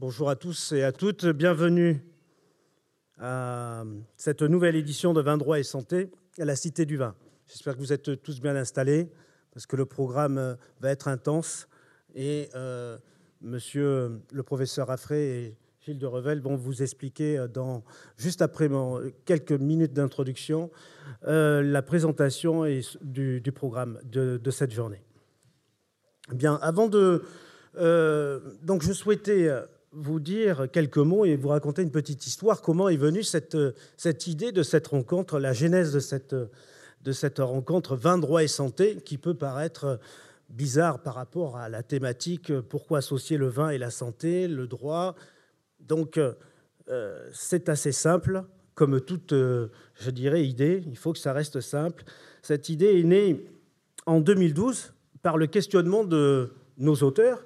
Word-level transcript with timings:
Bonjour 0.00 0.30
à 0.30 0.34
tous 0.34 0.72
et 0.72 0.82
à 0.82 0.92
toutes, 0.92 1.26
bienvenue 1.26 2.02
à 3.18 3.84
cette 4.16 4.40
nouvelle 4.40 4.74
édition 4.74 5.12
de 5.12 5.20
Vin 5.20 5.36
droit 5.36 5.58
et 5.58 5.62
santé 5.62 6.10
à 6.38 6.46
la 6.46 6.56
Cité 6.56 6.86
du 6.86 6.96
Vin. 6.96 7.14
J'espère 7.46 7.74
que 7.74 7.80
vous 7.80 7.92
êtes 7.92 8.22
tous 8.22 8.40
bien 8.40 8.56
installés 8.56 9.10
parce 9.52 9.66
que 9.66 9.76
le 9.76 9.84
programme 9.84 10.56
va 10.80 10.90
être 10.90 11.06
intense 11.06 11.68
et 12.14 12.48
euh, 12.54 12.96
monsieur 13.42 14.22
le 14.32 14.42
professeur 14.42 14.86
Raffray 14.86 15.20
et 15.20 15.56
Gilles 15.82 15.98
de 15.98 16.06
Revel 16.06 16.40
vont 16.40 16.56
vous 16.56 16.82
expliquer 16.82 17.36
euh, 17.36 17.46
dans, 17.46 17.84
juste 18.16 18.40
après 18.40 18.70
quelques 19.26 19.52
minutes 19.52 19.92
d'introduction 19.92 20.70
euh, 21.26 21.62
la 21.62 21.82
présentation 21.82 22.64
du, 23.02 23.52
programme 23.54 24.00
de, 24.04 24.50
cette 24.50 24.72
journée. 24.72 25.02
Bien, 26.32 26.58
avant 26.62 26.88
de... 26.88 27.22
donc 28.62 28.82
je 28.82 28.94
souhaitais 28.94 29.50
vous 29.92 30.20
dire 30.20 30.68
quelques 30.72 30.98
mots 30.98 31.24
et 31.24 31.36
vous 31.36 31.48
raconter 31.48 31.82
une 31.82 31.90
petite 31.90 32.26
histoire. 32.26 32.62
Comment 32.62 32.88
est 32.88 32.96
venue 32.96 33.22
cette, 33.22 33.56
cette 33.96 34.26
idée 34.26 34.52
de 34.52 34.62
cette 34.62 34.86
rencontre, 34.86 35.38
la 35.38 35.52
genèse 35.52 35.92
de 35.92 36.00
cette, 36.00 36.34
de 36.34 37.12
cette 37.12 37.38
rencontre 37.38 37.96
vin, 37.96 38.18
droit 38.18 38.42
et 38.42 38.48
santé, 38.48 38.96
qui 38.96 39.18
peut 39.18 39.34
paraître 39.34 39.98
bizarre 40.48 41.00
par 41.02 41.14
rapport 41.14 41.56
à 41.56 41.68
la 41.68 41.82
thématique 41.82 42.52
pourquoi 42.60 42.98
associer 42.98 43.36
le 43.36 43.48
vin 43.48 43.70
et 43.70 43.78
la 43.78 43.90
santé, 43.90 44.48
le 44.48 44.66
droit. 44.66 45.14
Donc, 45.80 46.18
euh, 46.18 47.28
c'est 47.32 47.68
assez 47.68 47.92
simple, 47.92 48.44
comme 48.74 49.00
toute, 49.00 49.32
euh, 49.32 49.68
je 49.94 50.10
dirais, 50.10 50.46
idée. 50.46 50.82
Il 50.86 50.96
faut 50.96 51.12
que 51.12 51.18
ça 51.18 51.32
reste 51.32 51.60
simple. 51.60 52.04
Cette 52.42 52.68
idée 52.68 52.98
est 53.00 53.04
née 53.04 53.46
en 54.06 54.20
2012 54.20 54.92
par 55.22 55.36
le 55.36 55.46
questionnement 55.46 56.04
de 56.04 56.52
nos 56.78 56.96
auteurs. 56.96 57.44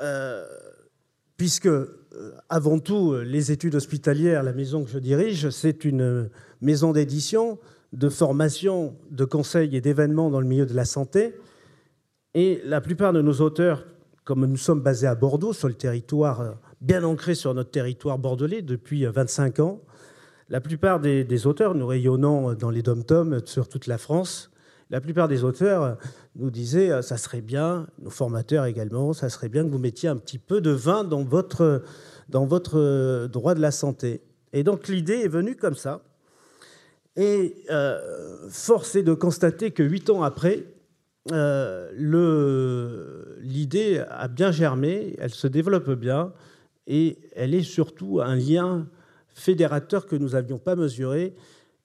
Euh, 0.00 0.46
puisque, 1.36 1.66
euh, 1.66 1.92
avant 2.48 2.78
tout, 2.78 3.14
les 3.14 3.52
études 3.52 3.74
hospitalières, 3.74 4.42
la 4.42 4.52
maison 4.52 4.84
que 4.84 4.90
je 4.90 4.98
dirige, 4.98 5.50
c'est 5.50 5.84
une 5.84 6.30
maison 6.60 6.92
d'édition, 6.92 7.58
de 7.92 8.08
formation, 8.08 8.96
de 9.10 9.24
conseils 9.24 9.76
et 9.76 9.80
d'événements 9.80 10.30
dans 10.30 10.40
le 10.40 10.46
milieu 10.46 10.66
de 10.66 10.74
la 10.74 10.84
santé. 10.84 11.34
Et 12.34 12.60
la 12.64 12.80
plupart 12.80 13.12
de 13.12 13.22
nos 13.22 13.40
auteurs, 13.40 13.86
comme 14.24 14.44
nous 14.44 14.56
sommes 14.56 14.80
basés 14.80 15.06
à 15.06 15.14
Bordeaux, 15.14 15.52
sur 15.52 15.68
le 15.68 15.74
territoire 15.74 16.40
euh, 16.40 16.50
bien 16.80 17.04
ancré 17.04 17.34
sur 17.34 17.54
notre 17.54 17.70
territoire 17.70 18.18
bordelais 18.18 18.62
depuis 18.62 19.04
25 19.04 19.60
ans, 19.60 19.80
la 20.48 20.60
plupart 20.60 21.00
des, 21.00 21.24
des 21.24 21.46
auteurs, 21.46 21.74
nous 21.74 21.86
rayonnons 21.86 22.54
dans 22.54 22.70
les 22.70 22.82
dom-toms 22.82 23.40
sur 23.46 23.68
toute 23.68 23.86
la 23.86 23.98
France, 23.98 24.50
la 24.90 25.00
plupart 25.00 25.26
des 25.26 25.42
auteurs 25.42 25.98
nous 26.36 26.50
disaient 26.50 26.90
euh, 26.90 27.02
ça 27.02 27.16
serait 27.16 27.40
bien, 27.40 27.86
nos 28.00 28.10
formateurs 28.10 28.66
également, 28.66 29.12
ça 29.12 29.28
serait 29.28 29.48
bien 29.48 29.64
que 29.64 29.70
vous 29.70 29.78
mettiez 29.78 30.08
un 30.08 30.16
petit 30.16 30.38
peu 30.38 30.60
de 30.60 30.70
vin 30.70 31.04
dans 31.04 31.24
votre, 31.24 31.82
dans 32.28 32.46
votre 32.46 32.78
euh, 32.78 33.28
droit 33.28 33.54
de 33.54 33.60
la 33.60 33.70
santé. 33.70 34.22
Et 34.52 34.62
donc 34.62 34.88
l'idée 34.88 35.20
est 35.24 35.28
venue 35.28 35.56
comme 35.56 35.74
ça. 35.74 36.02
Et 37.16 37.64
euh, 37.70 38.48
force 38.50 38.94
est 38.94 39.02
de 39.02 39.14
constater 39.14 39.70
que 39.70 39.82
huit 39.82 40.10
ans 40.10 40.22
après, 40.22 40.66
l'idée 43.40 44.04
a 44.08 44.28
bien 44.28 44.52
germé, 44.52 45.16
elle 45.18 45.34
se 45.34 45.48
développe 45.48 45.90
bien, 45.90 46.32
et 46.86 47.18
elle 47.34 47.54
est 47.54 47.64
surtout 47.64 48.20
un 48.20 48.36
lien 48.36 48.86
fédérateur 49.30 50.06
que 50.06 50.14
nous 50.14 50.30
n'avions 50.30 50.58
pas 50.58 50.76
mesuré, 50.76 51.34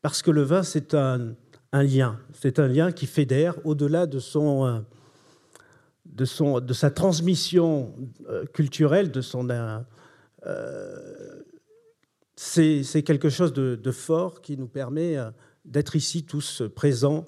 parce 0.01 0.21
que 0.21 0.29
le 0.31 0.43
vin, 0.43 0.61
c'est 0.63 0.93
un, 0.93 1.33
un 1.71 1.83
lien. 1.83 2.19
C'est 2.33 2.59
un 2.59 2.67
lien 2.67 2.91
qui 2.91 3.07
fédère 3.07 3.55
au-delà 3.65 4.05
de, 4.05 4.19
son, 4.19 4.65
euh, 4.65 4.79
de, 6.05 6.25
son, 6.25 6.59
de 6.59 6.73
sa 6.73 6.91
transmission 6.91 7.95
euh, 8.29 8.45
culturelle, 8.45 9.11
de 9.11 9.21
son. 9.21 9.47
Euh, 9.49 11.43
c'est 12.35 13.03
quelque 13.03 13.29
chose 13.29 13.53
de, 13.53 13.91
fort 13.91 14.41
qui 14.41 14.57
nous 14.57 14.67
permet 14.67 15.15
d'être 15.63 15.95
ici 15.95 16.23
tous 16.23 16.63
présents. 16.75 17.27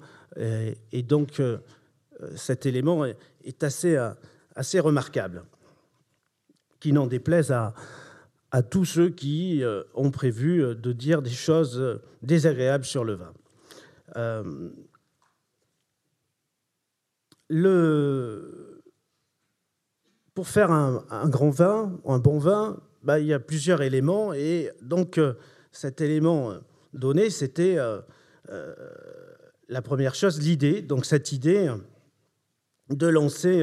Et, 0.90 1.02
donc, 1.04 1.40
cet 2.34 2.66
élément 2.66 3.04
est 3.04 3.62
assez, 3.62 3.96
assez 4.56 4.80
remarquable, 4.80 5.44
qui 6.80 6.92
n'en 6.92 7.06
déplaise 7.06 7.52
à, 7.52 7.74
à 8.50 8.64
tous 8.64 8.84
ceux 8.86 9.10
qui 9.10 9.62
ont 9.94 10.10
prévu 10.10 10.74
de 10.74 10.92
dire 10.92 11.22
des 11.22 11.30
choses 11.30 12.00
désagréables 12.22 12.84
sur 12.84 13.04
le 13.04 13.14
vin. 13.14 13.32
Euh, 14.16 14.70
le, 17.48 18.82
pour 20.34 20.48
faire 20.48 20.70
un, 20.70 21.28
grand 21.28 21.50
vin, 21.50 22.00
un 22.06 22.18
bon 22.18 22.38
vin, 22.38 22.80
bah, 23.02 23.20
il 23.20 23.26
y 23.26 23.32
a 23.32 23.40
plusieurs 23.40 23.82
éléments. 23.82 24.32
Et 24.32 24.70
donc, 24.82 25.18
euh, 25.18 25.34
cet 25.72 26.00
élément 26.00 26.54
donné, 26.92 27.30
c'était 27.30 27.76
euh, 27.78 28.00
la 29.68 29.82
première 29.82 30.14
chose, 30.14 30.40
l'idée. 30.40 30.82
Donc, 30.82 31.04
cette 31.04 31.32
idée 31.32 31.72
de 32.90 33.06
lancer, 33.06 33.62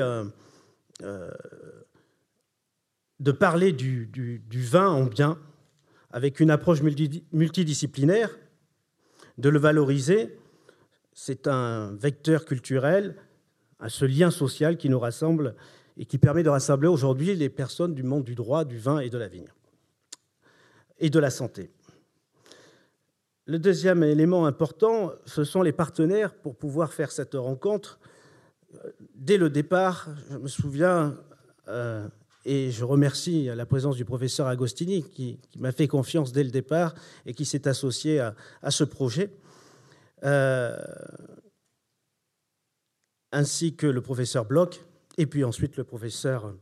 de 3.19 3.31
parler 3.31 3.72
du, 3.72 4.41
vin 4.52 4.90
en 4.90 5.06
bien, 5.06 5.38
avec 6.12 6.40
une 6.40 6.50
approche 6.50 6.81
multidisciplinaire, 6.81 8.29
de 9.38 9.50
le 9.50 9.59
valoriser 9.59 10.38
c'est 11.14 11.47
un 11.47 11.92
vecteur 11.96 12.46
culturel, 12.46 13.16
à 13.80 13.90
ce 13.90 14.06
lien 14.06 14.31
social 14.31 14.78
qui 14.78 14.90
nous 14.90 15.00
rassemble 15.00 15.56
et 15.97 16.06
qui 16.06 16.18
permet 16.18 16.44
de 16.44 16.50
rassembler 16.50 16.88
aujourd'hui 16.88 17.36
les 17.36 17.50
personnes 17.50 17.94
du 17.94 18.03
monde 18.03 18.24
du 18.24 18.36
droit, 18.36 18.64
du 18.64 18.78
vin 18.78 19.00
et 19.00 19.09
de 19.09 19.18
la 19.18 19.28
vigne 19.28 19.50
et 21.00 21.09
de 21.09 21.20
la 21.20 21.31
santé. 21.31 21.72
Le 23.46 23.58
deuxième 23.58 24.03
élément 24.03 24.46
important, 24.46 25.12
ce 25.25 25.44
sont 25.44 25.64
les 25.64 25.72
partenaires 25.72 26.34
pour 26.34 26.56
pouvoir 26.56 26.94
faire 26.94 27.12
cette 27.12 27.34
rencontre. 27.34 28.00
Dès 29.16 29.38
le 29.38 29.50
départ, 29.50 30.08
je 30.30 30.38
me 30.38 30.47
souviens, 30.47 31.18
euh, 31.68 32.08
et 32.46 32.72
je 32.72 32.84
remercie 32.84 33.46
la 33.46 33.66
présence 33.66 33.96
du 33.96 34.06
professeur 34.06 34.47
Agostini 34.47 35.03
qui, 35.03 35.40
m'a 35.57 35.72
fait 35.72 35.88
confiance 35.88 36.31
dès 36.31 36.44
le 36.44 36.52
départ 36.52 36.96
et 37.25 37.34
qui 37.34 37.46
s'est 37.46 37.68
associé 37.68 38.19
à 38.19 38.72
ce 38.72 38.84
projet. 38.84 39.31
Euh, 40.24 40.78
ainsi 43.31 43.75
que 43.75 43.88
le 43.88 44.02
professeur 44.02 44.46
Bloch, 44.46 44.81
et 45.18 45.25
puis 45.25 45.44
ensuite 45.44 45.78
le 45.78 45.84
professeur, 45.84 46.53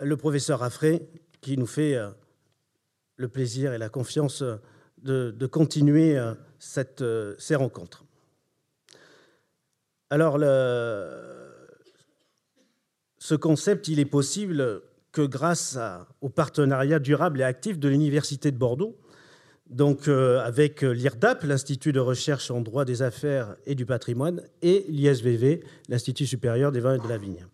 le 0.00 0.16
professeur 0.16 0.60
Raffray, 0.60 1.06
qui 1.40 1.58
nous 1.58 1.66
fait 1.66 1.96
euh, 1.96 2.10
le 3.16 3.28
plaisir 3.28 3.72
et 3.72 3.78
la 3.78 3.88
confiance 3.88 4.42
de, 5.02 5.46
continuer 5.46 6.16
euh, 6.16 6.34
cette, 6.58 7.04
ces 7.38 7.56
rencontres. 7.56 8.04
Alors, 10.10 10.38
le, 10.38 11.31
ce 13.22 13.36
concept, 13.36 13.86
il 13.86 14.00
est 14.00 14.04
possible 14.04 14.82
que 15.12 15.22
grâce 15.22 15.78
au 16.22 16.28
partenariat 16.28 16.98
durable 16.98 17.40
et 17.40 17.44
actif 17.44 17.78
de 17.78 17.88
l'Université 17.88 18.50
de 18.50 18.56
Bordeaux, 18.56 18.98
donc 19.70 20.08
euh, 20.08 20.40
avec 20.40 20.82
euh, 20.82 20.90
l'IRDAP, 20.90 21.44
l'Institut 21.44 21.92
de 21.92 22.00
recherche 22.00 22.50
en 22.50 22.62
droit 22.62 22.84
des 22.84 23.00
affaires 23.00 23.54
et 23.64 23.76
du 23.76 23.86
patrimoine, 23.86 24.42
et 24.60 24.84
l'ISVV, 24.88 25.62
l'Institut 25.88 26.26
supérieur 26.26 26.72
des 26.72 26.80
vins 26.80 26.96
et 26.96 26.98
de 26.98 27.08
la 27.08 27.16
vigne. 27.16 27.46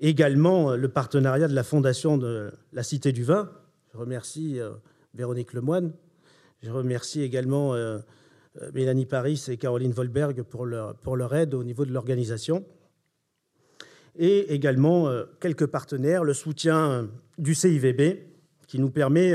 Également, 0.00 0.70
euh, 0.70 0.76
le 0.76 0.88
partenariat 0.88 1.48
de 1.48 1.54
la 1.54 1.64
Fondation 1.64 2.16
de 2.16 2.50
la 2.72 2.82
Cité 2.82 3.12
du 3.12 3.24
Vin. 3.24 3.50
Je 3.92 3.98
remercie 3.98 4.58
Véronique 5.12 5.52
Lemoine. 5.52 5.92
Je 6.62 6.70
remercie 6.70 7.20
également 7.20 7.74
Mélanie 8.72 9.06
Paris 9.06 9.44
et 9.48 9.58
Caroline 9.58 9.92
Volberg 9.92 10.42
pour 10.44 10.64
leur, 10.64 10.94
pour 10.94 11.16
leur 11.16 11.34
aide 11.34 11.52
au 11.52 11.62
niveau 11.62 11.84
de 11.84 11.92
l'organisation. 11.92 12.64
Et 14.18 14.52
également 14.52 15.08
quelques 15.38 15.66
partenaires, 15.66 16.24
le 16.24 16.34
soutien 16.34 17.08
du 17.38 17.54
CIVB, 17.54 18.26
qui 18.66 18.80
nous 18.80 18.90
permet 18.90 19.34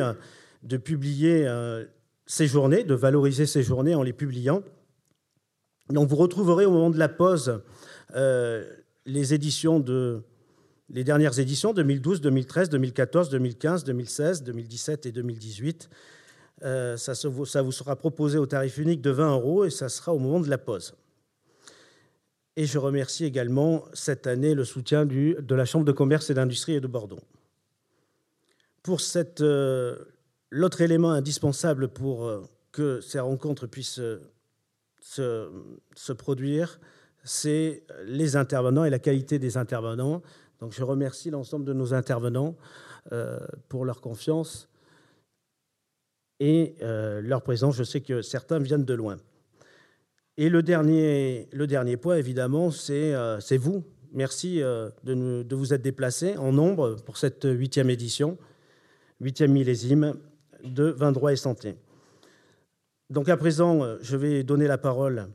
de 0.63 0.77
publier 0.77 1.47
euh, 1.47 1.83
ces 2.25 2.47
journées, 2.47 2.83
de 2.83 2.95
valoriser 2.95 3.45
ces 3.45 3.63
journées 3.63 3.95
en 3.95 4.03
les 4.03 4.13
publiant. 4.13 4.63
Donc 5.89 6.07
vous 6.07 6.15
retrouverez 6.15 6.65
au 6.65 6.71
moment 6.71 6.89
de 6.89 6.97
la 6.97 7.09
pause 7.09 7.62
euh, 8.15 8.63
les 9.06 9.33
éditions 9.33 9.80
de 9.80 10.21
les 10.89 11.03
dernières 11.03 11.39
éditions 11.39 11.74
2012, 11.74 12.21
2013, 12.21 12.69
2014, 12.69 13.30
2015, 13.30 13.83
2016, 13.83 14.44
2017 14.44 15.06
et 15.07 15.12
2018. 15.12 15.89
Euh, 16.63 16.97
ça, 16.97 17.15
ça, 17.15 17.30
vous 17.30 17.71
sera 17.71 17.95
proposé 17.95 18.38
au 18.38 18.45
tarif 18.45 18.77
unique 18.77 19.01
de 19.01 19.09
20 19.09 19.31
euros 19.31 19.65
et 19.65 19.69
ça 19.69 19.89
sera 19.89 20.13
au 20.13 20.19
moment 20.19 20.39
de 20.39 20.50
la 20.50 20.57
pause. 20.57 20.94
Et 22.55 22.65
je 22.65 22.77
remercie 22.77 23.25
également 23.25 23.85
cette 23.94 24.27
année 24.27 24.53
le 24.53 24.63
soutien 24.63 25.05
de 25.05 25.55
la 25.55 25.65
Chambre 25.65 25.85
de 25.85 25.91
commerce 25.91 26.29
et 26.29 26.33
d'industrie 26.33 26.79
de 26.79 26.88
Bordeaux. 26.88 27.21
Pour 28.83 29.01
cette 29.01 29.41
L'autre 30.55 30.81
élément 30.81 31.09
indispensable 31.09 31.88
pour 31.88 32.27
euh, 32.27 32.44
que 32.71 33.01
ces 33.01 33.19
rencontres 33.19 33.65
puissent 33.65 33.97
euh, 33.97 34.19
se, 35.01 36.13
produire, 36.13 36.79
c'est 37.23 37.81
les 38.05 38.35
intervenants 38.35 38.85
et 38.85 38.91
la 38.91 38.99
qualité 38.99 39.39
des 39.39 39.57
intervenants. 39.57 40.21
Donc 40.59 40.73
je 40.73 40.83
remercie 40.83 41.31
l'ensemble 41.31 41.65
de 41.65 41.73
nos 41.73 41.95
intervenants 41.95 42.56
pour 43.67 43.83
leur 43.83 43.99
confiance 43.99 44.69
et 46.39 46.75
leur 46.79 47.41
présence. 47.41 47.75
Je 47.75 47.83
sais 47.83 47.99
que 47.99 48.21
certains 48.21 48.59
viennent 48.59 48.85
de 48.85 48.94
loin. 48.94 49.17
Et 50.38 50.50
le 50.50 50.63
dernier, 50.63 51.47
le 51.51 51.68
dernier 51.68 51.97
point, 51.97 52.15
évidemment, 52.15 52.71
c'est 52.71 53.57
vous. 53.57 53.83
Merci 54.13 54.59
de, 54.59 55.44
de, 55.44 55.56
vous 55.56 55.74
être 55.74 55.81
déplacés 55.81 56.38
en 56.38 56.51
nombre 56.51 56.95
pour 57.06 57.18
cette 57.18 57.45
huitième 57.45 57.89
édition, 57.89 58.38
huitième 59.19 59.51
millésime 59.51 60.15
de 60.63 60.85
Vin 60.85 61.12
droit 61.12 61.31
et 61.33 61.35
santé. 61.35 61.75
Donc 63.09 63.30
à 63.30 63.38
présent, 63.38 63.83
euh, 63.83 63.97
je 64.01 64.18
vais 64.18 64.44
donner 64.44 64.68
la 64.68 64.77
parole 64.77 65.27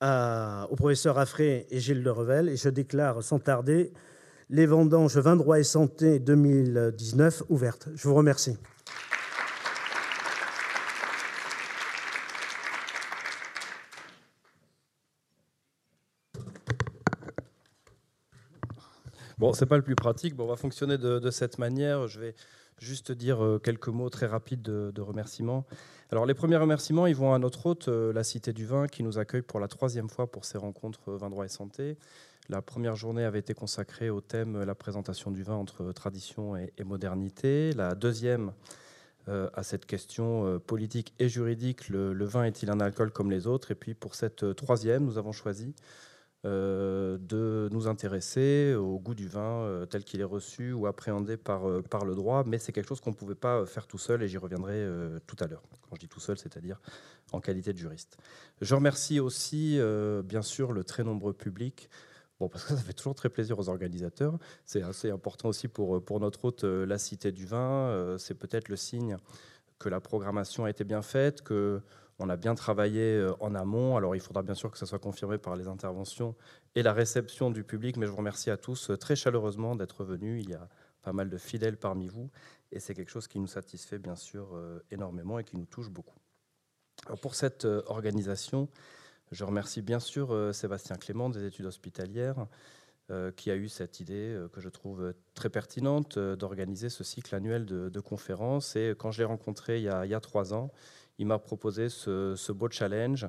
à, 0.00 0.66
au 0.70 0.76
professeur 0.76 1.18
Affré 1.18 1.66
et 1.70 1.80
Gilles 1.80 2.02
de 2.02 2.10
Revel 2.10 2.48
et 2.48 2.56
je 2.56 2.68
déclare 2.68 3.22
sans 3.22 3.38
tarder 3.38 3.92
les 4.50 4.66
vendanges 4.66 5.16
Vin 5.18 5.36
droit 5.36 5.58
et 5.58 5.64
santé 5.64 6.18
2019 6.20 7.44
ouvertes. 7.48 7.88
Je 7.94 8.08
vous 8.08 8.14
remercie. 8.14 8.56
Bon, 19.38 19.52
c'est 19.52 19.66
pas 19.66 19.76
le 19.76 19.82
plus 19.82 19.96
pratique. 19.96 20.34
Bon, 20.34 20.44
on 20.44 20.48
va 20.48 20.56
fonctionner 20.56 20.98
de, 20.98 21.18
de 21.18 21.30
cette 21.30 21.58
manière. 21.58 22.06
Je 22.06 22.20
vais 22.20 22.34
juste 22.78 23.12
dire 23.12 23.42
euh, 23.42 23.58
quelques 23.58 23.88
mots 23.88 24.10
très 24.10 24.26
rapides 24.26 24.62
de, 24.62 25.00
remerciements. 25.00 25.64
Alors 26.10 26.26
les 26.26 26.34
premiers 26.34 26.56
remerciements, 26.56 27.06
ils 27.06 27.16
vont 27.16 27.32
à 27.32 27.38
notre 27.38 27.66
hôte, 27.66 27.88
euh, 27.88 28.12
la 28.12 28.24
Cité 28.24 28.52
du 28.52 28.66
Vin, 28.66 28.86
qui 28.86 29.02
nous 29.02 29.18
accueille 29.18 29.42
pour 29.42 29.60
la 29.60 29.68
troisième 29.68 30.08
fois 30.08 30.30
pour 30.30 30.44
ces 30.44 30.58
rencontres 30.58 31.10
euh, 31.10 31.16
Vin 31.16 31.30
droit 31.30 31.44
et 31.44 31.48
santé. 31.48 31.96
La 32.48 32.62
première 32.62 32.94
journée 32.94 33.24
avait 33.24 33.38
été 33.38 33.54
consacrée 33.54 34.10
au 34.10 34.20
thème 34.20 34.64
la 34.64 34.74
présentation 34.74 35.30
du 35.30 35.42
vin 35.42 35.54
entre 35.54 35.92
tradition 35.92 36.56
et, 36.56 36.84
modernité. 36.84 37.72
La 37.72 37.94
deuxième 37.94 38.52
à 39.26 39.62
cette 39.62 39.86
question 39.86 40.60
politique 40.66 41.14
et 41.18 41.30
juridique, 41.30 41.88
le, 41.88 42.24
vin 42.26 42.44
est-il 42.44 42.68
un 42.68 42.80
alcool 42.80 43.10
comme 43.12 43.30
les 43.30 43.46
autres? 43.46 43.70
Et 43.70 43.74
puis 43.74 43.94
pour 43.94 44.14
cette 44.14 44.54
troisième, 44.56 45.06
nous 45.06 45.16
avons 45.16 45.32
choisi 45.32 45.74
de 46.44 47.68
nous 47.72 47.88
intéresser 47.88 48.74
au 48.74 48.98
goût 48.98 49.14
du 49.14 49.28
vin 49.28 49.62
euh, 49.62 49.86
tel 49.86 50.04
qu'il 50.04 50.20
est 50.20 50.24
reçu 50.24 50.72
ou 50.72 50.86
appréhendé 50.86 51.36
par, 51.36 51.68
euh, 51.68 51.80
par 51.80 52.04
le 52.04 52.14
droit, 52.14 52.44
mais 52.46 52.58
c'est 52.58 52.72
quelque 52.72 52.88
chose 52.88 53.00
qu'on 53.00 53.10
ne 53.10 53.16
pouvait 53.16 53.34
pas 53.34 53.64
faire 53.64 53.86
tout 53.86 53.98
seul 53.98 54.22
et 54.22 54.28
j'y 54.28 54.36
reviendrai 54.36 54.86
tout 55.26 55.36
à 55.40 55.46
l'heure. 55.46 55.62
Quand 55.88 55.96
je 55.96 56.00
dis 56.00 56.08
tout 56.08 56.20
seul, 56.20 56.36
c'est-à-dire 56.38 56.80
en 57.32 57.40
qualité 57.40 57.72
de 57.72 57.78
juriste. 57.78 58.18
Je 58.60 58.74
remercie 58.74 59.20
aussi, 59.20 59.78
bien 60.24 60.42
sûr, 60.42 60.72
le 60.72 60.84
très 60.84 61.02
nombreux 61.02 61.32
public. 61.32 61.88
Bon, 62.40 62.48
parce 62.48 62.64
que 62.64 62.74
ça 62.74 62.80
fait 62.80 62.92
toujours 62.92 63.14
très 63.14 63.28
plaisir 63.28 63.58
aux 63.58 63.68
organisateurs. 63.68 64.38
C'est 64.64 64.82
assez 64.82 65.10
important 65.10 65.48
aussi 65.48 65.68
pour, 65.68 66.04
pour 66.04 66.20
notre 66.20 66.44
hôte, 66.44 66.64
la 66.64 66.98
Cité 66.98 67.32
du 67.32 67.46
Vin. 67.46 68.16
C'est 68.18 68.34
peut-être 68.34 68.68
le 68.68 68.76
signe 68.76 69.16
que 69.78 69.88
la 69.88 70.00
programmation 70.00 70.64
a 70.64 70.70
été 70.70 70.84
bien 70.84 71.02
faite, 71.02 71.42
que 71.42 71.80
on 72.18 72.28
a 72.28 72.36
bien 72.36 72.54
travaillé 72.54 73.16
euh, 73.16 73.34
en 73.40 73.54
amont. 73.54 73.96
Alors, 73.96 74.14
il 74.14 74.20
faudra 74.20 74.42
bien 74.42 74.54
sûr 74.54 74.70
que 74.70 74.78
ça 74.78 74.86
soit 74.86 74.98
confirmé 74.98 75.38
par 75.38 75.56
les 75.56 75.66
interventions 75.66 76.34
et 76.74 76.82
la 76.82 76.92
réception 76.92 77.50
du 77.50 77.64
public, 77.64 77.96
mais 77.96 78.06
je 78.06 78.10
vous 78.10 78.16
remercie 78.16 78.50
à 78.50 78.56
tous 78.56 78.90
euh, 78.90 78.96
très 78.96 79.16
chaleureusement 79.16 79.74
d'être 79.74 80.04
venus. 80.04 80.42
Il 80.44 80.50
y 80.50 80.54
a 80.54 80.68
pas 81.02 81.12
mal 81.12 81.28
de 81.28 81.36
fidèles 81.36 81.76
parmi 81.76 82.08
vous, 82.08 82.30
et 82.72 82.80
c'est 82.80 82.94
quelque 82.94 83.10
chose 83.10 83.28
qui 83.28 83.38
nous 83.38 83.46
satisfait 83.46 83.98
bien 83.98 84.16
sûr 84.16 84.54
euh, 84.54 84.78
énormément 84.90 85.38
et 85.38 85.44
qui 85.44 85.56
nous 85.56 85.66
touche 85.66 85.90
beaucoup. 85.90 86.18
pour 87.20 87.34
cette 87.34 87.64
organisation, 87.64 88.68
je 89.30 89.44
remercie 89.44 89.82
bien 89.82 90.00
sûr 90.00 90.54
Sébastien 90.54 90.96
Clément 90.96 91.28
des 91.28 91.44
études 91.44 91.66
hospitalières, 91.66 92.46
qui 93.36 93.50
a 93.50 93.56
eu 93.56 93.68
cette 93.68 94.00
idée 94.00 94.34
que 94.52 94.60
je 94.62 94.70
trouve 94.70 95.12
très 95.34 95.50
pertinente 95.50 96.18
d'organiser 96.18 96.88
ce 96.88 97.04
cycle 97.04 97.34
annuel 97.34 97.66
de, 97.66 98.00
conférences. 98.00 98.76
Et 98.76 98.94
quand 98.96 99.10
je 99.10 99.18
l'ai 99.18 99.26
rencontré 99.26 99.78
il 99.78 99.82
y, 99.82 99.88
a, 99.88 100.20
trois 100.20 100.54
ans, 100.54 100.70
il 101.18 101.26
m'a 101.26 101.38
proposé 101.38 101.88
ce, 101.88 102.52
beau 102.52 102.68
challenge. 102.70 103.26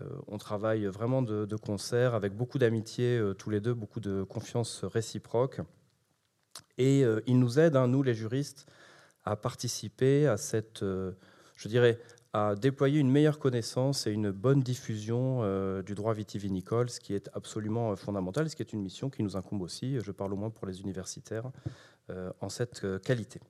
Euh, 0.00 0.04
on 0.26 0.38
travaille 0.38 0.86
vraiment 0.86 1.22
de, 1.22 1.56
concert 1.56 2.14
avec 2.14 2.34
beaucoup 2.34 2.58
d'amitié 2.58 3.18
euh, 3.18 3.34
tous 3.34 3.50
les 3.50 3.60
deux, 3.60 3.74
beaucoup 3.74 4.00
de 4.00 4.22
confiance 4.22 4.84
réciproque. 4.84 5.60
Et 6.78 7.04
euh, 7.04 7.20
il 7.26 7.38
nous 7.38 7.58
aide, 7.58 7.76
hein, 7.76 7.88
nous 7.88 8.02
les 8.02 8.14
juristes, 8.14 8.66
à 9.24 9.36
participer 9.36 10.26
à 10.26 10.36
cette, 10.36 10.82
je 10.82 11.68
dirais, 11.68 12.00
à 12.32 12.54
déployer 12.54 13.00
une 13.00 13.10
meilleure 13.10 13.38
connaissance 13.38 14.06
et 14.06 14.12
une 14.12 14.30
bonne 14.30 14.62
diffusion 14.62 15.42
du 15.82 15.94
droit 15.94 16.14
vitivinicole, 16.14 16.88
ce 16.88 17.00
qui 17.00 17.12
est 17.12 17.28
absolument 17.34 17.94
fondamental, 17.96 18.48
ce 18.48 18.56
qui 18.56 18.62
est 18.62 18.72
une 18.72 18.80
mission 18.80 19.10
qui 19.10 19.22
nous 19.22 19.36
incombe 19.36 19.60
aussi, 19.60 20.00
je 20.00 20.10
parle 20.10 20.32
au 20.32 20.36
moins 20.36 20.48
pour 20.48 20.66
les 20.66 20.80
universitaires, 20.80 21.50
en 22.40 22.48
cette 22.48 22.86
qualité. 23.02 23.40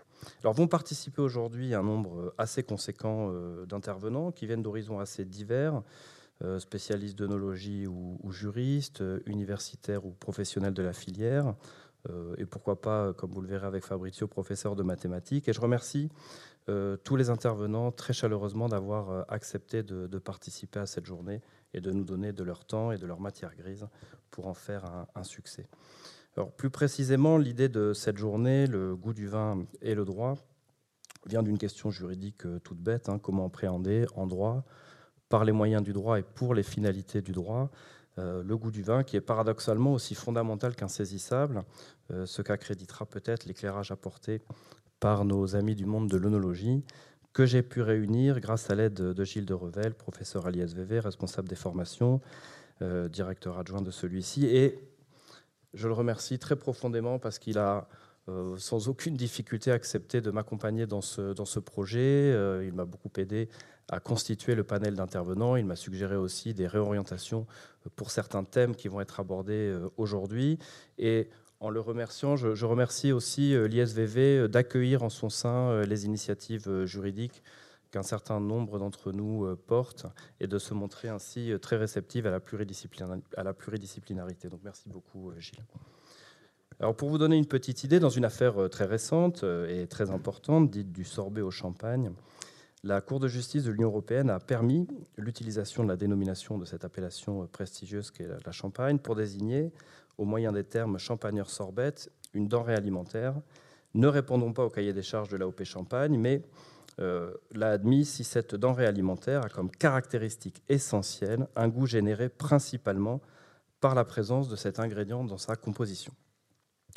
Alors 0.43 0.55
vont 0.55 0.69
participer 0.69 1.23
aujourd'hui 1.23 1.75
un 1.75 1.83
nombre 1.83 2.35
assez 2.39 2.63
conséquent 2.63 3.31
euh, 3.31 3.67
d'intervenants 3.67 4.33
qui 4.33 4.47
viennent 4.47 4.63
d'horizons 4.63 4.99
assez 4.99 5.25
divers, 5.25 5.83
euh, 6.43 6.59
spécialistes 6.59 7.19
d'œnologie 7.19 7.87
ou, 7.87 8.19
juristes, 8.31 9.03
euh, 9.03 9.21
universitaires 9.27 10.07
ou 10.07 10.13
professionnels 10.13 10.75
de 10.75 10.83
la 10.83 10.93
filière, 10.93 11.55
et 12.39 12.47
pourquoi 12.47 12.81
pas, 12.81 13.13
comme 13.13 13.31
vous 13.31 13.43
le 13.43 13.47
verrez 13.47 13.67
avec 13.67 13.85
Fabrizio, 13.85 14.27
professeur 14.27 14.75
de 14.75 14.83
mathématiques. 14.83 15.51
Et 15.51 15.53
je 15.53 15.61
remercie 15.61 16.09
tous 17.05 17.17
les 17.17 17.29
intervenants 17.29 17.93
très 17.93 18.15
chaleureusement 18.15 18.71
d'avoir 18.71 19.31
accepté 19.31 19.83
de, 19.83 20.19
participer 20.19 20.81
à 20.81 20.87
cette 20.87 21.05
journée 21.05 21.43
et 21.75 21.83
de 21.83 21.93
nous 21.93 22.05
donner 22.05 22.33
de 22.33 22.43
leur 22.43 22.65
temps 22.65 22.91
et 22.91 22.97
de 22.97 23.05
leur 23.05 23.21
matière 23.21 23.55
grise 23.55 23.87
pour 24.31 24.47
en 24.47 24.55
faire 24.55 24.85
un 25.15 25.25
succès 25.25 25.69
plus 26.57 26.71
précisément, 26.71 27.39
l'idée 27.39 27.69
de 27.69 27.93
cette 27.93 28.17
journée, 28.17 28.67
le 28.67 28.97
goût 28.97 29.13
du 29.13 29.27
vin 29.27 29.65
et 29.83 29.95
le 29.95 30.05
droit, 30.05 30.37
vient 31.27 31.43
d'une 31.43 31.59
question 31.59 31.91
juridique 31.91 32.47
euh, 32.47 32.59
toute 32.61 32.79
bête 32.79 33.09
hein. 33.09 33.19
comment 33.19 33.47
appréhender 33.47 34.07
en 34.15 34.27
droit, 34.27 34.65
par 35.29 35.45
les 35.45 35.53
moyens 35.53 35.83
du 35.83 35.93
droit 35.93 36.19
et 36.19 36.23
pour 36.23 36.55
les 36.55 36.63
finalités 36.63 37.23
du 37.23 37.33
droit, 37.33 37.71
euh, 38.19 38.43
le 38.43 38.57
goût 38.57 38.71
du 38.71 38.83
vin, 38.83 39.05
qui 39.05 39.17
est 39.17 39.21
paradoxalement 39.21 39.93
aussi 39.93 40.15
fondamental 40.15 40.75
qu'insaisissable, 40.75 41.63
euh, 42.11 42.27
ce 42.27 42.43
qu'accréditera 42.43 43.07
peut-être 43.07 43.45
l'éclairage 43.45 43.93
apporté 43.93 44.41
par 44.99 45.25
nos 45.25 45.57
amis 45.57 45.77
du 45.77 45.87
monde 45.87 46.09
de 46.09 46.17
l'œnologie, 46.17 46.85
que 47.33 47.47
j'ai 47.47 47.63
pu 47.63 47.81
réunir 47.81 48.41
grâce 48.41 48.71
à 48.71 48.75
l'aide 48.75 48.95
de 48.95 49.25
Gilles 49.25 49.47
de 49.47 49.55
Revel, 49.55 49.95
professeur 49.95 50.47
à 50.47 50.51
l'ISVV, 50.51 50.99
responsable 50.99 51.49
des 51.49 51.55
formations, 51.55 52.21
directeur 53.09 53.57
adjoint 53.59 53.83
de 53.83 53.91
celui-ci, 53.93 54.47
et 54.47 54.90
je 55.75 55.89
le 55.89 55.95
remercie 55.95 56.39
très 56.39 56.57
profondément 56.57 57.19
parce 57.19 57.39
qu'il 57.39 57.59
a 57.59 57.89
euh, 58.29 58.57
sans 58.59 58.89
aucune 58.89 59.17
difficulté 59.17 59.73
accepté 59.73 60.21
de 60.21 60.31
m'accompagner 60.31 60.87
dans 60.87 61.01
ce, 61.01 61.59
projet. 61.59 61.99
Euh, 61.99 62.65
il 62.67 62.75
m'a 62.75 62.85
beaucoup 62.85 63.11
aidé 63.17 63.49
à 63.89 63.99
constituer 63.99 64.55
le 64.55 64.63
panel 64.63 64.95
d'intervenants. 64.95 65.57
Il 65.57 65.65
m'a 65.65 65.77
suggéré 65.77 66.17
aussi 66.17 66.55
des 66.55 66.67
réorientations 66.67 67.47
pour 67.97 68.11
certains 68.11 68.45
thèmes 68.45 68.77
qui 68.77 68.89
vont 68.89 69.01
être 69.01 69.21
abordés 69.21 69.71
euh, 69.71 69.89
aujourd'hui. 69.97 70.59
Et 70.99 71.29
en 71.61 71.71
le 71.71 71.81
remerciant, 71.81 72.37
je, 72.37 72.55
je 72.55 72.67
remercie 72.67 73.13
aussi 73.13 73.55
l'ISVV 73.69 74.49
d'accueillir 74.49 75.03
en 75.03 75.11
son 75.11 75.29
sein 75.29 75.83
les 75.83 76.07
initiatives 76.07 76.85
juridiques 76.85 77.43
qu'un 77.91 78.03
certain 78.03 78.41
nombre 78.41 78.79
d'entre 78.79 79.13
nous 79.13 79.45
euh, 79.45 79.57
portent 79.57 80.07
et 80.39 80.47
de 80.47 80.59
se 80.59 80.75
montrer 80.75 81.09
ainsi 81.09 81.53
euh, 81.53 81.59
très 81.59 81.77
réceptive 81.77 82.27
à 82.27 82.31
la, 82.31 82.41
à 83.37 83.43
la 83.43 83.53
pluridisciplinarité. 83.53 84.49
Donc 84.49 84.61
merci 84.65 84.89
beaucoup, 84.89 85.31
euh, 85.31 85.39
Gilles. 85.39 85.65
Alors 86.79 86.97
pour 86.97 87.11
vous 87.11 87.19
donner 87.19 87.37
une 87.37 87.47
petite 87.47 87.85
idée, 87.85 88.01
dans 88.01 88.11
une 88.11 88.25
affaire 88.25 88.71
très 88.71 88.87
récente 88.87 89.45
et 89.69 89.87
très 89.87 90.11
importante, 90.11 90.71
dite 90.71 90.93
du 90.93 91.05
sorbet 91.05 91.43
au 91.43 91.51
champagne, 91.51 92.11
la 92.85 93.03
Cour 93.03 93.21
de 93.21 93.29
justice 93.29 93.65
de 93.65 93.71
l'Union 93.71 93.89
européenne 93.89 94.31
a 94.31 94.39
permis 94.39 94.89
l'utilisation 95.19 95.85
de 95.85 95.89
la 95.91 95.97
dénomination 95.97 96.57
de 96.57 96.65
cette 96.65 96.87
appellation 96.87 97.47
prestigieuse 97.49 98.11
qu'est 98.11 98.29
la 98.47 98.53
Champagne 98.53 98.99
pour 98.99 99.15
désigner, 99.15 99.73
au 100.17 100.25
moyen 100.25 100.53
des 100.53 100.65
termes 100.65 100.99
champagneur 100.99 101.51
sorbet, 101.51 101.93
une 102.33 102.49
denrée 102.49 102.75
alimentaire 102.75 103.35
ne 103.95 104.07
répondant 104.07 104.53
pas 104.53 104.65
au 104.65 104.71
cahier 104.71 104.93
des 104.93 105.03
charges 105.03 105.29
de 105.29 105.37
l'AOP 105.37 105.65
Champagne, 105.65 106.17
mais 106.17 106.43
l'a 106.99 107.71
admis 107.71 108.05
si 108.05 108.25
cette 108.25 108.55
denrée 108.55 108.87
alimentaire 108.87 109.45
a 109.45 109.49
comme 109.49 109.71
caractéristique 109.71 110.63
essentielle 110.69 111.49
un 111.57 111.69
goût 111.69 111.87
généré 111.87 112.29
principalement 112.29 113.21
par 113.81 113.95
la 113.95 114.05
présence 114.05 114.49
de 114.49 114.57
cet 114.57 114.79
ingrédient 114.79 115.25
dans 115.25 115.39
sa 115.39 115.57
composition. 115.57 116.13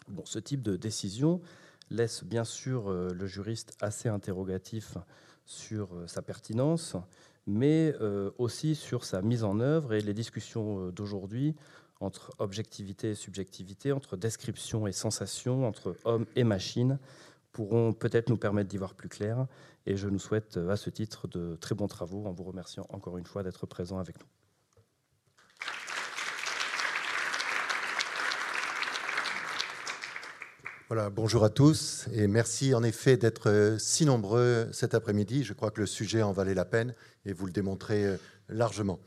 Bon, 0.09 0.25
ce 0.25 0.39
type 0.39 0.61
de 0.61 0.75
décision 0.75 1.41
laisse 1.89 2.23
bien 2.23 2.43
sûr 2.43 2.89
euh, 2.89 3.09
le 3.13 3.25
juriste 3.27 3.77
assez 3.79 4.09
interrogatif 4.09 4.97
sur 5.45 5.93
euh, 5.93 6.07
sa 6.07 6.21
pertinence, 6.21 6.97
mais 7.45 7.93
aussi 8.37 8.73
sur 8.73 9.03
sa 9.03 9.21
mise 9.21 9.43
en 9.43 9.59
œuvre 9.59 9.93
et 9.93 9.99
les 9.99 10.13
discussions 10.13 10.87
d'aujourd'hui 10.91 11.57
entre 12.03 12.31
objectivité 12.39 13.11
et 13.11 13.15
subjectivité, 13.15 13.91
entre 13.91 14.17
description 14.17 14.87
et 14.87 14.91
sensation, 14.91 15.67
entre 15.67 15.95
homme 16.03 16.25
et 16.35 16.43
machine, 16.43 16.99
pourront 17.53 17.93
peut-être 17.93 18.29
nous 18.29 18.37
permettre 18.37 18.67
d'y 18.67 18.77
voir 18.77 18.95
plus 18.95 19.09
clair 19.09 19.45
et 19.85 19.95
je 19.95 20.09
nous 20.09 20.19
souhaite 20.19 20.57
à 20.57 20.75
ce 20.75 20.89
titre 20.89 21.27
de 21.27 21.55
très 21.55 21.75
bons 21.75 21.87
travaux 21.87 22.25
en 22.25 22.33
vous 22.33 22.43
remerciant 22.43 22.85
encore 22.89 23.17
une 23.17 23.25
fois 23.25 23.43
d'être 23.43 23.67
présent 23.67 23.99
avec 23.99 24.19
nous. 24.19 24.27
Voilà, 30.89 31.09
bonjour 31.09 31.43
à 31.43 31.49
tous 31.49 32.07
et 32.11 32.27
merci 32.27 32.73
en 32.73 32.83
effet 32.83 33.17
d'être 33.17 33.77
si 33.79 34.05
nombreux 34.05 34.67
cet 34.71 34.93
après-midi. 34.93 35.43
Je 35.43 35.53
crois 35.53 35.71
que 35.71 35.81
le 35.81 35.87
sujet 35.87 36.21
en 36.21 36.33
valait 36.33 36.53
la 36.53 36.65
peine 36.65 36.93
et 37.25 37.33
vous 37.33 37.45
le 37.45 37.51
démontrez 37.51 38.05
largement. 38.49 38.99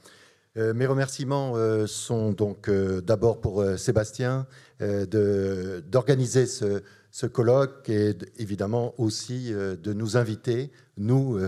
Mes 0.57 0.87
remerciements 0.87 1.55
sont 1.87 2.33
donc 2.33 2.71
d'abord 2.71 3.41
pour 3.41 3.63
Sébastien 3.79 4.49
d'organiser 4.81 6.47
ce, 6.47 6.83
ce 7.17 7.27
colloque 7.27 7.89
et 7.89 8.15
évidemment 8.37 8.95
aussi 8.99 9.51
de 9.51 9.93
nous 9.95 10.19
inviter, 10.19 10.71
nous, 10.99 11.39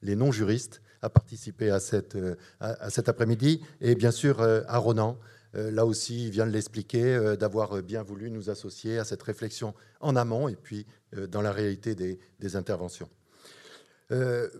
les 0.00 0.16
non-juristes, 0.16 0.80
à 1.02 1.10
participer 1.10 1.70
à, 1.70 1.80
cette, 1.80 2.16
à, 2.60 2.88
cet 2.88 3.10
après-midi 3.10 3.60
et 3.82 3.94
bien 3.94 4.10
sûr 4.10 4.40
à 4.40 4.78
Ronan 4.78 5.18
euh, 5.54 5.70
là 5.70 5.86
aussi, 5.86 6.26
il 6.26 6.30
vient 6.30 6.46
de 6.46 6.52
l'expliquer, 6.52 7.14
euh, 7.14 7.36
d'avoir 7.36 7.82
bien 7.82 8.02
voulu 8.02 8.30
nous 8.30 8.50
associer 8.50 8.98
à 8.98 9.04
cette 9.04 9.22
réflexion 9.22 9.74
en 10.00 10.16
amont 10.16 10.48
et 10.48 10.56
puis 10.56 10.86
euh, 11.16 11.26
dans 11.26 11.40
la 11.40 11.52
réalité 11.52 11.94
des, 11.94 12.18
interventions. 12.56 13.08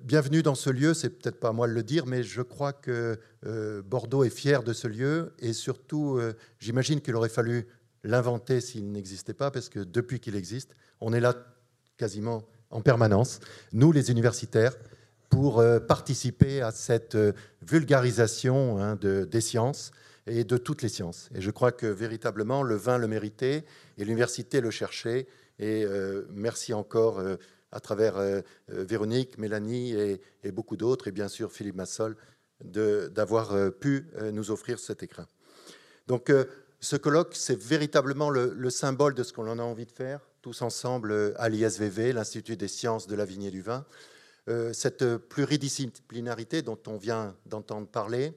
bienvenue 0.03 0.43
dans 0.43 0.55
ce 0.55 0.69
lieu, 0.69 0.93
c'est 0.93 1.09
peut-être 1.09 1.41
pas 1.41 1.49
à 1.49 1.53
moi 1.53 1.67
de 1.69 1.73
le 1.73 1.83
dire, 1.83 2.05
mais 2.05 2.23
je 2.23 2.43
crois 2.43 2.75
que 2.75 3.19
Bordeaux 3.87 4.23
est 4.25 4.31
fier 4.31 4.63
de 4.63 4.75
ce 4.75 4.87
lieu 4.89 5.33
et 5.39 5.55
surtout, 5.55 6.21
j'imagine 6.59 7.01
qu'il 7.01 7.17
aurait 7.17 7.31
fallu 7.31 7.67
l'inventer 8.05 8.61
s'il 8.61 8.90
n'existait 8.93 9.35
pas, 9.35 9.50
parce 9.50 9.69
que 9.69 9.81
depuis 9.81 10.21
qu'il 10.21 10.37
existe, 10.37 10.75
on 11.00 11.12
est 11.12 11.21
là 11.21 11.35
quasiment 11.97 12.45
en 12.71 12.81
permanence, 12.81 13.40
nous 13.73 13.93
les 13.93 14.11
universitaires, 14.11 14.76
pour 15.31 15.62
participer 15.87 16.62
à 16.62 16.71
cette 16.71 17.17
vulgarisation 17.61 18.78
hein, 18.78 18.97
des 18.97 19.40
sciences, 19.43 19.93
et 20.28 20.45
de 20.45 20.57
toutes 20.57 20.83
les 20.83 20.88
sciences. 20.88 21.28
Et 21.35 21.40
je 21.40 21.50
crois 21.50 21.73
que 21.73 21.87
véritablement, 21.87 22.62
le 22.62 22.76
vin 22.76 22.99
le 22.99 23.09
méritait 23.09 23.64
et 23.97 24.05
l'université 24.05 24.61
le 24.61 24.71
cherchait. 24.71 25.26
Et 25.59 25.85
euh, 25.85 26.26
merci 26.31 26.75
encore 26.75 27.19
euh, 27.19 27.37
à 27.73 27.81
travers 27.81 28.17
euh, 28.19 28.40
Véronique, 28.69 29.38
Mélanie 29.38 29.93
et, 29.93 30.52
beaucoup 30.52 30.76
d'autres, 30.76 31.09
et 31.09 31.12
bien 31.12 31.28
sûr 31.28 31.52
Philippe 31.52 31.76
Massol, 31.76 32.17
d'avoir 32.61 33.55
pu 33.78 34.11
nous 34.33 34.50
offrir 34.50 34.81
cet 34.81 35.05
écrin. 35.05 35.28
Donc 36.09 36.33
ce 36.80 36.97
colloque, 36.97 37.35
c'est 37.35 37.61
véritablement 37.61 38.30
le, 38.30 38.52
le, 38.54 38.70
symbole 38.70 39.14
de 39.14 39.23
ce 39.23 39.32
qu'on 39.32 39.47
a 39.47 39.62
envie 39.62 39.87
de 39.87 39.92
faire, 39.92 40.20
tous 40.42 40.62
ensemble 40.62 41.35
à 41.37 41.49
l'ISVV, 41.49 42.12
l'Institut 42.12 42.56
des 42.56 42.68
sciences 42.68 43.06
de 43.06 43.16
la 43.16 43.25
vigne 43.25 43.44
et 43.44 43.50
du 43.50 43.62
vin. 43.62 43.85
cette 44.73 45.16
pluridisciplinarité 45.16 46.62
dont 46.62 46.78
on 46.87 46.97
vient 46.97 47.35
d'entendre 47.47 47.88
parler, 47.88 48.32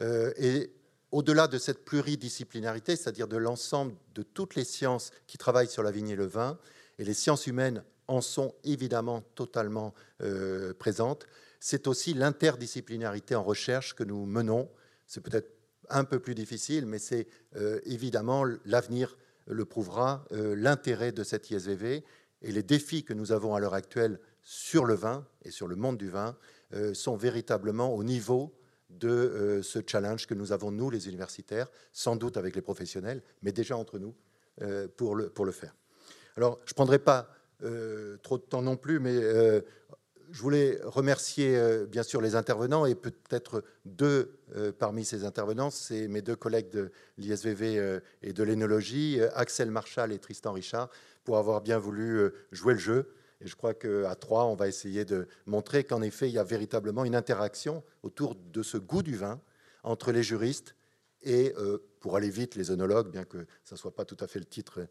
et 0.00 0.70
au-delà 1.12 1.48
de 1.48 1.58
cette 1.58 1.84
pluridisciplinarité, 1.84 2.96
c'est-à-dire 2.96 3.28
de 3.28 3.36
l'ensemble 3.36 3.94
de 4.14 4.22
toutes 4.22 4.54
les 4.54 4.64
sciences 4.64 5.12
qui 5.26 5.38
travaillent 5.38 5.68
sur 5.68 5.82
la 5.82 5.90
vigne 5.90 6.10
et 6.10 6.16
le 6.16 6.26
vin, 6.26 6.58
et 6.98 7.04
les 7.04 7.14
sciences 7.14 7.46
humaines 7.46 7.82
en 8.08 8.20
sont 8.20 8.54
évidemment 8.64 9.22
totalement 9.34 9.94
euh, 10.22 10.72
présentes, 10.74 11.26
c'est 11.58 11.86
aussi 11.86 12.14
l'interdisciplinarité 12.14 13.34
en 13.34 13.42
recherche 13.42 13.94
que 13.94 14.04
nous 14.04 14.26
menons. 14.26 14.68
C'est 15.06 15.22
peut-être 15.22 15.55
un 15.90 16.04
peu 16.04 16.18
plus 16.18 16.34
difficile, 16.34 16.86
mais 16.86 16.98
c'est 16.98 17.26
euh, 17.56 17.80
évidemment 17.84 18.44
l'avenir 18.64 19.16
le 19.46 19.64
prouvera, 19.64 20.24
euh, 20.32 20.54
l'intérêt 20.56 21.12
de 21.12 21.22
cette 21.22 21.50
ISVV 21.50 22.04
et 22.42 22.52
les 22.52 22.62
défis 22.62 23.04
que 23.04 23.14
nous 23.14 23.32
avons 23.32 23.54
à 23.54 23.60
l'heure 23.60 23.74
actuelle 23.74 24.20
sur 24.42 24.84
le 24.84 24.94
vin 24.94 25.26
et 25.44 25.50
sur 25.50 25.68
le 25.68 25.76
monde 25.76 25.98
du 25.98 26.08
vin 26.08 26.36
sont 26.94 27.16
véritablement 27.16 27.94
au 27.94 28.02
niveau 28.02 28.52
de 28.90 29.08
euh, 29.08 29.62
ce 29.62 29.80
challenge 29.86 30.26
que 30.26 30.34
nous 30.34 30.52
avons, 30.52 30.70
nous, 30.70 30.90
les 30.90 31.08
universitaires, 31.08 31.68
sans 31.92 32.16
doute 32.16 32.36
avec 32.36 32.54
les 32.54 32.62
professionnels, 32.62 33.22
mais 33.42 33.52
déjà 33.52 33.76
entre 33.76 33.98
nous, 33.98 34.14
euh, 34.62 34.88
pour, 34.96 35.14
le, 35.14 35.28
pour 35.28 35.44
le 35.44 35.52
faire. 35.52 35.74
Alors, 36.36 36.60
je 36.64 36.72
ne 36.72 36.74
prendrai 36.74 36.98
pas 36.98 37.28
euh, 37.62 38.16
trop 38.18 38.38
de 38.38 38.42
temps 38.42 38.62
non 38.62 38.76
plus, 38.76 39.00
mais 39.00 39.18
je 40.30 40.42
voulais 40.42 40.78
remercier 40.82 41.58
bien 41.86 42.02
sûr 42.02 42.20
les 42.20 42.34
intervenants 42.34 42.86
et 42.86 42.94
peut-être 42.94 43.64
deux 43.84 44.38
parmi 44.78 45.04
ces 45.04 45.24
intervenants, 45.24 45.70
c'est 45.70 46.08
mes 46.08 46.22
deux 46.22 46.36
collègues 46.36 46.70
de 46.70 46.90
l'ISVV 47.18 48.00
et 48.22 48.32
de 48.32 48.42
l'énologie, 48.42 49.20
Axel 49.34 49.70
Marchal 49.70 50.12
et 50.12 50.18
Tristan 50.18 50.52
Richard, 50.52 50.90
pour 51.24 51.38
avoir 51.38 51.60
bien 51.60 51.78
voulu 51.78 52.30
jouer 52.52 52.74
le 52.74 52.78
jeu. 52.78 53.12
Et 53.40 53.46
je 53.46 53.56
crois 53.56 53.74
qu'à 53.74 54.14
trois, 54.14 54.44
on 54.46 54.54
va 54.54 54.68
essayer 54.68 55.04
de 55.04 55.28
montrer 55.44 55.84
qu'en 55.84 56.02
effet, 56.02 56.28
il 56.28 56.34
y 56.34 56.38
a 56.38 56.44
véritablement 56.44 57.04
une 57.04 57.14
interaction 57.14 57.82
autour 58.02 58.34
de 58.34 58.62
ce 58.62 58.78
goût 58.78 59.02
du 59.02 59.16
vin 59.16 59.40
entre 59.82 60.12
les 60.12 60.22
juristes 60.22 60.74
et, 61.22 61.52
euh, 61.58 61.78
pour 62.00 62.16
aller 62.16 62.30
vite, 62.30 62.54
les 62.54 62.70
œnologues, 62.70 63.10
bien 63.10 63.24
que 63.24 63.46
ça 63.64 63.74
ne 63.74 63.78
soit 63.78 63.94
pas 63.94 64.04
tout 64.04 64.16
à 64.20 64.26
fait 64.26 64.38
le 64.38 64.44
titre 64.44 64.80
euh, 64.80 64.86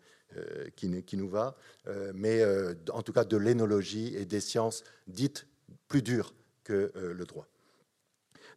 qui, 0.75 1.03
qui, 1.03 1.17
nous 1.17 1.29
va, 1.29 1.55
euh, 1.87 2.11
mais 2.13 2.43
en 2.91 3.01
tout 3.01 3.13
cas 3.13 3.23
de 3.23 3.37
l'énologie 3.37 4.15
et 4.15 4.25
des 4.25 4.41
sciences 4.41 4.83
dites 5.07 5.47
plus 5.87 6.01
dures 6.01 6.33
que 6.63 6.91
le 6.95 7.25
droit. 7.25 7.47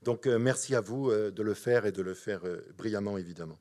Donc 0.02 0.26
merci 0.26 0.74
à 0.74 0.80
vous 0.80 1.10
de 1.12 1.42
le 1.42 1.54
faire 1.54 1.86
et 1.86 1.92
de 1.92 2.02
le 2.02 2.14
faire 2.14 2.40
brillamment, 2.76 3.18
évidemment. 3.18 3.58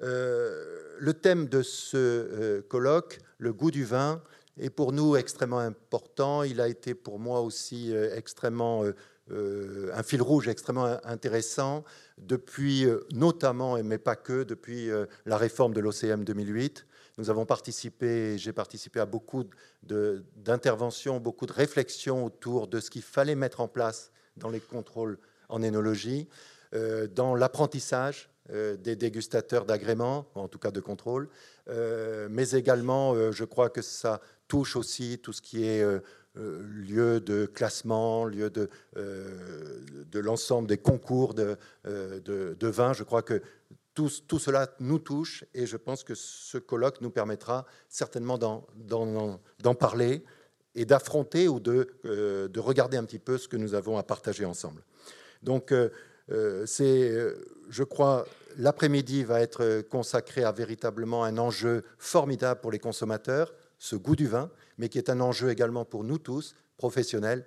le 0.00 1.12
thème 1.12 1.48
de 1.48 1.62
ce 1.62 2.60
colloque, 2.62 3.20
le 3.38 3.52
goût 3.52 3.70
du 3.70 3.84
vin, 3.84 4.22
est 4.58 4.70
pour 4.70 4.92
nous 4.92 5.16
extrêmement 5.16 5.58
important. 5.58 6.42
Il 6.42 6.60
a 6.60 6.68
été 6.68 6.94
pour 6.94 7.18
moi 7.18 7.40
aussi 7.40 7.94
euh, 7.94 8.14
extrêmement 8.16 8.84
euh, 8.84 8.94
euh, 9.30 9.90
un 9.94 10.02
fil 10.02 10.22
rouge 10.22 10.48
extrêmement 10.48 10.98
intéressant 11.04 11.84
depuis 12.18 12.86
notamment, 13.12 13.82
mais 13.82 13.98
pas 13.98 14.16
que, 14.16 14.44
depuis 14.44 14.90
la 15.24 15.36
réforme 15.38 15.72
de 15.72 15.80
l'OCM 15.80 16.24
2008. 16.24 16.86
Nous 17.18 17.30
avons 17.30 17.46
participé, 17.46 18.36
j'ai 18.38 18.52
participé 18.52 19.00
à 19.00 19.06
beaucoup 19.06 19.44
d'interventions, 19.82 21.20
beaucoup 21.20 21.46
de 21.46 21.52
réflexions 21.52 22.24
autour 22.24 22.66
de 22.66 22.80
ce 22.80 22.90
qu'il 22.90 23.02
fallait 23.02 23.36
mettre 23.36 23.60
en 23.60 23.68
place 23.68 24.10
dans 24.36 24.48
les 24.48 24.60
contrôles 24.60 25.18
en 25.48 25.62
énologie, 25.62 26.28
dans 27.14 27.36
l'apprentissage 27.36 28.30
des 28.52 28.96
dégustateurs 28.96 29.64
d'agréments, 29.64 30.26
en 30.34 30.48
tout 30.48 30.58
cas 30.58 30.72
de 30.72 30.80
contrôle, 30.80 31.28
mais 31.68 32.50
également, 32.50 33.30
je 33.30 33.44
crois 33.44 33.70
que 33.70 33.80
ça 33.80 34.20
touche 34.48 34.76
aussi 34.76 35.18
tout 35.18 35.32
ce 35.32 35.42
qui 35.42 35.64
est 35.64 35.82
euh, 35.82 36.00
euh, 36.36 36.62
lieu 36.66 37.20
de 37.20 37.46
classement, 37.46 38.24
lieu 38.24 38.50
de, 38.50 38.68
euh, 38.96 39.80
de 40.10 40.18
l'ensemble 40.18 40.68
des 40.68 40.78
concours 40.78 41.34
de, 41.34 41.56
de, 41.84 42.66
vin. 42.66 42.92
Je 42.92 43.04
crois 43.04 43.22
que 43.22 43.40
tout, 43.94 44.38
cela 44.38 44.74
nous 44.80 44.98
touche 44.98 45.44
et 45.54 45.66
je 45.66 45.76
pense 45.76 46.04
que 46.04 46.14
ce 46.14 46.58
colloque 46.58 47.00
nous 47.00 47.10
permettra 47.10 47.64
certainement 47.88 48.38
d'en 48.38 49.74
parler 49.74 50.24
et 50.74 50.84
d'affronter 50.84 51.46
ou 51.46 51.60
de, 51.60 51.88
de, 52.04 52.60
regarder 52.60 52.96
un 52.96 53.04
petit 53.04 53.20
peu 53.20 53.38
ce 53.38 53.46
que 53.46 53.56
nous 53.56 53.74
avons 53.74 53.96
à 53.96 54.02
partager 54.02 54.44
ensemble. 54.44 54.82
Donc, 55.42 55.72
c'est, 56.66 57.34
je 57.68 57.82
crois, 57.84 58.26
l'après-midi 58.56 59.22
va 59.22 59.40
être 59.40 59.82
consacré 59.82 60.42
à 60.42 60.52
véritablement 60.52 61.24
un 61.24 61.38
enjeu 61.38 61.84
formidable 61.98 62.60
pour 62.60 62.72
les 62.72 62.80
consommateurs, 62.80 63.54
ce 63.78 63.96
goût 63.96 64.16
du 64.16 64.26
vin, 64.26 64.50
mais 64.78 64.88
qui 64.88 64.98
est 64.98 65.10
un 65.10 65.20
enjeu 65.20 65.50
également 65.50 65.84
pour 65.84 66.04
nous 66.04 66.18
tous, 66.18 66.54
professionnels, 66.76 67.44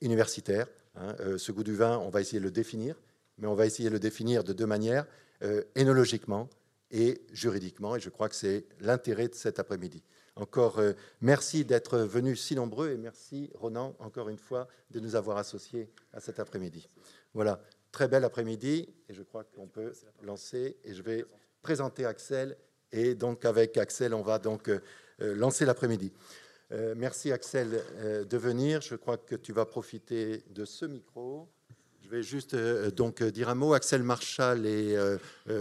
universitaires. 0.00 0.66
Hein. 0.96 1.14
Euh, 1.20 1.38
ce 1.38 1.52
goût 1.52 1.64
du 1.64 1.74
vin, 1.74 1.98
on 1.98 2.10
va 2.10 2.20
essayer 2.20 2.38
de 2.38 2.44
le 2.44 2.50
définir, 2.50 2.96
mais 3.38 3.46
on 3.46 3.54
va 3.54 3.66
essayer 3.66 3.88
de 3.88 3.94
le 3.94 4.00
définir 4.00 4.44
de 4.44 4.52
deux 4.52 4.66
manières, 4.66 5.06
euh, 5.42 5.62
énologiquement 5.74 6.48
et 6.90 7.22
juridiquement, 7.32 7.96
et 7.96 8.00
je 8.00 8.10
crois 8.10 8.28
que 8.28 8.34
c'est 8.34 8.66
l'intérêt 8.80 9.28
de 9.28 9.34
cet 9.34 9.58
après-midi. 9.58 10.02
Encore 10.36 10.78
euh, 10.78 10.92
merci 11.20 11.64
d'être 11.64 11.98
venus 11.98 12.40
si 12.40 12.54
nombreux 12.54 12.90
et 12.90 12.96
merci 12.96 13.50
Ronan, 13.54 13.94
encore 13.98 14.28
une 14.28 14.38
fois, 14.38 14.68
de 14.90 15.00
nous 15.00 15.14
avoir 15.16 15.36
associés 15.36 15.90
à 16.12 16.20
cet 16.20 16.40
après-midi. 16.40 16.88
Voilà, 17.34 17.62
très 17.90 18.08
bel 18.08 18.24
après-midi 18.24 18.88
et 19.08 19.14
je 19.14 19.22
crois 19.22 19.44
qu'on 19.44 19.66
peut 19.66 19.92
lancer 20.22 20.76
et 20.84 20.94
je 20.94 21.02
vais 21.02 21.24
présenter 21.62 22.04
Axel 22.04 22.56
et 22.92 23.14
donc 23.14 23.44
avec 23.44 23.76
Axel, 23.78 24.14
on 24.14 24.22
va 24.22 24.38
donc 24.38 24.68
euh, 24.68 24.80
lancer 25.18 25.64
l'après-midi. 25.64 26.12
Euh, 26.72 26.94
merci 26.96 27.32
Axel 27.32 27.82
euh, 27.96 28.24
de 28.24 28.36
venir. 28.38 28.80
Je 28.80 28.94
crois 28.94 29.18
que 29.18 29.34
tu 29.34 29.52
vas 29.52 29.66
profiter 29.66 30.42
de 30.50 30.64
ce 30.64 30.86
micro. 30.86 31.48
Vais 32.12 32.22
juste 32.22 32.54
donc 32.94 33.22
dire 33.22 33.48
un 33.48 33.54
mot. 33.54 33.72
Axel 33.72 34.02
Marchal 34.02 34.66
est 34.66 34.98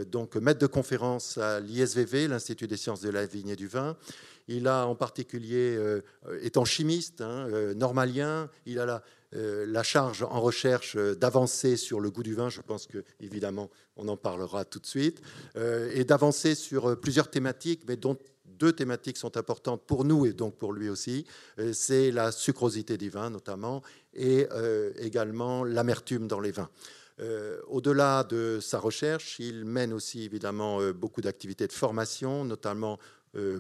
donc 0.08 0.36
maître 0.36 0.60
de 0.60 0.68
conférence 0.68 1.38
à 1.38 1.62
l'ISVV, 1.62 2.28
l'Institut 2.28 2.68
des 2.68 2.76
sciences 2.76 3.00
de 3.00 3.10
la 3.10 3.26
vigne 3.26 3.48
et 3.48 3.56
du 3.56 3.68
vin. 3.68 3.96
Il 4.50 4.68
a 4.68 4.86
en 4.86 4.94
particulier, 4.94 5.80
étant 6.42 6.66
chimiste, 6.66 7.22
hein, 7.22 7.48
normalien, 7.74 8.50
il 8.66 8.80
a 8.80 8.86
la, 8.86 9.02
la, 9.32 9.84
charge 9.84 10.24
en 10.24 10.42
recherche 10.42 10.98
d'avancer 10.98 11.78
sur 11.78 12.02
le 12.02 12.12
goût 12.12 12.24
du 12.24 12.34
vin. 12.34 12.50
Je 12.50 12.60
pense 12.60 12.86
que 12.86 13.06
évidemment 13.22 13.70
on 13.96 14.10
en 14.10 14.18
parlera 14.18 14.66
tout 14.66 14.80
de 14.80 14.88
suite, 14.88 15.22
et 15.56 16.04
d'avancer 16.04 16.56
sur 16.56 17.00
plusieurs 17.00 17.30
thématiques, 17.30 17.84
mais 17.88 17.96
dont 17.96 18.18
deux 18.62 18.74
thématiques 18.74 19.18
sont 19.18 19.38
importantes 19.38 19.82
pour 19.88 20.06
nous 20.06 20.28
et 20.28 20.34
donc 20.34 20.56
pour 20.56 20.72
lui 20.72 20.88
aussi. 20.88 21.26
Euh, 21.58 21.74
c'est 21.74 22.12
la 22.12 22.32
sucrosité 22.32 22.96
des 22.96 23.10
vins 23.10 23.32
notamment 23.32 23.82
et 24.14 24.48
euh, 24.52 24.94
également 25.00 25.64
l'amertume 25.64 26.28
dans 26.28 26.40
les 26.40 26.52
vins. 26.52 26.70
Euh, 27.20 27.60
au-delà 27.68 28.24
de 28.24 28.60
sa 28.62 28.80
recherche, 28.80 29.40
il 29.40 29.66
mène 29.66 29.94
aussi 29.94 30.24
évidemment 30.24 30.80
beaucoup 30.94 31.22
d'activités 31.22 31.68
de 31.68 31.74
formation, 31.74 32.46
notamment 32.46 33.00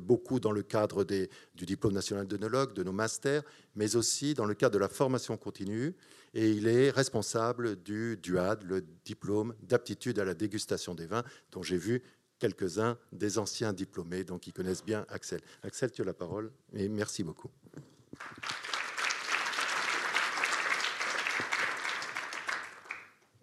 beaucoup 0.02 0.42
dans 0.42 0.52
le 0.52 0.64
cadre 0.64 1.06
des, 1.06 1.30
du 1.56 1.66
diplôme 1.66 1.94
national 1.94 2.28
d'œnologue, 2.28 2.74
de 2.74 2.84
nos 2.84 2.92
masters, 2.92 3.42
mais 3.76 3.96
aussi 3.96 4.34
dans 4.34 4.44
le 4.44 4.54
cadre 4.54 4.74
de 4.74 4.80
la 4.80 4.90
formation 4.90 5.38
continue. 5.38 5.96
Et 6.34 6.52
il 6.52 6.68
est 6.68 6.90
responsable 6.90 7.82
du 7.82 8.18
DUAD, 8.22 8.64
le 8.64 8.84
diplôme 9.06 9.54
d'aptitude 9.62 10.20
à 10.20 10.26
la 10.26 10.34
dégustation 10.34 10.94
des 10.94 11.06
vins, 11.06 11.24
dont 11.54 11.64
j'ai 11.64 11.78
vu 11.78 12.04
quelques-uns 12.42 12.98
des 13.12 13.38
anciens 13.38 13.72
diplômés, 13.72 14.24
donc 14.24 14.48
ils 14.48 14.54
connaissent 14.54 14.84
bien 14.84 15.06
Axel. 15.10 15.42
Axel, 15.62 15.92
tu 15.92 16.02
as 16.02 16.06
la 16.06 16.16
parole, 16.16 16.52
et 16.74 16.90
merci 16.90 17.24
beaucoup. 17.24 17.52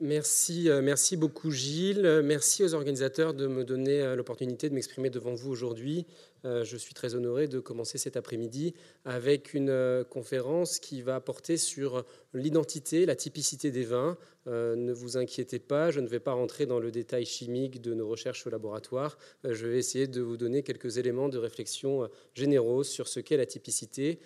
Merci, 0.01 0.69
euh, 0.69 0.81
merci 0.83 1.17
beaucoup 1.17 1.51
Gilles. 1.51 2.23
Merci 2.25 2.63
aux 2.65 2.75
organisateurs 2.75 3.35
de 3.35 3.47
me 3.47 3.65
donner 3.65 4.01
euh, 4.01 4.17
l'opportunité 4.17 4.69
de 4.69 4.75
m'exprimer 4.75 5.11
devant 5.11 5.35
vous 5.35 5.51
aujourd'hui. 5.51 6.07
Euh, 6.45 6.65
je 6.65 6.77
suis 6.77 6.95
très 6.95 7.15
honoré 7.15 7.49
de 7.49 7.61
commencer 7.61 7.99
cet 7.99 8.17
après-midi 8.17 8.75
avec 9.05 9.55
une 9.55 10.05
conférence 10.11 10.79
qui 10.79 11.03
va 11.03 11.21
porter 11.21 11.57
sur 11.57 12.05
l'identité, 12.35 13.07
la 13.07 13.17
typicité 13.17 13.71
des 13.71 13.85
vins. 13.85 14.17
Ne 14.47 14.93
vous 14.95 15.19
inquiétez 15.19 15.59
pas, 15.59 15.91
je 15.91 16.01
ne 16.01 16.07
vais 16.07 16.21
pas 16.21 16.33
rentrer 16.33 16.65
dans 16.65 16.79
le 16.79 16.91
détail 16.91 17.27
chimique 17.27 17.83
de 17.83 17.93
nos 17.93 18.09
recherches 18.09 18.47
au 18.47 18.51
laboratoire. 18.51 19.19
Je 19.45 19.67
vais 19.67 19.79
essayer 19.79 20.07
de 20.07 20.23
vous 20.23 20.39
donner 20.39 20.63
quelques 20.63 20.97
éléments 20.97 21.29
de 21.29 21.37
réflexion 21.37 22.09
généraux 22.33 22.83
sur 22.83 23.09
ce 23.09 23.21
qu'est 23.21 23.37
la 23.37 23.45
typicité, 23.45 24.21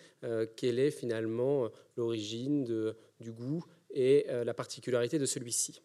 quelle 0.54 0.78
est 0.78 0.92
finalement 0.92 1.70
l'origine 1.96 2.94
du 3.20 3.32
goût 3.32 3.64
et 3.92 4.26
euh, 4.28 4.44
la 4.44 4.54
particularité 4.54 5.18
de 5.18 5.26
celui-ci. 5.26 5.82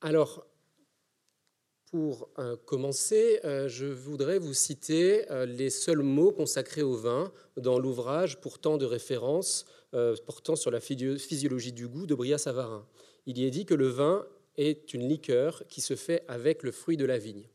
Alors, 0.00 0.46
pour 1.90 2.28
euh, 2.38 2.56
commencer, 2.66 3.40
euh, 3.44 3.68
je 3.68 3.86
voudrais 3.86 4.38
vous 4.38 4.54
citer 4.54 5.24
les 5.46 5.70
seuls 5.70 6.02
mots 6.02 6.32
consacrés 6.32 6.82
au 6.82 6.94
vin 6.94 7.32
dans 7.56 7.78
l'ouvrage 7.78 8.40
pourtant 8.40 8.76
de 8.76 8.84
référence 8.86 9.66
portant 10.26 10.54
sur 10.54 10.70
la 10.70 10.80
physiologie 10.80 11.72
du 11.72 11.88
goût 11.88 12.04
de 12.04 12.14
Bria 12.14 12.36
Savarin. 12.36 12.86
Il 13.24 13.38
y 13.38 13.46
est 13.46 13.50
dit 13.50 13.64
que 13.64 13.72
le 13.72 13.88
vin 13.88 14.26
est 14.58 14.92
une 14.92 15.08
liqueur 15.08 15.62
qui 15.66 15.80
se 15.80 15.96
fait 15.96 16.24
avec 16.28 16.62
le 16.62 16.72
fruit 16.72 16.98
de 16.98 17.06
la 17.06 17.16
vigne. 17.16 17.48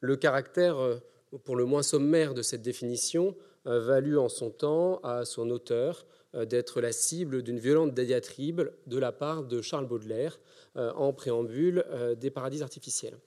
Le 0.00 0.16
caractère, 0.16 1.00
pour 1.44 1.54
le 1.54 1.64
moins 1.64 1.84
sommaire 1.84 2.34
de 2.34 2.42
cette 2.42 2.62
définition, 2.62 3.36
valut 3.64 4.18
en 4.18 4.28
son 4.28 4.50
temps 4.50 4.98
à 5.04 5.24
son 5.24 5.50
auteur 5.50 6.04
euh, 6.36 6.44
d'être 6.44 6.80
la 6.80 6.92
cible 6.92 7.42
d'une 7.42 7.58
violente 7.58 7.94
diatribe 7.94 8.62
de 8.86 8.98
la 8.98 9.12
part 9.12 9.44
de 9.44 9.62
Charles 9.62 9.86
Baudelaire 9.86 10.38
euh, 10.76 10.92
en 10.92 11.12
préambule 11.12 11.84
euh, 11.90 12.14
des 12.14 12.30
paradis 12.30 12.62
artificiels. 12.62 13.18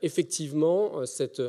Effectivement, 0.00 1.04
cette, 1.06 1.42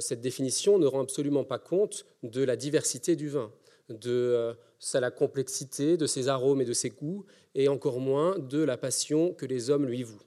cette 0.00 0.20
définition 0.20 0.78
ne 0.78 0.86
rend 0.86 1.02
absolument 1.02 1.44
pas 1.44 1.58
compte 1.58 2.04
de 2.22 2.44
la 2.44 2.56
diversité 2.56 3.16
du 3.16 3.28
vin, 3.28 3.50
de 3.88 4.54
la 4.94 5.10
complexité 5.10 5.96
de 5.96 6.06
ses 6.06 6.28
arômes 6.28 6.60
et 6.60 6.66
de 6.66 6.74
ses 6.74 6.90
goûts, 6.90 7.24
et 7.54 7.68
encore 7.68 7.98
moins 7.98 8.38
de 8.38 8.62
la 8.62 8.76
passion 8.76 9.32
que 9.32 9.46
les 9.46 9.70
hommes 9.70 9.86
lui 9.86 10.02
vouent. 10.02 10.26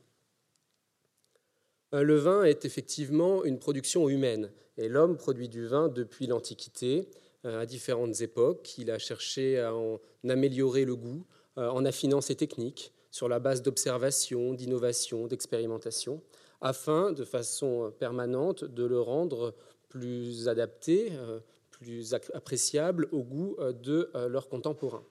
Le 1.91 2.15
vin 2.15 2.43
est 2.43 2.65
effectivement 2.65 3.43
une 3.43 3.59
production 3.59 4.09
humaine, 4.09 4.51
et 4.77 4.89
l'homme 4.89 5.17
produit 5.17 5.49
du 5.49 5.67
vin 5.67 5.87
depuis 5.87 6.25
l'Antiquité, 6.25 7.07
euh, 7.45 7.61
à 7.61 7.65
différentes 7.65 8.21
époques. 8.21 8.77
Il 8.79 8.89
a 8.89 8.97
cherché 8.97 9.59
à 9.59 9.75
en 9.75 9.99
améliorer 10.27 10.83
le 10.83 10.95
goût 10.95 11.25
euh, 11.57 11.69
en 11.69 11.85
affinant 11.85 12.19
ses 12.19 12.35
techniques 12.35 12.91
sur 13.11 13.29
la 13.29 13.39
base 13.39 13.61
d'observation, 13.61 14.53
d'innovation, 14.53 15.27
d'expérimentation, 15.27 16.21
afin, 16.65 17.12
de 17.12 17.24
façon 17.24 17.93
permanente, 18.00 18.65
de 18.65 18.84
le 18.84 19.00
rendre 19.00 19.53
plus 19.89 20.48
adapté, 20.48 21.10
euh, 21.13 21.39
plus 21.72 22.13
appréciable 22.13 23.07
au 23.12 23.24
goût 23.24 23.57
de 23.84 24.10
leurs 24.29 24.48
contemporains. 24.48 25.03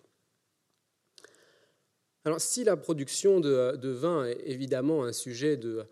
Alors, 2.24 2.40
si 2.40 2.64
la 2.64 2.76
production 2.76 3.38
de, 3.38 3.88
vin 3.90 4.24
est 4.24 4.40
évidemment 4.46 5.04
un 5.04 5.12
sujet 5.12 5.58
de 5.58 5.84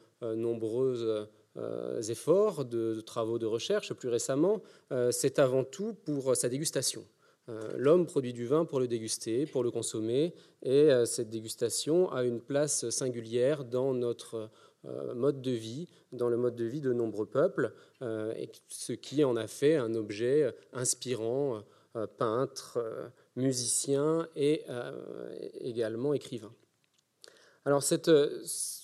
euh, 1.58 2.00
efforts, 2.00 2.64
de, 2.64 3.02
travaux 3.02 3.38
de 3.38 3.44
recherche 3.44 3.92
plus 3.92 4.08
récemment, 4.08 4.62
euh, 4.90 5.10
c'est 5.10 5.38
avant 5.38 5.64
tout 5.64 5.92
pour 5.92 6.34
sa 6.34 6.48
dégustation. 6.48 7.04
Euh, 7.50 7.60
l'homme 7.76 8.06
produit 8.06 8.32
du 8.32 8.46
vin 8.46 8.64
pour 8.64 8.80
le 8.80 8.88
déguster, 8.88 9.44
pour 9.44 9.62
le 9.62 9.70
consommer, 9.70 10.32
et 10.62 10.88
cette 11.04 11.28
dégustation 11.28 12.10
a 12.10 12.24
une 12.24 12.40
place 12.40 12.88
singulière 12.88 13.64
dans 13.64 13.92
notre 13.92 14.48
mode 14.84 15.42
de 15.42 15.50
vie, 15.50 15.88
dans 16.12 16.28
le 16.28 16.36
mode 16.36 16.56
de 16.56 16.64
vie 16.64 16.80
de 16.80 16.92
nombreux 16.92 17.26
peuples, 17.26 17.72
et 18.02 18.50
ce 18.68 18.92
qui 18.92 19.24
en 19.24 19.36
a 19.36 19.46
fait 19.46 19.76
un 19.76 19.94
objet 19.94 20.54
inspirant, 20.72 21.62
peintre, 22.18 22.78
musicien 23.36 24.28
et 24.34 24.64
également 25.60 26.14
écrivain. 26.14 26.52
Alors 27.64 27.82
cette, 27.82 28.10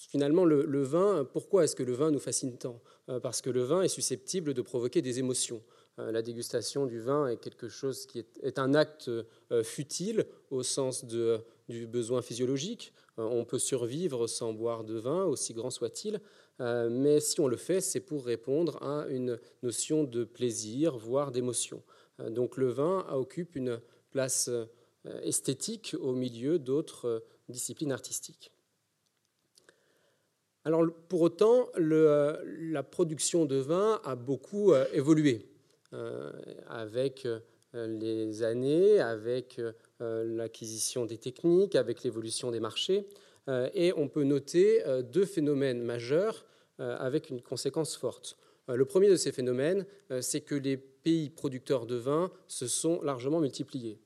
finalement, 0.08 0.44
le, 0.44 0.82
vin, 0.82 1.26
pourquoi 1.32 1.64
est-ce 1.64 1.76
que 1.76 1.82
le 1.82 1.92
vin 1.92 2.11
nous 2.11 2.18
fascine 2.18 2.56
tant? 2.56 2.80
Euh, 3.08 3.20
Parce 3.20 3.42
que 3.42 3.50
le 3.50 3.62
vin 3.62 3.82
est 3.82 3.88
susceptible 3.88 4.54
de 4.54 4.62
provoquer 4.62 5.02
des 5.02 5.18
émotions. 5.18 5.62
Euh, 5.98 6.11
la 6.11 6.22
dégustation 6.22 6.87
du 6.87 7.00
vin 7.00 7.28
est 7.28 7.37
quelque 7.37 7.68
chose 7.68 8.06
qui 8.06 8.24
est, 8.42 8.58
un 8.58 8.74
acte 8.74 9.08
euh, 9.08 9.62
futile 9.62 10.24
au 10.50 10.62
sens 10.62 11.04
de, 11.04 11.40
du 11.68 11.87
besoin 11.87 12.22
physiologique. 12.22 12.92
On 13.16 13.44
peut 13.44 13.59
survivre 13.59 14.26
sans 14.26 14.52
boire 14.52 14.85
de 14.85 14.98
vin, 14.98 15.24
aussi 15.24 15.54
grand 15.54 15.70
soit-il, 15.70 16.20
mais 16.61 17.20
si 17.20 17.40
on 17.40 17.48
le 17.48 17.57
fait, 17.57 17.81
c'est 17.81 18.00
pour 18.00 18.24
répondre 18.24 18.83
à 18.83 19.07
une 19.09 19.38
notion 19.62 20.04
de 20.04 20.24
plaisir, 20.24 20.96
voire 20.96 21.31
d'émotion. 21.33 21.83
Donc 22.31 22.57
le 22.57 22.68
vin 22.68 23.07
occupe 23.11 23.57
une 23.57 23.81
place 24.11 24.50
esthétique 25.22 25.96
au 26.00 26.12
milieu 26.12 26.59
d'autres 26.59 27.24
disciplines 27.48 27.92
artistiques. 27.92 28.52
Alors, 30.68 30.85
pour 31.09 31.22
autant, 31.22 31.70
euh, 31.78 32.37
la 32.44 32.83
production 32.83 33.46
de 33.46 33.57
vin 33.57 34.02
a 34.04 34.16
beaucoup 34.16 34.72
euh, 34.72 34.85
évolué 34.92 35.46
euh, 35.94 36.31
avec 36.66 37.26
les 37.72 38.42
années, 38.42 39.00
avec 39.00 39.61
l'acquisition 40.00 41.06
des 41.06 41.18
techniques, 41.18 41.74
avec 41.74 42.02
l'évolution 42.02 42.50
des 42.50 42.61
marchés. 42.61 43.06
et 43.74 43.92
on 43.96 44.08
peut 44.08 44.24
noter 44.24 44.82
deux 45.02 45.24
phénomènes 45.24 45.82
majeurs 45.82 46.46
avec 46.78 47.30
une 47.30 47.40
conséquence 47.40 47.96
forte. 47.96 48.37
Le 48.68 48.84
premier 48.84 49.08
de 49.08 49.16
ces 49.16 49.32
phénomènes, 49.32 49.87
c'est 50.20 50.40
que 50.40 50.54
les 50.54 50.76
pays 50.76 51.30
producteurs 51.30 51.87
de 51.87 51.96
vin 51.96 52.30
se 52.46 52.66
sont 52.66 53.02
largement 53.02 53.40
multipliés. 53.40 53.98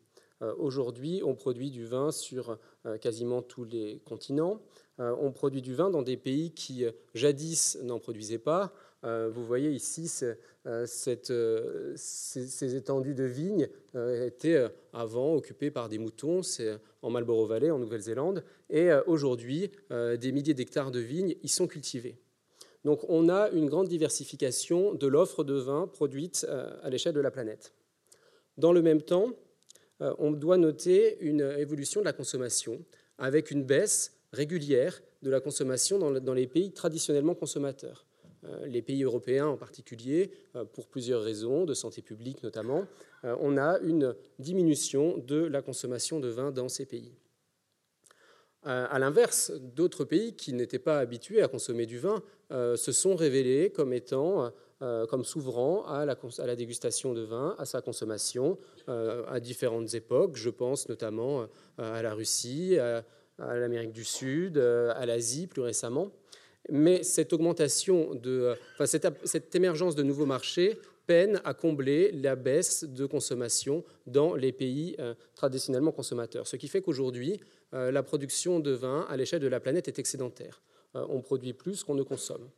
Aujourd'hui, 0.58 1.20
on 1.24 1.34
produit 1.34 1.70
du 1.70 1.84
vin 1.84 2.10
sur 2.10 2.58
quasiment 3.00 3.42
tous 3.42 3.64
les 3.64 4.00
continents. 4.06 4.62
Euh, 5.00 5.14
on 5.20 5.32
produit 5.32 5.62
du 5.62 5.74
vin 5.74 5.90
dans 5.90 6.02
des 6.02 6.16
pays 6.16 6.52
qui, 6.52 6.84
euh, 6.84 6.92
jadis, 7.14 7.78
n'en 7.82 7.98
produisaient 7.98 8.38
pas. 8.38 8.72
Euh, 9.04 9.30
vous 9.32 9.44
voyez 9.44 9.70
ici, 9.70 10.08
ces, 10.08 10.36
étendues 12.76 13.14
de 13.14 13.24
vignes 13.24 13.68
étaient 14.24 14.64
avant 14.92 15.34
occupées 15.34 15.70
par 15.70 15.88
des 15.88 15.98
moutons, 15.98 16.42
c'est 16.42 16.76
en 17.02 17.10
Marlborough 17.10 17.48
Valley, 17.48 17.70
en 17.70 17.78
Nouvelle-Zélande, 17.78 18.44
et 18.70 18.90
aujourd'hui, 19.06 19.70
des 19.90 20.32
milliers 20.32 20.54
d'hectares 20.54 20.90
de 20.90 21.00
vignes 21.00 21.34
y 21.42 21.48
sont 21.48 21.66
cultivés. 21.66 22.16
Donc 22.84 23.00
on 23.08 23.28
a 23.28 23.50
une 23.50 23.68
grande 23.68 23.88
diversification 23.88 24.94
de 24.94 25.06
l'offre 25.06 25.44
de 25.44 25.54
vin 25.54 25.88
produite 25.88 26.46
à 26.82 26.88
l'échelle 26.90 27.14
de 27.14 27.20
la 27.20 27.30
planète. 27.30 27.72
Dans 28.56 28.72
le 28.72 28.82
même 28.82 29.02
temps, 29.02 29.32
on 30.00 30.30
doit 30.30 30.58
noter 30.58 31.18
une 31.20 31.40
évolution 31.58 32.00
de 32.00 32.06
la 32.06 32.12
consommation 32.12 32.84
avec 33.18 33.50
une 33.50 33.64
baisse 33.64 34.18
régulière 34.32 35.00
de 35.22 35.30
la 35.30 35.40
consommation 35.40 35.98
dans, 35.98 36.34
les 36.34 36.46
pays 36.46 36.72
traditionnellement 36.72 37.34
consommateurs. 37.34 38.04
Euh, 38.44 38.66
les 38.66 38.82
pays 38.82 39.04
européens 39.04 39.46
en 39.46 39.56
particulier, 39.56 40.32
euh, 40.56 40.64
pour 40.64 40.88
plusieurs 40.88 41.22
raisons, 41.22 41.64
de 41.64 41.74
santé 41.74 42.02
publique 42.02 42.42
notamment, 42.42 42.86
euh, 43.24 43.36
on 43.40 43.56
a 43.56 43.78
une 43.80 44.16
diminution 44.38 45.16
de 45.18 45.44
la 45.44 45.62
consommation 45.62 46.18
de 46.18 46.28
vin 46.28 46.50
dans 46.50 46.68
ces 46.68 46.86
pays. 46.86 47.12
À 48.64 49.00
l'inverse, 49.00 49.50
d'autres 49.50 50.04
pays 50.04 50.36
qui 50.36 50.52
n'étaient 50.52 50.78
pas 50.78 51.00
habitués 51.00 51.42
à 51.42 51.48
consommer 51.48 51.84
du 51.84 51.98
vin 51.98 52.22
se 52.52 52.92
sont 52.92 53.16
révélés 53.16 53.70
comme 53.70 53.92
étant, 53.92 54.52
comme 54.78 55.24
s'ouvrant 55.24 55.84
à 55.84 56.06
la, 56.06 56.54
dégustation 56.54 57.12
de 57.12 57.22
vin, 57.22 57.56
à 57.58 57.64
sa 57.64 57.82
consommation, 57.82 58.60
à 58.86 59.40
différentes 59.40 59.94
époques. 59.94 60.36
Je 60.36 60.48
pense 60.48 60.88
notamment 60.88 61.48
à 61.76 62.02
la 62.02 62.14
Russie, 62.14 62.78
à, 62.78 63.02
l'Amérique 63.40 63.90
du 63.90 64.04
Sud, 64.04 64.58
à 64.58 65.06
l'Asie 65.06 65.48
plus 65.48 65.62
récemment. 65.62 66.12
Mais 66.70 67.00
enfin, 68.74 68.86
cette, 68.86 69.54
émergence 69.54 69.94
de 69.96 70.02
nouveaux 70.02 70.26
marchés 70.26 70.78
peine 71.06 71.40
à 71.44 71.54
combler 71.54 72.12
la 72.12 72.36
baisse 72.36 72.84
de 72.84 73.06
consommation 73.06 73.84
dans 74.06 74.34
les 74.34 74.52
pays 74.52 74.94
euh, 75.00 75.14
traditionnellement 75.34 75.90
consommateurs. 75.90 76.46
Ce 76.46 76.56
qui 76.56 76.68
fait 76.68 76.80
qu'aujourd'hui, 76.80 77.40
euh, 77.74 77.90
la 77.90 78.04
production 78.04 78.60
de 78.60 78.70
vin 78.70 79.04
à 79.08 79.16
l'échelle 79.16 79.40
de 79.40 79.48
la 79.48 79.58
planète 79.58 79.88
est 79.88 79.98
excédentaire. 79.98 80.62
on 80.94 81.20
produit 81.20 81.54
plus 81.54 81.82
qu'on 81.82 81.94
ne 81.94 82.04
consomme. 82.04 82.48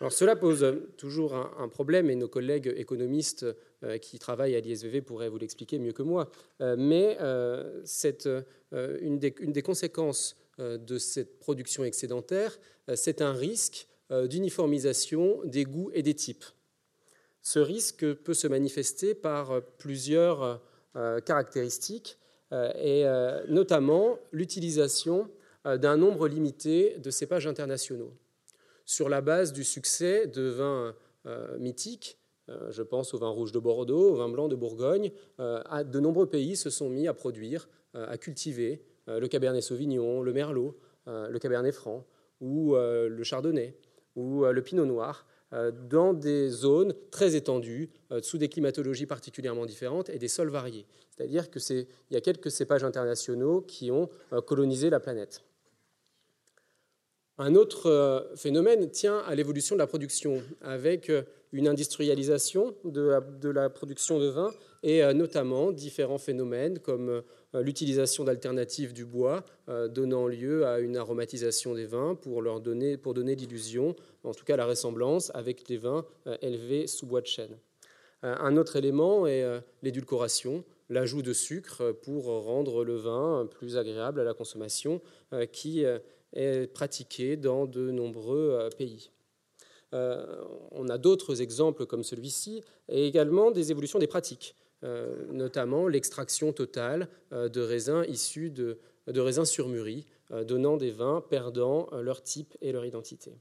Alors 0.00 0.12
cela 0.12 0.34
pose 0.34 0.66
toujours 0.96 1.34
un, 1.34 1.68
problème, 1.68 2.08
et 2.08 2.14
nos 2.14 2.28
collègues 2.28 2.72
économistes 2.74 3.44
euh, 3.84 3.98
qui 3.98 4.18
travaillent 4.18 4.56
à 4.56 4.60
l'ISVV 4.60 5.02
pourraient 5.02 5.28
vous 5.28 5.36
l'expliquer 5.36 5.78
mieux 5.78 5.92
que 5.92 6.02
moi. 6.02 6.30
Euh, 6.62 6.74
mais 6.78 7.18
euh, 7.20 7.82
des, 8.12 9.02
une, 9.02 9.18
des, 9.18 9.62
conséquences 9.62 10.36
de 10.60 10.98
cette 10.98 11.38
production 11.38 11.84
excédentaire, 11.84 12.58
c'est 12.94 13.22
un 13.22 13.32
risque 13.32 13.88
d'uniformisation 14.10 15.40
des 15.44 15.64
goûts 15.64 15.90
et 15.94 16.02
des 16.02 16.14
types. 16.14 16.44
Ce 17.42 17.58
risque 17.58 18.14
peut 18.14 18.34
se 18.34 18.46
manifester 18.46 19.14
par 19.14 19.62
plusieurs 19.78 20.60
caractéristiques, 21.24 22.18
et 22.52 23.04
notamment 23.48 24.18
l'utilisation 24.32 25.30
d'un 25.64 25.96
nombre 25.96 26.28
limité 26.28 26.98
de 26.98 27.10
cépages 27.10 27.46
internationaux 27.46 28.12
sur 28.90 29.08
la 29.08 29.20
base 29.20 29.52
du 29.52 29.62
succès 29.62 30.26
de 30.26 30.42
vins 30.42 30.96
euh, 31.26 31.56
mythiques. 31.58 32.18
Euh, 32.48 32.72
je 32.72 32.82
pense 32.82 33.14
au 33.14 33.18
vin 33.18 33.28
rouge 33.28 33.52
de 33.52 33.60
Bordeaux, 33.60 34.10
au 34.10 34.14
vin 34.16 34.28
blanc 34.28 34.48
de 34.48 34.56
Bourgogne. 34.56 35.12
Euh, 35.38 35.84
de 35.84 36.00
nombreux 36.00 36.26
pays 36.26 36.56
se 36.56 36.70
sont 36.70 36.90
mis 36.90 37.06
à 37.06 37.14
produire, 37.14 37.68
à 37.94 38.18
cultiver 38.18 38.82
le 39.18 39.26
Cabernet 39.28 39.62
Sauvignon, 39.62 40.22
le 40.22 40.32
Merlot, 40.32 40.78
le 41.06 41.38
Cabernet 41.38 41.74
Franc, 41.74 42.06
ou 42.40 42.74
le 42.74 43.22
Chardonnay, 43.22 43.74
ou 44.16 44.44
le 44.44 44.62
Pinot 44.62 44.86
Noir, 44.86 45.26
dans 45.88 46.14
des 46.14 46.48
zones 46.48 46.94
très 47.10 47.34
étendues, 47.34 47.90
sous 48.22 48.38
des 48.38 48.48
climatologies 48.48 49.06
particulièrement 49.06 49.66
différentes 49.66 50.10
et 50.10 50.18
des 50.18 50.28
sols 50.28 50.50
variés. 50.50 50.86
C'est-à-dire 51.10 51.50
qu'il 51.50 51.86
y 52.10 52.16
a 52.16 52.20
quelques 52.20 52.50
cépages 52.50 52.84
internationaux 52.84 53.62
qui 53.62 53.90
ont 53.90 54.08
colonisé 54.46 54.90
la 54.90 55.00
planète. 55.00 55.42
Un 57.42 57.54
autre 57.54 57.86
euh, 57.86 58.36
phénomène 58.36 58.90
tient 58.90 59.20
à 59.20 59.34
l'évolution 59.34 59.74
de 59.74 59.78
la 59.78 59.86
production, 59.86 60.42
avec 60.60 61.08
euh, 61.08 61.22
une 61.52 61.68
industrialisation 61.68 62.74
de 62.84 63.48
la, 63.48 63.70
production 63.70 64.18
de 64.18 64.26
vin 64.26 64.52
et 64.82 65.02
euh, 65.02 65.14
notamment 65.14 65.72
différents 65.72 66.18
phénomènes 66.18 66.80
comme 66.80 67.22
l'utilisation 67.54 68.24
d'alternatives 68.24 68.92
du 68.92 69.04
bois, 69.04 69.44
donnant 69.88 70.26
lieu 70.26 70.66
à 70.66 70.78
une 70.78 70.96
aromatisation 70.96 71.74
des 71.74 71.86
vins 71.86 72.14
pour, 72.14 72.42
donner, 72.60 72.96
pour 72.96 73.14
l'illusion, 73.14 73.96
en 74.24 74.32
tout 74.32 74.44
cas 74.44 74.56
la 74.56 74.66
ressemblance, 74.66 75.30
avec 75.34 75.68
les 75.68 75.76
vins 75.76 76.04
élevés 76.42 76.86
sous 76.86 77.06
bois 77.06 77.20
de 77.20 77.26
chêne. 77.26 77.56
Un 78.22 78.56
autre 78.56 78.76
élément 78.76 79.26
est 79.26 79.44
l'édulcoration, 79.82 80.64
l'ajout 80.88 81.22
de 81.22 81.32
sucre 81.32 81.92
pour 81.92 82.26
rendre 82.26 82.84
le 82.84 82.96
vin 82.96 83.48
plus 83.50 83.76
agréable 83.76 84.20
à 84.20 84.24
la 84.24 84.34
consommation, 84.34 85.00
qui 85.52 85.84
est 86.32 86.72
pratiquée 86.72 87.36
dans 87.36 87.66
de 87.66 87.90
nombreux 87.90 88.50
euh, 88.52 88.68
pays. 88.70 89.10
Euh, 89.92 90.44
on 90.70 90.88
a 90.88 90.98
d'autres 90.98 91.42
exemples 91.42 91.86
comme 91.86 92.04
celui-ci 92.04 92.62
et 92.88 93.06
également 93.06 93.50
des 93.50 93.72
évolutions 93.72 93.98
des 93.98 94.06
pratiques, 94.06 94.54
euh, 94.54 94.59
notamment 95.30 95.88
l'extraction 95.88 96.52
totale 96.52 97.08
de 97.32 97.60
raisins 97.60 98.04
issus 98.08 98.50
de, 98.50 98.78
raisins 99.06 99.44
surmûris, 99.44 100.06
donnant 100.46 100.76
des 100.76 100.90
vins 100.90 101.22
perdant 101.28 101.88
leur 102.00 102.22
type 102.22 102.56
et 102.60 102.72
leur 102.72 102.84
identité. 102.84 103.34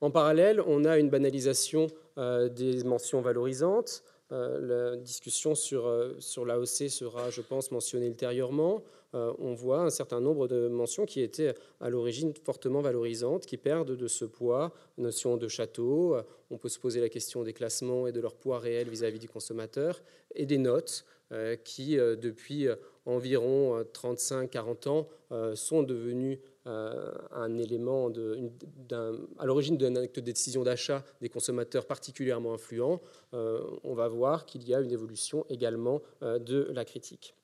En 0.00 0.10
parallèle, 0.10 0.62
on 0.66 0.84
a 0.84 0.98
une 0.98 1.10
banalisation 1.10 1.88
des 2.16 2.84
mentions 2.84 3.20
valorisantes. 3.20 4.04
la 4.30 4.96
discussion 4.96 5.54
sur, 5.54 5.92
sur 6.20 6.44
l'AOC 6.44 6.88
sera, 6.88 7.30
je 7.30 7.40
pense, 7.40 7.70
mentionnée 7.70 8.06
ultérieurement. 8.06 8.84
Euh, 9.14 9.32
on 9.38 9.54
voit 9.54 9.82
un 9.82 9.90
certain 9.90 10.20
nombre 10.20 10.46
de 10.46 10.68
mentions 10.68 11.04
qui 11.04 11.20
étaient 11.20 11.54
à 11.80 11.90
l'origine 11.90 12.32
fortement 12.44 12.80
valorisantes, 12.80 13.46
qui 13.46 13.56
perdent 13.56 13.96
de 13.96 14.08
ce 14.08 14.24
poids, 14.24 14.72
notion 14.98 15.36
de 15.36 15.48
château, 15.48 16.14
euh, 16.14 16.22
on 16.50 16.58
peut 16.58 16.68
se 16.68 16.78
poser 16.78 17.00
la 17.00 17.08
question 17.08 17.42
des 17.42 17.52
classements 17.52 18.06
et 18.06 18.12
de 18.12 18.20
leur 18.20 18.34
poids 18.34 18.58
réel 18.58 18.88
vis-à-vis 18.88 19.18
du 19.18 19.28
consommateur, 19.28 20.00
et 20.34 20.46
des 20.46 20.58
notes 20.58 21.04
euh, 21.32 21.56
qui, 21.56 21.96
depuis 21.96 22.68
environ 23.06 23.82
35-40 23.82 24.88
ans, 24.88 25.08
sont 25.54 25.82
devenues 25.82 26.40
un 26.66 27.58
élément 27.58 28.10
à 29.38 29.46
l'origine 29.46 29.76
d'un 29.76 29.96
acte 29.96 30.16
de 30.16 30.20
décision 30.20 30.62
d'achat 30.64 31.04
des 31.20 31.28
consommateurs 31.28 31.86
particulièrement 31.86 32.52
influent, 32.52 33.00
on 33.32 33.94
va 33.94 34.08
voir 34.08 34.44
qu'il 34.44 34.68
y 34.68 34.74
a 34.74 34.80
une 34.80 34.92
évolution 34.92 35.46
également 35.48 36.02
de 36.20 36.68
la 36.72 36.84
critique. 36.84 37.34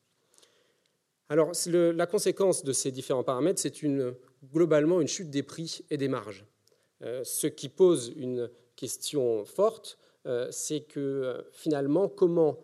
Alors, 1.28 1.50
la 1.66 2.06
conséquence 2.06 2.62
de 2.62 2.72
ces 2.72 2.92
différents 2.92 3.24
paramètres, 3.24 3.60
c'est 3.60 3.74
globalement 4.52 5.00
une 5.00 5.08
chute 5.08 5.30
des 5.30 5.42
prix 5.42 5.84
et 5.90 5.96
des 5.96 6.06
marges. 6.06 6.44
Euh, 7.02 7.24
ce 7.24 7.48
qui 7.48 7.68
pose 7.68 8.12
une 8.16 8.48
question 8.76 9.44
forte, 9.44 9.98
euh, 10.26 10.48
c'est 10.50 10.80
que 10.80 11.00
euh, 11.00 11.42
finalement, 11.52 12.08
comment 12.08 12.58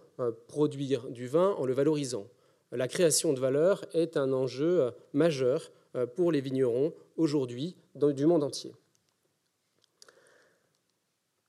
produire 0.46 1.08
du 1.08 1.26
vin 1.26 1.50
en 1.58 1.66
le 1.66 1.72
valorisant? 1.72 2.28
La 2.70 2.86
création 2.86 3.32
de 3.32 3.40
valeur 3.40 3.84
est 3.92 4.16
un 4.16 4.32
enjeu 4.32 4.92
majeur 5.12 5.72
pour 6.14 6.30
les 6.30 6.40
vignerons 6.40 6.94
aujourd'hui 7.16 7.76
du 7.96 8.24
monde 8.24 8.44
entier. 8.44 8.72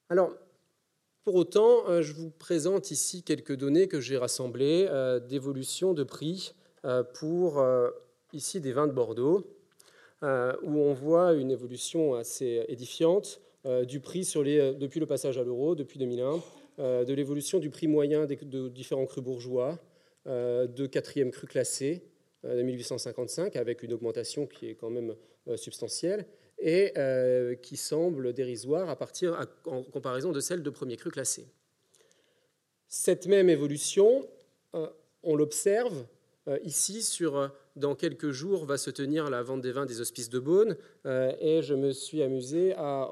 Alors, 0.10 0.32
pour 1.24 1.36
autant, 1.36 2.02
je 2.02 2.14
vous 2.14 2.32
présente 2.32 2.90
ici 2.90 3.22
quelques 3.22 3.56
données 3.56 3.88
que 3.88 4.02
j'ai 4.02 4.18
rassemblées 4.18 4.90
d'évolution 5.30 5.94
de 5.94 6.04
prix 6.04 6.56
pour 7.14 7.60
euh, 7.60 7.90
ici 8.34 8.60
des 8.60 8.74
vins 8.74 8.88
de 8.88 8.92
Bordeaux, 8.92 9.46
euh, 10.24 10.54
où 10.64 10.80
on 10.80 10.94
voit 10.94 11.34
une 11.34 11.52
évolution 11.52 12.16
assez 12.16 12.66
édifiante 12.68 13.42
du 13.88 14.02
prix 14.02 14.30
depuis 14.78 15.00
le 15.00 15.06
passage 15.06 15.38
à 15.38 15.44
l'euro, 15.44 15.74
depuis 15.74 15.98
2001, 15.98 17.06
de 17.06 17.14
l'évolution 17.14 17.60
du 17.60 17.70
prix 17.70 17.88
moyen 17.88 18.26
de 18.26 18.68
différents 18.68 19.06
crus 19.06 19.24
bourgeois, 19.24 19.80
de 20.26 20.86
quatrième 20.86 21.32
cru 21.32 21.48
classé 21.48 22.04
de 22.44 22.62
1855, 22.62 23.56
avec 23.56 23.82
une 23.84 23.94
augmentation 23.94 24.48
qui 24.48 24.68
est 24.68 24.76
quand 24.76 24.90
même 24.90 25.16
substantielle 25.56 26.26
et 26.60 26.94
qui 27.62 27.78
semble 27.78 28.34
dérisoire 28.34 28.90
à 28.90 28.98
partir, 28.98 29.40
en 29.66 29.82
comparaison 29.82 30.34
de 30.34 30.42
celle 30.42 30.62
de 30.62 30.70
premier 30.70 30.98
cru 30.98 31.10
classé. 31.10 31.48
Cette 32.90 33.28
même 33.28 33.50
évolution, 33.50 34.28
on 35.24 35.36
l'observe 35.36 35.94
euh, 36.00 36.04
ici, 36.64 37.02
sur, 37.02 37.38
euh, 37.38 37.48
dans 37.76 37.96
quelques 37.96 38.32
jours, 38.32 38.66
va 38.66 38.78
se 38.78 38.90
tenir 38.90 39.30
la 39.30 39.44
vente 39.44 39.62
des 39.62 39.72
vins 39.72 39.86
des 39.86 40.02
hospices 40.02 40.30
de 40.30 40.40
Beaune, 40.40 40.78
euh, 41.06 41.32
et 41.40 41.62
je 41.62 41.74
me 41.74 41.92
suis 41.92 42.22
amusé 42.22 42.74
à, 42.76 43.10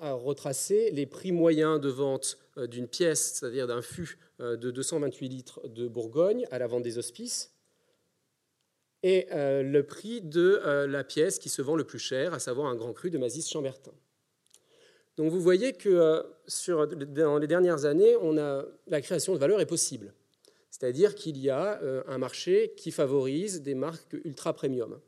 retracer 0.00 0.90
les 0.90 1.06
prix 1.06 1.30
moyens 1.30 1.80
de 1.80 1.88
vente 1.88 2.38
d'une 2.56 2.88
pièce, 2.88 3.34
c'est-à-dire 3.34 3.66
d'un 3.66 3.82
fût 3.82 4.18
de 4.38 4.70
228 4.70 5.28
litres 5.28 5.68
de 5.68 5.88
Bourgogne 5.88 6.46
à 6.50 6.58
la 6.58 6.66
vente 6.66 6.82
des 6.82 6.98
hospices, 6.98 7.54
et 9.02 9.26
le 9.30 9.82
prix 9.82 10.22
de 10.22 10.86
la 10.86 11.04
pièce 11.04 11.38
qui 11.38 11.50
se 11.50 11.60
vend 11.60 11.76
le 11.76 11.84
plus 11.84 11.98
cher, 11.98 12.32
à 12.32 12.38
savoir 12.38 12.68
un 12.68 12.76
grand 12.76 12.94
cru 12.94 13.10
de 13.10 13.18
Mazis 13.18 13.48
Chambertin. 13.48 13.92
Donc 15.18 15.30
vous 15.30 15.40
voyez 15.40 15.74
que 15.74 16.24
dans 17.14 17.38
les 17.38 17.46
dernières 17.46 17.84
années, 17.84 18.16
la 18.86 19.00
création 19.02 19.34
de 19.34 19.38
valeur 19.38 19.60
est 19.60 19.66
possible. 19.66 20.14
C'est-à-dire 20.70 21.14
qu'il 21.14 21.36
y 21.38 21.50
a 21.50 21.82
euh, 21.82 22.02
un 22.06 22.18
marché 22.18 22.72
qui 22.76 22.92
favorise 22.92 23.62
des 23.62 23.74
marques 23.74 24.16
ultra 24.24 24.52
premium. 24.52 25.00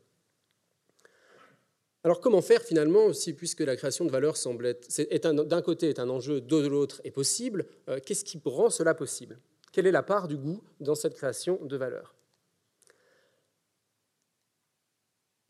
Alors 2.03 2.19
comment 2.19 2.41
faire 2.41 2.61
finalement, 2.61 3.05
aussi, 3.05 3.33
puisque 3.33 3.61
la 3.61 3.77
création 3.77 4.03
de 4.03 4.11
valeur 4.11 4.35
semble 4.35 4.65
être, 4.65 5.31
d'un 5.31 5.61
côté 5.61 5.87
est 5.87 5.99
un 5.99 6.09
enjeu, 6.09 6.41
de 6.41 6.67
l'autre 6.67 6.99
est 7.05 7.11
possible, 7.11 7.65
euh, 7.87 7.99
qu'est-ce 8.05 8.25
qui 8.25 8.41
rend 8.43 8.69
cela 8.69 8.93
possible? 8.93 9.39
Quelle 9.71 9.87
est 9.87 9.91
la 9.91 10.03
part 10.03 10.27
du 10.27 10.37
goût 10.37 10.61
dans 10.81 10.95
cette 10.95 11.15
création 11.15 11.63
de 11.63 11.77
valeur? 11.77 12.13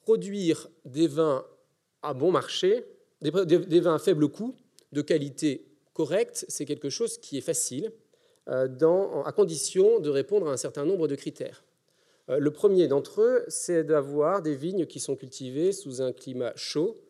Produire 0.02 0.70
des 0.86 1.08
vins 1.08 1.44
à 2.04 2.14
bon 2.14 2.32
marché, 2.32 2.86
des 3.22 3.80
vins 3.80 3.96
à 3.96 4.00
faible 4.00 4.28
coût, 4.28 4.56
de 4.92 5.02
qualité 5.02 5.66
correcte, 5.94 6.46
c'est 6.50 6.66
quelque 6.66 6.90
chose 6.90 7.18
qui 7.18 7.38
est 7.38 7.42
facile 7.42 7.92
euh, 8.50 9.24
à 9.26 9.32
condition 9.32 10.00
de 10.00 10.10
répondre 10.10 10.48
à 10.48 10.52
un 10.52 10.58
certain 10.58 10.86
nombre 10.86 11.08
de 11.08 11.16
critères. 11.16 11.64
Euh, 12.30 12.40
le 12.40 12.52
premier 12.52 12.88
d'entre 12.88 13.22
eux, 13.22 13.44
c'est 13.48 13.84
d'avoir 13.84 14.42
des 14.42 14.56
vignes 14.56 14.86
qui 14.86 15.00
sont 15.00 15.16
cultivées 15.16 15.72
sous 15.72 16.02
un 16.02 16.12
climat 16.12 16.54
chaud, 16.56 17.02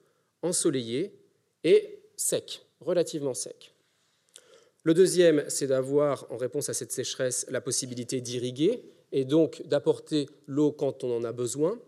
ensoleillé 0.42 1.14
et 1.64 2.00
sec, 2.16 2.66
relativement 2.80 3.34
sec. 3.34 3.74
Le 4.84 4.94
deuxième, 4.94 5.46
c'est 5.48 5.68
d'avoir, 5.68 6.28
en 6.30 6.38
réponse 6.38 6.70
à 6.70 6.74
cette 6.74 6.92
sécheresse, 6.92 7.46
la 7.50 7.62
possibilité 7.62 8.20
d'irriguer 8.20 8.84
et 9.12 9.24
donc 9.24 9.62
d'apporter 9.66 10.28
l'eau 10.46 10.72
quand 10.72 11.04
on 11.04 11.16
en 11.16 11.24
a 11.24 11.32
besoin. 11.32 11.80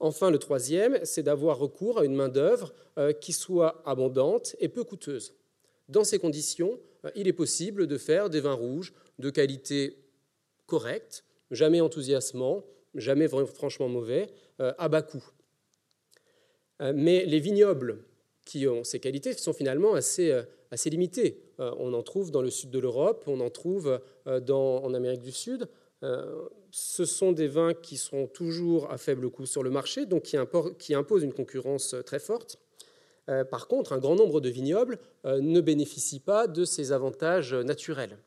Enfin, 0.00 0.30
le 0.30 0.38
troisième, 0.38 0.98
c'est 1.04 1.22
d'avoir 1.22 1.58
recours 1.58 2.00
à 2.00 2.04
une 2.04 2.14
main-d'œuvre 2.14 2.74
euh, 2.98 3.12
qui 3.12 3.32
soit 3.32 3.82
abondante 3.86 4.56
et 4.58 4.68
peu 4.68 4.84
coûteuse. 4.84 5.34
Dans 5.88 6.04
ces 6.04 6.18
conditions, 6.18 6.78
euh, 7.04 7.10
il 7.14 7.28
est 7.28 7.32
possible 7.32 7.86
de 7.86 7.98
faire 7.98 8.30
des 8.30 8.40
vins 8.40 8.54
rouges 8.54 8.92
de 9.18 9.30
qualité 9.30 9.96
correcte, 10.66 11.24
jamais 11.50 11.80
enthousiasmant, 11.80 12.64
jamais 12.94 13.28
franchement 13.28 13.88
mauvais, 13.88 14.28
euh, 14.60 14.72
à 14.78 14.88
bas 14.88 15.02
coût. 15.02 15.24
mais 16.80 17.24
les 17.24 17.40
vignobles 17.40 18.04
qui 18.44 18.68
ont 18.68 18.84
ces 18.84 19.00
qualités 19.00 19.32
sont 19.32 19.54
finalement 19.54 19.94
assez, 19.94 20.42
limités. 20.84 21.40
on 21.58 21.94
en 21.94 22.02
trouve 22.02 22.30
dans 22.30 22.42
le 22.42 22.50
sud 22.50 22.70
de 22.70 22.78
l'Europe, 22.78 23.24
on 23.26 23.40
en 23.40 23.48
trouve 23.48 23.98
en 24.26 24.94
Amérique 24.94 25.22
du 25.22 25.32
Sud. 25.32 25.68
ce 26.70 27.04
sont 27.06 27.32
des 27.32 27.48
vins 27.48 27.72
qui 27.72 27.96
sont 27.96 28.26
toujours 28.26 28.90
à 28.90 28.98
faible 28.98 29.30
coût 29.30 29.46
sur 29.46 29.62
le 29.62 29.70
marché, 29.70 30.04
donc 30.04 30.24
qui 30.78 30.94
imposent 30.94 31.22
une 31.22 31.32
concurrence 31.32 31.96
très 32.04 32.18
forte. 32.18 32.58
Par 33.50 33.66
contre, 33.66 33.92
un 33.92 33.98
grand 33.98 34.14
nombre 34.14 34.40
de 34.40 34.48
vignobles 34.48 34.98
ne 35.24 35.60
bénéficient 35.60 36.20
pas 36.20 36.46
de 36.46 36.64
ces 36.64 36.92
avantages 36.92 37.54
naturels 37.54 38.18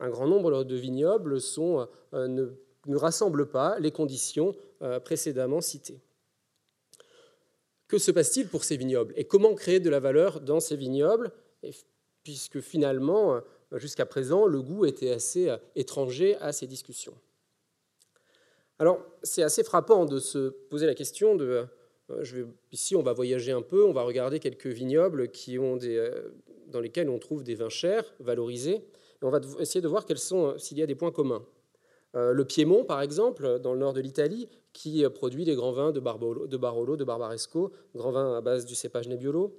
un 0.00 0.08
grand 0.08 0.26
nombre 0.26 0.64
de 0.64 0.76
vignobles 0.76 1.38
euh, 1.58 2.28
ne, 2.28 2.96
rassemblent 2.96 3.48
pas 3.48 3.78
les 3.78 3.92
conditions 3.92 4.56
euh, 4.82 4.98
précédemment 4.98 5.60
citées. 5.60 6.00
Que 7.86 7.98
se 7.98 8.10
passe-t-il 8.10 8.48
pour 8.48 8.64
ces 8.64 8.76
vignobles 8.76 9.12
et 9.16 9.24
comment 9.24 9.54
créer 9.54 9.80
de 9.80 9.90
la 9.90 10.00
valeur 10.00 10.40
dans 10.40 10.60
ces 10.60 10.76
vignobles? 10.76 11.32
Puisque 12.22 12.60
finalement, 12.60 13.34
euh, 13.34 13.40
jusqu'à 13.78 14.06
présent, 14.06 14.46
le 14.46 14.62
goût 14.62 14.86
était 14.86 15.10
assez 15.10 15.54
étranger 15.76 16.36
à 16.36 16.52
ces 16.52 16.66
discussions. 16.66 17.14
Alors, 18.78 19.04
c'est 19.22 19.42
assez 19.42 19.62
frappant 19.62 20.06
de 20.06 20.18
se 20.18 20.48
poser 20.48 20.86
la 20.86 20.94
question 20.94 21.36
de. 21.36 21.66
Je 22.22 22.44
ici, 22.72 22.96
on 22.96 23.02
va 23.02 23.12
voyager 23.12 23.52
un 23.52 23.62
peu, 23.62 23.84
on 23.84 23.92
va 23.92 24.02
regarder 24.02 24.38
quelques 24.38 24.66
vignobles 24.66 25.30
des, 25.76 26.10
dans 26.68 26.80
lesquels 26.80 27.08
on 27.08 27.18
trouve 27.18 27.44
des 27.44 27.54
vins 27.54 27.68
chers, 27.68 28.04
valorisés, 28.20 28.84
on 29.22 29.30
va 29.30 29.40
essayer 29.58 29.80
de 29.80 29.88
voir 29.88 30.06
sont, 30.18 30.56
s'il 30.58 30.78
y 30.78 30.82
a 30.82 30.86
des 30.86 30.94
points 30.94 31.12
communs. 31.12 31.44
Euh, 32.16 32.32
le 32.32 32.44
Piémont, 32.44 32.84
par 32.84 33.02
exemple, 33.02 33.58
dans 33.60 33.72
le 33.72 33.78
nord 33.78 33.92
de 33.92 34.00
l'Italie, 34.00 34.48
qui 34.72 35.04
produit 35.10 35.44
des 35.44 35.54
grands 35.54 35.72
vins 35.72 35.92
de, 35.92 36.00
Barolo, 36.00 36.46
de 36.96 37.04
Barbaresco, 37.04 37.72
grands 37.94 38.12
vins 38.12 38.36
à 38.36 38.40
base 38.40 38.64
du 38.64 38.74
cépage 38.74 39.08
Nebbiolo. 39.08 39.54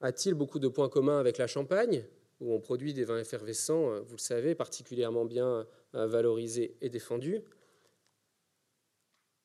A-t-il 0.00 0.34
beaucoup 0.34 0.58
de 0.58 0.68
points 0.68 0.88
communs 0.88 1.18
avec 1.18 1.38
la 1.38 1.46
Champagne, 1.46 2.04
où 2.40 2.52
on 2.52 2.60
produit 2.60 2.92
des 2.92 3.04
vins 3.04 3.18
effervescents, 3.18 3.90
euh, 3.90 4.00
vous 4.00 4.16
le 4.16 4.20
savez, 4.20 4.54
particulièrement 4.54 5.24
bien 5.24 5.66
euh, 5.94 6.06
valorisés 6.06 6.76
et 6.80 6.90
défendus? 6.90 7.42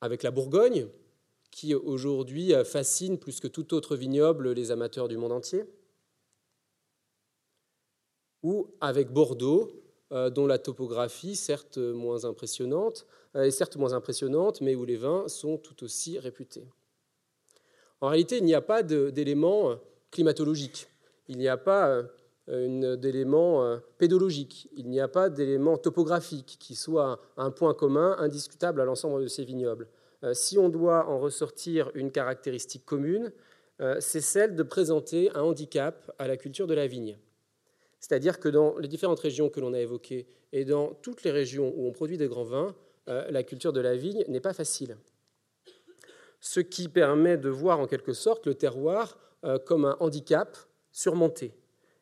Avec 0.02 0.24
la 0.24 0.32
Bourgogne, 0.32 0.88
qui 1.52 1.74
aujourd'hui 1.74 2.54
fascine 2.66 3.18
plus 3.18 3.40
que 3.40 3.48
tout 3.48 3.74
autre 3.74 3.96
vignoble 3.96 4.52
les 4.52 4.72
amateurs 4.72 5.08
du 5.08 5.18
monde 5.18 5.32
entier 5.32 5.66
ou 8.44 8.68
avec 8.82 9.12
Bordeaux, 9.12 9.72
euh, 10.12 10.30
dont 10.30 10.48
la 10.48 10.58
topographie, 10.58 11.36
certes 11.36 11.78
moins 11.78 12.26
impressionnante, 12.26 13.06
euh, 13.36 13.44
est 13.44 13.52
certes 13.52 13.76
moins 13.76 13.94
impressionnante, 13.94 14.62
mais 14.62 14.76
où 14.76 14.86
les 14.86 14.96
vins 14.96 15.28
sont 15.28 15.58
tout 15.58 15.84
aussi 15.84 16.18
réputés. 16.20 16.66
En 18.00 18.10
réalité, 18.10 18.38
il 18.38 18.46
n'y 18.46 18.54
a 18.54 18.62
pas 18.62 18.84
d'éléments 18.84 19.72
euh, 19.72 19.76
climatologiques, 20.12 20.88
il 21.28 21.38
n'y 21.38 21.48
a 21.48 21.58
pas 21.58 22.04
d'éléments 22.48 23.78
pédologiques, 23.98 24.70
il 24.78 24.88
n'y 24.88 25.02
a 25.02 25.10
pas 25.10 25.30
d'éléments 25.30 25.78
topographiques 25.78 26.56
qui 26.58 26.76
soient 26.76 27.20
un 27.36 27.52
point 27.52 27.74
commun 27.74 28.16
indiscutable 28.20 28.80
à 28.80 28.86
l'ensemble 28.86 29.22
de 29.22 29.28
ces 29.28 29.44
vignobles. 29.44 29.90
Si 30.34 30.58
on 30.58 30.70
doit 30.70 31.08
en 31.08 31.20
ressortir 31.20 31.92
une 31.94 32.12
caractéristique 32.12 32.86
commune, 32.86 33.32
c'est 34.00 34.22
celle 34.22 34.56
de 34.56 34.64
présenter 34.64 35.30
un 35.36 35.42
handicap 35.42 36.12
à 36.18 36.28
la 36.28 36.38
culture 36.38 36.66
de 36.66 36.74
la 36.74 36.88
vigne. 36.88 37.18
C'est-à-dire 38.00 38.40
que 38.40 38.50
dans 38.50 38.78
les 38.78 38.88
différentes 38.88 39.20
régions 39.20 39.50
que 39.50 39.60
l'on 39.60 39.74
a 39.74 39.80
évoquées 39.80 40.28
et 40.52 40.66
dans 40.66 40.94
toutes 41.02 41.24
les 41.24 41.32
régions 41.32 41.74
où 41.76 41.88
on 41.88 41.92
produit 41.92 42.18
des 42.18 42.28
grands 42.28 42.44
vins, 42.44 42.76
euh, 43.10 43.30
la 43.30 43.44
culture 43.44 43.74
de 43.74 43.82
la 43.82 43.96
vigne 43.96 44.24
n'est 44.28 44.40
pas 44.40 44.54
facile. 44.54 44.98
Ce 46.40 46.60
qui 46.60 46.88
permet 46.88 47.38
de 47.38 47.50
voir 47.50 47.80
en 47.80 47.88
quelque 47.88 48.14
sorte 48.14 48.46
le 48.46 48.54
terroir 48.54 49.18
euh, 49.44 49.58
comme 49.58 49.86
un 49.86 49.98
handicap 50.00 50.58
surmonté. 50.92 51.54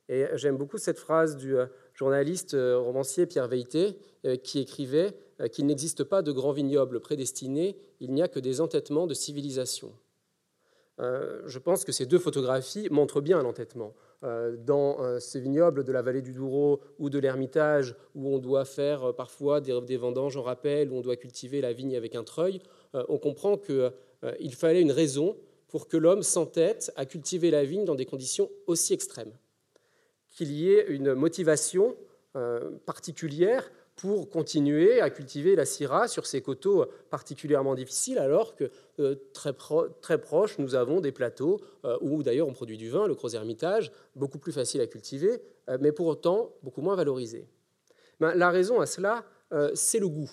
Et 0.08 0.26
j'aime 0.34 0.58
beaucoup 0.58 0.78
cette 0.78 1.00
phrase 1.00 1.38
du 1.38 1.58
euh, 1.58 1.66
journaliste 1.96 2.56
romancier 2.56 3.26
Pierre 3.26 3.48
Veilleté 3.48 3.98
qui 4.44 4.60
écrivait 4.60 5.14
qu'il 5.52 5.66
n'existe 5.66 6.04
pas 6.04 6.22
de 6.22 6.32
grands 6.32 6.52
vignobles 6.52 7.00
prédestinés, 7.00 7.78
il 8.00 8.14
n'y 8.14 8.22
a 8.22 8.28
que 8.28 8.40
des 8.40 8.62
entêtements 8.62 9.08
de 9.08 9.14
civilisation. 9.14 9.92
je 11.00 11.60
pense 11.60 11.86
que 11.86 11.92
ces 11.92 12.06
deux 12.06 12.20
photographies 12.20 12.90
montrent 12.92 13.22
bien 13.22 13.42
l'entêtement. 13.42 13.94
Euh, 14.26 14.56
dans 14.58 15.02
euh, 15.02 15.20
ces 15.20 15.40
vignobles 15.40 15.84
de 15.84 15.92
la 15.92 16.02
vallée 16.02 16.22
du 16.22 16.34
Douro 16.34 16.80
ou 16.98 17.10
de 17.12 17.20
l'Ermitage, 17.20 17.96
où 18.16 18.34
on 18.34 18.40
doit 18.40 18.66
faire 18.66 19.10
euh, 19.10 19.14
parfois 19.14 19.62
des, 19.62 19.98
vendanges 19.98 20.38
en 20.38 20.42
rappel, 20.42 20.90
où 20.90 20.96
on 20.96 21.02
doit 21.02 21.16
cultiver 21.16 21.62
la 21.62 21.74
vigne 21.74 21.96
avec 21.96 22.16
un 22.16 22.24
treuil, 22.24 22.62
on 23.10 23.18
comprend 23.18 23.58
qu'il 23.58 24.56
fallait 24.56 24.82
une 24.82 24.94
raison 24.94 25.36
pour 25.68 25.90
que 25.90 25.98
l'homme 25.98 26.24
s'entête 26.24 26.94
à 26.96 27.06
cultiver 27.06 27.52
la 27.52 27.66
vigne 27.66 27.84
dans 27.84 27.96
des 27.96 28.06
conditions 28.06 28.50
aussi 28.68 28.94
extrêmes. 28.94 29.34
Qu'il 30.36 30.52
y 30.52 30.70
ait 30.70 30.86
une 30.90 31.14
motivation 31.14 31.96
particulière 32.86 33.72
pour 33.96 34.30
continuer 34.30 35.00
à 35.00 35.10
cultiver 35.10 35.56
la 35.56 35.66
syrah 35.66 36.08
sur 36.08 36.26
ces 36.26 36.42
coteaux 36.42 36.86
particulièrement 37.10 37.76
difficiles, 37.76 38.18
alors 38.18 38.56
que 38.56 38.70
euh, 39.00 39.16
très, 39.34 39.54
très 40.02 40.20
proches, 40.20 40.60
nous 40.60 40.76
avons 40.76 41.00
des 41.00 41.12
plateaux 41.12 41.62
euh, 41.86 41.98
où 42.02 42.22
d'ailleurs 42.22 42.48
on 42.48 42.54
produit 42.54 42.78
du 42.78 42.90
vin, 42.90 43.08
le 43.08 43.16
Gros 43.16 43.30
Hermitage, 43.30 43.92
beaucoup 44.16 44.38
plus 44.38 44.52
facile 44.52 44.82
à 44.82 44.88
cultiver, 44.88 45.42
euh, 45.70 45.78
mais 45.80 45.94
pour 45.94 46.08
autant 46.08 46.54
beaucoup 46.62 46.82
moins 46.82 46.96
valorisé. 46.96 47.48
Ben, 48.20 48.36
la 48.36 48.50
raison 48.50 48.80
à 48.80 48.86
cela, 48.86 49.26
c'est 49.74 50.00
le 50.00 50.10
goût. 50.10 50.32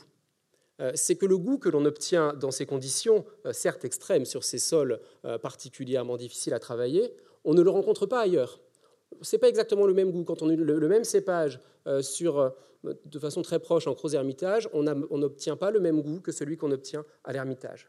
C'est 0.94 1.16
que 1.16 1.26
le 1.26 1.36
goût 1.36 1.58
que 1.58 1.68
l'on 1.68 1.84
obtient 1.84 2.32
dans 2.32 2.50
ces 2.50 2.64
conditions, 2.64 3.24
certes 3.52 3.84
extrêmes, 3.84 4.24
sur 4.24 4.42
ces 4.42 4.58
sols 4.58 4.98
particulièrement 5.42 6.16
difficiles 6.16 6.54
à 6.54 6.58
travailler, 6.58 7.14
on 7.44 7.54
ne 7.54 7.62
le 7.62 7.70
rencontre 7.70 8.06
pas 8.06 8.20
ailleurs. 8.20 8.58
Ce 9.22 9.34
n'est 9.34 9.40
pas 9.40 9.48
exactement 9.48 9.86
le 9.86 9.94
même 9.94 10.10
goût. 10.10 10.24
Quand 10.24 10.42
on 10.42 10.50
a 10.50 10.54
le, 10.54 10.88
même 10.88 11.04
cépage 11.04 11.60
sur 12.00 12.52
de 12.84 13.18
façon 13.18 13.42
très 13.42 13.58
proche 13.58 13.86
en 13.86 13.92
Gros 13.92 14.10
Hermitage, 14.10 14.68
on 14.72 14.82
n'obtient 14.82 15.56
pas 15.56 15.70
le 15.70 15.80
même 15.80 16.02
goût 16.02 16.20
que 16.20 16.32
celui 16.32 16.56
qu'on 16.56 16.72
obtient 16.72 17.04
à 17.24 17.32
l'Ermitage. 17.32 17.88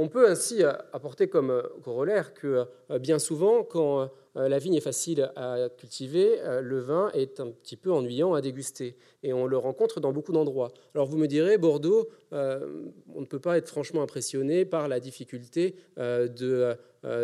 On 0.00 0.06
peut 0.06 0.28
ainsi 0.28 0.62
euh, 0.62 0.72
apporter 0.92 1.28
comme 1.28 1.50
euh, 1.50 1.62
corollaire 1.82 2.32
que 2.32 2.66
euh, 2.90 2.98
bien 3.00 3.18
souvent, 3.18 3.64
quand 3.64 4.08
la 4.34 4.60
vigne 4.60 4.74
est 4.74 4.80
facile 4.80 5.32
à 5.34 5.68
cultiver, 5.76 6.38
le 6.62 6.78
vin 6.78 7.10
est 7.12 7.40
un 7.40 7.48
petit 7.48 7.76
peu 7.76 7.90
ennuyant 7.90 8.34
à 8.34 8.40
déguster. 8.40 8.96
Et 9.24 9.32
on 9.32 9.46
le 9.46 9.58
rencontre 9.58 9.98
dans 9.98 10.12
beaucoup 10.12 10.30
d'endroits. 10.30 10.70
Alors 10.94 11.08
vous 11.08 11.16
me 11.16 11.26
direz, 11.26 11.58
Bordeaux, 11.58 12.08
on 12.30 13.20
ne 13.20 13.26
peut 13.26 13.40
pas 13.40 13.58
être 13.58 13.66
franchement 13.66 14.00
impressionné 14.00 14.64
par 14.64 14.86
la 14.86 15.00
difficulté 15.00 15.74
de, 15.96 16.76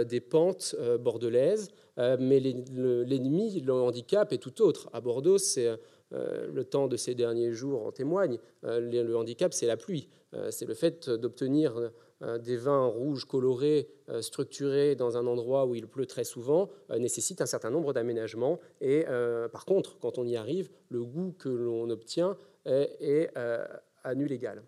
des 0.02 0.20
pentes 0.20 0.74
bordelaises, 0.98 1.68
mais 1.96 2.40
l'ennemi, 2.40 3.60
le 3.60 3.72
handicap 3.72 4.32
est 4.32 4.38
tout 4.38 4.62
autre. 4.62 4.88
À 4.92 5.00
Bordeaux, 5.00 5.38
c'est 5.38 5.78
euh, 6.14 6.46
le 6.52 6.64
temps 6.64 6.86
de 6.86 6.96
ces 6.96 7.14
derniers 7.14 7.52
jours 7.52 7.86
en 7.86 7.92
témoigne. 7.92 8.38
Euh, 8.64 8.80
le 8.80 9.16
handicap, 9.16 9.52
c'est 9.52 9.66
la 9.66 9.76
pluie. 9.76 10.08
Euh, 10.34 10.50
c'est 10.50 10.66
le 10.66 10.74
fait 10.74 11.08
d'obtenir 11.10 11.90
des 12.38 12.56
vins 12.56 12.86
rouges 12.86 13.26
colorés, 13.26 13.86
structurés 14.22 14.94
dans 14.94 15.18
un 15.18 15.26
endroit 15.26 15.66
où 15.66 15.74
il 15.74 15.86
pleut 15.86 16.06
très 16.06 16.24
souvent, 16.24 16.70
nécessite 16.96 17.42
un 17.42 17.46
certain 17.46 17.68
nombre 17.68 17.92
d'aménagements. 17.92 18.60
Et 18.80 19.04
par 19.52 19.66
contre, 19.66 19.98
quand 19.98 20.16
on 20.16 20.24
y 20.24 20.34
arrive, 20.34 20.70
le 20.88 21.04
goût 21.04 21.34
que 21.38 21.50
l'on 21.50 21.90
obtient 21.90 22.38
est, 22.64 23.28
à 23.36 24.14
nul 24.14 24.32
égal. 24.32 24.62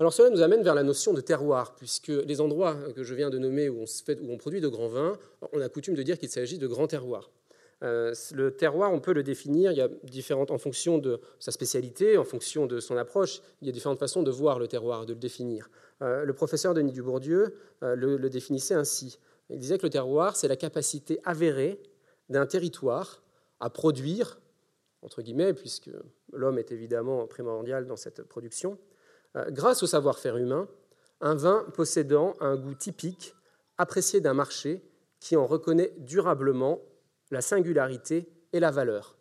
Alors 0.00 0.12
cela 0.12 0.30
nous 0.30 0.42
amène 0.42 0.62
vers 0.62 0.76
la 0.76 0.84
notion 0.84 1.12
de 1.12 1.20
terroir, 1.20 1.74
puisque 1.74 2.08
les 2.08 2.40
endroits 2.40 2.76
que 2.94 3.02
je 3.02 3.14
viens 3.14 3.30
de 3.30 3.38
nommer 3.38 3.68
où 3.68 3.82
on, 3.82 3.86
fait, 3.86 4.18
où 4.20 4.30
on 4.30 4.36
produit 4.36 4.60
de 4.60 4.68
grands 4.68 4.88
vins, 4.88 5.18
on 5.52 5.60
a 5.60 5.68
coutume 5.68 5.94
de 5.94 6.02
dire 6.04 6.18
qu'il 6.18 6.28
s'agit 6.28 6.58
de 6.58 6.68
grands 6.68 6.86
terroirs. 6.86 7.30
Euh, 7.82 8.14
le 8.32 8.50
terroir, 8.52 8.92
on 8.92 9.00
peut 9.00 9.12
le 9.12 9.22
définir, 9.22 9.72
il 9.72 9.78
y 9.78 9.80
a 9.80 9.88
différentes, 10.04 10.50
en 10.50 10.58
fonction 10.58 10.98
de 10.98 11.20
sa 11.38 11.50
spécialité, 11.50 12.16
en 12.16 12.24
fonction 12.24 12.66
de 12.66 12.80
son 12.80 12.96
approche, 12.96 13.40
il 13.60 13.66
y 13.66 13.70
a 13.70 13.72
différentes 13.72 13.98
façons 13.98 14.22
de 14.22 14.30
voir 14.30 14.58
le 14.58 14.68
terroir, 14.68 15.04
de 15.04 15.14
le 15.14 15.18
définir. 15.18 15.68
Euh, 16.02 16.24
le 16.24 16.32
professeur 16.32 16.74
Denis 16.74 16.92
Dubourdieu 16.92 17.54
euh, 17.82 17.94
le, 17.96 18.30
définissait 18.30 18.74
ainsi. 18.74 19.18
Il 19.50 19.58
disait 19.58 19.78
que 19.78 19.86
le 19.86 19.90
terroir, 19.90 20.36
c'est 20.36 20.48
la 20.48 20.56
capacité 20.56 21.20
avérée 21.24 21.80
d'un 22.28 22.46
territoire 22.46 23.22
à 23.60 23.70
produire, 23.70 24.40
entre 25.02 25.22
guillemets, 25.22 25.54
puisque 25.54 25.90
l'homme 26.32 26.58
est 26.58 26.70
évidemment 26.70 27.26
primordial 27.26 27.86
dans 27.86 27.96
cette 27.96 28.22
production, 28.22 28.78
grâce 29.50 29.82
au 29.82 29.86
savoir-faire 29.86 30.36
humain, 30.36 30.68
un 31.20 31.34
vin 31.34 31.66
possédant 31.74 32.34
un 32.40 32.56
goût 32.56 32.74
typique, 32.74 33.34
apprécié 33.76 34.20
d'un 34.20 34.34
marché 34.34 34.82
qui 35.20 35.36
en 35.36 35.46
reconnaît 35.46 35.92
durablement 35.98 36.80
la 37.30 37.40
singularité 37.40 38.28
et 38.52 38.60
la 38.60 38.70
valeur. 38.70 39.16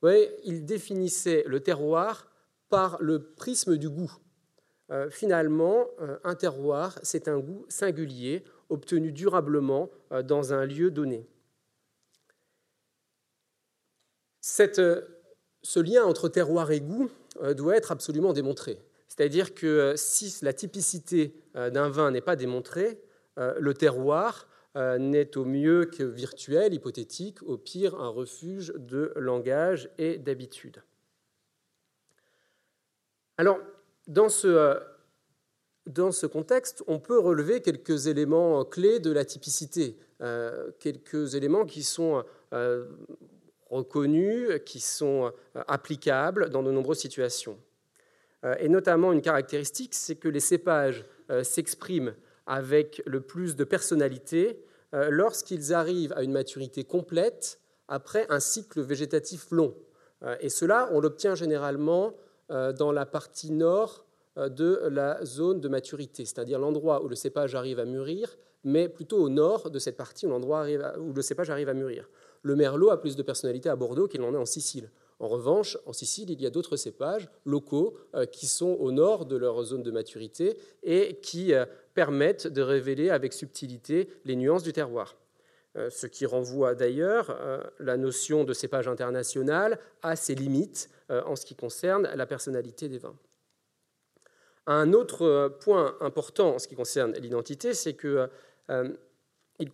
Vous 0.00 0.08
voyez, 0.08 0.30
il 0.44 0.64
définissait 0.64 1.44
le 1.46 1.60
terroir 1.60 2.30
par 2.68 3.00
le 3.00 3.32
prisme 3.34 3.76
du 3.76 3.88
goût. 3.88 4.12
Euh, 4.90 5.08
finalement, 5.08 5.86
euh, 6.00 6.18
un 6.24 6.34
terroir, 6.34 6.98
c'est 7.02 7.28
un 7.28 7.38
goût 7.38 7.64
singulier, 7.68 8.44
obtenu 8.68 9.12
durablement 9.12 9.90
euh, 10.12 10.22
dans 10.22 10.52
un 10.52 10.66
lieu 10.66 10.90
donné. 10.90 11.26
ce 14.40 15.80
lien 15.80 16.04
entre 16.04 16.28
terroir 16.28 16.70
et 16.70 16.80
goût 16.80 17.10
doit 17.56 17.76
être 17.76 17.90
absolument 17.90 18.34
démontré. 18.34 18.78
C'est-à-dire 19.16 19.54
que 19.54 19.94
si 19.96 20.34
la 20.42 20.52
typicité 20.52 21.34
d'un 21.54 21.88
vin 21.88 22.10
n'est 22.10 22.20
pas 22.20 22.34
démontrée, 22.34 23.00
le 23.36 23.72
terroir 23.74 24.48
n'est 24.74 25.36
au 25.36 25.44
mieux 25.44 25.84
que 25.84 26.02
virtuel, 26.02 26.74
hypothétique, 26.74 27.40
au 27.44 27.56
pire 27.56 27.94
un 27.94 28.08
refuge 28.08 28.72
de 28.76 29.12
langage 29.14 29.88
et 29.98 30.18
d'habitude. 30.18 30.82
Alors, 33.36 33.58
dans 34.06 34.28
ce, 34.28 34.80
dans 35.86 36.12
ce 36.12 36.26
contexte, 36.26 36.82
on 36.86 36.98
peut 36.98 37.18
relever 37.18 37.60
quelques 37.60 38.06
éléments 38.06 38.64
clés 38.64 39.00
de 39.00 39.10
la 39.10 39.24
typicité, 39.24 39.98
euh, 40.20 40.70
quelques 40.78 41.34
éléments 41.34 41.66
qui 41.66 41.82
sont 41.82 42.24
euh, 42.52 42.86
reconnus, 43.70 44.60
qui 44.64 44.80
sont 44.80 45.32
euh, 45.56 45.62
applicables 45.66 46.50
dans 46.50 46.62
de 46.62 46.70
nombreuses 46.70 46.98
situations. 46.98 47.58
Et 48.58 48.68
notamment 48.68 49.12
une 49.12 49.22
caractéristique, 49.22 49.94
c'est 49.94 50.16
que 50.16 50.28
les 50.28 50.40
cépages 50.40 51.04
s'expriment 51.42 52.14
avec 52.46 53.02
le 53.06 53.20
plus 53.20 53.56
de 53.56 53.64
personnalité 53.64 54.62
lorsqu'ils 54.92 55.72
arrivent 55.72 56.12
à 56.12 56.22
une 56.22 56.32
maturité 56.32 56.84
complète 56.84 57.58
après 57.88 58.26
un 58.28 58.40
cycle 58.40 58.82
végétatif 58.82 59.50
long. 59.50 59.74
et 60.40 60.50
cela, 60.50 60.90
on 60.92 61.00
l'obtient 61.00 61.34
généralement 61.34 62.14
dans 62.50 62.92
la 62.92 63.06
partie 63.06 63.50
nord 63.50 64.04
euh, 64.36 64.48
de 64.48 64.80
la 64.90 65.24
zone 65.24 65.60
de 65.60 65.68
maturité, 65.68 66.24
c'est-à-dire 66.24 66.58
l'endroit 66.58 67.04
où 67.04 67.08
le 67.08 67.14
cépage 67.14 67.54
arrive 67.54 67.78
à 67.78 67.84
mûrir, 67.84 68.36
mais 68.64 68.88
plutôt 68.88 69.18
au 69.18 69.28
nord 69.28 69.70
de 69.70 69.78
cette 69.78 69.96
partie 69.96 70.26
où, 70.26 70.32
où 70.32 71.12
le 71.12 71.22
cépage 71.22 71.50
arrive 71.50 71.68
à 71.68 71.74
mûrir. 71.74 72.10
Le 72.42 72.56
merlot 72.56 72.90
a 72.90 73.00
plus 73.00 73.14
de 73.14 73.22
personnalité 73.22 73.68
à 73.68 73.76
Bordeaux 73.76 74.08
qu'il 74.08 74.20
n'en 74.22 74.34
a 74.34 74.38
en 74.38 74.44
Sicile. 74.44 74.90
En 75.20 75.28
revanche, 75.28 75.78
en 75.86 75.92
Sicile, 75.92 76.30
il 76.30 76.40
y 76.40 76.46
a 76.46 76.50
d'autres 76.50 76.76
cépages 76.76 77.28
locaux 77.44 77.96
euh, 78.14 78.26
qui 78.26 78.46
sont 78.46 78.76
au 78.80 78.92
nord 78.92 79.26
de 79.26 79.36
leur 79.36 79.62
zone 79.62 79.82
de 79.82 79.90
maturité 79.90 80.58
et 80.82 81.18
qui 81.22 81.54
euh, 81.54 81.66
permettent 81.94 82.46
de 82.46 82.62
révéler 82.62 83.10
avec 83.10 83.32
subtilité 83.32 84.08
les 84.24 84.36
nuances 84.36 84.62
du 84.62 84.72
terroir. 84.72 85.16
ce 85.90 86.06
qui 86.06 86.24
renvoie 86.24 86.74
d'ailleurs 86.76 87.36
la 87.80 87.96
notion 87.96 88.44
de 88.44 88.52
cépage 88.52 88.86
international 88.86 89.78
à 90.02 90.14
ses 90.14 90.36
limites 90.36 90.88
en 91.08 91.34
ce 91.34 91.44
qui 91.46 91.56
concerne 91.56 92.08
la 92.14 92.26
personnalité 92.26 92.88
des 92.88 92.98
vins. 92.98 93.16
Un 94.66 94.92
autre 94.94 95.22
euh, 95.22 95.48
point 95.48 95.96
important 96.00 96.54
en 96.54 96.58
ce 96.58 96.68
qui 96.68 96.74
concerne 96.74 97.12
l'identité, 97.14 97.74
c'est 97.74 97.94
qu'il 97.94 98.28
euh, 98.70 98.88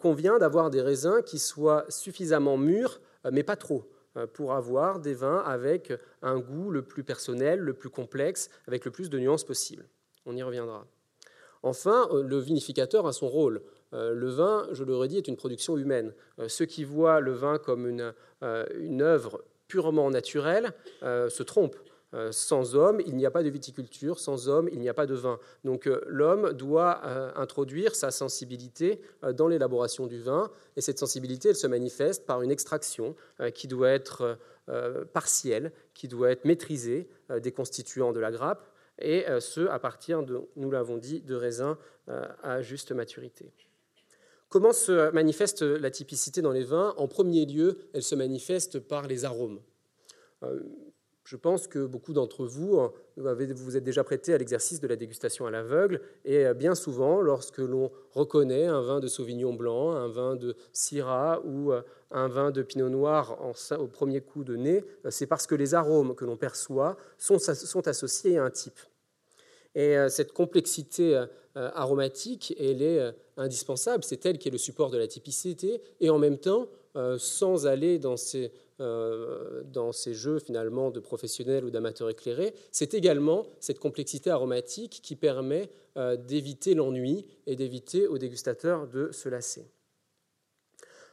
convient 0.00 0.38
d'avoir 0.38 0.70
des 0.70 0.80
raisins 0.80 1.22
qui 1.24 1.38
soient 1.38 1.84
suffisamment 1.88 2.56
mûrs, 2.56 3.00
euh, 3.24 3.30
mais 3.32 3.44
pas 3.44 3.56
trop, 3.56 3.88
pour 4.32 4.54
avoir 4.54 5.00
des 5.00 5.14
vins 5.14 5.38
avec 5.38 5.92
un 6.22 6.38
goût 6.38 6.70
le 6.70 6.82
plus 6.82 7.04
personnel, 7.04 7.60
le 7.60 7.74
plus 7.74 7.90
complexe, 7.90 8.50
avec 8.66 8.84
le 8.84 8.90
plus 8.90 9.10
de 9.10 9.18
nuances 9.18 9.44
possible. 9.44 9.86
On 10.26 10.36
y 10.36 10.42
reviendra. 10.42 10.86
Enfin, 11.62 12.08
le 12.12 12.38
vinificateur 12.38 13.06
a 13.06 13.12
son 13.12 13.28
rôle. 13.28 13.62
Le 13.92 14.28
vin, 14.28 14.66
je 14.72 14.84
le 14.84 14.96
redis, 14.96 15.18
est 15.18 15.28
une 15.28 15.36
production 15.36 15.76
humaine. 15.76 16.14
Ceux 16.48 16.64
qui 16.64 16.84
voient 16.84 17.20
le 17.20 17.32
vin 17.32 17.58
comme 17.58 17.86
une, 17.86 18.14
une 18.42 19.02
œuvre 19.02 19.44
purement 19.68 20.10
naturelle 20.10 20.72
se 21.02 21.42
trompent. 21.42 21.76
Euh, 22.12 22.32
sans 22.32 22.74
homme, 22.74 23.00
il 23.06 23.16
n'y 23.16 23.24
a 23.24 23.30
pas 23.30 23.42
de 23.42 23.50
viticulture, 23.50 24.18
sans 24.18 24.48
homme, 24.48 24.68
il 24.72 24.80
n'y 24.80 24.88
a 24.88 24.94
pas 24.94 25.06
de 25.06 25.14
vin. 25.14 25.38
Donc 25.64 25.86
euh, 25.86 26.02
l'homme 26.06 26.52
doit 26.52 27.00
euh, 27.04 27.30
introduire 27.36 27.94
sa 27.94 28.10
sensibilité 28.10 29.00
dans 29.34 29.46
l'élaboration 29.46 30.06
du 30.06 30.20
vin, 30.20 30.50
et 30.76 30.80
cette 30.80 30.98
sensibilité, 30.98 31.50
elle 31.50 31.56
se 31.56 31.68
manifeste 31.68 32.26
par 32.26 32.42
une 32.42 32.50
extraction 32.50 33.14
qui 33.54 33.68
doit 33.68 33.90
être 33.90 34.38
partielle, 35.12 35.72
qui 35.94 36.08
doit 36.08 36.30
être 36.30 36.44
maîtrisée 36.44 37.08
des 37.42 37.52
constituants 37.52 38.12
de 38.12 38.20
la 38.20 38.30
grappe, 38.30 38.66
et 38.98 39.24
ce, 39.40 39.66
à 39.68 39.78
partir, 39.78 40.22
de, 40.22 40.40
nous 40.56 40.70
l'avons 40.70 40.96
dit, 40.96 41.20
de 41.20 41.34
raisins 41.34 41.76
à 42.06 42.62
juste 42.62 42.92
maturité. 42.92 43.52
Comment 44.48 44.72
se 44.72 45.10
manifeste 45.10 45.62
la 45.62 45.90
typicité 45.90 46.42
dans 46.42 46.52
les 46.52 46.64
vins? 46.64 46.94
En 46.96 47.08
premier 47.08 47.46
lieu, 47.46 47.78
elle 47.92 48.02
se 48.02 48.14
manifeste 48.14 48.78
par 48.80 49.06
les 49.06 49.24
arômes. 49.24 49.60
Je 51.30 51.36
pense 51.36 51.68
que 51.68 51.86
beaucoup 51.86 52.12
d'entre 52.12 52.44
vous 52.44 52.80
hein, 52.80 52.92
vous 53.16 53.76
êtes 53.76 53.84
déjà 53.84 54.02
prêté 54.02 54.34
à 54.34 54.38
l'exercice 54.38 54.80
de 54.80 54.88
la 54.88 54.96
dégustation 54.96 55.46
à 55.46 55.50
l'aveugle 55.52 56.00
et 56.24 56.44
euh, 56.44 56.54
bien 56.54 56.74
souvent, 56.74 57.20
lorsque 57.20 57.58
l'on 57.58 57.92
reconnaît 58.10 58.66
un 58.66 58.80
vin 58.80 58.98
de 58.98 59.06
Sauvignon 59.06 59.54
blanc, 59.54 59.92
un 59.92 60.08
vin 60.08 60.34
de 60.34 60.56
Syrah 60.72 61.40
ou 61.44 61.70
euh, 61.70 61.82
un 62.10 62.26
vin 62.26 62.50
de 62.50 62.62
Pinot 62.62 62.88
Noir 62.88 63.38
au 63.78 63.86
premier 63.86 64.22
coup 64.22 64.42
de 64.42 64.56
nez, 64.56 64.82
euh, 65.06 65.10
c'est 65.12 65.28
parce 65.28 65.46
que 65.46 65.54
les 65.54 65.74
arômes 65.74 66.16
que 66.16 66.24
l'on 66.24 66.36
perçoit 66.36 66.96
sont, 67.16 67.38
sont, 67.38 67.86
associés 67.86 68.36
à 68.36 68.42
un 68.42 68.50
type. 68.50 68.80
Et 69.76 69.94
cette 70.08 70.32
complexité 70.32 71.26
aromatique, 71.54 72.56
elle 72.58 72.82
est 72.82 73.14
indispensable, 73.36 74.02
c'est 74.02 74.26
elle 74.26 74.36
qui 74.36 74.48
est 74.48 74.50
le 74.50 74.58
support 74.58 74.90
de 74.90 74.98
la 74.98 75.06
typicité, 75.06 75.80
et 76.00 76.10
en 76.10 76.18
même 76.18 76.38
temps, 76.38 76.66
sans 77.18 77.68
aller 77.68 78.00
dans 78.00 78.16
ces 78.16 78.50
euh, 78.80 79.62
dans 79.64 79.92
ces 79.92 80.14
jeux 80.14 80.38
finalement 80.38 80.90
de 80.90 81.00
professionnels 81.00 81.66
ou 81.66 81.70
d'amateurs 81.70 82.08
éclairés, 82.08 82.54
c'est 82.70 82.94
également 82.94 83.46
cette 83.60 83.78
complexité 83.78 84.30
aromatique 84.30 85.00
qui 85.02 85.16
permet 85.16 85.68
euh, 85.98 86.16
d'éviter 86.16 86.74
l'ennui 86.74 87.26
et 87.46 87.56
d'éviter 87.56 88.06
aux 88.06 88.16
dégustateurs 88.16 88.86
de 88.88 89.12
se 89.12 89.28
lasser. 89.28 89.66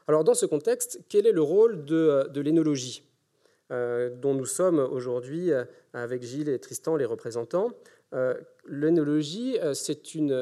Alors 0.08 0.24
dans 0.24 0.34
ce 0.34 0.46
contexte, 0.46 1.02
quel 1.10 1.28
est 1.28 1.34
le 1.34 1.42
rôle 1.42 1.84
de, 1.84 2.30
de 2.34 2.40
l'énologie 2.40 3.04
euh, 3.72 4.16
dont 4.16 4.34
nous 4.34 4.46
sommes 4.46 4.80
aujourd'hui 4.80 5.52
avec 5.92 6.24
Gilles 6.24 6.48
et 6.48 6.60
Tristan 6.60 6.96
les 6.96 7.06
représentants? 7.06 7.72
L'énologie, 8.66 9.58
c'est 9.74 10.16
une 10.16 10.42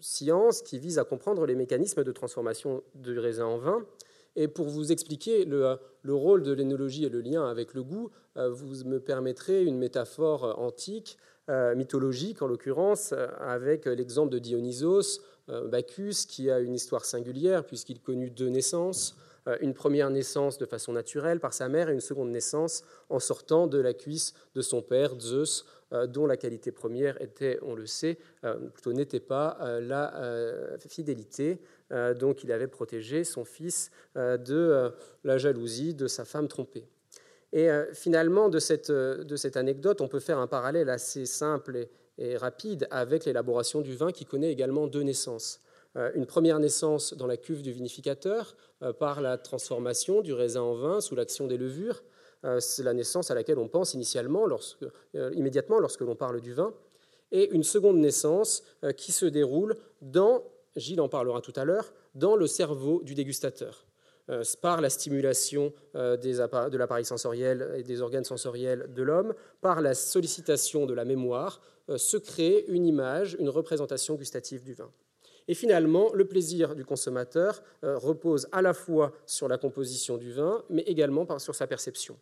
science 0.00 0.62
qui 0.62 0.80
vise 0.80 0.98
à 0.98 1.04
comprendre 1.04 1.46
les 1.46 1.54
mécanismes 1.54 2.02
de 2.02 2.10
transformation 2.10 2.82
du 2.96 3.16
raisin 3.20 3.46
en 3.46 3.58
vin 3.58 3.86
et 4.36 4.48
pour 4.48 4.68
vous 4.68 4.92
expliquer 4.92 5.44
le, 5.44 5.78
rôle 6.08 6.42
de 6.42 6.52
l'énologie 6.52 7.04
et 7.04 7.08
le 7.08 7.20
lien 7.20 7.46
avec 7.46 7.74
le 7.74 7.82
goût, 7.82 8.10
euh, 8.36 8.50
vous 8.50 8.84
me 8.84 8.98
permettrez 8.98 9.64
une 9.64 9.78
métaphore 9.78 10.58
antique, 10.58 11.18
euh, 11.48 11.74
mythologique 11.74 12.42
en 12.42 12.46
l'occurrence, 12.46 13.12
euh, 13.12 13.28
avec 13.40 13.86
l'exemple 13.86 14.32
de 14.32 14.38
Dionysos, 14.38 15.20
Bacchus, 15.66 16.26
qui 16.26 16.50
a 16.50 16.58
une 16.58 16.74
histoire 16.74 17.04
singulière 17.04 17.66
puisqu'il 17.66 18.00
connut 18.00 18.30
deux 18.30 18.48
naissances. 18.48 19.14
Une 19.60 19.74
première 19.74 20.08
naissance 20.08 20.56
de 20.56 20.64
façon 20.64 20.94
naturelle 20.94 21.38
par 21.38 21.52
sa 21.52 21.68
mère 21.68 21.90
et 21.90 21.92
une 21.92 22.00
seconde 22.00 22.30
naissance 22.30 22.82
en 23.10 23.18
sortant 23.18 23.66
de 23.66 23.76
la 23.76 23.92
cuisse 23.92 24.32
de 24.54 24.62
son 24.62 24.80
père, 24.80 25.20
Zeus, 25.20 25.66
dont 25.92 26.26
la 26.26 26.36
qualité 26.36 26.72
première 26.72 27.20
était, 27.20 27.58
on 27.62 27.74
le 27.74 27.86
sait, 27.86 28.18
plutôt 28.72 28.92
n'était 28.92 29.20
pas 29.20 29.58
la 29.80 30.76
fidélité. 30.88 31.60
Euh, 31.92 32.14
donc 32.14 32.44
il 32.44 32.52
avait 32.52 32.66
protégé 32.66 33.24
son 33.24 33.44
fils 33.44 33.90
euh, 34.16 34.36
de 34.36 34.54
euh, 34.54 34.90
la 35.22 35.38
jalousie 35.38 35.94
de 35.94 36.06
sa 36.06 36.24
femme 36.24 36.48
trompée. 36.48 36.86
Et 37.52 37.68
finalement, 37.92 38.48
de 38.48 38.58
cette, 38.58 38.90
de 38.90 39.36
cette, 39.36 39.56
anecdote, 39.56 40.00
on 40.00 40.08
peut 40.08 40.18
faire 40.18 40.40
un 40.40 40.48
parallèle 40.48 40.90
assez 40.90 41.24
simple 41.24 41.86
et, 42.18 42.36
rapide 42.36 42.88
avec 42.90 43.26
l'élaboration 43.26 43.80
du 43.80 43.94
vin 43.94 44.10
qui 44.10 44.24
connaît 44.24 44.50
également 44.50 44.88
deux 44.88 45.02
naissances. 45.04 45.60
Une 46.16 46.26
première 46.26 46.58
naissance 46.58 47.14
dans 47.14 47.28
la 47.28 47.36
cuve 47.36 47.62
du 47.62 47.70
vinificateur 47.70 48.56
par 48.98 49.20
la 49.20 49.38
transformation 49.38 50.20
du 50.20 50.32
raisin 50.32 50.62
en 50.62 50.74
vin 50.74 51.00
sous 51.00 51.14
l'action 51.14 51.46
des 51.46 51.56
levures. 51.56 52.02
C'est 52.60 52.82
la 52.82 52.92
naissance 52.92 53.30
à 53.30 53.34
laquelle 53.34 53.58
on 53.58 53.68
pense 53.68 53.94
initialement, 53.94 54.46
lorsque, 54.46 54.84
immédiatement 55.32 55.78
lorsque 55.78 56.02
l'on 56.02 56.14
parle 56.14 56.40
du 56.40 56.52
vin. 56.52 56.74
Et 57.32 57.50
une 57.54 57.64
seconde 57.64 57.98
naissance 57.98 58.62
qui 58.96 59.12
se 59.12 59.24
déroule 59.26 59.76
dans 60.02 60.42
Gilles 60.76 61.00
en 61.00 61.08
parlera 61.08 61.40
tout 61.40 61.52
à 61.56 61.64
l'heure, 61.64 61.92
dans 62.14 62.36
le 62.36 62.46
cerveau 62.46 63.02
du 63.02 63.14
dégustateur, 63.14 63.86
euh, 64.30 64.42
par 64.60 64.80
la 64.80 64.90
stimulation 64.90 65.72
euh, 65.94 66.16
de 66.16 66.76
l'appareil 66.76 67.04
sensoriel 67.04 67.72
et 67.76 67.82
des 67.82 68.00
organes 68.00 68.24
sensoriels 68.24 68.92
de 68.92 69.02
l'homme, 69.02 69.34
par 69.60 69.80
la 69.80 69.94
sollicitation 69.94 70.86
de 70.86 70.94
la 70.94 71.04
mémoire, 71.04 71.60
euh, 71.90 71.98
se 71.98 72.16
crée 72.16 72.64
une 72.68 72.86
image, 72.86 73.36
une 73.38 73.48
représentation 73.48 74.14
gustative 74.14 74.64
du 74.64 74.74
vin. 74.74 74.90
Et 75.46 75.54
finalement, 75.54 76.10
le 76.14 76.24
plaisir 76.24 76.74
du 76.74 76.86
consommateur 76.86 77.62
repose 77.82 78.48
à 78.50 78.62
la 78.62 78.72
fois 78.72 79.12
sur 79.26 79.46
la 79.46 79.58
composition 79.58 80.16
du 80.16 80.32
vin, 80.32 80.64
mais 80.70 80.80
également 80.86 81.38
sur 81.38 81.54
sa 81.54 81.66
perception. 81.66 82.16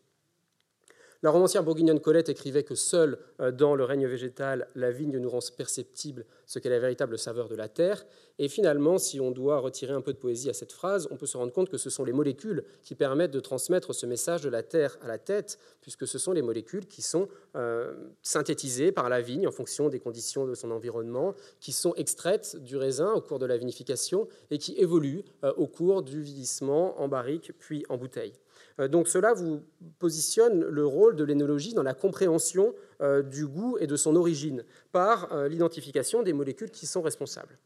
La 1.24 1.30
romancière 1.30 1.62
bourguignonne 1.62 2.00
Colette 2.00 2.30
écrivait 2.30 2.64
que 2.64 2.74
seule 2.74 3.16
euh, 3.38 3.52
dans 3.52 3.76
le 3.76 3.84
règne 3.84 4.08
végétal, 4.08 4.66
la 4.74 4.90
vigne 4.90 5.18
nous 5.18 5.30
rend 5.30 5.38
perceptible 5.56 6.26
ce 6.46 6.58
qu'est 6.58 6.68
la 6.68 6.80
véritable 6.80 7.16
saveur 7.16 7.48
de 7.48 7.54
la 7.54 7.68
terre. 7.68 8.04
Et 8.40 8.48
finalement, 8.48 8.98
si 8.98 9.20
on 9.20 9.30
doit 9.30 9.60
retirer 9.60 9.92
un 9.92 10.00
peu 10.00 10.12
de 10.12 10.18
poésie 10.18 10.50
à 10.50 10.52
cette 10.52 10.72
phrase, 10.72 11.06
on 11.12 11.16
peut 11.16 11.26
se 11.26 11.36
rendre 11.36 11.52
compte 11.52 11.68
que 11.68 11.78
ce 11.78 11.90
sont 11.90 12.02
les 12.02 12.12
molécules 12.12 12.64
qui 12.82 12.96
permettent 12.96 13.30
de 13.30 13.38
transmettre 13.38 13.94
ce 13.94 14.04
message 14.04 14.42
de 14.42 14.48
la 14.48 14.64
terre 14.64 14.98
à 15.00 15.06
la 15.06 15.18
tête, 15.18 15.60
puisque 15.80 16.08
ce 16.08 16.18
sont 16.18 16.32
les 16.32 16.42
molécules 16.42 16.88
qui 16.88 17.02
sont 17.02 17.28
euh, 17.54 17.94
synthétisées 18.22 18.90
par 18.90 19.08
la 19.08 19.20
vigne 19.20 19.46
en 19.46 19.52
fonction 19.52 19.88
des 19.88 20.00
conditions 20.00 20.44
de 20.44 20.56
son 20.56 20.72
environnement, 20.72 21.36
qui 21.60 21.70
sont 21.70 21.94
extraites 21.94 22.56
du 22.56 22.76
raisin 22.76 23.12
au 23.12 23.20
cours 23.20 23.38
de 23.38 23.46
la 23.46 23.56
vinification 23.56 24.26
et 24.50 24.58
qui 24.58 24.74
évoluent 24.76 25.22
euh, 25.44 25.52
au 25.56 25.68
cours 25.68 26.02
du 26.02 26.20
vieillissement 26.20 27.00
en 27.00 27.06
barrique 27.06 27.52
puis 27.60 27.84
en 27.88 27.96
bouteille. 27.96 28.32
Donc 28.78 29.08
cela 29.08 29.32
vous 29.32 29.62
positionne 29.98 30.64
le 30.64 30.86
rôle 30.86 31.16
de 31.16 31.24
l'énologie 31.24 31.74
dans 31.74 31.82
la 31.82 31.94
compréhension 31.94 32.74
du 33.24 33.46
goût 33.46 33.76
et 33.78 33.86
de 33.86 33.96
son 33.96 34.16
origine 34.16 34.64
par 34.92 35.46
l'identification 35.48 36.22
des 36.22 36.32
molécules 36.32 36.70
qui 36.70 36.86
sont 36.86 37.02
responsables. 37.02 37.58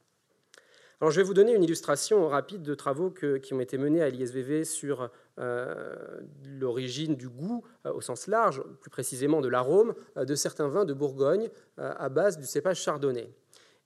Alors, 1.00 1.10
je 1.10 1.20
vais 1.20 1.26
vous 1.26 1.34
donner 1.34 1.54
une 1.54 1.62
illustration 1.62 2.26
rapide 2.26 2.62
de 2.62 2.74
travaux 2.74 3.10
qui 3.10 3.52
ont 3.52 3.60
été 3.60 3.76
menés 3.76 4.00
à 4.00 4.08
l'ISVV 4.08 4.64
sur 4.64 5.10
l'origine 5.36 7.16
du 7.16 7.28
goût 7.28 7.62
au 7.84 8.00
sens 8.00 8.26
large, 8.28 8.62
plus 8.80 8.88
précisément 8.88 9.42
de 9.42 9.48
l'arôme 9.48 9.94
de 10.16 10.34
certains 10.34 10.68
vins 10.68 10.86
de 10.86 10.94
Bourgogne 10.94 11.50
à 11.76 12.08
base 12.08 12.38
du 12.38 12.46
cépage 12.46 12.80
chardonnay. 12.80 13.30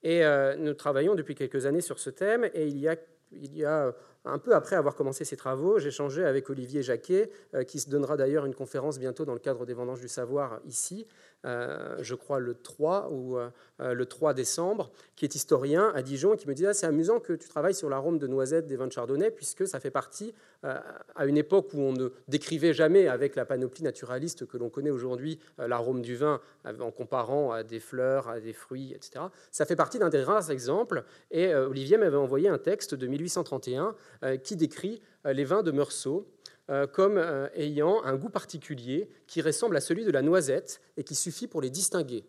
Et 0.04 0.22
nous 0.58 0.74
travaillons 0.74 1.16
depuis 1.16 1.34
quelques 1.34 1.66
années 1.66 1.80
sur 1.80 1.98
ce 1.98 2.10
thème, 2.10 2.48
et 2.54 2.68
il 2.68 2.78
y 2.78 2.86
a 2.86 2.96
il 3.32 3.56
y 3.56 3.64
a 3.64 3.94
un 4.24 4.38
peu 4.38 4.54
après 4.54 4.76
avoir 4.76 4.94
commencé 4.94 5.24
ces 5.24 5.36
travaux, 5.36 5.78
j'ai 5.78 5.88
échangé 5.88 6.24
avec 6.24 6.50
Olivier 6.50 6.82
Jacquet, 6.82 7.30
euh, 7.54 7.64
qui 7.64 7.80
se 7.80 7.88
donnera 7.88 8.16
d'ailleurs 8.16 8.46
une 8.46 8.54
conférence 8.54 8.98
bientôt 8.98 9.24
dans 9.24 9.32
le 9.32 9.38
cadre 9.38 9.64
des 9.64 9.72
vendanges 9.72 10.00
du 10.00 10.08
savoir 10.08 10.60
ici, 10.66 11.06
euh, 11.44 11.96
je 12.00 12.14
crois 12.14 12.38
le 12.38 12.54
3 12.54 13.08
ou 13.10 13.38
euh, 13.38 13.50
le 13.78 14.06
3 14.06 14.34
décembre, 14.34 14.90
qui 15.16 15.24
est 15.24 15.34
historien 15.34 15.90
à 15.94 16.02
Dijon, 16.02 16.34
et 16.34 16.36
qui 16.36 16.48
me 16.48 16.54
dit 16.54 16.66
ah, 16.66 16.74
c'est 16.74 16.86
amusant 16.86 17.20
que 17.20 17.32
tu 17.32 17.48
travailles 17.48 17.74
sur 17.74 17.88
l'arôme 17.88 18.18
de 18.18 18.26
noisette 18.26 18.66
des 18.66 18.76
vins 18.76 18.86
de 18.86 18.92
Chardonnay, 18.92 19.30
puisque 19.30 19.66
ça 19.66 19.80
fait 19.80 19.90
partie, 19.90 20.34
à 20.62 21.24
une 21.24 21.38
époque 21.38 21.72
où 21.72 21.80
on 21.80 21.92
ne 21.94 22.10
décrivait 22.28 22.74
jamais 22.74 23.08
avec 23.08 23.34
la 23.34 23.46
panoplie 23.46 23.82
naturaliste 23.82 24.46
que 24.46 24.58
l'on 24.58 24.68
connaît 24.68 24.90
aujourd'hui 24.90 25.38
l'arôme 25.56 26.02
du 26.02 26.16
vin 26.16 26.38
en 26.66 26.90
comparant 26.90 27.50
à 27.50 27.62
des 27.62 27.80
fleurs, 27.80 28.28
à 28.28 28.40
des 28.40 28.52
fruits, 28.52 28.92
etc. 28.92 29.24
Ça 29.50 29.64
fait 29.64 29.76
partie 29.76 29.98
d'un 29.98 30.10
des 30.10 30.22
rares 30.22 30.50
exemples, 30.50 31.04
et 31.30 31.54
Olivier 31.54 31.96
m'avait 31.96 32.18
envoyé 32.18 32.50
un 32.50 32.58
texte 32.58 32.94
de 32.94 33.06
1831 33.06 33.94
qui 34.42 34.56
décrit 34.56 35.00
les 35.24 35.44
vins 35.44 35.62
de 35.62 35.70
Meursault 35.70 36.26
euh, 36.70 36.86
comme 36.86 37.18
euh, 37.18 37.48
ayant 37.54 38.02
un 38.04 38.14
goût 38.14 38.28
particulier 38.28 39.08
qui 39.26 39.42
ressemble 39.42 39.76
à 39.76 39.80
celui 39.80 40.04
de 40.04 40.10
la 40.12 40.22
noisette 40.22 40.80
et 40.96 41.02
qui 41.02 41.16
suffit 41.16 41.48
pour 41.48 41.60
les 41.60 41.70
distinguer. 41.70 42.24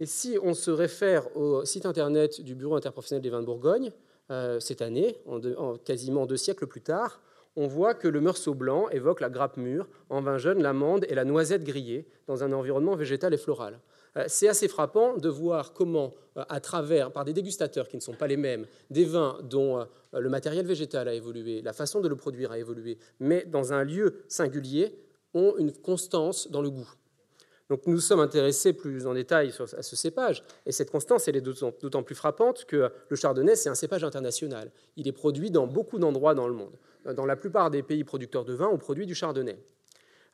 Et 0.00 0.06
si 0.06 0.36
on 0.42 0.54
se 0.54 0.72
réfère 0.72 1.36
au 1.36 1.64
site 1.64 1.86
internet 1.86 2.40
du 2.40 2.56
Bureau 2.56 2.74
interprofessionnel 2.74 3.22
des 3.22 3.30
vins 3.30 3.40
de 3.40 3.46
Bourgogne, 3.46 3.92
euh, 4.30 4.58
cette 4.58 4.82
année, 4.82 5.18
en, 5.26 5.76
quasiment 5.76 6.26
deux 6.26 6.36
siècles 6.36 6.66
plus 6.66 6.80
tard, 6.80 7.20
on 7.54 7.68
voit 7.68 7.94
que 7.94 8.08
le 8.08 8.20
meursault 8.20 8.54
blanc 8.54 8.88
évoque 8.88 9.20
la 9.20 9.30
grappe 9.30 9.56
mûre, 9.56 9.88
en 10.10 10.20
vin 10.20 10.38
jeune, 10.38 10.60
l'amande 10.60 11.04
et 11.08 11.14
la 11.14 11.24
noisette 11.24 11.62
grillée 11.62 12.08
dans 12.26 12.42
un 12.42 12.50
environnement 12.52 12.96
végétal 12.96 13.32
et 13.34 13.38
floral. 13.38 13.78
Euh, 14.16 14.24
c'est 14.28 14.48
assez 14.48 14.68
frappant 14.68 15.16
de 15.16 15.28
voir 15.28 15.72
comment, 15.72 16.12
euh, 16.36 16.44
à 16.48 16.60
travers, 16.60 17.12
par 17.12 17.24
des 17.24 17.32
dégustateurs 17.32 17.88
qui 17.88 17.96
ne 17.96 18.02
sont 18.02 18.14
pas 18.14 18.26
les 18.26 18.36
mêmes, 18.36 18.66
des 18.90 19.04
vins 19.04 19.38
dont 19.42 19.78
euh, 19.78 19.84
le 20.18 20.28
matériel 20.28 20.66
végétal 20.66 21.08
a 21.08 21.14
évolué, 21.14 21.62
la 21.62 21.72
façon 21.72 22.00
de 22.00 22.08
le 22.08 22.16
produire 22.16 22.52
a 22.52 22.58
évolué, 22.58 22.98
mais 23.20 23.44
dans 23.44 23.72
un 23.72 23.84
lieu 23.84 24.24
singulier, 24.28 24.94
ont 25.34 25.54
une 25.56 25.72
constance 25.72 26.50
dans 26.50 26.60
le 26.60 26.68
goût. 26.68 26.90
Donc 27.70 27.86
nous 27.86 28.00
sommes 28.00 28.20
intéressés 28.20 28.74
plus 28.74 29.06
en 29.06 29.14
détail 29.14 29.50
à 29.78 29.82
ce 29.82 29.96
cépage, 29.96 30.44
et 30.66 30.72
cette 30.72 30.90
constance 30.90 31.26
est 31.26 31.40
d'autant 31.40 32.02
plus 32.02 32.14
frappante 32.14 32.66
que 32.66 32.90
le 33.08 33.16
chardonnay, 33.16 33.56
c'est 33.56 33.70
un 33.70 33.74
cépage 33.74 34.04
international. 34.04 34.70
Il 34.96 35.08
est 35.08 35.12
produit 35.12 35.50
dans 35.50 35.66
beaucoup 35.66 35.98
d'endroits 35.98 36.34
dans 36.34 36.48
le 36.48 36.52
monde. 36.52 36.76
Dans 37.16 37.24
la 37.24 37.34
plupart 37.34 37.70
des 37.70 37.82
pays 37.82 38.04
producteurs 38.04 38.44
de 38.44 38.52
vin, 38.52 38.68
on 38.70 38.76
produit 38.76 39.06
du 39.06 39.14
chardonnay. 39.14 39.58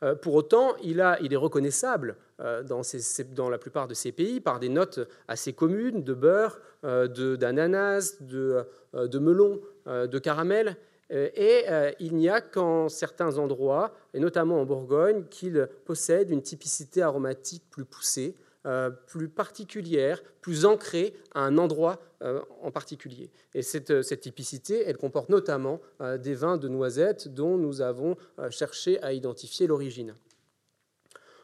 Euh, 0.02 0.14
pour 0.14 0.34
autant, 0.34 0.76
il, 0.82 1.00
est 1.00 1.36
reconnaissable 1.36 2.16
euh, 2.40 2.62
dans, 2.62 3.50
la 3.50 3.58
plupart 3.58 3.88
de 3.88 3.94
ces 3.94 4.12
pays 4.12 4.40
par 4.40 4.60
des 4.60 4.68
notes 4.68 5.00
assez 5.26 5.52
communes 5.52 6.04
de 6.04 6.14
beurre, 6.14 6.60
euh, 6.84 7.36
d'ananas, 7.36 8.16
de, 8.20 8.64
de, 8.94 9.18
melon, 9.18 9.60
de 9.86 10.18
caramel. 10.18 10.76
Et 11.10 11.64
il 12.00 12.16
n'y 12.16 12.28
a 12.28 12.42
qu'en 12.42 12.90
certains 12.90 13.38
endroits, 13.38 13.94
et 14.12 14.20
notamment 14.20 14.60
en 14.60 14.66
Bourgogne, 14.66 15.24
qu'il 15.30 15.66
possède 15.86 16.30
une 16.30 16.42
typicité 16.42 17.00
aromatique 17.00 17.64
plus 17.70 17.86
poussée, 17.86 18.36
euh, 18.66 18.90
plus 18.90 19.28
particulière, 19.28 20.20
plus 20.40 20.64
ancrée 20.64 21.14
à 21.32 21.42
un 21.42 21.58
endroit 21.58 22.00
euh, 22.24 22.40
en 22.60 22.72
particulier. 22.72 23.30
Et 23.54 23.60
euh, 23.60 24.02
cette, 24.02 24.20
typicité, 24.20 24.82
elle 24.84 24.96
comporte 24.96 25.28
notamment 25.28 25.80
des 26.18 26.34
vins 26.34 26.56
de 26.56 26.66
noisettes 26.66 27.28
dont 27.28 27.56
nous 27.56 27.82
avons 27.82 28.16
cherché 28.50 29.00
à 29.00 29.12
identifier 29.12 29.68
l'origine. 29.68 30.16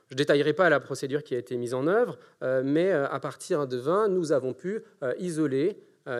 Je 0.08 0.14
ne 0.14 0.18
détaillerai 0.18 0.54
pas 0.54 0.68
la 0.68 0.80
procédure 0.80 1.22
qui 1.22 1.36
a 1.36 1.38
été 1.38 1.56
mise 1.56 1.72
en 1.72 1.86
œuvre, 1.86 2.18
mais 2.62 2.90
à 2.92 3.18
partir 3.20 3.66
de 3.68 3.76
vins, 3.76 4.08
nous 4.08 4.32
avons 4.32 4.52
pu 4.52 4.82
isoler, 5.18 5.78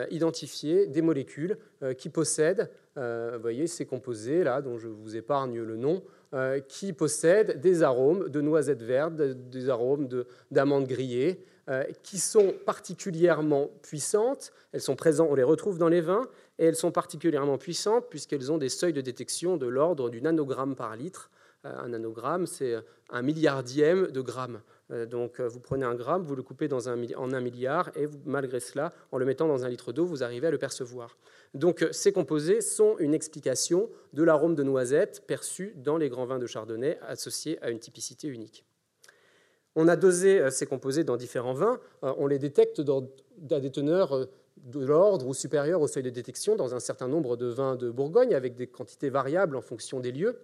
identifier 0.09 0.87
des 0.87 1.01
molécules 1.01 1.57
qui 1.97 2.09
possèdent, 2.09 2.71
vous 2.95 3.41
voyez, 3.41 3.67
ces 3.67 3.85
composés 3.85 4.43
là, 4.43 4.61
dont 4.61 4.77
je 4.77 4.87
vous 4.87 5.15
épargne 5.15 5.61
le 5.61 5.77
nom, 5.77 6.03
euh, 6.35 6.59
qui 6.59 6.91
possèdent 6.91 7.61
des 7.61 7.81
arômes 7.81 8.27
de 8.27 8.41
noisettes 8.41 8.83
vertes, 8.83 9.15
des 9.15 9.69
arômes 9.69 10.09
d'amandes 10.51 10.85
grillées, 10.85 11.45
euh, 11.69 11.83
qui 12.03 12.19
sont 12.19 12.53
particulièrement 12.65 13.69
puissantes. 13.81 14.51
Elles 14.73 14.81
sont 14.81 14.97
présentes, 14.97 15.29
on 15.31 15.35
les 15.35 15.43
retrouve 15.43 15.77
dans 15.77 15.87
les 15.87 16.01
vins, 16.01 16.27
et 16.59 16.65
elles 16.65 16.75
sont 16.75 16.91
particulièrement 16.91 17.57
puissantes 17.57 18.09
puisqu'elles 18.09 18.51
ont 18.51 18.57
des 18.57 18.67
seuils 18.69 18.91
de 18.91 18.99
détection 19.01 19.55
de 19.55 19.65
l'ordre 19.65 20.09
du 20.09 20.21
nanogramme 20.21 20.75
par 20.75 20.95
litre. 20.97 21.31
Euh, 21.65 21.73
un 21.77 21.87
nanogramme, 21.87 22.47
c'est 22.47 22.75
un 23.09 23.21
milliardième 23.21 24.07
de 24.07 24.19
gramme. 24.21 24.59
Euh, 24.91 25.05
donc 25.05 25.39
euh, 25.39 25.47
vous 25.47 25.59
prenez 25.59 25.85
un 25.85 25.95
gramme, 25.95 26.23
vous 26.23 26.35
le 26.35 26.43
coupez 26.43 26.69
en 26.71 26.87
un 27.33 27.41
milliard, 27.41 27.89
et 27.95 28.07
malgré 28.25 28.59
cela, 28.59 28.93
en 29.11 29.17
le 29.17 29.25
mettant 29.25 29.47
dans 29.47 29.65
un 29.65 29.69
litre 29.69 29.91
d'eau, 29.91 30.05
vous 30.05 30.23
arrivez 30.23 30.47
à 30.47 30.51
le 30.51 30.57
percevoir. 30.57 31.17
Donc 31.53 31.81
euh, 31.81 31.91
ces 31.91 32.11
composés 32.11 32.61
sont 32.61 32.97
une 32.99 33.13
explication 33.13 33.89
de 34.13 34.23
l'arôme 34.23 34.55
de 34.55 34.63
noisette 34.63 35.23
perçu 35.25 35.73
dans 35.77 35.97
les 35.97 36.09
grands 36.09 36.25
vins 36.25 36.39
de 36.39 36.45
Chardonnay 36.45 36.99
associés 37.07 37.57
à 37.63 37.71
une 37.71 37.79
typicité 37.79 38.27
unique. 38.27 38.65
On 39.75 39.87
a 39.89 39.97
dosé 39.97 40.49
ces 40.51 40.65
composés 40.65 41.03
dans 41.03 41.17
différents 41.17 41.53
vins, 41.53 41.81
on 42.01 42.27
les 42.27 42.39
détecte 42.39 42.79
dans, 42.79 43.09
des 43.35 43.71
teneurs 43.71 44.29
de 44.55 44.85
l'ordre 44.85 45.27
ou 45.27 45.33
supérieur 45.33 45.81
au 45.81 45.87
seuil 45.87 46.03
de 46.03 46.09
détection 46.09 46.55
dans 46.55 46.73
un 46.75 46.79
certain 46.79 47.09
nombre 47.09 47.35
de 47.35 47.47
vins 47.47 47.75
de 47.75 47.91
Bourgogne 47.91 48.33
avec 48.33 48.55
des 48.55 48.67
quantités 48.67 49.09
variables 49.09 49.57
en 49.57 49.61
fonction 49.61 49.99
des 49.99 50.13
lieux. 50.13 50.39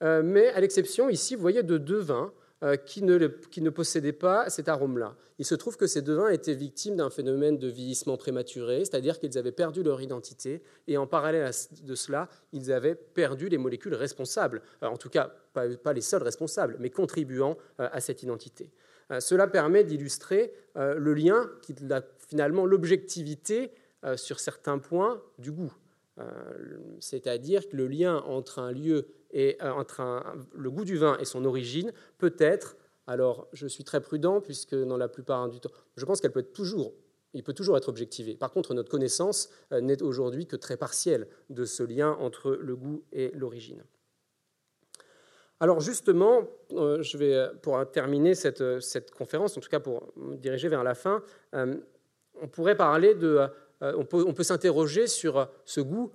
Mais 0.00 0.48
à 0.48 0.60
l'exception 0.60 1.08
ici, 1.08 1.36
vous 1.36 1.40
voyez, 1.40 1.62
de 1.62 1.78
deux 1.78 2.00
vins 2.00 2.32
euh, 2.64 2.76
qui 2.76 3.02
ne, 3.02 3.68
possédaient 3.68 4.14
pas 4.14 4.48
cet 4.48 4.70
arôme-là. 4.70 5.16
Il 5.38 5.44
se 5.44 5.54
trouve 5.54 5.76
que 5.76 5.86
ces 5.86 6.00
deux 6.00 6.14
vins 6.14 6.30
étaient 6.30 6.54
victimes 6.54 6.96
d'un 6.96 7.10
phénomène 7.10 7.58
de 7.58 7.68
vieillissement 7.68 8.16
prématuré, 8.16 8.86
c'est-à-dire 8.86 9.18
qu'ils 9.20 9.36
avaient 9.36 9.52
perdu 9.52 9.82
leur 9.82 10.00
identité, 10.00 10.62
et 10.86 10.96
en 10.96 11.06
parallèle 11.06 11.50
de 11.82 11.94
cela, 11.94 12.30
ils 12.52 12.72
avaient 12.72 12.94
perdu 12.94 13.50
les 13.50 13.58
molécules 13.58 13.94
responsables, 13.94 14.62
en 14.80 14.96
tout 14.96 15.10
cas 15.10 15.34
pas, 15.52 15.92
les 15.92 16.00
seuls 16.00 16.22
responsables, 16.22 16.76
mais 16.80 16.88
contribuant 16.88 17.58
euh, 17.80 17.88
à 17.92 18.00
cette 18.00 18.22
identité. 18.22 18.70
Euh, 19.10 19.20
cela 19.20 19.46
permet 19.46 19.84
d'illustrer 19.84 20.54
le 20.74 21.12
lien, 21.12 21.50
qui, 21.60 21.74
finalement 22.28 22.64
l'objectivité 22.64 23.72
sur 24.16 24.40
certains 24.40 24.78
points 24.78 25.22
du 25.38 25.52
goût. 25.52 25.72
C'est-à-dire 26.98 27.68
que 27.68 27.76
le 27.76 27.86
lien 27.86 28.16
entre 28.26 28.58
un 28.58 28.72
lieu 28.72 29.06
et 29.34 29.58
euh, 29.62 29.70
entre 29.72 30.22
le 30.54 30.70
goût 30.70 30.84
du 30.84 30.96
vin 30.96 31.18
et 31.18 31.26
son 31.26 31.44
origine 31.44 31.92
peut 32.16 32.34
être, 32.38 32.76
alors 33.06 33.48
je 33.52 33.66
suis 33.66 33.84
très 33.84 34.00
prudent 34.00 34.40
puisque 34.40 34.74
dans 34.74 34.96
la 34.96 35.08
plupart 35.08 35.50
du 35.50 35.60
temps, 35.60 35.70
je 35.96 36.04
pense 36.06 36.20
qu'elle 36.20 36.32
peut 36.32 36.40
être 36.40 36.54
toujours, 36.54 36.94
il 37.34 37.42
peut 37.42 37.52
toujours 37.52 37.76
être 37.76 37.88
objectivé. 37.88 38.36
Par 38.36 38.52
contre, 38.52 38.72
notre 38.72 38.88
connaissance 38.88 39.50
euh, 39.72 39.80
n'est 39.80 40.02
aujourd'hui 40.02 40.46
que 40.46 40.56
très 40.56 40.76
partielle 40.76 41.26
de 41.50 41.64
ce 41.64 41.82
lien 41.82 42.12
entre 42.20 42.52
le 42.52 42.76
goût 42.76 43.02
et 43.12 43.32
l'origine. 43.34 43.82
Alors 45.58 45.80
justement, 45.80 46.48
euh, 46.72 47.02
je 47.02 47.18
vais, 47.18 47.48
pour 47.60 47.90
terminer 47.90 48.34
cette, 48.36 48.80
cette, 48.80 49.10
conférence, 49.10 49.56
en 49.56 49.60
tout 49.60 49.68
cas 49.68 49.80
pour 49.80 50.12
me 50.16 50.36
diriger 50.36 50.68
vers 50.68 50.84
la 50.84 50.94
fin, 50.94 51.22
on 51.52 52.48
pourrait 52.48 52.76
parler 52.76 53.14
de... 53.14 53.46
on 53.80 54.04
peut, 54.04 54.24
on 54.26 54.34
peut 54.34 54.42
s'interroger 54.42 55.06
sur 55.06 55.48
ce 55.64 55.80
goût 55.80 56.12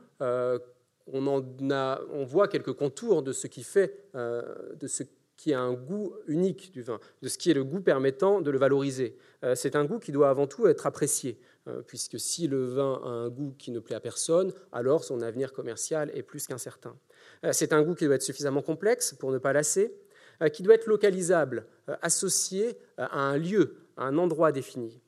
on, 1.13 2.23
voit 2.25 2.47
quelques 2.47 2.73
contours 2.73 3.23
de 3.23 3.31
ce 3.31 3.47
qui 3.47 3.63
fait, 3.63 4.05
euh, 4.15 4.41
de 4.75 4.87
ce 4.87 5.03
qui 5.37 5.53
a 5.53 5.61
un 5.61 5.73
goût 5.73 6.13
unique 6.27 6.71
du 6.71 6.81
vin, 6.81 6.99
de 7.21 7.29
ce 7.29 7.37
qui 7.37 7.49
est 7.49 7.53
le 7.53 7.63
goût 7.63 7.81
permettant 7.81 8.41
de 8.41 8.51
le 8.51 8.57
valoriser. 8.57 9.15
Euh, 9.43 9.55
c'est 9.55 9.75
un 9.75 9.85
goût 9.85 9.99
qui 9.99 10.11
doit 10.11 10.29
avant 10.29 10.47
tout 10.47 10.67
être 10.67 10.85
apprécié, 10.85 11.39
euh, 11.67 11.81
puisque 11.81 12.19
si 12.19 12.47
le 12.47 12.65
vin 12.65 13.01
a 13.03 13.07
un 13.07 13.29
goût 13.29 13.55
qui 13.57 13.71
ne 13.71 13.79
plaît 13.79 13.95
à 13.95 13.99
personne, 13.99 14.53
alors 14.71 15.03
son 15.03 15.21
avenir 15.21 15.53
commercial 15.53 16.11
est 16.13 16.23
plus 16.23 16.47
qu'incertain. 16.47 16.95
c'est 17.51 17.73
un 17.73 17.81
goût 17.81 17.95
qui 17.95 18.05
doit 18.05 18.15
être 18.15 18.21
suffisamment 18.21 18.61
complexe 18.61 19.13
pour 19.13 19.31
ne 19.31 19.37
pas 19.37 19.53
lasser, 19.53 19.95
qui 20.53 20.63
doit 20.63 20.75
être 20.75 20.87
localisable, 20.87 21.65
associé 22.01 22.77
à 22.97 23.19
un 23.19 23.37
lieu, 23.37 23.75
à 23.97 24.05
un 24.05 24.17
endroit 24.17 24.51
défini, 24.51 25.01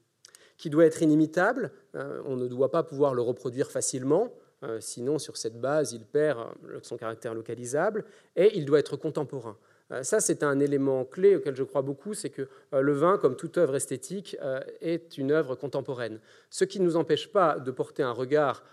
qui 0.58 0.70
doit 0.70 0.86
être 0.86 1.02
inimitable, 1.02 1.72
on 1.93 2.36
ne 2.36 2.47
doit 2.47 2.70
pas 2.70 2.84
pouvoir 2.84 3.14
le 3.14 3.22
reproduire 3.22 3.72
facilement, 3.72 4.34
sinon, 4.80 5.20
sur 5.20 5.38
cette 5.38 5.59
base, 5.59 5.93
il 5.93 6.05
perd 6.05 6.39
euh, 6.66 6.80
son 6.82 6.97
caractère 6.97 7.34
localisable, 7.34 8.05
et 8.36 8.57
il 8.57 8.66
doit 8.66 8.80
être 8.80 8.97
contemporain. 8.97 9.57
Euh, 9.92 10.04
ça, 10.04 10.20
c'est 10.20 10.44
un 10.44 10.60
élément 10.60 11.06
clé 11.06 11.36
auquel 11.36 11.56
je 11.56 11.64
crois 11.64 11.82
beaucoup, 11.82 12.14
c'est 12.14 12.30
que 12.30 12.48
le 12.74 12.94
vin, 12.94 13.18
comme 13.18 13.36
toute 13.36 13.58
œuvre 13.58 13.76
esthétique, 13.76 14.38
est 14.80 15.18
une 15.18 15.32
œuvre 15.32 15.56
contemporaine. 15.56 16.20
Ce 16.50 16.64
qui 16.64 16.80
ne 16.80 16.86
nous 16.86 16.96
empêche 16.96 17.32
pas 17.32 17.60
de 17.60 17.72
porter 17.72 18.04
un 18.04 18.12
regard 18.12 18.64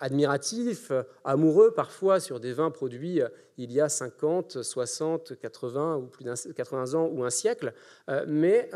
admiratifs, 0.00 0.90
amoureux 1.24 1.72
parfois 1.72 2.20
sur 2.20 2.40
des 2.40 2.52
vins 2.52 2.70
produits 2.70 3.20
il 3.56 3.72
y 3.72 3.80
a 3.80 3.88
50, 3.88 4.62
60, 4.62 5.38
80 5.38 5.96
ou 5.96 6.06
plus 6.06 6.24
80 6.24 6.94
ans 6.94 7.08
ou 7.12 7.24
un 7.24 7.30
siècle. 7.30 7.74
mais 8.26 8.70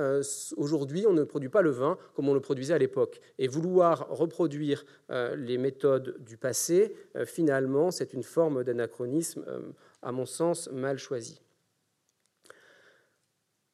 aujourd'hui, 0.56 1.06
on 1.06 1.12
ne 1.12 1.24
produit 1.24 1.48
pas 1.48 1.62
le 1.62 1.70
vin 1.70 1.96
comme 2.14 2.28
on 2.28 2.34
le 2.34 2.40
produisait 2.40 2.74
à 2.74 2.78
l'époque. 2.78 3.20
Et 3.38 3.48
vouloir 3.48 4.08
reproduire 4.10 4.84
les 5.10 5.58
méthodes 5.58 6.16
du 6.20 6.36
passé, 6.36 6.94
finalement, 7.24 7.90
c'est 7.90 8.12
une 8.12 8.22
forme 8.22 8.62
d'anachronisme, 8.62 9.44
à 10.02 10.12
mon 10.12 10.26
sens, 10.26 10.68
mal 10.72 10.98
choisi. 10.98 11.40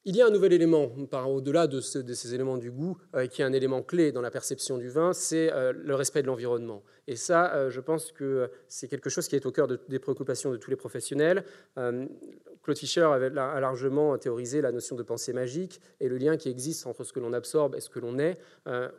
Il 0.07 0.14
y 0.16 0.20
a 0.20 0.27
un 0.27 0.31
nouvel 0.31 0.53
élément, 0.53 0.93
au-delà 1.29 1.66
de, 1.66 1.81
ces 1.81 2.35
éléments 2.35 2.59
du 2.59 2.70
goût, 2.70 2.99
euh, 3.14 3.27
qui 3.27 3.41
est 3.41 3.45
un 3.45 3.55
élément 3.55 3.83
clé 3.83 4.12
dans 4.12 4.20
la 4.20 4.31
perception 4.31 4.77
du 4.77 4.91
vin, 4.91 5.14
c'est 5.14 5.51
euh, 5.51 5.72
le 5.75 5.95
respect 5.95 6.20
de 6.20 6.27
l'environnement. 6.27 6.83
Et 7.07 7.16
ça, 7.16 7.55
euh, 7.55 7.70
je 7.70 7.81
pense 7.81 8.12
que 8.12 8.51
c'est 8.68 8.87
quelque 8.87 9.09
chose 9.09 9.29
qui 9.29 9.37
est 9.37 9.47
au 9.47 9.51
cœur 9.51 9.66
des 9.66 9.99
préoccupations 9.99 10.51
de 10.51 10.59
tous 10.59 10.68
les 10.68 10.77
professionnels. 10.77 11.45
Claude 11.75 12.79
Fischer 12.79 13.05
avait, 13.05 13.37
a 13.39 13.61
largement 13.61 14.18
théorisé 14.18 14.61
la 14.61 14.72
notion 14.72 14.95
de 14.95 15.03
pensée 15.03 15.33
magique 15.33 15.81
et 16.01 16.09
le 16.09 16.18
lien 16.18 16.37
qui 16.37 16.51
existe 16.51 16.87
entre 16.87 17.05
ce 17.05 17.14
que 17.14 17.20
l'on 17.20 17.33
absorbe 17.33 17.75
et 17.75 17.81
ce 17.81 17.89
que 17.89 17.99
l'on 17.99 18.18
est. 18.18 18.39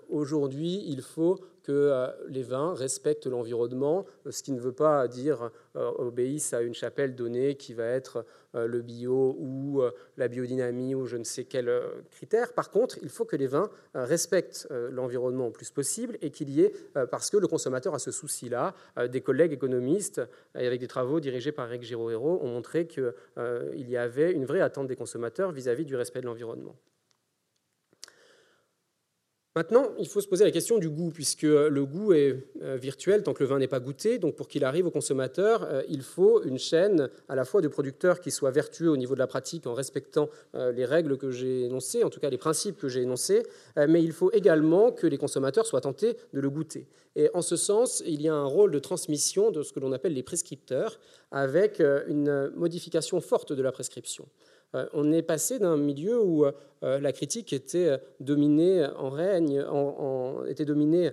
Aujourd'hui, 0.09 0.83
il 0.87 1.01
faut 1.01 1.39
que 1.65 1.71
euh, 1.71 2.07
les 2.27 2.43
vins 2.43 2.75
respectent 2.75 3.25
l'environnement, 3.25 4.05
ce 4.29 4.43
qui 4.43 4.51
ne 4.51 4.59
veut 4.59 4.71
pas 4.71 5.07
dire 5.07 5.49
euh, 5.75 5.91
obéissent 5.97 6.53
à 6.53 6.61
une 6.61 6.75
chapelle 6.75 7.15
donnée 7.15 7.55
qui 7.55 7.73
va 7.73 7.85
être 7.85 8.23
euh, 8.53 8.67
le 8.67 8.81
bio 8.81 9.35
ou 9.39 9.81
la 10.17 10.27
biodynamie 10.27 10.93
ou 10.93 11.07
je 11.07 11.17
ne 11.17 11.23
sais 11.23 11.45
quel 11.45 11.71
critère. 12.11 12.53
Par 12.53 12.69
contre, 12.69 12.99
il 13.01 13.09
faut 13.09 13.25
que 13.25 13.35
les 13.35 13.47
vins 13.47 13.69
respectent 13.93 14.67
l'environnement 14.91 15.47
le 15.47 15.51
plus 15.51 15.71
possible 15.71 16.17
et 16.21 16.29
qu'il 16.29 16.49
y 16.49 16.61
ait, 16.61 16.73
parce 17.11 17.29
que 17.29 17.37
le 17.37 17.47
consommateur 17.47 17.93
a 17.93 17.99
ce 17.99 18.11
souci-là, 18.11 18.73
des 19.09 19.21
collègues 19.21 19.53
économistes, 19.53 20.21
avec 20.53 20.79
des 20.79 20.87
travaux 20.87 21.19
dirigés 21.19 21.51
par 21.51 21.67
Eric 21.67 21.83
Giraud-Hérault, 21.83 22.39
ont 22.41 22.47
montré 22.47 22.87
qu'il 22.87 23.13
y 23.89 23.97
avait 23.97 24.31
une 24.31 24.45
vraie 24.45 24.61
attente 24.61 24.87
des 24.87 24.95
consommateurs 24.95 25.51
vis 25.51 25.67
à 25.67 25.75
-vis 25.75 25.85
du 25.85 25.95
respect 25.95 26.21
de 26.21 26.27
l'environnement. 26.27 26.75
Maintenant, 29.57 29.93
il 29.97 30.07
faut 30.09 30.19
se 30.19 30.27
poser 30.27 30.43
la 30.43 30.51
question 30.51 30.79
du 30.79 30.89
goût, 30.89 31.11
puisque 31.11 31.43
le 31.43 31.85
goût 31.85 32.11
est 32.11 32.45
euh, 32.61 32.75
virtuel 32.75 33.23
tant 33.23 33.33
que 33.33 33.41
le 33.41 33.47
vin 33.47 33.57
n'est 33.57 33.69
pas 33.69 33.79
goûté. 33.79 34.17
Donc, 34.17 34.35
pour 34.35 34.49
qu'il 34.49 34.65
arrive 34.65 34.87
au 34.87 34.91
consommateur, 34.91 35.63
euh, 35.63 35.81
il 35.87 36.01
faut 36.01 36.43
une 36.43 36.59
chaîne 36.59 37.09
à 37.29 37.35
la 37.35 37.45
fois 37.45 37.61
de 37.61 37.69
producteurs 37.69 38.19
qui 38.19 38.31
soit 38.31 38.51
vertueux 38.51 38.89
au 38.89 38.97
niveau 38.97 39.13
de 39.13 39.19
la 39.19 39.27
pratique 39.27 39.65
en 39.65 39.73
respectant 39.73 40.29
euh, 40.55 40.73
les 40.73 40.83
règles 40.83 41.17
que 41.17 41.31
j'ai 41.31 41.63
énoncées, 41.63 42.03
en 42.03 42.09
tout 42.09 42.19
cas 42.19 42.29
les 42.29 42.37
principes 42.37 42.77
que 42.77 42.89
j'ai 42.89 43.03
énoncés, 43.03 43.43
mais 43.77 44.03
il 44.03 44.11
faut 44.11 44.29
également 44.31 44.91
que 44.91 45.07
les 45.07 45.17
consommateurs 45.17 45.65
soient 45.65 45.81
tentés 45.81 46.17
de 46.33 46.41
le 46.41 46.49
goûter. 46.49 46.87
Et 47.15 47.29
en 47.33 47.41
ce 47.41 47.55
sens, 47.55 48.03
il 48.05 48.21
y 48.21 48.27
a 48.27 48.33
un 48.33 48.45
rôle 48.45 48.71
de 48.71 48.79
transmission 48.79 49.51
de 49.51 49.63
ce 49.63 49.71
que 49.71 49.79
l'on 49.79 49.93
appelle 49.93 50.13
les 50.13 50.23
prescripteurs, 50.23 50.99
avec 51.31 51.79
une 51.79 52.51
modification 52.55 53.21
forte 53.21 53.53
de 53.53 53.61
la 53.61 53.71
prescription. 53.71 54.27
Euh, 54.75 54.85
on 54.93 55.11
est 55.11 55.21
passé 55.21 55.59
d'un 55.59 55.77
milieu 55.77 56.21
où 56.21 56.45
euh, 56.45 56.51
la 56.85 57.11
critique 57.11 57.51
était 57.51 57.99
dominée 58.19 58.85
en 58.97 59.09
règne, 59.09 59.65
était 60.47 60.65
dominée 60.65 61.11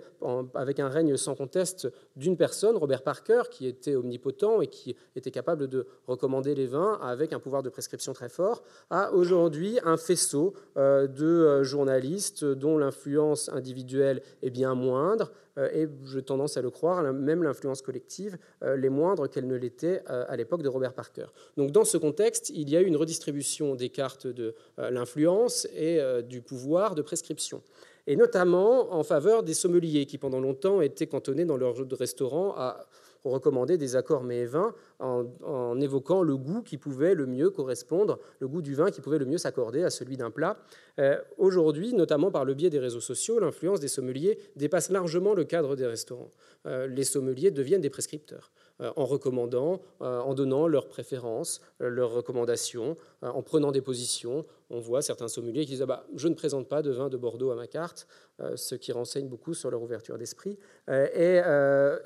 avec 0.54 0.80
un 0.80 0.88
règne 0.88 1.16
sans 1.16 1.34
conteste 1.34 1.88
d'une 2.16 2.36
personne, 2.36 2.76
Robert 2.76 3.02
Parker, 3.02 3.42
qui 3.50 3.66
était 3.66 3.94
omnipotent 3.94 4.60
et 4.60 4.66
qui 4.66 4.94
était 5.16 5.30
capable 5.30 5.68
de 5.68 5.86
recommander 6.06 6.54
les 6.54 6.66
vins 6.66 6.98
avec 7.02 7.32
un 7.32 7.38
pouvoir 7.38 7.62
de 7.62 7.70
prescription 7.70 8.12
très 8.12 8.28
fort, 8.28 8.62
à 8.90 9.12
aujourd'hui 9.12 9.78
un 9.84 9.96
faisceau 9.96 10.54
euh, 10.76 11.06
de 11.06 11.62
journalistes 11.62 12.44
dont 12.44 12.78
l'influence 12.78 13.48
individuelle 13.48 14.22
est 14.42 14.50
bien 14.50 14.74
moindre, 14.74 15.32
euh, 15.58 15.68
et 15.72 15.88
je 16.04 16.18
tendance 16.18 16.56
à 16.56 16.62
le 16.62 16.70
croire, 16.70 17.02
même 17.12 17.42
l'influence 17.42 17.82
collective 17.82 18.38
euh, 18.62 18.76
les 18.76 18.88
moindres 18.88 19.28
qu'elle 19.28 19.46
ne 19.46 19.56
l'était 19.56 20.02
euh, 20.08 20.24
à 20.28 20.36
l'époque 20.36 20.62
de 20.62 20.68
Robert 20.68 20.94
Parker. 20.94 21.26
Donc 21.56 21.72
dans 21.72 21.84
ce 21.84 21.98
contexte, 21.98 22.50
il 22.50 22.70
y 22.70 22.76
a 22.76 22.80
eu 22.80 22.86
une 22.86 22.96
redistribution 22.96 23.74
des 23.74 23.90
cartes 23.90 24.26
de 24.26 24.54
l'influence 24.78 25.61
et 25.74 26.00
du 26.22 26.42
pouvoir 26.42 26.94
de 26.94 27.02
prescription 27.02 27.62
et 28.06 28.16
notamment 28.16 28.94
en 28.94 29.02
faveur 29.02 29.42
des 29.42 29.54
sommeliers 29.54 30.06
qui 30.06 30.18
pendant 30.18 30.40
longtemps 30.40 30.80
étaient 30.80 31.06
cantonnés 31.06 31.44
dans 31.44 31.56
leur 31.56 31.76
restaurant 31.92 32.54
à 32.56 32.86
recommander 33.24 33.78
des 33.78 33.94
accords 33.94 34.24
mets 34.24 34.40
et 34.40 34.46
vins 34.46 34.74
en, 34.98 35.80
évoquant 35.80 36.22
le 36.22 36.36
goût 36.36 36.62
qui 36.62 36.76
pouvait 36.76 37.14
le 37.14 37.26
mieux 37.26 37.50
correspondre, 37.50 38.18
le 38.40 38.48
goût 38.48 38.62
du 38.62 38.74
vin 38.74 38.90
qui 38.90 39.00
pouvait 39.00 39.18
le 39.18 39.26
mieux 39.26 39.38
s'accorder 39.38 39.84
à 39.84 39.90
celui 39.90 40.16
d'un 40.16 40.32
plat. 40.32 40.56
Euh, 40.98 41.16
aujourd'hui, 41.38 41.94
notamment 41.94 42.32
par 42.32 42.44
le 42.44 42.54
biais 42.54 42.70
des 42.70 42.80
réseaux 42.80 43.00
sociaux, 43.00 43.38
l'influence 43.38 43.78
des 43.78 43.86
sommeliers 43.86 44.38
dépasse 44.56 44.90
largement 44.90 45.34
le 45.34 45.44
cadre 45.44 45.76
des 45.76 45.86
restaurants. 45.86 46.32
Euh, 46.66 46.88
les 46.88 47.04
sommeliers 47.04 47.52
deviennent 47.52 47.80
des 47.80 47.90
prescripteurs. 47.90 48.50
Euh, 48.82 48.90
en 48.96 49.04
recommandant, 49.04 49.80
euh, 50.00 50.20
en 50.20 50.34
donnant 50.34 50.66
leurs 50.66 50.88
préférences, 50.88 51.60
euh, 51.80 51.88
leurs 51.88 52.10
recommandations, 52.10 52.96
en 53.20 53.42
prenant 53.42 53.70
des 53.70 53.80
positions. 53.80 54.44
On 54.74 54.80
voit 54.80 55.02
certains 55.02 55.28
sommeliers 55.28 55.64
qui 55.64 55.72
disent 55.72 55.82
ah 55.82 55.86
bah, 55.86 56.06
Je 56.16 56.26
ne 56.28 56.34
présente 56.34 56.68
pas 56.68 56.82
de 56.82 56.90
vin 56.90 57.08
de 57.08 57.16
Bordeaux 57.16 57.50
à 57.50 57.54
ma 57.54 57.66
carte, 57.66 58.08
ce 58.56 58.74
qui 58.74 58.90
renseigne 58.90 59.28
beaucoup 59.28 59.54
sur 59.54 59.70
leur 59.70 59.82
ouverture 59.82 60.18
d'esprit. 60.18 60.58
Et 60.88 61.40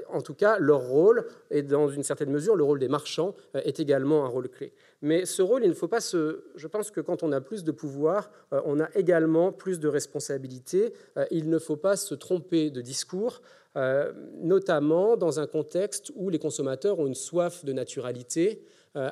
en 0.08 0.20
tout 0.20 0.34
cas, 0.34 0.58
leur 0.58 0.80
rôle, 0.80 1.26
et 1.50 1.62
dans 1.62 1.88
une 1.88 2.02
certaine 2.02 2.30
mesure, 2.30 2.56
le 2.56 2.64
rôle 2.64 2.80
des 2.80 2.88
marchands, 2.88 3.34
est 3.54 3.78
également 3.80 4.24
un 4.24 4.28
rôle 4.28 4.48
clé. 4.48 4.74
Mais 5.00 5.24
ce 5.24 5.42
rôle, 5.42 5.62
il 5.62 5.68
ne 5.68 5.74
faut 5.74 5.88
pas 5.88 6.00
se. 6.00 6.44
Je 6.56 6.66
pense 6.66 6.90
que 6.90 7.00
quand 7.00 7.22
on 7.22 7.30
a 7.30 7.40
plus 7.40 7.62
de 7.62 7.70
pouvoir, 7.70 8.30
on 8.50 8.80
a 8.80 8.88
également 8.96 9.52
plus 9.52 9.78
de 9.78 9.88
responsabilités. 9.88 10.92
Il 11.30 11.48
ne 11.48 11.58
faut 11.58 11.76
pas 11.76 11.96
se 11.96 12.14
tromper 12.14 12.70
de 12.70 12.80
discours. 12.80 13.40
Euh, 13.76 14.10
notamment 14.40 15.18
dans 15.18 15.38
un 15.38 15.46
contexte 15.46 16.10
où 16.14 16.30
les 16.30 16.38
consommateurs 16.38 16.98
ont 16.98 17.06
une 17.06 17.14
soif 17.14 17.62
de 17.62 17.74
naturalité, 17.74 18.62
euh, 18.62 18.66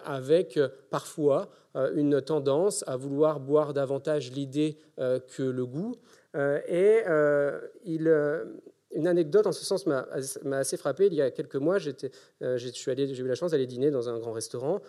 avec 0.05 0.57
euh, 0.57 0.69
parfois 0.91 1.49
une 1.97 2.23
tendance 2.23 2.85
à 2.87 2.97
vouloir 2.97 3.41
boire 3.41 3.75
davantage 3.75 4.31
l'idée 4.31 4.79
que 4.97 5.43
le 5.43 5.67
goût. 5.67 5.97
et 6.69 7.03
une 7.85 9.09
anecdote 9.09 9.49
en 9.49 9.51
ce 9.51 9.65
sens 9.65 9.85
m'a 9.85 10.07
assez 10.53 10.77
frappé. 10.77 11.07
Il 11.07 11.15
y 11.15 11.21
a 11.21 11.33
quelques 11.33 11.57
mois, 11.57 11.79
j'ai 11.79 11.97
eu 12.41 13.27
la 13.27 13.35
chance 13.35 13.51
d'aller 13.51 13.67
dîner 13.67 13.91
dans 13.91 14.09
un 14.09 14.21
grand 14.21 14.31
restaurant 14.31 14.83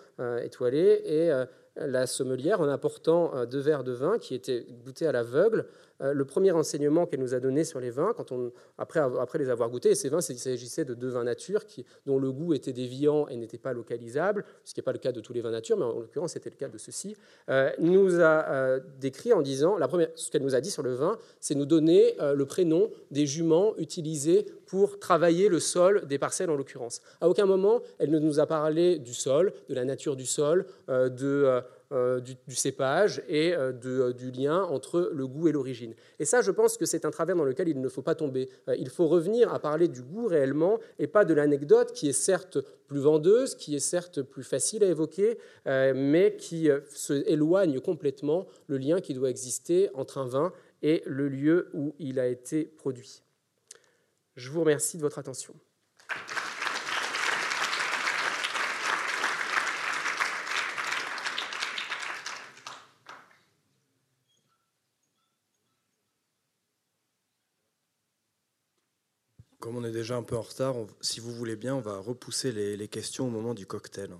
étoilé 0.43 1.01
et 1.05 1.31
la 1.75 2.05
sommelière, 2.05 2.61
en 2.61 2.69
apportant 2.69 3.45
deux 3.45 3.61
verres 3.61 3.83
de 3.83 3.93
vin 3.93 4.19
qui 4.19 4.35
étaient 4.35 4.67
goûtés 4.85 5.07
à 5.07 5.11
l'aveugle, 5.11 5.65
euh, 5.94 5.94
le 5.99 6.25
premier 6.25 6.51
enseignement 6.51 7.05
qu'elle 7.05 7.19
nous 7.19 7.33
a 7.33 7.39
donné 7.39 7.63
sur 7.63 7.79
les 7.79 7.89
vins, 7.89 8.13
quand 8.15 8.31
on, 8.31 8.51
après, 8.77 9.39
les 9.39 9.49
avoir 9.49 9.69
goûtés, 9.69 9.95
ces 9.95 10.09
vins, 10.09 10.19
il 10.19 10.37
s'agissait 10.37 10.85
de 10.85 10.93
deux 10.93 11.09
vins 11.09 11.23
nature 11.23 11.61
dont 12.05 12.19
le 12.19 12.31
goût 12.31 12.53
était 12.53 12.73
déviant 12.73 13.27
et 13.27 13.37
n'était 13.37 13.57
pas 13.57 13.73
localisable, 13.73 14.43
ce 14.63 14.73
qui 14.73 14.79
n'est 14.79 14.83
pas 14.83 14.91
le 14.91 14.99
cas 14.99 15.11
de 15.11 15.21
tous 15.21 15.33
les 15.33 15.41
vins 15.41 15.51
nature, 15.51 15.77
mais 15.77 15.85
en 15.85 15.99
l'occurrence 15.99 16.33
c'était 16.33 16.49
le 16.49 16.55
cas 16.55 16.67
de 16.67 16.77
ceux-ci, 16.77 17.15
euh, 17.49 17.71
nous 17.79 18.19
a 18.19 18.49
euh, 18.49 18.79
décrit 18.99 19.33
en 19.33 19.41
disant, 19.41 19.77
la 19.77 19.87
première, 19.87 20.09
ce 20.15 20.29
qu'elle 20.31 20.43
nous 20.43 20.55
a 20.55 20.61
dit 20.61 20.71
sur 20.71 20.83
le 20.83 20.93
vin, 20.93 21.17
c'est 21.39 21.55
nous 21.55 21.65
donner 21.65 22.15
le 22.19 22.45
prénom 22.45 22.89
des 23.11 23.25
juments 23.25 23.75
utilisés 23.77 24.45
pour 24.65 24.99
travailler 24.99 25.49
le 25.49 25.59
sol 25.59 26.05
des 26.07 26.17
parcelles 26.17 26.49
en 26.49 26.55
l'occurrence. 26.55 27.01
À 27.21 27.29
aucun 27.29 27.45
moment, 27.45 27.81
elle 27.99 28.09
ne 28.09 28.19
nous 28.19 28.39
a 28.39 28.45
parlé 28.45 28.99
du 28.99 29.13
sol, 29.13 29.53
de 29.69 29.75
la 29.75 29.85
nature 29.85 30.15
du 30.15 30.25
sol, 30.25 30.65
de 30.87 31.61
euh, 31.91 32.19
du, 32.19 32.55
cépage 32.55 33.21
et 33.27 33.53
euh, 33.53 33.71
euh, 33.85 34.11
du 34.11 34.31
lien 34.31 34.63
entre 34.63 35.11
le 35.13 35.27
goût 35.27 35.47
et 35.47 35.51
l'origine. 35.51 35.93
Et 36.17 36.25
ça, 36.25 36.41
je 36.41 36.49
pense 36.49 36.77
que 36.77 36.85
c'est 36.85 37.05
un 37.05 37.11
travers 37.11 37.35
dans 37.35 37.43
lequel 37.43 37.67
il 37.67 37.79
ne 37.79 37.89
faut 37.89 38.01
pas 38.01 38.15
tomber. 38.15 38.49
il 38.77 38.89
faut 38.89 39.07
revenir 39.07 39.53
à 39.53 39.59
parler 39.59 39.87
du 39.87 40.01
goût 40.01 40.25
réellement 40.25 40.79
et 40.97 41.05
pas 41.05 41.25
de 41.25 41.33
l'anecdote 41.35 41.91
qui 41.91 42.09
est 42.09 42.13
certes 42.13 42.57
plus 42.87 43.01
vendeuse, 43.01 43.53
qui 43.53 43.75
est 43.75 43.79
certes 43.79 44.23
plus 44.23 44.43
facile 44.43 44.83
à 44.83 44.87
évoquer, 44.87 45.37
mais 45.65 46.35
qui 46.37 46.69
se 46.89 47.13
éloigne 47.29 47.79
complètement 47.79 48.47
le 48.67 48.77
lien 48.77 48.99
qui 48.99 49.13
doit 49.13 49.29
exister 49.29 49.89
entre 49.93 50.17
un 50.17 50.27
vin 50.27 50.53
et 50.81 51.03
le 51.05 51.27
lieu 51.27 51.69
où 51.73 51.93
il 51.99 52.19
a 52.19 52.27
été 52.27 52.65
produit. 52.65 53.21
Je 54.35 54.49
vous 54.49 54.61
remercie 54.61 54.97
de 54.97 55.01
votre 55.01 55.19
attention. 55.19 55.53
Comme 69.65 69.77
on 69.77 69.83
est 69.83 69.91
déjà 69.91 70.15
un 70.15 70.21
peu 70.21 70.37
en 70.37 70.43
retard, 70.43 70.75
si 71.01 71.19
vous 71.19 71.31
voulez 71.31 71.55
bien, 71.55 71.73
on 71.73 71.81
va 71.81 71.97
repousser 71.97 72.51
les, 72.51 72.87
questions 72.87 73.25
au 73.25 73.31
moment 73.31 73.55
du 73.55 73.65
cocktail. 73.65 74.11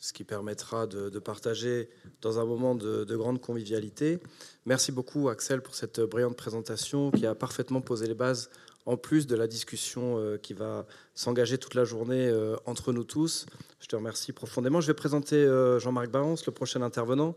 Ce 0.00 0.12
qui 0.12 0.24
permettra 0.24 0.88
de, 0.88 1.16
partager 1.20 1.88
dans 2.22 2.40
un 2.40 2.44
moment 2.44 2.74
de, 2.74 3.14
grande 3.14 3.40
convivialité. 3.40 4.18
Merci 4.66 4.90
beaucoup, 4.90 5.28
Axel, 5.28 5.62
pour 5.62 5.76
cette 5.76 6.00
brillante 6.00 6.36
présentation 6.36 7.12
qui 7.12 7.24
a 7.24 7.36
parfaitement 7.36 7.80
posé 7.80 8.08
les 8.08 8.16
bases, 8.16 8.50
en 8.84 8.96
plus 8.96 9.28
de 9.28 9.36
la 9.36 9.46
discussion 9.46 10.18
euh, 10.18 10.38
qui 10.38 10.54
va 10.54 10.86
s'engager 11.14 11.56
toute 11.56 11.74
la 11.74 11.84
journée 11.84 12.26
euh, 12.26 12.56
entre 12.66 12.92
nous 12.92 13.04
tous. 13.04 13.46
Je 13.78 13.86
te 13.86 13.94
remercie 13.94 14.32
profondément. 14.32 14.80
Je 14.80 14.88
vais 14.88 14.94
présenter 14.94 15.36
euh, 15.36 15.78
Jean-Marc 15.78 16.10
Barons, 16.10 16.34
le 16.44 16.50
prochain 16.50 16.82
intervenant 16.82 17.36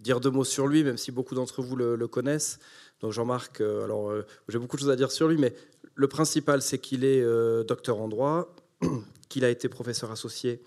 dire 0.00 0.20
deux 0.20 0.30
mots 0.30 0.44
sur 0.44 0.66
lui, 0.66 0.84
même 0.84 0.98
si 0.98 1.10
beaucoup 1.10 1.34
d'entre 1.34 1.62
vous 1.62 1.76
le, 1.76 2.08
connaissent. 2.08 2.58
Jean-Marc, 3.02 3.60
alors 3.60 4.12
j'ai 4.48 4.58
beaucoup 4.58 4.76
de 4.76 4.80
choses 4.80 4.90
à 4.90 4.96
dire 4.96 5.12
sur 5.12 5.28
lui, 5.28 5.36
mais 5.36 5.54
le 5.94 6.08
principal, 6.08 6.62
c'est 6.62 6.78
qu'il 6.78 7.04
est, 7.04 7.22
docteur 7.64 8.00
en 8.00 8.08
droit, 8.08 8.54
qu'il 9.28 9.44
a 9.44 9.50
été 9.50 9.68
professeur 9.68 10.10
associé 10.10 10.60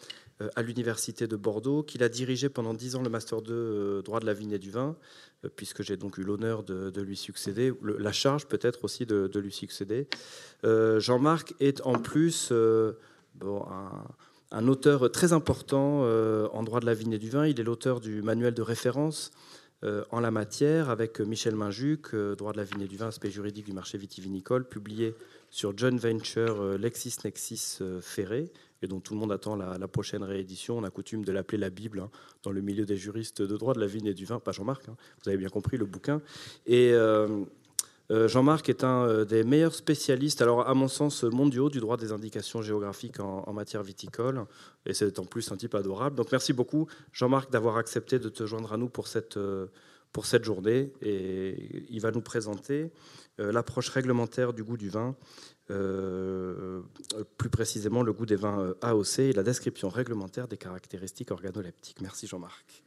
à 0.56 0.62
l'université 0.62 1.28
de 1.28 1.36
Bordeaux, 1.36 1.84
qu'il 1.84 2.02
a 2.02 2.08
dirigé 2.08 2.48
pendant 2.48 2.74
dix 2.74 2.96
ans 2.96 3.02
le 3.02 3.10
master 3.10 3.42
2 3.42 4.04
droit 4.04 4.20
de 4.20 4.26
la 4.26 4.34
vigne 4.34 4.54
et 4.54 4.60
du 4.60 4.72
vin, 4.72 4.96
puisque 5.56 5.82
j'ai 5.82 5.98
donc 5.98 6.18
eu 6.18 6.24
l'honneur 6.24 6.64
de, 6.64 7.02
lui 7.02 7.18
succéder, 7.18 7.74
la 7.82 8.12
charge 8.12 8.46
peut-être 8.46 8.86
aussi 8.86 9.06
de, 9.06 9.40
lui 9.40 9.52
succéder. 9.52 10.08
Jean-Marc 10.64 11.54
est 11.60 11.82
en 11.82 11.94
plus 11.94 12.54
un 14.52 14.68
auteur 14.68 15.12
très 15.12 15.34
important 15.34 16.02
euh, 16.04 16.48
en 16.52 16.64
droit 16.64 16.80
de 16.80 16.86
la 16.86 16.94
vigne 16.94 17.14
et 17.14 17.20
du 17.20 17.30
vin. 17.30 17.46
Il 17.46 17.60
est 17.60 17.64
l'auteur 17.64 18.00
du 18.00 18.22
manuel 18.22 18.54
de 18.54 18.62
référence 18.62 19.32
euh, 19.32 19.36
en 19.84 20.20
la 20.20 20.32
matière 20.32 20.90
avec 20.90 21.20
Michel 21.20 21.56
Minjuc, 21.56 22.14
euh, 22.14 22.36
droit 22.36 22.52
de 22.52 22.58
la 22.58 22.64
vigne 22.64 22.82
et 22.82 22.88
du 22.88 22.98
vin, 22.98 23.08
aspect 23.08 23.32
juridique 23.32 23.66
du 23.66 23.74
marché 23.74 23.98
vitivinicole, 23.98 24.68
publié 24.68 25.16
sur 25.50 25.78
John 25.78 25.98
Venture 25.98 26.78
LexisNexis 26.78 27.80
Ferré, 28.02 28.52
et 28.82 28.88
dont 28.88 29.00
tout 29.00 29.14
le 29.14 29.20
monde 29.20 29.32
attend 29.32 29.56
la, 29.56 29.88
prochaine 29.88 30.24
réédition. 30.24 30.78
On 30.78 30.84
a 30.84 30.90
coutume 30.90 31.24
de 31.24 31.32
l'appeler 31.32 31.58
la 31.58 31.70
Bible 31.70 32.00
hein, 32.00 32.10
dans 32.44 32.52
le 32.52 32.62
milieu 32.62 32.86
des 32.86 32.98
juristes 32.98 33.42
de 33.42 33.58
droit 33.58 33.74
de 33.74 33.80
la 33.80 33.88
vigne 33.88 34.08
et 34.08 34.14
du 34.14 34.26
vin, 34.26 34.40
pas 34.40 34.52
Jean-Marc, 34.52 34.90
hein, 34.90 34.96
vous 35.24 35.30
avez 35.30 35.38
bien 35.38 35.50
compris 35.50 35.78
le 35.78 35.86
bouquin. 35.86 36.22
Et 36.66 36.92
euh, 36.94 37.46
Jean-Marc 38.10 38.70
est 38.70 38.84
un 38.84 39.05
euh, 39.05 39.26
des 39.26 39.43
meilleurs 39.43 39.76
spécialistes, 39.76 40.41
alors 40.41 40.68
à 40.68 40.74
mon 40.74 40.88
sens 40.88 41.24
mondiaux, 41.24 41.70
du 41.70 41.80
droit 41.80 41.95
des 41.95 42.12
indications 42.12 42.62
géographiques 42.62 43.20
en, 43.20 43.53
matière 43.53 43.84
viticole. 43.84 44.45
Et 44.86 44.93
c'est 44.93 45.20
en 45.20 45.26
plus 45.26 45.51
un 45.51 45.57
type 45.57 45.76
adorable. 45.76 46.16
Donc 46.16 46.32
merci 46.32 46.53
beaucoup, 46.53 46.88
Jean-Marc, 47.14 47.51
d'avoir 47.51 47.78
accepté 47.78 48.18
de 48.18 48.30
te 48.30 48.45
joindre 48.47 48.74
à 48.74 48.78
nous 48.78 48.89
pour 48.89 49.07
cette, 49.07 49.38
euh, 49.38 49.68
pour 50.12 50.26
cette 50.26 50.43
journée. 50.43 50.91
Et 51.03 51.86
il 51.89 52.01
va 52.01 52.12
nous 52.12 52.22
présenter 52.22 52.91
l'approche 53.38 53.88
réglementaire 53.88 54.51
du 54.51 54.66
goût 54.66 54.76
du 54.76 54.89
vin, 54.89 55.16
plus 55.68 57.49
précisément 57.49 58.03
le 58.03 58.12
goût 58.12 58.26
des 58.26 58.36
vins 58.36 58.74
AOC 58.82 59.20
et 59.20 59.32
la 59.32 59.43
description 59.43 59.88
réglementaire 59.88 60.49
des 60.49 60.57
caractéristiques 60.57 61.32
organoleptiques. 61.32 62.01
Merci 62.01 62.28
Jean-Marc. 62.28 62.84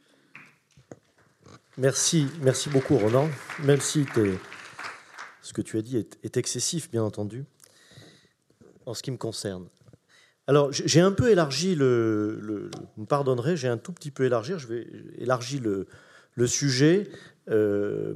Merci, 1.79 2.27
merci 2.43 2.69
beaucoup 2.69 2.97
Ronan. 2.97 3.27
Même 3.63 3.81
si 3.81 4.05
tu 4.13 4.37
ce 5.43 5.53
que 5.53 5.61
tu 5.61 5.77
as 5.77 5.81
dit 5.81 5.97
est, 5.97 6.37
excessif, 6.37 6.89
bien 6.89 7.03
entendu, 7.03 7.45
en 8.85 8.93
ce 8.93 9.03
qui 9.03 9.11
me 9.11 9.17
concerne. 9.17 9.67
Alors, 10.47 10.71
j'ai 10.71 10.99
un 10.99 11.11
peu 11.11 11.29
élargi 11.29 11.75
le, 11.75 12.71
Vous 12.95 13.03
me 13.03 13.05
pardonnerez, 13.05 13.55
j'ai 13.55 13.67
un 13.67 13.77
tout 13.77 13.93
petit 13.93 14.09
peu 14.09 14.23
élargi, 14.23 14.53
je 14.57 14.67
vais 14.67 14.87
élargir 15.17 15.61
le, 16.35 16.47
sujet. 16.47 17.09
Euh, 17.49 18.13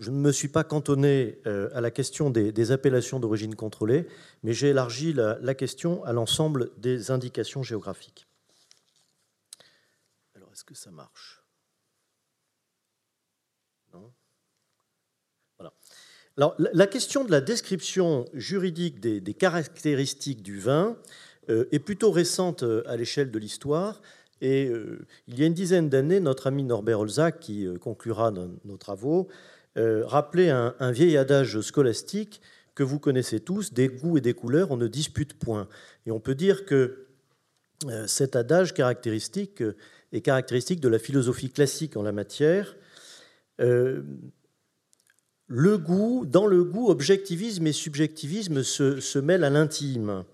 je 0.00 0.10
ne 0.10 0.16
me 0.16 0.32
suis 0.32 0.48
pas 0.48 0.64
cantonné 0.64 1.38
euh, 1.46 1.70
à 1.74 1.80
la 1.80 1.90
question 1.90 2.30
des, 2.30 2.72
appellations 2.72 3.20
d'origine 3.20 3.54
contrôlée, 3.54 4.06
mais 4.42 4.52
j'ai 4.52 4.68
élargi 4.68 5.14
la 5.14 5.54
question 5.54 6.04
à 6.04 6.12
l'ensemble 6.12 6.70
des 6.76 7.10
indications 7.10 7.62
géographiques. 7.62 8.26
Alors, 10.34 10.50
est-ce 10.52 10.64
que 10.64 10.74
ça 10.74 10.90
marche? 10.90 11.39
La 16.58 16.86
question 16.86 17.24
de 17.24 17.30
la 17.30 17.40
description 17.40 18.24
juridique 18.34 19.00
des, 19.00 19.34
caractéristiques 19.34 20.42
du 20.42 20.58
vin 20.58 20.96
euh, 21.50 21.66
est 21.70 21.78
plutôt 21.78 22.10
récente 22.10 22.62
euh, 22.62 22.82
à 22.86 22.96
l'échelle 22.96 23.30
de 23.30 23.38
l'histoire. 23.38 24.00
Et 24.40 24.66
euh, 24.66 25.06
il 25.28 25.38
y 25.38 25.42
a 25.42 25.46
une 25.46 25.54
dizaine 25.54 25.90
d'années, 25.90 26.18
notre 26.18 26.46
ami 26.46 26.64
Norbert 26.64 27.00
Olzac, 27.00 27.40
qui 27.40 27.68
conclura 27.80 28.30
nos, 28.30 28.76
travaux, 28.78 29.28
rappelait 29.76 30.50
un, 30.50 30.92
vieil 30.92 31.16
adage 31.16 31.60
scolastique 31.60 32.40
que 32.74 32.82
vous 32.82 32.98
connaissez 32.98 33.40
tous 33.40 33.74
des 33.74 33.88
goûts 33.88 34.16
et 34.16 34.22
des 34.22 34.32
couleurs, 34.32 34.70
on 34.70 34.78
ne 34.78 34.86
dispute 34.86 35.34
point. 35.34 35.68
Et 36.06 36.10
on 36.10 36.20
peut 36.20 36.34
dire 36.34 36.64
que 36.64 37.06
cet 38.06 38.34
adage 38.34 38.72
caractéristique 38.72 39.62
est 40.12 40.20
caractéristique 40.22 40.80
de 40.80 40.88
la 40.88 40.98
philosophie 40.98 41.50
classique 41.50 41.96
en 41.96 42.02
la 42.02 42.12
matière 42.12 42.76
le 45.52 45.78
goût, 45.78 46.26
dans 46.26 46.46
le 46.46 46.62
goût, 46.62 46.90
objectivisme 46.90 47.66
et 47.66 47.72
subjectivisme 47.72 48.62
se, 48.62 49.18
mêlent 49.18 49.42
à 49.42 49.50
l'intime. 49.50 50.24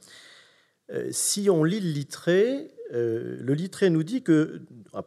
Euh, 0.92 1.08
si 1.10 1.48
on 1.48 1.64
lit 1.64 1.80
le 1.80 1.88
littré, 1.88 2.68
euh, 2.92 3.38
le 3.40 3.54
littré 3.54 3.88
nous 3.88 4.02
dit 4.02 4.22
que, 4.22 4.60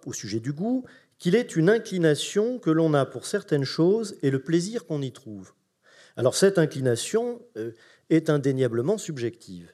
au 0.07 0.11
sujet 0.11 0.39
du 0.39 0.51
goût, 0.51 0.83
qu'il 1.19 1.35
est 1.35 1.55
une 1.55 1.69
inclination 1.69 2.57
que 2.57 2.71
l'on 2.71 2.95
a 2.95 3.05
pour 3.05 3.27
certaines 3.27 3.65
choses 3.65 4.15
et 4.23 4.31
le 4.31 4.39
plaisir 4.39 4.87
qu'on 4.87 5.03
y 5.03 5.11
trouve. 5.11 5.53
Alors 6.17 6.33
cette 6.33 6.57
inclination 6.57 7.39
euh, 7.57 7.73
est 8.09 8.31
indéniablement 8.31 8.97
subjective. 8.97 9.71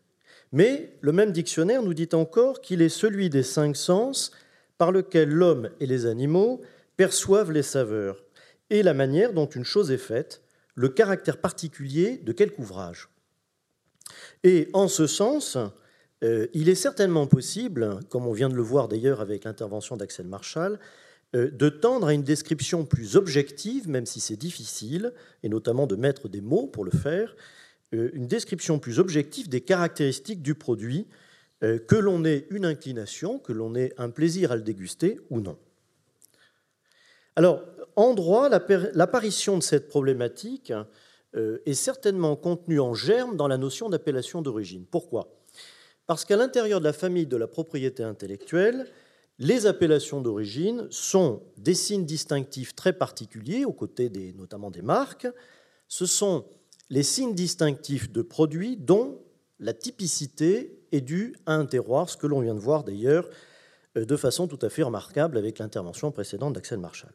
Mais 0.52 0.98
le 1.00 1.14
même 1.14 1.32
dictionnaire 1.32 1.82
nous 1.82 1.94
dit 1.94 2.10
encore 2.12 2.60
qu'il 2.60 2.82
est 2.82 2.90
celui 2.90 3.30
des 3.30 3.44
cinq 3.44 3.78
sens 3.78 4.32
par 4.78 4.92
lequel 4.92 5.30
l'homme 5.30 5.70
et 5.80 5.86
les 5.86 6.06
animaux 6.06 6.60
perçoivent 6.98 7.54
les 7.54 7.64
saveurs 7.64 8.25
et 8.70 8.84
la 8.84 8.94
manière 8.94 9.34
dont 9.34 9.48
une 9.48 9.64
chose 9.64 9.92
est 9.92 9.98
faite, 9.98 10.42
le 10.76 10.90
caractère 10.90 11.40
particulier 11.40 12.18
de 12.18 12.32
quelque 12.32 12.60
ouvrage. 12.60 13.10
Et 14.44 14.70
en 14.74 14.88
ce 14.88 15.08
sens, 15.08 15.58
euh, 16.24 16.48
il 16.54 16.70
est 16.70 16.76
certainement 16.76 17.28
possible, 17.28 18.00
comme 18.10 18.28
on 18.28 18.34
vient 18.34 18.50
de 18.50 18.56
le 18.56 18.62
voir 18.62 18.88
d'ailleurs 18.88 19.22
avec 19.22 19.44
l'intervention 19.44 19.98
d'Axel 19.98 20.28
Marshall, 20.28 20.80
euh, 21.36 21.50
de 21.52 21.70
tendre 21.70 22.08
à 22.08 22.14
une 22.14 22.24
description 22.24 22.86
plus 22.86 23.16
objective, 23.16 23.90
même 23.90 24.06
si 24.06 24.20
c'est 24.20 24.38
difficile, 24.38 25.14
et 25.44 25.50
notamment 25.50 25.88
de 25.88 25.96
mettre 25.96 26.30
des 26.30 26.42
mots 26.42 26.68
pour 26.68 26.86
le 26.86 26.92
faire, 26.92 27.36
euh, 27.94 28.10
une 28.14 28.28
description 28.28 28.80
plus 28.80 29.00
objective 29.00 29.50
des 29.50 29.62
caractéristiques 29.62 30.42
du 30.42 30.56
produit, 30.56 31.08
que 31.88 31.96
l'on 31.96 32.26
ait 32.26 32.46
une 32.52 32.66
inclination, 32.66 33.40
que 33.40 33.52
l'on 33.52 33.74
ait 33.74 33.92
un 33.98 34.10
plaisir 34.10 34.52
à 34.52 34.56
le 34.56 34.62
déguster 34.62 35.20
ou 35.32 35.40
non. 35.40 35.58
Alors, 37.36 37.62
en 37.96 38.14
droit, 38.14 38.50
l'apparition 38.50 39.58
de 39.58 39.64
cette 39.64 39.88
problématique 39.88 40.74
euh, 41.36 41.60
est 41.66 41.74
certainement 41.74 42.36
contenue 42.36 42.80
en 42.80 42.94
germe 42.94 43.36
dans 43.36 43.48
la 43.48 43.58
notion 43.58 43.90
d'appellation 43.90 44.42
d'origine. 44.42 44.86
Pourquoi? 44.86 45.36
Parce 46.08 46.24
qu'à 46.24 46.38
l'intérieur 46.38 46.80
de 46.80 46.86
la 46.86 46.94
famille 46.94 47.26
de 47.26 47.38
la 47.38 47.48
propriété 47.48 48.04
intellectuelle, 48.04 48.88
les 49.40 49.66
appellations 49.66 50.22
d'origine 50.22 50.88
sont 50.90 51.42
des 51.58 51.74
signes 51.74 52.06
distinctifs 52.06 52.76
très 52.76 52.94
particuliers, 52.94 53.66
aux 53.66 53.74
côtés 53.74 54.10
notamment 54.38 54.72
des 54.72 54.82
marques. 54.82 55.28
Ce 55.88 56.06
sont 56.06 56.46
les 56.90 57.04
signes 57.04 57.34
distinctifs 57.34 58.12
de 58.12 58.22
produits 58.22 58.78
dont 58.78 59.22
la 59.60 59.74
typicité 59.74 60.80
est 60.92 61.02
due 61.02 61.36
à 61.46 61.56
un 61.56 61.66
terroir, 61.66 62.10
ce 62.10 62.18
que 62.18 62.28
l'on 62.28 62.42
vient 62.42 62.56
de 62.56 62.60
voir 62.60 62.84
d'ailleurs 62.84 63.28
euh, 63.98 64.06
de 64.06 64.16
façon 64.16 64.48
tout 64.48 64.60
à 64.62 64.70
fait 64.70 64.84
remarquable 64.84 65.38
avec 65.38 65.60
l'intervention 65.60 66.12
précédente 66.12 66.54
d'Axel 66.54 66.80
Marshall. 66.80 67.14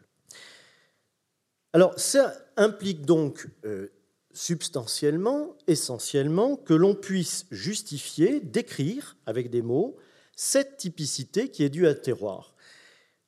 Alors 1.73 1.99
ça 1.99 2.35
implique 2.57 3.07
donc 3.07 3.47
euh, 3.65 3.89
substantiellement, 4.33 5.57
essentiellement, 5.67 6.57
que 6.57 6.75
l'on 6.75 6.95
puisse 6.95 7.47
justifier, 7.51 8.41
décrire 8.41 9.17
avec 9.27 9.51
des 9.51 9.63
mots 9.63 9.97
cette 10.35 10.79
typicité 10.79 11.49
qui 11.51 11.63
est 11.63 11.69
due 11.69 11.87
à 11.87 11.95
terroir. 11.95 12.55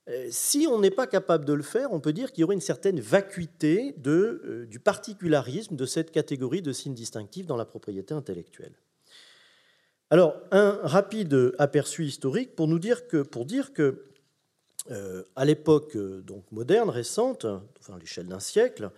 Euh, 0.08 0.26
si 0.30 0.66
on 0.68 0.80
n'est 0.80 0.90
pas 0.90 1.06
capable 1.06 1.44
de 1.44 1.52
le 1.52 1.62
faire, 1.62 1.92
on 1.92 2.00
peut 2.00 2.12
dire 2.12 2.32
qu'il 2.32 2.40
y 2.40 2.44
aurait 2.44 2.54
une 2.54 2.60
certaine 2.60 2.98
vacuité 2.98 3.94
euh, 4.06 4.66
du 4.66 4.80
particularisme 4.80 5.76
de 5.76 5.86
cette 5.86 6.10
catégorie 6.10 6.62
de 6.62 6.72
signes 6.72 6.94
distinctifs 6.94 7.46
dans 7.46 7.56
la 7.56 7.64
propriété 7.64 8.12
intellectuelle. 8.12 8.74
Alors, 10.10 10.36
un 10.50 10.80
rapide 10.82 11.54
aperçu 11.58 12.04
historique 12.04 12.56
pour 12.56 12.66
nous 12.66 12.80
dire 12.80 13.06
que, 13.06 13.22
pour 13.22 13.46
dire 13.46 13.72
que 13.72 14.11
euh, 14.90 15.22
à 15.36 15.44
l'époque 15.44 15.94
euh, 15.94 16.22
donc 16.22 16.44
moderne, 16.50 16.90
récente, 16.90 17.44
à 17.44 17.98
l'échelle 18.00 18.26
d'un 18.26 18.40
siècle, 18.40 18.90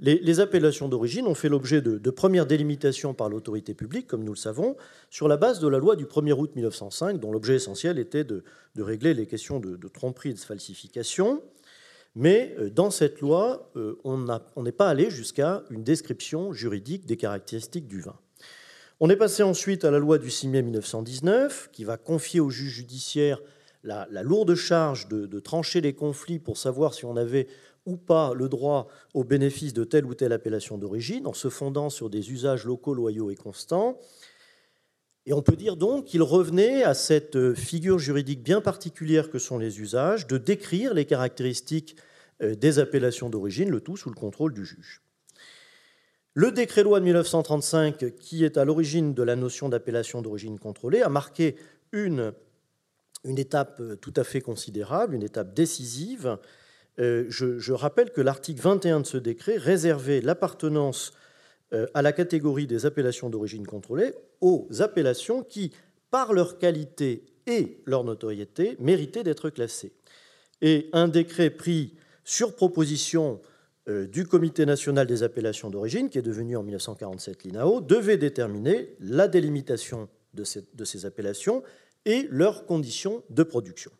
les, 0.00 0.40
appellations 0.40 0.88
d'origine 0.88 1.26
ont 1.26 1.34
fait 1.34 1.48
l'objet 1.48 1.80
de, 1.80 2.10
premières 2.10 2.46
délimitations 2.46 3.14
par 3.14 3.28
l'autorité 3.28 3.74
publique, 3.74 4.06
comme 4.08 4.24
nous 4.24 4.32
le 4.32 4.38
savons, 4.38 4.76
sur 5.08 5.28
la 5.28 5.36
base 5.36 5.60
de 5.60 5.68
la 5.68 5.78
loi 5.78 5.94
du 5.96 6.04
1er 6.04 6.32
août 6.32 6.50
1905, 6.54 7.20
dont 7.20 7.30
l'objet 7.30 7.54
essentiel 7.54 7.98
était 7.98 8.24
de, 8.24 8.42
régler 8.76 9.14
les 9.14 9.26
questions 9.26 9.60
de, 9.60 9.88
tromperie 9.88 10.30
et 10.30 10.34
de 10.34 10.38
falsification. 10.38 11.42
Mais 12.16 12.54
euh, 12.58 12.70
dans 12.70 12.90
cette 12.90 13.20
loi, 13.20 13.72
on 14.04 14.62
n'est 14.62 14.72
pas 14.72 14.88
allé 14.88 15.10
jusqu'à 15.10 15.62
une 15.70 15.84
description 15.84 16.52
juridique 16.52 17.06
des 17.06 17.16
caractéristiques 17.16 17.88
du 17.88 18.00
vin. 18.00 18.16
On 19.00 19.10
est 19.10 19.16
passé 19.16 19.42
ensuite 19.42 19.84
à 19.84 19.90
la 19.90 19.98
loi 19.98 20.18
du 20.18 20.30
6 20.30 20.48
mai 20.48 20.62
1919, 20.62 21.70
qui 21.72 21.84
va 21.84 21.96
confier 21.96 22.40
au 22.40 22.50
juge 22.50 22.72
judiciaire 22.72 23.40
la, 23.84 24.22
lourde 24.22 24.54
charge 24.54 25.08
de, 25.08 25.40
trancher 25.40 25.80
les 25.80 25.92
conflits 25.92 26.38
pour 26.38 26.56
savoir 26.56 26.94
si 26.94 27.04
on 27.04 27.16
avait 27.16 27.46
ou 27.86 27.96
pas 27.96 28.32
le 28.34 28.48
droit 28.48 28.88
au 29.12 29.24
bénéfice 29.24 29.74
de 29.74 29.84
telle 29.84 30.06
ou 30.06 30.14
telle 30.14 30.32
appellation 30.32 30.78
d'origine, 30.78 31.26
en 31.26 31.34
se 31.34 31.50
fondant 31.50 31.90
sur 31.90 32.08
des 32.08 32.32
usages 32.32 32.64
locaux 32.64 32.94
loyaux 32.94 33.30
et 33.30 33.36
constants. 33.36 33.98
Et 35.26 35.34
on 35.34 35.42
peut 35.42 35.56
dire 35.56 35.76
donc 35.76 36.06
qu'il 36.06 36.22
revenait 36.22 36.82
à 36.82 36.94
cette 36.94 37.54
figure 37.54 37.98
juridique 37.98 38.42
bien 38.42 38.60
particulière 38.60 39.30
que 39.30 39.38
sont 39.38 39.58
les 39.58 39.80
usages 39.80 40.26
de 40.26 40.38
décrire 40.38 40.94
les 40.94 41.04
caractéristiques 41.04 41.96
euh, 42.42 42.54
des 42.54 42.78
appellations 42.78 43.28
d'origine, 43.28 43.70
le 43.70 43.80
tout 43.80 43.96
sous 43.96 44.08
le 44.08 44.14
contrôle 44.14 44.54
du 44.54 44.64
juge. 44.64 45.02
Le 46.32 46.50
décret-loi 46.50 46.98
de 46.98 47.04
1935, 47.04 48.16
qui 48.16 48.44
est 48.44 48.56
à 48.56 48.64
l'origine 48.64 49.14
de 49.14 49.22
la 49.22 49.36
notion 49.36 49.68
d'appellation 49.68 50.20
d'origine 50.20 50.58
contrôlée, 50.58 51.00
a 51.00 51.08
marqué 51.08 51.54
une, 51.92 52.32
une 53.24 53.38
étape 53.38 53.82
tout 54.00 54.12
à 54.16 54.24
fait 54.24 54.40
considérable, 54.40 55.14
une 55.14 55.22
étape 55.22 55.54
décisive. 55.54 56.38
Euh, 57.00 57.24
je, 57.28 57.72
rappelle 57.72 58.10
que 58.10 58.20
l'article 58.20 58.60
21 58.60 59.00
de 59.00 59.06
ce 59.06 59.16
décret 59.16 59.56
réservait 59.56 60.20
l'appartenance 60.20 61.12
euh, 61.72 61.86
à 61.94 62.02
la 62.02 62.12
catégorie 62.12 62.66
des 62.66 62.86
appellations 62.86 63.30
d'origine 63.30 63.66
contrôlée 63.66 64.14
aux 64.40 64.68
appellations 64.78 65.42
qui, 65.42 65.72
par 66.10 66.32
leur 66.32 66.58
qualité 66.58 67.24
et 67.46 67.80
leur 67.84 68.04
notoriété, 68.04 68.76
méritaient 68.78 69.24
d'être 69.24 69.50
classées. 69.50 69.92
Et 70.62 70.88
un 70.92 71.08
décret 71.08 71.50
pris 71.50 71.94
sur 72.22 72.54
proposition 72.54 73.40
euh, 73.88 74.06
du 74.06 74.24
Comité 74.24 74.64
national 74.64 75.06
des 75.06 75.24
appellations 75.24 75.70
d'origine, 75.70 76.08
qui 76.08 76.18
est 76.18 76.22
devenu 76.22 76.56
en 76.56 76.62
1947 76.62 77.42
l'INAO, 77.42 77.80
devait 77.80 78.18
déterminer 78.18 78.94
la 79.00 79.26
délimitation 79.26 80.08
de 80.32 80.44
ces 80.84 81.06
appellations 81.06 81.62
et 82.04 82.26
leurs 82.30 82.66
conditions 82.66 83.22
de 83.30 83.42
production. 83.42 83.90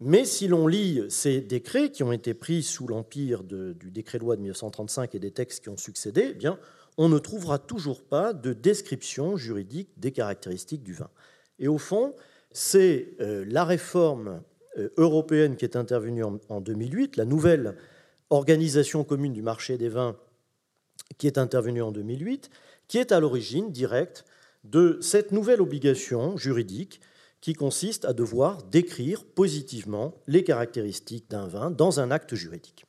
Mais 0.00 0.24
si 0.24 0.46
l'on 0.46 0.66
lit 0.66 1.02
ces 1.08 1.40
décrets 1.40 1.90
qui 1.90 2.02
ont 2.02 2.12
été 2.12 2.34
pris 2.34 2.62
sous 2.62 2.86
l'empire 2.86 3.42
du 3.44 3.90
décret-loi 3.90 4.36
de 4.36 4.42
1935 4.42 5.14
et 5.14 5.18
des 5.18 5.30
textes 5.30 5.62
qui 5.62 5.70
ont 5.70 5.78
succédé, 5.78 6.28
eh 6.30 6.34
bien, 6.34 6.58
on 6.98 7.08
ne 7.08 7.18
trouvera 7.18 7.58
toujours 7.58 8.02
pas 8.02 8.32
de 8.32 8.52
description 8.52 9.36
juridique 9.36 9.88
des 9.96 10.12
caractéristiques 10.12 10.82
du 10.82 10.92
vin. 10.92 11.08
Et 11.58 11.68
au 11.68 11.78
fond, 11.78 12.14
c'est 12.52 13.14
euh, 13.20 13.44
la 13.48 13.64
réforme 13.64 14.42
euh, 14.78 14.90
européenne 14.98 15.56
qui 15.56 15.64
est 15.64 15.76
intervenue 15.76 16.24
en 16.24 16.60
2008, 16.60 17.16
la 17.16 17.24
nouvelle 17.24 17.76
organisation 18.30 19.04
commune 19.04 19.32
du 19.32 19.42
marché 19.42 19.78
des 19.78 19.88
vins 19.88 20.16
qui 21.18 21.26
est 21.26 21.38
intervenue 21.38 21.82
en 21.82 21.92
2008, 21.92 22.50
qui 22.88 22.98
est 22.98 23.12
à 23.12 23.20
l'origine 23.20 23.70
directe 23.70 24.24
de 24.70 24.98
cette 25.00 25.32
nouvelle 25.32 25.60
obligation 25.60 26.36
juridique 26.36 27.00
qui 27.40 27.54
consiste 27.54 28.04
à 28.04 28.12
devoir 28.12 28.62
décrire 28.62 29.24
positivement 29.24 30.14
les 30.26 30.42
caractéristiques 30.42 31.30
d'un 31.30 31.46
vin 31.46 31.70
dans 31.70 32.00
un 32.00 32.10
acte 32.10 32.34
juridique. 32.34 32.86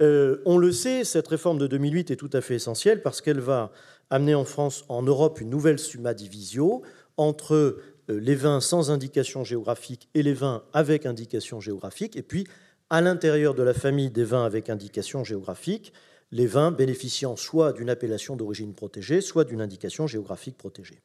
Euh, 0.00 0.40
on 0.46 0.58
le 0.58 0.70
sait, 0.70 1.04
cette 1.04 1.26
réforme 1.26 1.58
de 1.58 1.66
2008 1.66 2.12
est 2.12 2.16
tout 2.16 2.30
à 2.32 2.40
fait 2.40 2.54
essentielle 2.54 3.02
parce 3.02 3.20
qu'elle 3.20 3.40
va 3.40 3.72
amener 4.10 4.34
en 4.34 4.44
France, 4.44 4.84
en 4.88 5.02
Europe, 5.02 5.40
une 5.40 5.50
nouvelle 5.50 5.78
summa 5.78 6.14
divisio 6.14 6.82
entre 7.16 7.54
euh, 7.54 7.82
les 8.08 8.36
vins 8.36 8.60
sans 8.60 8.90
indication 8.90 9.44
géographique 9.44 10.08
et 10.14 10.22
les 10.22 10.32
vins 10.32 10.62
avec 10.72 11.04
indication 11.04 11.60
géographique, 11.60 12.16
et 12.16 12.22
puis 12.22 12.46
à 12.90 13.00
l'intérieur 13.00 13.54
de 13.54 13.62
la 13.62 13.74
famille 13.74 14.10
des 14.10 14.24
vins 14.24 14.44
avec 14.44 14.70
indication 14.70 15.24
géographique, 15.24 15.92
les 16.30 16.46
vins 16.46 16.70
bénéficiant 16.70 17.36
soit 17.36 17.72
d'une 17.72 17.90
appellation 17.90 18.36
d'origine 18.36 18.74
protégée, 18.74 19.20
soit 19.20 19.44
d'une 19.44 19.60
indication 19.60 20.06
géographique 20.06 20.56
protégée. 20.56 21.00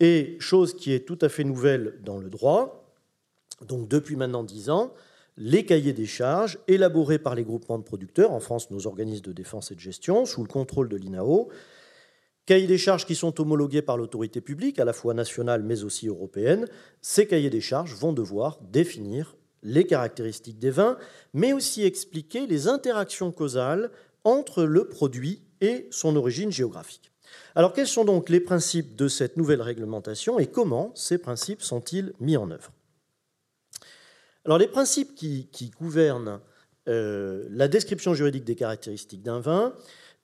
Et 0.00 0.36
chose 0.40 0.74
qui 0.74 0.92
est 0.92 1.06
tout 1.06 1.18
à 1.20 1.28
fait 1.28 1.44
nouvelle 1.44 1.98
dans 2.02 2.18
le 2.18 2.30
droit, 2.30 2.90
donc 3.66 3.88
depuis 3.88 4.16
maintenant 4.16 4.44
dix 4.44 4.70
ans, 4.70 4.92
les 5.36 5.64
cahiers 5.64 5.92
des 5.92 6.06
charges 6.06 6.58
élaborés 6.68 7.18
par 7.18 7.34
les 7.34 7.44
groupements 7.44 7.78
de 7.78 7.84
producteurs, 7.84 8.32
en 8.32 8.40
France 8.40 8.70
nos 8.70 8.86
organismes 8.86 9.24
de 9.24 9.32
défense 9.32 9.70
et 9.70 9.74
de 9.74 9.80
gestion, 9.80 10.24
sous 10.24 10.42
le 10.42 10.48
contrôle 10.48 10.88
de 10.88 10.96
l'INAO, 10.96 11.48
cahiers 12.46 12.66
des 12.66 12.78
charges 12.78 13.06
qui 13.06 13.14
sont 13.14 13.40
homologués 13.40 13.82
par 13.82 13.96
l'autorité 13.96 14.40
publique, 14.40 14.78
à 14.78 14.84
la 14.84 14.92
fois 14.92 15.14
nationale 15.14 15.62
mais 15.62 15.84
aussi 15.84 16.08
européenne, 16.08 16.66
ces 17.02 17.26
cahiers 17.26 17.50
des 17.50 17.60
charges 17.60 17.94
vont 17.94 18.12
devoir 18.12 18.58
définir 18.62 19.36
les 19.62 19.84
caractéristiques 19.84 20.58
des 20.58 20.70
vins, 20.70 20.96
mais 21.34 21.52
aussi 21.52 21.84
expliquer 21.84 22.46
les 22.46 22.66
interactions 22.66 23.30
causales 23.30 23.90
entre 24.24 24.64
le 24.64 24.88
produit 24.88 25.42
et 25.60 25.88
son 25.90 26.16
origine 26.16 26.52
géographique. 26.52 27.10
Alors 27.54 27.72
quels 27.72 27.86
sont 27.86 28.04
donc 28.04 28.28
les 28.28 28.40
principes 28.40 28.96
de 28.96 29.08
cette 29.08 29.36
nouvelle 29.36 29.62
réglementation 29.62 30.38
et 30.38 30.46
comment 30.46 30.92
ces 30.94 31.18
principes 31.18 31.62
sont-ils 31.62 32.12
mis 32.20 32.36
en 32.36 32.50
œuvre? 32.50 32.72
Alors 34.44 34.58
les 34.58 34.68
principes 34.68 35.14
qui, 35.14 35.72
gouvernent 35.78 36.40
euh, 36.88 37.46
la 37.50 37.68
description 37.68 38.14
juridique 38.14 38.44
des 38.44 38.56
caractéristiques 38.56 39.22
d'un 39.22 39.40
vin 39.40 39.74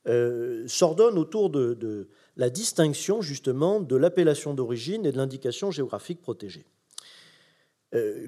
euh, 0.08 0.64
s'ordonnent 0.66 1.18
autour 1.18 1.50
de, 1.50 2.08
la 2.36 2.50
distinction 2.50 3.22
justement 3.22 3.80
de 3.80 3.96
l'appellation 3.96 4.54
d'origine 4.54 5.06
et 5.06 5.12
de 5.12 5.16
l'indication 5.16 5.70
géographique 5.70 6.20
protégée. 6.20 6.66
Euh, 7.94 8.26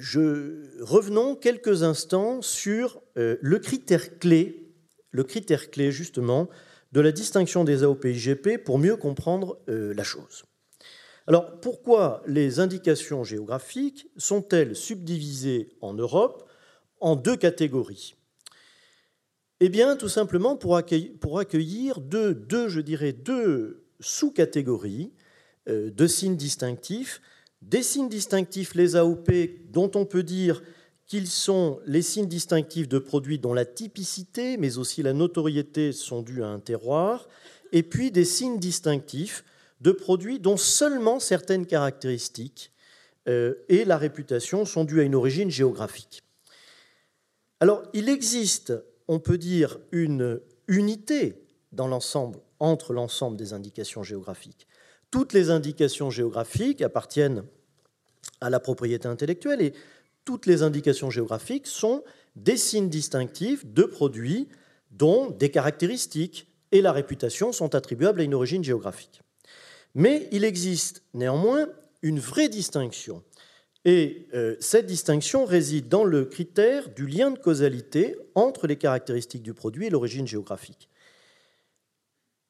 revenons 0.80 1.36
quelques 1.36 1.82
instants 1.82 2.42
sur 2.42 3.00
le 3.16 3.58
critère 3.58 4.18
clé, 4.18 4.67
le 5.10 5.24
critère 5.24 5.70
clé 5.70 5.90
justement 5.90 6.48
de 6.92 7.00
la 7.00 7.12
distinction 7.12 7.64
des 7.64 7.82
AOP-IGP 7.82 8.58
pour 8.64 8.78
mieux 8.78 8.96
comprendre 8.96 9.58
euh, 9.68 9.92
la 9.94 10.04
chose. 10.04 10.44
Alors 11.26 11.60
pourquoi 11.60 12.22
les 12.26 12.58
indications 12.60 13.24
géographiques 13.24 14.08
sont-elles 14.16 14.74
subdivisées 14.74 15.68
en 15.82 15.92
Europe 15.92 16.48
en 17.00 17.16
deux 17.16 17.36
catégories? 17.36 18.14
Eh 19.60 19.68
bien 19.68 19.96
tout 19.96 20.08
simplement 20.08 20.56
pour 20.56 20.76
accueillir, 20.76 22.00
deux, 22.00 22.68
je 22.68 22.80
dirais, 22.80 23.12
deux 23.12 23.84
sous-catégories 24.00 25.12
euh, 25.68 25.90
de 25.90 26.06
signes 26.06 26.36
distinctifs. 26.36 27.20
Des 27.60 27.82
signes 27.82 28.08
distinctifs, 28.08 28.74
les 28.74 28.94
AOP, 28.94 29.30
dont 29.70 29.90
on 29.96 30.06
peut 30.06 30.22
dire 30.22 30.62
qu'ils 31.08 31.26
sont 31.26 31.80
les 31.86 32.02
signes 32.02 32.28
distinctifs 32.28 32.86
de 32.86 32.98
produits 32.98 33.38
dont 33.38 33.54
la 33.54 33.64
typicité, 33.64 34.58
mais 34.58 34.76
aussi 34.76 35.02
la 35.02 35.14
notoriété 35.14 35.92
sont 35.92 36.20
dus 36.20 36.42
à 36.42 36.48
un 36.48 36.60
terroir, 36.60 37.28
et 37.72 37.82
puis 37.82 38.10
des 38.10 38.26
signes 38.26 38.58
distinctifs 38.58 39.42
de 39.80 39.90
produits 39.90 40.38
dont 40.38 40.58
seulement 40.58 41.18
certaines 41.18 41.66
caractéristiques 41.66 42.72
euh, 43.28 43.54
et 43.68 43.84
la 43.84 43.96
réputation 43.96 44.66
sont 44.66 44.84
dues 44.84 45.00
à 45.00 45.04
une 45.04 45.14
origine 45.14 45.50
géographique. 45.50 46.22
Alors, 47.60 47.82
il 47.94 48.08
existe, 48.08 48.72
on 49.08 49.18
peut 49.18 49.38
dire, 49.38 49.78
une 49.92 50.40
unité 50.68 51.42
dans 51.72 51.88
l'ensemble, 51.88 52.38
entre 52.60 52.92
l'ensemble 52.92 53.36
des 53.36 53.54
indications 53.54 54.02
géographiques. 54.02 54.66
Toutes 55.10 55.32
les 55.32 55.48
indications 55.48 56.10
géographiques 56.10 56.82
appartiennent 56.82 57.44
à 58.40 58.50
la 58.50 58.60
propriété 58.60 59.08
intellectuelle 59.08 59.62
et 59.62 59.72
toutes 60.28 60.44
les 60.44 60.62
indications 60.62 61.08
géographiques 61.08 61.66
sont 61.66 62.04
des 62.36 62.58
signes 62.58 62.90
distinctifs 62.90 63.64
de 63.64 63.84
produits 63.84 64.46
dont 64.90 65.30
des 65.30 65.50
caractéristiques 65.50 66.52
et 66.70 66.82
la 66.82 66.92
réputation 66.92 67.50
sont 67.50 67.74
attribuables 67.74 68.20
à 68.20 68.24
une 68.24 68.34
origine 68.34 68.62
géographique. 68.62 69.22
Mais 69.94 70.28
il 70.30 70.44
existe 70.44 71.02
néanmoins 71.14 71.70
une 72.02 72.20
vraie 72.20 72.50
distinction. 72.50 73.22
Et 73.86 74.28
euh, 74.34 74.54
cette 74.60 74.84
distinction 74.84 75.46
réside 75.46 75.88
dans 75.88 76.04
le 76.04 76.26
critère 76.26 76.90
du 76.90 77.06
lien 77.06 77.30
de 77.30 77.38
causalité 77.38 78.18
entre 78.34 78.66
les 78.66 78.76
caractéristiques 78.76 79.42
du 79.42 79.54
produit 79.54 79.86
et 79.86 79.90
l'origine 79.90 80.26
géographique. 80.26 80.90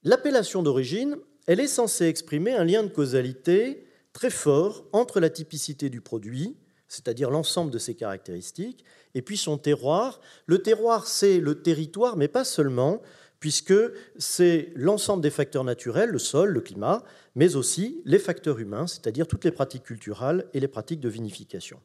L'appellation 0.02 0.64
d'origine, 0.64 1.16
elle 1.46 1.60
est 1.60 1.68
censée 1.68 2.06
exprimer 2.06 2.54
un 2.54 2.64
lien 2.64 2.82
de 2.82 2.88
causalité 2.88 3.86
très 4.12 4.30
fort 4.30 4.84
entre 4.90 5.20
la 5.20 5.30
typicité 5.30 5.90
du 5.90 6.00
produit 6.00 6.56
c'est-à-dire 6.88 7.30
l'ensemble 7.30 7.70
de 7.70 7.78
ses 7.78 7.94
caractéristiques, 7.94 8.84
et 9.14 9.22
puis 9.22 9.36
son 9.36 9.58
terroir. 9.58 10.20
Le 10.46 10.62
terroir, 10.62 11.06
c'est 11.06 11.38
le 11.38 11.62
territoire, 11.62 12.16
mais 12.16 12.28
pas 12.28 12.44
seulement, 12.44 13.02
puisque 13.40 13.74
c'est 14.16 14.72
l'ensemble 14.74 15.22
des 15.22 15.30
facteurs 15.30 15.64
naturels, 15.64 16.10
le 16.10 16.18
sol, 16.18 16.50
le 16.50 16.60
climat, 16.60 17.04
mais 17.34 17.56
aussi 17.56 18.02
les 18.04 18.18
facteurs 18.18 18.58
humains, 18.58 18.86
c'est-à-dire 18.86 19.26
toutes 19.26 19.44
les 19.44 19.52
pratiques 19.52 19.84
culturelles 19.84 20.46
et 20.54 20.60
les 20.60 20.68
pratiques 20.68 21.00
de 21.00 21.08
vinification. 21.08 21.80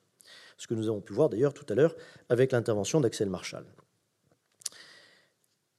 Ce 0.58 0.68
que 0.68 0.74
nous 0.74 0.88
avons 0.88 1.02
pu 1.02 1.14
voir 1.14 1.30
d'ailleurs 1.30 1.54
tout 1.54 1.66
à 1.70 1.76
l'heure 1.76 1.96
avec 2.30 2.52
l'intervention 2.52 3.02
d'Axel 3.02 3.30
Marshall. 3.30 3.66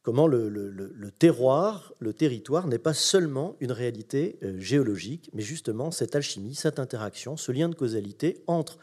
Comment 0.02 0.26
le, 0.26 0.50
le, 0.50 1.10
terroir, 1.10 1.94
le 1.98 2.12
territoire 2.12 2.66
n'est 2.66 2.78
pas 2.78 2.92
seulement 2.92 3.56
une 3.60 3.72
réalité 3.72 4.38
euh, 4.42 4.58
géologique, 4.58 5.30
mais 5.32 5.40
justement 5.40 5.90
cette 5.90 6.14
alchimie, 6.14 6.54
cette 6.54 6.78
interaction, 6.78 7.38
ce 7.38 7.52
lien 7.52 7.70
de 7.70 7.74
causalité 7.74 8.42
entre 8.46 8.78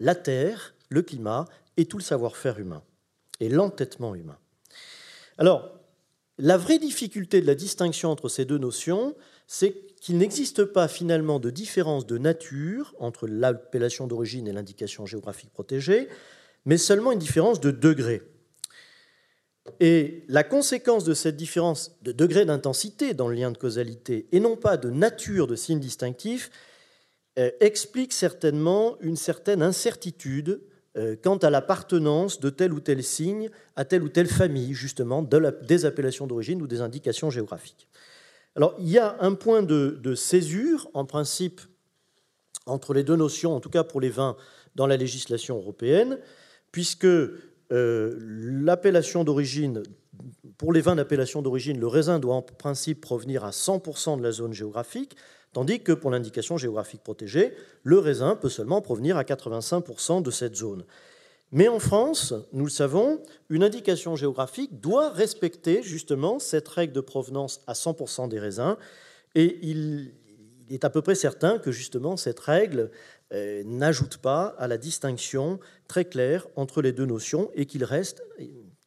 la 0.00 0.14
terre, 0.14 0.74
le 0.88 1.02
climat 1.02 1.46
et 1.76 1.86
tout 1.86 1.98
le 1.98 2.02
savoir-faire 2.02 2.58
humain, 2.58 2.82
et 3.40 3.48
l'entêtement 3.48 4.14
humain. 4.14 4.38
Alors, 5.38 5.78
la 6.38 6.56
vraie 6.56 6.78
difficulté 6.78 7.40
de 7.40 7.46
la 7.46 7.54
distinction 7.54 8.10
entre 8.10 8.28
ces 8.28 8.44
deux 8.44 8.58
notions, 8.58 9.16
c'est 9.46 9.72
qu'il 10.00 10.18
n'existe 10.18 10.64
pas 10.64 10.86
finalement 10.86 11.40
de 11.40 11.50
différence 11.50 12.06
de 12.06 12.18
nature 12.18 12.94
entre 12.98 13.26
l'appellation 13.26 14.06
d'origine 14.06 14.46
et 14.46 14.52
l'indication 14.52 15.06
géographique 15.06 15.52
protégée, 15.52 16.08
mais 16.64 16.78
seulement 16.78 17.12
une 17.12 17.18
différence 17.18 17.60
de 17.60 17.70
degré. 17.70 18.22
Et 19.80 20.24
la 20.28 20.44
conséquence 20.44 21.04
de 21.04 21.14
cette 21.14 21.36
différence 21.36 21.98
de 22.02 22.12
degré 22.12 22.44
d'intensité 22.44 23.14
dans 23.14 23.28
le 23.28 23.34
lien 23.34 23.50
de 23.50 23.58
causalité, 23.58 24.28
et 24.32 24.40
non 24.40 24.56
pas 24.56 24.76
de 24.76 24.90
nature 24.90 25.46
de 25.46 25.56
signe 25.56 25.80
distinctif, 25.80 26.50
explique 27.60 28.12
certainement 28.12 28.96
une 29.00 29.16
certaine 29.16 29.62
incertitude 29.62 30.60
euh, 30.98 31.14
quant 31.22 31.36
à 31.36 31.50
l'appartenance 31.50 32.40
de 32.40 32.50
tel 32.50 32.72
ou 32.72 32.80
tel 32.80 33.04
signe 33.04 33.50
à 33.76 33.84
telle 33.84 34.02
ou 34.02 34.08
telle 34.08 34.26
famille, 34.26 34.74
justement, 34.74 35.22
des 35.22 35.84
appellations 35.84 36.26
d'origine 36.26 36.60
ou 36.60 36.66
des 36.66 36.80
indications 36.80 37.30
géographiques. 37.30 37.86
Alors, 38.56 38.74
il 38.80 38.88
y 38.88 38.98
a 38.98 39.16
un 39.20 39.34
point 39.34 39.62
de, 39.62 40.14
césure, 40.16 40.90
en 40.94 41.04
principe, 41.04 41.60
entre 42.66 42.94
les 42.94 43.04
deux 43.04 43.14
notions, 43.14 43.54
en 43.54 43.60
tout 43.60 43.70
cas 43.70 43.84
pour 43.84 44.00
les 44.00 44.08
vins, 44.08 44.36
dans 44.74 44.88
la 44.88 44.96
législation 44.96 45.58
européenne, 45.58 46.18
puisque 46.72 47.04
euh, 47.04 48.18
l'appellation 48.20 49.22
d'origine, 49.22 49.84
pour 50.56 50.72
les 50.72 50.80
vins 50.80 50.96
d'appellation 50.96 51.42
d'origine, 51.42 51.78
le 51.78 51.86
raisin 51.86 52.18
doit 52.18 52.34
en 52.34 52.42
principe 52.42 53.00
provenir 53.00 53.44
à 53.44 53.50
100% 53.50 54.18
de 54.18 54.22
la 54.22 54.32
zone 54.32 54.52
géographique, 54.52 55.14
tandis 55.52 55.80
que 55.80 55.92
pour 55.92 56.10
l'indication 56.10 56.56
géographique 56.56 57.02
protégée, 57.02 57.54
le 57.82 57.98
raisin 57.98 58.36
peut 58.36 58.48
seulement 58.48 58.80
provenir 58.80 59.16
à 59.16 59.22
85% 59.22 60.22
de 60.22 60.30
cette 60.30 60.56
zone. 60.56 60.84
Mais 61.50 61.68
en 61.68 61.78
France, 61.78 62.34
nous 62.52 62.64
le 62.64 62.70
savons, 62.70 63.22
une 63.48 63.62
indication 63.62 64.16
géographique 64.16 64.80
doit 64.80 65.10
respecter 65.10 65.82
justement 65.82 66.38
cette 66.38 66.68
règle 66.68 66.92
de 66.92 67.00
provenance 67.00 67.62
à 67.66 67.72
100% 67.72 68.28
des 68.28 68.38
raisins, 68.38 68.76
et 69.34 69.58
il 69.62 70.12
est 70.68 70.84
à 70.84 70.90
peu 70.90 71.00
près 71.00 71.14
certain 71.14 71.58
que 71.58 71.72
justement 71.72 72.16
cette 72.16 72.40
règle 72.40 72.90
euh, 73.32 73.62
n'ajoute 73.64 74.18
pas 74.18 74.54
à 74.58 74.68
la 74.68 74.76
distinction 74.78 75.58
très 75.86 76.04
claire 76.04 76.46
entre 76.56 76.82
les 76.82 76.92
deux 76.92 77.06
notions 77.06 77.50
et 77.54 77.66
qu'il 77.66 77.84
reste 77.84 78.22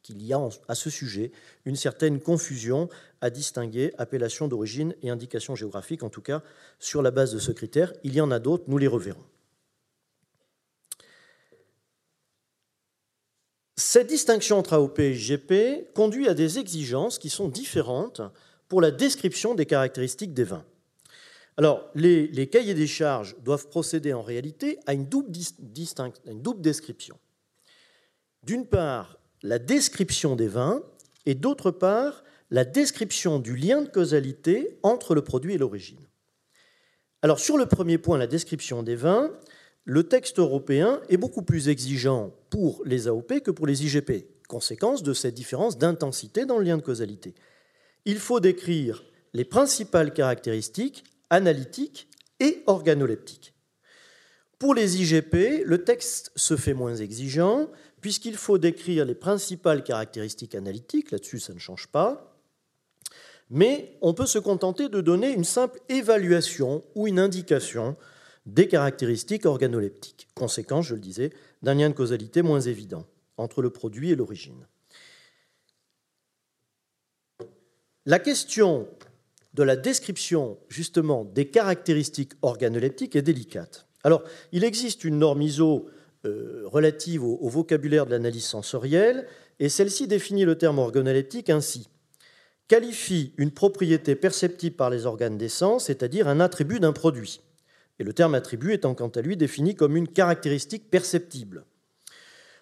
qu'il 0.02 0.22
y 0.22 0.32
a 0.32 0.48
à 0.68 0.74
ce 0.74 0.90
sujet 0.90 1.32
une 1.64 1.76
certaine 1.76 2.20
confusion 2.20 2.88
à 3.22 3.30
distinguer 3.30 3.94
appellation 3.96 4.48
d'origine 4.48 4.94
et 5.00 5.08
indication 5.08 5.54
géographique, 5.54 6.02
en 6.02 6.10
tout 6.10 6.20
cas 6.20 6.42
sur 6.78 7.00
la 7.00 7.10
base 7.10 7.32
de 7.32 7.38
ce 7.38 7.52
critère. 7.52 7.92
Il 8.04 8.14
y 8.14 8.20
en 8.20 8.30
a 8.30 8.38
d'autres, 8.38 8.64
nous 8.66 8.78
les 8.78 8.88
reverrons. 8.88 9.24
Cette 13.76 14.08
distinction 14.08 14.58
entre 14.58 14.74
AOP 14.74 14.98
et 14.98 15.12
IGP 15.12 15.92
conduit 15.94 16.28
à 16.28 16.34
des 16.34 16.58
exigences 16.58 17.18
qui 17.18 17.30
sont 17.30 17.48
différentes 17.48 18.20
pour 18.68 18.80
la 18.80 18.90
description 18.90 19.54
des 19.54 19.66
caractéristiques 19.66 20.34
des 20.34 20.44
vins. 20.44 20.64
Alors, 21.56 21.90
les, 21.94 22.48
cahiers 22.48 22.74
des 22.74 22.86
charges 22.86 23.36
doivent 23.40 23.68
procéder 23.68 24.12
en 24.12 24.22
réalité 24.22 24.78
à 24.86 24.94
une 24.94 25.06
double 25.06 25.30
description. 26.60 27.18
D'une 28.42 28.66
part, 28.66 29.18
la 29.42 29.58
description 29.58 30.36
des 30.36 30.48
vins 30.48 30.82
et 31.26 31.34
d'autre 31.34 31.70
part 31.70 32.24
la 32.52 32.66
description 32.66 33.38
du 33.38 33.56
lien 33.56 33.80
de 33.80 33.88
causalité 33.88 34.78
entre 34.82 35.14
le 35.14 35.24
produit 35.24 35.54
et 35.54 35.58
l'origine. 35.58 36.06
Alors 37.22 37.40
sur 37.40 37.56
le 37.56 37.64
premier 37.64 37.96
point, 37.96 38.18
la 38.18 38.26
description 38.26 38.82
des 38.82 38.94
vins, 38.94 39.30
le 39.84 40.04
texte 40.04 40.38
européen 40.38 41.00
est 41.08 41.16
beaucoup 41.16 41.40
plus 41.40 41.70
exigeant 41.70 42.30
pour 42.50 42.82
les 42.84 43.08
AOP 43.08 43.40
que 43.40 43.50
pour 43.50 43.66
les 43.66 43.86
IGP, 43.86 44.26
conséquence 44.48 45.02
de 45.02 45.14
cette 45.14 45.32
différence 45.32 45.78
d'intensité 45.78 46.44
dans 46.44 46.58
le 46.58 46.64
lien 46.64 46.76
de 46.76 46.82
causalité. 46.82 47.34
Il 48.04 48.18
faut 48.18 48.38
décrire 48.38 49.02
les 49.32 49.46
principales 49.46 50.12
caractéristiques 50.12 51.04
analytiques 51.30 52.06
et 52.38 52.62
organoleptiques. 52.66 53.54
Pour 54.58 54.74
les 54.74 55.00
IGP, 55.00 55.64
le 55.64 55.84
texte 55.84 56.32
se 56.36 56.58
fait 56.58 56.74
moins 56.74 56.96
exigeant 56.96 57.70
puisqu'il 58.02 58.36
faut 58.36 58.58
décrire 58.58 59.06
les 59.06 59.14
principales 59.14 59.82
caractéristiques 59.82 60.54
analytiques, 60.54 61.12
là-dessus 61.12 61.38
ça 61.38 61.54
ne 61.54 61.58
change 61.58 61.86
pas, 61.86 62.28
mais 63.52 63.98
on 64.00 64.14
peut 64.14 64.26
se 64.26 64.38
contenter 64.38 64.88
de 64.88 65.02
donner 65.02 65.30
une 65.30 65.44
simple 65.44 65.78
évaluation 65.90 66.82
ou 66.94 67.06
une 67.06 67.18
indication 67.18 67.96
des 68.46 68.66
caractéristiques 68.66 69.44
organoleptiques. 69.44 70.26
Conséquence, 70.34 70.86
je 70.86 70.94
le 70.94 71.00
disais, 71.00 71.30
d'un 71.60 71.74
lien 71.74 71.90
de 71.90 71.94
causalité 71.94 72.40
moins 72.40 72.62
évident 72.62 73.04
entre 73.36 73.60
le 73.60 73.68
produit 73.68 74.10
et 74.10 74.16
l'origine. 74.16 74.66
La 78.06 78.18
question 78.18 78.88
de 79.52 79.62
la 79.62 79.76
description 79.76 80.58
justement 80.70 81.24
des 81.24 81.48
caractéristiques 81.48 82.32
organoleptiques 82.40 83.16
est 83.16 83.22
délicate. 83.22 83.86
Alors, 84.02 84.24
il 84.52 84.64
existe 84.64 85.04
une 85.04 85.18
norme 85.18 85.42
ISO 85.42 85.90
euh, 86.24 86.62
relative 86.64 87.22
au, 87.22 87.48
vocabulaire 87.48 88.06
de 88.06 88.12
l'analyse 88.12 88.46
sensorielle, 88.46 89.26
et 89.60 89.68
celle-ci 89.68 90.08
définit 90.08 90.46
le 90.46 90.56
terme 90.56 90.78
organoleptique 90.78 91.50
ainsi 91.50 91.88
qualifie 92.72 93.34
une 93.36 93.50
propriété 93.50 94.16
perceptible 94.16 94.76
par 94.76 94.88
les 94.88 95.04
organes 95.04 95.36
des 95.36 95.50
sens, 95.50 95.84
c'est-à-dire 95.84 96.26
un 96.26 96.40
attribut 96.40 96.80
d'un 96.80 96.94
produit. 96.94 97.42
Et 97.98 98.02
le 98.02 98.14
terme 98.14 98.34
attribut 98.34 98.72
étant 98.72 98.94
quant 98.94 99.10
à 99.10 99.20
lui 99.20 99.36
défini 99.36 99.74
comme 99.74 99.94
une 99.94 100.08
caractéristique 100.08 100.90
perceptible. 100.90 101.66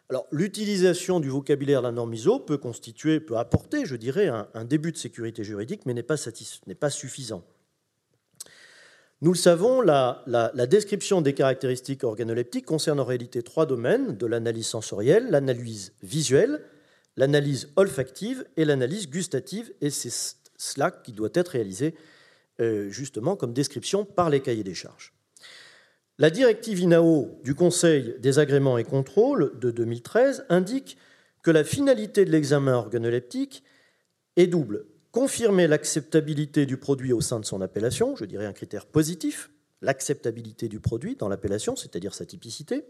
Alors, 0.08 0.26
l'utilisation 0.32 1.20
du 1.20 1.28
vocabulaire 1.28 1.80
de 1.80 1.86
la 1.86 1.92
norme 1.92 2.12
ISO 2.12 2.40
peut 2.40 2.58
constituer, 2.58 3.20
peut 3.20 3.36
apporter, 3.36 3.86
je 3.86 3.94
dirais, 3.94 4.26
un, 4.26 4.64
début 4.64 4.90
de 4.90 4.96
sécurité 4.96 5.44
juridique, 5.44 5.82
mais 5.86 5.94
n'est 5.94 6.02
pas 6.02 6.90
suffisant. 6.90 7.44
Nous 9.20 9.30
le 9.30 9.38
savons, 9.38 9.80
la, 9.80 10.24
description 10.68 11.22
des 11.22 11.34
caractéristiques 11.34 12.02
organoleptiques 12.02 12.66
concerne 12.66 12.98
en 12.98 13.04
réalité 13.04 13.44
trois 13.44 13.64
domaines 13.64 14.16
de 14.16 14.26
l'analyse 14.26 14.66
sensorielle, 14.66 15.30
l'analyse 15.30 15.92
visuelle, 16.02 16.64
l'analyse 17.16 17.68
olfactive 17.76 18.44
et 18.56 18.64
l'analyse 18.64 19.08
gustative, 19.08 19.72
et 19.80 19.90
c'est 19.90 20.12
cela 20.56 20.90
qui 20.90 21.12
doit 21.12 21.30
être 21.34 21.48
réalisé 21.48 21.94
euh, 22.60 22.88
justement 22.90 23.36
comme 23.36 23.52
description 23.52 24.04
par 24.04 24.30
les 24.30 24.40
cahiers 24.40 24.64
des 24.64 24.74
charges. 24.74 25.12
La 26.18 26.30
directive 26.30 26.80
INAO 26.80 27.40
du 27.44 27.54
Conseil 27.54 28.14
des 28.18 28.38
agréments 28.38 28.76
et 28.76 28.84
contrôles 28.84 29.58
de 29.58 29.70
2013 29.70 30.44
indique 30.50 30.98
que 31.42 31.50
la 31.50 31.64
finalité 31.64 32.24
de 32.26 32.30
l'examen 32.30 32.74
organoleptique 32.74 33.64
est 34.36 34.46
double 34.46 34.84
confirmer 35.12 35.66
l'acceptabilité 35.66 36.66
du 36.66 36.76
produit 36.76 37.12
au 37.12 37.20
sein 37.20 37.40
de 37.40 37.44
son 37.44 37.60
appellation, 37.60 38.14
je 38.16 38.24
dirais 38.24 38.46
un 38.46 38.52
critère 38.52 38.86
positif, 38.86 39.50
l'acceptabilité 39.82 40.68
du 40.68 40.78
produit 40.78 41.16
dans 41.16 41.28
l'appellation, 41.28 41.74
c'est-à-dire 41.74 42.14
sa 42.14 42.26
typicité, 42.26 42.84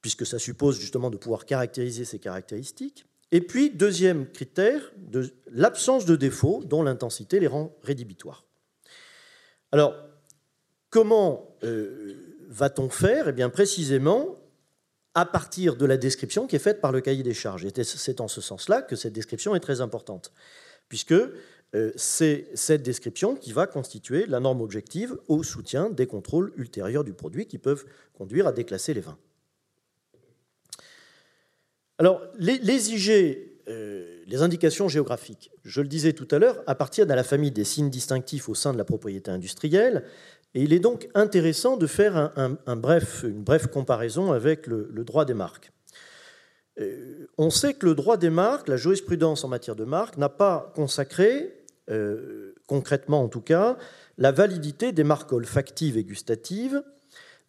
puisque 0.00 0.26
ça 0.26 0.38
suppose 0.38 0.78
justement 0.78 1.10
de 1.10 1.16
pouvoir 1.16 1.46
caractériser 1.46 2.04
ses 2.04 2.18
caractéristiques. 2.18 3.06
Et 3.30 3.40
puis, 3.40 3.70
deuxième 3.70 4.30
critère, 4.30 4.92
de 4.96 5.30
l'absence 5.50 6.06
de 6.06 6.16
défauts 6.16 6.62
dont 6.64 6.82
l'intensité 6.82 7.40
les 7.40 7.46
rend 7.46 7.76
rédhibitoires. 7.82 8.44
Alors, 9.70 9.94
comment 10.88 11.56
euh, 11.62 12.38
va-t-on 12.48 12.88
faire? 12.88 13.28
Eh 13.28 13.32
bien, 13.32 13.50
précisément, 13.50 14.38
à 15.14 15.26
partir 15.26 15.76
de 15.76 15.84
la 15.84 15.96
description 15.96 16.46
qui 16.46 16.56
est 16.56 16.60
faite 16.60 16.80
par 16.80 16.92
le 16.92 17.00
cahier 17.00 17.22
des 17.22 17.34
charges. 17.34 17.64
Et 17.64 17.84
c'est 17.84 18.20
en 18.20 18.28
ce 18.28 18.40
sens-là 18.40 18.82
que 18.82 18.96
cette 18.96 19.12
description 19.12 19.54
est 19.54 19.60
très 19.60 19.80
importante, 19.80 20.32
puisque 20.88 21.12
euh, 21.12 21.92
c'est 21.96 22.48
cette 22.54 22.82
description 22.82 23.36
qui 23.36 23.52
va 23.52 23.66
constituer 23.66 24.26
la 24.26 24.40
norme 24.40 24.62
objective 24.62 25.18
au 25.28 25.42
soutien 25.42 25.90
des 25.90 26.06
contrôles 26.06 26.52
ultérieurs 26.56 27.04
du 27.04 27.12
produit 27.12 27.46
qui 27.46 27.58
peuvent 27.58 27.84
conduire 28.14 28.46
à 28.46 28.52
déclasser 28.52 28.94
les 28.94 29.00
vins. 29.00 29.18
Alors, 31.98 32.22
les, 32.38 32.92
IG, 32.92 33.38
euh, 33.68 34.20
les 34.26 34.42
indications 34.42 34.88
géographiques, 34.88 35.50
je 35.64 35.80
le 35.80 35.88
disais 35.88 36.12
tout 36.12 36.28
à 36.30 36.38
l'heure, 36.38 36.62
appartiennent 36.68 37.10
à 37.10 37.16
la 37.16 37.24
famille 37.24 37.50
des 37.50 37.64
signes 37.64 37.90
distinctifs 37.90 38.48
au 38.48 38.54
sein 38.54 38.72
de 38.72 38.78
la 38.78 38.84
propriété 38.84 39.32
industrielle 39.32 40.04
et 40.54 40.62
il 40.62 40.72
est 40.72 40.78
donc 40.78 41.08
intéressant 41.14 41.76
de 41.76 41.86
faire 41.86 42.32
une 42.66 43.42
brève 43.42 43.68
comparaison 43.68 44.32
avec 44.32 44.66
le, 44.66 45.04
droit 45.04 45.24
des 45.24 45.34
marques. 45.34 45.72
Euh, 46.80 47.26
on 47.36 47.50
sait 47.50 47.74
que 47.74 47.84
le 47.84 47.94
droit 47.94 48.16
des 48.16 48.30
marques, 48.30 48.68
la 48.68 48.76
jurisprudence 48.76 49.44
en 49.44 49.48
matière 49.48 49.74
de 49.76 49.84
marques, 49.84 50.16
n'a 50.16 50.28
pas 50.28 50.72
consacré, 50.76 51.52
euh, 51.90 52.54
concrètement 52.66 53.22
en 53.22 53.28
tout 53.28 53.40
cas, 53.40 53.76
la 54.16 54.30
validité 54.30 54.92
des 54.92 55.04
marques 55.04 55.32
olfactives 55.32 55.98
et 55.98 56.04
gustatives, 56.04 56.82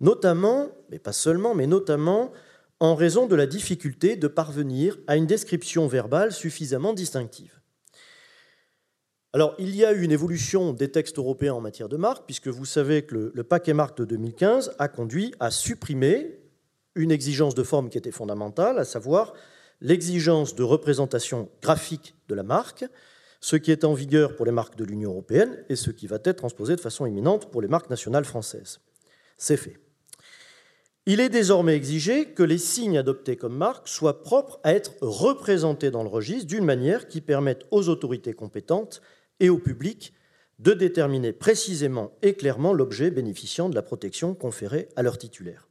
notamment, 0.01 0.69
mais 0.89 0.99
pas 0.99 1.13
seulement, 1.13 1.53
mais 1.53 1.67
notamment 1.67 2.31
en 2.79 2.95
raison 2.95 3.27
de 3.27 3.35
la 3.35 3.45
difficulté 3.45 4.15
de 4.15 4.27
parvenir 4.27 4.97
à 5.07 5.17
une 5.17 5.27
description 5.27 5.87
verbale 5.87 6.31
suffisamment 6.31 6.93
distinctive. 6.93 7.59
Alors, 9.31 9.53
il 9.59 9.75
y 9.75 9.85
a 9.85 9.93
eu 9.93 10.01
une 10.01 10.11
évolution 10.11 10.73
des 10.73 10.89
textes 10.89 11.19
européens 11.19 11.53
en 11.53 11.61
matière 11.61 11.89
de 11.89 11.97
marque, 11.97 12.25
puisque 12.25 12.47
vous 12.47 12.65
savez 12.65 13.03
que 13.03 13.31
le, 13.33 13.43
paquet 13.43 13.73
marque 13.73 13.97
de 13.97 14.05
2015 14.05 14.75
a 14.79 14.87
conduit 14.87 15.35
à 15.39 15.51
supprimer 15.51 16.39
une 16.95 17.11
exigence 17.11 17.53
de 17.53 17.61
forme 17.61 17.89
qui 17.89 17.97
était 17.99 18.11
fondamentale, 18.11 18.79
à 18.79 18.85
savoir 18.85 19.33
l'exigence 19.81 20.55
de 20.55 20.63
représentation 20.63 21.49
graphique 21.61 22.15
de 22.27 22.33
la 22.33 22.43
marque, 22.43 22.85
ce 23.39 23.55
qui 23.55 23.71
est 23.71 23.83
en 23.83 23.93
vigueur 23.93 24.35
pour 24.35 24.45
les 24.45 24.51
marques 24.51 24.75
de 24.75 24.83
l'Union 24.83 25.11
européenne 25.11 25.63
et 25.69 25.75
ce 25.75 25.91
qui 25.91 26.07
va 26.07 26.17
être 26.23 26.37
transposé 26.37 26.75
de 26.75 26.81
façon 26.81 27.05
imminente 27.05 27.51
pour 27.51 27.61
les 27.61 27.67
marques 27.67 27.89
nationales 27.89 28.25
françaises. 28.25 28.79
C'est 29.37 29.57
fait. 29.57 29.77
Il 31.11 31.21
est 31.21 31.29
désormais 31.29 31.75
exigé 31.75 32.25
que 32.25 32.43
les 32.43 32.59
signes 32.59 32.99
adoptés 32.99 33.35
comme 33.35 33.57
marque 33.57 33.87
soient 33.87 34.21
propres 34.21 34.59
à 34.63 34.75
être 34.75 34.91
représentés 35.01 35.89
dans 35.89 36.03
le 36.03 36.07
registre 36.07 36.45
d'une 36.45 36.63
manière 36.63 37.07
qui 37.07 37.19
permette 37.19 37.65
aux 37.71 37.89
autorités 37.89 38.33
compétentes 38.33 39.01
et 39.39 39.49
au 39.49 39.57
public 39.57 40.13
de 40.59 40.71
déterminer 40.71 41.33
précisément 41.33 42.11
et 42.21 42.35
clairement 42.35 42.73
l'objet 42.73 43.09
bénéficiant 43.09 43.69
de 43.69 43.75
la 43.75 43.81
protection 43.81 44.35
conférée 44.35 44.87
à 44.95 45.01
leur 45.01 45.17
titulaire. 45.17 45.67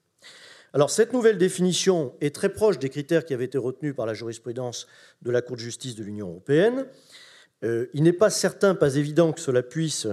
Alors 0.73 0.91
cette 0.91 1.13
nouvelle 1.13 1.39
définition 1.39 2.15
est 2.21 2.35
très 2.35 2.49
proche 2.49 2.81
des 2.81 2.89
critères 2.89 3.25
qui 3.25 3.33
avaient 3.33 3.45
été 3.45 3.59
retenus 3.59 3.95
par 3.95 4.07
la 4.07 4.15
jurisprudence 4.15 4.89
de 5.23 5.31
la 5.31 5.41
Cour 5.41 5.55
de 5.55 5.61
justice 5.61 5.95
de 5.95 6.03
l'Union 6.03 6.31
européenne. 6.31 6.85
Euh, 7.63 7.87
il 7.95 8.03
n'est 8.03 8.13
pas 8.13 8.31
certain, 8.31 8.75
pas 8.75 8.97
évident 8.97 9.31
que 9.33 9.41
cela 9.41 9.63
puisse 9.63 10.09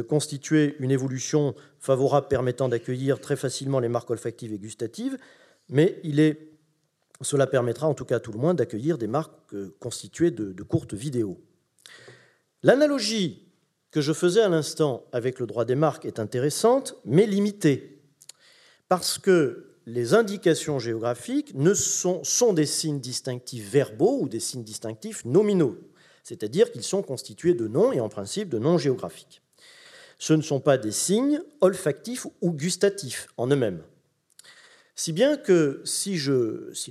constituer 0.00 0.76
une 0.78 0.90
évolution 0.90 1.54
favorable 1.78 2.28
permettant 2.28 2.68
d'accueillir 2.68 3.20
très 3.20 3.36
facilement 3.36 3.80
les 3.80 3.88
marques 3.88 4.10
olfactives 4.10 4.52
et 4.52 4.58
gustatives, 4.58 5.18
mais 5.68 6.00
cela 7.20 7.46
permettra 7.46 7.86
en 7.86 7.94
tout 7.94 8.04
cas 8.04 8.16
à 8.16 8.20
tout 8.20 8.32
le 8.32 8.38
moins 8.38 8.54
d'accueillir 8.54 8.98
des 8.98 9.06
marques 9.06 9.54
euh, 9.54 9.74
constituées 9.78 10.30
de, 10.30 10.52
de 10.52 10.62
courtes 10.62 10.94
vidéos. 10.94 11.38
L'analogie 12.62 13.48
que 13.90 14.00
je 14.00 14.12
faisais 14.12 14.40
à 14.40 14.48
l'instant 14.48 15.04
avec 15.12 15.38
le 15.38 15.46
droit 15.46 15.64
des 15.64 15.74
marques 15.74 16.06
est 16.06 16.18
intéressante, 16.18 16.96
mais 17.04 17.26
limitée, 17.26 18.00
parce 18.88 19.18
que 19.18 19.72
les 19.86 20.14
indications 20.14 20.78
géographiques 20.78 21.54
ne 21.54 21.74
sont, 21.74 22.22
sont 22.24 22.52
des 22.52 22.66
signes 22.66 23.00
distinctifs 23.00 23.70
verbaux 23.70 24.20
ou 24.22 24.28
des 24.28 24.40
signes 24.40 24.64
distinctifs 24.64 25.24
nominaux, 25.24 25.76
c'est-à-dire 26.22 26.70
qu'ils 26.72 26.84
sont 26.84 27.02
constitués 27.02 27.54
de 27.54 27.68
noms 27.68 27.92
et 27.92 28.00
en 28.00 28.08
principe 28.08 28.48
de 28.48 28.58
noms 28.58 28.78
géographiques. 28.78 29.41
Ce 30.22 30.34
ne 30.34 30.42
sont 30.42 30.60
pas 30.60 30.78
des 30.78 30.92
signes 30.92 31.42
olfactifs 31.60 32.28
ou 32.40 32.52
gustatifs 32.52 33.26
en 33.36 33.48
eux-mêmes. 33.48 33.82
Si 34.94 35.12
bien 35.12 35.36
que 35.36 35.82
si, 35.84 36.16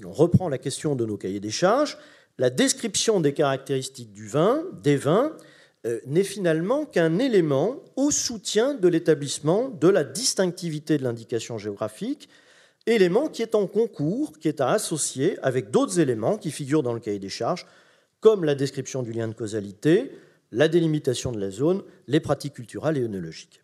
l'on 0.02 0.12
reprend 0.12 0.50
la 0.50 0.58
question 0.58 0.98
de 0.98 1.06
nos 1.06 1.16
cahiers 1.16 1.40
des 1.40 1.50
charges, 1.50 1.98
la 2.38 2.50
description 2.50 3.22
des 3.22 3.34
caractéristiques 3.34 4.12
du 4.12 4.28
vin, 4.28 4.66
des 4.84 4.98
vins, 4.98 5.32
euh, 5.86 6.02
n'est 6.08 6.26
finalement 6.26 6.84
qu'un 6.84 7.20
élément 7.20 7.78
au 7.96 8.12
soutien 8.12 8.74
de 8.74 8.90
l'établissement 8.90 9.70
de 9.70 9.88
la 9.88 10.04
distinctivité 10.04 10.98
de 10.98 11.04
l'indication 11.04 11.58
géographique, 11.58 12.28
élément 12.86 13.30
qui 13.30 13.44
est 13.44 13.56
en 13.56 13.66
concours, 13.66 14.40
qui 14.40 14.50
est 14.50 14.60
à 14.60 14.72
associer 14.72 15.38
avec 15.42 15.72
d'autres 15.72 16.02
éléments 16.02 16.38
qui 16.38 16.52
figurent 16.52 16.84
dans 16.84 16.94
le 16.94 17.00
cahier 17.00 17.20
des 17.20 17.30
charges, 17.30 17.66
comme 18.20 18.44
la 18.44 18.56
description 18.56 19.04
du 19.04 19.14
lien 19.14 19.30
de 19.30 19.34
causalité, 19.34 20.12
la 20.52 20.68
délimitation 20.68 21.32
de 21.32 21.40
la 21.40 21.50
zone, 21.50 21.84
les 22.08 22.20
pratiques 22.20 22.54
culturelles 22.54 22.98
et 22.98 23.04
œnologiques. 23.04 23.62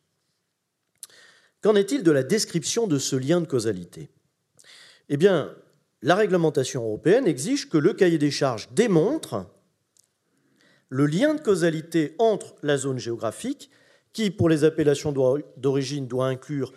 Qu'en 1.62 1.76
est-il 1.76 2.04
de 2.04 2.12
la 2.12 2.24
description 2.24 2.88
de 2.88 2.98
ce 2.98 3.16
lien 3.16 3.42
de 3.42 3.48
causalité? 3.48 4.10
Eh 5.10 5.18
bien, 5.18 5.54
la 6.02 6.16
réglementation 6.16 6.84
européenne 6.84 7.28
exige 7.28 7.70
que 7.70 7.78
le 7.78 7.94
cahier 7.94 8.18
des 8.18 8.32
charges 8.32 8.70
démontre 8.72 9.46
le 10.90 11.06
lien 11.06 11.34
de 11.34 11.42
causalité 11.42 12.16
entre 12.20 12.56
la 12.64 12.78
zone 12.78 13.00
géographique, 13.00 13.70
qui 14.14 14.32
pour 14.32 14.50
les 14.50 14.64
appellations 14.64 15.12
d'origine 15.58 16.08
doit 16.08 16.28
inclure 16.28 16.74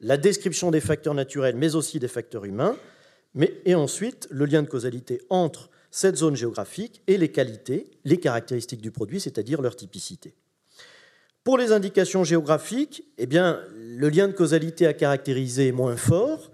la 0.00 0.16
description 0.16 0.70
des 0.70 0.80
facteurs 0.80 1.14
naturels, 1.14 1.56
mais 1.56 1.74
aussi 1.74 1.98
des 1.98 2.08
facteurs 2.08 2.44
humains, 2.44 2.76
mais, 3.34 3.60
et 3.64 3.74
ensuite 3.74 4.28
le 4.30 4.44
lien 4.44 4.62
de 4.62 4.68
causalité 4.68 5.22
entre 5.30 5.70
cette 5.96 6.16
zone 6.16 6.36
géographique 6.36 7.00
et 7.06 7.16
les 7.16 7.32
qualités, 7.32 7.90
les 8.04 8.18
caractéristiques 8.20 8.82
du 8.82 8.90
produit, 8.90 9.18
c'est-à-dire 9.18 9.62
leur 9.62 9.76
typicité. 9.76 10.34
Pour 11.42 11.56
les 11.56 11.72
indications 11.72 12.22
géographiques, 12.22 13.02
eh 13.16 13.26
le 13.26 14.08
lien 14.10 14.28
de 14.28 14.34
causalité 14.34 14.86
à 14.86 14.92
caractériser 14.92 15.68
est 15.68 15.72
moins 15.72 15.96
fort. 15.96 16.52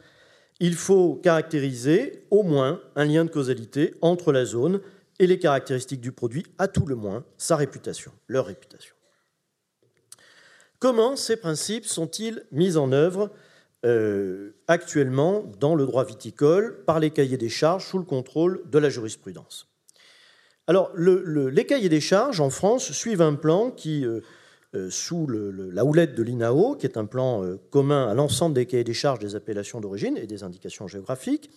Il 0.60 0.74
faut 0.76 1.16
caractériser 1.16 2.22
au 2.30 2.44
moins 2.44 2.80
un 2.94 3.04
lien 3.04 3.24
de 3.24 3.30
causalité 3.30 3.96
entre 4.00 4.30
la 4.30 4.44
zone 4.44 4.80
et 5.18 5.26
les 5.26 5.40
caractéristiques 5.40 6.00
du 6.00 6.12
produit, 6.12 6.46
à 6.58 6.68
tout 6.68 6.86
le 6.86 6.94
moins 6.94 7.24
sa 7.36 7.56
réputation, 7.56 8.12
leur 8.28 8.46
réputation. 8.46 8.94
Comment 10.78 11.16
ces 11.16 11.36
principes 11.36 11.86
sont-ils 11.86 12.46
mis 12.52 12.76
en 12.76 12.92
œuvre 12.92 13.32
euh, 13.84 14.54
actuellement 14.68 15.42
dans 15.58 15.74
le 15.74 15.84
droit 15.86 16.04
viticole 16.04 16.84
par 16.84 17.00
les 17.00 17.10
cahiers 17.10 17.36
des 17.36 17.48
charges 17.48 17.84
sous 17.84 17.98
le 17.98 18.04
contrôle 18.04 18.62
de 18.70 18.78
la 18.78 18.88
jurisprudence 18.88 19.66
Alors, 20.68 20.92
les 20.96 21.66
cahiers 21.66 21.88
des 21.88 22.00
charges 22.00 22.40
en 22.40 22.48
France 22.48 22.92
suivent 22.92 23.22
un 23.22 23.34
plan 23.34 23.72
qui, 23.72 24.06
euh, 24.06 24.20
euh, 24.76 24.88
sous 24.88 25.26
la 25.26 25.84
houlette 25.84 26.14
de 26.14 26.22
l'INAO, 26.22 26.76
qui 26.76 26.86
est 26.86 26.96
un 26.96 27.06
plan 27.06 27.44
commun 27.70 28.06
à 28.08 28.14
l'ensemble 28.14 28.54
des 28.54 28.66
cahiers 28.66 28.84
des 28.84 28.94
charges 28.94 29.18
des 29.18 29.34
appellations 29.34 29.80
d'origine 29.80 30.16
et 30.16 30.28
des 30.28 30.44
indications 30.44 30.86
géographiques, 30.86 31.50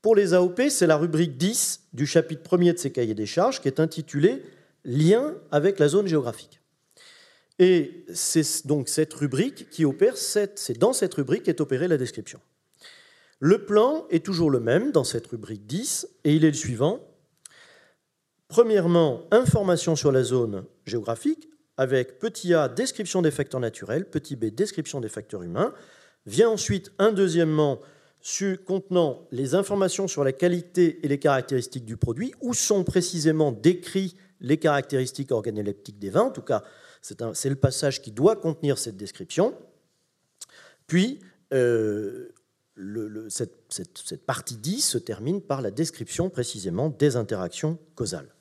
pour 0.00 0.16
les 0.16 0.32
AOP, 0.32 0.70
c'est 0.70 0.86
la 0.86 0.96
rubrique 0.96 1.36
10 1.36 1.88
du 1.92 2.06
chapitre 2.06 2.42
1er 2.56 2.72
de 2.72 2.78
ces 2.78 2.92
cahiers 2.92 3.14
des 3.14 3.26
charges 3.26 3.60
qui 3.60 3.68
est 3.68 3.78
intitulée 3.78 4.42
Lien 4.84 5.34
avec 5.50 5.78
la 5.78 5.88
zone 5.88 6.06
géographique. 6.06 6.61
Et 7.62 8.04
c'est 8.12 8.66
donc 8.66 8.88
cette 8.88 9.14
rubrique 9.14 9.70
qui 9.70 9.84
opère, 9.84 10.16
c'est 10.16 10.78
dans 10.80 10.92
cette 10.92 11.14
rubrique 11.14 11.44
qu'est 11.44 11.60
opérée 11.60 11.86
la 11.86 11.96
description. 11.96 12.40
Le 13.38 13.64
plan 13.64 14.04
est 14.10 14.24
toujours 14.24 14.50
le 14.50 14.58
même 14.58 14.90
dans 14.90 15.04
cette 15.04 15.28
rubrique 15.28 15.64
10 15.64 16.08
et 16.24 16.34
il 16.34 16.44
est 16.44 16.50
le 16.50 16.56
suivant. 16.56 16.98
Premièrement, 18.48 19.28
information 19.30 19.94
sur 19.94 20.10
la 20.10 20.24
zone 20.24 20.64
géographique 20.86 21.50
avec 21.76 22.18
petit 22.18 22.52
a, 22.52 22.68
description 22.68 23.22
des 23.22 23.30
facteurs 23.30 23.60
naturels, 23.60 24.10
petit 24.10 24.34
b, 24.34 24.46
description 24.46 25.00
des 25.00 25.08
facteurs 25.08 25.44
humains. 25.44 25.72
Vient 26.26 26.50
ensuite 26.50 26.90
un 26.98 27.12
deuxièmement, 27.12 27.78
contenant 28.66 29.28
les 29.30 29.54
informations 29.54 30.08
sur 30.08 30.24
la 30.24 30.32
qualité 30.32 30.98
et 31.04 31.08
les 31.08 31.18
caractéristiques 31.20 31.84
du 31.84 31.96
produit, 31.96 32.34
où 32.40 32.54
sont 32.54 32.82
précisément 32.82 33.52
décrits 33.52 34.16
les 34.40 34.56
caractéristiques 34.56 35.30
organoleptiques 35.30 36.00
des 36.00 36.10
vins. 36.10 36.22
En 36.22 36.30
tout 36.32 36.42
cas, 36.42 36.64
c'est 37.02 37.48
le 37.48 37.56
passage 37.56 38.00
qui 38.00 38.12
doit 38.12 38.36
contenir 38.36 38.78
cette 38.78 38.96
description. 38.96 39.54
Puis, 40.86 41.20
euh, 41.52 42.28
cette, 43.28 44.24
partie 44.24 44.56
10 44.56 44.80
se 44.80 44.98
termine 44.98 45.42
par 45.42 45.60
la 45.60 45.70
description 45.70 46.30
précisément 46.30 46.88
des 46.88 47.16
interactions 47.16 47.78
causales. 47.94 48.34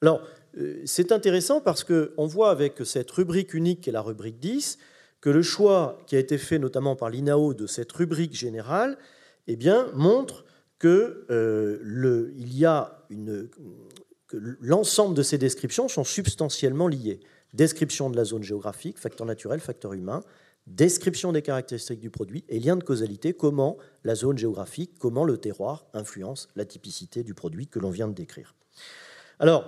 Alors, 0.00 0.22
euh, 0.58 0.80
c'est 0.86 1.12
intéressant 1.12 1.60
parce 1.60 1.84
qu'on 1.84 2.26
voit 2.26 2.50
avec 2.50 2.84
cette 2.84 3.10
rubrique 3.10 3.52
unique 3.52 3.82
qui 3.82 3.90
est 3.90 3.92
la 3.92 4.00
rubrique 4.00 4.38
10 4.38 4.78
que 5.20 5.30
le 5.30 5.42
choix 5.42 5.98
qui 6.06 6.16
a 6.16 6.18
été 6.18 6.38
fait 6.38 6.58
notamment 6.58 6.96
par 6.96 7.10
l'INAO 7.10 7.52
de 7.54 7.66
cette 7.66 7.92
rubrique 7.92 8.34
générale 8.34 8.96
eh 9.48 9.56
montre 9.94 10.44
que 10.78 11.26
euh, 11.30 11.78
que 14.28 14.36
l'ensemble 14.60 15.14
de 15.14 15.22
ces 15.22 15.38
descriptions 15.38 15.88
sont 15.88 16.04
substantiellement 16.04 16.88
liées. 16.88 17.20
Description 17.56 18.10
de 18.10 18.16
la 18.16 18.24
zone 18.24 18.42
géographique, 18.42 18.98
facteur 18.98 19.26
naturel, 19.26 19.60
facteur 19.60 19.94
humain, 19.94 20.20
description 20.66 21.32
des 21.32 21.40
caractéristiques 21.40 22.00
du 22.00 22.10
produit 22.10 22.44
et 22.50 22.60
lien 22.60 22.76
de 22.76 22.84
causalité, 22.84 23.32
comment 23.32 23.78
la 24.04 24.14
zone 24.14 24.36
géographique, 24.36 24.98
comment 24.98 25.24
le 25.24 25.38
terroir 25.38 25.86
influence 25.94 26.50
la 26.54 26.66
typicité 26.66 27.22
du 27.22 27.32
produit 27.32 27.66
que 27.66 27.78
l'on 27.78 27.88
vient 27.88 28.08
de 28.08 28.12
décrire. 28.12 28.54
Alors, 29.38 29.64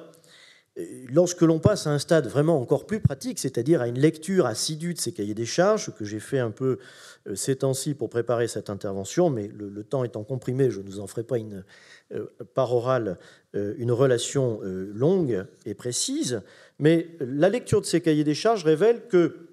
lorsque 1.11 1.43
l'on 1.43 1.59
passe 1.59 1.87
à 1.87 1.91
un 1.91 1.99
stade 1.99 2.27
vraiment 2.27 2.61
encore 2.61 2.87
plus 2.87 3.01
pratique, 3.01 3.39
c'est-à-dire 3.39 3.81
à 3.81 3.89
une 3.89 3.99
lecture 3.99 4.47
assidue 4.47 4.95
de 4.95 4.99
ces 4.99 5.13
cahiers 5.13 5.35
des 5.35 5.47
charges, 5.47 5.93
que 5.95 6.05
j'ai 6.05 6.21
fait 6.21 6.39
un 6.39 6.51
peu 6.51 6.79
euh, 7.27 7.35
ces 7.35 7.57
temps-ci 7.57 7.95
pour 7.95 8.09
préparer 8.11 8.49
cette 8.49 8.71
intervention, 8.71 9.31
mais 9.31 9.49
le, 9.49 9.83
temps 9.83 10.05
étant 10.05 10.25
comprimé, 10.25 10.71
je 10.71 10.81
ne 10.81 10.87
vous 10.87 11.01
en 11.01 11.07
ferai 11.07 11.25
pas 11.25 11.39
une, 11.39 11.65
euh, 12.13 12.27
par 12.55 12.73
oral 12.75 13.19
euh, 13.55 13.75
une 13.79 13.93
relation 13.93 14.61
longue 14.63 15.47
et 15.67 15.75
précise, 15.75 16.43
mais 16.79 17.09
la 17.21 17.49
lecture 17.49 17.81
de 17.81 17.87
ces 17.87 18.01
cahiers 18.01 18.25
des 18.25 18.35
charges 18.35 18.65
révèle 18.65 19.07
que 19.09 19.49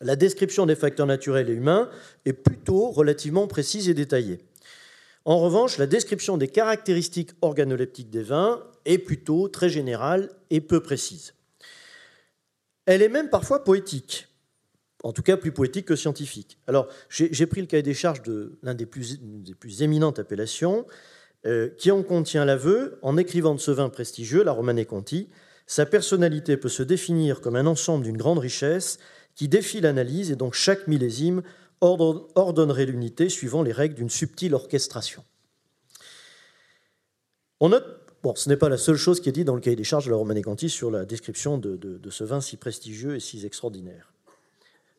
la 0.00 0.16
description 0.16 0.66
des 0.66 0.74
facteurs 0.74 1.06
naturels 1.06 1.50
et 1.50 1.52
humains 1.52 1.90
est 2.24 2.32
plutôt 2.32 2.90
relativement 2.90 3.46
précise 3.46 3.88
et 3.88 3.94
détaillée. 3.94 4.38
En 5.26 5.38
revanche, 5.38 5.76
la 5.76 5.86
description 5.86 6.38
des 6.38 6.48
caractéristiques 6.48 7.32
organoleptiques 7.42 8.08
des 8.08 8.22
vins 8.22 8.62
est 8.84 8.98
plutôt 8.98 9.48
très 9.48 9.68
générale 9.68 10.30
et 10.50 10.60
peu 10.60 10.80
précise. 10.80 11.34
Elle 12.86 13.02
est 13.02 13.08
même 13.08 13.30
parfois 13.30 13.62
poétique, 13.64 14.28
en 15.02 15.12
tout 15.12 15.22
cas 15.22 15.36
plus 15.36 15.52
poétique 15.52 15.86
que 15.86 15.96
scientifique. 15.96 16.58
Alors, 16.66 16.88
j'ai 17.08 17.46
pris 17.46 17.60
le 17.60 17.66
cahier 17.66 17.82
des 17.82 17.94
charges 17.94 18.22
de 18.22 18.58
l'un 18.62 18.74
des 18.74 18.86
plus, 18.86 19.20
des 19.20 19.54
plus 19.54 19.82
éminentes 19.82 20.18
appellations, 20.18 20.86
euh, 21.46 21.70
qui 21.78 21.90
en 21.90 22.02
contient 22.02 22.44
l'aveu, 22.44 22.98
en 23.02 23.16
écrivant 23.16 23.54
de 23.54 23.60
ce 23.60 23.70
vin 23.70 23.88
prestigieux, 23.88 24.42
la 24.42 24.52
Romane 24.52 24.84
Conti, 24.84 25.28
sa 25.66 25.86
personnalité 25.86 26.56
peut 26.56 26.68
se 26.68 26.82
définir 26.82 27.40
comme 27.40 27.56
un 27.56 27.66
ensemble 27.66 28.04
d'une 28.04 28.16
grande 28.16 28.40
richesse 28.40 28.98
qui 29.36 29.48
défie 29.48 29.80
l'analyse 29.80 30.30
et 30.30 30.36
donc 30.36 30.54
chaque 30.54 30.88
millésime 30.88 31.42
ordonnerait 31.80 32.86
l'unité 32.86 33.28
suivant 33.28 33.62
les 33.62 33.72
règles 33.72 33.94
d'une 33.94 34.10
subtile 34.10 34.54
orchestration. 34.54 35.24
On 37.60 37.68
note 37.68 37.99
Bon, 38.22 38.34
ce 38.34 38.50
n'est 38.50 38.56
pas 38.58 38.68
la 38.68 38.76
seule 38.76 38.96
chose 38.96 39.18
qui 39.20 39.30
est 39.30 39.32
dit 39.32 39.44
dans 39.44 39.54
le 39.54 39.62
cahier 39.62 39.76
des 39.76 39.84
charges 39.84 40.04
de 40.04 40.10
la 40.10 40.16
Romanée 40.16 40.42
Conti 40.42 40.68
sur 40.68 40.90
la 40.90 41.06
description 41.06 41.56
de, 41.56 41.76
de, 41.76 42.10
ce 42.10 42.22
vin 42.22 42.42
si 42.42 42.58
prestigieux 42.58 43.16
et 43.16 43.20
si 43.20 43.44
extraordinaire. 43.46 44.12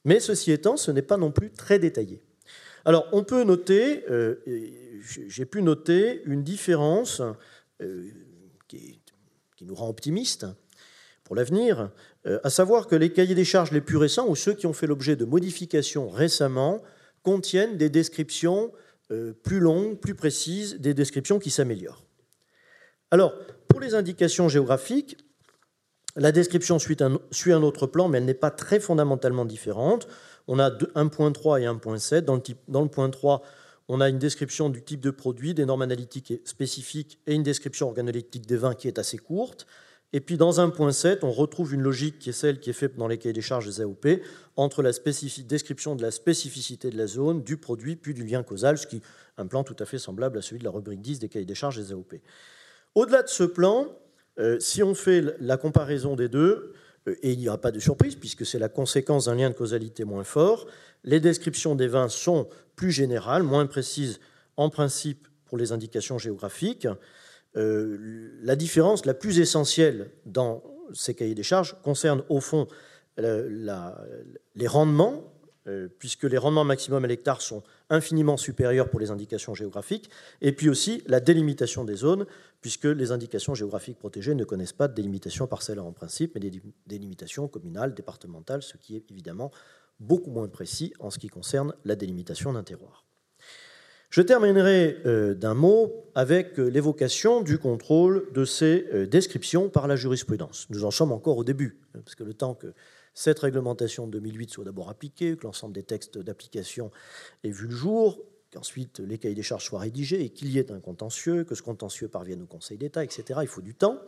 Mais 0.06 0.20
ceci 0.20 0.52
étant, 0.52 0.76
ce 0.76 0.90
n'est 0.90 1.04
pas 1.04 1.18
non 1.18 1.32
plus 1.32 1.52
très 1.52 1.78
détaillé. 1.78 2.24
Alors, 2.84 3.08
on 3.12 3.24
peut 3.24 3.44
noter, 3.44 4.04
euh, 4.10 4.38
j'ai 5.28 5.46
pu 5.46 5.62
noter 5.62 6.24
une 6.26 6.42
différence 6.42 7.22
euh, 7.82 8.10
qui, 8.68 9.00
nous 9.62 9.76
rend 9.76 9.90
optimistes 9.90 10.48
pour 11.24 11.36
l'avenir, 11.36 11.92
euh, 12.26 12.40
à 12.44 12.50
savoir 12.50 12.88
que 12.88 12.96
les 12.96 13.14
cahiers 13.14 13.36
des 13.36 13.46
charges 13.46 13.72
les 13.72 13.82
plus 13.82 13.98
récents, 13.98 14.28
ou 14.28 14.36
ceux 14.36 14.56
qui 14.56 14.66
ont 14.66 14.74
fait 14.74 14.88
l'objet 14.88 15.16
de 15.16 15.26
modifications 15.26 16.10
récemment, 16.10 16.82
contiennent 17.22 17.78
des 17.78 17.92
descriptions 17.92 18.72
plus 19.44 19.60
longues, 19.60 20.00
plus 20.00 20.16
précises, 20.16 20.80
des 20.80 20.94
descriptions 20.94 21.38
qui 21.38 21.52
s'améliorent. 21.52 22.02
Alors, 23.12 23.34
pour 23.68 23.82
les 23.82 23.94
indications 23.94 24.48
géographiques, 24.48 25.18
la 26.16 26.32
description 26.32 26.80
suit 26.80 26.98
un, 27.02 27.64
autre 27.64 27.88
plan, 27.88 28.08
mais 28.08 28.18
elle 28.18 28.26
n'est 28.26 28.34
pas 28.34 28.52
très 28.52 28.80
fondamentalement 28.80 29.46
différente. 29.46 30.08
On 30.48 30.60
a 30.60 30.70
1.3 30.70 31.62
et 31.62 31.66
1.7. 31.66 32.22
Dans, 32.22 32.42
dans 32.68 32.82
le, 32.82 32.90
point 32.90 33.10
3, 33.10 33.42
on 33.88 34.02
a 34.02 34.10
une 34.10 34.20
description 34.20 34.70
du 34.70 34.82
type 34.82 35.02
de 35.02 35.12
produit, 35.12 35.54
des 35.54 35.66
normes 35.66 35.82
analytiques 35.82 36.34
spécifiques 36.46 37.20
et 37.28 37.34
une 37.34 37.44
description 37.44 37.88
organoleptique 37.88 38.46
des 38.46 38.58
vins 38.58 38.74
qui 38.74 38.88
est 38.88 39.00
assez 39.00 39.18
courte. 39.18 39.68
Et 40.14 40.20
puis 40.20 40.38
dans 40.38 40.52
1.7, 40.52 41.20
on 41.22 41.32
retrouve 41.32 41.74
une 41.74 41.82
logique 41.82 42.20
qui 42.20 42.30
est 42.30 42.34
celle 42.34 42.60
qui 42.60 42.70
est 42.70 42.74
faite 42.74 42.98
dans 42.98 43.08
les 43.08 43.18
cahiers 43.18 43.32
des 43.32 43.42
charges 43.42 43.66
des 43.66 43.82
AOP 43.82 44.06
entre 44.58 44.82
la 44.82 44.92
description 44.92 45.96
de 45.96 46.02
la 46.02 46.12
spécificité 46.12 46.90
de 46.90 46.98
la 46.98 47.08
zone, 47.08 47.44
du 47.44 47.56
produit, 47.56 47.96
puis 47.96 48.14
du 48.14 48.26
lien 48.26 48.44
causal, 48.44 48.78
ce 48.78 48.88
qui 48.88 48.98
est 48.98 49.02
un 49.38 49.48
plan 49.48 49.64
tout 49.64 49.78
à 49.80 49.86
fait 49.86 50.00
semblable 50.00 50.38
à 50.38 50.42
celui 50.42 50.60
de 50.60 50.66
la 50.66 50.72
rubrique 50.72 51.02
10 51.02 51.20
des 51.20 51.30
cahiers 51.30 51.46
des 51.46 51.56
charges 51.56 51.78
des 51.78 51.94
AOP. 51.94 52.16
Au-delà 52.96 53.24
de 53.24 53.30
ce 53.30 53.44
plan, 53.44 53.88
euh, 54.40 54.60
si 54.60 54.84
on 54.84 54.94
fait 54.94 55.24
la 55.40 55.58
comparaison 55.58 56.16
des 56.16 56.28
deux, 56.28 56.74
euh, 57.08 57.16
et 57.22 57.32
il 57.32 57.40
n'y 57.40 57.48
aura 57.48 57.60
pas 57.60 57.72
de 57.72 57.80
surprise 57.80 58.16
puisque 58.16 58.46
c'est 58.46 58.60
la 58.60 58.70
conséquence 58.70 59.26
d'un 59.26 59.36
lien 59.36 59.50
de 59.50 59.56
causalité 59.56 60.04
moins 60.04 60.24
fort, 60.24 60.68
les 61.04 61.20
descriptions 61.20 61.76
des 61.76 61.88
vins 61.88 62.10
sont 62.10 62.48
plus 62.76 62.92
générales, 62.92 63.44
moins 63.44 63.66
précises 63.66 64.20
en 64.58 64.70
principe 64.70 65.28
pour 65.46 65.58
les 65.58 65.72
indications 65.72 66.18
géographiques. 66.18 66.88
Euh, 67.58 68.30
la 68.42 68.56
différence 68.56 69.06
la 69.06 69.14
plus 69.14 69.40
essentielle 69.40 70.12
dans 70.26 70.64
ces 70.94 71.14
cahiers 71.14 71.36
des 71.36 71.44
charges 71.44 71.78
concerne 71.84 72.24
au 72.30 72.40
fond 72.40 72.68
les 73.18 74.68
rendements 74.68 75.31
puisque 76.00 76.24
les 76.24 76.38
rendements 76.38 76.64
maximum 76.64 77.06
à 77.06 77.08
l'hectare 77.08 77.42
sont 77.42 77.64
infiniment 77.90 78.38
supérieurs 78.38 78.90
pour 78.90 79.00
les 79.00 79.12
indications 79.12 79.54
géographiques, 79.54 80.10
et 80.42 80.54
puis 80.54 80.70
aussi 80.70 81.04
la 81.08 81.20
délimitation 81.20 81.84
des 81.84 81.96
zones, 81.96 82.26
puisque 82.62 82.86
les 82.86 83.12
indications 83.12 83.54
géographiques 83.54 84.00
protégées 84.00 84.36
ne 84.36 84.44
connaissent 84.44 84.74
pas 84.74 84.88
de 84.88 84.94
délimitation 84.94 85.48
parcellaire 85.48 85.86
en 85.86 85.92
principe, 85.92 86.36
mais 86.36 86.42
des 86.42 86.62
délimitations 86.88 87.48
communales, 87.48 87.94
départementales, 87.94 88.64
ce 88.64 88.78
qui 88.78 88.96
est 88.96 89.12
évidemment 89.12 89.52
beaucoup 90.00 90.32
moins 90.32 90.48
précis 90.48 90.94
en 91.00 91.12
ce 91.12 91.20
qui 91.20 91.28
concerne 91.28 91.74
la 91.86 91.96
délimitation 91.96 92.54
d'un 92.54 92.64
terroir. 92.64 93.06
Je 94.10 94.22
terminerai 94.22 94.98
euh, 95.06 95.34
d'un 95.34 95.54
mot 95.54 95.94
avec 96.16 96.60
euh, 96.60 96.68
l'évocation 96.68 97.42
du 97.42 97.58
contrôle 97.58 98.28
de 98.34 98.44
ces 98.44 99.08
descriptions 99.08 99.70
par 99.70 99.88
la 99.88 99.96
jurisprudence. 99.96 100.68
Nous 100.70 100.84
en 100.84 100.92
sommes 100.92 101.14
encore 101.14 101.38
au 101.38 101.44
début, 101.44 101.80
hein, 101.96 102.00
parce 102.04 102.16
que 102.16 102.24
le 102.24 102.34
temps 102.34 102.54
que 102.54 102.74
cette 103.14 103.40
réglementation 103.40 104.08
de 104.08 104.12
2008 104.20 104.52
soit 104.52 104.66
d'abord 104.66 104.90
appliquée, 104.90 105.36
que 105.36 105.44
l'ensemble 105.44 105.74
des 105.74 105.84
textes 105.84 106.18
d'application 106.18 106.92
aient 107.44 107.52
vu 107.52 107.68
le 107.68 107.76
jour, 107.76 108.24
qu'ensuite 108.52 109.00
les 109.00 109.18
cahiers 109.18 109.36
des 109.36 109.44
charges 109.44 109.66
soient 109.66 109.80
rédigés 109.80 110.22
et 110.22 110.30
qu'il 110.30 110.50
y 110.50 110.60
ait 110.60 110.72
un 110.72 110.80
contentieux, 110.80 111.44
que 111.44 111.56
ce 111.56 111.62
contentieux 111.62 112.08
parvienne 112.08 112.42
au 112.42 112.48
Conseil 112.48 112.78
d'État, 112.78 113.04
etc. 113.04 113.40
Il 113.42 113.48
faut 113.48 113.62
du 113.62 113.76
temps, 113.76 114.00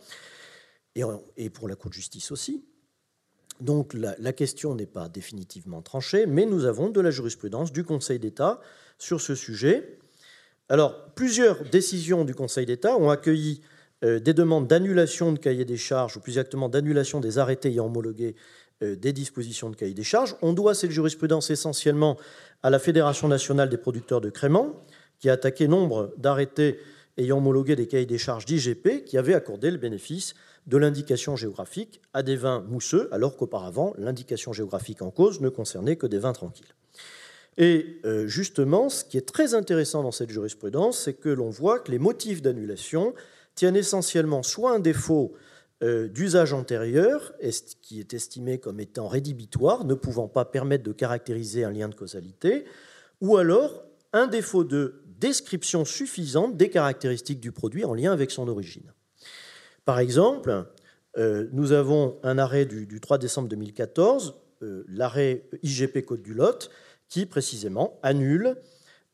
et, 0.95 1.49
pour 1.49 1.67
la 1.67 1.75
Cour 1.75 1.89
de 1.89 1.95
justice 1.95 2.31
aussi. 2.31 2.63
Donc 3.59 3.93
la, 3.93 4.33
question 4.33 4.75
n'est 4.75 4.85
pas 4.85 5.09
définitivement 5.09 5.81
tranchée, 5.81 6.25
mais 6.25 6.45
nous 6.45 6.65
avons 6.65 6.89
de 6.89 6.99
la 6.99 7.11
jurisprudence 7.11 7.71
du 7.71 7.83
Conseil 7.83 8.19
d'État 8.19 8.59
sur 8.97 9.21
ce 9.21 9.35
sujet. 9.35 9.99
Alors, 10.69 11.13
plusieurs 11.13 11.63
décisions 11.69 12.25
du 12.25 12.33
Conseil 12.33 12.65
d'État 12.65 12.97
ont 12.97 13.09
accueilli 13.09 13.61
euh, 14.03 14.19
des 14.19 14.33
demandes 14.33 14.67
d'annulation 14.67 15.31
de 15.31 15.39
cahiers 15.39 15.65
des 15.65 15.77
charges, 15.77 16.17
ou 16.17 16.19
plus 16.19 16.33
exactement 16.33 16.67
d'annulation 16.67 17.19
des 17.19 17.37
arrêtés 17.37 17.69
ayant 17.69 17.85
homologué 17.85 18.35
des 18.83 19.13
dispositions 19.13 19.69
de 19.69 19.75
cahier 19.75 19.93
des 19.93 20.03
charges. 20.03 20.35
On 20.41 20.53
doit 20.53 20.75
cette 20.75 20.91
jurisprudence 20.91 21.49
essentiellement 21.49 22.17
à 22.61 22.69
la 22.69 22.79
Fédération 22.79 23.27
nationale 23.27 23.69
des 23.69 23.77
producteurs 23.77 24.21
de 24.21 24.29
créments, 24.29 24.83
qui 25.19 25.29
a 25.29 25.33
attaqué 25.33 25.67
nombre 25.67 26.13
d'arrêtés 26.17 26.79
ayant 27.17 27.37
homologué 27.37 27.75
des 27.75 27.87
cahiers 27.87 28.05
des 28.05 28.17
charges 28.17 28.45
d'IGP, 28.45 29.05
qui 29.05 29.17
avaient 29.17 29.33
accordé 29.33 29.71
le 29.71 29.77
bénéfice 29.77 30.33
de 30.67 30.77
l'indication 30.77 31.35
géographique 31.35 32.01
à 32.13 32.23
des 32.23 32.35
vins 32.35 32.61
mousseux, 32.61 33.09
alors 33.11 33.35
qu'auparavant, 33.37 33.93
l'indication 33.97 34.53
géographique 34.53 35.01
en 35.01 35.11
cause 35.11 35.41
ne 35.41 35.49
concernait 35.49 35.97
que 35.97 36.07
des 36.07 36.19
vins 36.19 36.33
tranquilles. 36.33 36.73
Et 37.57 37.99
euh, 38.05 38.27
justement, 38.27 38.89
ce 38.89 39.03
qui 39.03 39.17
est 39.17 39.27
très 39.27 39.53
intéressant 39.53 40.01
dans 40.01 40.11
cette 40.11 40.31
jurisprudence, 40.31 40.99
c'est 40.99 41.13
que 41.13 41.29
l'on 41.29 41.49
voit 41.49 41.79
que 41.79 41.91
les 41.91 41.99
motifs 41.99 42.41
d'annulation 42.41 43.13
tiennent 43.55 43.75
essentiellement 43.75 44.41
soit 44.41 44.71
un 44.71 44.79
défaut 44.79 45.33
euh, 45.35 45.39
d'usage 45.83 46.53
antérieur, 46.53 47.33
qui 47.81 47.99
est 47.99 48.13
estimé 48.13 48.57
comme 48.57 48.79
étant 48.79 49.07
rédhibitoire, 49.07 49.83
ne 49.83 49.95
pouvant 49.95 50.27
pas 50.27 50.45
permettre 50.45 50.83
de 50.83 50.93
caractériser 50.93 51.65
un 51.65 51.71
lien 51.71 51.89
de 51.89 51.95
causalité, 51.95 52.65
ou 53.19 53.37
alors 53.37 53.83
un 54.13 54.27
défaut 54.27 54.63
de 54.63 55.03
description 55.19 55.85
suffisante 55.85 56.57
des 56.57 56.69
caractéristiques 56.69 57.39
du 57.39 57.51
produit 57.51 57.85
en 57.85 57.93
lien 57.93 58.11
avec 58.11 58.31
son 58.31 58.47
origine. 58.47 58.93
Par 59.85 59.99
exemple, 59.99 60.65
euh, 61.17 61.47
nous 61.51 61.71
avons 61.71 62.17
un 62.23 62.37
arrêt 62.37 62.65
du, 62.65 62.99
3 62.99 63.17
décembre 63.17 63.49
2014, 63.49 64.35
euh, 64.61 64.83
l'arrêt 64.87 65.45
IGP 65.63 66.05
Côte 66.05 66.21
du 66.21 66.33
Lot, 66.33 66.69
qui 67.09 67.25
précisément 67.25 67.99
annule 68.03 68.55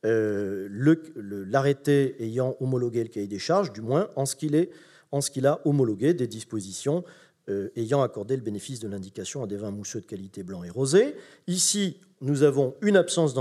l'arrêté 0.03 2.15
ayant 2.23 2.55
homologué 2.61 3.03
le 3.03 3.09
cahier 3.09 3.27
des 3.27 3.37
charges, 3.37 3.73
du 3.73 3.81
moins 3.81 4.09
en 4.15 4.25
ce 4.25 4.37
qu'il 4.37 4.55
est 4.55 4.69
en 5.11 5.21
ce 5.21 5.31
qu'il 5.31 5.47
a 5.47 5.59
homologué 5.65 6.13
des 6.13 6.27
dispositions 6.27 7.03
euh, 7.49 7.69
ayant 7.75 8.03
accordé 8.03 8.35
le 8.35 8.43
bénéfice 8.43 8.79
de 8.79 8.87
l'indication 8.87 9.43
à 9.43 9.47
des 9.47 9.57
vins 9.57 9.71
mousseux 9.71 10.01
de 10.01 10.05
qualité 10.05 10.43
blanc 10.43 10.63
et 10.63 10.69
rosé. 10.69 11.15
Ici, 11.47 11.99
nous 12.21 12.43
avons 12.43 12.75
une 12.81 12.95
absence 12.95 13.33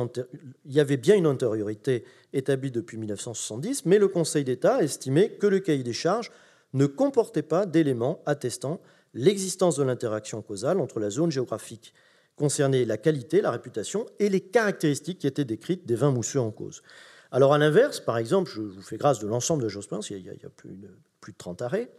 Il 0.65 0.73
y 0.73 0.81
avait 0.81 0.97
bien 0.97 1.15
une 1.15 1.27
antériorité 1.27 2.05
établie 2.33 2.71
depuis 2.71 2.97
1970, 2.97 3.85
mais 3.85 3.99
le 3.99 4.09
Conseil 4.09 4.45
d'État 4.45 4.77
a 4.77 4.83
estimé 4.83 5.33
que 5.33 5.47
le 5.47 5.61
cahier 5.61 5.83
des 5.83 5.93
charges 5.93 6.31
ne 6.73 6.87
comportait 6.87 7.43
pas 7.43 7.67
d'éléments 7.67 8.23
attestant 8.25 8.81
l'existence 9.15 9.77
de 9.77 9.83
l'interaction 9.83 10.41
causale 10.43 10.81
entre 10.81 11.01
la 11.01 11.11
zone 11.11 11.31
géographique 11.31 11.93
concernée, 12.37 12.85
la 12.85 12.97
qualité, 12.97 13.41
la 13.41 13.51
réputation 13.51 14.07
et 14.19 14.29
les 14.29 14.41
caractéristiques 14.41 15.19
qui 15.19 15.27
étaient 15.27 15.45
décrites 15.45 15.87
des 15.87 15.97
vins 15.97 16.13
mousseux 16.13 16.41
en 16.41 16.51
cause. 16.51 16.83
Alors 17.31 17.53
à 17.53 17.59
l'inverse, 17.59 18.01
par 18.01 18.17
exemple, 18.17 18.51
je 18.51 18.63
vous 18.63 18.81
fais 18.81 18.97
grâce 18.97 19.19
de 19.19 19.27
l'ensemble 19.27 19.63
de 19.63 19.69
jurisprudence, 19.69 20.11
il 20.11 20.25
y 20.25 20.31
a, 20.31 20.33
a 20.33 20.49
plus, 20.49 20.77
de, 20.77 20.89
de 21.33 21.37
30 21.37 21.63
arrêts. 21.63 21.91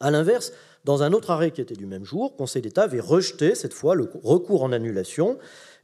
À 0.00 0.10
l'inverse, 0.10 0.52
dans 0.84 1.02
un 1.02 1.12
autre 1.12 1.30
arrêt 1.30 1.50
qui 1.50 1.60
était 1.60 1.74
du 1.74 1.86
même 1.86 2.04
jour, 2.04 2.30
le 2.32 2.36
Conseil 2.36 2.62
d'État 2.62 2.82
avait 2.82 3.00
rejeté 3.00 3.54
cette 3.54 3.72
fois 3.72 3.94
le 3.94 4.08
recours 4.22 4.62
en 4.62 4.72
annulation 4.72 5.38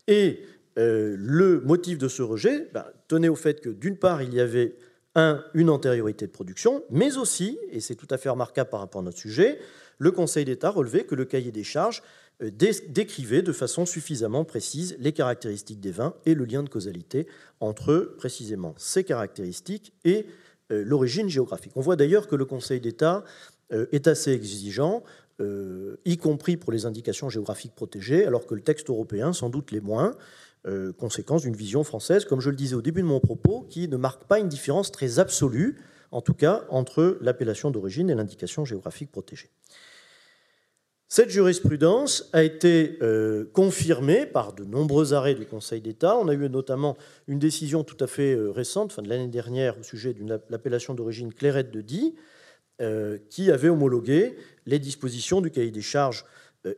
et 0.06 0.44
euh, 0.78 1.16
le 1.18 1.60
motif 1.60 1.98
de 1.98 2.08
ce 2.08 2.22
rejet 2.22 2.68
ben, 2.72 2.84
tenait 3.08 3.28
au 3.28 3.34
fait 3.34 3.60
que 3.60 3.68
d'une 3.68 3.96
part 3.96 4.22
il 4.22 4.34
y 4.34 4.40
avait 4.40 4.76
un, 5.14 5.44
une 5.54 5.70
antériorité 5.70 6.26
de 6.26 6.32
production, 6.32 6.82
mais 6.90 7.16
aussi, 7.18 7.58
et 7.70 7.80
c'est 7.80 7.94
tout 7.94 8.06
à 8.10 8.16
fait 8.16 8.30
remarquable 8.30 8.70
par 8.70 8.80
rapport 8.80 9.02
à 9.02 9.04
notre 9.04 9.18
sujet, 9.18 9.58
le 9.98 10.10
Conseil 10.10 10.44
d'État 10.44 10.70
relevait 10.70 11.04
que 11.04 11.14
le 11.14 11.24
cahier 11.24 11.52
des 11.52 11.64
charges 11.64 12.02
euh, 12.42 12.50
décrivait 12.50 13.42
de 13.42 13.52
façon 13.52 13.86
suffisamment 13.86 14.44
précise 14.44 14.96
les 14.98 15.12
caractéristiques 15.12 15.80
des 15.80 15.90
vins 15.90 16.14
et 16.24 16.34
le 16.34 16.44
lien 16.44 16.62
de 16.62 16.68
causalité 16.68 17.26
entre 17.60 18.14
précisément 18.16 18.74
ces 18.78 19.04
caractéristiques 19.04 19.92
et 20.04 20.26
l'origine 20.70 21.28
géographique. 21.28 21.72
On 21.76 21.80
voit 21.80 21.96
d'ailleurs 21.96 22.28
que 22.28 22.36
le 22.36 22.44
Conseil 22.44 22.80
d'État 22.80 23.24
euh, 23.72 23.86
est 23.92 24.06
assez 24.06 24.32
exigeant, 24.32 25.02
y 26.04 26.18
compris 26.18 26.56
pour 26.56 26.70
les 26.70 26.86
indications 26.86 27.28
géographiques 27.28 27.74
protégées, 27.74 28.24
alors 28.26 28.46
que 28.46 28.54
le 28.54 28.60
texte 28.60 28.90
européen, 28.90 29.32
sans 29.32 29.50
doute 29.50 29.72
les 29.72 29.80
moins, 29.80 30.14
conséquence 30.98 31.42
d'une 31.42 31.56
vision 31.56 31.82
française, 31.82 32.24
comme 32.24 32.40
je 32.40 32.48
le 32.48 32.54
disais 32.54 32.76
au 32.76 32.82
début 32.82 33.02
de 33.02 33.08
mon 33.08 33.18
propos, 33.18 33.66
qui 33.68 33.88
ne 33.88 33.96
marque 33.96 34.22
pas 34.26 34.38
une 34.38 34.48
différence 34.48 34.92
très 34.92 35.18
absolue, 35.18 35.80
en 36.12 36.20
tout 36.20 36.34
cas, 36.34 36.62
entre 36.68 37.18
l'appellation 37.22 37.72
d'origine 37.72 38.08
et 38.08 38.14
l'indication 38.14 38.64
géographique 38.64 39.10
protégée. 39.10 39.50
Cette 41.14 41.28
jurisprudence 41.28 42.30
a 42.32 42.42
été 42.42 42.96
euh, 43.02 43.44
confirmée 43.52 44.24
par 44.24 44.54
de 44.54 44.64
nombreux 44.64 45.12
arrêts 45.12 45.34
du 45.34 45.44
Conseil 45.44 45.82
d'État. 45.82 46.16
On 46.16 46.26
a 46.26 46.32
eu 46.32 46.48
notamment 46.48 46.96
une 47.28 47.38
décision 47.38 47.84
tout 47.84 48.02
à 48.02 48.06
fait 48.06 48.34
euh, 48.34 48.50
récente, 48.50 48.94
fin 48.94 49.02
de 49.02 49.10
l'année 49.10 49.28
dernière, 49.28 49.78
au 49.78 49.82
sujet 49.82 50.14
de 50.14 50.40
l'appellation 50.48 50.94
d'origine 50.94 51.30
Clairette 51.34 51.70
de 51.70 51.82
Die, 51.82 52.14
euh, 52.80 53.18
qui 53.28 53.50
avait 53.50 53.68
homologué 53.68 54.36
les 54.64 54.78
dispositions 54.78 55.42
du 55.42 55.50
cahier 55.50 55.70
des 55.70 55.82
charges 55.82 56.24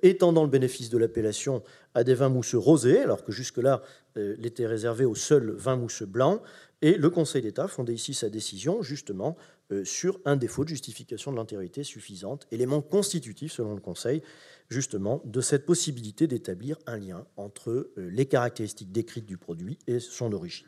étendant 0.03 0.43
le 0.43 0.51
bénéfice 0.51 0.91
de 0.91 0.99
l'appellation 0.99 1.63
à 1.95 2.03
des 2.03 2.15
vins 2.15 2.31
mousseux 2.31 2.59
rosés, 2.59 2.99
alors 3.01 3.23
que 3.23 3.31
jusque-là, 3.31 3.83
l'était 4.17 4.67
réservé 4.67 5.05
aux 5.05 5.15
seuls 5.15 5.51
vins 5.51 5.77
mousseux 5.77 6.07
blancs. 6.07 6.41
Et 6.81 6.97
le 6.97 7.11
Conseil 7.11 7.43
d'État 7.43 7.69
fondait 7.69 7.93
ici 7.93 8.15
sa 8.15 8.31
décision, 8.31 8.81
justement, 8.81 9.37
sur 9.85 10.21
un 10.25 10.37
défaut 10.37 10.65
de 10.65 10.69
justification 10.69 11.33
de 11.33 11.37
l'antériorité 11.37 11.85
suffisante, 11.85 12.47
élément 12.51 12.83
constitutif, 12.83 13.53
selon 13.53 13.75
le 13.75 13.81
Conseil, 13.81 14.23
justement, 14.69 15.23
de 15.25 15.41
cette 15.41 15.67
possibilité 15.67 16.27
d'établir 16.27 16.79
un 16.87 16.99
lien 16.99 17.27
entre 17.37 17.91
les 17.97 18.27
caractéristiques 18.27 18.93
décrites 18.93 19.27
du 19.27 19.37
produit 19.37 19.79
et 19.87 20.01
son 20.01 20.33
origine. 20.33 20.67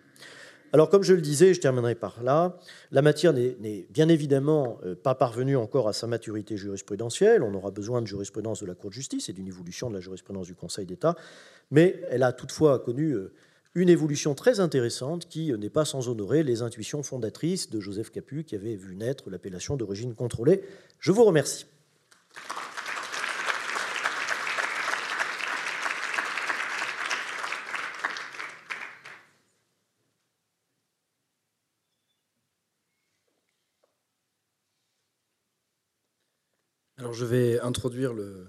Alors, 0.72 0.90
comme 0.90 1.02
je 1.02 1.14
le 1.14 1.20
disais, 1.20 1.54
je 1.54 1.60
terminerai 1.60 1.94
par 1.94 2.22
là, 2.22 2.58
la 2.90 3.00
matière 3.00 3.32
n'est 3.32 3.86
bien 3.90 4.08
évidemment 4.08 4.78
euh, 4.84 4.94
pas 4.94 5.14
parvenue 5.14 5.56
encore 5.56 5.88
à 5.88 5.92
sa 5.92 6.06
maturité 6.06 6.56
jurisprudentielle. 6.56 7.42
On 7.42 7.54
aura 7.54 7.70
besoin 7.70 8.02
de 8.02 8.06
jurisprudence 8.06 8.60
de 8.60 8.66
la 8.66 8.74
Cour 8.74 8.90
de 8.90 8.94
justice 8.94 9.28
et 9.28 9.32
d'une 9.32 9.46
évolution 9.46 9.88
de 9.88 9.94
la 9.94 10.00
jurisprudence 10.00 10.46
du 10.46 10.54
Conseil 10.54 10.84
d'État, 10.84 11.14
mais 11.70 12.02
elle 12.10 12.22
a 12.22 12.32
toutefois 12.32 12.80
connu 12.80 13.12
euh, 13.12 13.32
une 13.76 13.90
évolution 13.90 14.34
très 14.34 14.58
intéressante 14.58 15.28
qui 15.28 15.52
euh, 15.52 15.58
n'est 15.58 15.68
pas 15.70 15.84
sans 15.84 16.08
honorer 16.08 16.42
les 16.42 16.62
intuitions 16.62 17.02
fondatrices 17.02 17.68
de 17.68 17.78
Joseph 17.78 18.10
Capu, 18.10 18.42
qui 18.42 18.54
avait 18.54 18.74
vu 18.74 18.96
naître 18.96 19.28
l'appellation 19.28 19.76
d'origine 19.76 20.14
contrôlée. 20.14 20.62
Je 20.98 21.12
vous 21.12 21.24
remercie. 21.24 21.66
je 37.12 37.24
vais 37.24 37.58
introduire 37.60 38.12
le, 38.12 38.46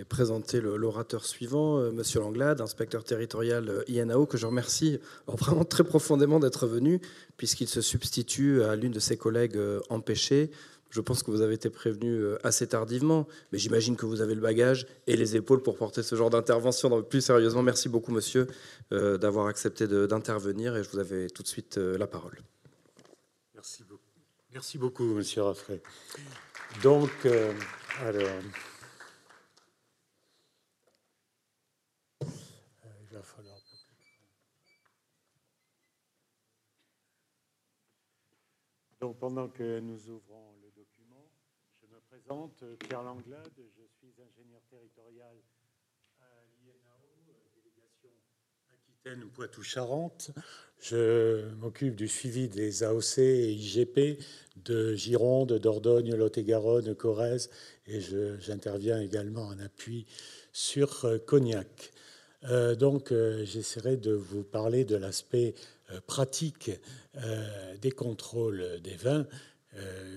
et 0.00 0.04
présenter 0.04 0.60
l'orateur 0.62 1.26
suivant, 1.26 1.78
euh, 1.78 1.90
Monsieur 1.90 2.20
Langlade, 2.20 2.62
inspecteur 2.62 3.04
territorial 3.04 3.68
euh, 3.68 3.84
INAO, 3.86 4.24
que 4.24 4.38
je 4.38 4.46
remercie 4.46 4.98
vraiment 5.26 5.64
très 5.64 5.84
profondément 5.84 6.40
d'être 6.40 6.66
venu, 6.66 7.00
puisqu'il 7.36 7.68
se 7.68 7.82
substitue 7.82 8.62
à 8.62 8.76
l'une 8.76 8.92
de 8.92 8.98
ses 8.98 9.18
collègues 9.18 9.56
euh, 9.56 9.80
empêchée. 9.90 10.50
Je 10.88 11.02
pense 11.02 11.22
que 11.22 11.30
vous 11.30 11.42
avez 11.42 11.54
été 11.54 11.70
prévenu 11.70 12.20
assez 12.42 12.66
tardivement, 12.66 13.28
mais 13.52 13.58
j'imagine 13.58 13.94
que 13.94 14.06
vous 14.06 14.22
avez 14.22 14.34
le 14.34 14.40
bagage 14.40 14.88
et 15.06 15.16
les 15.16 15.36
épaules 15.36 15.62
pour 15.62 15.76
porter 15.76 16.02
ce 16.02 16.16
genre 16.16 16.30
d'intervention. 16.30 17.00
Plus 17.04 17.20
sérieusement, 17.20 17.62
merci 17.62 17.88
beaucoup, 17.88 18.10
monsieur, 18.10 18.48
d'avoir 18.90 19.46
accepté 19.46 19.86
d'intervenir 19.86 20.76
et 20.76 20.82
je 20.82 20.90
vous 20.90 20.98
avais 20.98 21.28
tout 21.28 21.44
de 21.44 21.48
suite 21.48 21.76
la 21.76 22.08
parole. 22.08 22.36
Merci 23.54 23.84
beaucoup, 23.84 24.02
merci 24.52 24.78
beaucoup 24.78 25.04
monsieur 25.04 25.42
Raffray. 25.42 25.80
Donc, 26.82 27.12
alors, 28.02 28.22
euh, 28.22 28.40
il 33.10 33.16
va 33.16 33.22
falloir 33.22 33.60
Donc, 39.00 39.18
pendant 39.18 39.48
que 39.48 39.80
nous 39.80 40.10
ouvrons 40.10 40.52
le 40.62 40.70
document, 40.76 41.26
je 41.80 41.86
me 41.86 42.00
présente, 42.00 42.62
Pierre 42.80 43.02
Langlade, 43.02 43.50
je 43.56 43.82
suis 43.96 44.12
ingénieur 44.20 44.60
territorial 44.68 45.36
à 46.20 46.26
l'INAO, 46.62 47.08
délégation 47.54 48.10
Aquitaine-Poitou-Charentes. 48.70 50.32
Je 50.78 51.48
m'occupe 51.54 51.96
du 51.96 52.08
suivi 52.08 52.48
des 52.48 52.82
AOC 52.82 53.18
et 53.18 53.52
IGP 53.52 54.22
de 54.56 54.94
Gironde, 54.94 55.54
Dordogne, 55.54 56.14
Lot-et-Garonne, 56.14 56.94
Corrèze 56.94 57.48
et 57.86 58.00
j'interviens 58.38 59.00
également 59.00 59.46
en 59.46 59.58
appui 59.60 60.04
sur 60.52 61.06
euh, 61.06 61.16
Cognac. 61.16 61.92
Euh, 62.44 62.74
donc 62.74 63.12
euh, 63.12 63.44
j'essaierai 63.44 63.96
de 63.96 64.12
vous 64.12 64.42
parler 64.42 64.84
de 64.84 64.96
l'aspect 64.96 65.54
pratique 66.06 66.70
des 67.80 67.90
contrôles 67.90 68.80
des 68.82 68.96
vins, 68.96 69.26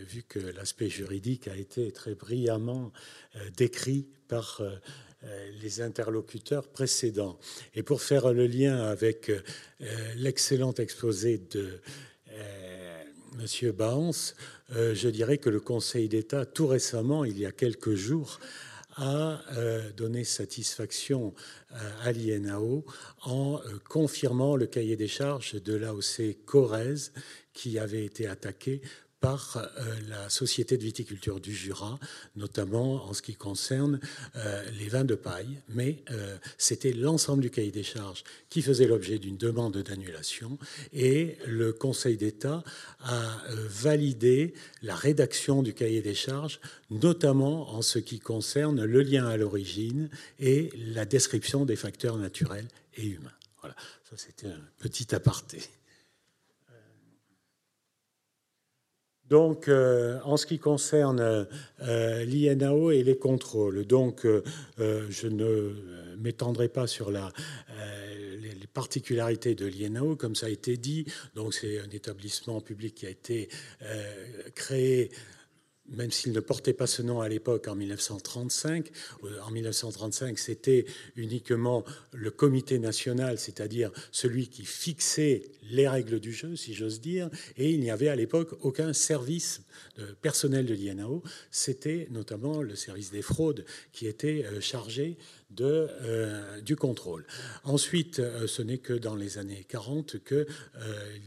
vu 0.08 0.24
que 0.24 0.40
l'aspect 0.40 0.90
juridique 0.90 1.48
a 1.48 1.56
été 1.56 1.92
très 1.92 2.16
brillamment 2.16 2.92
décrit 3.56 4.08
par 4.28 4.62
les 5.62 5.82
interlocuteurs 5.82 6.68
précédents. 6.68 7.40
Et 7.76 7.84
pour 7.84 8.02
faire 8.02 8.34
le 8.34 8.48
lien 8.48 8.84
avec 8.84 9.32
l'excellent 10.16 10.74
exposé 10.74 11.38
de 11.38 11.80
Monsieur 13.38 13.72
Baans, 13.72 14.36
euh, 14.76 14.94
je 14.94 15.10
dirais 15.10 15.38
que 15.38 15.50
le 15.50 15.60
Conseil 15.60 16.08
d'État, 16.08 16.46
tout 16.46 16.68
récemment, 16.68 17.26
il 17.26 17.40
y 17.40 17.46
a 17.46 17.52
quelques 17.52 17.96
jours, 17.96 18.40
a 18.98 19.40
euh, 19.58 19.92
donné 19.94 20.24
satisfaction 20.24 21.34
euh, 21.72 21.76
à 22.04 22.12
l'INAO 22.12 22.86
en 23.24 23.60
confirmant 23.90 24.56
le 24.56 24.68
cahier 24.68 24.96
des 24.96 25.08
charges 25.08 25.62
de 25.62 25.76
l'AOC 25.76 26.46
Corrèze 26.46 27.12
qui 27.54 27.80
avait 27.80 28.06
été 28.06 28.28
attaqué 28.28 28.82
par 29.24 29.56
euh, 29.56 29.96
la 30.10 30.28
Société 30.28 30.78
de 30.78 30.84
viticulture 30.84 31.40
du 31.40 31.56
Jura, 31.56 31.98
notamment 32.36 33.06
en 33.06 33.14
ce 33.14 33.22
qui 33.22 33.36
concerne 33.36 34.02
euh, 34.36 34.70
les 34.78 34.90
vins 34.90 35.06
de 35.06 35.16
paille. 35.16 35.62
Mais 35.70 36.04
euh, 36.12 36.38
c'était 36.58 36.92
l'ensemble 36.92 37.42
du 37.42 37.50
cahier 37.50 37.72
des 37.72 37.84
charges 37.84 38.26
qui 38.50 38.62
faisait 38.62 38.86
l'objet 38.86 39.20
d'une 39.20 39.38
demande 39.38 39.78
d'annulation 39.78 40.60
et 40.92 41.38
le 41.48 41.72
Conseil 41.72 42.18
d'État 42.18 42.66
a 43.00 43.42
validé 43.70 44.54
la 44.82 44.96
rédaction 44.96 45.64
du 45.64 45.74
cahier 45.74 46.02
des 46.02 46.16
charges, 46.16 46.60
notamment 46.92 47.74
en 47.74 47.82
ce 47.82 48.00
qui 48.00 48.20
concerne 48.20 48.84
le 48.84 49.02
lien 49.04 49.26
à 49.26 49.38
l'origine 49.38 50.10
et 50.40 50.70
la 50.76 51.06
description 51.06 51.64
des 51.64 51.78
facteurs 51.78 52.18
naturels 52.18 52.68
et 52.98 53.06
humains. 53.06 53.32
Voilà, 53.62 53.76
ça 54.10 54.18
c'était 54.18 54.48
un 54.48 54.62
petit 54.80 55.16
aparté. 55.16 55.62
Donc, 59.34 59.68
euh, 59.68 60.20
en 60.26 60.38
ce 60.38 60.46
qui 60.46 60.60
concerne 60.60 61.48
euh, 61.82 62.24
l'INAO 62.24 62.92
et 62.92 63.02
les 63.02 63.18
contrôles, 63.18 63.84
donc 63.84 64.28
euh, 64.28 64.44
je 65.10 65.26
ne 65.26 65.74
m'étendrai 66.20 66.68
pas 66.68 66.86
sur 66.86 67.10
la, 67.10 67.34
les, 68.40 68.68
particularités 68.72 69.56
de 69.56 69.66
l'INAO, 69.66 70.16
comme 70.18 70.36
ça 70.36 70.46
a 70.46 70.50
été 70.50 70.78
dit. 70.78 71.06
Donc, 71.34 71.56
c'est 71.56 71.80
un 71.80 71.90
établissement 71.90 72.62
public 72.62 72.94
qui 72.94 73.08
a 73.08 73.10
été 73.10 73.50
créé 74.54 75.10
même 75.90 76.12
s'il 76.12 76.32
ne 76.32 76.40
portait 76.40 76.74
pas 76.74 76.88
ce 76.88 77.02
nom 77.02 77.22
à 77.22 77.30
l'époque 77.30 77.68
en 77.68 77.76
1935. 77.76 78.90
Euh, 79.24 79.40
en 79.42 79.52
1935, 79.52 80.40
c'était 80.40 80.86
uniquement 81.16 81.84
le 82.14 82.32
comité 82.32 82.80
national, 82.80 83.38
c'est-à-dire 83.38 83.92
celui 84.12 84.48
qui 84.48 84.66
fixait 84.66 85.44
les 85.70 85.88
règles 85.88 86.20
du 86.20 86.32
jeu, 86.32 86.56
si 86.56 86.74
j'ose 86.74 87.02
dire, 87.02 87.30
et 87.58 87.72
il 87.72 87.80
n'y 87.80 87.92
avait 87.92 88.10
à 88.10 88.16
l'époque 88.16 88.56
aucun 88.62 88.94
service 88.94 89.62
personnel 90.22 90.66
de 90.66 90.74
l'INAO. 90.74 91.24
C'était 91.52 92.08
notamment 92.12 92.62
le 92.62 92.76
service 92.76 93.12
des 93.12 93.22
fraudes 93.22 93.66
qui 93.92 94.08
était 94.08 94.46
euh, 94.46 94.62
chargé 94.62 95.18
euh, 95.62 96.62
du 96.62 96.76
contrôle. 96.76 97.26
Ensuite, 97.64 98.22
ce 98.48 98.62
n'est 98.62 98.80
que 98.80 98.94
dans 98.94 99.16
les 99.16 99.38
années 99.38 99.66
40 99.68 100.24
que 100.24 100.48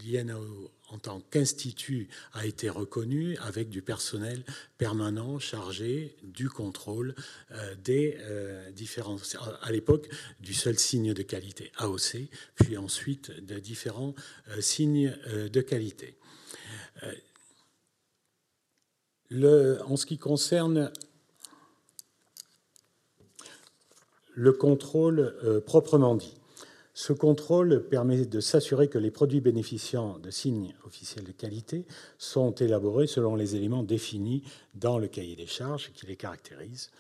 l'INAO 0.05 0.71
en 0.91 0.99
tant 0.99 1.21
qu'institut 1.31 2.09
a 2.33 2.47
été 2.47 2.69
reconnu 2.69 3.37
avec 3.39 3.69
du 3.69 3.83
personnel 3.83 4.45
permanent 4.79 5.39
chargé 5.39 6.17
du 6.23 6.49
contrôle 6.49 7.15
euh, 7.53 7.75
des 7.77 8.17
euh, 8.21 8.71
différents, 8.71 9.17
à 9.63 9.73
l'époque 9.73 10.09
du 10.41 10.55
seul 10.55 10.79
signe 10.79 11.13
de 11.13 11.23
qualité 11.23 11.73
AOC, 11.79 12.29
puis 12.55 12.77
ensuite 12.77 13.31
de 13.45 13.59
différents 13.59 14.15
euh, 14.49 14.61
signes 14.61 15.17
de 15.53 15.61
qualité. 15.61 16.17
En 19.33 19.97
ce 19.97 20.07
qui 20.07 20.19
concerne 20.19 20.93
le 24.35 24.53
contrôle 24.53 25.63
proprement 25.67 26.15
dit, 26.15 26.35
ce 26.97 27.13
contrôle 27.13 27.87
permet 27.91 28.25
de 28.25 28.41
s'assurer 28.41 28.89
que 28.89 28.97
les 28.97 29.11
produits 29.11 29.43
bénéficiant 29.43 30.19
de 30.19 30.31
signes 30.31 30.75
officiels 30.87 31.27
de 31.27 31.31
qualité 31.31 31.85
sont 32.17 32.53
élaborés 32.53 33.07
selon 33.07 33.37
les 33.37 33.55
éléments 33.55 33.83
définis 33.83 34.43
dans 34.75 34.99
le 34.99 35.07
cahier 35.07 35.37
des 35.37 35.47
charges 35.47 35.93
qui 35.93 36.07
les 36.07 36.17
caractérise. 36.17 36.91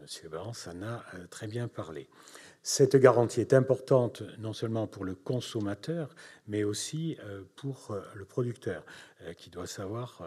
Monsieur 0.00 0.30
Barnes 0.30 0.54
en 0.66 0.82
a 0.82 1.04
euh, 1.14 1.26
très 1.28 1.46
bien 1.46 1.68
parlé. 1.68 2.08
Cette 2.66 2.96
garantie 2.96 3.40
est 3.40 3.52
importante 3.52 4.22
non 4.38 4.52
seulement 4.52 4.86
pour 4.86 5.04
le 5.04 5.14
consommateur, 5.14 6.16
mais 6.48 6.64
aussi 6.64 7.16
euh, 7.22 7.42
pour 7.56 7.90
euh, 7.90 8.00
le 8.14 8.24
producteur, 8.24 8.84
qui 9.38 9.48
doit 9.48 9.66
savoir 9.66 10.22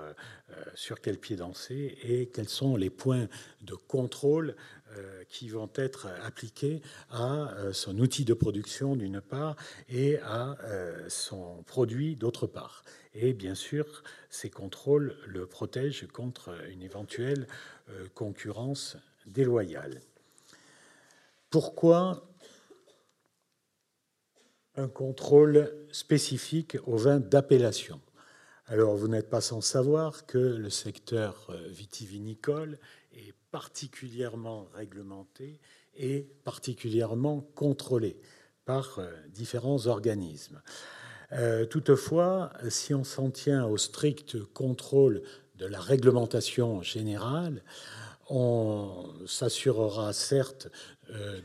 sur 0.73 1.01
quel 1.01 1.19
pied 1.19 1.35
danser 1.35 1.99
et 2.01 2.29
quels 2.29 2.49
sont 2.49 2.75
les 2.75 2.89
points 2.89 3.27
de 3.61 3.75
contrôle 3.75 4.55
euh, 4.95 5.23
qui 5.27 5.49
vont 5.49 5.69
être 5.75 6.07
appliqués 6.23 6.81
à 7.11 7.51
euh, 7.57 7.73
son 7.73 7.99
outil 7.99 8.23
de 8.23 8.33
production 8.33 8.95
d'une 8.95 9.19
part 9.19 9.57
et 9.89 10.17
à 10.19 10.55
euh, 10.63 11.09
son 11.09 11.61
produit 11.63 12.15
d'autre 12.15 12.47
part. 12.47 12.85
Et 13.13 13.33
bien 13.33 13.53
sûr, 13.53 14.03
ces 14.29 14.49
contrôles 14.49 15.17
le 15.27 15.45
protègent 15.45 16.07
contre 16.07 16.55
une 16.71 16.81
éventuelle 16.81 17.47
concurrence 18.13 18.97
déloyale. 19.25 19.99
Pourquoi 21.49 22.26
un 24.77 24.87
contrôle 24.87 25.73
spécifique 25.91 26.77
aux 26.85 26.97
vins 26.97 27.19
d'appellation 27.19 27.99
Alors, 28.67 28.95
vous 28.95 29.07
n'êtes 29.07 29.29
pas 29.29 29.41
sans 29.41 29.61
savoir 29.61 30.25
que 30.27 30.37
le 30.37 30.69
secteur 30.69 31.47
euh, 31.49 31.67
vitivinicole 31.69 32.77
est 33.11 33.33
particulièrement 33.51 34.69
réglementé 34.75 35.59
et 35.95 36.27
particulièrement 36.43 37.41
contrôlé 37.55 38.17
par 38.65 38.99
euh, 38.99 39.11
différents 39.29 39.87
organismes. 39.87 40.61
Euh, 41.31 41.65
toutefois, 41.65 42.53
si 42.69 42.93
on 42.93 43.03
s'en 43.03 43.31
tient 43.31 43.65
au 43.65 43.77
strict 43.77 44.43
contrôle 44.53 45.23
de 45.55 45.65
la 45.65 45.79
réglementation 45.79 46.83
générale, 46.83 47.63
on 48.29 49.09
s'assurera 49.25 50.13
certes 50.13 50.69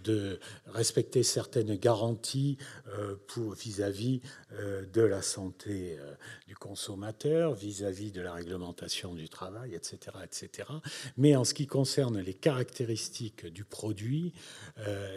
de 0.05 0.39
respecter 0.67 1.23
certaines 1.23 1.77
garanties 1.77 2.57
euh, 2.89 3.17
vis-à-vis 3.57 4.21
euh, 4.53 4.85
de 4.93 5.03
la 5.03 5.23
santé 5.23 5.99
du 6.47 6.57
consommateur, 6.57 7.55
vis-à-vis 7.55 8.13
de 8.13 8.21
la 8.21 8.33
réglementation 8.33 9.15
du 9.15 9.29
travail, 9.29 9.75
etc., 9.75 10.17
etc. 10.25 10.69
Mais 11.17 11.37
en 11.37 11.45
ce 11.45 11.55
qui 11.55 11.67
concerne 11.67 12.21
les 12.21 12.35
caractéristiques 12.35 13.47
du 13.47 13.65
produit, 13.65 14.33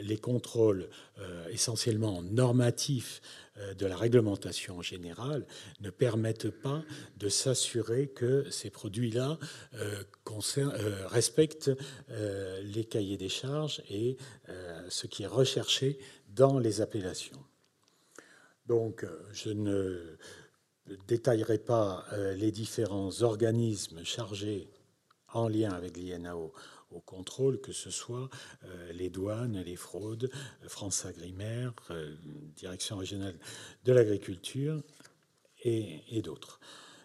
les 0.02 0.18
contrôles 0.18 0.90
essentiellement 1.50 2.22
normatifs 2.22 3.22
de 3.78 3.86
la 3.86 3.96
réglementation 3.96 4.82
générale 4.82 5.46
ne 5.82 5.90
permettent 5.90 6.50
pas 6.50 6.84
de 7.18 7.30
s'assurer 7.30 8.08
que 8.08 8.50
ces 8.50 8.70
produits-là 8.70 9.38
respectent 11.08 11.72
les 12.64 12.86
cahiers 12.86 13.18
des 13.18 13.30
charges 13.30 13.82
et 13.90 14.06
euh, 14.06 14.35
ce 14.90 15.08
qui 15.08 15.24
est 15.24 15.28
recherché 15.28 16.00
dans 16.30 16.60
les 16.60 16.82
appellations. 16.82 17.44
Donc, 18.68 19.04
euh, 19.04 19.22
je 19.32 19.50
ne 19.50 20.18
détaillerai 21.08 21.60
pas 21.60 22.06
euh, 22.14 22.34
les 22.34 22.52
différents 22.52 23.22
organismes 23.22 24.04
chargés 24.04 24.70
en 25.34 25.48
lien 25.48 25.72
avec 25.72 25.98
l'INAO 25.98 26.54
au 26.92 27.00
contrôle, 27.02 27.60
que 27.60 27.74
ce 27.74 27.90
soit 27.90 28.30
les 28.94 29.10
douanes, 29.10 29.62
les 29.64 29.76
fraudes, 29.76 30.30
France 30.68 31.06
Agrimaire, 31.06 31.74
Direction 32.56 32.96
régionale 32.98 33.36
de 33.84 33.92
l'agriculture 33.92 34.82
et, 35.64 36.04
et 36.16 36.22
d'autres. 36.22 36.62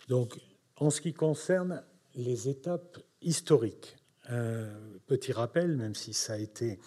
Donc, 0.07 0.39
en 0.77 0.91
ce 0.91 1.01
qui 1.01 1.13
concerne 1.13 1.83
les 2.15 2.49
étapes 2.49 2.99
historiques, 3.21 3.97
petit 5.07 5.33
rappel, 5.33 5.77
même 5.77 5.97
si 5.97 6.13
ça 6.13 6.35
a 6.35 6.39
été 6.39 6.79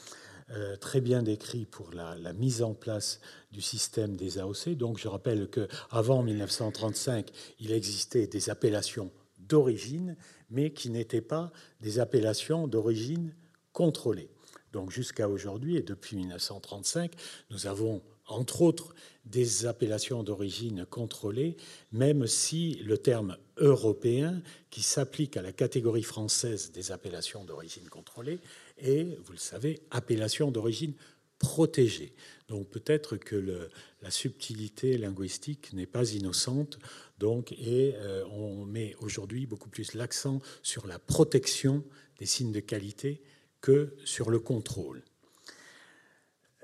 euh, 0.53 0.75
très 0.75 1.01
bien 1.01 1.23
décrit 1.23 1.65
pour 1.65 1.91
la, 1.91 2.33
mise 2.33 2.61
en 2.61 2.73
place 2.73 3.19
du 3.51 3.61
système 3.61 4.15
des 4.15 4.37
AOC. 4.37 4.75
Donc 4.75 4.99
je 4.99 5.07
rappelle 5.07 5.49
qu'avant 5.49 6.21
1935, 6.21 7.29
il 7.59 7.71
existait 7.71 8.27
des 8.27 8.49
appellations 8.49 9.11
d'origine, 9.39 10.15
mais 10.49 10.71
qui 10.71 10.89
n'étaient 10.89 11.21
pas 11.21 11.51
des 11.81 11.99
appellations 11.99 12.67
d'origine 12.67 13.33
contrôlée. 13.71 14.29
Donc 14.71 14.91
jusqu'à 14.91 15.27
aujourd'hui, 15.27 15.77
et 15.77 15.81
depuis 15.81 16.15
1935, 16.17 17.13
nous 17.49 17.67
avons 17.67 18.01
entre 18.27 18.61
autres 18.61 18.95
des 19.25 19.65
appellations 19.65 20.23
d'origine 20.23 20.85
contrôlée, 20.85 21.57
même 21.91 22.27
si 22.27 22.75
le 22.83 22.97
terme 22.97 23.37
européen, 23.57 24.41
qui 24.69 24.81
s'applique 24.81 25.37
à 25.37 25.41
la 25.41 25.51
catégorie 25.51 26.03
française 26.03 26.71
des 26.71 26.91
appellations 26.91 27.43
d'origine 27.43 27.87
contrôlée, 27.89 28.39
est, 28.77 29.17
vous 29.23 29.31
le 29.31 29.37
savez, 29.37 29.81
appellation 29.91 30.51
d'origine 30.51 30.93
protégée. 31.39 32.15
Donc 32.47 32.69
peut-être 32.69 33.17
que 33.17 33.69
la 34.01 34.11
subtilité 34.11 34.97
linguistique 34.97 35.73
n'est 35.73 35.85
pas 35.85 36.11
innocente, 36.11 36.79
donc, 37.17 37.51
et 37.53 37.95
euh, 37.95 38.23
on 38.31 38.65
met 38.65 38.95
aujourd'hui 38.99 39.45
beaucoup 39.45 39.69
plus 39.69 39.93
l'accent 39.93 40.41
sur 40.61 40.87
la 40.87 40.99
protection 40.99 41.83
des 42.19 42.25
signes 42.25 42.51
de 42.51 42.59
qualité 42.59 43.21
que 43.61 43.95
sur 44.05 44.29
le 44.29 44.39
contrôle. 44.39 45.03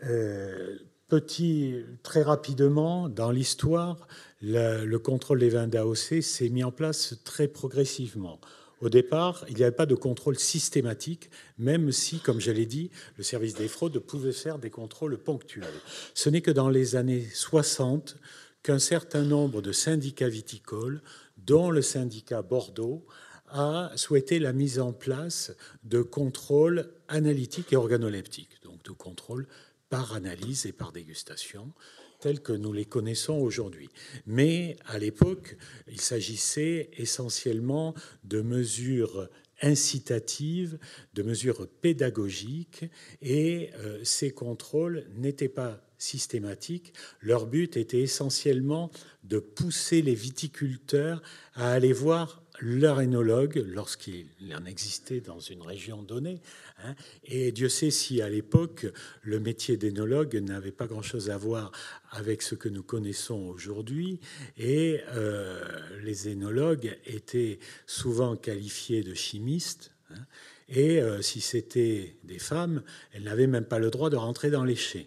Euh, 0.04 0.78
Petit, 1.10 1.74
très 2.04 2.22
rapidement, 2.22 3.10
dans 3.10 3.32
l'histoire, 3.32 4.08
le, 4.44 4.98
contrôle 4.98 5.40
des 5.40 5.50
vins 5.50 5.68
d'AOC 5.68 6.22
s'est 6.22 6.50
mis 6.50 6.64
en 6.64 6.72
place 6.72 7.16
très 7.24 7.48
progressivement. 7.48 8.40
Au 8.82 8.90
départ, 8.90 9.44
il 9.50 9.56
n'y 9.56 9.64
avait 9.64 9.76
pas 9.76 9.86
de 9.86 9.96
contrôle 9.96 10.40
systématique, 10.40 11.30
même 11.58 11.92
si, 11.92 12.20
comme 12.20 12.40
je 12.40 12.52
l'ai 12.52 12.66
dit, 12.66 12.92
le 13.18 13.24
service 13.24 13.56
des 13.56 13.68
fraudes 13.68 14.00
pouvait 14.00 14.32
faire 14.32 14.58
des 14.58 14.70
contrôles 14.70 15.18
ponctuels. 15.18 15.68
Ce 16.14 16.30
n'est 16.30 16.42
que 16.42 16.52
dans 16.52 16.70
les 16.70 16.96
années 16.96 17.28
60 17.34 18.16
qu'un 18.64 18.80
certain 18.80 19.24
nombre 19.24 19.62
de 19.62 19.72
syndicats 19.72 20.30
viticoles, 20.30 21.02
dont 21.38 21.72
le 21.72 21.82
syndicat 21.82 22.42
Bordeaux, 22.42 23.06
a 23.52 23.92
souhaité 23.96 24.40
la 24.40 24.54
mise 24.54 24.80
en 24.80 24.94
place 24.94 25.52
de 25.84 26.02
contrôles 26.02 26.92
analytiques 27.08 27.74
et 27.74 27.76
organoleptiques, 27.76 28.62
donc 28.64 28.84
de 28.84 28.92
contrôles 28.92 29.48
par 29.90 30.14
analyse 30.14 30.66
et 30.66 30.72
par 30.72 30.92
dégustation, 30.92 31.74
tels 32.20 32.42
que 32.42 32.54
nous 32.54 32.74
les 32.74 32.86
connaissons 32.86 33.36
aujourd'hui. 33.36 33.90
Mais 34.26 34.78
à 34.86 34.98
l'époque, 34.98 35.58
il 35.88 36.02
s'agissait 36.02 36.90
essentiellement 36.98 37.94
de 38.24 38.42
mesures 38.42 39.30
incitatives, 39.62 40.78
de 41.14 41.24
mesures 41.24 41.68
pédagogiques, 41.82 42.86
et 43.22 43.72
euh, 43.76 44.00
ces 44.04 44.32
contrôles 44.32 45.06
n'étaient 45.16 45.50
pas 45.50 45.82
systématiques. 45.98 46.94
Leur 47.20 47.46
but 47.46 47.78
était 47.78 48.00
essentiellement 48.00 48.90
de 49.24 49.40
pousser 49.40 50.02
les 50.02 50.16
viticulteurs 50.16 51.22
à 51.54 51.72
aller 51.72 51.94
voir 51.94 52.39
leur 52.62 53.02
énologue, 53.02 53.64
lorsqu'il 53.68 54.28
en 54.56 54.66
existait 54.66 55.22
dans 55.22 55.40
une 55.40 55.62
région 55.62 56.04
donnée. 56.04 56.42
Hein. 56.84 56.96
et 57.26 57.52
Dieu 57.52 57.68
sait 57.68 57.92
si 57.92 58.22
à 58.22 58.30
l'époque, 58.30 58.88
le 59.24 59.40
métier 59.40 59.76
d'énologue 59.78 60.36
n'avait 60.36 60.72
pas 60.72 60.88
grand-chose 60.88 61.30
à 61.30 61.38
voir 61.38 61.72
avec 62.12 62.42
ce 62.42 62.56
que 62.56 62.70
nous 62.70 62.84
connaissons 62.84 63.42
aujourd'hui. 63.48 64.20
Et 64.58 65.02
euh, 65.10 65.62
les 66.04 66.30
énologues 66.30 66.98
étaient 67.06 67.60
souvent 67.86 68.36
qualifiés 68.36 69.04
de 69.04 69.14
chimistes. 69.14 69.92
Hein. 70.12 70.26
et 70.70 71.00
euh, 71.02 71.22
si 71.22 71.40
c'était 71.40 72.16
des 72.24 72.40
femmes, 72.40 72.82
elles 73.14 73.24
n'avaient 73.24 73.46
même 73.46 73.66
pas 73.66 73.78
le 73.78 73.92
droit 73.92 74.10
de 74.10 74.16
rentrer 74.16 74.50
dans 74.50 74.64
les 74.64 74.76
chais. 74.76 75.06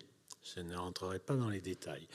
Je 0.55 0.61
ne 0.61 0.77
rentrerai 0.77 1.19
pas 1.19 1.35
dans 1.35 1.49
les 1.49 1.61
détails. 1.61 2.07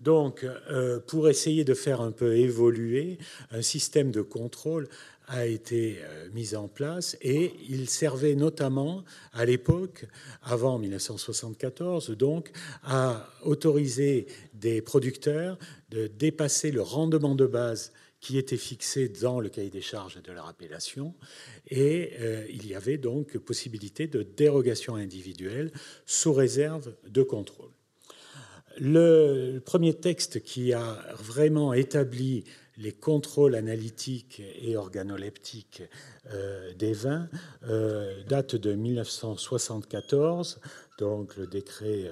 Donc, 0.00 0.44
euh, 0.44 0.98
pour 1.00 1.28
essayer 1.28 1.64
de 1.64 1.74
faire 1.74 2.00
un 2.00 2.10
peu 2.10 2.36
évoluer, 2.36 3.18
un 3.50 3.62
système 3.62 4.10
de 4.10 4.20
contrôle 4.20 4.88
a 5.28 5.46
été 5.46 5.98
euh, 6.00 6.28
mis 6.32 6.54
en 6.54 6.68
place 6.68 7.16
et 7.22 7.54
il 7.68 7.88
servait 7.88 8.34
notamment 8.34 9.04
à 9.32 9.44
l'époque, 9.44 10.06
avant 10.42 10.78
1974, 10.78 12.10
donc, 12.10 12.50
à 12.82 13.28
autoriser 13.42 14.26
des 14.54 14.82
producteurs 14.82 15.58
de 15.90 16.08
dépasser 16.08 16.72
le 16.72 16.82
rendement 16.82 17.34
de 17.34 17.46
base 17.46 17.92
qui 18.24 18.38
était 18.38 18.56
fixé 18.56 19.08
dans 19.08 19.38
le 19.38 19.50
cahier 19.50 19.68
des 19.68 19.82
charges 19.82 20.20
de 20.22 20.32
leur 20.32 20.48
appellation. 20.48 21.14
Et 21.68 22.12
euh, 22.20 22.46
il 22.48 22.66
y 22.66 22.74
avait 22.74 22.96
donc 22.96 23.36
possibilité 23.36 24.06
de 24.06 24.22
dérogation 24.22 24.94
individuelle 24.94 25.70
sous 26.06 26.32
réserve 26.32 26.94
de 27.06 27.22
contrôle. 27.22 27.73
Le 28.78 29.58
premier 29.64 29.94
texte 29.94 30.42
qui 30.42 30.72
a 30.72 30.98
vraiment 31.18 31.72
établi 31.72 32.44
les 32.76 32.92
contrôles 32.92 33.54
analytiques 33.54 34.42
et 34.60 34.76
organoleptiques 34.76 35.82
euh, 36.32 36.72
des 36.74 36.92
vins 36.92 37.28
euh, 37.68 38.22
date 38.24 38.56
de 38.56 38.74
1974, 38.74 40.60
donc 40.98 41.36
le 41.36 41.46
décret 41.46 42.10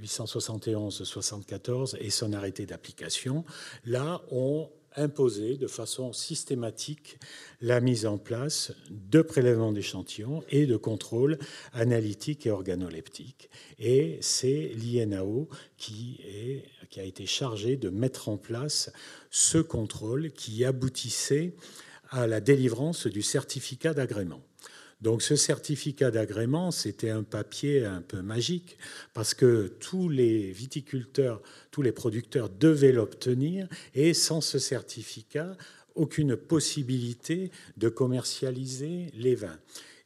871-74 0.00 1.96
et 2.00 2.10
son 2.10 2.32
arrêté 2.32 2.66
d'application. 2.66 3.44
Là, 3.84 4.22
on 4.30 4.68
imposer 4.98 5.56
de 5.56 5.66
façon 5.66 6.12
systématique 6.12 7.18
la 7.60 7.80
mise 7.80 8.06
en 8.06 8.18
place 8.18 8.72
de 8.90 9.22
prélèvements 9.22 9.72
d'échantillons 9.72 10.42
et 10.50 10.66
de 10.66 10.76
contrôles 10.76 11.38
analytiques 11.72 12.46
et 12.46 12.50
organoleptiques. 12.50 13.50
Et 13.78 14.18
c'est 14.20 14.72
l'INAO 14.74 15.48
qui, 15.76 16.20
qui 16.90 17.00
a 17.00 17.04
été 17.04 17.26
chargé 17.26 17.76
de 17.76 17.90
mettre 17.90 18.28
en 18.28 18.36
place 18.36 18.92
ce 19.30 19.58
contrôle 19.58 20.30
qui 20.32 20.64
aboutissait 20.64 21.54
à 22.10 22.26
la 22.26 22.40
délivrance 22.40 23.06
du 23.06 23.22
certificat 23.22 23.94
d'agrément. 23.94 24.42
Donc 25.00 25.22
ce 25.22 25.36
certificat 25.36 26.10
d'agrément, 26.10 26.70
c'était 26.72 27.10
un 27.10 27.22
papier 27.22 27.84
un 27.84 28.02
peu 28.02 28.20
magique 28.20 28.78
parce 29.14 29.32
que 29.32 29.68
tous 29.78 30.08
les 30.08 30.50
viticulteurs, 30.50 31.40
tous 31.70 31.82
les 31.82 31.92
producteurs 31.92 32.48
devaient 32.48 32.92
l'obtenir 32.92 33.68
et 33.94 34.12
sans 34.12 34.40
ce 34.40 34.58
certificat, 34.58 35.56
aucune 35.94 36.36
possibilité 36.36 37.50
de 37.76 37.88
commercialiser 37.88 39.06
les 39.14 39.36
vins. 39.36 39.58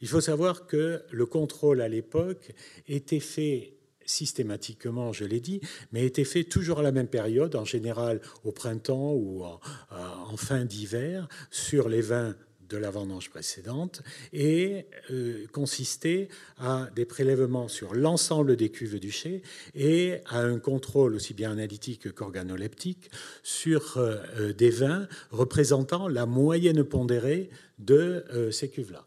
Il 0.03 0.09
faut 0.09 0.21
savoir 0.21 0.67
que 0.67 1.03
le 1.11 1.27
contrôle 1.27 1.81
à 1.81 1.89
l'époque 1.89 2.53
était 2.87 3.21
fait 3.21 3.75
systématiquement, 4.05 5.13
je 5.13 5.25
l'ai 5.25 5.41
dit, 5.41 5.61
mais 5.93 6.05
était 6.05 6.25
fait 6.25 6.45
toujours 6.45 6.81
à 6.81 6.83
la 6.83 6.93
même 6.93 7.09
période, 7.09 7.55
en 7.55 7.65
général 7.65 8.21
au 8.45 8.53
printemps 8.53 9.13
ou 9.13 9.45
en 9.45 10.37
fin 10.37 10.65
d'hiver, 10.65 11.29
sur 11.51 11.89
les 11.89 12.03
vins 12.03 12.35
de 12.73 12.79
la 12.79 12.91
vendange 12.91 13.31
précédente 13.31 14.03
et 14.33 14.87
euh, 15.11 15.47
consistait 15.53 16.29
à 16.59 16.89
des 16.97 17.05
prélèvements 17.05 17.69
sur 17.69 17.95
l'ensemble 17.95 18.57
des 18.57 18.71
cuves 18.71 18.99
du 18.99 19.11
chai 19.11 19.43
et 19.75 20.17
à 20.27 20.41
un 20.41 20.59
contrôle 20.59 21.15
aussi 21.15 21.35
bien 21.35 21.53
analytique 21.53 22.13
qu'organoleptique 22.13 23.11
sur 23.43 23.99
euh, 23.99 24.17
euh, 24.39 24.53
des 24.53 24.71
vins 24.71 25.07
représentant 25.31 26.09
la 26.09 26.25
moyenne 26.27 26.83
pondérée 26.83 27.51
de 27.79 28.25
ces 28.53 28.69
cuves-là. 28.69 29.05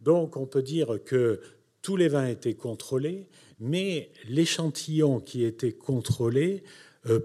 Donc 0.00 0.36
on 0.36 0.46
peut 0.46 0.62
dire 0.62 0.98
que 1.04 1.40
tous 1.82 1.96
les 1.96 2.08
vins 2.08 2.26
étaient 2.26 2.54
contrôlés, 2.54 3.26
mais 3.58 4.10
l'échantillon 4.28 5.18
qui 5.20 5.44
était 5.44 5.72
contrôlé 5.72 6.62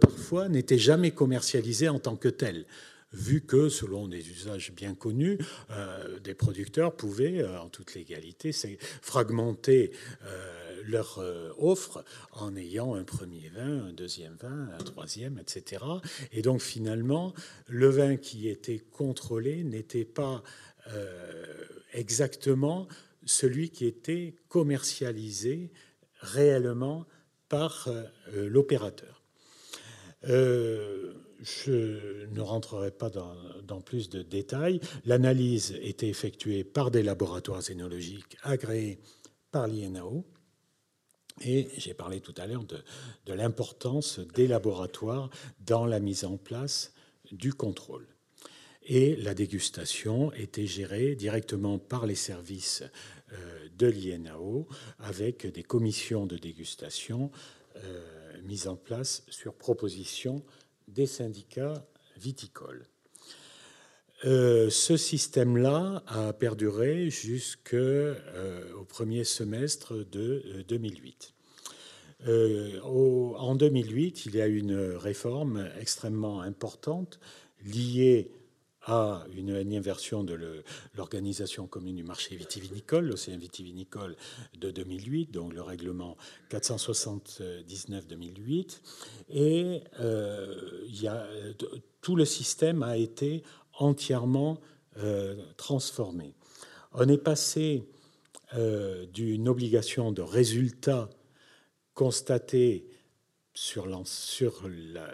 parfois 0.02 0.50
n'était 0.50 0.80
jamais 0.80 1.12
commercialisé 1.12 1.88
en 1.88 2.00
tant 2.00 2.16
que 2.16 2.30
tel 2.30 2.66
vu 3.14 3.42
que, 3.42 3.70
selon 3.70 4.08
des 4.08 4.30
usages 4.30 4.72
bien 4.72 4.94
connus, 4.94 5.38
euh, 5.72 6.20
des 6.20 6.34
producteurs 6.34 6.96
pouvaient, 6.96 7.42
euh, 7.42 7.60
en 7.60 7.70
toute 7.70 7.94
légalité, 7.96 8.52
fragmenter 9.02 9.92
euh, 10.26 10.82
leur 10.86 11.22
offre 11.58 12.04
en 12.32 12.56
ayant 12.56 12.96
un 12.96 13.04
premier 13.04 13.50
vin, 13.50 13.88
un 13.88 13.94
deuxième 13.94 14.36
vin, 14.36 14.70
un 14.80 14.84
troisième, 14.84 15.38
etc. 15.38 15.84
Et 16.32 16.42
donc, 16.42 16.62
finalement, 16.62 17.34
le 17.68 17.90
vin 17.90 18.16
qui 18.16 18.48
était 18.48 18.80
contrôlé 18.80 19.66
n'était 19.66 20.06
pas 20.06 20.44
exactement 21.92 22.88
celui 23.26 23.70
qui 23.70 23.86
était 23.86 24.36
commercialisé 24.48 25.74
réellement 26.22 27.06
par 27.50 27.90
l'opérateur. 28.34 29.22
Je 31.42 32.26
ne 32.28 32.42
rentrerai 32.42 32.92
pas 32.92 33.10
dans, 33.10 33.82
plus 33.82 34.10
de 34.10 34.22
détails. 34.22 34.80
L'analyse 35.06 35.78
était 35.82 36.10
effectuée 36.10 36.64
par 36.64 36.92
des 36.92 37.04
laboratoires 37.04 37.70
énologiques 37.70 38.38
agréés 38.44 39.00
par 39.52 39.68
l'INAO. 39.68 40.26
Et 41.42 41.68
j'ai 41.78 41.94
parlé 41.94 42.20
tout 42.20 42.34
à 42.38 42.48
l'heure 42.48 42.64
de, 42.64 42.80
de 43.28 43.34
l'importance 43.34 44.20
des 44.34 44.48
laboratoires 44.48 45.30
dans 45.60 45.86
la 45.86 46.00
mise 46.00 46.26
en 46.26 46.38
place 46.38 46.94
du 47.32 47.54
contrôle. 47.54 48.08
Et 48.90 49.18
la 49.18 49.34
dégustation 49.34 50.32
était 50.34 50.66
gérée 50.66 51.16
directement 51.16 51.78
par 51.78 52.06
les 52.06 52.16
services 52.16 52.84
euh, 53.34 53.68
de 53.78 53.88
l'INAO 53.88 54.66
avec 55.00 55.46
des 55.46 55.64
commissions 55.64 56.26
de 56.26 56.38
dégustation 56.38 57.30
euh, 57.76 58.42
mises 58.44 58.68
en 58.68 58.78
place 58.78 59.24
sur 59.28 59.54
proposition 59.54 60.42
des 60.88 61.06
syndicats 61.06 61.86
viticoles. 62.18 62.86
Euh, 64.26 64.70
ce 64.72 64.98
système-là 64.98 66.02
a 66.08 66.34
perduré 66.34 67.10
jusqu'au 67.10 67.76
euh, 67.76 68.64
premier 68.90 69.24
semestre 69.24 69.94
de 69.94 70.64
2008. 70.68 71.34
Euh, 72.26 72.82
en 72.82 73.56
2008, 73.56 74.26
il 74.26 74.36
y 74.36 74.42
a 74.42 74.48
une 74.48 74.76
réforme 74.76 75.70
extrêmement 75.80 76.42
importante 76.42 77.20
liée 77.64 78.32
à 78.88 79.24
une 79.36 79.50
énième 79.50 79.84
version 79.84 80.24
de 80.24 80.64
l'Organisation 80.96 81.68
commune 81.68 81.98
du 81.98 82.04
marché 82.04 82.36
vitivinicole, 82.38 83.06
l'océan 83.06 83.38
vitivinicole 83.38 84.16
de 84.58 84.72
2008, 84.72 85.32
donc 85.32 85.54
le 85.54 85.62
règlement 85.62 86.18
479-2008. 86.50 88.80
Et 89.30 89.84
euh, 90.00 90.56
y 90.88 91.06
a, 91.08 91.28
tout 92.02 92.16
le 92.16 92.26
système 92.26 92.82
a 92.82 92.98
été 92.98 93.44
entièrement 93.78 94.58
euh, 95.00 95.36
transformé. 95.58 96.34
On 96.94 97.10
est 97.10 97.18
passé 97.18 97.84
euh, 98.56 99.06
d'une 99.08 99.50
obligation 99.50 100.14
de 100.14 100.22
résultat 100.22 101.10
constaté 101.94 102.88
sur 103.58 104.68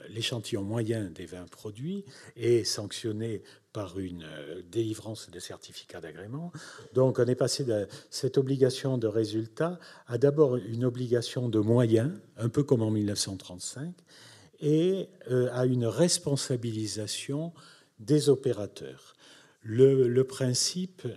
l'échantillon 0.10 0.64
moyen 0.64 1.06
des 1.06 1.26
vins 1.26 1.46
produits 1.46 2.04
et 2.36 2.66
sanctionné 2.66 3.42
par 3.72 3.98
une 4.00 4.24
euh, 4.24 4.62
délivrance 4.70 5.30
de 5.30 5.40
certificat 5.40 6.02
d'agrément. 6.02 6.52
Donc 6.94 7.20
on 7.20 7.26
est 7.26 7.36
passé 7.36 7.64
de 7.64 7.88
cette 8.10 8.38
obligation 8.38 8.98
de 8.98 9.08
résultat 9.08 9.80
à 10.08 10.18
d'abord 10.18 10.58
une 10.58 10.84
obligation 10.84 11.48
de 11.48 11.60
moyens, 11.60 12.12
un 12.36 12.50
peu 12.50 12.64
comme 12.64 12.82
en 12.82 12.92
1935, 12.92 13.94
et 14.60 15.08
euh, 15.32 15.50
à 15.54 15.66
une 15.66 15.86
responsabilisation 15.86 17.54
des 18.00 18.28
opérateurs. 18.28 19.16
Le, 19.62 20.22
principe 20.24 21.08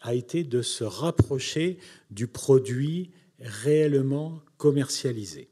a 0.00 0.14
été 0.14 0.44
de 0.44 0.62
se 0.62 0.84
rapprocher 0.84 1.78
du 2.10 2.26
produit 2.26 3.10
réellement 3.38 4.40
commercialisé. 4.56 5.51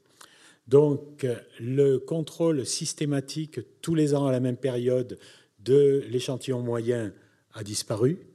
Donc 0.71 1.27
le 1.59 1.97
contrôle 1.97 2.65
systématique 2.65 3.59
tous 3.81 3.93
les 3.93 4.15
ans 4.15 4.27
à 4.27 4.31
la 4.31 4.39
même 4.39 4.55
période 4.55 5.19
de 5.59 6.01
l'échantillon 6.07 6.61
moyen 6.61 7.13
a 7.53 7.61
disparu 7.61 8.25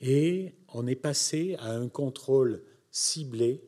et 0.00 0.54
on 0.72 0.86
est 0.86 0.94
passé 0.94 1.56
à 1.58 1.72
un 1.72 1.90
contrôle 1.90 2.62
ciblé, 2.90 3.62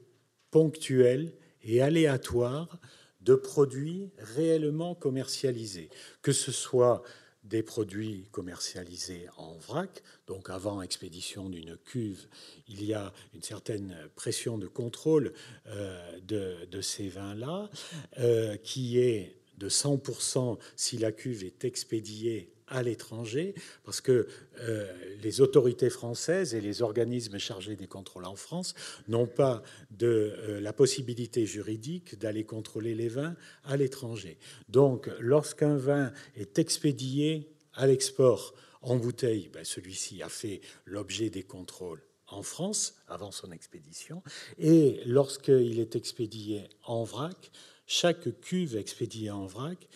ponctuel 0.50 1.34
et 1.62 1.82
aléatoire 1.82 2.80
de 3.20 3.34
produits 3.34 4.08
réellement 4.16 4.94
commercialisés, 4.94 5.90
que 6.22 6.32
ce 6.32 6.52
soit 6.52 7.02
des 7.48 7.62
produits 7.62 8.28
commercialisés 8.32 9.26
en 9.36 9.54
vrac. 9.54 10.02
Donc 10.26 10.50
avant 10.50 10.82
expédition 10.82 11.48
d'une 11.48 11.76
cuve, 11.76 12.26
il 12.68 12.84
y 12.84 12.94
a 12.94 13.12
une 13.34 13.42
certaine 13.42 13.96
pression 14.14 14.58
de 14.58 14.66
contrôle 14.66 15.32
euh, 15.68 16.18
de, 16.20 16.80
ces 16.80 17.08
vins-là, 17.08 17.70
euh, 18.18 18.56
qui 18.56 18.98
est 18.98 19.36
de 19.58 19.68
100% 19.68 20.58
si 20.76 20.98
la 20.98 21.12
cuve 21.12 21.44
est 21.44 21.64
expédiée 21.64 22.52
à 22.68 22.82
l'étranger, 22.82 23.54
parce 23.84 24.00
que 24.00 24.26
euh, 24.60 24.92
les 25.22 25.40
autorités 25.40 25.90
françaises 25.90 26.54
et 26.54 26.60
les 26.60 26.82
organismes 26.82 27.38
chargés 27.38 27.76
des 27.76 27.86
contrôles 27.86 28.24
en 28.24 28.36
France 28.36 28.74
n'ont 29.08 29.26
pas 29.26 29.62
de 29.90 30.34
euh, 30.36 30.60
la 30.60 30.72
possibilité 30.72 31.46
juridique 31.46 32.18
d'aller 32.18 32.44
contrôler 32.44 32.94
les 32.94 33.08
vins 33.08 33.36
à 33.64 33.76
l'étranger. 33.76 34.38
Donc, 34.68 35.08
lorsqu'un 35.20 35.76
vin 35.76 36.12
est 36.34 36.58
expédié 36.58 37.52
à 37.74 37.86
l'export 37.86 38.54
en 38.82 38.96
bouteille, 38.96 39.48
ben, 39.52 39.64
celui-ci 39.64 40.22
a 40.22 40.28
fait 40.28 40.60
l'objet 40.84 41.30
des 41.30 41.42
contrôles 41.42 42.02
en 42.28 42.42
France 42.42 42.96
avant 43.06 43.30
son 43.30 43.52
expédition, 43.52 44.22
et 44.58 45.00
lorsqu'il 45.06 45.78
est 45.78 45.94
expédié 45.94 46.64
en 46.82 47.04
vrac, 47.04 47.52
chaque 47.86 48.40
cuve 48.40 48.76
expédiée 48.76 49.30
en 49.30 49.46
vrac 49.46 49.86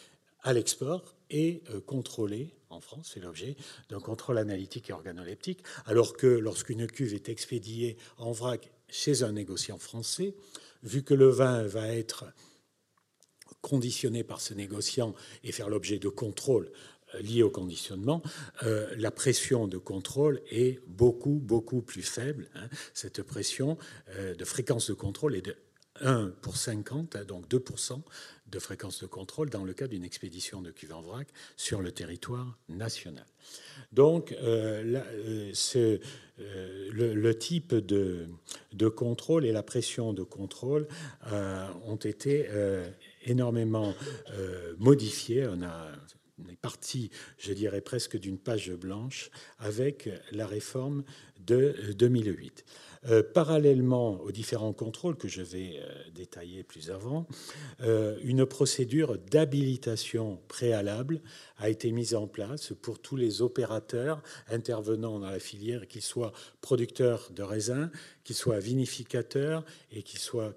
à 0.42 0.52
l'export 0.52 1.16
est 1.30 1.68
euh, 1.70 1.80
contrôlée 1.80 2.54
en 2.68 2.80
France, 2.80 3.12
c'est 3.14 3.20
l'objet 3.20 3.56
d'un 3.88 3.98
contrôle 3.98 4.38
analytique 4.38 4.90
et 4.90 4.92
organoleptique, 4.92 5.64
alors 5.86 6.16
que 6.16 6.26
lorsqu'une 6.26 6.86
cuve 6.86 7.14
est 7.14 7.28
expédiée 7.28 7.96
en 8.16 8.30
vrac 8.30 8.70
chez 8.88 9.24
un 9.24 9.32
négociant 9.32 9.78
français, 9.78 10.34
vu 10.84 11.02
que 11.02 11.14
le 11.14 11.28
vin 11.28 11.64
va 11.66 11.88
être 11.88 12.26
conditionné 13.60 14.22
par 14.22 14.40
ce 14.40 14.54
négociant 14.54 15.14
et 15.42 15.50
faire 15.50 15.68
l'objet 15.68 15.98
de 15.98 16.08
contrôles 16.08 16.70
euh, 17.14 17.20
liés 17.22 17.42
au 17.42 17.50
conditionnement, 17.50 18.22
euh, 18.62 18.94
la 18.96 19.10
pression 19.10 19.66
de 19.66 19.76
contrôle 19.76 20.40
est 20.50 20.80
beaucoup, 20.86 21.40
beaucoup 21.42 21.82
plus 21.82 22.02
faible. 22.02 22.48
Hein. 22.54 22.68
Cette 22.94 23.22
pression 23.22 23.78
de 24.16 24.44
fréquence 24.44 24.88
de 24.88 24.94
contrôle 24.94 25.34
est 25.34 25.42
de 25.42 25.56
1 26.00 26.32
pour 26.40 26.56
50, 26.56 27.16
hein, 27.16 27.24
donc 27.24 27.48
2% 27.48 28.00
de 28.50 28.58
fréquence 28.58 29.00
de 29.00 29.06
contrôle 29.06 29.50
dans 29.50 29.64
le 29.64 29.72
cas 29.72 29.86
d'une 29.86 30.04
expédition 30.04 30.62
de 30.62 30.70
cuve 30.70 30.92
en 30.92 31.02
vrac 31.02 31.28
sur 31.56 31.82
le 31.82 31.92
territoire 31.92 32.58
national. 32.68 33.24
Donc, 33.92 34.32
euh, 34.32 35.02
euh, 35.76 35.98
euh, 36.40 36.90
le, 36.92 37.38
type 37.38 37.74
de, 37.74 38.28
contrôle 38.88 39.44
et 39.44 39.52
la 39.52 39.62
pression 39.62 40.12
de 40.12 40.22
contrôle 40.22 40.86
ont 41.86 41.96
été 41.96 42.48
énormément 43.24 43.94
modifiés. 44.78 45.46
On 45.48 45.62
a 45.62 45.90
est 46.48 46.56
parti, 46.56 47.10
je 47.38 47.52
dirais 47.52 47.82
presque 47.82 48.18
d'une 48.18 48.38
page 48.38 48.72
blanche 48.72 49.30
avec 49.58 50.08
la 50.32 50.46
réforme 50.46 51.04
de 51.44 51.74
2008. 51.98 52.64
Euh, 53.08 53.22
parallèlement 53.22 54.20
aux 54.20 54.30
différents 54.30 54.74
contrôles 54.74 55.16
que 55.16 55.26
je 55.26 55.40
vais 55.40 55.80
euh, 55.80 56.10
détailler 56.14 56.62
plus 56.62 56.90
avant, 56.90 57.26
euh, 57.80 58.18
une 58.22 58.44
procédure 58.44 59.16
d'habilitation 59.16 60.38
préalable 60.48 61.22
a 61.56 61.70
été 61.70 61.92
mise 61.92 62.14
en 62.14 62.26
place 62.26 62.74
pour 62.82 62.98
tous 62.98 63.16
les 63.16 63.40
opérateurs 63.40 64.22
intervenant 64.50 65.18
dans 65.18 65.30
la 65.30 65.38
filière, 65.38 65.88
qu'ils 65.88 66.02
soient 66.02 66.32
producteurs 66.60 67.30
de 67.34 67.42
raisins, 67.42 67.90
qu'ils 68.22 68.36
soient 68.36 68.58
vinificateurs 68.58 69.64
et 69.90 70.02
qu'ils 70.02 70.20
soient 70.20 70.54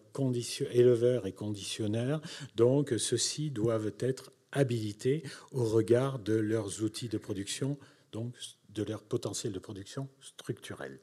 éleveurs 0.74 1.26
et 1.28 1.32
conditionneurs. 1.32 2.22
Donc, 2.58 2.94
ceux-ci 2.98 3.52
doivent 3.52 3.94
être 4.00 4.34
habilités 4.52 5.24
au 5.54 5.64
regard 5.64 6.20
de 6.20 6.34
leurs 6.34 6.84
outils 6.84 7.08
de 7.08 7.18
production, 7.18 7.78
donc 8.12 8.36
de 8.70 8.84
leur 8.84 9.02
potentiel 9.04 9.54
de 9.54 9.60
production 9.60 10.10
structurel. 10.20 11.00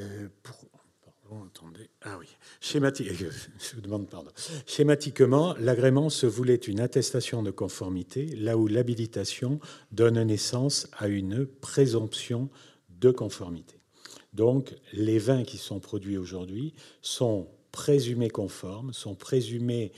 Euh, 0.00 0.28
ah 2.02 2.18
je 2.60 3.74
vous 3.74 3.80
demande 3.80 4.08
pardon. 4.08 4.30
Schématiquement, 4.66 5.54
l'agrément 5.58 6.08
se 6.10 6.26
voulait 6.26 6.54
une 6.54 6.80
attestation 6.80 7.42
de 7.42 7.50
conformité, 7.50 8.26
là 8.36 8.56
où 8.56 8.66
l'habilitation 8.66 9.60
donne 9.92 10.22
naissance 10.22 10.88
à 10.96 11.08
une 11.08 11.46
présomption 11.46 12.48
de 12.88 13.10
conformité. 13.10 13.78
Donc, 14.32 14.74
les 14.92 15.18
vins 15.18 15.44
qui 15.44 15.58
sont 15.58 15.80
produits 15.80 16.16
aujourd'hui 16.16 16.74
sont 17.02 17.48
présumés 17.72 18.30
conformes, 18.30 18.92
sont 18.92 19.14
présumés 19.14 19.92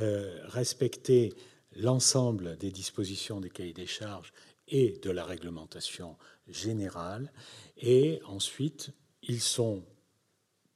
euh, 0.00 0.40
respecter 0.46 1.32
l'ensemble 1.76 2.56
des 2.56 2.70
dispositions 2.70 3.40
des 3.40 3.50
cahiers 3.50 3.72
des 3.72 3.86
charges 3.86 4.32
et 4.68 4.98
de 5.02 5.10
la 5.10 5.24
réglementation 5.24 6.16
générale, 6.48 7.32
et 7.76 8.20
ensuite 8.24 8.90
ils 9.22 9.40
sont 9.40 9.82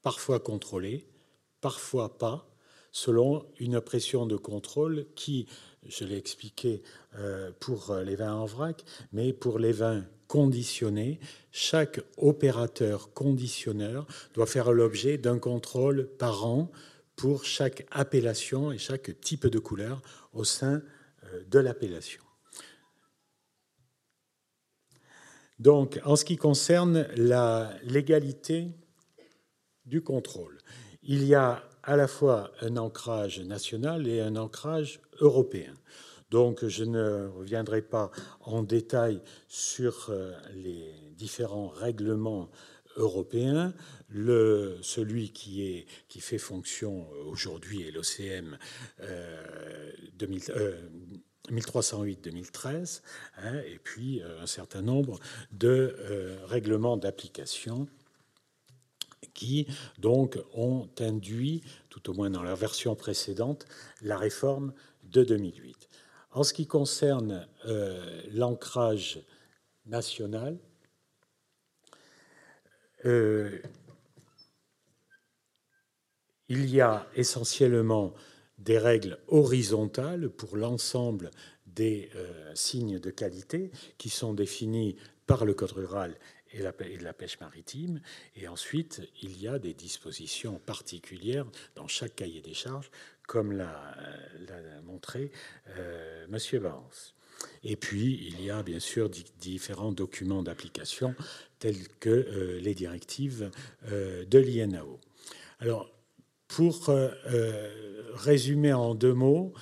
parfois 0.02 0.40
contrôlés, 0.40 1.06
parfois 1.60 2.18
pas, 2.18 2.48
selon 2.92 3.44
une 3.58 3.80
pression 3.80 4.26
de 4.26 4.36
contrôle 4.36 5.06
qui, 5.14 5.46
je 5.86 6.04
l'ai 6.04 6.16
expliqué 6.16 6.82
euh, 7.18 7.50
pour 7.60 7.94
les 8.04 8.16
vins 8.16 8.34
en 8.34 8.46
vrac, 8.46 8.84
mais 9.12 9.32
pour 9.32 9.58
les 9.58 9.72
vins 9.72 10.04
conditionnés, 10.28 11.20
chaque 11.52 12.00
opérateur 12.16 13.12
conditionneur 13.12 14.06
doit 14.34 14.46
faire 14.46 14.72
l'objet 14.72 15.18
d'un 15.18 15.38
contrôle 15.38 16.08
par 16.18 16.46
an 16.46 16.70
pour 17.16 17.44
chaque 17.44 17.86
appellation 17.90 18.72
et 18.72 18.78
chaque 18.78 19.20
type 19.20 19.46
de 19.46 19.58
couleur 19.58 20.02
au 20.32 20.44
sein 20.44 20.82
euh, 21.24 21.42
de 21.48 21.58
l'appellation. 21.58 22.25
Donc, 25.58 25.98
en 26.04 26.16
ce 26.16 26.24
qui 26.24 26.36
concerne 26.36 27.06
la 27.16 27.72
légalité 27.82 28.68
du 29.86 30.02
contrôle, 30.02 30.58
il 31.02 31.24
y 31.24 31.34
a 31.34 31.62
à 31.82 31.96
la 31.96 32.08
fois 32.08 32.52
un 32.60 32.76
ancrage 32.76 33.40
national 33.40 34.06
et 34.06 34.20
un 34.20 34.36
ancrage 34.36 35.00
européen. 35.20 35.72
Donc, 36.30 36.66
je 36.66 36.84
ne 36.84 37.28
reviendrai 37.28 37.82
pas 37.82 38.10
en 38.40 38.62
détail 38.62 39.22
sur 39.48 40.08
euh, 40.10 40.32
les 40.54 40.92
différents 41.12 41.68
règlements 41.68 42.50
européens. 42.96 43.72
Celui 44.10 45.30
qui 45.30 45.86
fait 46.20 46.38
fonction 46.38 47.06
aujourd'hui 47.26 47.82
est 47.86 47.92
l'OCM 47.92 48.58
euh, 49.00 49.92
1308-2013, 51.50 53.02
hein, 53.38 53.60
et 53.66 53.78
puis 53.78 54.22
euh, 54.22 54.42
un 54.42 54.46
certain 54.46 54.82
nombre 54.82 55.18
de 55.52 55.96
euh, 55.98 56.38
règlements 56.46 56.96
d'application 56.96 57.88
qui 59.34 59.66
donc 59.98 60.38
ont 60.54 60.88
induit, 60.98 61.62
tout 61.90 62.10
au 62.10 62.14
moins 62.14 62.30
dans 62.30 62.42
leur 62.42 62.56
version 62.56 62.94
précédente, 62.94 63.66
la 64.00 64.16
réforme 64.16 64.72
de 65.04 65.24
2008. 65.24 65.88
En 66.32 66.42
ce 66.42 66.52
qui 66.52 66.66
concerne 66.66 67.46
euh, 67.66 68.22
l'ancrage 68.32 69.20
national, 69.86 70.58
il 73.04 73.60
y 76.48 76.80
a 76.80 77.06
essentiellement 77.14 78.12
des 78.58 78.78
règles 78.78 79.18
horizontales 79.28 80.28
pour 80.30 80.56
l'ensemble 80.56 81.30
des 81.66 82.10
euh, 82.16 82.54
signes 82.54 82.98
de 82.98 83.10
qualité 83.10 83.70
qui 83.98 84.08
sont 84.08 84.32
définis 84.32 84.96
par 85.26 85.44
le 85.44 85.54
Code 85.54 85.72
rural 85.72 86.16
et 86.52 86.62
la, 86.62 86.72
de 86.72 87.04
la 87.04 87.12
pêche 87.12 87.38
maritime. 87.40 88.00
Et 88.34 88.48
ensuite, 88.48 89.02
il 89.22 89.40
y 89.40 89.46
a 89.46 89.58
des 89.58 89.74
dispositions 89.74 90.58
particulières 90.64 91.46
dans 91.74 91.88
chaque 91.88 92.16
cahier 92.16 92.40
des 92.40 92.54
charges, 92.54 92.90
comme 93.26 93.52
l'a 93.52 93.94
montré 94.84 95.32
euh, 95.76 96.26
M. 96.32 96.62
Barnes. 96.62 96.84
Et 97.62 97.76
puis, 97.76 98.26
il 98.28 98.42
y 98.42 98.50
a 98.50 98.62
bien 98.62 98.80
sûr 98.80 99.10
différents 99.38 99.92
documents 99.92 100.42
d'application 100.42 101.14
tels 101.58 101.88
que 102.00 102.08
euh, 102.08 102.60
les 102.60 102.74
directives 102.74 103.50
de 103.90 104.38
l'INAO. 104.38 104.98
Alors, 105.58 105.90
pour 106.48 106.88
euh, 106.88 107.08
euh, 107.26 107.70
résumer 108.14 108.72
en 108.72 108.94
deux 108.94 109.14
mots, 109.14 109.52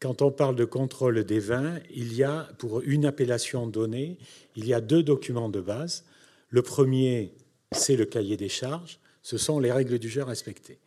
quand 0.00 0.22
on 0.22 0.30
parle 0.30 0.56
de 0.56 0.64
contrôle 0.64 1.24
des 1.24 1.40
vins, 1.40 1.78
il 1.94 2.14
y 2.14 2.22
a, 2.22 2.48
pour 2.58 2.82
une 2.82 3.06
appellation 3.06 3.66
donnée, 3.66 4.18
il 4.56 4.66
y 4.66 4.74
a 4.74 4.80
deux 4.80 5.02
documents 5.02 5.48
de 5.48 5.60
base. 5.60 6.04
Le 6.50 6.62
premier, 6.62 7.32
c'est 7.72 7.96
le 7.96 8.04
cahier 8.04 8.36
des 8.36 8.48
charges, 8.48 8.98
ce 9.22 9.38
sont 9.38 9.58
les 9.58 9.72
règles 9.72 9.98
du 9.98 10.08
jeu 10.08 10.22
respectées. 10.22 10.78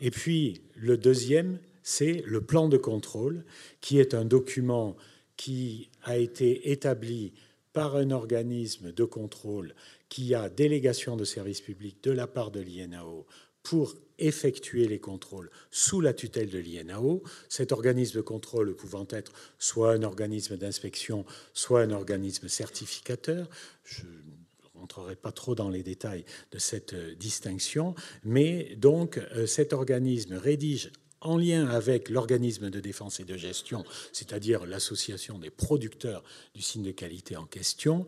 Et 0.00 0.10
puis, 0.10 0.60
le 0.76 0.96
deuxième, 0.96 1.58
c'est 1.82 2.22
le 2.26 2.42
plan 2.42 2.68
de 2.68 2.76
contrôle, 2.76 3.44
qui 3.80 3.98
est 3.98 4.14
un 4.14 4.24
document 4.24 4.96
qui 5.36 5.88
a 6.02 6.18
été 6.18 6.70
établi 6.70 7.32
par 7.72 7.96
un 7.96 8.10
organisme 8.10 8.92
de 8.92 9.04
contrôle 9.04 9.74
qui 10.08 10.34
a 10.34 10.48
délégation 10.48 11.16
de 11.16 11.24
service 11.24 11.60
public 11.60 12.02
de 12.02 12.10
la 12.10 12.26
part 12.26 12.50
de 12.50 12.60
l'INAO 12.60 13.26
pour 13.62 13.94
effectuer 14.18 14.88
les 14.88 14.98
contrôles 14.98 15.50
sous 15.70 16.00
la 16.00 16.12
tutelle 16.12 16.50
de 16.50 16.58
l'INAO, 16.58 17.22
cet 17.48 17.72
organisme 17.72 18.16
de 18.16 18.22
contrôle 18.22 18.74
pouvant 18.74 19.06
être 19.10 19.32
soit 19.58 19.92
un 19.92 20.02
organisme 20.02 20.56
d'inspection, 20.56 21.24
soit 21.54 21.82
un 21.82 21.90
organisme 21.90 22.48
certificateur. 22.48 23.48
Je 23.84 24.02
ne 24.02 24.80
rentrerai 24.80 25.16
pas 25.16 25.32
trop 25.32 25.54
dans 25.54 25.70
les 25.70 25.82
détails 25.82 26.24
de 26.50 26.58
cette 26.58 26.94
euh, 26.94 27.14
distinction, 27.14 27.94
mais 28.24 28.74
donc 28.76 29.18
euh, 29.18 29.46
cet 29.46 29.72
organisme 29.72 30.34
rédige 30.34 30.90
en 31.20 31.36
lien 31.36 31.66
avec 31.66 32.10
l'organisme 32.10 32.70
de 32.70 32.80
défense 32.80 33.18
et 33.18 33.24
de 33.24 33.36
gestion, 33.36 33.84
c'est-à-dire 34.12 34.66
l'association 34.66 35.38
des 35.38 35.50
producteurs 35.50 36.22
du 36.54 36.62
signe 36.62 36.84
de 36.84 36.92
qualité 36.92 37.36
en 37.36 37.46
question, 37.46 38.06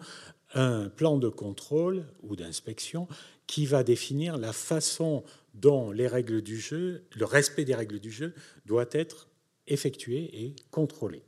un 0.55 0.89
plan 0.89 1.19
de 1.19 1.29
contrôle 1.29 2.05
ou 2.23 2.37
d'inspection 2.37 3.09
qui 3.47 3.67
va 3.67 3.83
définir 3.83 4.39
la 4.39 4.53
façon 4.53 5.25
dont 5.55 5.91
les 5.91 6.07
règles 6.07 6.43
du 6.43 6.59
jeu, 6.59 7.03
le 7.17 7.25
respect 7.25 7.65
des 7.65 7.75
règles 7.75 7.99
du 7.99 8.11
jeu 8.11 8.35
doit 8.67 8.89
être 8.93 9.29
effectué 9.67 10.45
et 10.45 10.57
contrôlé. 10.71 11.23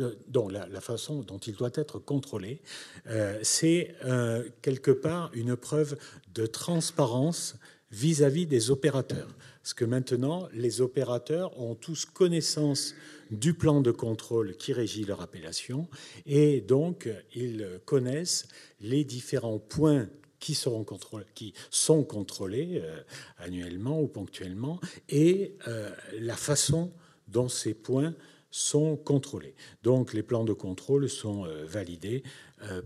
Euh, 0.00 0.14
dont 0.28 0.48
la, 0.48 0.80
façon 0.80 1.20
dont 1.20 1.38
il 1.38 1.54
doit 1.54 1.70
être 1.74 1.98
contrôlé, 1.98 2.60
euh, 3.06 3.38
c'est 3.42 3.94
euh, 4.04 4.42
quelque 4.62 4.90
part 4.90 5.30
une 5.34 5.56
preuve 5.56 5.96
de 6.34 6.46
transparence 6.46 7.56
vis-à-vis 7.90 8.46
des 8.46 8.70
opérateurs. 8.70 9.28
Parce 9.62 9.74
que 9.74 9.84
maintenant, 9.84 10.48
les 10.52 10.80
opérateurs 10.80 11.58
ont 11.60 11.74
tous 11.74 12.06
connaissance 12.06 12.94
du 13.30 13.54
plan 13.54 13.80
de 13.80 13.90
contrôle 13.90 14.56
qui 14.56 14.72
régit 14.72 15.04
leur 15.04 15.20
appellation 15.20 15.88
et 16.26 16.60
donc 16.60 17.08
ils 17.34 17.80
connaissent 17.84 18.46
les 18.80 19.04
différents 19.04 19.58
points 19.58 20.08
qui, 20.44 20.54
seront 20.54 20.84
contrôlés, 20.84 21.24
qui 21.34 21.54
sont 21.70 22.04
contrôlés 22.04 22.82
euh, 22.84 23.00
annuellement 23.38 23.98
ou 23.98 24.08
ponctuellement, 24.08 24.78
et 25.08 25.56
euh, 25.68 25.90
la 26.20 26.36
façon 26.36 26.92
dont 27.28 27.48
ces 27.48 27.72
points 27.72 28.14
sont 28.50 28.94
contrôlés. 28.94 29.54
Donc 29.82 30.12
les 30.12 30.22
plans 30.22 30.44
de 30.44 30.52
contrôle 30.52 31.08
sont 31.08 31.46
euh, 31.46 31.64
validés 31.64 32.22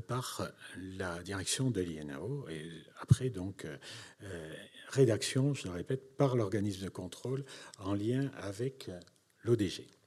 par 0.09 0.51
la 0.97 1.23
direction 1.23 1.71
de 1.71 1.81
l'INAO 1.81 2.49
et 2.49 2.69
après 3.01 3.31
donc 3.31 3.65
rédaction, 4.89 5.55
je 5.55 5.69
le 5.69 5.75
répète, 5.75 6.17
par 6.17 6.35
l'organisme 6.35 6.83
de 6.85 6.89
contrôle 6.89 7.45
en 7.79 7.95
lien 7.95 8.29
avec 8.43 8.91
l'ODG. 9.45 9.98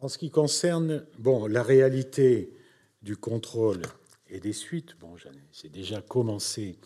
En 0.00 0.08
ce 0.08 0.18
qui 0.18 0.30
concerne 0.30 1.04
bon, 1.18 1.46
la 1.46 1.62
réalité 1.62 2.54
du 3.02 3.16
contrôle 3.16 3.82
et 4.28 4.38
des 4.38 4.52
suites, 4.52 4.96
bon, 5.00 5.16
j'ai 5.50 5.68
déjà 5.68 6.00
commencé 6.00 6.78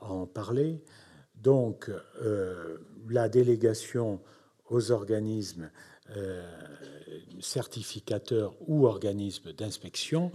à 0.00 0.06
en 0.06 0.26
parler. 0.26 0.82
Donc, 1.36 1.90
euh, 2.22 2.78
la 3.08 3.28
délégation 3.28 4.20
aux 4.68 4.90
organismes 4.90 5.70
euh, 6.16 6.44
certificateurs 7.40 8.56
ou 8.66 8.86
organismes 8.86 9.52
d'inspection 9.52 10.32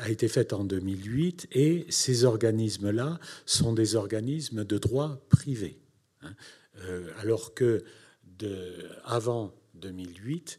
a 0.00 0.08
été 0.08 0.28
faite 0.28 0.54
en 0.54 0.64
2008 0.64 1.48
et 1.52 1.84
ces 1.90 2.24
organismes-là 2.24 3.18
sont 3.44 3.74
des 3.74 3.96
organismes 3.96 4.64
de 4.64 4.78
droit 4.78 5.20
privé. 5.28 5.78
Hein. 6.22 6.34
Euh, 6.84 7.10
alors 7.18 7.52
que 7.52 7.84
de, 8.24 8.88
avant 9.04 9.52
2008, 9.74 10.58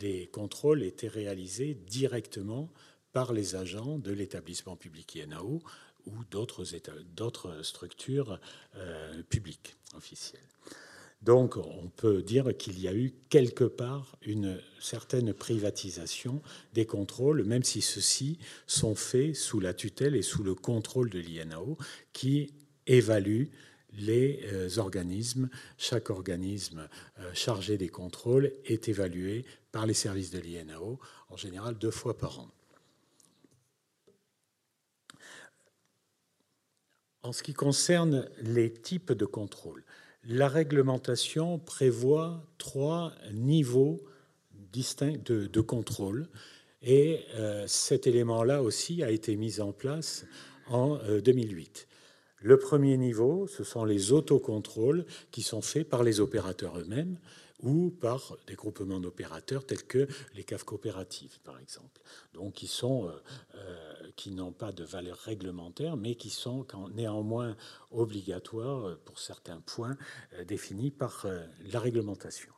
les 0.00 0.26
contrôles 0.28 0.82
étaient 0.82 1.08
réalisés 1.08 1.74
directement 1.74 2.70
par 3.12 3.32
les 3.32 3.56
agents 3.56 3.98
de 3.98 4.12
l'établissement 4.12 4.76
public 4.76 5.16
INAO 5.16 5.60
ou 6.06 6.24
d'autres 6.30 6.64
structures 7.62 8.40
euh, 8.76 9.22
publiques 9.28 9.76
officielles. 9.94 10.40
Donc 11.22 11.58
on 11.58 11.90
peut 11.96 12.22
dire 12.22 12.56
qu'il 12.56 12.80
y 12.80 12.88
a 12.88 12.94
eu 12.94 13.12
quelque 13.28 13.64
part 13.64 14.16
une 14.22 14.58
certaine 14.80 15.34
privatisation 15.34 16.40
des 16.72 16.86
contrôles, 16.86 17.44
même 17.44 17.62
si 17.62 17.82
ceux-ci 17.82 18.38
sont 18.66 18.94
faits 18.94 19.36
sous 19.36 19.60
la 19.60 19.74
tutelle 19.74 20.16
et 20.16 20.22
sous 20.22 20.42
le 20.42 20.54
contrôle 20.54 21.10
de 21.10 21.18
l'INAO, 21.18 21.76
qui 22.14 22.54
évalue 22.86 23.48
les 23.92 24.40
euh, 24.52 24.68
organismes. 24.78 25.50
Chaque 25.76 26.08
organisme 26.08 26.88
euh, 27.18 27.30
chargé 27.34 27.76
des 27.76 27.88
contrôles 27.88 28.52
est 28.64 28.88
évalué 28.88 29.44
par 29.72 29.86
les 29.86 29.94
services 29.94 30.30
de 30.30 30.38
l'INAO, 30.38 30.98
en 31.28 31.36
général 31.36 31.76
deux 31.76 31.90
fois 31.90 32.16
par 32.16 32.40
an. 32.40 32.48
En 37.22 37.32
ce 37.32 37.42
qui 37.42 37.52
concerne 37.52 38.28
les 38.40 38.72
types 38.72 39.12
de 39.12 39.26
contrôles, 39.26 39.84
la 40.24 40.48
réglementation 40.48 41.58
prévoit 41.58 42.42
trois 42.58 43.12
niveaux 43.32 44.02
distincts 44.72 45.18
de, 45.24 45.60
contrôle 45.60 46.28
et 46.82 47.24
euh, 47.34 47.66
cet 47.66 48.06
élément-là 48.06 48.62
aussi 48.62 49.02
a 49.02 49.10
été 49.10 49.36
mis 49.36 49.60
en 49.60 49.72
place 49.72 50.24
en 50.68 50.98
2008. 51.22 51.86
Euh, 51.88 51.94
Le 52.42 52.58
premier 52.58 52.96
niveau, 52.96 53.46
ce 53.48 53.64
sont 53.64 53.84
les 53.84 54.12
autocontrôles 54.12 55.04
qui 55.30 55.42
sont 55.42 55.62
faits 55.62 55.88
par 55.88 56.02
les 56.02 56.20
opérateurs 56.20 56.78
eux-mêmes 56.78 57.18
ou 57.62 57.90
par 57.90 58.36
des 58.46 58.54
groupements 58.54 59.00
d'opérateurs 59.00 59.64
tels 59.64 59.84
que 59.84 60.08
les 60.34 60.44
CAF 60.44 60.64
coopératives, 60.64 61.38
par 61.44 61.58
exemple. 61.58 62.00
Donc, 62.34 62.54
qui 62.54 62.66
sont 62.66 63.08
euh, 63.08 63.12
euh, 63.56 63.94
qui 64.16 64.30
n'ont 64.30 64.52
pas 64.52 64.72
de 64.72 64.84
valeur 64.84 65.18
réglementaire, 65.18 65.96
mais 65.96 66.14
qui 66.14 66.30
sont 66.30 66.66
néanmoins 66.94 67.56
obligatoires 67.90 68.88
euh, 68.88 69.00
pour 69.04 69.18
certains 69.18 69.60
points 69.60 69.96
définis 70.46 70.90
par 70.90 71.26
la 71.72 71.80
réglementation. 71.80 72.52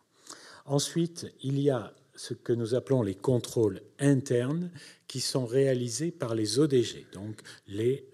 Ensuite, 0.67 1.27
il 1.43 1.59
y 1.59 1.71
a 1.71 1.95
ce 2.15 2.35
que 2.35 2.53
nous 2.53 2.75
appelons 2.75 3.03
les 3.03 3.15
contrôles 3.15 3.81
internes 3.99 4.71
qui 5.09 5.21
sont 5.21 5.47
réalisés 5.47 6.11
par 6.11 6.35
les 6.35 6.59
ODG, 6.59 7.07
donc 7.13 7.41
les 7.69 8.07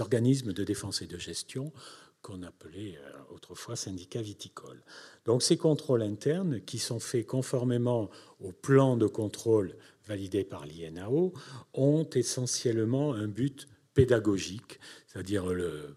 organismes 0.00 0.52
de 0.52 0.64
défense 0.64 1.02
et 1.02 1.06
de 1.06 1.18
gestion 1.18 1.72
qu'on 2.26 2.42
appelait 2.42 2.98
autrefois 3.32 3.76
syndicats 3.76 4.20
viticoles. 4.20 4.82
Donc 5.26 5.44
ces 5.44 5.56
contrôles 5.56 6.02
internes, 6.02 6.60
qui 6.60 6.78
sont 6.78 6.98
faits 6.98 7.24
conformément 7.24 8.10
au 8.40 8.50
plan 8.50 8.96
de 8.96 9.06
contrôle 9.06 9.76
validé 10.08 10.42
par 10.42 10.66
l'INAO, 10.66 11.32
ont 11.72 12.08
essentiellement 12.14 13.14
un 13.14 13.28
but 13.28 13.68
pédagogique, 13.94 14.80
c'est-à-dire 15.06 15.46
le, 15.46 15.94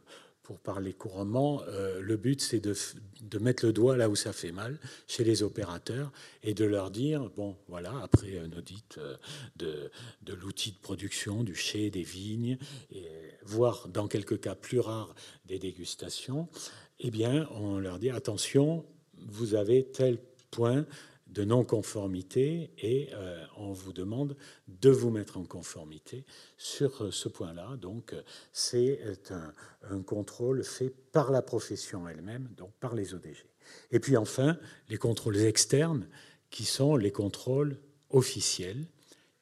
pour 0.49 0.57
parler 0.57 0.93
couramment, 0.93 1.61
euh, 1.67 2.01
le 2.01 2.17
but 2.17 2.41
c'est 2.41 2.59
de, 2.59 2.73
de, 3.21 3.37
mettre 3.37 3.67
le 3.67 3.71
doigt 3.71 3.95
là 3.95 4.09
où 4.09 4.15
ça 4.15 4.33
fait 4.33 4.51
mal 4.51 4.79
chez 5.05 5.23
les 5.23 5.43
opérateurs 5.43 6.11
et 6.41 6.55
de 6.55 6.65
leur 6.65 6.89
dire, 6.89 7.29
bon 7.37 7.55
voilà, 7.67 7.93
après 8.01 8.39
un 8.39 8.51
audit 8.57 8.97
euh, 8.97 9.15
de, 9.57 9.91
de 10.23 10.33
l'outil 10.33 10.71
de 10.71 10.79
production, 10.79 11.43
du 11.43 11.53
chai, 11.53 11.91
des 11.91 12.01
vignes, 12.01 12.57
et 12.91 13.05
voire 13.43 13.89
dans 13.89 14.07
quelques 14.07 14.39
cas 14.39 14.55
plus 14.55 14.79
rares 14.79 15.13
des 15.45 15.59
dégustations, 15.59 16.49
eh 16.99 17.11
bien 17.11 17.47
on 17.51 17.77
leur 17.77 17.99
dit, 17.99 18.09
attention, 18.09 18.87
vous 19.27 19.53
avez 19.53 19.85
tel 19.85 20.17
point 20.49 20.87
de 21.29 21.43
non-conformité 21.43 22.71
et 22.77 23.09
euh, 23.13 23.45
on 23.57 23.71
vous 23.71 23.93
demande 23.93 24.35
de 24.67 24.89
vous 24.89 25.11
mettre 25.11 25.37
en 25.37 25.45
conformité 25.45 26.25
sur 26.57 27.03
euh, 27.03 27.11
ce 27.11 27.29
point-là. 27.29 27.77
Donc 27.77 28.15
c'est 28.51 28.99
un, 29.31 30.01
contrôle 30.01 30.63
fait 30.63 30.89
par 30.89 31.31
la 31.31 31.41
profession 31.41 32.07
elle-même, 32.07 32.49
donc 32.57 32.71
par 32.79 32.95
les 32.95 33.13
ODG. 33.13 33.45
Et 33.91 33.99
puis 33.99 34.17
enfin, 34.17 34.57
les 34.89 34.97
contrôles 34.97 35.37
externes 35.37 36.07
qui 36.49 36.65
sont 36.65 36.95
les 36.95 37.11
contrôles 37.11 37.77
officiels 38.09 38.87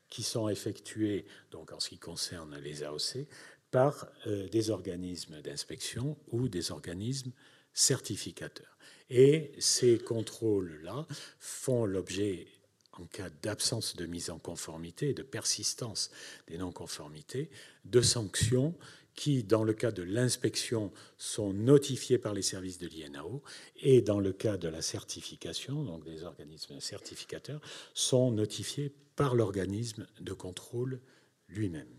qui 0.10 0.24
sont 0.24 0.50
effectués, 0.50 1.26
donc 1.52 1.72
en 1.72 1.80
ce 1.80 1.90
qui 1.90 2.00
concerne 2.00 2.58
les 2.58 2.84
AOC, 2.84 3.28
par 3.72 4.08
euh, 4.28 4.48
des 4.50 4.70
organismes 4.70 5.42
d'inspection 5.42 6.18
ou 6.32 6.48
des 6.48 6.72
organismes 6.72 7.32
certificateurs. 7.74 8.77
Et 9.10 9.54
ces 9.60 9.98
contrôles-là 9.98 11.08
font 11.40 11.86
l'objet, 11.86 12.48
en 12.94 13.06
cas 13.06 13.30
d'absence 13.42 13.96
de 13.96 14.06
mise 14.06 14.30
en 14.30 14.40
conformité, 14.40 15.14
de 15.14 15.24
persistance 15.24 16.12
des 16.48 16.58
non-conformités, 16.58 17.50
de 17.86 18.02
sanctions 18.02 18.76
qui, 19.18 19.44
dans 19.44 19.64
le 19.64 19.74
cas 19.74 19.92
de 19.92 20.04
l'inspection, 20.04 20.92
sont 21.18 21.52
notifiées 21.52 22.20
par 22.20 22.34
les 22.34 22.44
services 22.44 22.78
de 22.78 22.88
l'INAO 22.88 23.42
et 23.78 24.02
dans 24.02 24.20
le 24.20 24.32
cas 24.32 24.58
de 24.58 24.68
la 24.68 24.82
certification, 24.82 25.84
donc 25.84 26.04
des 26.06 26.24
organismes 26.24 26.80
certificateurs, 26.80 27.62
sont 27.94 28.32
notifiées 28.32 28.94
par 29.16 29.36
l'organisme 29.36 30.06
de 30.22 30.34
contrôle 30.34 31.02
lui-même. 31.50 31.97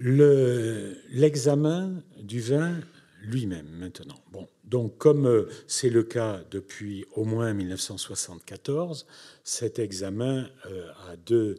L'examen 0.00 2.02
du 2.22 2.40
vin 2.40 2.80
lui-même 3.22 3.68
maintenant. 3.68 4.18
Bon, 4.32 4.48
donc 4.64 4.96
comme 4.96 5.26
euh, 5.26 5.48
c'est 5.66 5.90
le 5.90 6.02
cas 6.02 6.42
depuis 6.50 7.04
au 7.14 7.24
moins 7.24 7.52
1974, 7.52 9.06
cet 9.44 9.78
examen 9.78 10.48
euh, 10.66 10.88
a 11.10 11.16
deux 11.16 11.56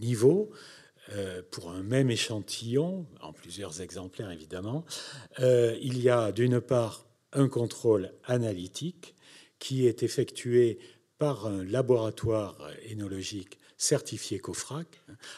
niveaux. 0.00 0.50
Euh, 1.12 1.42
pour 1.50 1.70
un 1.70 1.82
même 1.82 2.10
échantillon, 2.10 3.06
en 3.20 3.32
plusieurs 3.32 3.80
exemplaires 3.80 4.30
évidemment, 4.30 4.84
il 5.40 6.00
y 6.00 6.08
a 6.08 6.30
d'une 6.30 6.60
part 6.60 7.06
un 7.32 7.48
contrôle 7.48 8.12
analytique 8.24 9.16
qui 9.58 9.86
est 9.86 10.04
effectué 10.04 10.78
par 11.18 11.46
un 11.46 11.64
laboratoire 11.64 12.70
énologique 12.88 13.58
certifié 13.80 14.38
COFRAC. 14.38 14.86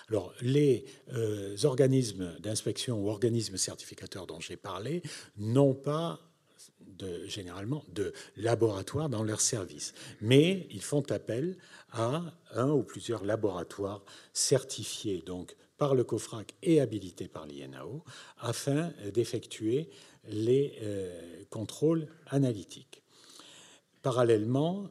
Alors, 0.08 0.34
les 0.40 0.84
euh, 1.12 1.56
organismes 1.62 2.36
d'inspection 2.40 3.00
ou 3.00 3.08
organismes 3.08 3.56
certificateurs 3.56 4.26
dont 4.26 4.40
j'ai 4.40 4.56
parlé 4.56 5.00
n'ont 5.36 5.74
pas 5.74 6.20
généralement 7.26 7.84
de 7.88 8.12
laboratoire 8.36 9.08
dans 9.08 9.24
leur 9.24 9.40
service, 9.40 9.92
mais 10.20 10.68
ils 10.70 10.82
font 10.82 11.02
appel 11.10 11.56
à 11.90 12.22
un 12.52 12.70
ou 12.70 12.84
plusieurs 12.84 13.24
laboratoires 13.24 14.04
certifiés 14.32 15.22
donc 15.26 15.56
par 15.78 15.96
le 15.96 16.04
COFRAC 16.04 16.54
et 16.62 16.80
habilités 16.80 17.26
par 17.26 17.46
l'INAO 17.46 18.04
afin 18.38 18.92
d'effectuer 19.12 19.90
les 20.28 20.78
euh, 20.82 21.44
contrôles 21.50 22.06
analytiques. 22.26 23.02
Parallèlement, 24.02 24.90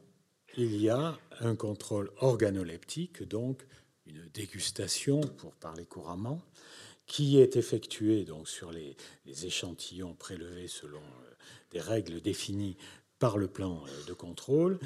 il 0.56 0.76
y 0.80 0.88
a 0.88 1.18
un 1.40 1.56
contrôle 1.56 2.10
organoleptique, 2.18 3.22
donc 3.22 3.66
une 4.06 4.28
dégustation, 4.34 5.20
pour 5.20 5.54
parler 5.54 5.84
couramment, 5.84 6.42
qui 7.06 7.38
est 7.40 7.56
effectuée 7.56 8.24
donc, 8.24 8.48
sur 8.48 8.72
les, 8.72 8.96
échantillons 9.44 10.14
prélevés 10.14 10.68
selon 10.68 11.00
euh, 11.00 11.34
des 11.70 11.80
règles 11.80 12.20
définies 12.20 12.76
par 13.18 13.38
le 13.38 13.48
plan 13.48 13.84
euh, 13.84 14.04
de 14.06 14.12
contrôle. 14.12 14.78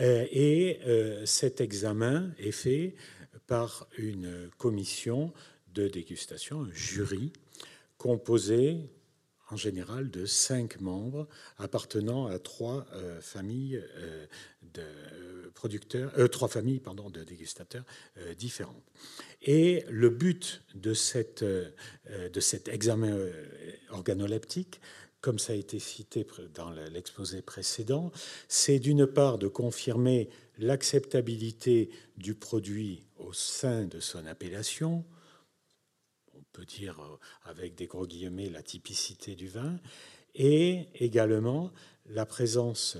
Euh, 0.00 0.26
et 0.30 0.80
cet 1.24 1.60
examen 1.60 2.30
est 2.38 2.52
fait 2.52 2.94
par 3.46 3.86
une 3.96 4.50
commission 4.58 5.32
de 5.72 5.88
dégustation, 5.88 6.62
un 6.62 6.72
jury, 6.72 7.32
composé 7.96 8.90
en 9.50 9.56
général 9.56 10.10
de 10.10 10.26
cinq 10.26 10.80
membres 10.80 11.26
appartenant 11.56 12.26
à 12.26 12.38
trois 12.38 12.86
familles 13.20 13.82
de 14.74 15.50
producteurs, 15.54 16.12
euh, 16.18 16.28
trois 16.28 16.48
familles 16.48 16.80
pardon, 16.80 17.10
de 17.10 17.24
dégustateurs 17.24 17.84
euh, 18.18 18.34
différentes. 18.34 18.84
Et 19.42 19.84
le 19.88 20.10
but 20.10 20.62
de, 20.74 20.94
cette, 20.94 21.42
euh, 21.42 21.70
de 22.32 22.40
cet 22.40 22.68
examen 22.68 23.18
organoleptique, 23.90 24.80
comme 25.20 25.38
ça 25.38 25.52
a 25.52 25.56
été 25.56 25.78
cité 25.78 26.26
dans 26.54 26.70
l'exposé 26.70 27.42
précédent, 27.42 28.12
c'est 28.46 28.78
d'une 28.78 29.06
part 29.06 29.38
de 29.38 29.48
confirmer 29.48 30.28
l'acceptabilité 30.58 31.90
du 32.16 32.34
produit 32.34 33.02
au 33.16 33.32
sein 33.32 33.84
de 33.86 34.00
son 34.00 34.26
appellation, 34.26 35.04
on 36.34 36.42
peut 36.52 36.64
dire 36.64 37.00
euh, 37.00 37.16
avec 37.50 37.74
des 37.74 37.86
gros 37.86 38.06
guillemets 38.06 38.48
la 38.48 38.62
typicité 38.62 39.34
du 39.34 39.48
vin, 39.48 39.78
et 40.34 40.86
également 40.94 41.72
la 42.06 42.26
présence, 42.26 42.96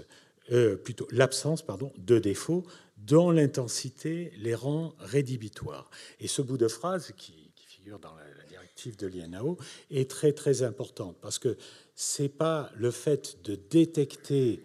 euh, 0.52 0.76
plutôt 0.76 1.06
l'absence 1.10 1.62
pardon, 1.62 1.92
de 1.98 2.18
défauts 2.18 2.64
dont 2.96 3.30
l'intensité 3.30 4.32
les 4.38 4.54
rend 4.54 4.94
rédhibitoires. 4.98 5.90
Et 6.20 6.28
ce 6.28 6.42
bout 6.42 6.58
de 6.58 6.68
phrase 6.68 7.12
qui, 7.16 7.50
figure 7.66 7.98
dans 7.98 8.14
la, 8.14 8.24
directive 8.48 8.96
de 8.96 9.06
l'INAO 9.06 9.56
est 9.90 10.10
très 10.10 10.32
très 10.32 10.62
important 10.62 11.14
parce 11.20 11.38
que 11.38 11.56
c'est 11.94 12.28
pas 12.28 12.70
le 12.76 12.90
fait 12.90 13.38
de 13.44 13.54
détecter 13.54 14.62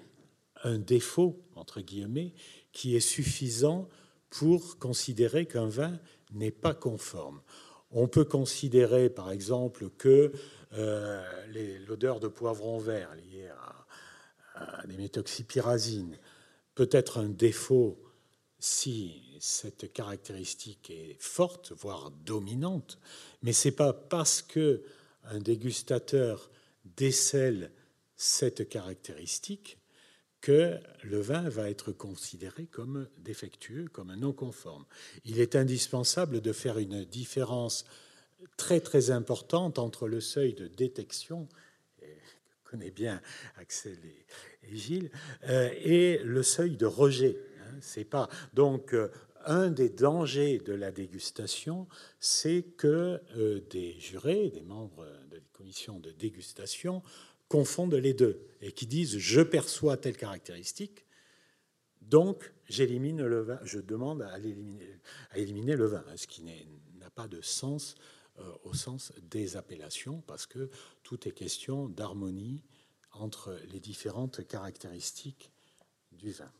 un 0.64 0.78
défaut 0.78 1.40
entre 1.56 1.82
guillemets 1.82 2.34
qui 2.72 2.96
est 2.96 3.02
suffisant 3.02 3.88
pour 4.30 4.80
considérer 4.80 5.46
qu'un 5.46 5.68
vin 5.68 6.00
n'est 6.32 6.52
pas 6.52 6.74
conforme. 6.74 7.42
On 7.92 8.08
peut 8.08 8.26
considérer, 8.26 9.10
par 9.10 9.32
exemple, 9.32 9.90
que 9.98 10.32
euh, 10.74 11.24
l'odeur 11.88 12.20
de 12.20 12.28
poivron 12.28 12.80
vert 12.80 13.14
liée 13.16 13.50
à, 13.50 13.83
à 14.54 14.86
des 14.88 14.98
méthoxypyrazines 14.98 16.18
peut 16.76 16.90
être 16.92 17.20
un 17.20 17.30
défaut 17.30 18.00
si 18.60 19.38
cette 19.40 19.92
caractéristique 19.92 20.90
est 20.90 21.18
forte, 21.20 21.74
voire 21.74 22.12
dominante, 22.12 22.98
mais 23.42 23.52
c'est 23.52 23.72
pas 23.72 23.92
parce 23.94 24.42
que 24.42 24.84
un 25.26 25.40
dégustateur 25.40 26.50
décèle 26.86 27.72
cette 28.16 28.70
caractéristique 28.70 29.80
que 30.40 30.78
le 31.04 31.22
vin 31.22 31.48
va 31.48 31.70
être 31.70 31.94
considéré 31.94 32.66
comme 32.66 33.08
défectueux, 33.18 33.88
comme 33.88 34.14
non 34.16 34.34
conforme. 34.34 34.86
Il 35.24 35.40
est 35.40 35.56
indispensable 35.56 36.42
de 36.42 36.52
faire 36.52 36.80
une 36.80 37.06
différence 37.06 37.86
très 38.58 38.82
très 38.82 39.10
importante 39.12 39.80
entre 39.80 40.08
le 40.08 40.20
seuil 40.20 40.54
de 40.54 40.68
détection, 40.68 41.48
connaît 42.74 42.90
bien 42.90 43.22
Axel 43.58 44.00
et, 44.64 44.76
Gilles, 44.76 45.12
euh, 45.48 45.70
et 45.84 46.18
le 46.24 46.42
seuil 46.42 46.76
de 46.76 46.88
rejet. 46.88 47.38
C'est 47.82 48.04
pas 48.04 48.30
donc 48.56 48.96
euh, 48.96 49.10
un 49.46 49.70
des 49.70 49.90
dangers 49.90 50.58
de 50.58 50.74
la 50.74 50.92
dégustation, 50.92 51.88
c'est 52.20 52.64
que 52.76 53.22
euh, 53.38 53.62
des 53.70 54.00
jurés, 54.00 54.50
des 54.50 54.64
membres 54.64 55.06
de 55.30 55.36
la 55.36 55.42
commission 55.52 56.00
de 56.00 56.10
dégustation 56.10 57.04
confondent 57.48 57.94
les 57.94 58.16
deux 58.16 58.42
et 58.60 58.72
qui 58.72 58.88
disent 58.88 59.20
je 59.20 59.42
perçois 59.42 59.96
telle 59.96 60.18
caractéristique, 60.18 61.06
donc 62.02 62.54
j'élimine 62.68 63.24
le 63.24 63.42
vin, 63.42 63.60
je 63.64 63.78
demande 63.78 64.24
à 64.24 64.40
éliminer, 64.40 65.00
à 65.30 65.38
éliminer 65.38 65.76
le 65.76 65.86
vin, 65.86 66.04
ce 66.16 66.26
qui 66.26 66.42
n'a 66.42 67.10
pas 67.12 67.28
de 67.28 67.42
sens 67.42 67.94
au 68.64 68.74
sens 68.74 69.14
des 69.22 69.58
appellations, 69.58 70.22
parce 70.28 70.46
que 70.48 70.70
tout 71.04 71.28
est 71.28 71.32
question 71.32 71.88
d'harmonie 71.88 72.64
entre 73.12 73.58
les 73.72 73.80
différentes 73.80 74.46
caractéristiques 74.48 75.52
du 76.12 76.32
vin. 76.32 76.52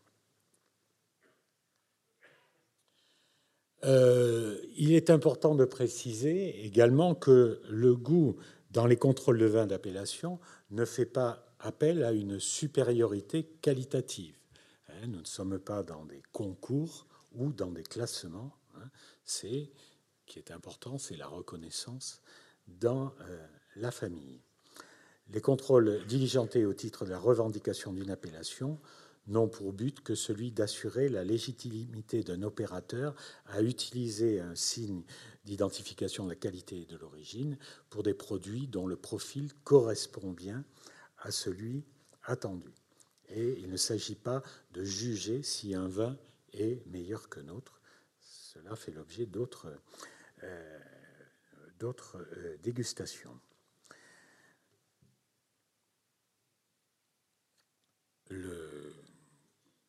Euh, 3.86 4.58
il 4.78 4.94
est 4.94 5.10
important 5.10 5.56
de 5.56 5.66
préciser 5.66 6.66
également 6.66 7.16
que 7.16 7.62
le 7.70 7.96
goût 7.96 8.38
dans 8.72 8.86
les 8.86 8.96
contrôles 8.96 9.38
de 9.38 9.46
vin 9.46 9.68
d'appellation 9.68 10.40
ne 10.72 10.86
fait 10.86 11.06
pas 11.06 11.46
appel 11.60 12.04
à 12.04 12.12
une 12.12 12.40
supériorité 12.40 13.44
qualitative. 13.62 14.38
Hein. 14.88 15.08
Nous 15.08 15.20
ne 15.20 15.26
sommes 15.26 15.60
pas 15.60 15.84
dans 15.84 16.06
des 16.06 16.24
concours 16.32 17.08
ou 17.34 17.52
dans 17.52 17.72
des 17.72 17.84
classements. 17.84 18.56
Hein. 18.76 18.90
C'est 19.26 19.72
qui 20.26 20.40
est 20.40 20.52
important, 20.52 20.98
c'est 20.98 21.18
la 21.18 21.28
reconnaissance 21.28 22.22
dans 22.68 23.14
euh, 23.22 23.48
la 23.76 23.92
famille. 23.92 24.42
Les 25.30 25.42
contrôles 25.42 26.06
diligentés 26.06 26.66
au 26.66 26.74
titre 26.74 27.06
de 27.06 27.12
la 27.12 27.20
revendication 27.20 27.94
d'une 27.94 28.10
appellation 28.10 28.80
n'ont 29.28 29.48
pour 29.48 29.72
but 29.72 30.02
que 30.02 30.16
celui 30.16 30.52
d'assurer 30.52 31.08
la 31.08 31.24
légitimité 31.24 32.24
d'un 32.24 32.44
opérateur 32.44 33.16
à 33.48 33.62
utiliser 33.62 34.42
un 34.42 34.56
signe 34.56 35.04
d'identification 35.46 36.26
de 36.26 36.30
la 36.30 36.36
qualité 36.36 36.82
et 36.82 36.86
de 36.86 36.98
l'origine 36.98 37.58
pour 37.90 38.04
des 38.04 38.14
produits 38.14 38.68
dont 38.68 38.86
le 38.86 38.98
profil 38.98 39.52
correspond 39.64 40.32
bien 40.32 40.66
à 41.20 41.32
celui 41.32 41.86
attendu. 42.24 42.74
Et 43.30 43.58
il 43.60 43.70
ne 43.70 43.78
s'agit 43.78 44.16
pas 44.16 44.44
de 44.72 44.84
juger 44.84 45.42
si 45.42 45.74
un 45.74 45.88
vin 45.88 46.18
est 46.54 46.86
meilleur 46.88 47.30
que 47.30 47.40
autre. 47.50 47.82
Cela 48.20 48.76
fait 48.76 48.92
l'objet 48.92 49.26
d'autres 49.26 49.68
euh, 50.44 50.80
euh, 51.84 52.58
dégustations. 52.64 53.38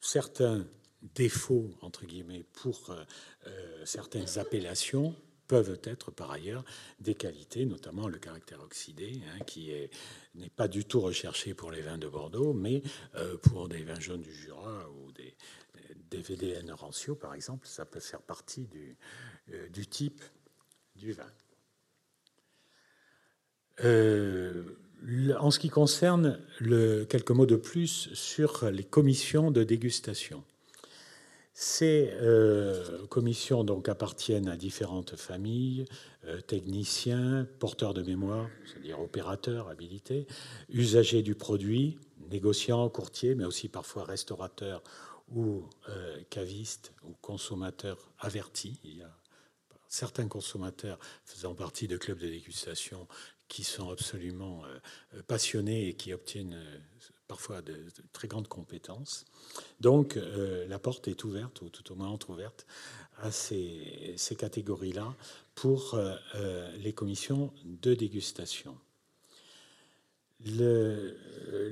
Certains 0.01 0.67
défauts, 1.15 1.71
entre 1.83 2.05
guillemets, 2.05 2.45
pour 2.53 2.91
euh, 2.91 3.85
certaines 3.85 4.39
appellations 4.39 5.15
peuvent 5.47 5.81
être 5.85 6.11
par 6.11 6.33
ailleurs 6.33 6.65
des 6.99 7.15
qualités, 7.15 7.65
notamment 7.65 8.09
le 8.09 8.19
caractère 8.19 8.61
oxydé, 8.61 9.21
hein, 9.29 9.45
qui 9.45 9.71
n'est 10.35 10.51
pas 10.51 10.69
du 10.69 10.85
tout 10.85 11.01
recherché 11.01 11.55
pour 11.55 11.71
les 11.71 11.81
vins 11.81 11.99
de 11.99 12.09
Bordeaux, 12.09 12.55
mais 12.55 12.83
pour 13.43 13.69
des 13.69 13.85
vins 13.85 14.01
jaunes 14.01 14.23
du 14.23 14.35
Jura 14.35 14.91
ou 14.91 15.13
des, 15.13 15.37
VDN 16.11 16.71
rancio, 16.73 17.15
par 17.15 17.35
exemple, 17.35 17.67
ça 17.67 17.85
peut 17.85 18.01
faire 18.01 18.23
partie 18.23 18.67
du 18.67 19.87
type 19.87 20.23
du 21.05 21.13
vin. 21.13 21.31
En 25.39 25.51
ce 25.51 25.59
qui 25.59 25.69
concerne 25.69 26.41
quelques 27.09 27.31
mots 27.31 27.47
de 27.47 27.57
plus 27.57 28.09
sur 28.15 28.71
les 28.71 28.85
commissions 28.85 29.51
de 29.51 29.63
dégustation. 29.63 30.43
Ces 31.57 32.11
euh, 32.15 33.07
commissions 33.07 33.63
donc 33.63 33.89
appartiennent 33.89 34.49
à 34.49 34.57
différentes 34.57 35.15
familles, 35.15 35.85
euh, 36.25 36.41
techniciens, 36.41 37.47
porteurs 37.61 37.95
de 37.95 38.03
mémoire, 38.03 38.49
c'est-à-dire 38.67 39.01
opérateurs 39.01 39.69
habilités, 39.69 40.27
usagers 40.69 41.23
du 41.23 41.37
produit, 41.37 42.01
négociants, 42.29 42.89
courtiers, 42.89 43.37
mais 43.37 43.45
aussi 43.45 43.69
parfois 43.69 44.03
restaurateurs 44.03 44.83
ou 45.33 45.63
euh, 45.89 46.19
cavistes 46.29 46.93
ou 47.05 47.15
consommateurs 47.21 48.11
avertis. 48.19 48.81
Il 48.83 48.99
y 48.99 49.03
a 49.03 49.17
certains 49.95 50.27
consommateurs 50.27 50.99
faisant 51.25 51.55
partie 51.55 51.87
de 51.87 51.97
clubs 51.97 52.19
de 52.19 52.27
dégustation 52.27 53.07
qui 53.49 53.63
sont 53.63 53.91
absolument 53.91 54.65
euh, 54.65 55.23
passionnés 55.27 55.89
et 55.89 55.95
qui 55.95 56.13
obtiennent 56.13 56.55
euh, 56.55 56.79
parfois 57.29 57.63
de, 57.63 57.77
très 58.13 58.27
grandes 58.27 58.49
compétences. 58.49 59.25
Donc 59.81 60.17
euh, 60.17 60.67
la 60.67 60.79
porte 60.81 61.07
est 61.07 61.23
ouverte, 61.23 61.61
ou 61.61 61.69
tout 61.69 61.93
au 61.93 61.95
moins 61.95 62.09
entrouverte, 62.09 62.67
à 63.19 63.31
ces 63.31 64.17
catégories-là 64.37 65.15
pour 65.55 65.97
les 66.79 66.93
commissions 66.93 67.53
de 67.65 67.95
dégustation. 67.95 68.77
Le, 70.47 71.17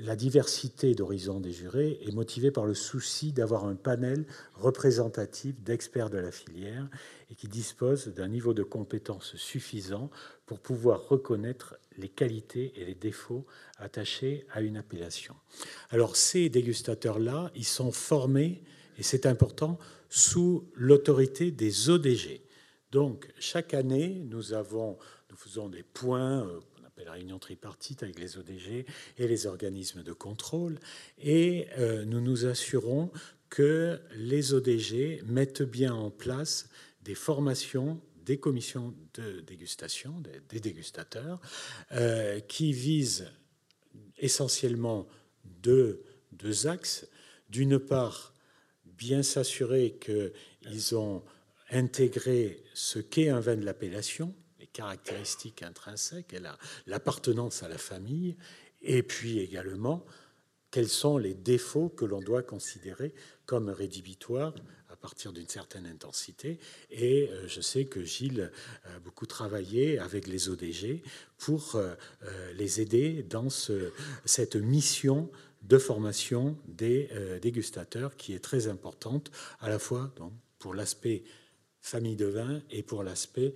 la 0.03 0.15
diversité 0.15 0.95
d'horizons 0.95 1.39
des 1.39 1.51
jurés 1.51 1.99
est 2.05 2.11
motivée 2.11 2.51
par 2.51 2.65
le 2.65 2.73
souci 2.73 3.31
d'avoir 3.31 3.65
un 3.65 3.75
panel 3.75 4.25
représentatif 4.55 5.59
d'experts 5.61 6.09
de 6.09 6.17
la 6.17 6.31
filière 6.31 6.89
et 7.31 7.35
qui 7.35 7.47
dispose 7.47 8.07
d'un 8.09 8.27
niveau 8.27 8.53
de 8.53 8.63
compétence 8.63 9.35
suffisant 9.35 10.09
pour 10.45 10.59
pouvoir 10.59 11.07
reconnaître 11.07 11.77
les 11.97 12.09
qualités 12.09 12.73
et 12.75 12.85
les 12.85 12.95
défauts 12.95 13.45
attachés 13.77 14.45
à 14.51 14.61
une 14.61 14.77
appellation. 14.77 15.35
Alors 15.89 16.15
ces 16.15 16.49
dégustateurs-là, 16.49 17.51
ils 17.55 17.65
sont 17.65 17.91
formés, 17.91 18.63
et 18.97 19.03
c'est 19.03 19.25
important, 19.25 19.79
sous 20.09 20.67
l'autorité 20.75 21.51
des 21.51 21.89
ODG. 21.89 22.41
Donc 22.91 23.31
chaque 23.39 23.73
année, 23.73 24.21
nous, 24.29 24.53
avons, 24.53 24.97
nous 25.29 25.37
faisons 25.37 25.69
des 25.69 25.83
points 25.83 26.47
euh, 27.03 27.09
qu'on 27.09 27.09
appelle 27.09 27.09
réunion 27.09 27.39
tripartite 27.39 28.03
avec 28.03 28.19
les 28.19 28.37
ODG 28.37 28.85
et 29.17 29.27
les 29.27 29.45
organismes 29.45 30.03
de 30.03 30.13
contrôle, 30.13 30.79
et 31.21 31.67
euh, 31.77 32.05
nous 32.05 32.21
nous 32.21 32.45
assurons 32.45 33.11
que 33.49 33.99
les 34.15 34.53
ODG 34.53 35.23
mettent 35.25 35.63
bien 35.63 35.93
en 35.93 36.09
place 36.09 36.69
des 37.03 37.15
formations 37.15 38.01
des 38.25 38.37
commissions 38.37 38.93
de 39.15 39.41
dégustation, 39.41 40.23
des, 40.49 40.59
dégustateurs, 40.61 41.41
euh, 41.91 42.39
qui 42.39 42.71
visent 42.71 43.27
essentiellement 44.17 45.07
deux, 45.43 46.03
deux 46.31 46.67
axes. 46.67 47.05
D'une 47.49 47.79
part, 47.79 48.33
bien 48.85 49.23
s'assurer 49.23 49.99
qu'ils 49.99 50.95
ont 50.95 51.21
intégré 51.69 52.63
ce 52.73 52.99
qu'est 52.99 53.29
un 53.29 53.41
vin 53.41 53.57
de 53.57 53.65
l'appellation, 53.65 54.33
caractéristiques 54.73 55.63
intrinsèques 55.63 56.33
et 56.33 56.41
l'appartenance 56.87 57.63
à 57.63 57.69
la 57.69 57.77
famille, 57.77 58.35
et 58.81 59.03
puis 59.03 59.39
également 59.39 60.05
quels 60.73 60.89
sont 60.89 61.19
les 61.19 61.35
défauts 61.35 61.89
que 61.89 62.03
l'on 62.03 62.19
doit 62.19 62.41
considérer 62.41 63.13
comme 63.45 63.69
rédhibitoires 63.69 64.55
à 64.89 64.95
partir 64.95 65.31
d'une 65.31 65.47
certaine 65.47 65.85
intensité. 65.85 66.59
Et 66.89 67.29
euh, 67.29 67.47
je 67.47 67.61
sais 67.61 67.85
que 67.85 68.03
Gilles 68.03 68.51
a 68.85 68.99
beaucoup 68.99 69.27
travaillé 69.27 69.99
avec 69.99 70.27
les 70.27 70.49
ODG 70.49 71.03
pour 71.37 71.75
euh, 71.75 71.93
euh, 72.23 72.53
les 72.53 72.81
aider 72.81 73.21
dans 73.21 73.49
cette 74.25 74.55
mission 74.55 75.29
de 75.61 75.77
formation 75.77 76.57
des 76.67 77.09
dégustateurs 77.41 78.17
qui 78.17 78.33
est 78.33 78.43
très 78.43 78.67
importante, 78.67 79.31
à 79.61 79.69
la 79.69 79.79
fois 79.79 80.13
pour 80.59 80.73
l'aspect 80.73 81.23
famille 81.83 82.15
de 82.15 82.25
vin 82.25 82.61
et 82.71 82.81
pour 82.81 83.03
l'aspect 83.03 83.53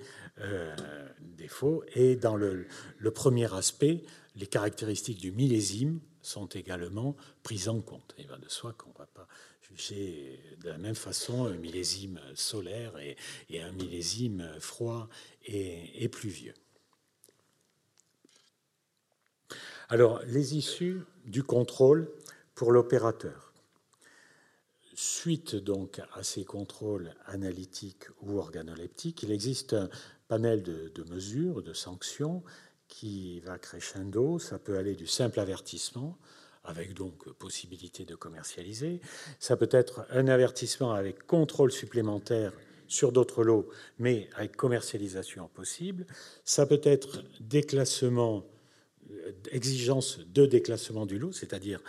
défaut. 1.20 1.84
Et 1.96 2.16
dans 2.16 2.36
le, 2.36 2.68
premier 3.16 3.52
aspect, 3.54 4.04
les 4.36 4.46
caractéristiques 4.46 5.18
du 5.18 5.32
millésime 5.32 6.00
sont 6.22 6.46
également 6.48 7.16
prises 7.42 7.70
en 7.70 7.82
compte. 7.82 8.14
Il 8.20 8.28
va 8.28 8.38
de 8.38 8.50
soi 8.50 8.74
qu'on 8.74 8.90
ne 8.90 8.98
va 8.98 9.08
pas 9.08 9.28
juger 9.62 10.40
de 10.62 10.70
la 10.70 10.78
même 10.78 10.96
façon 10.96 11.46
un 11.46 11.56
millésime 11.56 12.20
solaire 12.36 12.94
et, 13.00 13.18
un 13.62 13.72
millésime 13.72 14.48
froid 14.60 15.10
et 15.46 16.08
pluvieux. 16.10 16.54
Alors, 19.90 20.22
les 20.26 20.56
issues 20.56 21.02
du 21.26 21.44
contrôle 21.44 22.12
pour 22.56 22.72
l'opérateur. 22.72 23.47
Suite 25.00 25.56
donc 25.56 26.02
à 26.14 26.24
ces 26.24 26.44
contrôles 26.44 27.14
analytiques 27.28 28.06
ou 28.24 28.40
organoleptiques, 28.40 29.22
il 29.22 29.32
existe 29.32 29.74
un 29.74 29.90
panel 30.28 30.64
de, 30.64 30.92
de 30.96 31.04
mesures, 31.14 31.62
de 31.62 31.72
sanctions 31.74 32.42
qui 32.88 33.40
va 33.42 33.60
crescendo. 33.60 34.40
Ça 34.40 34.58
peut 34.58 34.76
aller 34.76 34.96
du 34.96 35.06
simple 35.06 35.40
avertissement, 35.40 36.18
avec 36.64 36.96
donc 36.96 37.30
possibilité 37.34 38.06
de 38.06 38.16
commercialiser. 38.16 39.00
Ça 39.40 39.56
peut 39.56 39.70
être 39.70 40.08
un 40.10 40.28
avertissement 40.28 40.94
avec 40.94 41.28
contrôle 41.28 41.72
supplémentaire 41.72 42.52
sur 42.88 43.12
d'autres 43.12 43.44
lots, 43.44 43.70
mais 44.00 44.32
avec 44.34 44.56
commercialisation 44.56 45.48
possible. 45.50 46.08
Ça 46.44 46.66
peut 46.66 46.82
être 46.84 47.24
déclassement, 47.40 48.48
euh, 49.12 49.32
exigence 49.52 50.18
de 50.34 50.48
déclassement 50.48 51.06
du 51.06 51.20
lot, 51.20 51.34
c'est-à-dire 51.34 51.84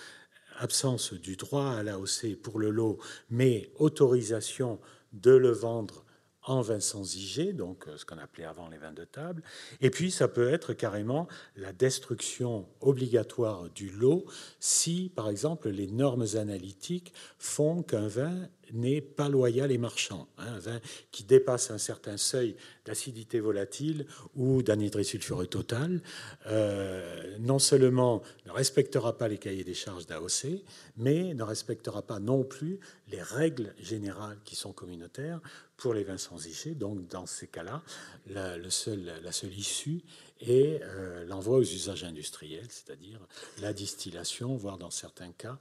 absence 0.59 1.14
du 1.14 1.36
droit 1.36 1.70
à 1.70 1.82
l'AOC 1.82 2.36
pour 2.43 2.59
le 2.59 2.70
lot, 2.70 2.98
mais 3.30 3.70
autorisation 3.76 4.78
de 5.12 5.32
le 5.32 5.51
vendre 5.51 6.05
en 6.48 6.62
vin 6.62 6.80
sans 6.80 7.14
IG, 7.14 7.54
donc 7.54 7.86
euh, 7.86 7.96
ce 7.96 8.04
qu'on 8.04 8.18
appelait 8.18 8.44
avant 8.44 8.68
les 8.68 8.78
vins 8.78 8.92
de 8.92 9.04
table. 9.04 9.42
Et 9.80 9.90
puis, 9.90 10.10
ça 10.10 10.28
peut 10.28 10.48
être 10.48 10.72
carrément 10.72 11.28
la 11.56 11.72
destruction 11.72 12.66
obligatoire 12.80 13.68
du 13.70 13.90
lot 13.90 14.24
si, 14.58 15.12
par 15.14 15.28
exemple, 15.28 15.68
les 15.68 15.86
normes 15.86 16.26
analytiques 16.34 17.12
font 17.38 17.82
qu'un 17.82 18.08
vin 18.08 18.48
n'est 18.72 19.00
pas 19.00 19.28
loyal 19.28 19.72
et 19.72 19.78
marchand. 19.78 20.28
Hein, 20.38 20.54
un 20.56 20.58
vin 20.58 20.80
qui 21.10 21.24
dépasse 21.24 21.70
un 21.70 21.78
certain 21.78 22.16
seuil 22.16 22.56
d'acidité 22.84 23.40
volatile 23.40 24.06
ou 24.34 24.62
d'anhydride 24.62 25.04
sulfureux 25.04 25.46
total, 25.46 26.02
euh, 26.46 27.36
non 27.40 27.58
seulement 27.58 28.22
ne 28.46 28.52
respectera 28.52 29.16
pas 29.16 29.28
les 29.28 29.38
cahiers 29.38 29.64
des 29.64 29.74
charges 29.74 30.06
d'AOC, 30.06 30.64
mais 30.96 31.34
ne 31.34 31.42
respectera 31.42 32.02
pas 32.02 32.18
non 32.18 32.44
plus 32.44 32.80
les 33.08 33.22
règles 33.22 33.74
générales 33.78 34.38
qui 34.44 34.56
sont 34.56 34.72
communautaires 34.72 35.40
pour 35.78 35.94
les 35.94 36.05
vins 36.05 36.18
sans. 36.18 36.36
Donc, 36.74 37.06
dans 37.09 37.24
ces 37.24 37.46
cas-là, 37.46 37.82
la, 38.26 38.59
le 38.59 38.68
seul, 38.68 39.12
la 39.22 39.32
seule 39.32 39.56
issue 39.56 40.02
est 40.40 40.82
euh, 40.82 41.24
l'envoi 41.24 41.59
aux 41.59 41.62
usages 41.62 42.05
industriels, 42.05 42.66
c'est-à-dire 42.68 43.20
la 43.62 43.72
distillation, 43.72 44.55
voire 44.56 44.76
dans 44.76 44.90
certains 44.90 45.32
cas, 45.32 45.59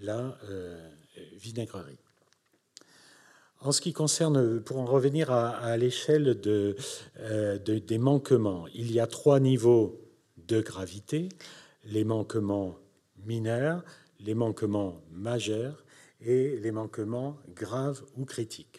la 0.00 0.36
euh, 0.44 0.90
vinaigrerie. 1.34 1.98
En 3.60 3.70
ce 3.70 3.80
qui 3.80 3.92
concerne, 3.92 4.60
pour 4.60 4.78
en 4.78 4.86
revenir 4.86 5.30
à, 5.30 5.76
l'échelle 5.76 6.40
euh, 6.46 7.58
de, 7.58 7.78
des 7.78 7.98
manquements, 7.98 8.66
il 8.74 8.90
y 8.90 8.98
a 8.98 9.06
trois 9.06 9.38
niveaux 9.38 10.00
de 10.48 10.60
gravité 10.60 11.28
les 11.84 12.04
manquements 12.04 12.76
mineurs, 13.24 13.84
les 14.20 14.34
manquements 14.34 15.02
majeurs 15.10 15.84
et 16.20 16.56
les 16.58 16.70
manquements 16.70 17.38
graves 17.54 18.02
ou 18.16 18.24
critiques. 18.24 18.71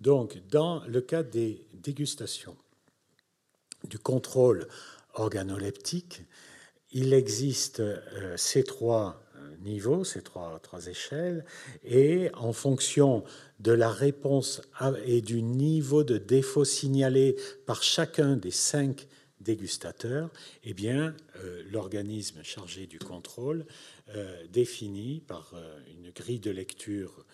Donc, 0.00 0.38
dans 0.50 0.84
le 0.86 1.00
cas 1.00 1.22
des 1.22 1.66
dégustations, 1.74 2.56
du 3.84 3.98
contrôle 3.98 4.68
organoleptique, 5.14 6.22
il 6.90 7.12
existe 7.12 7.80
euh, 7.80 8.36
ces 8.36 8.64
trois 8.64 9.22
niveaux, 9.60 10.04
ces 10.04 10.22
trois, 10.22 10.60
échelles, 10.88 11.44
et 11.84 12.30
en 12.34 12.52
fonction 12.52 13.24
de 13.60 13.72
la 13.72 13.90
réponse 13.90 14.62
et 15.04 15.20
du 15.20 15.42
niveau 15.42 16.04
de 16.04 16.18
défaut 16.18 16.64
signalé 16.64 17.36
par 17.66 17.82
chacun 17.82 18.36
des 18.36 18.50
cinq 18.50 19.06
dégustateurs, 19.40 20.30
eh 20.64 20.74
bien, 20.74 21.14
euh, 21.36 21.62
l'organisme 21.70 22.42
chargé 22.42 22.86
du 22.86 22.98
contrôle 22.98 23.66
euh, 24.14 24.44
définit 24.48 25.20
par 25.26 25.52
euh, 25.54 25.78
une 25.88 26.10
grille 26.10 26.40
de 26.40 26.50
lecture 26.50 27.24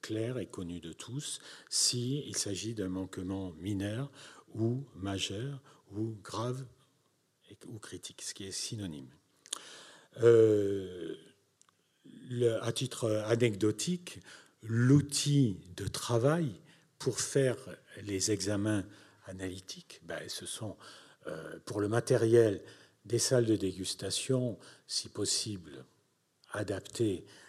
claire 0.00 0.38
et 0.38 0.46
connue 0.46 0.80
de 0.80 0.92
tous 0.92 1.40
s'il 1.68 2.36
s'agit 2.36 2.74
d'un 2.74 2.88
manquement 2.88 3.52
mineur 3.58 4.10
ou 4.54 4.84
majeur 4.96 5.60
ou 5.92 6.16
grave 6.22 6.64
ou 7.66 7.78
critique, 7.78 8.22
ce 8.22 8.32
qui 8.34 8.44
est 8.44 8.52
synonyme. 8.52 9.10
À 12.62 12.72
titre 12.72 13.10
anecdotique, 13.26 14.20
l'outil 14.62 15.58
de 15.76 15.86
travail 15.86 16.60
pour 16.98 17.20
faire 17.20 17.56
les 18.02 18.30
examens 18.30 18.84
analytiques, 19.26 20.00
ben, 20.04 20.28
ce 20.28 20.46
sont 20.46 20.76
euh, 21.26 21.58
pour 21.64 21.80
le 21.80 21.88
matériel 21.88 22.62
des 23.04 23.18
salles 23.18 23.46
de 23.46 23.56
dégustation, 23.56 24.58
si 24.86 25.08
possible, 25.08 25.84
adaptées, 26.52 27.24
euh, 27.26 27.41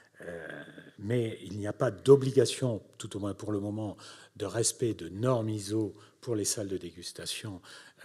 mais 0.99 1.37
il 1.43 1.57
n'y 1.57 1.67
a 1.67 1.73
pas 1.73 1.91
d'obligation, 1.91 2.81
tout 2.97 3.15
au 3.17 3.19
moins 3.19 3.33
pour 3.33 3.51
le 3.51 3.59
moment, 3.59 3.97
de 4.35 4.45
respect 4.45 4.93
de 4.93 5.09
normes 5.09 5.49
ISO 5.49 5.95
pour 6.21 6.35
les 6.35 6.45
salles 6.45 6.69
de 6.69 6.77
dégustation 6.77 7.61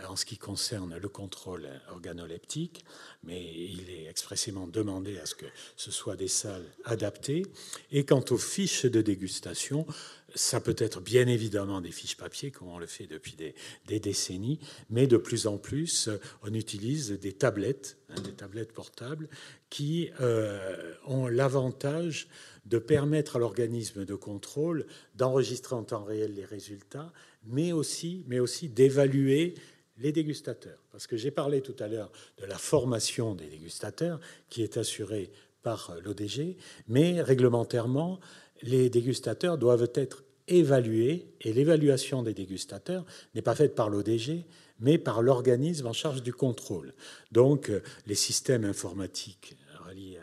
en 0.07 0.17
ce 0.17 0.25
qui 0.25 0.39
concerne 0.39 0.97
le 0.97 1.09
contrôle 1.09 1.69
organoleptique, 1.91 2.85
mais 3.25 3.43
il 3.43 3.91
est 3.91 4.07
expressément 4.07 4.67
demandé 4.67 5.19
à 5.19 5.27
ce 5.27 5.35
que 5.35 5.47
ce 5.77 5.91
soit 5.91 6.17
des 6.17 6.29
salles 6.29 6.67
adaptées. 6.85 7.45
Et 7.91 8.05
quant 8.05 8.25
aux 8.31 8.39
fiches 8.39 8.87
de 8.87 9.01
dégustation, 9.01 9.87
ça 10.35 10.61
peut 10.61 10.77
être 10.79 11.01
bien 11.01 11.27
évidemment 11.27 11.81
des 11.81 11.91
fiches 11.91 12.17
papier, 12.17 12.51
comme 12.51 12.69
on 12.69 12.79
le 12.79 12.87
fait 12.87 13.07
depuis 13.07 13.35
des, 13.37 14.01
décennies, 14.01 14.61
mais 14.91 15.07
de 15.07 15.17
plus 15.17 15.47
en 15.47 15.59
plus, 15.59 16.11
on 16.43 16.53
utilise 16.53 17.13
des 17.13 17.33
tablettes, 17.33 17.97
hein, 18.11 18.21
des 18.21 18.33
tablettes 18.33 18.73
portables, 18.73 19.29
qui 19.71 20.11
euh, 20.21 20.95
ont 21.07 21.27
l'avantage 21.27 22.29
de 22.67 22.79
permettre 22.79 23.37
à 23.37 23.39
l'organisme 23.39 24.05
de 24.05 24.15
contrôle 24.15 24.87
d'enregistrer 25.15 25.75
en 25.75 25.85
temps 25.85 26.05
réel 26.05 26.35
les 26.35 26.45
résultats, 26.45 27.13
mais 27.45 27.73
aussi, 27.73 28.25
mais 28.27 28.39
aussi 28.39 28.69
d'évaluer 28.69 29.55
les 29.97 30.13
dégustateurs. 30.13 30.79
Parce 30.93 31.07
que 31.07 31.17
j'ai 31.17 31.31
parlé 31.31 31.61
tout 31.61 31.77
à 31.79 31.89
l'heure 31.89 32.13
de 32.39 32.47
la 32.47 32.59
formation 32.59 33.35
des 33.35 33.47
dégustateurs 33.47 34.21
qui 34.49 34.63
est 34.63 34.77
assurée 34.77 35.31
par 35.63 35.97
l'ODG, 36.05 36.57
mais 36.87 37.21
réglementairement, 37.21 38.21
les 38.63 38.91
dégustateurs 38.91 39.59
doivent 39.59 39.91
être 39.95 40.25
évalués 40.49 41.27
et 41.41 41.53
l'évaluation 41.53 42.23
des 42.23 42.35
dégustateurs 42.35 43.05
n'est 43.35 43.43
pas 43.43 43.55
faite 43.55 43.75
par 43.75 43.91
l'ODG, 43.91 44.45
mais 44.81 44.99
par 44.99 45.23
l'organisme 45.23 45.87
en 45.87 45.93
charge 45.93 46.23
du 46.23 46.33
contrôle. 46.33 46.95
Donc, 47.33 47.71
les 48.07 48.15
systèmes 48.15 48.65
informatiques 48.65 49.57
reliés 49.87 50.19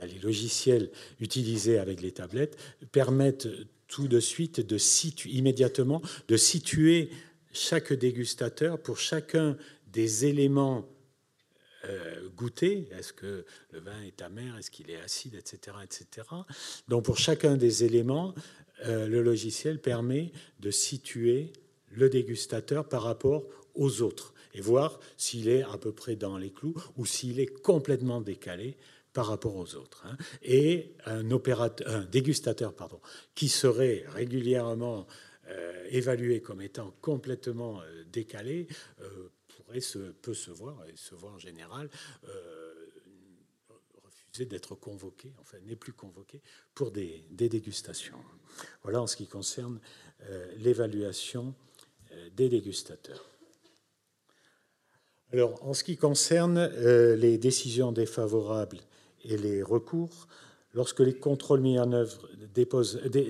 à 0.00 0.06
les 0.06 0.18
logiciels 0.18 0.90
utilisés 1.20 1.78
avec 1.78 2.02
les 2.02 2.12
tablettes 2.12 2.56
permettent 2.92 3.48
tout 3.86 4.08
de 4.08 4.18
suite 4.20 4.62
immédiatement 5.26 6.02
de 6.28 6.36
situer 6.36 7.10
chaque 7.52 7.92
dégustateur 7.92 8.78
pour 8.78 8.98
chacun 8.98 9.56
des 9.92 10.26
éléments 10.26 10.88
euh, 11.88 12.28
goûtés, 12.36 12.88
est-ce 12.96 13.12
que 13.12 13.44
le 13.72 13.80
vin 13.80 14.02
est 14.02 14.22
amer, 14.22 14.56
est-ce 14.58 14.70
qu'il 14.70 14.90
est 14.90 15.00
acide, 15.00 15.34
etc., 15.34 15.76
etc. 15.82 16.26
Donc 16.88 17.04
pour 17.04 17.18
chacun 17.18 17.56
des 17.56 17.84
éléments, 17.84 18.34
euh, 18.86 19.06
le 19.06 19.22
logiciel 19.22 19.80
permet 19.80 20.32
de 20.60 20.70
situer 20.70 21.52
le 21.90 22.08
dégustateur 22.08 22.88
par 22.88 23.02
rapport 23.02 23.44
aux 23.74 24.02
autres 24.02 24.34
et 24.54 24.60
voir 24.60 25.00
s'il 25.16 25.48
est 25.48 25.62
à 25.62 25.78
peu 25.78 25.92
près 25.92 26.16
dans 26.16 26.38
les 26.38 26.50
clous 26.50 26.74
ou 26.96 27.06
s'il 27.06 27.40
est 27.40 27.62
complètement 27.62 28.20
décalé 28.20 28.76
par 29.12 29.26
rapport 29.26 29.56
aux 29.56 29.74
autres. 29.74 30.04
Hein. 30.06 30.16
Et 30.42 30.94
un, 31.06 31.30
opérateur, 31.30 31.88
un 31.88 32.04
dégustateur 32.04 32.74
pardon, 32.74 33.00
qui 33.34 33.48
serait 33.48 34.04
régulièrement 34.08 35.06
euh, 35.48 35.84
évalué 35.90 36.40
comme 36.40 36.62
étant 36.62 36.94
complètement 37.00 37.80
décalé 38.12 38.66
pourrait 39.64 39.80
peut 40.22 40.34
se 40.34 40.50
voir, 40.50 40.86
et 40.88 40.96
se 40.96 41.14
voir 41.14 41.34
en 41.34 41.38
général, 41.38 41.88
refuser 44.04 44.46
d'être 44.46 44.74
convoqué, 44.74 45.32
enfin 45.40 45.58
n'est 45.64 45.76
plus 45.76 45.92
convoqué 45.92 46.40
pour 46.74 46.90
des, 46.90 47.24
dégustations. 47.30 48.18
Voilà 48.82 49.02
en 49.02 49.06
ce 49.06 49.16
qui 49.16 49.26
concerne 49.26 49.80
euh, 50.28 50.52
l'évaluation 50.56 51.54
euh, 52.12 52.30
des 52.36 52.48
dégustateurs. 52.48 53.28
Alors, 55.32 55.64
en 55.64 55.74
ce 55.74 55.82
qui 55.82 55.96
concerne 55.96 56.58
euh, 56.58 57.16
les 57.16 57.38
décisions 57.38 57.90
défavorables 57.90 58.80
et 59.24 59.36
les 59.36 59.62
recours, 59.62 60.28
Lorsque 60.74 61.00
les 61.00 61.14
contrôles 61.14 61.60
mis 61.60 61.78
en 61.78 61.92
œuvre 61.92 62.28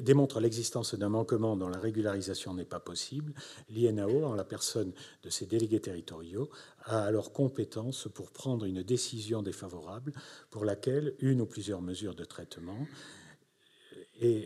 démontrent 0.03 0.41
l'existence 0.41 0.95
d'un 0.95 1.11
manquement 1.11 1.57
dont 1.57 1.69
la 1.69 1.79
régularisation 1.79 2.55
n'est 2.55 2.65
pas 2.65 2.81
possible, 2.81 3.35
l'INAO, 3.69 4.25
en 4.25 4.35
la 4.35 4.45
personne 4.45 4.93
de 5.23 5.31
ses 5.31 5.45
délégués 5.45 5.81
territoriaux, 5.81 6.49
a 6.85 7.05
alors 7.05 7.33
compétence 7.33 8.09
pour 8.15 8.31
prendre 8.31 8.65
une 8.65 8.83
décision 8.83 9.43
défavorable 9.43 10.13
pour 10.51 10.65
laquelle 10.65 11.15
une 11.21 11.43
ou 11.43 11.47
plusieurs 11.47 11.83
mesures 11.83 12.15
de 12.15 12.25
traitement 12.25 12.87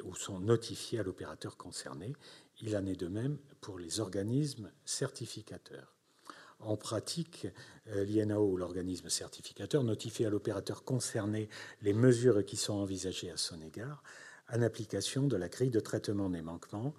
ou 0.05 0.15
sont 0.15 0.41
notifiées 0.41 0.99
à 0.99 1.03
l'opérateur 1.03 1.57
concerné. 1.57 2.15
Il 2.61 2.77
en 2.77 2.87
est 2.87 2.99
de 2.99 3.07
même 3.07 3.39
pour 3.61 3.79
les 3.79 4.01
organismes 4.01 4.71
certificateurs. 4.85 5.98
En 6.61 6.77
pratique, 6.77 7.47
euh, 7.89 8.05
l'INAO, 8.05 8.57
l'organisme 8.57 9.09
certificateur, 9.09 9.85
notifie 9.85 10.25
à 10.25 10.31
l'opérateur 10.31 10.83
concerné 10.83 11.49
les 11.83 11.93
mesures 11.93 12.45
qui 12.45 12.57
sont 12.57 12.75
envisagées 12.75 13.31
à 13.31 13.37
son 13.37 13.61
égard 13.63 14.03
en 14.53 14.63
application 14.63 15.27
de 15.27 15.37
la 15.37 15.49
grille 15.49 15.71
de 15.71 15.81
traitement 15.81 16.31
des 16.31 16.43
manquements. 16.43 16.95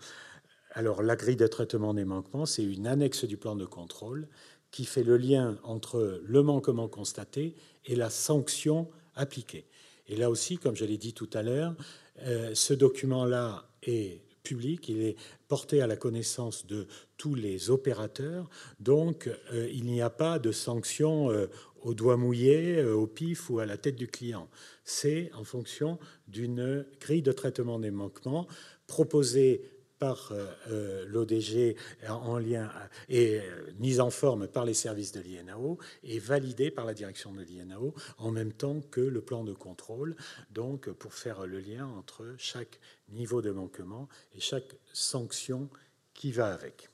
Alors, 0.73 1.01
la 1.01 1.15
grille 1.15 1.35
de 1.35 1.47
traitement 1.47 1.93
des 1.93 2.05
manquements, 2.05 2.45
c'est 2.45 2.63
une 2.63 2.87
annexe 2.87 3.25
du 3.25 3.37
plan 3.37 3.55
de 3.55 3.65
contrôle 3.65 4.27
qui 4.71 4.85
fait 4.85 5.03
le 5.03 5.17
lien 5.17 5.57
entre 5.63 6.21
le 6.23 6.43
manquement 6.43 6.87
constaté 6.87 7.55
et 7.85 7.95
la 7.95 8.09
sanction 8.09 8.87
appliquée. 9.15 9.65
Et 10.07 10.15
là 10.15 10.29
aussi, 10.29 10.57
comme 10.57 10.75
je 10.75 10.85
l'ai 10.85 10.97
dit 10.97 11.13
tout 11.13 11.29
à 11.33 11.41
l'heure, 11.41 11.75
euh, 12.21 12.53
ce 12.53 12.73
document-là 12.73 13.65
est 13.83 14.21
il 14.51 15.01
est 15.01 15.15
porté 15.47 15.81
à 15.81 15.87
la 15.87 15.95
connaissance 15.95 16.65
de 16.65 16.87
tous 17.17 17.35
les 17.35 17.69
opérateurs, 17.69 18.49
donc 18.79 19.29
euh, 19.53 19.69
il 19.71 19.85
n'y 19.85 20.01
a 20.01 20.09
pas 20.09 20.39
de 20.39 20.51
sanction 20.51 21.31
euh, 21.31 21.47
au 21.81 21.93
doigt 21.93 22.17
mouillé, 22.17 22.77
euh, 22.77 22.93
au 22.93 23.07
pif 23.07 23.49
ou 23.49 23.59
à 23.59 23.65
la 23.65 23.77
tête 23.77 23.95
du 23.95 24.07
client. 24.07 24.49
C'est 24.83 25.31
en 25.33 25.43
fonction 25.43 25.99
d'une 26.27 26.85
grille 26.99 27.21
de 27.21 27.31
traitement 27.31 27.79
des 27.79 27.91
manquements 27.91 28.47
proposée 28.87 29.61
par 29.99 30.31
euh, 30.31 30.47
euh, 30.69 31.05
l'ODG 31.07 31.75
en 32.07 32.39
lien 32.39 32.71
et 33.09 33.39
euh, 33.39 33.71
mise 33.77 33.99
en 33.99 34.09
forme 34.09 34.47
par 34.47 34.65
les 34.65 34.73
services 34.73 35.11
de 35.11 35.19
l'INAO 35.19 35.77
et 36.03 36.19
validée 36.19 36.71
par 36.71 36.85
la 36.85 36.93
direction 36.93 37.33
de 37.33 37.41
l'INAO 37.41 37.93
en 38.17 38.31
même 38.31 38.53
temps 38.53 38.81
que 38.81 39.01
le 39.01 39.21
plan 39.21 39.43
de 39.43 39.53
contrôle, 39.53 40.15
donc 40.51 40.89
pour 40.89 41.13
faire 41.13 41.45
le 41.45 41.59
lien 41.59 41.85
entre 41.85 42.33
chaque 42.37 42.79
niveau 43.09 43.41
de 43.41 43.51
manquement 43.51 44.07
et 44.33 44.39
chaque 44.39 44.75
sanction 44.93 45.69
qui 46.13 46.31
va 46.31 46.53
avec. 46.53 46.89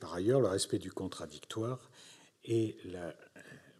par 0.00 0.14
ailleurs, 0.14 0.40
le 0.40 0.48
respect 0.48 0.78
du 0.78 0.92
contradictoire 0.92 1.90
et 2.44 2.76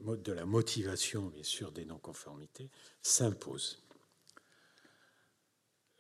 de 0.01 0.33
la 0.33 0.45
motivation, 0.45 1.27
bien 1.29 1.43
sûr, 1.43 1.73
des 1.73 1.85
non-conformités 1.85 2.71
s'impose. 3.03 3.86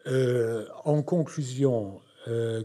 Euh, 0.07 0.67
en 0.85 1.03
conclusion, 1.03 2.01
euh, 2.29 2.63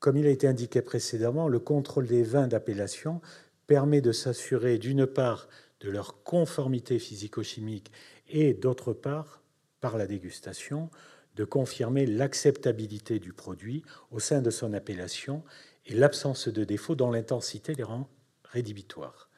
comme 0.00 0.16
il 0.16 0.26
a 0.26 0.30
été 0.30 0.46
indiqué 0.46 0.82
précédemment, 0.82 1.48
le 1.48 1.60
contrôle 1.60 2.06
des 2.06 2.22
vins 2.22 2.48
d'appellation 2.48 3.20
permet 3.66 4.00
de 4.00 4.12
s'assurer 4.12 4.78
d'une 4.78 5.06
part 5.06 5.48
de 5.80 5.90
leur 5.90 6.22
conformité 6.24 6.98
physico-chimique 6.98 7.92
et 8.28 8.54
d'autre 8.54 8.92
part, 8.92 9.42
par 9.80 9.96
la 9.96 10.06
dégustation, 10.06 10.90
de 11.36 11.44
confirmer 11.44 12.04
l'acceptabilité 12.04 13.20
du 13.20 13.32
produit 13.32 13.84
au 14.10 14.18
sein 14.18 14.42
de 14.42 14.50
son 14.50 14.72
appellation 14.72 15.44
et 15.86 15.94
l'absence 15.94 16.48
de 16.48 16.64
défauts 16.64 16.96
dont 16.96 17.12
l'intensité 17.12 17.74
les 17.74 17.84
rend 17.84 18.08
rédhibitoires. 18.42 19.30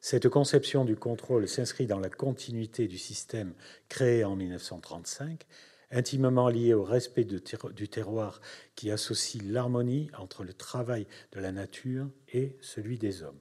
Cette 0.00 0.28
conception 0.28 0.84
du 0.84 0.94
contrôle 0.94 1.48
s'inscrit 1.48 1.86
dans 1.86 1.98
la 1.98 2.08
continuité 2.08 2.86
du 2.86 2.98
système 2.98 3.52
créé 3.88 4.22
en 4.22 4.36
1935 4.36 5.44
intimement 5.90 6.48
lié 6.48 6.74
au 6.74 6.84
respect 6.84 7.24
du 7.24 7.88
terroir 7.88 8.40
qui 8.74 8.90
associe 8.90 9.42
l'harmonie 9.44 10.10
entre 10.16 10.44
le 10.44 10.52
travail 10.52 11.06
de 11.32 11.40
la 11.40 11.52
nature 11.52 12.08
et 12.32 12.56
celui 12.60 12.98
des 12.98 13.22
hommes. 13.22 13.38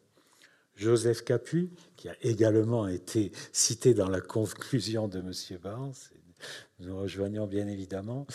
Joseph 0.76 1.26
Capu, 1.26 1.72
qui 1.98 2.08
a 2.08 2.16
également 2.22 2.88
été 2.88 3.32
cité 3.52 3.94
dans 3.94 4.08
la 4.08 4.22
conclusion 4.22 5.10
de 5.10 5.20
M. 5.20 5.60
Barnes, 5.62 5.94
nous 6.80 6.98
rejoignons 6.98 7.48
bien 7.48 7.68
évidemment, 7.68 8.26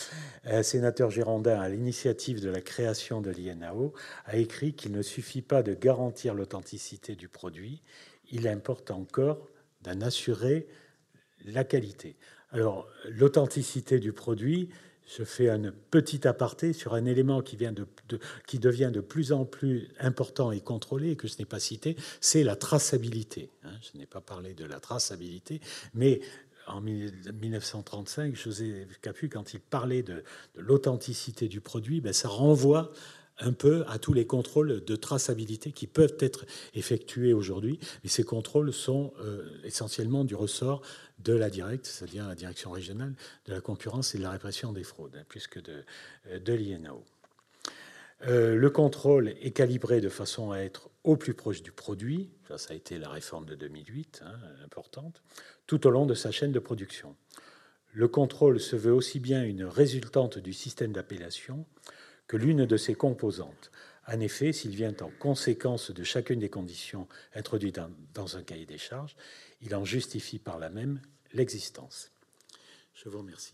un 0.43 0.61
sénateur 0.61 1.09
girondin 1.09 1.59
à 1.59 1.69
l'initiative 1.69 2.41
de 2.41 2.49
la 2.49 2.61
création 2.61 3.19
de 3.19 3.31
l'INAO, 3.31 3.93
a 4.25 4.37
écrit 4.37 4.75
qu'il 4.75 4.91
ne 4.91 5.01
suffit 5.01 5.41
pas 5.41 5.63
de 5.63 5.73
garantir 5.73 6.35
l'authenticité 6.35 7.15
du 7.15 7.27
produit, 7.27 7.81
il 8.29 8.47
importe 8.47 8.91
encore 8.91 9.47
d'en 9.81 10.01
assurer 10.01 10.67
la 11.45 11.63
qualité. 11.63 12.15
Alors, 12.55 12.87
l'authenticité 13.09 13.99
du 13.99 14.13
produit, 14.13 14.69
je 15.05 15.25
fais 15.25 15.49
un 15.49 15.73
petit 15.91 16.25
aparté 16.25 16.71
sur 16.71 16.93
un 16.93 17.03
élément 17.03 17.41
qui, 17.41 17.57
vient 17.57 17.73
de, 17.73 17.85
qui 18.47 18.59
devient 18.59 18.91
de 18.93 19.01
plus 19.01 19.33
en 19.33 19.43
plus 19.43 19.89
important 19.99 20.53
et 20.53 20.61
contrôlé, 20.61 21.11
et 21.11 21.15
que 21.17 21.27
je 21.27 21.37
n'ai 21.37 21.43
pas 21.43 21.59
cité, 21.59 21.97
c'est 22.21 22.45
la 22.45 22.55
traçabilité. 22.55 23.49
Hein. 23.65 23.73
je 23.81 23.97
n'ai 23.97 24.05
pas 24.05 24.21
parlé 24.21 24.53
de 24.53 24.63
la 24.63 24.79
traçabilité, 24.79 25.59
mais 25.93 26.21
en 26.65 26.79
1935, 26.79 28.37
José 28.37 28.87
Capu, 29.01 29.27
quand 29.27 29.53
il 29.53 29.59
parlait 29.59 30.01
de, 30.01 30.23
l'authenticité 30.55 31.49
du 31.49 31.59
produit, 31.59 31.99
ben, 31.99 32.13
ça 32.13 32.29
renvoie 32.29 32.93
un 33.39 33.51
peu 33.51 33.83
à 33.87 33.99
tous 33.99 34.13
les 34.13 34.25
contrôles 34.25 34.83
de 34.83 34.95
traçabilité 34.95 35.71
qui 35.71 35.87
peuvent 35.87 36.15
être 36.19 36.45
effectués 36.73 37.33
aujourd'hui. 37.33 37.79
Et 38.03 38.07
ces 38.07 38.23
contrôles 38.23 38.71
sont 38.71 39.13
euh, 39.19 39.43
essentiellement 39.65 40.23
du 40.23 40.35
ressort 40.35 40.81
de 41.19 41.33
la 41.33 41.49
directe, 41.49 41.85
c'est-à-dire 41.85 42.27
la 42.27 42.35
direction 42.35 42.71
régionale 42.71 43.13
de 43.45 43.53
la 43.53 43.61
concurrence 43.61 44.15
et 44.15 44.17
de 44.17 44.23
la 44.23 44.31
répression 44.31 44.73
des 44.73 44.83
fraudes, 44.83 45.15
hein, 45.15 45.23
plus 45.27 45.47
que 45.47 45.59
de, 45.59 45.83
euh, 46.27 46.39
de 46.39 46.53
l'INAO. 46.53 47.03
Euh, 48.27 48.55
le 48.55 48.69
contrôle 48.69 49.29
est 49.41 49.51
calibré 49.51 50.01
de 50.01 50.09
façon 50.09 50.51
à 50.51 50.59
être 50.59 50.89
au 51.03 51.17
plus 51.17 51.33
proche 51.33 51.61
du 51.61 51.71
produit, 51.71 52.31
ça, 52.57 52.73
a 52.73 52.73
été 52.73 52.97
la 52.97 53.09
réforme 53.09 53.45
de 53.45 53.55
2008, 53.55 54.23
hein, 54.25 54.39
importante, 54.63 55.21
tout 55.67 55.85
au 55.85 55.89
long 55.89 56.05
de 56.05 56.13
sa 56.13 56.31
chaîne 56.31 56.51
de 56.51 56.59
production. 56.59 57.15
Le 57.93 58.07
contrôle 58.07 58.59
se 58.59 58.75
veut 58.75 58.93
aussi 58.93 59.19
bien 59.19 59.43
une 59.43 59.63
résultante 59.63 60.37
du 60.37 60.53
système 60.53 60.91
d'appellation 60.91 61.65
que 62.27 62.37
l'une 62.37 62.65
de 62.65 62.77
ses 62.77 62.95
composantes. 62.95 63.71
En 64.07 64.19
effet, 64.19 64.51
s'il 64.51 64.75
vient 64.75 64.93
en 65.01 65.09
conséquence 65.19 65.91
de 65.91 66.03
chacune 66.03 66.39
des 66.39 66.49
conditions 66.49 67.07
introduites 67.33 67.79
dans, 68.13 68.37
un 68.37 68.43
cahier 68.43 68.65
des 68.65 68.77
charges, 68.77 69.15
il 69.65 69.75
en 69.75 69.83
justifie 69.83 70.39
par 70.39 70.59
là 70.59 70.69
même 70.69 71.01
l'existence. 71.33 72.11
Je 72.93 73.09
vous 73.09 73.17
remercie. 73.17 73.53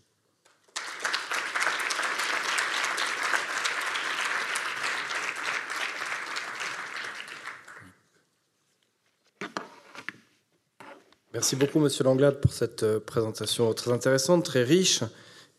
Merci 11.32 11.56
beaucoup, 11.56 11.78
Monsieur 11.80 12.04
Langlade, 12.04 12.40
pour 12.42 12.52
cette 12.52 12.82
euh, 12.82 13.00
présentation 13.00 13.72
très 13.72 13.90
intéressante, 13.90 14.44
très 14.44 14.62
riche 14.62 15.02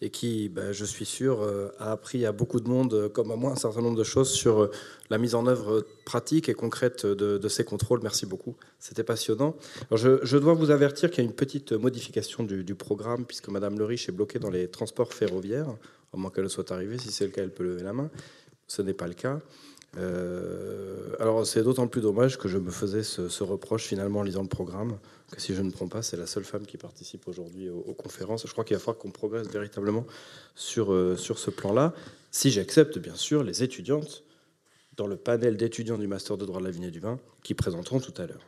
et 0.04 0.10
qui, 0.10 0.50
ben, 0.50 0.74
je 0.74 0.84
suis 0.84 1.06
sûr, 1.06 1.42
euh, 1.42 1.70
a 1.80 1.94
appris 1.94 2.26
à 2.26 2.34
beaucoup 2.34 2.60
de 2.60 2.68
monde, 2.68 2.94
euh, 2.94 3.08
comme 3.08 3.32
à 3.32 3.38
moi, 3.38 3.54
un 3.54 3.56
certain 3.56 3.82
nombre 3.82 3.98
de 3.98 4.04
choses 4.04 4.30
sur 4.30 4.64
euh, 4.64 4.72
la 5.10 5.18
mise 5.18 5.34
en 5.34 5.48
œuvre 5.48 5.86
pratique 6.04 6.50
et 6.50 6.54
concrète 6.54 7.06
de, 7.06 7.48
ces 7.48 7.64
contrôles. 7.64 8.02
Merci 8.04 8.26
beaucoup, 8.26 8.58
c'était 8.80 9.06
passionnant. 9.06 9.56
je, 9.92 10.38
dois 10.38 10.56
vous 10.56 10.72
avertir 10.72 11.10
qu'il 11.10 11.24
y 11.24 11.26
a 11.26 11.30
une 11.30 11.36
petite 11.36 11.72
modification 11.72 12.44
du, 12.44 12.76
programme, 12.76 13.26
puisque 13.26 13.48
Madame 13.48 13.80
Le 13.80 13.86
Riche 13.86 14.10
est 14.10 14.12
bloquée 14.12 14.40
dans 14.40 14.50
les 14.50 14.68
transports 14.68 15.14
ferroviaires, 15.14 15.74
au 16.12 16.18
moins 16.18 16.32
qu'elle 16.32 16.50
soit 16.50 16.70
arrivée. 16.72 16.98
Si 16.98 17.12
c'est 17.12 17.26
le 17.26 17.32
cas, 17.32 17.42
elle 17.42 17.54
peut 17.54 17.64
lever 17.64 17.84
la 17.84 17.94
main. 17.94 18.10
Ce 18.68 18.82
n'est 18.82 18.94
pas 18.94 19.08
le 19.08 19.14
cas. 19.14 19.40
Euh, 19.98 21.15
alors 21.20 21.45
c'est 21.45 21.61
d'autant 21.61 21.88
plus 21.88 22.02
dommage 22.02 22.38
que 22.38 22.48
je 22.48 22.57
me 22.57 22.72
faisais 22.72 23.03
ce, 23.03 23.44
reproche 23.44 23.84
finalement 23.84 24.20
en 24.20 24.24
lisant 24.24 24.41
le 24.41 24.48
programme, 24.48 24.98
que 25.32 25.40
si 25.40 25.53
je 25.53 25.61
ne 25.61 25.72
prends 25.72 25.88
pas, 25.88 26.02
c'est 26.02 26.18
la 26.18 26.26
seule 26.26 26.44
femme 26.44 26.65
qui 26.65 26.78
participe 26.78 27.28
aujourd'hui 27.28 27.70
aux, 27.70 27.94
conférences. 27.94 28.45
Je 28.48 28.52
crois 28.52 28.64
qu'il 28.64 28.76
va 28.76 28.80
falloir 28.80 28.98
qu'on 28.98 29.11
progresse 29.11 29.48
véritablement 29.49 30.06
sur, 30.56 30.94
euh, 30.94 31.15
sur 31.15 31.38
ce 31.38 31.52
plan-là, 31.52 31.94
si 32.32 32.49
j'accepte 32.49 32.98
bien 32.98 33.15
sûr 33.15 33.44
les 33.44 33.64
étudiantes 33.64 34.24
dans 34.98 35.07
le 35.07 35.15
panel 35.15 35.57
d'étudiants 35.57 35.98
du 35.98 36.07
Master 36.07 36.38
de 36.38 36.45
droit 36.45 36.60
de 36.60 36.65
la 36.65 36.72
vigne 36.72 36.84
et 36.84 36.91
du 36.91 36.99
vin 36.99 37.20
qui 37.44 37.53
présenteront 37.53 37.99
tout 37.99 38.14
à 38.18 38.26
l'heure. 38.26 38.45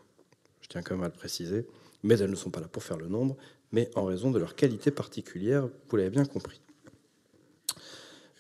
Je 0.62 0.68
tiens 0.68 0.82
quand 0.82 0.96
même 0.96 1.04
à 1.04 1.08
le 1.08 1.14
préciser, 1.14 1.66
mais 2.04 2.18
elles 2.20 2.30
ne 2.30 2.36
sont 2.36 2.52
pas 2.52 2.60
là 2.60 2.68
pour 2.68 2.84
faire 2.84 2.98
le 2.98 3.08
nombre, 3.08 3.36
mais 3.72 3.90
en 3.96 4.06
raison 4.06 4.32
de 4.32 4.40
leur 4.40 4.56
qualité 4.56 4.92
particulière, 4.92 5.68
vous 5.90 5.98
l'avez 5.98 6.10
bien 6.10 6.26
compris. 6.26 6.62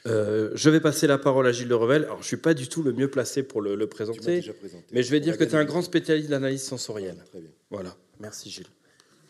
Euh, 0.07 0.51
je 0.53 0.69
vais 0.69 0.79
passer 0.79 1.07
la 1.07 1.17
parole 1.17 1.47
à 1.47 1.51
Gilles 1.51 1.67
de 1.67 1.73
Revel. 1.73 2.03
Alors, 2.03 2.17
je 2.17 2.21
ne 2.21 2.27
suis 2.27 2.37
pas 2.37 2.53
du 2.53 2.67
tout 2.67 2.83
le 2.83 2.93
mieux 2.93 3.09
placé 3.09 3.43
pour 3.43 3.61
le, 3.61 3.87
présenter, 3.87 4.43
mais 4.91 5.03
je 5.03 5.11
vais 5.11 5.19
dire 5.19 5.37
que 5.37 5.43
tu 5.43 5.51
es 5.51 5.55
un 5.55 5.65
grand 5.65 5.81
spécialiste 5.81 6.29
d'analyse 6.29 6.63
sensorielle. 6.63 7.17
Très 7.31 7.39
bien. 7.39 7.49
Voilà. 7.71 7.95
Merci 8.19 8.49
Gilles. 8.49 8.67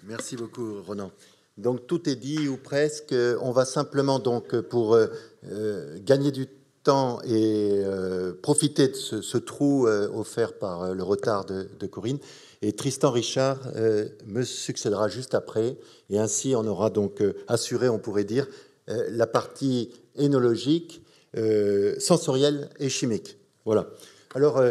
Merci 0.03 0.35
beaucoup, 0.35 0.81
Ronan. 0.81 1.11
Donc 1.57 1.87
tout 1.87 2.09
est 2.09 2.15
dit 2.15 2.47
ou 2.47 2.57
presque. 2.57 3.15
On 3.41 3.51
va 3.51 3.65
simplement 3.65 4.19
donc 4.19 4.59
pour 4.61 4.97
gagner 6.05 6.31
du 6.31 6.47
temps 6.83 7.21
et 7.23 7.81
profiter 8.41 8.89
de 8.89 8.93
ce, 8.93 9.37
trou 9.37 9.87
offert 9.87 10.53
par 10.53 10.93
le 10.93 11.03
retard 11.03 11.45
de, 11.45 11.69
de 11.79 11.87
Corinne. 11.87 12.19
Et 12.61 12.73
Tristan 12.73 13.11
Richard 13.11 13.59
me 14.25 14.43
succédera 14.43 15.07
juste 15.07 15.33
après. 15.33 15.77
Et 16.09 16.19
ainsi, 16.19 16.53
on 16.55 16.65
aura 16.67 16.89
donc 16.89 17.23
assuré, 17.47 17.87
on 17.87 17.99
pourrait 17.99 18.25
dire, 18.25 18.47
la 18.87 19.27
partie 19.27 19.91
énologique, 20.17 21.01
sensorielle 21.99 22.69
et 22.79 22.89
chimique. 22.89 23.37
Voilà. 23.65 23.89
Alors, 24.35 24.61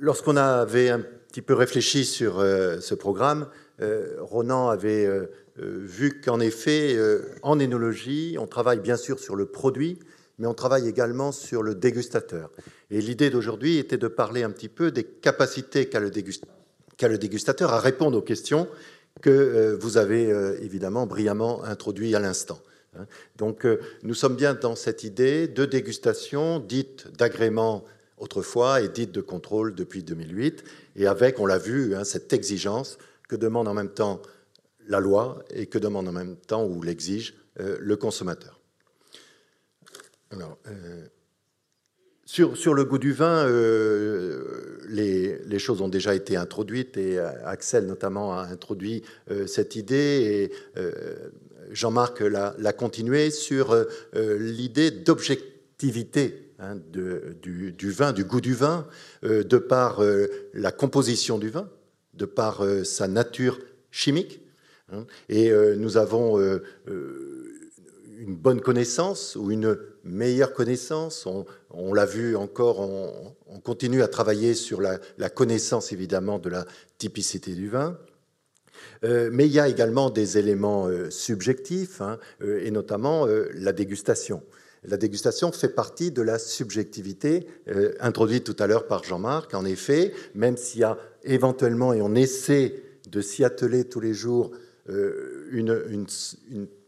lorsqu'on 0.00 0.36
avait 0.36 0.90
un 0.90 1.00
petit 1.28 1.42
peu 1.42 1.54
réfléchi 1.54 2.04
sur 2.04 2.38
euh, 2.38 2.80
ce 2.80 2.94
programme, 2.94 3.48
euh, 3.80 4.16
Ronan 4.20 4.68
avait 4.68 5.06
euh, 5.06 5.26
vu 5.56 6.20
qu'en 6.20 6.40
effet, 6.40 6.96
en 7.42 7.58
énologie, 7.58 8.36
on 8.38 8.46
travaille 8.46 8.78
bien 8.78 8.96
sûr 8.96 9.18
sur 9.18 9.34
le 9.34 9.46
produit, 9.46 9.98
mais 10.38 10.46
on 10.46 10.54
travaille 10.54 10.86
également 10.86 11.32
sur 11.32 11.64
le 11.64 11.74
dégustateur. 11.74 12.52
Et 12.92 13.00
l'idée 13.00 13.28
d'aujourd'hui 13.28 13.78
était 13.78 13.98
de 13.98 14.06
parler 14.06 14.44
un 14.44 14.50
petit 14.50 14.68
peu 14.68 14.92
des 14.92 15.02
capacités 15.02 15.88
qu'a 15.88 15.98
le, 15.98 16.10
dégustateur 17.18 17.72
à 17.72 17.80
répondre 17.80 18.16
aux 18.16 18.22
questions 18.22 18.68
que 19.20 19.76
vous 19.80 19.96
avez 19.96 20.28
évidemment 20.62 21.06
brillamment 21.06 21.64
introduites 21.64 22.14
à 22.14 22.20
l'instant. 22.20 22.60
Hein. 22.98 23.06
Donc 23.36 23.66
nous 24.02 24.14
sommes 24.14 24.36
bien 24.36 24.54
dans 24.54 24.76
cette 24.76 25.04
idée 25.04 25.48
de 25.48 25.64
dégustation 25.64 26.58
dite 26.58 27.08
d'agrément 27.16 27.84
autrefois 28.20 28.80
et 28.80 28.88
dite 28.88 29.12
de 29.12 29.20
contrôle 29.20 29.74
depuis 29.74 30.02
2008, 30.02 30.64
et 30.96 31.06
avec, 31.06 31.38
on 31.38 31.46
l'a 31.46 31.58
vu, 31.58 31.94
hein, 31.94 32.04
cette 32.04 32.32
exigence 32.32 32.98
que 33.28 33.36
demande 33.36 33.68
en 33.68 33.74
même 33.74 33.90
temps 33.90 34.20
la 34.86 35.00
loi 35.00 35.42
et 35.50 35.66
que 35.66 35.78
demande 35.78 36.08
en 36.08 36.12
même 36.12 36.36
temps, 36.36 36.64
ou 36.64 36.82
l'exige, 36.82 37.34
euh, 37.60 37.76
le 37.80 37.96
consommateur. 37.96 38.60
Alors, 40.30 40.58
euh, 40.66 41.06
sur, 42.24 42.56
sur, 42.56 42.74
le 42.74 42.84
goût 42.84 42.98
du 42.98 43.12
vin, 43.12 43.46
euh, 43.46 44.78
les, 44.88 45.58
choses 45.58 45.80
ont 45.80 45.88
déjà 45.88 46.14
été 46.14 46.36
introduites 46.36 46.96
et 46.96 47.18
Axel 47.18 47.86
notamment 47.86 48.38
a 48.38 48.42
introduit 48.42 49.02
cette 49.46 49.76
idée 49.76 50.52
Jean-Marc 51.70 52.20
l'a 52.20 52.72
continué 52.72 53.30
sur 53.30 53.76
l'idée 54.14 54.90
d'objectivité 54.90 56.48
Hein, 56.60 56.76
du, 56.90 57.90
vin, 57.92 58.12
du 58.12 58.24
goût 58.24 58.40
du 58.40 58.52
vin, 58.52 58.84
euh, 59.22 59.44
de 59.44 59.58
par 59.58 60.02
euh, 60.02 60.26
la 60.54 60.72
composition 60.72 61.38
du 61.38 61.50
vin, 61.50 61.70
de 62.14 62.24
par 62.24 62.64
euh, 62.64 62.82
sa 62.82 63.06
nature 63.06 63.60
chimique. 63.92 64.40
Hein. 64.90 65.04
et 65.28 65.52
nous 65.76 65.98
avons 65.98 66.40
une 66.86 68.36
bonne 68.36 68.62
connaissance 68.62 69.36
ou 69.36 69.50
une 69.50 69.78
meilleure 70.02 70.54
connaissance. 70.54 71.28
On, 71.70 71.92
l'a 71.92 72.06
vu 72.06 72.36
encore, 72.36 72.80
on, 72.80 73.60
continue 73.60 74.00
à 74.00 74.08
travailler 74.08 74.54
sur 74.54 74.80
la, 74.80 74.98
connaissance 75.28 75.92
évidemment 75.92 76.38
de 76.38 76.48
la 76.48 76.64
typicité 76.96 77.52
du 77.52 77.68
vin. 77.68 77.98
Mais 79.02 79.46
il 79.46 79.52
y 79.52 79.60
a 79.60 79.68
également 79.68 80.10
des 80.10 80.38
éléments 80.38 80.88
subjectifs, 81.10 82.00
hein, 82.00 82.18
et 82.40 82.70
notamment 82.70 83.26
la 83.54 83.72
dégustation. 83.72 84.42
La 84.84 84.96
dégustation 84.96 85.50
fait 85.50 85.68
partie 85.68 86.12
de 86.12 86.22
la 86.22 86.38
subjectivité 86.38 87.46
euh, 87.68 87.94
introduite 88.00 88.44
tout 88.44 88.56
à 88.62 88.66
l'heure 88.66 88.86
par 88.86 89.02
Jean-Marc. 89.02 89.54
En 89.54 89.64
effet, 89.64 90.12
même 90.34 90.56
s'il 90.56 90.80
y 90.80 90.84
a 90.84 90.98
éventuellement, 91.24 91.92
et 91.92 92.00
on 92.00 92.14
essaie 92.14 92.82
de 93.10 93.20
s'y 93.20 93.44
atteler 93.44 93.84
tous 93.84 94.00
les 94.00 94.14
jours, 94.14 94.52
euh, 94.88 95.48
une, 95.50 96.06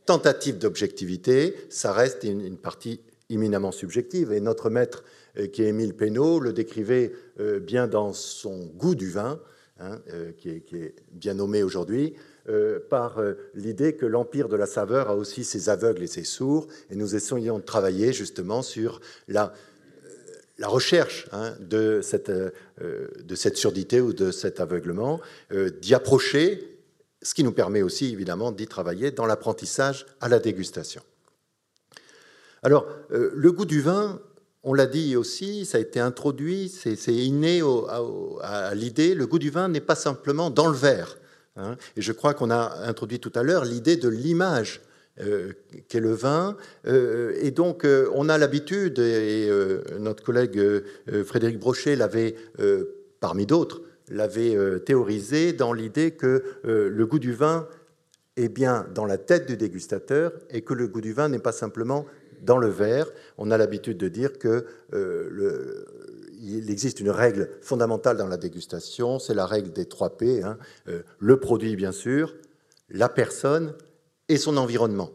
tentative 0.07 0.59
d'objectivité, 0.59 1.55
ça 1.69 1.93
reste 1.93 2.25
une, 2.25 2.57
partie 2.57 3.01
éminemment 3.29 3.71
subjective. 3.71 4.33
Et 4.33 4.41
notre 4.41 4.71
maître, 4.71 5.05
euh, 5.39 5.47
qui 5.47 5.62
est 5.62 5.69
Émile 5.69 5.95
Pénaud, 5.95 6.41
le 6.41 6.53
décrivait 6.53 7.12
bien 7.62 7.87
dans 7.87 8.12
son 8.12 8.67
goût 8.77 8.95
du 8.95 9.09
vin, 9.09 9.41
hein, 9.81 10.01
qui, 10.39 10.51
est, 10.51 10.94
bien 11.12 11.35
nommé 11.35 11.62
aujourd'hui. 11.62 12.15
Euh, 12.48 12.81
par 12.89 13.19
euh, 13.19 13.35
l'idée 13.55 13.94
que 13.94 14.07
l'empire 14.07 14.48
de 14.48 14.57
la 14.57 14.66
saveur 14.66 15.11
a 15.11 15.15
aussi 15.15 15.44
ses 15.44 15.69
aveugles 15.69 16.02
et 16.02 16.07
ses 16.07 16.24
sourds, 16.24 16.66
et 16.89 16.97
nous 16.97 17.15
essayons 17.15 17.59
de 17.59 17.65
travailler 17.65 18.15
justement 18.15 18.62
sur 18.62 19.01
la, 19.28 19.52
recherche 20.62 21.28
hein, 21.32 21.55
euh, 21.73 22.01
de 23.23 23.35
cette 23.35 23.57
surdité 23.57 24.01
ou 24.01 24.12
de 24.12 24.31
cet 24.31 24.59
aveuglement, 24.59 25.20
d'y 25.81 25.94
approcher, 25.94 26.78
ce 27.23 27.35
qui 27.35 27.44
nous 27.44 27.52
permet 27.52 27.82
aussi 27.82 28.12
évidemment 28.12 28.52
d'y 28.52 28.66
travailler 28.66 29.11
dans 29.11 29.27
l'apprentissage 29.27 30.07
à 30.20 30.28
la 30.28 30.39
dégustation. 30.39 31.02
Alors, 32.62 32.86
le 33.11 33.52
goût 33.52 33.65
du 33.65 33.81
vin, 33.81 34.20
on 34.62 34.74
l'a 34.74 34.87
dit 34.87 35.16
aussi, 35.16 35.65
ça 35.65 35.78
a 35.78 35.81
été 35.81 36.01
introduit, 36.01 36.69
c'est 36.69 37.15
inné 37.15 37.62
à 38.43 38.74
l'idée, 38.74 39.15
le 39.15 39.27
goût 39.27 39.39
du 39.39 39.51
vin 39.51 39.69
n'est 39.69 39.81
pas 39.81 39.95
simplement 39.95 40.51
dans 40.51 40.66
le 40.66 40.77
verre. 40.77 41.19
Hein. 41.57 41.77
Et 41.97 42.03
je 42.03 42.12
crois 42.12 42.35
qu'on 42.35 42.51
a 42.51 42.87
introduit 42.87 43.20
tout 43.20 43.32
à 43.35 43.43
l'heure 43.43 43.65
l'idée 43.65 43.97
de 43.97 44.09
l'image 44.09 44.82
euh, 45.20 45.53
qu'est 45.89 46.01
le 46.01 46.12
vin. 46.12 46.57
Euh, 46.87 47.37
et 47.41 47.51
donc, 47.51 47.85
euh, 47.85 48.09
on 48.15 48.28
a 48.28 48.39
l'habitude, 48.39 48.99
et 48.99 49.51
notre 49.99 50.23
collègue 50.23 50.61
Frédéric 51.24 51.59
Brochet 51.59 51.97
l'avait, 51.97 52.37
parmi 53.20 53.47
d'autres, 53.47 53.82
l'avait 54.09 54.81
théorisé 54.81 55.53
dans 55.53 55.73
l'idée 55.73 56.12
que 56.12 56.43
le 56.65 57.07
goût 57.07 57.19
du 57.19 57.32
vin 57.32 57.66
est 58.37 58.49
bien 58.49 58.87
dans 58.95 59.05
la 59.05 59.19
tête 59.19 59.47
du 59.47 59.57
dégustateur 59.57 60.32
et 60.51 60.62
que 60.62 60.74
le 60.74 60.89
goût 60.89 61.01
du 61.01 61.12
vin 61.12 61.28
n'est 61.28 61.39
pas 61.39 61.53
simplement 61.53 62.07
dans 62.43 62.59
le 62.59 62.69
verre. 62.69 63.07
On 63.39 63.51
a 63.51 63.59
l'habitude 63.59 63.99
de 63.99 64.09
dire 64.09 64.39
que 64.39 64.67
le, 64.93 65.87
il 66.43 66.71
existe 66.71 67.01
une 67.01 67.11
règle 67.11 67.51
fondamentale 67.61 68.17
dans 68.17 68.27
la 68.27 68.37
dégustation, 68.37 69.19
c'est 69.19 69.35
la 69.35 69.47
règle 69.47 69.73
des 69.73 69.87
trois 69.87 70.17
P. 70.17 70.43
Hein. 70.43 70.59
Euh, 70.89 71.03
le 71.19 71.39
produit, 71.39 71.77
bien 71.77 71.93
sûr, 71.93 72.35
la 72.89 73.09
personne 73.09 73.75
et 74.29 74.37
son 74.37 74.57
environnement. 74.57 75.11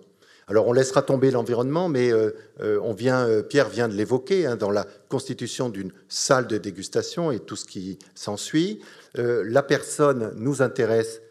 Alors 0.48 0.68
on 0.68 0.74
laissera 0.74 1.02
tomber 1.02 1.32
l'environnement, 1.32 1.90
mais 1.90 2.12
euh, 2.12 2.32
euh, 2.62 2.80
on 2.84 2.94
vient, 2.94 3.42
Pierre 3.42 3.70
vient 3.70 3.88
de 3.88 3.96
l'évoquer 3.96 4.46
hein, 4.46 4.56
dans 4.56 4.70
la 4.70 4.86
constitution 5.10 5.70
d'une 5.70 5.92
salle 6.08 6.46
de 6.46 6.58
dégustation 6.58 7.32
et 7.32 7.40
tout 7.40 7.56
ce 7.56 7.66
qui 7.66 7.98
s'ensuit. 8.14 8.82
la 9.16 9.64
personne 9.64 10.34
nous 10.36 10.62
intéresse 10.62 11.22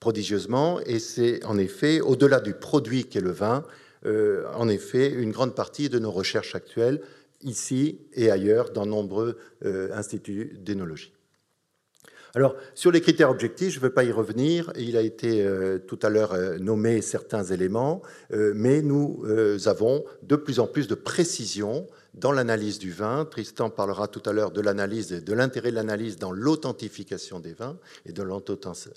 prodigieusement 0.00 0.80
et 0.86 0.98
c'est 0.98 1.44
en 1.44 1.58
effet, 1.58 2.00
au-delà 2.00 2.40
du 2.40 2.54
produit 2.54 3.04
qu'est 3.04 3.20
le 3.20 3.30
vin, 3.30 3.64
en 4.04 4.68
effet, 4.68 5.10
une 5.10 5.30
grande 5.30 5.54
partie 5.54 5.88
de 5.88 5.98
nos 5.98 6.10
recherches 6.10 6.54
actuelles 6.54 7.00
ici 7.42 8.00
et 8.14 8.30
ailleurs 8.30 8.70
dans 8.70 8.86
nombreux 8.86 9.38
euh, 9.64 9.90
instituts 9.92 10.56
d'énologie. 10.60 11.12
Alors, 12.34 12.56
sur 12.74 12.90
les 12.90 13.02
critères 13.02 13.30
objectifs, 13.30 13.74
je 13.74 13.78
ne 13.78 13.82
veux 13.82 13.92
pas 13.92 14.04
y 14.04 14.12
revenir. 14.12 14.72
Il 14.78 14.96
a 14.96 15.02
été 15.02 15.44
euh, 15.44 15.78
tout 15.78 15.98
à 16.02 16.08
l'heure 16.08 16.32
euh, 16.32 16.56
nommé 16.56 17.02
certains 17.02 17.44
éléments, 17.44 18.00
mais 18.30 18.80
nous 18.80 19.24
avons 19.66 20.04
de 20.22 20.36
plus 20.36 20.58
en 20.60 20.66
plus 20.66 20.88
de 20.88 20.94
précision 20.94 21.86
dans 22.14 22.32
l'analyse 22.32 22.78
du 22.78 22.92
vin. 22.92 23.24
Tristan 23.24 23.70
parlera 23.70 24.08
tout 24.08 24.22
à 24.26 24.32
l'heure 24.32 24.50
de 24.50 24.60
l'analyse, 24.60 25.08
de 25.08 25.32
l'intérêt 25.32 25.70
de 25.70 25.76
l'analyse 25.76 26.16
dans 26.16 26.32
l'authentification 26.32 27.40
des 27.40 27.52
vins 27.52 27.78
et 28.06 28.12
de 28.12 28.22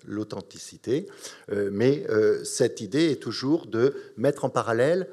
l'authenticité. 0.06 1.08
mais 1.72 2.06
cette 2.44 2.82
idée 2.82 3.12
est 3.12 3.22
toujours 3.22 3.68
de 3.68 3.96
mettre 4.18 4.46
en 4.46 4.50
parallèle 4.50 5.08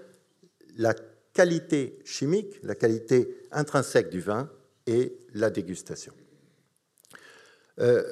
la 0.76 0.94
qualité 1.32 1.98
chimique, 2.04 2.58
la 2.62 2.74
qualité 2.74 3.36
intrinsèque 3.50 4.10
du 4.10 4.20
vin 4.20 4.48
et 4.86 5.16
la 5.34 5.50
dégustation. 5.50 6.12
Euh, 7.80 8.02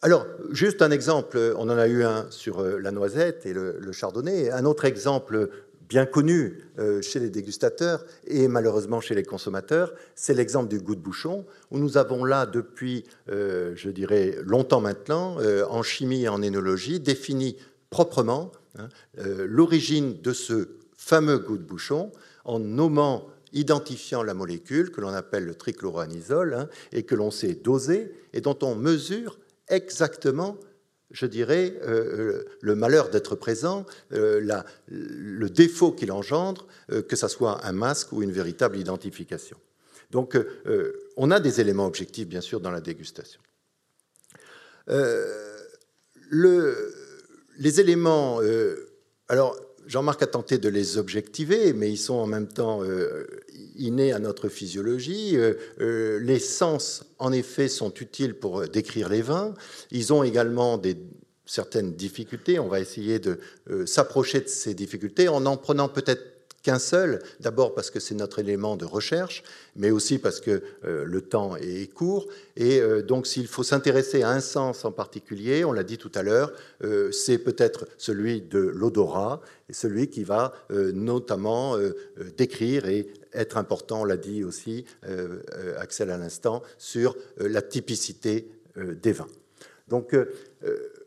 alors, 0.00 0.26
juste 0.50 0.80
un 0.80 0.92
exemple, 0.92 1.54
on 1.56 1.68
en 1.68 1.76
a 1.76 1.88
eu 1.88 2.04
un 2.04 2.30
sur 2.30 2.60
euh, 2.60 2.78
la 2.78 2.92
noisette 2.92 3.46
et 3.46 3.52
le, 3.52 3.92
chardonnay, 3.92 4.50
un 4.50 4.64
autre 4.64 4.84
exemple 4.84 5.50
bien 5.88 6.06
connu 6.06 6.58
euh, 6.78 7.00
chez 7.02 7.18
les 7.18 7.30
dégustateurs 7.30 8.04
et 8.26 8.48
malheureusement 8.48 9.00
chez 9.00 9.14
les 9.14 9.22
consommateurs, 9.22 9.94
c'est 10.14 10.34
l'exemple 10.34 10.68
du 10.68 10.80
goût 10.80 10.94
de 10.94 11.00
bouchon, 11.00 11.46
où 11.70 11.78
nous 11.78 11.96
avons 11.96 12.24
là 12.24 12.46
depuis, 12.46 13.04
je 13.28 13.90
dirais, 13.90 14.36
longtemps 14.44 14.80
maintenant, 14.80 15.38
en 15.68 15.82
chimie 15.82 16.24
et 16.24 16.28
en 16.28 16.42
énologie, 16.42 17.00
défini 17.00 17.56
proprement 17.90 18.52
hein, 18.78 18.88
l'origine 19.16 20.20
de 20.20 20.32
ce 20.32 20.68
fameux 20.96 21.38
goût 21.38 21.56
de 21.56 21.62
bouchon, 21.62 22.12
en 22.44 22.58
nommant, 22.58 23.28
identifiant 23.52 24.22
la 24.22 24.34
molécule 24.34 24.90
que 24.90 25.00
l'on 25.00 25.14
appelle 25.14 25.44
le 25.44 25.54
trichloroanisole 25.54 26.54
hein, 26.54 26.68
et 26.92 27.04
que 27.04 27.14
l'on 27.14 27.30
sait 27.30 27.54
doser 27.54 28.12
et 28.32 28.40
dont 28.40 28.58
on 28.62 28.74
mesure 28.74 29.38
exactement 29.68 30.58
je 31.10 31.26
dirais, 31.26 31.74
euh, 31.82 31.88
euh, 31.88 32.44
le 32.60 32.74
malheur 32.74 33.08
d'être 33.08 33.34
présent, 33.34 33.86
euh, 34.12 34.62
le 34.88 35.50
défaut 35.50 35.92
qu'il 35.92 36.12
engendre, 36.12 36.66
que 37.08 37.16
ce 37.16 37.28
soit 37.28 37.64
un 37.66 37.72
masque 37.72 38.12
ou 38.12 38.22
une 38.22 38.32
véritable 38.32 38.76
identification. 38.76 39.56
Donc, 40.10 40.38
on 41.16 41.30
a 41.30 41.40
des 41.40 41.60
éléments 41.60 41.86
objectifs, 41.86 42.26
bien 42.26 42.40
sûr, 42.40 42.60
dans 42.60 42.70
la 42.70 42.80
dégustation. 42.80 43.40
le, 46.30 46.94
les 47.58 47.80
éléments. 47.80 48.40
alors, 49.28 49.54
Jean-Marc 49.86 50.22
a 50.22 50.26
tenté 50.26 50.56
de 50.56 50.70
les 50.70 50.96
objectiver, 50.96 51.74
mais 51.74 51.90
ils 51.90 51.98
sont 51.98 52.14
en 52.14 52.26
même 52.26 52.48
temps 52.48 52.82
innés 53.78 54.12
à 54.12 54.18
notre 54.18 54.48
physiologie. 54.48 55.36
les 55.78 56.38
sens, 56.38 57.04
en 57.18 57.32
effet, 57.32 57.68
sont 57.68 57.92
utiles 57.94 58.34
pour 58.34 58.68
décrire 58.68 59.08
les 59.08 59.22
vins. 59.22 59.54
Ils 59.90 60.12
ont 60.12 60.22
également 60.22 60.78
des, 60.78 60.96
certaines 61.46 61.94
difficultés. 61.94 62.58
On 62.58 62.68
va 62.68 62.80
essayer 62.80 63.18
de 63.18 63.38
s'approcher 63.86 64.40
de 64.40 64.48
ces 64.48 64.74
difficultés 64.74 65.28
en 65.28 65.46
en 65.46 65.56
prenant 65.56 65.88
peut-être 65.88 66.38
qu'un 66.62 66.78
seul, 66.78 67.22
d'abord 67.40 67.74
parce 67.74 67.90
que 67.90 68.00
c'est 68.00 68.14
notre 68.14 68.40
élément 68.40 68.76
de 68.76 68.84
recherche, 68.84 69.42
mais 69.76 69.90
aussi 69.90 70.18
parce 70.18 70.40
que 70.40 70.62
euh, 70.84 71.04
le 71.04 71.20
temps 71.20 71.56
est 71.56 71.92
court. 71.92 72.26
Et 72.56 72.80
euh, 72.80 73.02
donc 73.02 73.26
s'il 73.26 73.46
faut 73.46 73.62
s'intéresser 73.62 74.22
à 74.22 74.30
un 74.30 74.40
sens 74.40 74.84
en 74.84 74.92
particulier, 74.92 75.64
on 75.64 75.72
l'a 75.72 75.84
dit 75.84 75.98
tout 75.98 76.12
à 76.14 76.22
l'heure, 76.22 76.52
euh, 76.82 77.12
c'est 77.12 77.38
peut-être 77.38 77.86
celui 77.96 78.42
de 78.42 78.58
l'odorat, 78.58 79.40
celui 79.70 80.08
qui 80.08 80.24
va 80.24 80.54
notamment 80.70 81.76
décrire 82.38 82.88
et 82.88 83.12
être 83.40 83.56
important, 83.56 84.02
on 84.02 84.04
l'a 84.04 84.16
dit 84.16 84.44
aussi 84.44 84.84
Axel 85.78 86.10
à 86.10 86.16
l'instant, 86.16 86.62
sur 86.76 87.16
la 87.38 87.62
typicité 87.62 88.50
des 88.76 89.12
vins. 89.12 89.28
Donc 89.88 90.14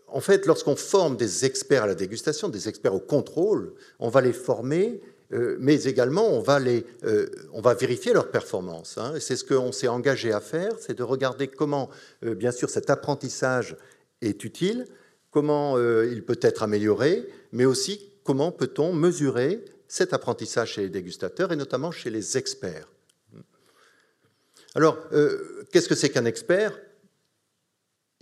en 0.08 0.22
fait, 0.22 0.45
lorsqu'on 0.45 0.76
forme 0.76 1.18
des 1.18 1.45
experts 1.45 1.84
à 1.84 1.88
la 1.88 1.95
dégustation, 1.95 2.49
des 2.49 2.68
experts 2.68 2.95
au 2.95 2.99
contrôle, 2.99 3.74
on 3.99 4.10
va 4.10 4.22
les 4.22 4.34
former 4.34 5.02
euh, 5.34 5.56
mais 5.60 5.84
également 5.84 6.28
on 6.28 6.41
va, 6.41 6.60
les, 6.60 6.86
euh, 7.06 7.28
on 7.53 7.62
va 7.62 7.74
vérifier 7.74 8.14
leur 8.14 8.32
performance. 8.32 8.98
Hein. 8.98 9.14
c'est 9.20 9.38
ce 9.38 9.45
qu'on 9.45 9.72
s'est 9.72 9.88
engagé 9.88 10.34
à 10.34 10.41
faire, 10.41 10.74
c'est 10.80 10.98
de 10.98 11.03
regarder 11.03 11.48
comment, 11.48 11.90
euh, 12.26 12.36
bien 12.36 12.52
sûr, 12.52 12.70
cet 12.70 12.90
apprentissage 12.90 13.78
est 14.22 14.44
utile, 14.44 14.86
comment 15.32 15.80
il 15.80 16.26
peut 16.26 16.40
être 16.41 16.62
amélioré, 16.62 17.26
mais 17.53 17.64
aussi 17.64 18.12
comment 18.26 18.52
peut-on 18.52 18.91
mesurer 18.91 19.64
cet 19.91 20.13
apprentissage 20.13 20.73
chez 20.73 20.84
les 20.84 20.89
dégustateurs 20.89 21.51
et 21.51 21.57
notamment 21.57 21.91
chez 21.91 22.09
les 22.09 22.38
experts. 22.38 22.88
Alors, 24.73 24.97
qu'est-ce 25.69 25.89
que 25.89 25.95
c'est 25.95 26.07
qu'un 26.07 26.23
expert? 26.23 26.80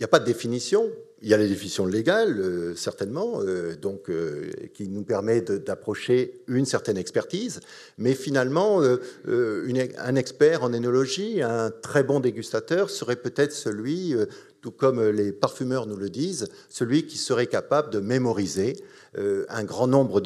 Il 0.00 0.02
n'y 0.02 0.06
a 0.06 0.08
pas 0.08 0.18
de 0.18 0.24
définition, 0.24 0.90
il 1.22 1.28
y 1.28 1.34
a 1.34 1.36
les 1.36 1.48
définitions 1.48 1.84
légales, 1.84 2.40
euh, 2.40 2.74
certainement, 2.74 3.40
euh, 3.42 3.76
donc, 3.76 4.08
euh, 4.08 4.50
qui 4.72 4.88
nous 4.88 5.02
permet 5.02 5.42
d'approcher 5.42 6.40
une 6.48 6.64
certaine 6.64 6.96
expertise, 6.96 7.60
mais 7.98 8.14
finalement, 8.14 8.80
un 8.82 10.14
expert 10.16 10.64
en 10.64 10.72
énologie, 10.72 11.42
un 11.42 11.70
très 11.70 12.02
bon 12.02 12.20
dégustateur, 12.20 12.88
serait 12.88 13.16
peut-être 13.16 13.52
celui, 13.52 14.14
tout 14.60 14.70
comme 14.70 15.02
les 15.08 15.32
parfumeurs 15.32 15.86
nous 15.86 15.96
le 15.96 16.10
disent, 16.10 16.48
celui 16.68 17.06
qui 17.06 17.18
serait 17.18 17.46
capable 17.46 17.90
de 17.90 18.00
mémoriser 18.00 18.76
un 19.16 19.64
grand 19.64 19.86
nombre 19.86 20.20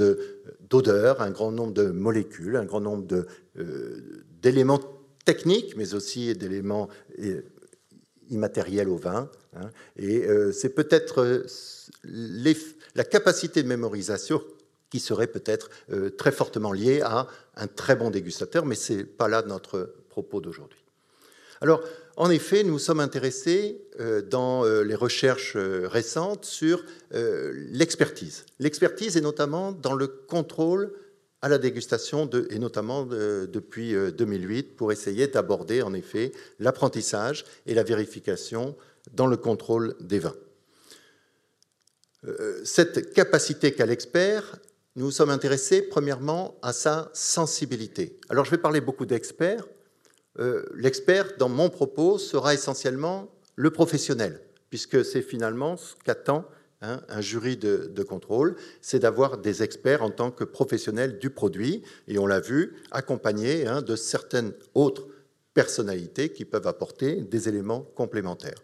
d'odeurs, 0.69 1.23
un 1.23 1.31
grand 1.31 1.52
nombre 1.52 1.73
de 1.73 1.86
molécules, 1.86 2.56
un 2.56 2.65
grand 2.65 2.81
nombre 2.81 3.06
d'éléments 4.43 4.81
techniques, 5.24 5.77
mais 5.77 5.94
aussi 5.94 6.35
d'éléments 6.35 6.89
immatériels 8.28 8.89
au 8.89 8.97
vin, 8.97 9.31
Hein. 9.56 9.70
Et 9.97 10.27
euh, 10.27 10.52
c'est 10.52 10.70
peut-être 10.70 11.23
euh, 11.23 11.47
la 12.94 13.05
capacité 13.05 13.62
de 13.62 13.69
mémorisation 13.69 14.43
qui 14.90 15.01
serait 15.01 15.27
peut-être 15.27 15.70
euh, 15.90 16.11
très 16.11 16.32
fortement 16.32 16.73
liée 16.73 17.01
à 17.02 17.27
un 17.56 17.66
très 17.66 17.97
bon 17.97 18.11
dégustateur, 18.11 18.65
mais 18.65 18.74
ce 18.74 18.93
n'est 18.93 19.05
pas 19.05 19.28
là 19.28 19.43
notre 19.43 19.94
propos 20.09 20.40
d'aujourd'hui. 20.40 20.78
Alors, 21.61 21.82
en 22.16 22.30
effet, 22.30 22.62
nous 22.62 22.78
sommes 22.78 23.00
intéressés 23.00 23.80
dans 24.30 24.64
les 24.64 24.94
recherches 24.94 25.56
récentes 25.56 26.44
sur 26.44 26.84
l'expertise. 27.10 28.44
L'expertise 28.58 29.16
est 29.16 29.20
notamment 29.20 29.72
dans 29.72 29.94
le 29.94 30.06
contrôle 30.06 30.92
à 31.42 31.48
la 31.48 31.58
dégustation, 31.58 32.28
et 32.50 32.58
notamment 32.58 33.04
depuis 33.04 33.94
2008, 33.94 34.76
pour 34.76 34.92
essayer 34.92 35.26
d'aborder 35.26 35.82
en 35.82 35.92
effet 35.92 36.32
l'apprentissage 36.58 37.44
et 37.66 37.74
la 37.74 37.82
vérification 37.82 38.76
dans 39.12 39.26
le 39.26 39.36
contrôle 39.36 39.94
des 40.00 40.18
vins. 40.18 40.36
Euh, 42.26 42.60
cette 42.64 43.12
capacité 43.12 43.72
qu'a 43.72 43.86
l'expert, 43.86 44.56
nous 44.96 45.10
sommes 45.10 45.30
intéressés 45.30 45.82
premièrement 45.82 46.56
à 46.62 46.72
sa 46.72 47.10
sensibilité. 47.12 48.18
Alors 48.28 48.44
je 48.44 48.50
vais 48.50 48.58
parler 48.58 48.80
beaucoup 48.80 49.06
d'experts. 49.06 49.66
Euh, 50.39 50.65
l'expert, 50.74 51.36
dans 51.39 51.48
mon 51.48 51.70
propos, 51.70 52.19
sera 52.19 52.55
essentiellement 52.55 53.31
le 53.56 53.70
professionnel, 53.70 54.40
puisque 54.70 55.05
c'est 55.05 55.23
finalement 55.23 55.77
ce 55.77 55.94
qu'attend 56.05 56.44
hein, 56.82 57.01
un 57.09 57.20
jury 57.20 57.56
de, 57.56 58.02
contrôle, 58.02 58.56
c'est 58.81 58.98
d'avoir 58.98 59.39
des 59.39 59.62
experts 59.62 60.02
en 60.02 60.11
tant 60.11 60.31
que 60.31 60.44
professionnels 60.44 61.19
du 61.19 61.31
produit, 61.31 61.82
et 62.09 62.19
on 62.19 62.27
l'a 62.27 62.40
vu, 62.40 62.74
accompagnés 62.90 63.66
hein, 63.66 63.82
de 63.82 63.94
certaines 63.97 64.52
autres 64.74 65.06
personnalités 65.55 66.31
qui 66.31 66.44
peuvent 66.44 66.66
apporter 66.66 67.23
des 67.23 67.48
éléments 67.48 67.82
complémentaires. 67.94 68.59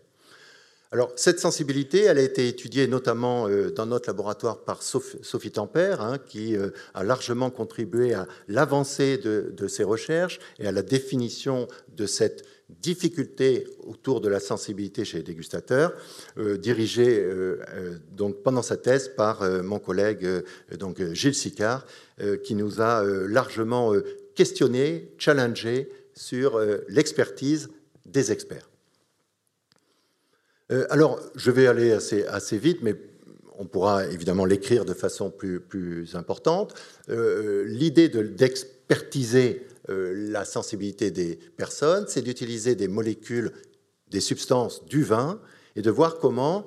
Alors, 0.92 1.12
cette 1.14 1.38
sensibilité, 1.38 2.00
elle 2.00 2.18
a 2.18 2.22
été 2.22 2.48
étudiée 2.48 2.88
notamment 2.88 3.46
euh, 3.46 3.70
dans 3.70 3.86
notre 3.86 4.08
laboratoire 4.08 4.64
par 4.64 4.82
Sophie 4.82 5.52
Tempère, 5.52 6.00
hein, 6.00 6.18
qui 6.18 6.56
euh, 6.56 6.70
a 6.94 7.04
largement 7.04 7.50
contribué 7.50 8.12
à 8.12 8.26
l'avancée 8.48 9.16
de, 9.16 9.68
ces 9.68 9.84
recherches 9.84 10.40
et 10.58 10.66
à 10.66 10.72
la 10.72 10.82
définition 10.82 11.68
de 11.96 12.06
cette 12.06 12.42
difficulté 12.68 13.68
autour 13.86 14.20
de 14.20 14.28
la 14.28 14.40
sensibilité 14.40 15.04
chez 15.04 15.18
les 15.18 15.22
dégustateurs, 15.22 15.92
euh, 16.38 16.56
dirigée 16.56 17.24
donc 18.10 18.42
pendant 18.42 18.62
sa 18.62 18.76
thèse 18.76 19.10
par 19.16 19.42
mon 19.62 19.78
collègue 19.78 20.26
donc 20.76 21.00
Gilles 21.12 21.34
Sicard, 21.34 21.86
qui 22.42 22.54
nous 22.54 22.80
a 22.80 23.04
largement 23.04 23.92
questionné, 24.34 25.12
challengé 25.18 25.88
sur 26.14 26.60
l'expertise 26.88 27.68
des 28.06 28.32
experts. 28.32 28.69
Euh, 30.70 30.86
alors, 30.90 31.20
je 31.34 31.50
vais 31.50 31.66
aller 31.66 31.92
assez, 31.92 32.58
vite, 32.58 32.78
mais 32.82 32.94
on 33.58 33.66
pourra 33.66 34.06
évidemment 34.06 34.44
l'écrire 34.44 34.84
de 34.84 34.94
façon 34.94 35.30
plus, 35.30 36.14
importante. 36.14 36.74
Euh, 37.08 37.64
l'idée 37.66 38.08
d'expertiser 38.08 39.66
euh, 39.88 40.12
la 40.30 40.44
sensibilité 40.44 41.10
des 41.10 41.36
personnes, 41.56 42.04
c'est 42.08 42.22
d'utiliser 42.22 42.74
des 42.74 42.88
molécules, 42.88 43.52
des 44.08 44.20
substances 44.20 44.84
du 44.86 45.02
vin, 45.02 45.40
et 45.76 45.82
de 45.82 45.90
voir 45.90 46.18
comment 46.18 46.66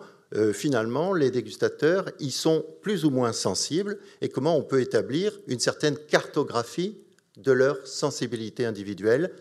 finalement 0.54 1.14
les 1.14 1.30
dégustateurs 1.30 2.10
y 2.20 2.32
sont 2.32 2.66
plus 2.82 3.06
ou 3.06 3.12
moins 3.12 3.34
sensibles, 3.34 4.00
et 4.22 4.30
comment 4.30 4.58
on 4.58 4.64
peut 4.64 4.82
établir 4.82 5.40
une 5.46 5.60
certaine 5.60 5.96
cartographie 5.96 6.98
de 7.38 7.52
leur 7.52 7.86
sensibilité 7.86 8.66
individuelle, 8.66 9.32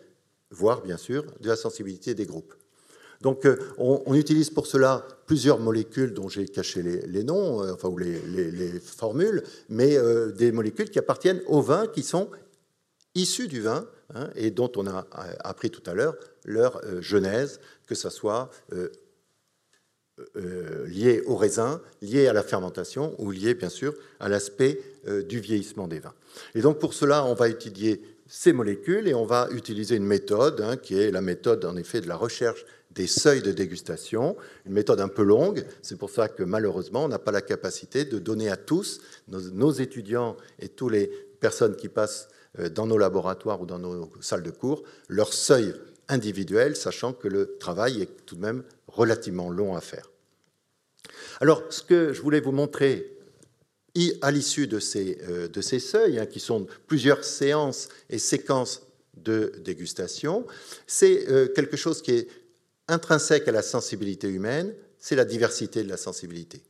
voire 0.51 0.83
bien 0.83 0.99
sûr 0.99 1.25
de 1.41 1.49
la 1.49 1.57
sensibilité 1.57 2.15
des 2.15 2.27
groupes. 2.27 2.53
Donc 3.23 3.47
euh, 3.47 3.57
on, 3.79 4.15
utilise 4.15 4.51
pour 4.51 4.67
cela 4.67 5.07
plusieurs 5.27 5.59
molécules 5.59 6.13
dont 6.13 6.29
j'ai 6.29 6.47
caché 6.47 6.83
les, 6.83 7.25
noms, 7.25 7.63
euh, 7.63 7.73
enfin 7.73 7.89
ou 7.89 7.97
les, 7.97 8.81
formules, 8.81 9.43
mais 9.69 9.97
euh, 9.97 10.33
des 10.33 10.53
molécules 10.53 10.91
qui 10.91 10.99
appartiennent 10.99 11.41
au 11.47 11.63
vin, 11.63 11.87
qui 11.87 12.03
sont 12.03 12.29
issues 13.15 13.47
du 13.47 13.61
vin 13.61 13.87
hein, 14.15 14.29
et 14.35 14.51
dont 14.51 14.71
on 14.77 14.87
a 14.87 15.07
appris 15.45 15.71
tout 15.71 15.83
à 15.89 15.95
l'heure 15.95 16.17
leur 16.45 16.81
genèse, 17.01 17.61
que 17.87 17.95
ce 17.95 18.11
soit 18.11 18.51
lié 20.35 21.23
au 21.27 21.37
raisin, 21.37 21.81
lié 22.01 22.27
à 22.27 22.33
la 22.33 22.43
fermentation 22.43 23.15
ou 23.19 23.31
lié 23.31 23.55
bien 23.55 23.69
sûr 23.69 23.95
à 24.19 24.29
l'aspect 24.29 24.81
du 25.29 25.41
vieillissement 25.41 25.89
des 25.89 26.01
vins. 26.01 26.15
Et 26.55 26.63
donc 26.63 26.79
pour 26.79 26.95
cela, 26.95 27.25
on 27.25 27.35
va 27.35 27.49
étudier 27.49 28.03
ces 28.27 28.55
molécules 28.55 29.09
et 29.09 29.15
on 29.15 29.27
va 29.27 29.49
utiliser 29.51 29.97
une 29.97 30.07
méthode 30.07 30.63
hein, 30.63 30.79
qui 30.79 30.99
est 30.99 31.11
la 31.11 31.21
méthode 31.21 31.65
en 31.67 31.77
effet 31.77 32.01
de 32.01 32.09
la 32.09 32.17
recherche 32.17 32.65
des 32.95 33.07
seuils 33.07 33.43
de 33.43 33.53
dégustation, 33.53 34.37
une 34.67 34.73
méthode 34.73 35.01
un 35.01 35.09
peu 35.09 35.23
longue. 35.23 35.65
C'est 35.83 35.97
pour 35.97 36.11
ça 36.11 36.29
que 36.29 36.43
malheureusement, 36.43 37.05
on 37.05 37.09
n'a 37.09 37.19
pas 37.19 37.33
la 37.33 37.43
capacité 37.43 38.05
de 38.05 38.19
donner 38.19 38.51
à 38.51 38.57
tous, 38.57 39.01
nos, 39.29 39.73
étudiants 39.73 40.37
et 40.59 40.69
toutes 40.69 40.93
les 40.93 41.07
personnes 41.41 41.77
qui 41.77 41.89
passent 41.89 42.29
euh, 42.59 42.69
dans 42.69 42.87
nos 42.87 42.99
laboratoires 42.99 43.61
ou 43.61 43.67
dans 43.67 43.79
nos 43.79 44.11
salles 44.21 44.43
de 44.43 44.51
cours, 44.51 44.83
leur 45.09 45.33
seuil 45.33 45.75
individuel, 46.09 46.77
sachant 46.77 47.13
que 47.13 47.29
le 47.29 47.57
travail 47.59 48.03
est 48.03 48.27
tout 48.27 48.37
de 48.37 48.41
même 48.41 48.63
relativement 48.89 49.49
long 49.49 49.75
à 49.75 49.81
faire. 49.81 50.11
Alors, 51.41 51.63
ce 51.71 51.83
que 51.83 52.13
je 52.13 52.21
voulais 52.21 52.41
vous 52.41 52.53
montrer 52.53 53.19
à 54.23 54.31
l'issue 54.31 54.67
de 54.67 54.79
ces, 54.79 55.19
euh, 55.29 55.49
seuils, 55.79 56.19
hein, 56.19 56.27
qui 56.27 56.41
sont 56.41 56.67
plusieurs 56.87 57.25
séances 57.25 57.89
et 58.09 58.19
séquences 58.19 58.83
de 59.17 59.53
dégustation, 59.63 60.47
c'est 60.87 61.29
euh, 61.29 61.49
quelque 61.49 61.77
chose 61.77 62.01
qui 62.01 62.13
est 62.13 62.29
intrinsèque 62.93 63.49
à 63.49 63.53
la 63.53 63.63
sensibilité 63.63 64.29
humaine, 64.29 64.75
c'est 64.99 65.17
la 65.17 65.25
diversité 65.25 65.83
de 65.83 65.89
la 65.89 65.97
sensibilité. 65.97 66.63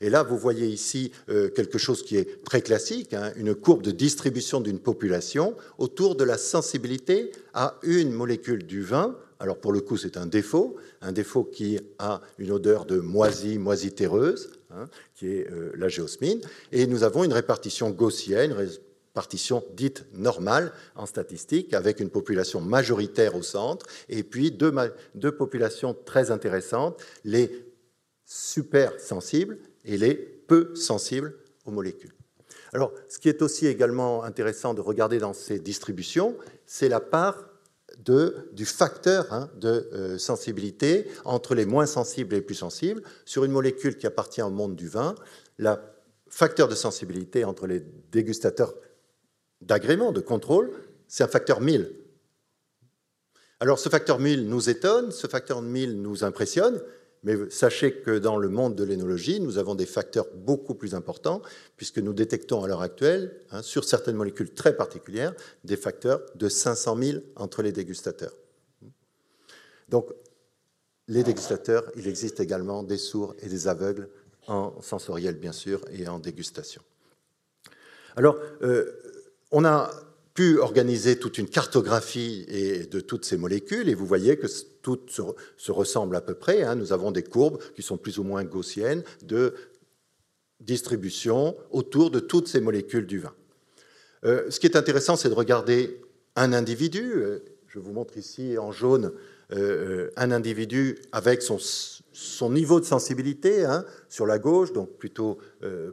Et 0.00 0.10
là, 0.10 0.22
vous 0.22 0.38
voyez 0.38 0.66
ici 0.66 1.12
euh, 1.28 1.50
quelque 1.50 1.78
chose 1.78 2.02
qui 2.02 2.16
est 2.16 2.44
très 2.44 2.62
classique, 2.62 3.14
hein, 3.14 3.32
une 3.36 3.54
courbe 3.54 3.82
de 3.82 3.90
distribution 3.90 4.60
d'une 4.60 4.78
population 4.78 5.54
autour 5.76 6.16
de 6.16 6.24
la 6.24 6.38
sensibilité 6.38 7.32
à 7.54 7.78
une 7.82 8.10
molécule 8.10 8.64
du 8.66 8.82
vin. 8.82 9.16
Alors 9.40 9.58
pour 9.58 9.72
le 9.72 9.80
coup, 9.80 9.96
c'est 9.96 10.16
un 10.16 10.26
défaut, 10.26 10.76
un 11.00 11.12
défaut 11.12 11.44
qui 11.44 11.78
a 11.98 12.20
une 12.38 12.50
odeur 12.50 12.86
de 12.86 12.98
moisie, 12.98 13.58
moisitéreuse, 13.58 14.50
hein, 14.70 14.88
qui 15.14 15.28
est 15.28 15.46
la 15.76 15.88
géosmine, 15.88 16.40
et 16.72 16.86
nous 16.88 17.04
avons 17.04 17.22
une 17.22 17.32
répartition 17.32 17.90
gaussienne, 17.90 18.52
répartition 19.18 19.64
dite 19.74 20.04
normale 20.12 20.72
en 20.94 21.04
statistique, 21.04 21.74
avec 21.74 21.98
une 21.98 22.08
population 22.08 22.60
majoritaire 22.60 23.34
au 23.34 23.42
centre, 23.42 23.84
et 24.08 24.22
puis 24.22 24.52
deux, 24.52 24.72
deux 25.16 25.32
populations 25.32 25.96
très 26.04 26.30
intéressantes, 26.30 27.02
les 27.24 27.50
super 28.24 28.92
sensibles 29.00 29.58
et 29.84 29.98
les 29.98 30.14
peu 30.14 30.72
sensibles 30.76 31.34
aux 31.64 31.72
molécules. 31.72 32.14
Alors, 32.72 32.92
ce 33.08 33.18
qui 33.18 33.28
est 33.28 33.42
aussi 33.42 33.66
également 33.66 34.22
intéressant 34.22 34.72
de 34.72 34.80
regarder 34.80 35.18
dans 35.18 35.32
ces 35.32 35.58
distributions, 35.58 36.36
c'est 36.64 36.88
la 36.88 37.00
part 37.00 37.48
de, 37.98 38.50
du 38.52 38.66
facteur 38.66 39.32
hein, 39.32 39.50
de 39.56 39.88
euh, 39.92 40.18
sensibilité 40.18 41.08
entre 41.24 41.56
les 41.56 41.66
moins 41.66 41.86
sensibles 41.86 42.34
et 42.34 42.36
les 42.36 42.42
plus 42.42 42.54
sensibles. 42.54 43.02
Sur 43.24 43.44
une 43.44 43.50
molécule 43.50 43.96
qui 43.96 44.06
appartient 44.06 44.42
au 44.42 44.50
monde 44.50 44.76
du 44.76 44.88
vin, 44.88 45.16
le 45.56 45.74
facteur 46.28 46.68
de 46.68 46.76
sensibilité 46.76 47.44
entre 47.44 47.66
les 47.66 47.82
dégustateurs 48.12 48.74
d'agrément, 49.60 50.12
de 50.12 50.20
contrôle, 50.20 50.70
c'est 51.06 51.24
un 51.24 51.28
facteur 51.28 51.60
1000. 51.60 51.92
Alors 53.60 53.78
ce 53.78 53.88
facteur 53.88 54.18
1000 54.18 54.48
nous 54.48 54.70
étonne, 54.70 55.10
ce 55.10 55.26
facteur 55.26 55.62
1000 55.62 56.00
nous 56.00 56.22
impressionne, 56.22 56.80
mais 57.24 57.50
sachez 57.50 57.94
que 57.94 58.18
dans 58.18 58.36
le 58.36 58.48
monde 58.48 58.76
de 58.76 58.84
l'énologie, 58.84 59.40
nous 59.40 59.58
avons 59.58 59.74
des 59.74 59.86
facteurs 59.86 60.26
beaucoup 60.34 60.74
plus 60.74 60.94
importants, 60.94 61.42
puisque 61.76 61.98
nous 61.98 62.12
détectons 62.12 62.62
à 62.62 62.68
l'heure 62.68 62.82
actuelle, 62.82 63.40
hein, 63.50 63.62
sur 63.62 63.84
certaines 63.84 64.14
molécules 64.14 64.54
très 64.54 64.76
particulières, 64.76 65.34
des 65.64 65.76
facteurs 65.76 66.22
de 66.36 66.48
500 66.48 66.96
000 66.96 67.18
entre 67.34 67.62
les 67.62 67.72
dégustateurs. 67.72 68.34
Donc, 69.88 70.10
les 71.08 71.24
dégustateurs, 71.24 71.90
il 71.96 72.06
existe 72.06 72.38
également 72.38 72.82
des 72.82 72.98
sourds 72.98 73.34
et 73.40 73.48
des 73.48 73.66
aveugles 73.66 74.08
en 74.46 74.80
sensoriel, 74.82 75.34
bien 75.36 75.52
sûr, 75.52 75.80
et 75.90 76.06
en 76.06 76.18
dégustation. 76.18 76.82
Alors, 78.16 78.36
euh, 78.62 78.92
on 79.50 79.64
a 79.64 79.90
pu 80.34 80.58
organiser 80.58 81.18
toute 81.18 81.38
une 81.38 81.48
cartographie 81.48 82.46
de 82.90 83.00
toutes 83.00 83.24
ces 83.24 83.36
molécules, 83.36 83.88
et 83.88 83.94
vous 83.94 84.06
voyez 84.06 84.36
que 84.36 84.46
toutes 84.82 85.10
se, 85.10 85.72
ressemblent 85.72 86.16
à 86.16 86.20
peu 86.20 86.34
près. 86.34 86.62
Hein. 86.62 86.76
Nous 86.76 86.92
avons 86.92 87.10
des 87.10 87.24
courbes 87.24 87.58
qui 87.74 87.82
sont 87.82 87.96
plus 87.96 88.18
ou 88.18 88.22
moins 88.22 88.44
gaussiennes 88.44 89.02
de 89.22 89.54
distribution 90.60 91.56
autour 91.70 92.10
de 92.10 92.20
toutes 92.20 92.48
ces 92.48 92.60
molécules 92.60 93.06
du 93.06 93.18
vin. 93.18 93.34
Euh, 94.24 94.50
ce 94.50 94.60
qui 94.60 94.66
est 94.66 94.76
intéressant, 94.76 95.16
c'est 95.16 95.28
de 95.28 95.34
regarder 95.34 96.00
un 96.36 96.52
individu. 96.52 97.12
Euh, 97.14 97.40
je 97.66 97.78
vous 97.78 97.92
montre 97.92 98.16
ici 98.16 98.58
en 98.58 98.72
jaune 98.72 99.12
euh, 99.52 100.10
un 100.16 100.30
individu 100.30 100.98
avec 101.12 101.42
son, 101.42 102.50
niveau 102.50 102.80
de 102.80 102.84
sensibilité 102.84 103.64
hein, 103.64 103.84
sur 104.08 104.26
la 104.26 104.38
gauche, 104.38 104.72
donc 104.72 104.90
plutôt 104.98 105.38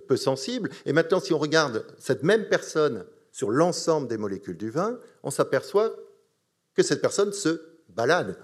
peu 0.07 0.17
sensible. 0.17 0.69
Et 0.85 0.93
maintenant, 0.93 1.19
si 1.19 1.33
on 1.33 1.37
regarde 1.37 1.85
cette 1.97 2.23
même 2.23 2.47
personne 2.47 3.05
sur 3.35 3.51
l'ensemble 3.51 4.07
des 4.07 4.17
molécules 4.17 4.55
du 4.55 4.69
vin, 4.69 4.97
on 5.21 5.29
s'aperçoit 5.29 5.93
que 6.73 6.81
cette 6.83 7.01
personne 7.01 7.33
se 7.33 7.81
balade 7.89 8.37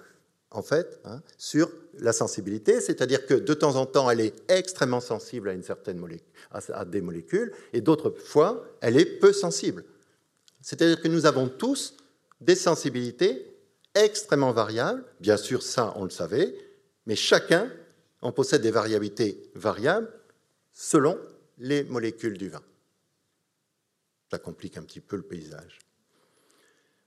en 0.49 0.61
fait 0.61 0.99
hein, 1.05 1.21
sur 1.37 1.71
la 1.99 2.11
sensibilité, 2.11 2.81
c'est-à-dire 2.81 3.25
que 3.25 3.35
de 3.35 3.53
temps 3.53 3.77
en 3.77 3.85
temps, 3.85 4.11
elle 4.11 4.19
est 4.19 4.33
extrêmement 4.51 4.99
sensible 4.99 5.49
à 6.51 6.83
des 6.83 7.01
molécules, 7.01 7.53
et 7.71 7.79
d'autres 7.79 8.09
fois, 8.09 8.65
elle 8.81 8.99
est 8.99 9.05
peu 9.05 9.31
sensible. 9.31 9.85
C'est-à-dire 10.61 11.01
que 11.01 11.07
nous 11.07 11.25
avons 11.25 11.47
tous 11.47 11.95
des 12.41 12.55
sensibilités 12.55 13.47
extrêmement 13.95 14.51
variables. 14.51 15.05
Bien 15.21 15.37
sûr, 15.37 15.63
ça, 15.63 15.93
on 15.95 16.03
le 16.03 16.09
savait, 16.09 16.53
mais 17.05 17.15
chacun 17.15 17.71
en 18.21 18.33
possède 18.33 18.61
des 18.61 18.71
variabilités 18.71 19.49
variables 19.55 20.11
selon 20.73 21.17
les 21.59 21.85
molécules 21.85 22.37
du 22.37 22.49
vin. 22.49 22.61
Ça 24.31 24.39
complique 24.39 24.77
un 24.77 24.83
petit 24.83 25.01
peu 25.01 25.17
le 25.17 25.23
paysage. 25.23 25.79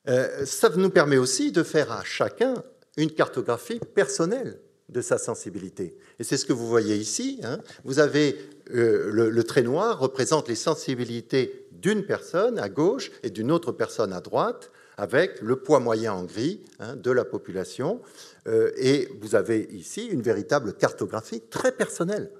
Euh, 0.08 0.44
ça 0.44 0.68
nous 0.76 0.90
permet 0.90 1.16
aussi 1.16 1.52
de 1.52 1.62
faire 1.62 1.90
à 1.90 2.04
chacun 2.04 2.62
une 2.98 3.10
cartographie 3.10 3.80
personnelle 3.94 4.60
de 4.90 5.00
sa 5.00 5.16
sensibilité. 5.16 5.96
Et 6.18 6.24
c'est 6.24 6.36
ce 6.36 6.44
que 6.44 6.52
vous 6.52 6.68
voyez 6.68 6.96
ici. 6.96 7.40
Hein. 7.42 7.60
Vous 7.84 7.98
avez 7.98 8.38
euh, 8.74 9.10
le, 9.10 9.44
trait 9.44 9.62
noir 9.62 9.98
représente 9.98 10.48
les 10.48 10.54
sensibilités 10.54 11.66
d'une 11.72 12.04
personne 12.04 12.58
à 12.58 12.68
gauche 12.68 13.10
et 13.22 13.30
d'une 13.30 13.50
autre 13.50 13.72
personne 13.72 14.12
à 14.12 14.20
droite, 14.20 14.70
avec 14.98 15.40
le 15.40 15.56
poids 15.56 15.80
moyen 15.80 16.12
en 16.12 16.24
gris 16.24 16.62
hein, 16.78 16.94
de 16.94 17.10
la 17.10 17.24
population. 17.24 18.02
Euh, 18.46 18.70
et 18.76 19.08
vous 19.22 19.34
avez 19.34 19.66
ici 19.72 20.04
une 20.08 20.20
véritable 20.20 20.74
cartographie 20.74 21.40
très 21.40 21.72
personnelle, 21.72 22.30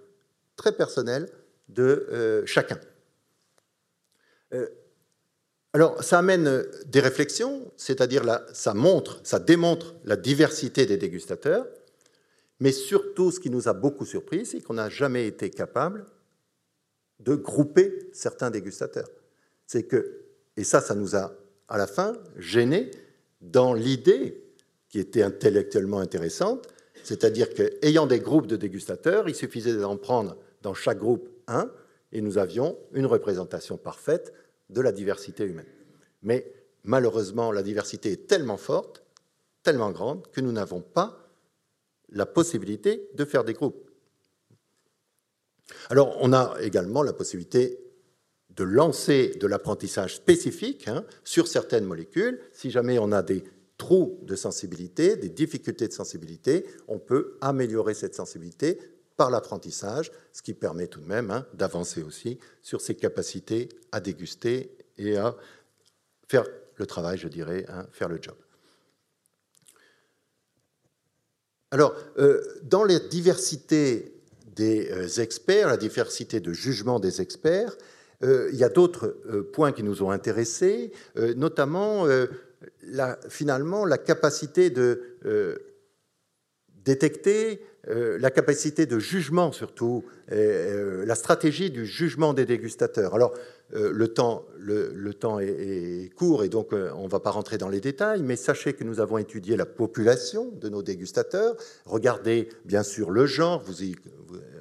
très 0.56 0.72
personnelle 0.72 1.30
de 1.70 2.44
chacun. 2.44 2.78
Euh, 4.54 4.68
alors, 5.72 6.04
ça 6.04 6.20
amène 6.20 6.64
des 6.86 7.00
réflexions, 7.00 7.72
c'est-à-dire 7.76 8.22
ça 8.52 8.74
montre, 8.74 9.20
ça 9.24 9.40
démontre 9.40 9.96
la 10.04 10.16
diversité 10.16 10.86
des 10.86 10.96
dégustateurs, 10.96 11.66
mais 12.60 12.70
surtout, 12.70 13.32
ce 13.32 13.40
qui 13.40 13.50
nous 13.50 13.68
a 13.68 13.72
beaucoup 13.72 14.04
surpris, 14.04 14.46
c'est 14.46 14.60
qu'on 14.60 14.74
n'a 14.74 14.88
jamais 14.88 15.26
été 15.26 15.50
capable 15.50 16.06
de 17.18 17.34
grouper 17.34 18.08
certains 18.12 18.50
dégustateurs. 18.50 19.08
C'est 19.66 19.82
que, 19.82 20.22
et 20.56 20.62
ça, 20.62 20.80
ça 20.80 20.94
nous 20.94 21.16
a 21.16 21.34
à 21.68 21.76
la 21.76 21.88
fin 21.88 22.12
gêné 22.36 22.92
dans 23.40 23.74
l'idée 23.74 24.44
qui 24.88 25.00
était 25.00 25.22
intellectuellement 25.22 25.98
intéressante, 25.98 26.68
c'est-à-dire 27.02 27.52
qu'ayant 27.52 28.06
des 28.06 28.20
groupes 28.20 28.46
de 28.46 28.56
dégustateurs, 28.56 29.28
il 29.28 29.34
suffisait 29.34 29.76
d'en 29.76 29.96
prendre 29.96 30.36
dans 30.62 30.74
chaque 30.74 30.98
groupe 30.98 31.28
un, 31.48 31.68
et 32.12 32.20
nous 32.20 32.38
avions 32.38 32.78
une 32.92 33.06
représentation 33.06 33.76
parfaite 33.76 34.32
de 34.70 34.80
la 34.80 34.92
diversité 34.92 35.44
humaine. 35.44 35.66
Mais 36.22 36.52
malheureusement, 36.84 37.52
la 37.52 37.62
diversité 37.62 38.12
est 38.12 38.26
tellement 38.26 38.56
forte, 38.56 39.02
tellement 39.62 39.90
grande, 39.90 40.26
que 40.30 40.40
nous 40.40 40.52
n'avons 40.52 40.80
pas 40.80 41.28
la 42.10 42.26
possibilité 42.26 43.08
de 43.14 43.24
faire 43.24 43.44
des 43.44 43.54
groupes. 43.54 43.90
Alors, 45.90 46.16
on 46.20 46.32
a 46.32 46.56
également 46.60 47.02
la 47.02 47.12
possibilité 47.12 47.78
de 48.50 48.64
lancer 48.64 49.34
de 49.40 49.46
l'apprentissage 49.46 50.16
spécifique 50.16 50.86
hein, 50.88 51.04
sur 51.24 51.48
certaines 51.48 51.84
molécules. 51.84 52.40
Si 52.52 52.70
jamais 52.70 52.98
on 52.98 53.10
a 53.12 53.22
des 53.22 53.42
trous 53.78 54.20
de 54.22 54.36
sensibilité, 54.36 55.16
des 55.16 55.30
difficultés 55.30 55.88
de 55.88 55.92
sensibilité, 55.92 56.66
on 56.86 56.98
peut 56.98 57.36
améliorer 57.40 57.94
cette 57.94 58.14
sensibilité 58.14 58.78
par 59.16 59.30
l'apprentissage, 59.30 60.10
ce 60.32 60.42
qui 60.42 60.54
permet 60.54 60.86
tout 60.86 61.00
de 61.00 61.06
même 61.06 61.30
hein, 61.30 61.46
d'avancer 61.54 62.02
aussi 62.02 62.38
sur 62.62 62.80
ses 62.80 62.94
capacités 62.94 63.68
à 63.92 64.00
déguster 64.00 64.76
et 64.98 65.16
à 65.16 65.36
faire 66.26 66.44
le 66.76 66.86
travail, 66.86 67.18
je 67.18 67.28
dirais, 67.28 67.64
hein, 67.68 67.86
faire 67.92 68.08
le 68.08 68.18
job. 68.20 68.34
Alors, 71.70 71.94
euh, 72.18 72.40
dans 72.62 72.84
la 72.84 73.00
diversité 73.00 74.14
des 74.54 74.90
euh, 74.90 75.20
experts, 75.20 75.68
la 75.68 75.76
diversité 75.76 76.38
de 76.38 76.52
jugement 76.52 77.00
des 77.00 77.20
experts, 77.20 77.76
euh, 78.22 78.48
il 78.52 78.58
y 78.58 78.62
a 78.64 78.68
d'autres 78.68 79.08
points 79.52 79.72
qui 79.72 79.82
nous 79.82 80.02
ont 80.02 80.10
intéressés, 80.10 80.92
notamment 81.36 82.06
finalement 83.28 83.84
la 83.84 83.98
capacité 83.98 84.70
de 84.70 85.18
détecter 86.84 87.60
euh, 87.88 88.18
la 88.18 88.30
capacité 88.30 88.86
de 88.86 88.98
jugement 88.98 89.52
surtout, 89.52 90.04
euh, 90.32 91.04
la 91.04 91.14
stratégie 91.14 91.70
du 91.70 91.86
jugement 91.86 92.32
des 92.32 92.46
dégustateurs. 92.46 93.14
Alors, 93.14 93.34
euh, 93.74 93.90
le 93.92 94.08
temps, 94.08 94.46
le, 94.58 95.12
temps 95.12 95.38
est, 95.38 96.10
court 96.14 96.44
et 96.44 96.48
donc 96.48 96.72
on 96.72 97.04
ne 97.04 97.08
va 97.08 97.20
pas 97.20 97.30
rentrer 97.30 97.58
dans 97.58 97.68
les 97.68 97.80
détails, 97.80 98.22
mais 98.22 98.36
sachez 98.36 98.72
que 98.72 98.84
nous 98.84 99.00
avons 99.00 99.18
étudié 99.18 99.56
la 99.56 99.66
population 99.66 100.50
de 100.60 100.68
nos 100.68 100.82
dégustateurs. 100.82 101.56
Regardez 101.84 102.48
bien 102.64 102.82
sûr 102.82 103.10
le 103.10 103.26
genre, 103.26 103.62
vous 103.62 103.74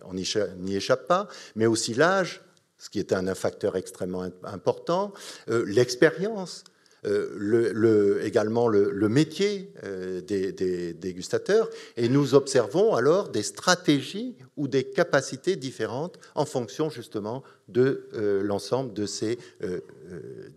on 0.06 0.14
n'y 0.14 0.76
échappe 0.76 1.08
pas, 1.08 1.28
mais 1.56 1.66
aussi 1.66 1.94
l'âge, 1.94 2.41
ce 2.78 2.90
qui 2.90 3.00
est 3.00 3.14
un 3.14 3.34
facteur 3.36 3.78
extrêmement 3.78 4.28
important, 4.44 5.14
l'expérience, 5.48 6.66
euh, 7.06 7.30
le, 7.36 8.26
également 8.26 8.68
le, 8.68 9.10
métier 9.10 9.72
euh, 9.84 10.22
des, 10.22 10.94
dégustateurs, 10.94 11.70
et 11.98 12.08
nous 12.08 12.34
observons 12.34 12.96
alors 12.96 13.30
des 13.30 13.44
stratégies 13.44 14.36
ou 14.56 14.68
des 14.68 14.86
capacités 14.86 15.56
différentes 15.56 16.18
en 16.36 16.46
fonction 16.46 16.90
justement 16.90 17.44
de 17.68 18.08
euh, 18.14 18.42
l'ensemble 18.44 18.94
de 18.94 19.06
ces 19.06 19.38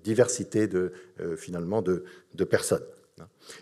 diversités 0.05 0.67
de, 0.69 0.93
finalement 1.37 1.83
de, 1.83 2.05
personnes. 2.49 2.85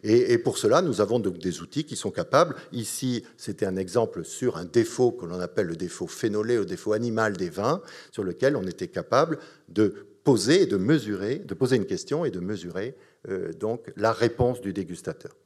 Et, 0.02 0.38
pour 0.38 0.58
cela, 0.58 0.82
nous 0.82 1.00
avons 1.00 1.20
donc 1.20 1.38
des 1.38 1.60
outils 1.60 1.84
qui 1.84 1.96
sont 1.96 2.10
capables. 2.10 2.56
Ici, 2.72 3.24
c'était 3.36 3.66
un 3.66 3.76
exemple 3.76 4.24
sur 4.24 4.56
un 4.56 4.64
défaut 4.64 5.12
que 5.12 5.26
l'on 5.26 5.40
appelle 5.40 5.68
le 5.68 5.76
défaut 5.76 6.06
phénolé, 6.06 6.56
le 6.56 6.66
défaut 6.66 6.92
animal 6.92 7.36
des 7.36 7.50
vins, 7.50 7.80
sur 8.10 8.24
lequel 8.24 8.56
on 8.56 8.66
était 8.66 8.88
capable 8.88 9.38
de 9.68 10.06
poser 10.24 10.66
de 10.66 11.54
poser 11.54 11.76
une 11.76 11.86
question 11.86 12.24
et 12.24 12.30
de 12.30 12.40
mesurer 12.40 12.96
euh, 13.28 13.52
donc 13.52 13.92
la 13.96 14.12
réponse 14.12 14.60
du 14.60 14.72
dégustateur. 14.72 15.36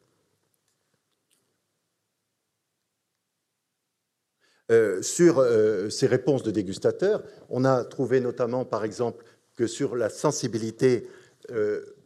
sur 5.01 5.43
ces 5.89 6.07
réponses 6.07 6.43
de 6.43 6.51
dégustateurs, 6.51 7.25
on 7.49 7.65
a 7.65 7.87
trouvé 7.87 8.21
notamment, 8.21 8.67
par 8.67 8.85
exemple, 8.85 9.25
que 9.57 9.67
sur 9.67 9.97
la 9.97 10.11
sensibilité, 10.11 11.09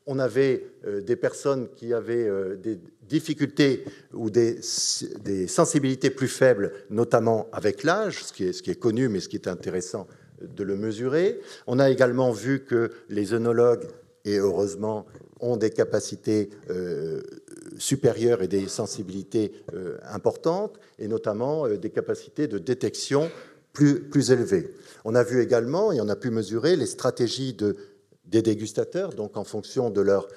on 0.07 0.21
avait 0.21 0.65
des 1.03 1.17
personnes 1.17 1.71
qui 1.75 1.93
avaient 1.93 2.31
des 2.59 2.79
difficultés 3.03 3.85
ou 4.13 4.31
des, 4.31 4.63
sensibilités 4.63 6.11
plus 6.11 6.29
faibles, 6.29 6.73
notamment 6.89 7.49
avec 7.51 7.83
l'âge, 7.83 8.23
ce, 8.23 8.53
ce 8.53 8.63
qui 8.63 8.71
est 8.71 8.79
connu, 8.79 9.09
mais 9.09 9.19
ce 9.19 9.29
qui 9.29 9.35
est 9.35 9.49
intéressant 9.49 10.07
de 10.57 10.65
le 10.65 10.77
mesurer. 10.77 11.41
On 11.67 11.79
a 11.79 11.91
également 11.91 12.33
vu 12.33 12.65
que 12.65 12.91
les 13.09 13.35
œnologues, 13.35 13.87
et 14.25 14.39
heureusement, 14.39 15.07
ont 15.43 15.57
des 15.57 15.71
capacités 15.71 16.51
euh, 16.71 17.21
supérieures 17.77 18.43
et 18.43 18.49
des 18.49 18.69
sensibilités 18.69 19.53
euh, 19.75 19.99
importantes, 20.05 20.79
et 20.99 21.09
notamment 21.09 21.67
euh, 21.67 21.77
des 21.77 21.91
capacités 21.91 22.47
de 22.47 22.59
détection 22.59 23.31
plus, 23.73 24.31
élevées. 24.31 24.71
On 25.05 25.15
a 25.15 25.25
vu 25.25 25.43
également, 25.43 25.93
et 25.93 26.01
on 26.01 26.09
a 26.09 26.17
pu 26.17 26.31
mesurer, 26.31 26.77
les 26.77 26.87
stratégies 26.87 27.55
de, 27.55 27.77
des 28.27 28.43
dégustateurs, 28.43 29.15
donc 29.15 29.37
en 29.37 29.45
fonction 29.45 29.91
de 29.91 30.01
leur 30.01 30.29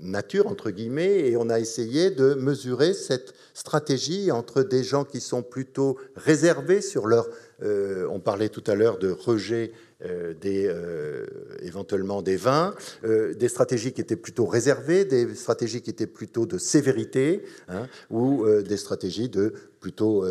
nature, 0.00 0.48
entre 0.48 0.72
guillemets, 0.72 1.28
et 1.28 1.36
on 1.36 1.48
a 1.48 1.60
essayé 1.60 2.10
de 2.10 2.34
mesurer 2.34 2.94
cette 2.94 3.32
stratégie 3.52 4.32
entre 4.32 4.64
des 4.64 4.82
gens 4.82 5.04
qui 5.04 5.20
sont 5.20 5.42
plutôt 5.42 5.98
réservés 6.16 6.80
sur 6.80 7.06
leur 7.06 7.28
euh, 7.62 8.06
on 8.10 8.20
parlait 8.20 8.48
tout 8.48 8.64
à 8.66 8.74
l'heure 8.74 8.98
de 8.98 9.10
rejet 9.10 9.72
euh, 10.04 10.34
des, 10.34 10.66
euh, 10.66 11.24
éventuellement 11.60 12.22
des 12.22 12.36
vins, 12.36 12.74
des 13.04 13.48
stratégies 13.48 13.92
qui 13.92 14.00
étaient 14.00 14.16
plutôt 14.16 14.46
réservées, 14.46 15.04
des 15.04 15.34
stratégies 15.34 15.82
qui 15.82 15.90
étaient 15.90 16.06
plutôt 16.06 16.46
de 16.46 16.58
sévérité, 16.58 17.42
hein, 17.68 17.86
ou 18.10 18.46
des 18.62 18.76
stratégies 18.76 19.28
de 19.28 19.54
plutôt 19.80 20.24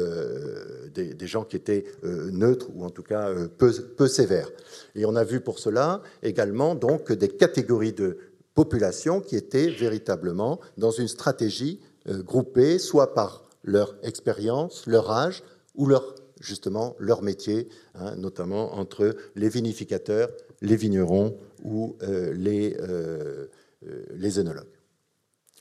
des, 0.93 1.27
gens 1.27 1.43
qui 1.43 1.55
étaient 1.55 1.85
neutres 2.03 2.69
ou 2.75 2.83
en 2.83 2.89
tout 2.89 3.03
cas 3.03 3.31
peu, 3.57 4.07
sévères. 4.07 4.49
Et 4.95 5.05
on 5.05 5.15
a 5.15 5.23
vu 5.23 5.39
pour 5.39 5.59
cela 5.59 6.01
également 6.21 6.75
donc 6.75 7.11
des 7.11 7.29
catégories 7.29 7.93
de 7.93 8.17
population 8.55 9.21
qui 9.21 9.35
étaient 9.35 9.69
véritablement 9.69 10.59
dans 10.77 10.91
une 10.91 11.07
stratégie 11.07 11.79
groupée, 12.07 12.79
soit 12.79 13.13
par 13.13 13.43
leur 13.63 13.95
expérience, 14.03 14.85
leur 14.87 15.11
âge 15.11 15.43
ou 15.75 15.87
leur 15.87 16.15
justement 16.43 16.95
leur 16.99 17.21
métier, 17.21 17.69
hein, 17.95 18.15
notamment 18.17 18.75
entre 18.75 19.15
les 19.35 19.49
vinificateurs, 19.49 20.29
les 20.61 20.75
vignerons 20.75 21.37
ou 21.63 21.95
euh, 22.03 22.33
les, 22.33 22.75
euh, 22.79 23.47
euh, 23.87 24.37
œnologues. 24.39 24.67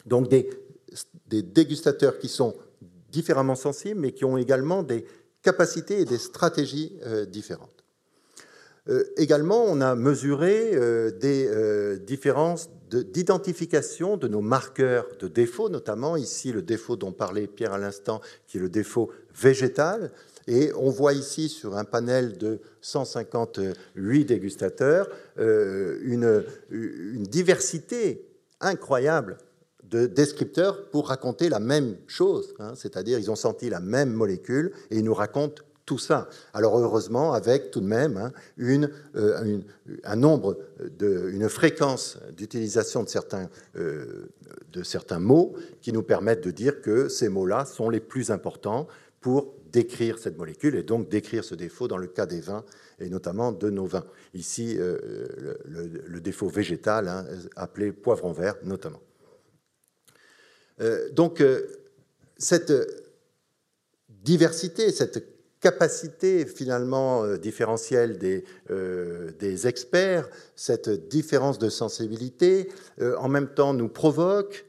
Donc 0.07 0.29
des, 0.29 0.51
dégustateurs 1.31 2.19
qui 2.19 2.29
sont 2.29 2.55
différemment 3.11 3.55
sensibles, 3.55 4.01
mais 4.01 4.13
qui 4.13 4.25
ont 4.25 4.37
également 4.37 4.83
des 4.83 5.07
capacités 5.43 6.01
et 6.01 6.05
des 6.05 6.19
stratégies 6.19 6.93
différentes. 7.29 7.85
également, 9.17 9.65
on 9.65 9.81
a 9.81 9.95
mesuré 9.95 10.73
des 11.13 11.99
différences 12.07 12.69
d'identification 12.91 14.19
de, 14.19 14.27
de, 14.27 14.33
nos 14.33 14.43
marqueurs 14.43 15.07
de 15.19 15.29
défauts, 15.29 15.71
notamment 15.71 16.17
ici 16.17 16.53
le 16.53 16.61
défaut 16.61 16.97
dont 16.97 17.13
parlait 17.13 17.47
Pierre 17.47 17.73
à 17.73 17.79
l'instant, 17.79 18.21
qui 18.47 18.59
est 18.59 18.61
le 18.61 18.69
défaut 18.69 19.11
végétal. 19.35 20.13
Et 20.47 20.73
on 20.75 20.91
voit 20.91 21.13
ici 21.13 21.49
sur 21.49 21.77
un 21.77 21.85
panel 21.85 22.39
de 22.39 22.61
158 22.81 24.25
dégustateurs 24.25 25.09
euh, 25.39 25.99
une, 26.03 26.45
diversité 27.27 28.29
incroyable 28.61 29.39
de 29.85 30.07
descripteurs 30.07 30.89
pour 30.91 31.09
raconter 31.09 31.49
la 31.49 31.61
même 31.61 31.97
chose, 32.07 32.55
hein. 32.59 32.73
c'est-à-dire 32.75 33.19
ils 33.19 33.31
ont 33.31 33.37
senti 33.37 33.69
la 33.69 33.81
même 33.81 34.13
molécule 34.13 34.73
et 34.91 34.99
ils 34.99 35.05
nous 35.05 35.15
racontent 35.15 35.63
tout 35.85 35.99
ça. 35.99 36.29
Alors 36.55 36.79
heureusement, 36.79 37.33
avec 37.33 37.71
tout 37.71 37.81
de 37.81 37.87
même 37.87 38.17
hein, 38.17 38.33
euh, 38.61 39.61
un 40.05 40.17
nombre, 40.17 40.59
de, 40.99 41.29
une 41.31 41.49
fréquence 41.49 42.19
d'utilisation 42.37 43.03
de 43.03 43.09
euh, 43.77 44.29
de 44.73 44.83
certains 44.83 45.19
mots 45.19 45.55
qui 45.81 45.93
nous 45.93 46.03
permettent 46.03 46.45
de 46.45 46.51
dire 46.51 46.81
que 46.81 47.09
ces 47.09 47.29
mots-là 47.29 47.65
sont 47.65 47.91
les 47.91 48.01
plus 48.01 48.31
importants 48.31 48.87
pour 49.21 49.55
décrire 49.73 50.19
cette 50.19 50.39
molécule 50.39 50.77
et 50.77 50.83
donc 50.83 51.09
décrire 51.09 51.45
ce 51.45 51.55
défaut 51.55 51.89
dans 51.89 51.97
le 51.97 52.07
cas 52.07 52.27
des 52.27 52.41
vins 52.41 52.65
et 53.01 53.09
notamment 53.09 53.53
de 53.53 53.71
nos 53.71 53.87
vins. 53.87 54.07
Ici, 54.35 54.77
euh, 54.79 55.57
le, 55.65 56.21
défaut 56.21 56.49
végétal, 56.49 57.09
hein, 57.09 57.27
appelé 57.57 57.91
poivron 57.93 58.33
vert 58.33 58.57
notamment. 58.63 59.01
Euh, 60.81 61.11
donc, 61.11 61.41
euh, 61.41 61.67
cette 62.37 62.73
diversité, 64.09 64.93
cette 64.93 65.27
capacité 65.61 66.45
finalement 66.45 67.37
différentielle 67.37 68.19
des, 68.19 68.45
des, 69.39 69.67
experts, 69.69 70.29
cette 70.57 70.91
différence 71.09 71.61
de 71.61 71.69
sensibilité, 71.69 72.69
en 73.01 73.29
même 73.29 73.47
temps 73.55 73.73
nous 73.73 73.89
provoque, 73.89 74.65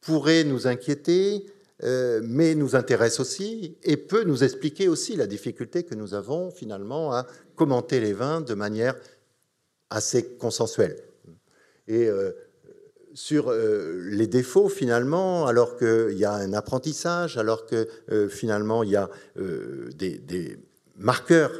pourrait 0.00 0.44
nous 0.44 0.68
inquiéter, 0.68 1.46
euh, 1.84 2.20
mais 2.22 2.54
nous 2.54 2.76
intéresse 2.76 3.20
aussi 3.20 3.76
et 3.82 3.98
peut 3.98 4.24
nous 4.24 4.42
expliquer 4.42 4.88
aussi 4.88 5.16
la 5.16 5.26
difficulté 5.26 5.82
que 5.82 5.94
nous 5.94 6.14
avons 6.14 6.50
finalement 6.50 7.12
à 7.12 7.26
commenter 7.56 8.00
les 8.00 8.14
vins 8.14 8.40
de 8.40 8.54
manière 8.54 8.96
assez 9.90 10.24
consensuelle. 10.24 10.96
Et 11.86 12.08
euh, 12.08 12.32
sur 13.12 13.50
euh, 13.50 14.00
les 14.02 14.26
défauts, 14.26 14.70
finalement, 14.70 15.46
alors 15.46 15.76
qu'il 15.76 16.16
y 16.16 16.24
a 16.24 16.32
un 16.32 16.54
apprentissage, 16.54 17.36
alors 17.36 17.66
que 17.66 17.86
finalement 18.30 18.82
il 18.82 18.90
y 18.90 18.96
a 18.96 19.10
des, 19.36 20.58
marqueurs 20.96 21.52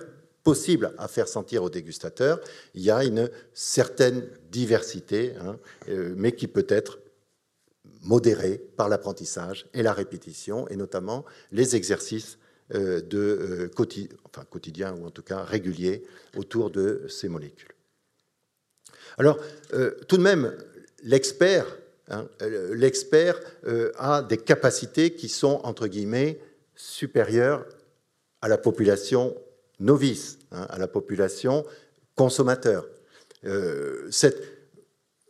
possibles 0.43 0.95
à 0.97 1.09
faire 1.09 1.29
sentir 1.29 1.65
aux 1.65 1.71
dégustateurs, 1.71 2.41
il 2.75 2.83
y 2.83 2.91
a 2.91 3.05
une 3.05 3.29
certaine 3.53 4.27
diversité, 4.51 5.35
hein, 5.41 5.59
mais 6.17 6.33
qui 6.33 6.47
peut 6.47 6.67
être 6.69 6.99
modéré 8.05 8.59
par 8.77 8.89
l'apprentissage 8.89 9.67
et 9.75 9.83
la 9.83 9.93
répétition, 9.93 10.69
et 10.69 10.77
notamment 10.77 11.25
les 11.51 11.75
exercices 11.75 12.39
euh, 12.75 13.03
euh, 13.13 13.69
quotidiens 13.69 14.95
ou 14.95 15.05
en 15.07 15.11
tout 15.11 15.23
cas 15.23 15.43
réguliers 15.43 16.03
autour 16.35 16.71
de 16.71 17.07
ces 17.09 17.29
molécules. 17.29 17.75
Alors, 19.19 19.39
euh, 19.75 19.91
tout 20.09 20.17
de 20.17 20.23
même, 20.23 20.57
l'expert 21.03 21.67
hein, 22.09 22.27
a 23.99 24.23
des 24.23 24.39
capacités 24.39 25.11
qui 25.15 25.29
sont, 25.29 25.61
entre 25.63 25.89
guillemets, 25.89 26.41
supérieures 26.75 27.67
à 28.41 28.49
la 28.49 28.57
population 28.57 29.37
novice, 29.79 30.39
hein, 30.51 30.67
à 30.71 30.79
la 30.79 30.89
population 30.89 31.67
consommateur. 32.15 32.89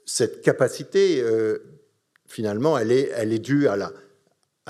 cette 0.07 0.41
capacité 0.43 1.25
finalement, 2.35 2.77
elle 2.77 2.91
est, 2.91 3.39
due 3.39 3.69
à 3.69 3.93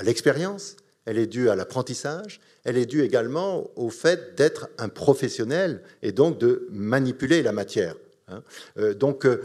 l'expérience, 0.03 0.77
elle 1.07 1.16
est 1.16 1.27
due 1.27 1.49
à 1.49 1.57
l'apprentissage, 1.57 2.43
elle 2.65 2.77
est 2.77 2.85
due 2.85 3.03
également 3.03 3.70
au 3.77 3.89
fait 3.89 4.35
d'être 4.36 4.69
un 4.77 4.91
professionnel 4.91 5.82
et 6.03 6.12
donc 6.12 6.39
de 6.39 6.69
manipuler 6.70 7.43
la 7.43 7.53
matière. 7.53 7.97
Hein. 8.28 8.43
Euh, 8.77 8.93
donc 8.93 9.24
euh, 9.24 9.41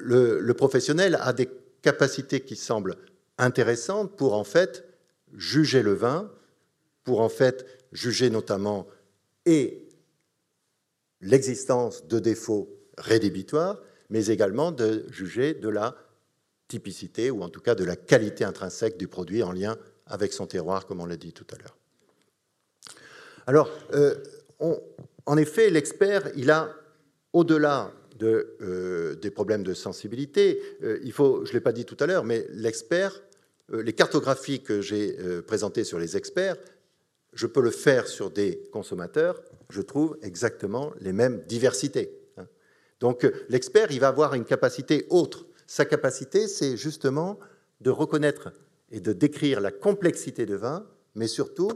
le, 0.00 0.40
le, 0.40 0.54
professionnel 0.54 1.16
a 1.20 1.32
des 1.32 1.48
capacités 1.80 2.40
qui 2.40 2.56
semblent 2.56 2.96
intéressantes 3.38 4.16
pour 4.16 4.34
en 4.34 4.44
fait 4.44 4.84
juger 5.36 5.82
le 5.84 5.92
vin, 5.92 6.28
pour 7.04 7.20
en 7.20 7.28
fait 7.28 7.66
juger 7.92 8.30
notamment 8.30 8.88
et 9.46 9.88
l'existence 11.20 12.08
de 12.08 12.18
défauts 12.18 12.68
rédhibitoires, 12.98 13.80
mais 14.08 14.26
également 14.26 14.72
de 14.72 15.04
juger 15.12 15.54
de 15.54 15.68
la 15.68 15.94
typicité 16.70 17.30
ou 17.30 17.42
en 17.42 17.48
tout 17.50 17.60
cas 17.60 17.74
de 17.74 17.84
la 17.84 17.96
qualité 17.96 18.44
intrinsèque 18.44 18.96
du 18.96 19.08
produit 19.08 19.42
en 19.42 19.52
lien 19.52 19.76
avec 20.06 20.32
son 20.32 20.46
terroir, 20.46 20.86
comme 20.86 21.00
on 21.00 21.06
l'a 21.06 21.16
dit 21.16 21.32
tout 21.32 21.46
à 21.52 21.58
l'heure. 21.58 21.76
Alors, 23.46 23.70
euh, 23.94 24.14
en 25.26 25.36
effet, 25.36 25.70
l'expert, 25.70 26.30
il 26.36 26.50
a, 26.50 26.74
au-delà 27.32 27.92
de, 28.18 28.56
euh, 28.60 29.14
des 29.16 29.30
problèmes 29.30 29.62
de 29.62 29.74
sensibilité, 29.74 30.60
euh, 30.82 30.98
il 31.02 31.12
faut, 31.12 31.44
je 31.44 31.50
ne 31.50 31.54
l'ai 31.54 31.60
pas 31.60 31.72
dit 31.72 31.84
tout 31.84 31.96
à 32.00 32.06
l'heure, 32.06 32.24
mais 32.24 32.46
l'expert, 32.50 33.22
les 33.72 33.92
cartographies 33.92 34.62
que 34.62 34.80
j'ai 34.80 35.16
présentées 35.46 35.84
sur 35.84 36.00
les 36.00 36.16
experts, 36.16 36.56
je 37.32 37.46
peux 37.46 37.62
le 37.62 37.70
faire 37.70 38.08
sur 38.08 38.32
des 38.32 38.68
consommateurs, 38.72 39.40
je 39.68 39.80
trouve 39.80 40.18
exactement 40.22 40.92
les 41.00 41.12
mêmes 41.12 41.44
diversités. 41.46 42.10
Hein. 42.36 42.48
Donc 42.98 43.24
l'expert, 43.48 43.92
il 43.92 44.00
va 44.00 44.08
avoir 44.08 44.34
une 44.34 44.44
capacité 44.44 45.06
autre 45.08 45.46
sa 45.70 45.84
capacité, 45.84 46.48
c'est 46.48 46.76
justement 46.76 47.38
de 47.80 47.90
reconnaître 47.90 48.52
et 48.90 48.98
de 48.98 49.12
décrire 49.12 49.60
la 49.60 49.70
complexité 49.70 50.44
de 50.44 50.56
vin, 50.56 50.84
mais 51.14 51.28
surtout 51.28 51.70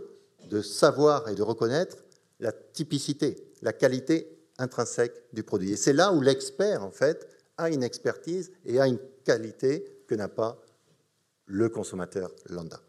de 0.50 0.62
savoir 0.62 1.28
et 1.28 1.36
de 1.36 1.42
reconnaître 1.42 1.98
la 2.40 2.50
typicité, 2.50 3.36
la 3.62 3.72
qualité 3.72 4.36
intrinsèque 4.58 5.22
du 5.32 5.44
produit. 5.44 5.70
Et 5.70 5.76
c'est 5.76 5.92
là 5.92 6.12
où 6.12 6.20
l'expert, 6.20 6.82
en 6.82 6.90
fait, 6.90 7.28
a 7.56 7.70
une 7.70 7.84
expertise 7.84 8.50
et 8.64 8.80
a 8.80 8.88
une 8.88 8.98
qualité 9.22 9.84
que 10.08 10.16
n'a 10.16 10.28
pas 10.28 10.60
le 11.46 11.68
consommateur 11.68 12.32
lambda. 12.50 12.80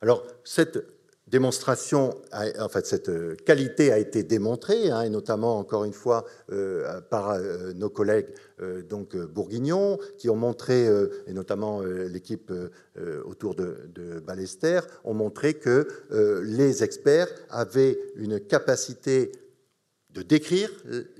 Alors, 0.00 0.26
cette 0.42 0.84
cette 2.84 3.08
euh, 3.08 3.34
qualité 3.44 3.92
a 3.92 3.98
été 3.98 4.22
démontrée, 4.22 4.90
hein, 4.90 5.02
et 5.02 5.10
notamment, 5.10 5.58
encore 5.58 5.84
une 5.84 5.92
fois, 5.92 6.24
euh, 6.52 7.00
par 7.10 7.30
euh, 7.30 7.72
nos 7.74 7.90
collègues 7.90 8.28
donc 8.88 9.14
bourguignons, 9.14 9.98
qui 10.16 10.30
ont 10.30 10.36
montré, 10.36 10.88
et 11.26 11.34
notamment 11.34 11.82
l'équipe 11.82 12.50
autour 13.26 13.54
de, 13.54 13.90
de, 13.94 14.18
Ballester, 14.18 14.80
ont 15.04 15.12
montré 15.12 15.52
que 15.52 15.86
les 16.42 16.82
experts 16.82 17.28
avaient 17.50 17.98
une 18.14 18.40
capacité 18.40 19.30
de 20.14 20.22
décrire 20.22 20.70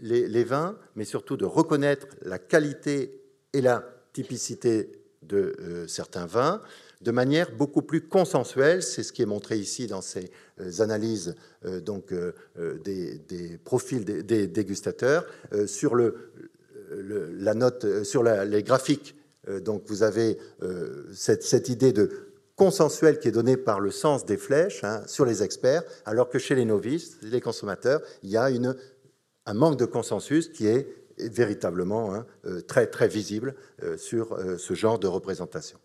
les, 0.01 0.45
vins, 0.45 0.79
mais 0.95 1.05
surtout 1.05 1.37
de 1.37 1.45
reconnaître 1.45 2.07
la 2.23 2.39
qualité 2.39 3.23
et 3.53 3.61
la 3.61 3.85
typicité 4.15 4.91
de 5.21 5.85
certains 5.87 6.25
vins, 6.25 6.63
de 7.01 7.11
manière 7.11 7.51
beaucoup 7.53 7.83
plus 7.83 8.03
consensuelle. 8.09 8.83
C'est 8.83 9.03
ce 9.03 9.13
qui 9.13 9.23
est 9.23 9.27
montré 9.27 9.59
ici 9.59 9.87
dans 9.87 10.01
ces 10.01 10.31
euh, 10.61 10.81
analyses 10.81 11.35
euh, 11.65 11.81
donc, 11.81 12.13
euh, 12.13 12.33
des, 12.85 13.59
profils 13.65 14.05
des, 14.05 14.47
dégustateurs. 14.47 15.27
Sur, 15.67 15.95
le, 15.95 16.31
la 17.39 17.55
note, 17.55 18.05
sur 18.05 18.23
les 18.23 18.63
graphiques, 18.63 19.17
donc 19.63 19.83
vous 19.87 20.03
avez 20.03 20.39
cette, 21.13 21.69
idée 21.69 21.93
de 21.93 22.11
consensuel 22.57 23.19
qui 23.19 23.29
est 23.29 23.33
donnée 23.33 23.57
par 23.57 23.81
le 23.81 23.91
sens 23.91 24.25
des 24.25 24.37
flèches 24.37 24.83
hein, 24.83 25.03
sur 25.07 25.25
les 25.25 25.43
experts, 25.43 25.83
alors 26.05 26.29
que 26.29 26.39
chez 26.39 26.55
les 26.55 26.65
novices, 26.65 27.19
les 27.23 27.41
consommateurs, 27.41 28.01
il 28.23 28.31
y 28.31 28.37
a 28.37 28.49
un 29.47 29.55
manque 29.55 29.79
de 29.79 29.85
consensus 29.85 30.49
qui 30.49 30.67
est 30.67 30.89
véritablement 31.19 32.15
hein, 32.15 32.27
très, 32.67 32.87
très 32.87 33.09
visible 33.09 33.55
sur 33.97 34.39
ce 34.59 34.75
genre 34.75 34.99
de 34.99 35.07
représentation. 35.07 35.79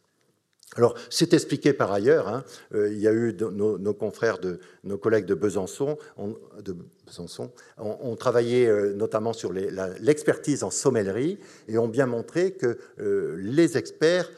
Alors, 0.78 0.96
c'est 1.10 1.34
expliqué 1.34 1.74
par 1.74 1.92
ailleurs. 1.92 2.30
Hein. 2.30 2.46
Euh, 2.74 2.90
il 2.94 3.00
y 3.00 3.08
a 3.08 3.12
eu 3.12 3.36
nos, 3.38 3.94
confrères, 3.94 4.40
de, 4.40 4.60
nos 4.86 4.98
collègues 4.98 5.26
de 5.26 5.36
Besançon, 5.36 5.98
ont, 6.18 8.16
travaillé 8.16 8.68
euh, 8.68 8.94
notamment 8.94 9.34
sur 9.34 9.52
l'expertise 9.52 10.64
en 10.64 10.72
sommellerie 10.72 11.40
et 11.68 11.78
ont 11.78 11.90
bien 11.90 12.06
montré 12.06 12.52
que 12.52 12.78
euh, 13.00 13.36
les 13.38 13.78
experts 13.78 14.32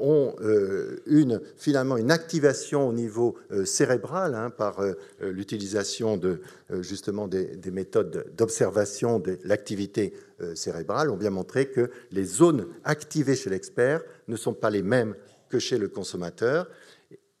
ont 0.00 0.34
une, 1.06 1.40
finalement 1.56 1.96
une 1.96 2.10
activation 2.10 2.88
au 2.88 2.92
niveau 2.92 3.36
cérébral 3.64 4.34
hein, 4.34 4.50
par 4.50 4.82
l'utilisation 5.20 6.16
de 6.16 6.40
justement 6.80 7.28
des, 7.28 7.44
des 7.44 7.70
méthodes 7.70 8.32
d'observation 8.36 9.20
de 9.20 9.38
l'activité 9.44 10.12
cérébrale, 10.56 11.10
ont 11.10 11.16
bien 11.16 11.30
montré 11.30 11.70
que 11.70 11.88
les 12.10 12.24
zones 12.24 12.66
activées 12.82 13.36
chez 13.36 13.50
l'expert 13.50 14.02
ne 14.26 14.34
sont 14.34 14.54
pas 14.54 14.70
les 14.70 14.82
mêmes 14.82 15.14
que 15.48 15.58
chez 15.58 15.78
le 15.78 15.88
consommateur 15.88 16.68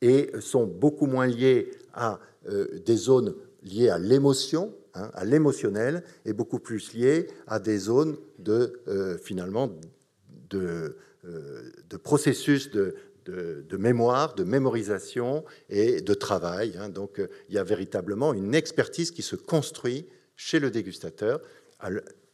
et 0.00 0.30
sont 0.40 0.66
beaucoup 0.66 1.06
moins 1.06 1.26
liés 1.26 1.70
à 1.92 2.20
euh, 2.48 2.78
des 2.84 2.96
zones 2.96 3.34
liées 3.62 3.88
à 3.88 3.98
l'émotion, 3.98 4.74
hein, 4.94 5.10
à 5.14 5.24
l'émotionnel, 5.24 6.04
et 6.24 6.32
beaucoup 6.32 6.60
plus 6.60 6.94
liés 6.94 7.26
à 7.46 7.58
des 7.58 7.78
zones 7.78 8.16
de 8.38 8.80
euh, 8.86 9.18
finalement 9.18 9.70
de, 10.48 10.96
euh, 11.24 11.72
processus 12.02 12.70
de, 12.70 12.94
de, 13.26 13.76
mémoire, 13.76 14.34
de 14.34 14.44
mémorisation 14.44 15.44
et 15.68 16.00
de 16.00 16.14
travail. 16.14 16.74
Hein. 16.78 16.88
Donc 16.88 17.20
il 17.48 17.54
y 17.54 17.58
a 17.58 17.64
véritablement 17.64 18.32
une 18.32 18.54
expertise 18.54 19.10
qui 19.10 19.22
se 19.22 19.36
construit 19.36 20.06
chez 20.36 20.60
le 20.60 20.70
dégustateur, 20.70 21.42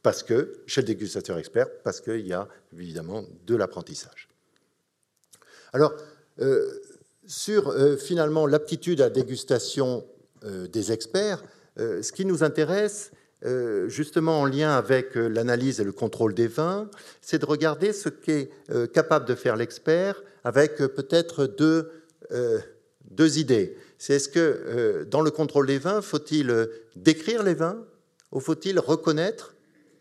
parce 0.03 0.23
que 0.23 0.61
chez 0.67 0.83
le 0.83 0.87
dégustateur 0.87 1.39
expert, 1.39 1.67
parce 1.83 2.01
qu'il 2.01 2.27
y 2.27 2.33
a 2.35 2.47
évidemment 2.73 3.25
de 3.47 3.57
l'apprentissage. 3.57 4.29
Alors, 5.75 5.93
euh, 6.41 6.71
sur 7.27 7.69
euh, 7.69 7.97
finalement 7.97 8.47
l'aptitude 8.47 9.01
à 9.01 9.11
dégustation 9.11 10.07
euh, 10.45 10.69
des 10.69 10.93
experts, 10.93 11.45
ce 11.77 12.13
qui 12.13 12.25
nous 12.25 12.45
intéresse, 12.45 13.11
justement 13.89 14.43
en 14.43 14.45
lien 14.45 14.71
avec 14.71 15.17
l'analyse 15.17 15.81
et 15.81 15.85
le 15.85 15.91
contrôle 15.91 16.35
des 16.35 16.47
vins, 16.47 16.89
c'est 17.21 17.41
de 17.41 17.47
regarder 17.47 17.93
ce 17.93 18.09
qu'est 18.09 18.49
capable 18.93 19.27
de 19.27 19.35
faire 19.35 19.57
l'expert 19.57 20.23
avec 20.45 20.77
peut-être 20.77 21.47
deux, 21.47 21.91
deux 23.11 23.39
idées. 23.41 23.77
C'est 23.99 24.15
est-ce 24.15 24.29
que 24.29 25.05
dans 25.11 25.21
le 25.21 25.33
contrôle 25.33 25.67
des 25.67 25.79
vins, 25.79 26.01
faut-il 26.01 26.69
décrire 26.95 27.43
les 27.43 27.55
vins 27.55 27.85
ou 28.31 28.39
faut-il 28.39 28.79
reconnaître 28.79 29.57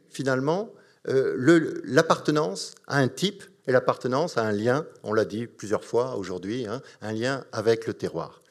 finalement 0.09 0.71
l'appartenance 1.05 2.75
à 2.85 2.99
un 2.99 3.07
type 3.07 3.43
et 3.67 3.71
l'appartenance 3.71 4.37
à 4.37 4.43
un 4.43 4.51
lien, 4.51 4.85
on 5.03 5.13
l'a 5.13 5.25
dit 5.25 5.47
plusieurs 5.47 5.83
fois 5.83 6.15
aujourd'hui, 6.15 6.65
hein, 6.67 6.81
un 7.01 7.13
lien 7.13 7.45
avec 7.51 7.87
le 7.87 7.93
terroir. 7.93 8.41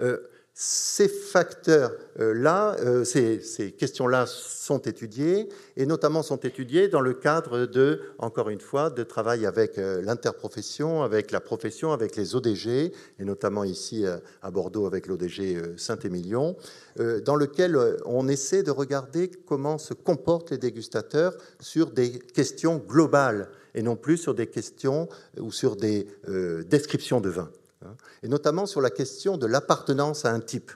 Euh, 0.00 0.18
ces 0.60 1.08
facteurs-là, 1.08 2.74
euh, 2.80 3.04
ces, 3.04 3.40
ces 3.40 3.70
questions-là 3.70 4.26
sont 4.26 4.80
étudiées, 4.80 5.48
et 5.76 5.86
notamment 5.86 6.24
sont 6.24 6.38
étudiées 6.38 6.88
dans 6.88 7.00
le 7.00 7.14
cadre 7.14 7.66
de, 7.66 8.00
encore 8.18 8.50
une 8.50 8.60
fois, 8.60 8.90
de 8.90 9.04
travail 9.04 9.46
avec 9.46 9.78
euh, 9.78 10.02
l'interprofession, 10.02 11.04
avec 11.04 11.30
la 11.30 11.38
profession, 11.38 11.92
avec 11.92 12.16
les 12.16 12.34
ODG, 12.34 12.92
et 13.20 13.24
notamment 13.24 13.62
ici 13.62 14.04
à 14.42 14.50
Bordeaux 14.50 14.86
avec 14.86 15.06
l'ODG 15.06 15.76
Saint-Émilion, 15.76 16.56
dans 17.24 17.36
lequel 17.36 17.78
on 18.04 18.26
essaie 18.26 18.64
de 18.64 18.72
regarder 18.72 19.30
comment 19.46 19.78
se 19.78 19.94
comportent 19.94 20.50
les 20.50 20.58
dégustateurs 20.58 21.36
sur 21.60 21.92
des 21.92 22.18
questions 22.18 22.78
globales 22.78 23.48
et 23.78 23.82
non 23.82 23.94
plus 23.94 24.16
sur 24.16 24.34
des 24.34 24.48
questions 24.48 25.08
ou 25.38 25.52
sur 25.52 25.76
des 25.76 26.08
euh, 26.28 26.64
descriptions 26.64 27.20
de 27.20 27.28
vin, 27.28 27.48
hein, 27.84 27.94
et 28.24 28.28
notamment 28.28 28.66
sur 28.66 28.80
la 28.80 28.90
question 28.90 29.38
de 29.38 29.46
l'appartenance 29.46 30.24
à 30.24 30.32
un 30.32 30.40
type. 30.40 30.72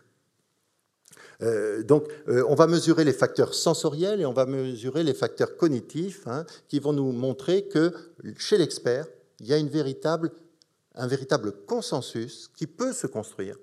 Euh, 1.43 1.83
donc, 1.83 2.07
euh, 2.29 2.45
on 2.49 2.55
va 2.55 2.69
mesurer 2.69 3.03
les 3.03 3.13
facteurs 3.13 3.55
sensoriels 3.55 4.21
et 4.21 4.27
on 4.27 4.33
va 4.33 4.47
mesurer 4.47 5.03
les 5.03 5.15
facteurs 5.15 5.57
cognitifs 5.57 6.29
hein, 6.29 6.47
qui 6.69 6.79
vont 6.79 6.93
nous 6.93 7.11
montrer 7.11 7.65
que 7.65 7.93
chez 8.39 8.57
l'expert, 8.57 9.09
il 9.41 9.49
y 9.49 9.53
a 9.53 9.57
un 9.57 11.07
véritable 11.09 11.53
consensus 11.67 12.49
qui 12.55 12.69
peut 12.69 12.93
se 12.93 13.09
construire 13.09 13.57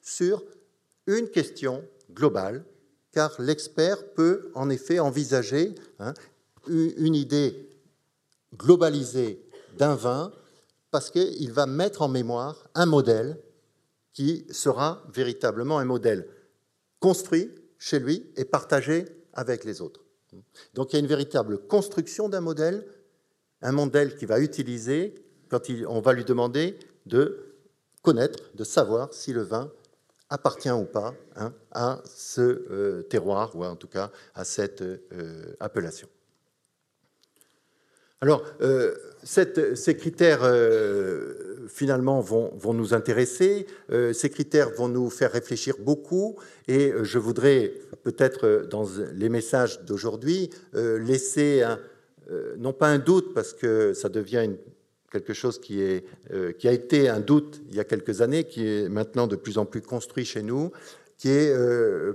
sur 0.00 0.44
une 1.08 1.28
question 1.28 1.82
globale, 2.12 2.64
car 3.10 3.34
l'expert 3.40 4.12
peut 4.14 4.52
en 4.54 4.70
effet 4.70 5.00
envisager 5.00 5.74
hein, 5.98 6.14
une 6.68 7.16
idée 7.16 7.75
globalisé 8.58 9.42
d'un 9.76 9.94
vin 9.94 10.32
parce 10.90 11.10
qu'il 11.10 11.52
va 11.52 11.66
mettre 11.66 12.02
en 12.02 12.08
mémoire 12.08 12.68
un 12.74 12.86
modèle 12.86 13.40
qui 14.12 14.46
sera 14.50 15.02
véritablement 15.12 15.78
un 15.78 15.84
modèle 15.84 16.28
construit 17.00 17.50
chez 17.78 17.98
lui 17.98 18.32
et 18.36 18.44
partagé 18.44 19.04
avec 19.34 19.64
les 19.64 19.82
autres. 19.82 20.00
Donc 20.74 20.92
il 20.92 20.96
y 20.96 20.96
a 20.96 21.00
une 21.00 21.06
véritable 21.06 21.66
construction 21.66 22.28
d'un 22.28 22.40
modèle, 22.40 22.86
un 23.62 23.72
modèle 23.72 24.16
qu'il 24.16 24.28
va 24.28 24.40
utiliser 24.40 25.14
quand 25.48 25.60
on 25.86 26.00
va 26.00 26.12
lui 26.12 26.24
demander 26.24 26.78
de 27.04 27.54
connaître, 28.02 28.38
de 28.54 28.64
savoir 28.64 29.12
si 29.12 29.32
le 29.32 29.42
vin 29.42 29.70
appartient 30.28 30.70
ou 30.70 30.84
pas 30.84 31.14
hein, 31.36 31.52
à 31.72 32.00
ce 32.04 32.40
euh, 32.40 33.02
terroir, 33.02 33.54
ou 33.54 33.64
en 33.64 33.76
tout 33.76 33.88
cas 33.88 34.10
à 34.34 34.44
cette 34.44 34.82
euh, 34.82 35.54
appellation. 35.60 36.08
Alors, 38.26 38.42
euh, 38.60 38.92
ces 39.22 39.94
critères, 39.96 40.40
euh, 40.42 41.68
finalement, 41.68 42.20
vont, 42.20 42.74
nous 42.74 42.92
intéresser. 42.92 43.68
Euh, 43.92 44.12
ces 44.12 44.30
critères 44.30 44.70
vont 44.70 44.88
nous 44.88 45.10
faire 45.10 45.30
réfléchir 45.30 45.76
beaucoup. 45.78 46.34
Et 46.66 46.92
je 47.04 47.20
voudrais, 47.20 47.72
peut-être, 48.02 48.66
dans 48.68 48.84
les 49.14 49.28
messages 49.28 49.80
d'aujourd'hui, 49.84 50.50
laisser, 50.74 51.64
non 52.58 52.72
pas 52.72 52.88
un 52.88 52.98
doute, 52.98 53.32
parce 53.32 53.52
que 53.52 53.94
ça 53.94 54.08
devient 54.08 54.50
quelque 55.12 55.32
chose 55.32 55.60
qui, 55.60 56.02
qui 56.58 56.66
a 56.66 56.72
été 56.72 57.08
un 57.08 57.20
doute 57.20 57.62
il 57.70 57.76
y 57.76 57.80
a 57.80 57.84
quelques 57.84 58.22
années, 58.22 58.42
qui 58.42 58.66
est 58.66 58.88
maintenant 58.88 59.28
de 59.28 59.36
plus 59.36 59.56
en 59.56 59.66
plus 59.66 59.82
construit 59.82 60.24
chez 60.24 60.42
nous, 60.42 60.72
qui 61.16 61.30
est 61.30 61.54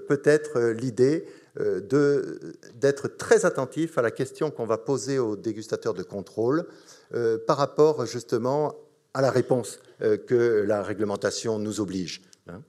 peut-être 0.10 0.72
l'idée 0.72 1.26
d'être 1.58 3.08
très 3.10 3.46
attentif 3.46 3.98
à 3.98 4.02
la 4.02 4.12
question 4.12 4.52
qu'on 4.52 4.66
va 4.66 4.78
poser 4.78 5.20
aux 5.20 5.36
dégustateurs 5.36 5.94
de 5.94 6.04
contrôle 6.04 6.66
euh, 7.14 7.38
par 7.46 7.58
rapport 7.58 8.06
justement 8.06 8.76
à 9.14 9.22
la 9.22 9.32
réponse 9.32 9.80
euh, 10.02 10.16
que 10.16 10.64
la 10.66 10.82
réglementation 10.82 11.60
nous 11.60 11.82
oblige. 11.82 12.22
Hein. 12.48 12.64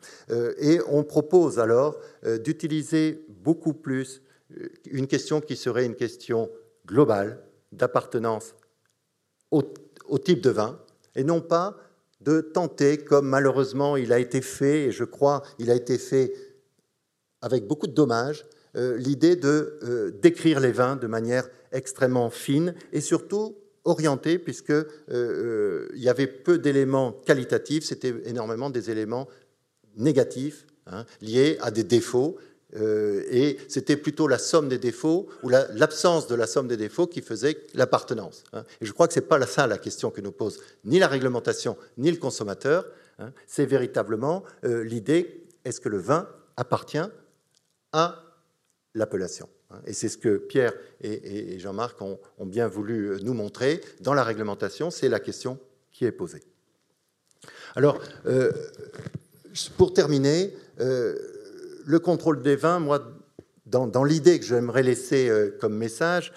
et 0.58 0.80
on 0.88 1.02
propose 1.02 1.58
alors 1.58 1.98
d'utiliser 2.44 3.24
beaucoup 3.28 3.72
plus 3.72 4.20
une 4.84 5.06
question 5.06 5.40
qui 5.40 5.56
serait 5.56 5.86
une 5.86 5.94
question 5.94 6.50
globale 6.86 7.42
d'appartenance 7.72 8.54
au, 9.50 9.62
type 10.18 10.42
de 10.42 10.50
vin 10.50 10.78
et 11.14 11.24
non 11.24 11.40
pas 11.40 11.76
de 12.20 12.40
tenter, 12.40 12.98
comme 12.98 13.28
malheureusement 13.28 13.96
il 13.96 14.12
a 14.12 14.18
été 14.18 14.42
fait, 14.42 14.84
et 14.84 14.92
je 14.92 15.04
crois 15.04 15.42
il 15.58 15.70
a 15.70 15.74
été 15.74 15.98
fait 15.98 16.32
avec 17.40 17.66
beaucoup 17.66 17.86
de 17.86 17.92
dommages, 17.92 18.44
euh, 18.44 18.51
l'idée 18.74 19.36
de 19.36 19.78
euh, 19.82 20.10
décrire 20.22 20.60
les 20.60 20.72
vins 20.72 20.96
de 20.96 21.06
manière 21.06 21.48
extrêmement 21.72 22.30
fine 22.30 22.74
et 22.92 23.00
surtout 23.00 23.56
orientée, 23.84 24.38
puisqu'il 24.38 24.86
euh, 25.10 25.88
y 25.94 26.08
avait 26.08 26.26
peu 26.26 26.58
d'éléments 26.58 27.12
qualitatifs, 27.12 27.84
c'était 27.84 28.14
énormément 28.24 28.70
des 28.70 28.90
éléments 28.90 29.28
négatifs 29.96 30.66
hein, 30.86 31.04
liés 31.20 31.58
à 31.60 31.70
des 31.70 31.84
défauts. 31.84 32.36
Euh, 32.74 33.22
et 33.30 33.58
c'était 33.68 33.98
plutôt 33.98 34.28
la 34.28 34.38
somme 34.38 34.68
des 34.68 34.78
défauts 34.78 35.28
ou 35.42 35.50
l'absence 35.50 36.26
de 36.26 36.34
la 36.34 36.46
somme 36.46 36.68
des 36.68 36.78
défauts 36.78 37.06
qui 37.06 37.20
faisait 37.20 37.66
l'appartenance. 37.74 38.44
Hein. 38.54 38.64
Et 38.80 38.86
je 38.86 38.92
crois 38.92 39.08
que 39.08 39.12
ce 39.12 39.20
n'est 39.20 39.26
pas 39.26 39.44
ça 39.46 39.66
la 39.66 39.76
question 39.76 40.10
que 40.10 40.22
nous 40.22 40.32
pose 40.32 40.58
ni 40.84 40.98
la 40.98 41.06
réglementation 41.06 41.76
ni 41.98 42.10
le 42.10 42.16
consommateur. 42.16 42.86
Hein. 43.18 43.32
C'est 43.46 43.66
véritablement 43.66 44.42
euh, 44.64 44.84
l'idée 44.84 45.44
est-ce 45.66 45.80
que 45.80 45.90
le 45.90 45.98
vin 45.98 46.26
appartient 46.56 47.04
à 47.92 48.31
l'appellation 48.94 49.48
Et 49.86 49.92
c'est 49.92 50.08
ce 50.08 50.18
que 50.18 50.36
Pierre 50.36 50.74
et, 51.00 51.58
Jean-Marc 51.58 52.00
ont, 52.02 52.18
bien 52.40 52.68
voulu 52.68 53.16
nous 53.22 53.34
montrer. 53.34 53.80
Dans 54.00 54.14
la 54.14 54.24
réglementation, 54.24 54.90
c'est 54.90 55.08
la 55.08 55.20
question 55.20 55.58
qui 55.90 56.04
est 56.04 56.12
posée. 56.12 56.42
Alors, 57.74 57.98
euh, 58.26 58.52
pour 59.76 59.92
terminer, 59.92 60.54
euh, 60.80 61.16
le 61.84 61.98
contrôle 61.98 62.42
des 62.42 62.56
vins, 62.56 62.78
moi, 62.78 63.02
dans, 63.66 64.04
l'idée 64.04 64.38
que 64.38 64.44
j'aimerais 64.44 64.82
laisser 64.82 65.28
euh, 65.28 65.56
comme 65.60 65.76
message, 65.76 66.32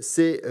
c'est 0.00 0.42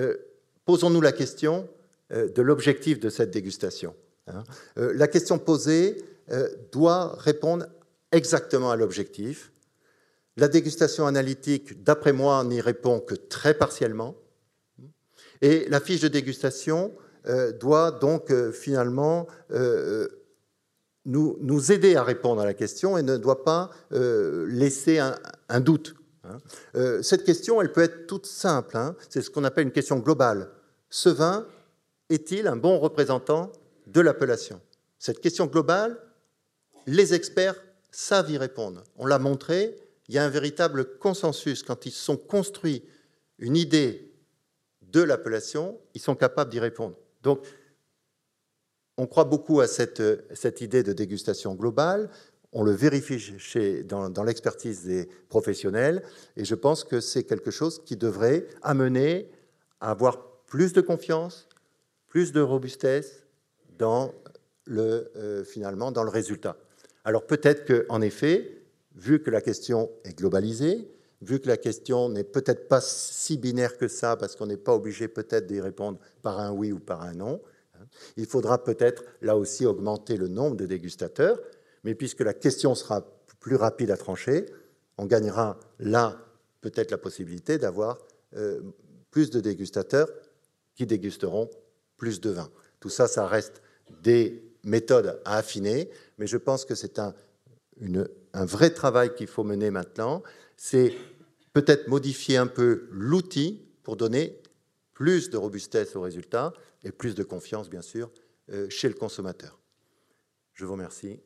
posons-nous 0.66 1.02
la 1.02 1.12
question 1.12 1.68
de 2.10 2.42
l'objectif 2.42 3.02
de 3.02 3.10
cette 3.10 3.32
dégustation. 3.32 3.96
Hein. 4.28 4.46
la 4.78 5.10
question 5.10 5.38
posée 5.40 6.02
doit 6.72 7.18
répondre 7.18 7.66
exactement 8.14 8.72
à 8.72 8.78
l'objectif. 8.78 9.52
La 10.38 10.48
dégustation 10.48 11.06
analytique, 11.06 11.84
d'après 11.84 12.14
moi, 12.14 12.44
n'y 12.44 12.62
répond 12.62 13.00
que 13.00 13.14
très 13.16 13.54
partiellement. 13.54 14.16
Et 15.42 15.68
la 15.70 15.80
fiche 15.80 16.02
de 16.02 16.08
dégustation 16.08 16.94
euh, 17.28 17.52
doit 17.52 17.92
donc 17.92 18.32
euh, 18.32 18.52
finalement 18.52 19.28
euh, 19.52 20.08
nous, 21.06 21.72
aider 21.72 21.96
à 21.96 22.04
répondre 22.04 22.42
à 22.42 22.46
la 22.46 22.54
question 22.54 22.98
et 22.98 23.04
ne 23.04 23.18
doit 23.18 23.44
pas 23.44 23.70
laisser 23.92 25.00
un, 25.00 25.60
doute. 25.60 25.96
Hein. 26.24 26.38
cette 27.02 27.26
question, 27.26 27.62
elle 27.62 27.74
peut 27.74 27.84
être 27.84 28.08
toute 28.08 28.26
simple. 28.26 28.78
Hein. 28.78 28.96
C'est 29.10 29.22
ce 29.22 29.30
qu'on 29.30 29.44
appelle 29.44 29.66
une 29.66 29.74
question 29.74 30.00
globale. 30.00 30.50
Ce 30.90 31.10
vin 31.10 31.46
est-il 32.10 32.48
un 32.48 32.56
bon 32.56 32.80
représentant 32.80 33.52
de 33.88 34.00
l'appellation? 34.00 34.62
Cette 34.98 35.20
question 35.20 35.46
globale, 35.48 35.98
les 36.88 37.14
experts 37.14 37.62
savent 37.92 38.32
y 38.32 38.38
répondre. 38.38 38.84
On 38.96 39.06
l'a 39.06 39.20
montré, 39.20 39.76
il 40.08 40.16
y 40.16 40.18
a 40.18 40.24
un 40.24 40.30
véritable 40.30 40.98
consensus. 40.98 41.64
Quand 41.64 41.86
ils 41.86 41.92
sont 41.92 42.18
construits 42.18 42.84
une 43.40 43.56
idée 43.56 44.12
de 44.82 45.02
l'appellation, 45.02 45.80
ils 45.94 46.02
sont 46.02 46.16
capables 46.16 46.52
d'y 46.52 46.60
répondre. 46.60 46.96
Donc, 47.22 47.46
on 48.98 49.08
croit 49.08 49.24
beaucoup 49.24 49.60
à 49.60 49.68
cette, 49.68 50.04
cette, 50.36 50.62
idée 50.62 50.84
de 50.84 50.94
dégustation 50.94 51.56
globale. 51.56 52.10
On 52.52 52.64
le 52.64 52.72
vérifie 52.72 53.20
chez, 53.40 53.84
dans, 53.84 54.24
l'expertise 54.24 54.84
des 54.84 55.10
professionnels. 55.30 56.04
Et 56.38 56.46
je 56.46 56.54
pense 56.54 56.84
que 56.84 57.00
c'est 57.00 57.24
quelque 57.24 57.50
chose 57.50 57.84
qui 57.84 57.98
devrait 57.98 58.46
amener 58.62 59.32
à 59.80 59.90
avoir 59.90 60.44
plus 60.46 60.74
de 60.74 60.82
confiance, 60.82 61.48
plus 62.08 62.32
de 62.32 62.42
robustesse 62.42 63.26
dans 63.80 64.14
le, 64.66 65.12
euh, 65.16 65.44
finalement, 65.44 65.92
dans 65.92 66.04
le 66.04 66.12
résultat. 66.12 66.56
Alors 67.04 67.26
peut-être 67.26 67.66
qu'en 67.66 68.02
effet, 68.02 68.63
vu 68.96 69.22
que 69.22 69.30
la 69.30 69.42
question 69.42 69.92
est 70.04 70.18
globalisée, 70.18 70.88
vu 71.22 71.40
que 71.40 71.48
la 71.48 71.58
question 71.58 72.10
n'est 72.10 72.24
peut-être 72.24 72.68
pas 72.68 72.82
si 72.82 73.38
binaire 73.38 73.78
que 73.78 73.88
ça, 73.88 74.18
parce 74.18 74.36
qu'on 74.36 74.46
n'est 74.46 74.58
pas 74.58 74.74
obligé 74.74 75.08
peut-être 75.08 75.48
d'y 75.48 75.62
répondre 75.62 76.00
par 76.22 76.40
un 76.40 76.52
oui 76.52 76.72
ou 76.72 76.80
par 76.80 77.02
un 77.02 77.14
non, 77.14 77.42
hein, 77.76 77.86
il 78.18 78.26
faudra 78.26 78.64
peut-être 78.64 79.04
là 79.22 79.38
aussi 79.38 79.66
augmenter 79.66 80.18
le 80.18 80.28
nombre 80.28 80.58
de 80.58 80.66
dégustateurs, 80.66 81.40
mais 81.84 81.96
puisque 81.96 82.22
la 82.22 82.34
question 82.34 82.76
sera 82.76 83.06
plus 83.40 83.56
rapide 83.56 83.92
à 83.92 83.98
trancher, 83.98 84.46
on 84.98 85.06
gagnera 85.06 85.60
là 85.80 86.18
peut-être 86.62 86.92
la 86.92 86.98
possibilité 86.98 87.58
d'avoir 87.58 87.98
euh, 88.36 88.62
plus 89.12 89.30
de 89.30 89.40
dégustateurs 89.40 90.10
qui 90.76 90.86
dégusteront 90.86 91.50
plus 91.98 92.22
de 92.22 92.30
vin. 92.30 92.50
Tout 92.80 92.90
ça, 92.90 93.08
ça 93.08 93.28
reste 93.28 93.62
des 94.02 94.44
méthodes 94.64 95.22
à 95.26 95.38
affiner, 95.38 95.90
mais 96.18 96.28
je 96.28 96.38
pense 96.38 96.66
que 96.66 96.76
c'est 96.76 97.00
un, 97.00 97.14
un 98.34 98.46
vrai 98.46 98.70
travail 98.72 99.14
qu'il 99.16 99.28
faut 99.28 99.44
mener 99.44 99.72
maintenant. 99.72 100.24
C'est 100.58 100.94
peut-être 101.54 101.88
modifier 101.88 102.38
un 102.38 102.48
peu 102.48 102.88
l'outil 102.92 103.62
pour 103.84 103.96
donner 103.96 104.40
plus 104.94 105.30
de 105.30 105.38
robustesse 105.38 105.96
aux 105.96 106.02
résultats 106.02 106.54
et 106.84 106.92
plus 106.92 107.16
de 107.16 107.24
confiance, 107.24 107.70
bien 107.70 107.82
sûr, 107.82 108.12
euh, 108.52 108.70
chez 108.70 108.88
le 108.88 108.94
consommateur. 108.94 109.60
Je 110.54 110.66
vous 110.66 110.74
remercie. 110.74 111.20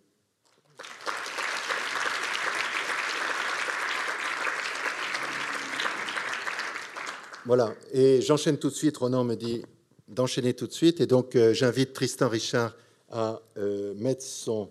Voilà, 7.45 7.73
et 7.93 8.21
j'enchaîne 8.21 8.57
tout 8.57 8.69
de 8.69 8.75
suite. 8.75 8.97
Ronan 8.97 9.23
me 9.23 9.35
dit 9.35 9.63
d'enchaîner 10.09 10.53
tout 10.53 10.67
de 10.67 10.73
suite, 10.73 10.99
et 11.01 11.05
donc 11.05 11.35
euh, 11.35 11.53
j'invite 11.53 11.93
Tristan 11.93 12.29
Richard 12.29 12.75
à 13.09 13.41
euh, 13.57 13.93
mettre 13.95 14.23
son 14.23 14.69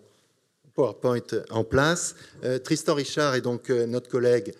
PowerPoint 0.76 1.22
en 1.50 1.64
place. 1.64 2.14
Euh, 2.44 2.58
Tristan 2.58 2.94
Richard 2.94 3.34
est 3.34 3.40
donc 3.40 3.70
euh, 3.70 3.86
notre 3.86 4.08
collègue 4.08 4.54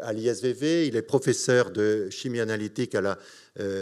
à 0.00 0.14
l'ISVV. 0.14 0.86
Il 0.86 0.96
est 0.96 1.02
professeur 1.02 1.70
de 1.70 2.08
chimie 2.08 2.40
analytique 2.40 2.94
à 2.94 3.02
la 3.02 3.18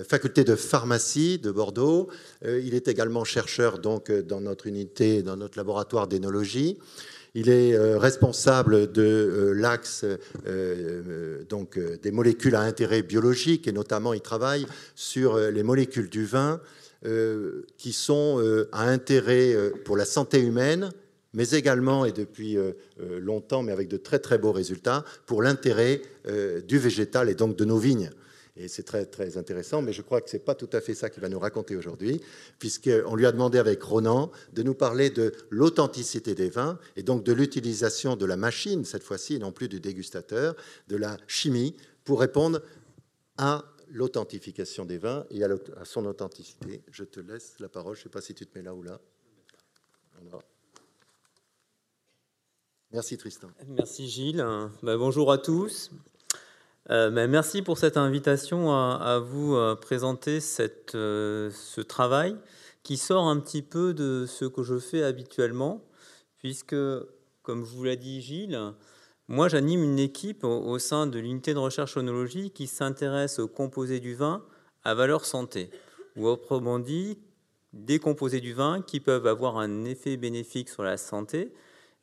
faculté 0.02 0.43
de 0.43 0.56
pharmacie 0.56 1.39
de 1.39 1.52
Bordeaux. 1.52 2.09
il 2.44 2.74
est 2.74 2.89
également 2.89 3.23
chercheur 3.23 3.78
donc 3.78 4.11
dans 4.11 4.40
notre 4.40 4.66
unité, 4.66 5.23
dans 5.23 5.36
notre 5.36 5.56
laboratoire 5.56 6.09
d'énologie. 6.09 6.78
Il 7.36 7.48
est 7.48 7.78
responsable 7.97 8.90
de 8.90 9.52
l'axe 9.55 10.05
donc 11.48 11.78
des 11.78 12.11
molécules 12.11 12.56
à 12.56 12.62
intérêt 12.62 13.02
biologique 13.02 13.69
et 13.69 13.73
notamment 13.73 14.15
il 14.15 14.20
travaille 14.20 14.66
sur 14.97 15.39
les 15.39 15.62
molécules 15.62 16.11
du 16.11 16.24
vin 16.24 16.61
euh, 17.06 17.66
qui 17.77 17.93
sont 17.93 18.41
euh, 18.41 18.67
à 18.73 18.84
intérêt 18.84 19.52
euh, 19.52 19.73
pour 19.84 19.94
la 19.94 20.07
santé 20.07 20.41
humaine, 20.41 20.91
mais 21.34 21.50
également, 21.50 22.04
et 22.04 22.12
depuis 22.12 22.56
longtemps, 22.98 23.62
mais 23.62 23.72
avec 23.72 23.88
de 23.88 23.96
très 23.96 24.18
très 24.18 24.38
beaux 24.38 24.52
résultats, 24.52 25.04
pour 25.26 25.42
l'intérêt 25.42 26.00
du 26.66 26.78
végétal 26.78 27.28
et 27.28 27.34
donc 27.34 27.56
de 27.56 27.64
nos 27.64 27.78
vignes. 27.78 28.10
Et 28.56 28.68
c'est 28.68 28.84
très, 28.84 29.04
très 29.04 29.36
intéressant, 29.36 29.82
mais 29.82 29.92
je 29.92 30.00
crois 30.00 30.20
que 30.20 30.30
ce 30.30 30.36
n'est 30.36 30.42
pas 30.42 30.54
tout 30.54 30.70
à 30.72 30.80
fait 30.80 30.94
ça 30.94 31.10
qu'il 31.10 31.20
va 31.20 31.28
nous 31.28 31.40
raconter 31.40 31.74
aujourd'hui, 31.74 32.20
puisqu'on 32.60 33.16
lui 33.16 33.26
a 33.26 33.32
demandé 33.32 33.58
avec 33.58 33.82
Ronan 33.82 34.30
de 34.52 34.62
nous 34.62 34.74
parler 34.74 35.10
de 35.10 35.32
l'authenticité 35.50 36.36
des 36.36 36.50
vins, 36.50 36.78
et 36.96 37.02
donc 37.02 37.24
de 37.24 37.32
l'utilisation 37.32 38.14
de 38.14 38.24
la 38.24 38.36
machine, 38.36 38.84
cette 38.84 39.02
fois-ci, 39.02 39.40
non 39.40 39.50
plus 39.50 39.68
du 39.68 39.80
dégustateur, 39.80 40.54
de 40.86 40.96
la 40.96 41.16
chimie, 41.26 41.76
pour 42.04 42.20
répondre 42.20 42.62
à 43.38 43.64
l'authentification 43.90 44.84
des 44.84 44.98
vins 44.98 45.26
et 45.30 45.42
à, 45.42 45.48
son 45.84 46.06
authenticité. 46.06 46.82
Je 46.92 47.04
te 47.04 47.18
laisse 47.18 47.58
la 47.58 47.68
parole. 47.68 47.96
Je 47.96 48.00
ne 48.00 48.02
sais 48.04 48.08
pas 48.10 48.20
si 48.20 48.34
tu 48.34 48.46
te 48.46 48.56
mets 48.56 48.64
là 48.64 48.74
ou 48.74 48.82
là. 48.82 49.00
Merci 52.94 53.16
Tristan. 53.16 53.48
Merci 53.66 54.08
Gilles. 54.08 54.47
Bah, 54.84 54.97
bonjour 54.97 55.32
à 55.32 55.39
tous. 55.39 55.90
Euh, 56.90 57.10
bah, 57.10 57.26
merci 57.26 57.60
pour 57.60 57.76
cette 57.76 57.97
invitation 57.97 58.73
à, 58.73 59.18
vous 59.18 59.56
euh, 59.56 59.74
présenter 59.74 60.39
euh, 60.94 61.50
ce 61.50 61.81
travail 61.81 62.36
qui 62.84 62.97
sort 62.97 63.26
un 63.26 63.40
petit 63.40 63.62
peu 63.62 63.94
de 63.94 64.26
ce 64.28 64.44
que 64.44 64.62
je 64.62 64.78
fais 64.78 65.02
habituellement, 65.02 65.82
puisque, 66.39 66.76
comme 67.42 67.64
je 67.64 67.74
vous 67.74 67.82
l'ai 67.82 67.97
dit 67.97 68.23
Gilles, 68.23 68.60
moi, 69.26 69.48
j'anime 69.48 69.82
une 69.82 69.98
équipe 69.98 70.44
au, 70.44 70.78
sein 70.78 71.08
de 71.08 71.18
l'unité 71.18 71.52
de 71.52 71.58
recherche 71.58 71.97
onologie 71.97 72.52
qui 72.52 72.68
s'intéresse 72.68 73.40
aux 73.40 73.48
composés 73.48 73.98
du 73.98 74.14
vin 74.14 74.44
à 74.84 74.94
valeur 74.94 75.24
santé, 75.24 75.68
ou 76.14 76.28
autrement 76.28 76.78
dit, 76.78 77.18
des 77.73 77.98
composés 77.98 78.40
du 78.40 78.52
vin 78.52 78.82
qui 78.82 79.00
peuvent 79.00 79.26
avoir 79.26 79.58
un 79.58 79.84
effet 79.84 80.16
bénéfique 80.16 80.68
sur 80.68 80.84
la 80.84 80.97
santé 80.97 81.52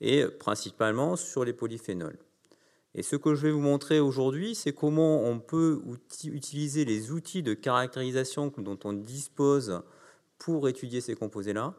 et 0.01 0.25
principalement 0.25 1.15
sur 1.15 1.45
les 1.45 1.53
polyphénols. 1.53 2.17
Et 2.93 3.03
ce 3.03 3.15
que 3.15 3.35
je 3.35 3.43
vais 3.43 3.51
vous 3.51 3.61
montrer 3.61 4.01
aujourd'hui, 4.01 4.53
c'est 4.53 4.73
comment 4.73 5.23
on 5.23 5.39
peut 5.39 5.81
utiliser 6.25 6.83
les 6.83 7.11
outils 7.11 7.43
de 7.43 7.53
caractérisation 7.53 8.51
dont 8.57 8.79
on 8.83 8.91
dispose 8.91 9.81
pour 10.37 10.67
étudier 10.67 10.99
ces 10.99 11.15
composés-là, 11.15 11.73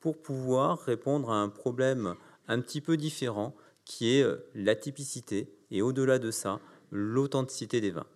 pour 0.00 0.20
pouvoir 0.20 0.80
répondre 0.80 1.30
à 1.30 1.36
un 1.36 1.48
problème 1.48 2.14
un 2.48 2.60
petit 2.60 2.82
peu 2.82 2.96
différent 2.96 3.54
qui 3.84 4.16
est 4.16 4.22
euh, 4.22 4.36
l'atypicité 4.54 5.50
et 5.70 5.80
au-delà 5.80 6.18
de 6.18 6.30
ça, 6.30 6.60
l'authenticité 6.90 7.80
des 7.80 7.90
vins. 7.90 8.06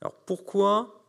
Alors 0.00 0.14
pourquoi 0.26 1.04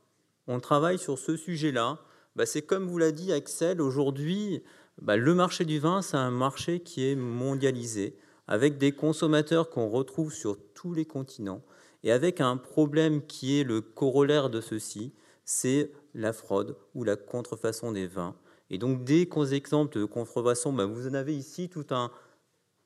on 0.48 0.60
travaille 0.60 0.98
sur 0.98 1.20
ce 1.20 1.38
sujet-là? 1.38 2.00
Bah, 2.36 2.46
C'est 2.46 2.64
comme 2.64 2.88
vous 2.88 2.98
l'a 2.98 3.12
dit 3.12 3.32
Axel, 3.32 3.82
aujourd'hui, 3.82 4.64
bah, 5.02 5.18
le 5.18 5.34
marché 5.34 5.66
du 5.66 5.80
vin, 5.80 6.02
c'est 6.02 6.18
un 6.18 6.32
marché 6.32 6.80
qui 6.82 7.08
est 7.08 7.16
mondialisé, 7.16 8.18
avec 8.48 8.78
des 8.78 8.92
consommateurs 8.92 9.70
qu'on 9.70 9.90
retrouve 9.90 10.34
sur 10.34 10.58
tous 10.74 10.94
les 10.94 11.06
continents, 11.06 11.64
et 12.04 12.12
avec 12.12 12.42
un 12.42 12.58
problème 12.58 13.26
qui 13.26 13.60
est 13.60 13.64
le 13.64 13.82
corollaire 13.82 14.50
de 14.50 14.62
ceci, 14.62 15.14
c'est 15.46 15.92
la 16.14 16.34
fraude 16.34 16.76
ou 16.94 17.04
la 17.04 17.16
contrefaçon 17.16 17.92
des 17.92 18.08
vins. 18.08 18.36
Et 18.70 18.78
donc 18.78 19.04
des 19.04 19.28
exemples 19.52 20.00
de 20.00 20.06
contrefaçon, 20.06 20.74
bah, 20.74 20.86
vous 20.86 21.08
en 21.08 21.14
avez 21.14 21.36
ici 21.36 21.70
tout 21.70 21.86
un, 21.92 22.12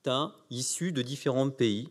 résultats 0.08 0.36
issus 0.50 0.92
de 0.92 1.02
différents 1.02 1.50
pays. 1.50 1.90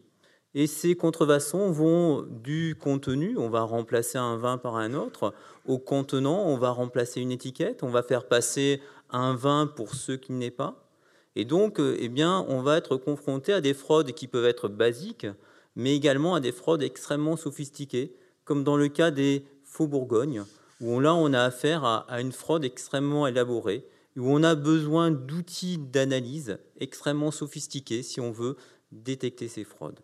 Et 0.59 0.67
ces 0.67 0.95
contrefaçons 0.95 1.71
vont 1.71 2.23
du 2.23 2.79
contenu, 2.81 3.37
on 3.37 3.51
va 3.51 3.61
remplacer 3.61 4.17
un 4.17 4.39
vin 4.39 4.57
par 4.57 4.77
un 4.77 4.95
autre, 4.95 5.35
au 5.67 5.77
contenant, 5.77 6.47
on 6.47 6.57
va 6.57 6.71
remplacer 6.71 7.21
une 7.21 7.31
étiquette, 7.31 7.83
on 7.83 7.91
va 7.91 8.03
faire 8.03 8.27
passer 8.27 8.81
un 9.11 9.35
vin 9.35 9.67
pour 9.67 9.95
ce 9.95 10.13
qui 10.13 10.33
n'est 10.33 10.51
pas. 10.51 10.89
Et 11.35 11.45
donc, 11.45 11.79
euh, 11.79 11.99
eh 12.01 12.09
bien, 12.09 12.43
on 12.49 12.63
va 12.63 12.79
être 12.79 12.97
confronté 12.97 13.53
à 13.53 13.61
des 13.61 13.75
fraudes 13.75 14.13
qui 14.13 14.29
peuvent 14.29 14.47
être 14.47 14.69
basiques, 14.69 15.27
mais 15.75 15.95
également 15.95 16.35
à 16.35 16.41
des 16.41 16.53
fraudes 16.53 16.83
extrêmement 16.83 17.37
sophistiquées, 17.37 18.17
comme 18.47 18.65
dans 18.65 18.79
le 18.79 18.89
cas 18.89 19.11
des 19.11 19.45
faux 19.63 19.87
bourgognes, 19.87 20.45
où 20.81 21.01
là, 21.01 21.15
on 21.15 21.35
a 21.35 21.43
affaire 21.43 21.85
à 21.85 22.23
une 22.23 22.33
fraude 22.33 22.65
extrêmement 22.65 23.27
élaborée, 23.27 23.85
où 24.17 24.31
on 24.31 24.43
a 24.43 24.55
besoin 24.55 25.11
d'outils 25.11 25.77
d'analyse 25.77 26.57
extrêmement 26.81 27.31
sophistiqués 27.31 28.03
si 28.03 28.23
on 28.23 28.33
veut 28.33 28.57
détecter 28.91 29.49
ces 29.49 29.65
fraudes. 29.65 30.01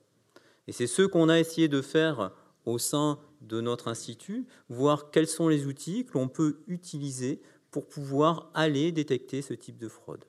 Et 0.67 0.73
c'est 0.73 0.87
ce 0.87 1.03
qu'on 1.03 1.29
a 1.29 1.39
essayé 1.39 1.69
de 1.69 1.83
faire 1.83 2.33
au 2.65 2.79
sein 2.79 3.19
de 3.41 3.61
notre 3.61 3.89
institut, 3.89 4.47
voir 4.69 5.11
quels 5.11 5.27
sont 5.27 5.49
les 5.49 5.67
outils 5.67 6.05
que 6.05 6.15
l'on 6.15 6.29
peut 6.29 6.63
utiliser 6.69 7.43
pour 7.71 7.89
pouvoir 7.89 8.51
aller 8.55 8.93
détecter 8.93 9.43
ce 9.43 9.55
type 9.55 9.79
de 9.79 9.89
fraude. 9.89 10.25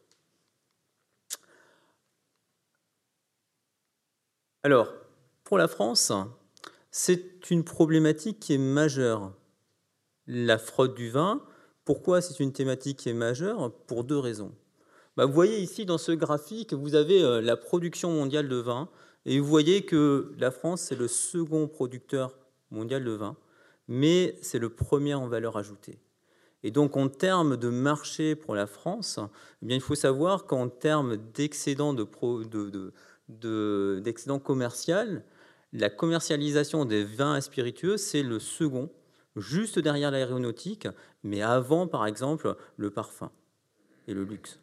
Alors, 4.64 4.94
pour 5.44 5.58
la 5.58 5.68
France, 5.68 6.12
c'est 6.90 7.52
une 7.52 7.66
problématique 7.66 8.40
qui 8.40 8.54
est 8.54 8.58
majeure. 8.58 9.34
La 10.26 10.58
fraude 10.58 10.96
du 10.96 11.10
vin, 11.10 11.44
pourquoi 11.84 12.22
c'est 12.22 12.40
une 12.40 12.54
thématique 12.54 13.00
qui 13.00 13.10
est 13.10 13.14
majeure? 13.14 13.74
Pour 13.88 14.06
deux 14.06 14.18
raisons. 14.18 14.56
Bah, 15.18 15.26
vous 15.26 15.34
voyez 15.34 15.60
ici 15.60 15.86
dans 15.86 15.98
ce 15.98 16.14
graphique, 16.14 16.74
vous 16.74 16.96
avez 16.96 17.22
euh, 17.22 17.42
la 17.42 17.58
production 17.58 18.12
mondiale 18.12 18.48
de 18.48 18.56
vin, 18.56 18.90
et 19.26 19.40
vous 19.40 19.48
voyez 19.48 19.84
que 19.86 20.34
la 20.38 20.52
France, 20.52 20.82
c'est 20.82 20.96
le 20.96 21.08
second 21.08 21.68
producteur 21.68 22.38
mondial 22.72 23.04
de 23.04 23.12
vin, 23.12 23.38
mais 23.88 24.38
c'est 24.42 24.60
le 24.60 24.70
premier 24.70 25.14
en 25.14 25.28
valeur 25.28 25.58
ajoutée. 25.58 26.00
Et 26.64 26.72
donc, 26.72 26.96
en 26.96 27.10
termes 27.10 27.58
de 27.58 27.70
marché 27.70 28.36
pour 28.36 28.56
la 28.56 28.68
France, 28.68 29.20
eh 29.62 29.66
bien, 29.66 29.76
il 29.76 29.82
faut 29.82 29.96
savoir 29.96 30.46
qu'en 30.46 30.70
termes 30.70 31.18
d'excédent 31.34 31.94
de, 31.94 32.08
de, 33.30 34.38
commercial, 34.38 35.26
la 35.74 35.90
commercialisation 35.90 36.86
des 36.86 37.04
vins 37.04 37.42
spiritueux, 37.42 37.98
c'est 37.98 38.24
le 38.24 38.40
second, 38.40 38.90
juste 39.36 39.80
derrière 39.80 40.12
l'aéronautique, 40.12 40.88
mais 41.24 41.42
avant, 41.42 41.88
par 41.88 42.06
exemple, 42.06 42.56
le 42.78 42.92
parfum 42.92 43.32
et 44.08 44.14
le 44.14 44.24
luxe. 44.24 44.63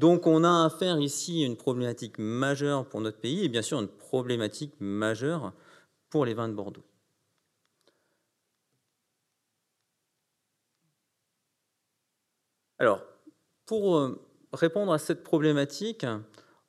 Donc 0.00 0.26
on 0.26 0.44
a 0.44 0.64
affaire 0.64 0.98
ici 0.98 1.42
une 1.42 1.58
problématique 1.58 2.18
majeure 2.18 2.86
pour 2.86 3.02
notre 3.02 3.18
pays 3.18 3.44
et 3.44 3.50
bien 3.50 3.60
sûr 3.60 3.78
une 3.78 3.86
problématique 3.86 4.72
majeure 4.80 5.52
pour 6.08 6.24
les 6.24 6.32
vins 6.32 6.48
de 6.48 6.54
Bordeaux. 6.54 6.86
Alors, 12.78 13.02
pour 13.66 13.98
euh, 13.98 14.18
répondre 14.54 14.90
à 14.90 14.98
cette 14.98 15.22
problématique, 15.22 16.06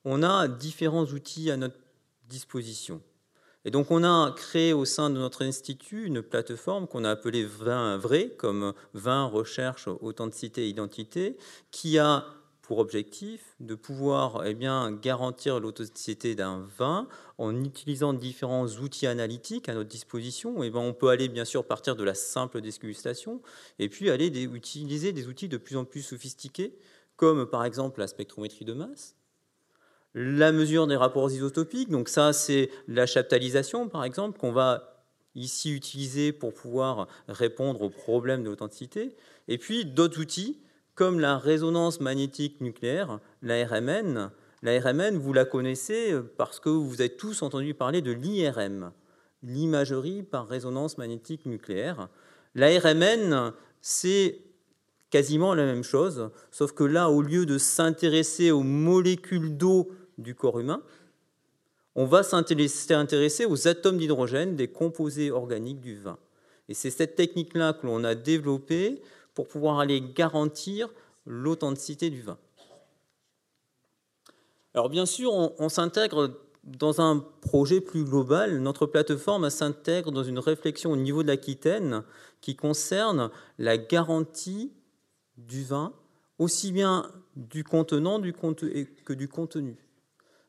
on 0.03 0.23
a 0.23 0.49
différents 0.49 1.05
outils 1.05 1.51
à 1.51 1.55
notre 1.55 1.77
disposition. 2.27 3.01
Et 3.63 3.71
donc 3.71 3.91
on 3.91 4.03
a 4.03 4.33
créé 4.35 4.73
au 4.73 4.83
sein 4.83 5.09
de 5.09 5.17
notre 5.17 5.45
institut 5.45 6.05
une 6.05 6.21
plateforme 6.21 6.85
qu'on 6.85 7.05
a 7.05 7.11
appelée 7.11 7.45
Vin 7.45 7.95
vrai, 7.95 8.31
comme 8.37 8.73
vin, 8.93 9.23
recherche, 9.23 9.87
authenticité, 9.87 10.67
identité, 10.67 11.37
qui 11.71 11.97
a 11.97 12.25
pour 12.71 12.79
objectif 12.79 13.41
de 13.59 13.75
pouvoir 13.75 14.45
eh 14.45 14.53
bien, 14.53 14.93
garantir 14.93 15.59
l'authenticité 15.59 16.35
d'un 16.35 16.65
vin 16.77 17.09
en 17.37 17.65
utilisant 17.65 18.13
différents 18.13 18.65
outils 18.65 19.07
analytiques 19.07 19.67
à 19.67 19.73
notre 19.73 19.89
disposition. 19.89 20.63
Eh 20.63 20.69
ben, 20.69 20.79
on 20.79 20.93
peut 20.93 21.09
aller 21.09 21.27
bien 21.27 21.43
sûr 21.43 21.65
partir 21.65 21.97
de 21.97 22.03
la 22.05 22.13
simple 22.13 22.61
dégustation 22.61 23.41
et 23.77 23.89
puis 23.89 24.09
aller 24.09 24.27
utiliser 24.43 25.11
des 25.11 25.27
outils 25.27 25.49
de 25.49 25.57
plus 25.57 25.75
en 25.75 25.83
plus 25.83 26.01
sophistiqués, 26.01 26.73
comme 27.17 27.45
par 27.45 27.65
exemple 27.65 27.99
la 27.99 28.07
spectrométrie 28.07 28.63
de 28.63 28.71
masse, 28.71 29.17
la 30.13 30.53
mesure 30.53 30.87
des 30.87 30.95
rapports 30.95 31.29
isotopiques. 31.29 31.89
Donc 31.89 32.07
ça, 32.07 32.31
c'est 32.31 32.69
la 32.87 33.05
chaptalisation, 33.05 33.89
par 33.89 34.05
exemple, 34.05 34.39
qu'on 34.39 34.53
va 34.53 35.03
ici 35.35 35.75
utiliser 35.75 36.31
pour 36.31 36.53
pouvoir 36.53 37.09
répondre 37.27 37.81
aux 37.81 37.89
problèmes 37.89 38.45
d'authenticité. 38.45 39.17
Et 39.49 39.57
puis 39.57 39.83
d'autres 39.83 40.21
outils 40.21 40.61
comme 41.01 41.19
la 41.19 41.39
résonance 41.39 41.99
magnétique 41.99 42.61
nucléaire, 42.61 43.19
la 43.41 43.65
RMN. 43.65 44.29
La 44.61 44.79
RMN, 44.79 45.17
vous 45.17 45.33
la 45.33 45.45
connaissez 45.45 46.13
parce 46.37 46.59
que 46.59 46.69
vous 46.69 47.01
avez 47.01 47.09
tous 47.09 47.41
entendu 47.41 47.73
parler 47.73 48.03
de 48.03 48.11
l'IRM, 48.11 48.91
l'imagerie 49.41 50.21
par 50.21 50.47
résonance 50.47 50.99
magnétique 50.99 51.47
nucléaire. 51.47 52.07
La 52.53 52.67
RMN, 52.79 53.51
c'est 53.81 54.41
quasiment 55.09 55.55
la 55.55 55.65
même 55.65 55.83
chose, 55.83 56.29
sauf 56.51 56.71
que 56.73 56.83
là, 56.83 57.09
au 57.09 57.23
lieu 57.23 57.47
de 57.47 57.57
s'intéresser 57.57 58.51
aux 58.51 58.61
molécules 58.61 59.57
d'eau 59.57 59.89
du 60.19 60.35
corps 60.35 60.59
humain, 60.59 60.83
on 61.95 62.05
va 62.05 62.21
s'intéresser 62.21 63.45
aux 63.47 63.67
atomes 63.67 63.97
d'hydrogène 63.97 64.55
des 64.55 64.67
composés 64.67 65.31
organiques 65.31 65.81
du 65.81 65.95
vin. 65.95 66.19
Et 66.69 66.75
c'est 66.75 66.91
cette 66.91 67.15
technique-là 67.15 67.73
que 67.73 67.87
l'on 67.87 68.03
a 68.03 68.13
développée 68.13 69.01
pour 69.33 69.47
pouvoir 69.47 69.79
aller 69.79 70.01
garantir 70.01 70.89
l'authenticité 71.25 72.09
du 72.09 72.21
vin. 72.21 72.37
Alors 74.73 74.89
bien 74.89 75.05
sûr, 75.05 75.33
on, 75.33 75.69
s'intègre 75.69 76.39
dans 76.63 77.01
un 77.01 77.19
projet 77.41 77.81
plus 77.81 78.03
global. 78.05 78.59
Notre 78.59 78.85
plateforme 78.85 79.49
s'intègre 79.49 80.11
dans 80.11 80.23
une 80.23 80.39
réflexion 80.39 80.91
au 80.91 80.95
niveau 80.95 81.23
de 81.23 81.27
l'Aquitaine 81.27 82.03
qui 82.39 82.55
concerne 82.55 83.29
la 83.57 83.77
garantie 83.77 84.71
du 85.37 85.63
vin, 85.63 85.93
aussi 86.39 86.71
bien 86.71 87.11
du 87.35 87.63
contenant 87.63 88.21
que 88.21 89.13
du 89.13 89.27
contenu. 89.27 89.77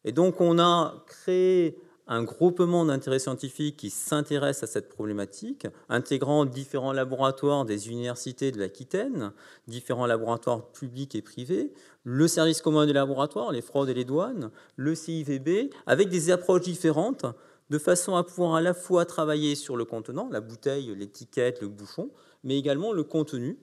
Et 0.04 0.12
donc 0.12 0.40
on 0.40 0.58
a 0.58 1.04
créé 1.06 1.78
un 2.06 2.22
groupement 2.24 2.84
d'intérêts 2.84 3.18
scientifiques 3.18 3.76
qui 3.76 3.90
s'intéresse 3.90 4.62
à 4.62 4.66
cette 4.66 4.88
problématique, 4.88 5.66
intégrant 5.88 6.44
différents 6.44 6.92
laboratoires 6.92 7.64
des 7.64 7.90
universités 7.90 8.50
de 8.50 8.58
l'Aquitaine, 8.58 9.32
différents 9.68 10.06
laboratoires 10.06 10.72
publics 10.72 11.14
et 11.14 11.22
privés, 11.22 11.72
le 12.04 12.26
service 12.26 12.60
commun 12.60 12.86
des 12.86 12.92
laboratoires, 12.92 13.52
les 13.52 13.62
fraudes 13.62 13.88
et 13.88 13.94
les 13.94 14.04
douanes, 14.04 14.50
le 14.76 14.94
CIVB, 14.94 15.70
avec 15.86 16.08
des 16.08 16.30
approches 16.30 16.62
différentes, 16.62 17.26
de 17.70 17.78
façon 17.78 18.16
à 18.16 18.24
pouvoir 18.24 18.56
à 18.56 18.60
la 18.60 18.74
fois 18.74 19.06
travailler 19.06 19.54
sur 19.54 19.76
le 19.76 19.84
contenant, 19.84 20.28
la 20.30 20.40
bouteille, 20.40 20.94
l'étiquette, 20.94 21.60
le 21.62 21.68
bouchon, 21.68 22.10
mais 22.44 22.58
également 22.58 22.92
le 22.92 23.04
contenu, 23.04 23.58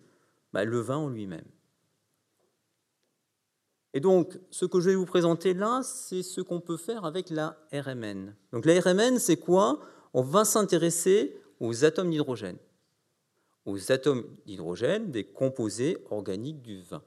bah, 0.54 0.64
le 0.64 0.80
vin 0.80 0.98
en 0.98 1.10
lui-même. 1.10 1.46
Et 3.94 4.00
donc, 4.00 4.40
ce 4.52 4.66
que 4.66 4.80
je 4.80 4.92
vais 4.92 4.96
vous 4.96 5.06
présenter 5.06 5.54
là, 5.54 5.82
c'est 5.84 6.22
ce 6.22 6.42
qu'on 6.42 6.60
peut 6.60 6.78
faire 6.78 7.06
avec 7.06 7.30
la 7.30 7.58
RMN. 7.74 8.36
Donc 8.54 8.66
la 8.66 8.80
RMN, 8.80 9.18
c'est 9.18 9.38
quoi? 9.38 9.80
On 10.14 10.22
va 10.22 10.46
s'intéresser 10.46 11.36
aux 11.60 11.86
atomes 11.86 12.12
d'hydrogène. 12.12 12.58
Aux 13.66 13.92
atomes 13.92 14.26
d'hydrogène 14.46 15.12
des 15.12 15.24
composés 15.24 15.98
organiques 16.12 16.62
du 16.62 16.82
vin. 16.82 17.02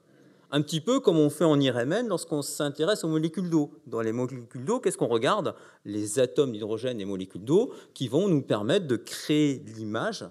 Un 0.51 0.61
petit 0.61 0.81
peu 0.81 0.99
comme 0.99 1.17
on 1.17 1.29
fait 1.29 1.45
en 1.45 1.59
IRMN 1.59 2.07
lorsqu'on 2.07 2.43
s'intéresse 2.43 3.03
aux 3.03 3.07
molécules 3.07 3.49
d'eau. 3.49 3.71
Dans 3.87 4.01
les 4.01 4.11
molécules 4.11 4.63
d'eau, 4.63 4.79
qu'est-ce 4.79 4.97
qu'on 4.97 5.07
regarde? 5.07 5.55
Les 5.83 6.19
atomes 6.19 6.51
d'hydrogène 6.51 7.01
et 7.01 7.05
molécules 7.05 7.43
d'eau 7.43 7.73
qui 7.93 8.07
vont 8.07 8.27
nous 8.27 8.41
permettre 8.41 8.87
de 8.87 8.95
créer 8.97 9.63
l'image 9.75 10.25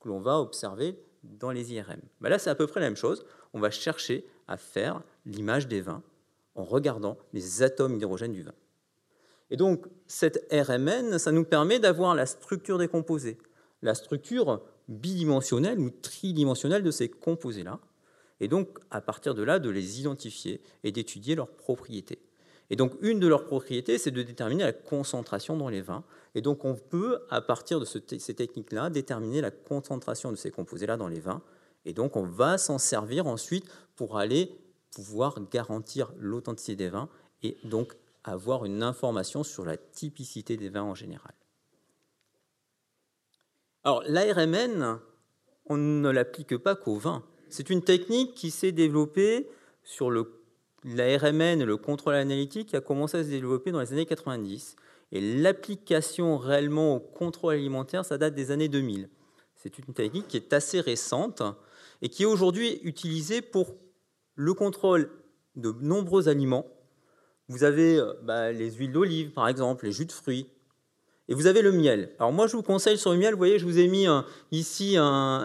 que 0.00 0.08
l'on 0.08 0.20
va 0.20 0.40
observer 0.40 0.96
dans 1.22 1.50
les 1.50 1.74
IRM. 1.74 2.00
Ben 2.20 2.30
là, 2.30 2.38
c'est 2.38 2.50
à 2.50 2.54
peu 2.54 2.66
près 2.66 2.80
la 2.80 2.86
même 2.86 2.96
chose. 2.96 3.24
On 3.52 3.60
va 3.60 3.70
chercher 3.70 4.26
à 4.46 4.56
faire 4.56 5.02
l'image 5.28 5.68
des 5.68 5.80
vins 5.80 6.02
en 6.54 6.64
regardant 6.64 7.16
les 7.32 7.62
atomes 7.62 7.98
d'hydrogène 7.98 8.32
du 8.32 8.42
vin. 8.42 8.54
Et 9.50 9.56
donc, 9.56 9.86
cette 10.06 10.46
RMN, 10.52 11.18
ça 11.18 11.32
nous 11.32 11.44
permet 11.44 11.78
d'avoir 11.78 12.14
la 12.14 12.26
structure 12.26 12.78
des 12.78 12.88
composés, 12.88 13.38
la 13.82 13.94
structure 13.94 14.60
bidimensionnelle 14.88 15.78
ou 15.78 15.90
tridimensionnelle 15.90 16.82
de 16.82 16.90
ces 16.90 17.08
composés-là, 17.08 17.78
et 18.40 18.48
donc, 18.48 18.78
à 18.90 19.00
partir 19.00 19.34
de 19.34 19.42
là, 19.42 19.58
de 19.58 19.70
les 19.70 20.00
identifier 20.00 20.60
et 20.84 20.92
d'étudier 20.92 21.34
leurs 21.34 21.48
propriétés. 21.48 22.20
Et 22.70 22.76
donc, 22.76 22.92
une 23.00 23.18
de 23.18 23.26
leurs 23.26 23.46
propriétés, 23.46 23.98
c'est 23.98 24.10
de 24.10 24.22
déterminer 24.22 24.62
la 24.62 24.72
concentration 24.72 25.56
dans 25.56 25.68
les 25.68 25.80
vins. 25.80 26.04
Et 26.34 26.40
donc, 26.40 26.64
on 26.64 26.74
peut, 26.74 27.20
à 27.30 27.40
partir 27.40 27.80
de 27.80 27.84
ces 27.84 28.34
techniques-là, 28.34 28.90
déterminer 28.90 29.40
la 29.40 29.50
concentration 29.50 30.30
de 30.30 30.36
ces 30.36 30.50
composés-là 30.50 30.96
dans 30.96 31.08
les 31.08 31.20
vins. 31.20 31.42
Et 31.86 31.94
donc, 31.94 32.16
on 32.16 32.24
va 32.24 32.58
s'en 32.58 32.78
servir 32.78 33.26
ensuite 33.26 33.64
pour 33.96 34.18
aller 34.18 34.52
pouvoir 34.94 35.40
garantir 35.50 36.12
l'authenticité 36.18 36.76
des 36.76 36.88
vins 36.88 37.08
et 37.42 37.56
donc 37.64 37.96
avoir 38.24 38.64
une 38.64 38.82
information 38.82 39.44
sur 39.44 39.64
la 39.64 39.76
typicité 39.76 40.56
des 40.56 40.68
vins 40.68 40.82
en 40.82 40.94
général. 40.94 41.32
Alors 43.84 44.02
l'ARMN, 44.06 44.98
on 45.66 45.76
ne 45.76 46.10
l'applique 46.10 46.56
pas 46.56 46.74
qu'au 46.74 46.96
vin. 46.96 47.24
C'est 47.48 47.70
une 47.70 47.82
technique 47.82 48.34
qui 48.34 48.50
s'est 48.50 48.72
développée 48.72 49.48
sur 49.82 50.10
le 50.10 50.38
la 50.84 51.18
RMN, 51.18 51.64
le 51.64 51.76
contrôle 51.76 52.14
analytique, 52.14 52.74
a 52.74 52.80
commencé 52.80 53.18
à 53.18 53.24
se 53.24 53.28
développer 53.28 53.72
dans 53.72 53.80
les 53.80 53.92
années 53.92 54.06
90. 54.06 54.76
Et 55.10 55.20
l'application 55.20 56.38
réellement 56.38 56.96
au 56.96 57.00
contrôle 57.00 57.54
alimentaire, 57.54 58.04
ça 58.04 58.18
date 58.18 58.34
des 58.34 58.50
années 58.50 58.68
2000. 58.68 59.08
C'est 59.56 59.78
une 59.78 59.92
technique 59.92 60.28
qui 60.28 60.36
est 60.36 60.52
assez 60.52 60.80
récente 60.80 61.42
et 62.00 62.08
qui 62.08 62.22
est 62.22 62.26
aujourd'hui 62.26 62.80
utilisée 62.84 63.42
pour 63.42 63.74
le 64.38 64.54
contrôle 64.54 65.10
de 65.56 65.74
nombreux 65.80 66.28
aliments. 66.28 66.64
Vous 67.48 67.64
avez 67.64 67.98
euh, 67.98 68.12
bah, 68.22 68.52
les 68.52 68.70
huiles 68.70 68.92
d'olive, 68.92 69.32
par 69.32 69.48
exemple, 69.48 69.84
les 69.84 69.90
jus 69.92 70.06
de 70.06 70.12
fruits, 70.12 70.46
et 71.26 71.34
vous 71.34 71.46
avez 71.46 71.60
le 71.60 71.72
miel. 71.72 72.12
Alors 72.20 72.32
moi, 72.32 72.46
je 72.46 72.56
vous 72.56 72.62
conseille 72.62 72.96
sur 72.96 73.10
le 73.10 73.18
miel, 73.18 73.32
vous 73.32 73.38
voyez, 73.38 73.58
je 73.58 73.66
vous 73.66 73.80
ai 73.80 73.88
mis 73.88 74.06
ici 74.52 74.96
un, 74.96 75.44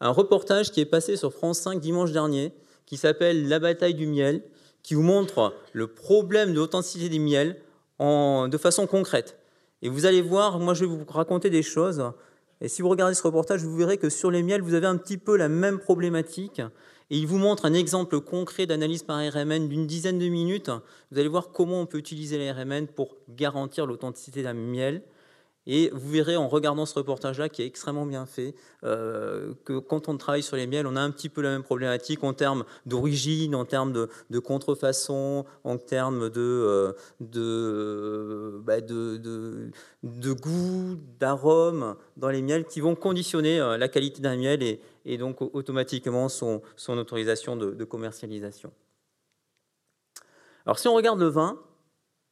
un, 0.00 0.10
reportage 0.10 0.70
qui 0.70 0.80
est 0.80 0.86
passé 0.86 1.16
sur 1.16 1.32
France 1.32 1.60
5 1.60 1.80
dimanche 1.80 2.12
dernier, 2.12 2.52
qui 2.84 2.98
s'appelle 2.98 3.48
La 3.48 3.58
bataille 3.58 3.94
du 3.94 4.06
miel, 4.06 4.44
qui 4.82 4.94
vous 4.94 5.02
montre 5.02 5.54
le 5.72 5.86
problème 5.86 6.52
de 6.52 6.58
l'authenticité 6.58 7.08
des 7.08 7.18
miels 7.18 7.56
en, 7.98 8.48
de 8.48 8.58
façon 8.58 8.86
concrète. 8.86 9.38
Et 9.80 9.88
vous 9.88 10.04
allez 10.04 10.22
voir, 10.22 10.60
moi 10.60 10.74
je 10.74 10.84
vais 10.84 10.90
vous 10.94 11.04
raconter 11.08 11.48
des 11.48 11.62
choses. 11.62 12.04
Et 12.64 12.68
si 12.68 12.80
vous 12.80 12.88
regardez 12.88 13.14
ce 13.14 13.22
reportage, 13.24 13.64
vous 13.64 13.76
verrez 13.76 13.98
que 13.98 14.08
sur 14.08 14.30
les 14.30 14.44
miels, 14.44 14.62
vous 14.62 14.74
avez 14.74 14.86
un 14.86 14.96
petit 14.96 15.18
peu 15.18 15.36
la 15.36 15.48
même 15.48 15.80
problématique. 15.80 16.62
Et 17.10 17.18
il 17.18 17.26
vous 17.26 17.36
montre 17.36 17.64
un 17.64 17.74
exemple 17.74 18.20
concret 18.20 18.66
d'analyse 18.66 19.02
par 19.02 19.18
RMN 19.18 19.66
d'une 19.66 19.84
dizaine 19.84 20.20
de 20.20 20.28
minutes. 20.28 20.70
Vous 21.10 21.18
allez 21.18 21.28
voir 21.28 21.50
comment 21.50 21.80
on 21.80 21.86
peut 21.86 21.98
utiliser 21.98 22.38
les 22.38 22.52
RMN 22.52 22.86
pour 22.86 23.16
garantir 23.28 23.84
l'authenticité 23.84 24.44
d'un 24.44 24.54
miel. 24.54 25.02
Et 25.66 25.90
vous 25.92 26.10
verrez 26.10 26.36
en 26.36 26.48
regardant 26.48 26.86
ce 26.86 26.94
reportage-là, 26.94 27.48
qui 27.48 27.62
est 27.62 27.66
extrêmement 27.66 28.04
bien 28.04 28.26
fait, 28.26 28.54
euh, 28.82 29.54
que 29.64 29.78
quand 29.78 30.08
on 30.08 30.16
travaille 30.16 30.42
sur 30.42 30.56
les 30.56 30.66
miels, 30.66 30.86
on 30.88 30.96
a 30.96 31.00
un 31.00 31.10
petit 31.10 31.28
peu 31.28 31.40
la 31.40 31.50
même 31.50 31.62
problématique 31.62 32.24
en 32.24 32.32
termes 32.32 32.64
d'origine, 32.84 33.54
en 33.54 33.64
termes 33.64 33.92
de, 33.92 34.38
contrefaçon, 34.40 35.44
en 35.62 35.78
termes 35.78 36.30
de, 36.30 36.94
euh, 37.36 38.60
bah, 38.64 38.80
de, 38.80 39.16
de, 40.02 40.32
goût, 40.32 40.96
d'arôme 41.20 41.96
dans 42.16 42.30
les 42.30 42.42
miels 42.42 42.64
qui 42.64 42.80
vont 42.80 42.96
conditionner 42.96 43.60
euh, 43.60 43.76
la 43.78 43.88
qualité 43.88 44.20
d'un 44.20 44.36
miel 44.36 44.62
et, 45.04 45.18
donc 45.18 45.42
automatiquement 45.42 46.28
son 46.28 46.62
autorisation 46.88 47.56
de 47.56 47.84
commercialisation. 47.84 48.72
Alors 50.64 50.78
si 50.78 50.88
on 50.88 50.94
regarde 50.94 51.18
le 51.18 51.26
vin, 51.26 51.58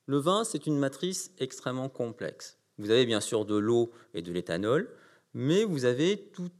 le 0.06 0.18
vin, 0.18 0.44
c'est 0.44 0.66
une 0.66 0.78
matrice 0.78 1.32
extrêmement 1.38 1.88
complexe. 1.88 2.59
Vous 2.80 2.90
avez 2.90 3.04
bien 3.04 3.20
sûr 3.20 3.44
de 3.44 3.56
l'eau 3.56 3.92
et 4.14 4.22
de 4.22 4.32
l'éthanol, 4.32 4.88
mais 5.34 5.64
vous 5.64 5.84
avez 5.84 6.16
toute 6.16 6.52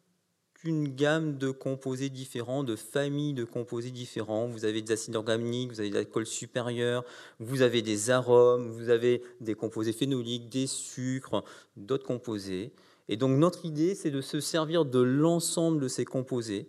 une 0.65 0.94
gamme 0.94 1.39
de 1.39 1.50
composés 1.50 2.10
différents, 2.10 2.62
de 2.62 2.76
familles 2.76 3.32
de 3.32 3.44
composés 3.44 3.90
différents. 3.90 4.47
Vous 4.47 4.66
avez 4.66 4.82
des 4.82 4.92
acides 4.92 5.16
organiques, 5.16 5.73
vous 5.73 5.81
avez 5.81 5.89
des 5.89 5.97
alcools 5.97 6.26
supérieurs, 6.26 7.05
vous 7.39 7.62
avez 7.62 7.81
des 7.81 8.10
arômes, 8.10 8.68
vous 8.68 8.90
avez 8.90 9.23
des 9.40 9.55
composés 9.55 9.94
phénoliques, 9.94 10.50
des 10.50 10.66
sucres, 10.66 11.42
d'autres 11.76 12.07
composés. 12.07 12.73
Et 13.08 13.16
donc 13.16 13.39
notre 13.39 13.65
idée, 13.65 13.94
c'est 13.94 14.10
de 14.10 14.20
se 14.20 14.40
servir 14.40 14.84
de 14.84 15.00
l'ensemble 15.00 15.81
de 15.81 15.89
ces 15.89 16.05
composés 16.05 16.68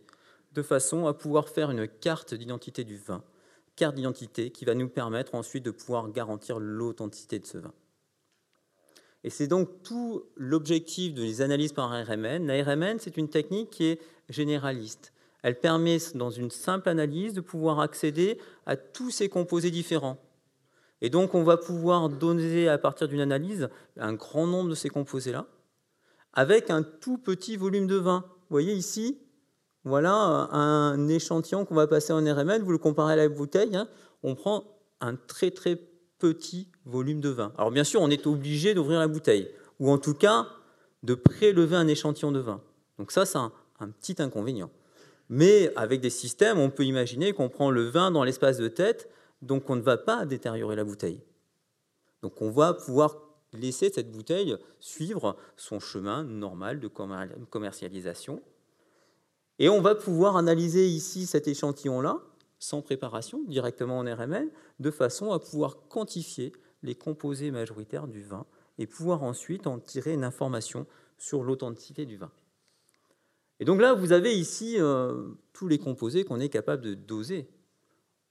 de 0.54 0.62
façon 0.62 1.08
à 1.08 1.14
pouvoir 1.14 1.50
faire 1.50 1.72
une 1.72 1.88
carte 1.88 2.34
d'identité 2.34 2.84
du 2.84 2.98
vin, 2.98 3.24
carte 3.76 3.96
d'identité 3.96 4.52
qui 4.52 4.66
va 4.66 4.74
nous 4.74 4.90
permettre 4.90 5.36
ensuite 5.36 5.64
de 5.64 5.72
pouvoir 5.72 6.10
garantir 6.12 6.60
l'authenticité 6.60 7.40
de 7.40 7.46
ce 7.46 7.58
vin. 7.58 7.74
Et 9.24 9.30
c'est 9.30 9.48
donc 9.48 9.84
tout 9.84 10.24
l'objectif 10.36 11.14
de 11.14 11.22
les 11.22 11.42
analyses 11.42 11.74
par 11.74 11.90
RMN. 11.92 12.48
La 12.48 12.64
RMN, 12.64 12.98
c'est 13.00 13.18
une 13.18 13.30
technique 13.30 13.70
qui 13.70 13.86
est 13.86 14.00
généraliste. 14.30 15.14
Elle 15.44 15.60
permet, 15.60 15.98
dans 16.16 16.30
une 16.30 16.52
simple 16.52 16.90
analyse, 16.90 17.34
de 17.34 17.42
pouvoir 17.42 17.80
accéder 17.80 18.38
à 18.66 18.76
tous 18.76 19.12
ces 19.12 19.30
composés 19.30 19.72
différents. 19.72 20.18
Et 21.02 21.10
donc, 21.10 21.34
on 21.34 21.44
va 21.44 21.58
pouvoir 21.58 22.10
donner, 22.10 22.68
à 22.68 22.78
partir 22.78 23.08
d'une 23.08 23.22
analyse, 23.22 23.70
un 23.98 24.14
grand 24.14 24.46
nombre 24.46 24.70
de 24.70 24.76
ces 24.76 24.90
composés-là, 24.90 25.48
avec 26.34 26.70
un 26.70 26.84
tout 26.84 27.18
petit 27.18 27.58
volume 27.58 27.88
de 27.88 27.96
vin. 27.96 28.24
Vous 28.28 28.54
voyez 28.56 28.74
ici, 28.74 29.20
voilà 29.84 30.14
un 30.14 31.08
échantillon 31.08 31.66
qu'on 31.66 31.76
va 31.76 31.88
passer 31.88 32.14
en 32.14 32.20
RMN. 32.20 32.62
Vous 32.62 32.72
le 32.72 32.78
comparez 32.78 33.14
à 33.14 33.16
la 33.16 33.30
bouteille. 33.30 33.76
Hein. 33.76 33.88
on 34.22 34.36
prend 34.36 34.64
un 35.00 35.16
très 35.16 35.50
très 35.50 35.76
petit 36.20 36.71
volume 36.86 37.22
de 37.22 37.30
vin. 37.30 37.54
Alors 37.58 37.72
bien 37.72 37.84
sûr, 37.84 38.02
on 38.02 38.10
est 38.10 38.28
obligé 38.28 38.74
d'ouvrir 38.74 39.00
la 39.00 39.08
bouteille, 39.08 39.50
ou 39.80 39.90
en 39.90 39.98
tout 39.98 40.14
cas 40.14 40.48
de 41.04 41.16
prélever 41.16 41.76
un 41.76 41.88
échantillon 41.88 42.32
de 42.32 42.40
vin. 42.40 42.62
Donc 42.98 43.12
ça, 43.12 43.26
c'est 43.26 43.38
un, 43.38 43.52
petit 44.00 44.22
inconvénient. 44.22 44.70
Mais 45.30 45.72
avec 45.76 46.02
des 46.02 46.10
systèmes, 46.10 46.60
on 46.60 46.70
peut 46.70 46.86
imaginer 46.86 47.34
qu'on 47.34 47.50
prend 47.50 47.72
le 47.72 47.84
vin 47.84 48.12
dans 48.12 48.24
l'espace 48.24 48.58
de 48.58 48.68
tête, 48.68 49.10
donc 49.42 49.70
on 49.70 49.76
ne 49.76 49.82
va 49.82 49.98
pas 49.98 50.26
détériorer 50.26 50.76
la 50.76 50.84
bouteille. 50.84 51.20
Donc 52.22 52.42
on 52.42 52.52
va 52.52 52.74
pouvoir 52.74 53.18
laisser 53.54 53.90
cette 53.92 54.12
bouteille 54.12 54.56
suivre 54.80 55.36
son 55.58 55.80
chemin 55.80 56.24
normal 56.24 56.80
de 56.80 56.88
commercialisation. 57.50 58.42
Et 59.58 59.70
on 59.70 59.82
va 59.82 59.96
pouvoir 59.96 60.38
analyser 60.38 60.88
ici 60.88 61.26
cet 61.26 61.48
échantillon-là 61.48 62.20
sans 62.62 62.82
préparation, 62.82 63.42
directement 63.48 63.98
en 63.98 64.04
RMN, 64.04 64.50
de 64.80 64.92
façon 64.92 65.32
à 65.32 65.40
pouvoir 65.40 65.88
quantifier 65.90 66.54
les 66.84 66.96
composés 66.96 67.52
majoritaires 67.52 68.08
du 68.08 68.24
vin 68.24 68.46
et 68.78 68.88
pouvoir 68.88 69.24
ensuite 69.24 69.68
en 69.68 69.80
tirer 69.80 70.14
une 70.14 70.24
information 70.24 70.88
sur 71.18 71.44
l'authenticité 71.44 72.06
du 72.06 72.18
vin. 72.18 72.32
Et 73.60 73.66
donc 73.66 73.80
là, 73.80 73.94
vous 73.94 74.12
avez 74.12 74.36
ici 74.36 74.78
euh, 74.80 75.30
tous 75.54 75.68
les 75.68 75.78
composés 75.78 76.24
qu'on 76.24 76.40
est 76.40 76.50
capable 76.50 76.82
de 76.82 76.96
doser. 76.96 77.48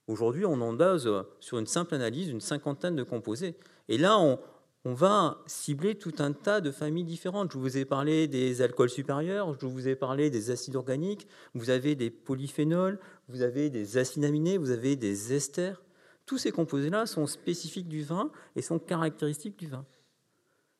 Aujourd'hui, 0.08 0.44
on 0.44 0.60
en 0.60 0.72
dose 0.72 1.24
sur 1.38 1.58
une 1.58 1.66
simple 1.66 1.94
analyse 1.94 2.28
une 2.28 2.40
cinquantaine 2.40 2.96
de 2.96 3.04
composés. 3.04 3.54
Et 3.88 3.96
là, 3.96 4.18
on, 4.18 4.40
on 4.84 4.94
va 4.94 5.42
cibler 5.46 5.94
tout 5.94 6.14
un 6.18 6.32
tas 6.32 6.60
de 6.60 6.70
familles 6.70 7.04
différentes. 7.04 7.52
Je 7.52 7.58
vous 7.58 7.76
ai 7.76 7.84
parlé 7.84 8.28
des 8.28 8.62
alcools 8.62 8.88
supérieurs, 8.88 9.54
je 9.60 9.66
vous 9.66 9.88
ai 9.88 9.94
parlé 9.94 10.30
des 10.30 10.50
acides 10.50 10.74
organiques, 10.74 11.28
vous 11.54 11.70
avez 11.70 11.94
des 11.94 12.10
polyphénols, 12.10 12.98
vous 13.28 13.42
avez 13.42 13.68
des 13.68 13.98
acides 13.98 14.24
aminés, 14.24 14.56
vous 14.56 14.70
avez 14.70 14.96
des 14.96 15.34
esters. 15.34 15.82
Tous 16.30 16.38
ces 16.38 16.52
composés-là 16.52 17.06
sont 17.06 17.26
spécifiques 17.26 17.88
du 17.88 18.04
vin 18.04 18.30
et 18.54 18.62
sont 18.62 18.78
caractéristiques 18.78 19.58
du 19.58 19.66
vin. 19.66 19.84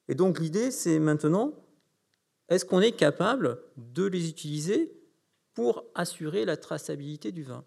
Et 0.06 0.14
donc 0.14 0.38
l'idée, 0.38 0.70
c'est 0.70 1.00
maintenant, 1.00 1.52
est-ce 2.48 2.64
qu'on 2.64 2.80
est 2.80 2.92
capable 2.92 3.58
de 3.76 4.04
les 4.04 4.28
utiliser 4.28 4.92
pour 5.52 5.82
assurer 5.96 6.44
la 6.44 6.56
traçabilité 6.56 7.32
du 7.32 7.42
vin? 7.42 7.64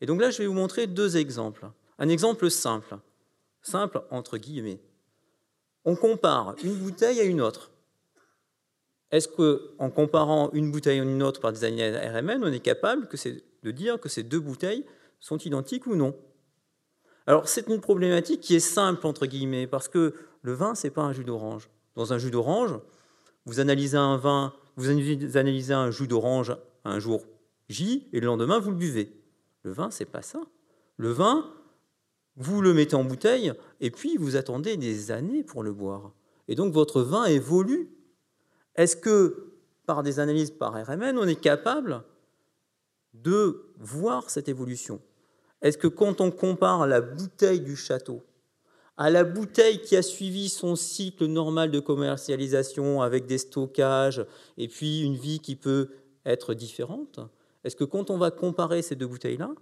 Et 0.00 0.06
donc 0.06 0.22
là, 0.22 0.30
je 0.30 0.38
vais 0.38 0.46
vous 0.46 0.54
montrer 0.54 0.86
deux 0.86 1.18
exemples. 1.18 1.70
Un 1.98 2.08
exemple 2.08 2.50
simple, 2.50 2.96
simple 3.60 4.00
entre 4.10 4.38
guillemets 4.38 4.80
on 5.84 5.96
compare 5.96 6.54
une 6.64 6.76
bouteille 6.76 7.20
à 7.20 7.24
une 7.24 7.42
autre. 7.42 7.70
Est-ce 9.10 9.28
qu'en 9.28 9.90
comparant 9.90 10.50
une 10.52 10.70
bouteille 10.70 10.98
à 11.00 11.02
une 11.02 11.22
autre 11.22 11.42
par 11.42 11.52
des 11.52 11.64
analyses 11.64 11.94
RMN, 11.94 12.42
on 12.42 12.52
est 12.52 12.60
capable 12.60 13.06
de 13.62 13.70
dire 13.70 14.00
que 14.00 14.08
ces 14.08 14.22
deux 14.22 14.40
bouteilles 14.40 14.86
sont 15.20 15.36
identiques 15.38 15.86
ou 15.86 15.94
non? 15.94 16.16
Alors 17.28 17.46
c'est 17.46 17.68
une 17.68 17.82
problématique 17.82 18.40
qui 18.40 18.56
est 18.56 18.58
simple 18.58 19.06
entre 19.06 19.26
guillemets 19.26 19.66
parce 19.66 19.88
que 19.88 20.14
le 20.40 20.52
vin 20.54 20.74
c'est 20.74 20.88
pas 20.88 21.02
un 21.02 21.12
jus 21.12 21.24
d'orange. 21.24 21.68
Dans 21.94 22.14
un 22.14 22.18
jus 22.18 22.30
d'orange, 22.30 22.74
vous 23.44 23.60
analysez 23.60 23.98
un 23.98 24.16
vin, 24.16 24.54
vous 24.76 24.88
analysez 24.88 25.74
un 25.74 25.90
jus 25.90 26.08
d'orange 26.08 26.56
un 26.86 26.98
jour 26.98 27.26
J 27.68 28.08
et 28.14 28.20
le 28.20 28.26
lendemain 28.26 28.58
vous 28.58 28.70
le 28.70 28.76
buvez. 28.76 29.12
Le 29.62 29.72
vin 29.72 29.90
c'est 29.90 30.06
pas 30.06 30.22
ça. 30.22 30.40
Le 30.96 31.10
vin, 31.10 31.52
vous 32.36 32.62
le 32.62 32.72
mettez 32.72 32.96
en 32.96 33.04
bouteille 33.04 33.52
et 33.82 33.90
puis 33.90 34.16
vous 34.16 34.36
attendez 34.36 34.78
des 34.78 35.10
années 35.10 35.44
pour 35.44 35.62
le 35.62 35.74
boire. 35.74 36.12
Et 36.48 36.54
donc 36.54 36.72
votre 36.72 37.02
vin 37.02 37.26
évolue. 37.26 37.90
Est-ce 38.74 38.96
que 38.96 39.52
par 39.84 40.02
des 40.02 40.18
analyses 40.18 40.50
par 40.50 40.72
RMN, 40.72 41.18
on 41.18 41.28
est 41.28 41.38
capable 41.38 42.04
de 43.12 43.66
voir 43.76 44.30
cette 44.30 44.48
évolution? 44.48 45.02
Est-ce 45.62 45.78
que 45.78 45.88
quand 45.88 46.20
on 46.20 46.30
compare 46.30 46.86
la 46.86 47.00
bouteille 47.00 47.60
du 47.60 47.76
château 47.76 48.22
à 48.98 49.10
la 49.10 49.22
bouteille 49.22 49.80
qui 49.80 49.94
a 49.96 50.02
suivi 50.02 50.48
son 50.48 50.74
cycle 50.74 51.26
normal 51.26 51.70
de 51.70 51.78
commercialisation 51.78 53.00
avec 53.00 53.26
des 53.26 53.38
stockages 53.38 54.26
et 54.56 54.66
puis 54.66 55.02
une 55.02 55.14
vie 55.14 55.38
qui 55.38 55.54
peut 55.54 55.90
être 56.26 56.52
différente, 56.52 57.20
est-ce 57.62 57.76
que 57.76 57.84
quand 57.84 58.10
on 58.10 58.18
va 58.18 58.32
comparer 58.32 58.82
ces 58.82 58.96
deux 58.96 59.06
bouteilles-là, 59.06 59.54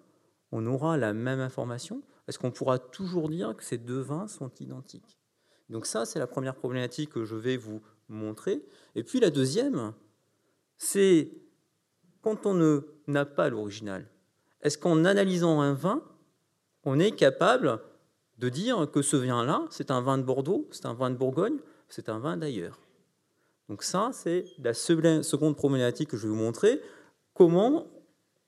on 0.52 0.66
aura 0.66 0.96
la 0.96 1.12
même 1.12 1.40
information? 1.40 2.02
Est-ce 2.26 2.38
qu'on 2.38 2.50
pourra 2.50 2.78
toujours 2.78 3.28
dire 3.28 3.54
que 3.54 3.62
ces 3.62 3.76
deux 3.76 4.00
vins 4.00 4.26
sont 4.26 4.50
identiques? 4.58 5.18
Donc 5.68 5.84
ça, 5.84 6.06
c'est 6.06 6.18
la 6.18 6.26
première 6.26 6.54
problématique 6.54 7.10
que 7.10 7.24
je 7.24 7.36
vais 7.36 7.58
vous 7.58 7.82
montrer. 8.08 8.64
Et 8.94 9.02
puis 9.02 9.20
la 9.20 9.30
deuxième, 9.30 9.92
c'est 10.78 11.30
quand 12.22 12.46
on 12.46 12.82
n'a 13.06 13.26
pas 13.26 13.50
l'original, 13.50 14.08
est-ce 14.62 14.78
qu'en 14.78 15.04
analysant 15.04 15.60
un 15.60 15.74
vin, 15.74 16.02
on 16.84 16.98
est 16.98 17.12
capable 17.12 17.80
de 18.38 18.48
dire 18.48 18.90
que 18.90 19.02
ce 19.02 19.16
vin-là, 19.16 19.64
c'est 19.70 19.90
un 19.90 20.00
vin 20.00 20.18
de 20.18 20.22
Bordeaux, 20.22 20.68
c'est 20.70 20.86
un 20.86 20.94
vin 20.94 21.10
de 21.10 21.16
Bourgogne, 21.16 21.56
c'est 21.88 22.08
un 22.08 22.18
vin 22.18 22.36
d'ailleurs? 22.36 22.78
Donc 23.68 23.82
ça, 23.82 24.10
c'est 24.12 24.44
la 24.58 24.74
seconde 24.74 25.56
problématique 25.56 26.10
que 26.10 26.16
je 26.16 26.24
vais 26.24 26.28
vous 26.28 26.36
montrer. 26.36 26.80
Comment 27.34 27.86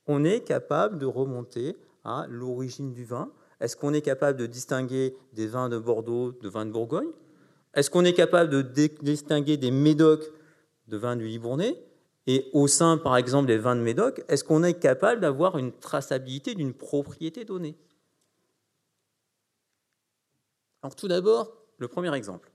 on 0.06 0.24
est 0.24 0.40
capable 0.40 0.98
de 0.98 1.06
remonter 1.06 1.76
à 2.04 2.26
l'origine 2.28 2.92
du 2.92 3.04
vin? 3.04 3.30
Est-ce 3.60 3.76
qu'on 3.76 3.92
est 3.92 4.02
capable 4.02 4.38
de 4.38 4.46
distinguer 4.46 5.16
des 5.32 5.46
vins 5.46 5.68
de 5.68 5.78
Bordeaux 5.78 6.32
de 6.32 6.48
vins 6.48 6.66
de 6.66 6.70
Bourgogne? 6.70 7.10
Est-ce 7.74 7.90
qu'on 7.90 8.04
est 8.04 8.12
capable 8.12 8.50
de 8.50 8.62
distinguer 9.02 9.56
des 9.56 9.70
médocs 9.70 10.30
de 10.86 10.96
vins 10.96 11.16
du 11.16 11.26
Libournais? 11.26 11.76
Et 12.28 12.50
au 12.52 12.66
sein, 12.66 12.98
par 12.98 13.16
exemple, 13.16 13.46
des 13.46 13.56
vins 13.56 13.74
de 13.74 13.80
Médoc, 13.80 14.22
est-ce 14.28 14.44
qu'on 14.44 14.62
est 14.62 14.78
capable 14.78 15.22
d'avoir 15.22 15.56
une 15.56 15.72
traçabilité 15.72 16.54
d'une 16.54 16.74
propriété 16.74 17.46
donnée? 17.46 17.74
Alors 20.82 20.94
tout 20.94 21.08
d'abord, 21.08 21.56
le 21.78 21.88
premier 21.88 22.14
exemple. 22.14 22.52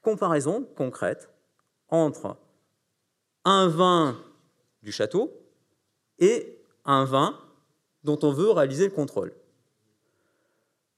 Comparaison 0.00 0.66
concrète 0.74 1.28
entre 1.90 2.38
un 3.44 3.68
vin 3.68 4.18
du 4.82 4.90
château 4.90 5.30
et 6.18 6.58
un 6.86 7.04
vin 7.04 7.38
dont 8.04 8.18
on 8.22 8.32
veut 8.32 8.50
réaliser 8.52 8.86
le 8.86 8.94
contrôle. 8.94 9.34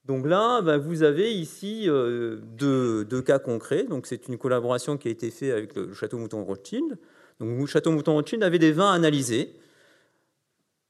Donc 0.05 0.27
là, 0.27 0.63
bah, 0.63 0.79
vous 0.79 1.03
avez 1.03 1.35
ici 1.35 1.89
euh, 1.89 2.37
deux, 2.37 3.23
cas 3.23 3.41
concrets. 3.41 3.83
Donc 3.83 4.07
c'est 4.07 4.29
une 4.29 4.39
collaboration 4.39 4.97
qui 4.97 5.09
a 5.09 5.11
été 5.11 5.33
faite 5.33 5.53
avec 5.53 5.75
le 5.75 5.93
Château 5.93 6.19
Mouton 6.19 6.45
Rothschild. 6.45 6.99
Donc 7.41 7.59
le 7.59 7.67
Château 7.67 7.91
Mouton 7.91 8.15
Rothschild 8.15 8.43
avait 8.43 8.59
des 8.59 8.73
vins 8.73 8.93
analysés. 8.93 9.55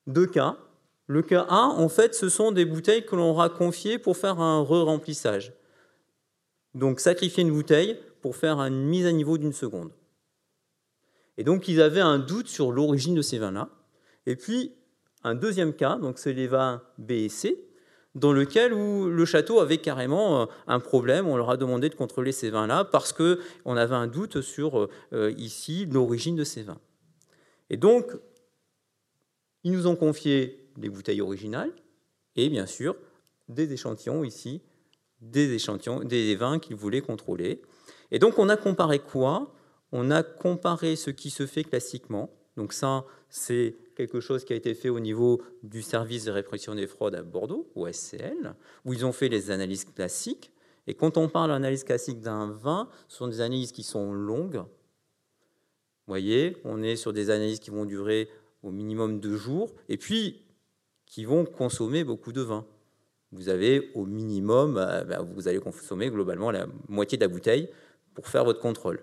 Deux 0.06 0.26
cas. 0.26 0.56
Le 1.06 1.22
cas 1.22 1.46
A, 1.48 1.66
en 1.66 1.88
fait, 1.88 2.14
ce 2.14 2.28
sont 2.28 2.52
des 2.52 2.64
bouteilles 2.64 3.04
que 3.04 3.14
l'on 3.14 3.30
aura 3.30 3.50
confiées 3.50 3.98
pour 3.98 4.16
faire 4.16 4.40
un 4.40 4.62
re-remplissage. 4.62 5.52
Donc 6.74 7.00
sacrifier 7.00 7.42
une 7.42 7.52
bouteille 7.52 7.98
pour 8.20 8.36
faire 8.36 8.58
une 8.60 8.84
mise 8.84 9.06
à 9.06 9.12
niveau 9.12 9.38
d'une 9.38 9.52
seconde. 9.52 9.92
Et 11.36 11.44
donc 11.44 11.68
ils 11.68 11.80
avaient 11.80 12.00
un 12.00 12.18
doute 12.18 12.48
sur 12.48 12.72
l'origine 12.72 13.14
de 13.14 13.22
ces 13.22 13.38
vins-là. 13.38 13.68
Et 14.26 14.36
puis 14.36 14.72
un 15.22 15.34
deuxième 15.34 15.72
cas, 15.72 15.96
donc 15.96 16.18
c'est 16.18 16.32
les 16.32 16.46
vins 16.46 16.82
B 16.98 17.12
et 17.12 17.28
C, 17.28 17.66
dans 18.14 18.32
lequel 18.32 18.72
où 18.72 19.08
le 19.08 19.24
château 19.24 19.60
avait 19.60 19.78
carrément 19.78 20.42
euh, 20.42 20.46
un 20.66 20.80
problème. 20.80 21.26
On 21.26 21.36
leur 21.36 21.50
a 21.50 21.56
demandé 21.56 21.88
de 21.88 21.94
contrôler 21.94 22.32
ces 22.32 22.50
vins-là 22.50 22.84
parce 22.84 23.12
qu'on 23.12 23.76
avait 23.76 23.94
un 23.94 24.06
doute 24.06 24.40
sur 24.40 24.88
euh, 25.12 25.32
ici 25.36 25.86
l'origine 25.86 26.36
de 26.36 26.44
ces 26.44 26.62
vins. 26.62 26.80
Et 27.70 27.76
donc, 27.76 28.06
ils 29.64 29.72
nous 29.72 29.86
ont 29.86 29.96
confié 29.96 30.70
des 30.76 30.88
bouteilles 30.88 31.20
originales 31.20 31.72
et 32.36 32.48
bien 32.48 32.66
sûr 32.66 32.96
des 33.48 33.72
échantillons 33.72 34.24
ici, 34.24 34.62
des 35.20 35.52
échantillons, 35.52 36.00
des 36.00 36.34
vins 36.36 36.58
qu'ils 36.58 36.76
voulaient 36.76 37.00
contrôler. 37.00 37.62
Et 38.10 38.18
donc, 38.18 38.38
on 38.38 38.48
a 38.48 38.56
comparé 38.56 38.98
quoi? 38.98 39.52
On 39.92 40.10
a 40.10 40.22
comparé 40.22 40.96
ce 40.96 41.10
qui 41.10 41.30
se 41.30 41.46
fait 41.46 41.64
classiquement. 41.64 42.30
Donc 42.56 42.72
ça, 42.72 43.04
c'est 43.28 43.76
quelque 43.94 44.20
chose 44.20 44.44
qui 44.44 44.52
a 44.52 44.56
été 44.56 44.74
fait 44.74 44.88
au 44.88 45.00
niveau 45.00 45.42
du 45.62 45.82
service 45.82 46.24
de 46.24 46.30
répression 46.30 46.74
des 46.74 46.86
fraudes 46.86 47.14
à 47.14 47.22
Bordeaux, 47.22 47.70
ou 47.74 47.86
SCL, 47.86 48.54
où 48.84 48.92
ils 48.92 49.04
ont 49.06 49.12
fait 49.12 49.28
les 49.28 49.50
analyses 49.50 49.84
classiques. 49.84 50.52
Et 50.86 50.94
quand 50.94 51.16
on 51.16 51.28
parle 51.28 51.50
d'analyse 51.50 51.84
classique 51.84 52.20
d'un 52.20 52.50
vin, 52.50 52.88
ce 53.08 53.16
sont 53.18 53.28
des 53.28 53.40
analyses 53.40 53.72
qui 53.72 53.82
sont 53.82 54.12
longues. 54.12 54.56
Vous 54.56 56.10
voyez, 56.10 56.58
on 56.64 56.82
est 56.82 56.96
sur 56.96 57.12
des 57.12 57.30
analyses 57.30 57.60
qui 57.60 57.70
vont 57.70 57.86
durer 57.86 58.28
au 58.62 58.70
minimum 58.70 59.20
deux 59.20 59.36
jours, 59.36 59.74
et 59.88 59.96
puis 59.96 60.42
qui 61.06 61.24
vont 61.24 61.44
consommer 61.44 62.04
beaucoup 62.04 62.32
de 62.32 62.40
vin. 62.40 62.66
Vous 63.32 63.48
avez 63.48 63.90
au 63.94 64.06
minimum, 64.06 64.76
euh, 64.76 65.04
ben, 65.04 65.22
vous 65.22 65.48
allez 65.48 65.58
consommer 65.58 66.08
globalement 66.10 66.50
la 66.50 66.66
moitié 66.88 67.18
de 67.18 67.24
la 67.24 67.28
bouteille 67.28 67.68
pour 68.14 68.28
faire 68.28 68.44
votre 68.44 68.60
contrôle 68.60 69.00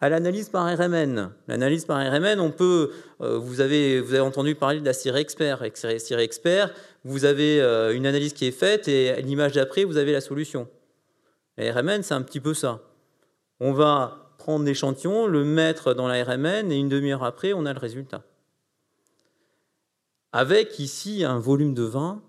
à 0.00 0.08
l'analyse 0.08 0.48
par 0.48 0.66
RMN. 0.66 1.30
L'analyse 1.48 1.84
par 1.84 1.98
RMN, 1.98 2.40
on 2.40 2.50
peut, 2.50 2.92
euh, 3.20 3.38
vous, 3.38 3.60
avez, 3.60 4.20
entendu 4.20 4.54
parler 4.54 4.80
de 4.80 4.84
la. 4.84 4.92
Cire 4.92 5.16
Expert, 5.16 6.74
vous 7.04 7.24
avez 7.24 7.60
euh, 7.60 7.94
une 7.94 8.06
analyse 8.06 8.32
qui 8.32 8.46
est 8.46 8.52
faite 8.52 8.88
et 8.88 9.20
l'image 9.22 9.52
d'après, 9.52 9.84
vous 9.84 9.96
avez 9.96 10.12
la 10.12 10.20
solution. 10.20 10.68
La 11.56 11.72
RMN, 11.72 12.02
c'est 12.02 12.14
un 12.14 12.22
petit 12.22 12.40
peu 12.40 12.54
ça. 12.54 12.80
On 13.60 13.72
va 13.72 14.34
prendre 14.38 14.64
l'échantillon, 14.64 15.26
le 15.26 15.44
mettre 15.44 15.94
dans 15.94 16.08
la 16.08 16.22
RMN 16.22 16.70
et 16.70 16.76
une 16.76 16.88
demi-heure 16.88 17.24
après, 17.24 17.52
on 17.52 17.64
a 17.66 17.72
le 17.72 17.78
résultat. 17.78 18.24
Avec 20.32 20.80
ici 20.80 21.24
un 21.24 21.38
volume 21.38 21.74
de 21.74 21.84
vin, 21.84 22.20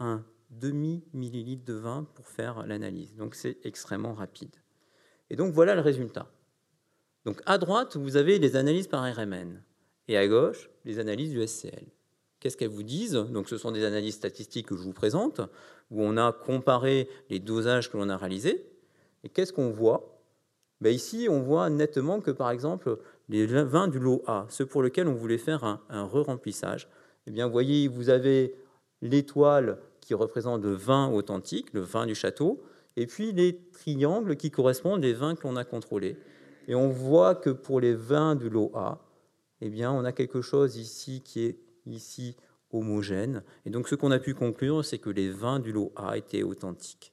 un 0.00 0.24
demi-millilitre 0.50 1.64
de 1.64 1.74
vin 1.74 2.06
pour 2.14 2.28
faire 2.28 2.66
l'analyse. 2.66 3.14
Donc 3.14 3.34
c'est 3.34 3.58
extrêmement 3.64 4.12
rapide. 4.12 4.54
Et 5.30 5.36
donc 5.36 5.54
voilà 5.54 5.74
le 5.74 5.80
résultat. 5.80 6.26
Donc 7.24 7.40
à 7.46 7.58
droite, 7.58 7.96
vous 7.96 8.16
avez 8.16 8.38
les 8.38 8.56
analyses 8.56 8.88
par 8.88 9.02
RMN 9.02 9.62
et 10.08 10.16
à 10.16 10.26
gauche, 10.28 10.70
les 10.84 10.98
analyses 10.98 11.30
du 11.30 11.46
SCL. 11.46 11.86
Qu'est-ce 12.40 12.56
qu'elles 12.56 12.68
vous 12.68 12.82
disent? 12.82 13.14
Donc 13.14 13.48
ce 13.48 13.56
sont 13.56 13.70
des 13.70 13.84
analyses 13.84 14.16
statistiques 14.16 14.66
que 14.66 14.76
je 14.76 14.82
vous 14.82 14.92
présente, 14.92 15.40
où 15.90 16.02
on 16.02 16.16
a 16.16 16.32
comparé 16.32 17.08
les 17.30 17.38
dosages 17.38 17.90
que 17.90 17.96
l'on 17.96 18.10
a 18.10 18.16
réalisés. 18.16 18.66
Et 19.22 19.30
qu'est-ce 19.30 19.52
qu'on 19.52 19.70
voit? 19.70 20.20
Ben 20.82 20.94
Ici, 20.94 21.28
on 21.30 21.40
voit 21.40 21.70
nettement 21.70 22.20
que, 22.20 22.30
par 22.30 22.50
exemple, 22.50 22.98
les 23.30 23.46
vins 23.46 23.88
du 23.88 23.98
lot 23.98 24.22
A, 24.26 24.44
ceux 24.50 24.66
pour 24.66 24.82
lesquels 24.82 25.08
on 25.08 25.14
voulait 25.14 25.38
faire 25.38 25.64
un, 25.64 25.80
un 25.88 26.04
re-remplissage, 26.04 26.88
eh 27.26 27.30
bien, 27.30 27.46
vous 27.46 27.52
voyez, 27.52 27.88
vous 27.88 28.10
avez 28.10 28.54
l'étoile 29.00 29.78
qui 30.02 30.12
représente 30.12 30.62
le 30.62 30.74
vin 30.74 31.10
authentique, 31.10 31.72
le 31.72 31.80
vin 31.80 32.04
du 32.04 32.14
château, 32.14 32.62
et 32.96 33.06
puis 33.06 33.32
les 33.32 33.58
triangles 33.72 34.36
qui 34.36 34.50
correspondent 34.50 35.02
aux 35.02 35.14
vins 35.14 35.34
que 35.34 35.46
l'on 35.46 35.56
a 35.56 35.64
contrôlés. 35.64 36.16
Et 36.68 36.74
on 36.74 36.88
voit 36.88 37.34
que 37.34 37.50
pour 37.50 37.80
les 37.80 37.94
vins 37.94 38.36
du 38.36 38.48
lot 38.48 38.70
A, 38.74 38.98
eh 39.60 39.68
bien, 39.68 39.92
on 39.92 40.04
a 40.04 40.12
quelque 40.12 40.42
chose 40.42 40.76
ici 40.76 41.22
qui 41.22 41.44
est 41.44 41.58
ici 41.86 42.36
homogène. 42.70 43.42
Et 43.64 43.70
donc, 43.70 43.88
ce 43.88 43.94
qu'on 43.94 44.10
a 44.10 44.18
pu 44.18 44.34
conclure, 44.34 44.84
c'est 44.84 44.98
que 44.98 45.10
les 45.10 45.30
vins 45.30 45.60
du 45.60 45.72
lot 45.72 45.92
A 45.96 46.16
étaient 46.16 46.42
authentiques. 46.42 47.12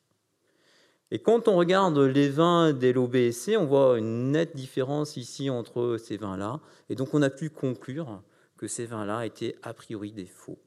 Et 1.12 1.20
quand 1.20 1.48
on 1.48 1.58
regarde 1.58 1.98
les 1.98 2.30
vins 2.30 2.72
des 2.72 2.94
lots 2.94 3.08
B 3.08 3.16
et 3.16 3.32
C, 3.34 3.58
on 3.58 3.66
voit 3.66 3.98
une 3.98 4.32
nette 4.32 4.56
différence 4.56 5.18
ici 5.18 5.50
entre 5.50 5.98
ces 5.98 6.18
vins-là. 6.18 6.62
Et 6.90 6.96
donc, 6.96 7.14
on 7.14 7.22
a 7.22 7.30
pu 7.30 7.50
conclure 7.50 8.24
que 8.58 8.68
ces 8.68 8.86
vins-là 8.86 9.26
étaient 9.26 9.56
a 9.62 9.74
priori 9.74 10.14
des 10.14 10.26
faux. 10.26 10.60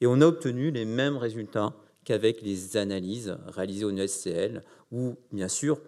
Et 0.00 0.06
on 0.06 0.20
a 0.20 0.26
obtenu 0.26 0.70
les 0.70 0.84
mêmes 0.84 1.16
résultats 1.16 1.74
qu'avec 2.04 2.42
les 2.42 2.76
analyses 2.76 3.38
réalisées 3.46 3.84
au 3.84 3.92
NSCL, 3.92 4.64
où, 4.90 5.16
bien 5.30 5.48
sûr, 5.48 5.80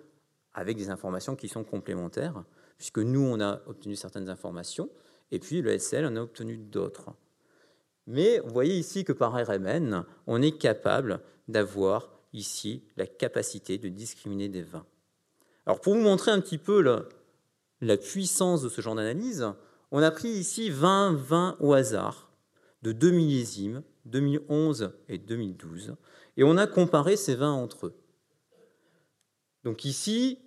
avec 0.55 0.77
des 0.77 0.91
informations 0.91 1.37
qui 1.37 1.49
sont 1.49 1.65
complémentaires, 1.65 2.45
puisque 2.79 2.99
nous, 2.99 3.21
on 3.21 3.41
a 3.41 3.61
obtenu 3.67 3.97
certaines 3.97 4.29
informations, 4.29 4.89
et 5.31 5.39
puis 5.39 5.63
le 5.63 5.79
SL 5.79 6.07
en 6.07 6.17
a 6.17 6.21
obtenu 6.21 6.57
d'autres. 6.57 7.11
Mais 8.07 8.39
vous 8.41 8.53
voyez 8.53 8.77
ici 8.77 9.05
que 9.05 9.13
par 9.13 9.33
RMN, 9.33 10.05
on 10.27 10.43
est 10.43 10.59
capable 10.59 11.21
d'avoir 11.49 12.11
ici 12.33 12.85
la 12.97 13.07
capacité 13.07 13.79
de 13.79 13.89
discriminer 13.89 14.49
des 14.49 14.63
vins. 14.63 14.87
Alors 15.67 15.81
pour 15.81 15.95
vous 15.95 16.01
montrer 16.01 16.31
un 16.31 16.41
petit 16.41 16.59
peu 16.59 16.83
la, 16.83 17.97
puissance 17.97 18.63
de 18.63 18.69
ce 18.69 18.81
genre 18.81 18.95
d'analyse, 18.95 19.47
on 19.91 20.03
a 20.03 20.11
pris 20.11 20.29
ici 20.29 20.71
20 20.71 21.15
vins 21.15 21.57
au 21.61 21.73
hasard 21.73 22.31
de 22.83 22.93
deux 22.93 23.11
millésimes, 23.11 23.83
2011 24.05 24.93
et 25.09 25.17
2012, 25.17 25.97
et 26.37 26.45
on 26.45 26.59
a 26.59 26.67
comparé 26.67 27.17
ces 27.17 27.35
vins 27.35 27.53
entre 27.53 27.87
eux. 27.87 27.95
Donc 29.63 29.87
ici, 29.87 30.39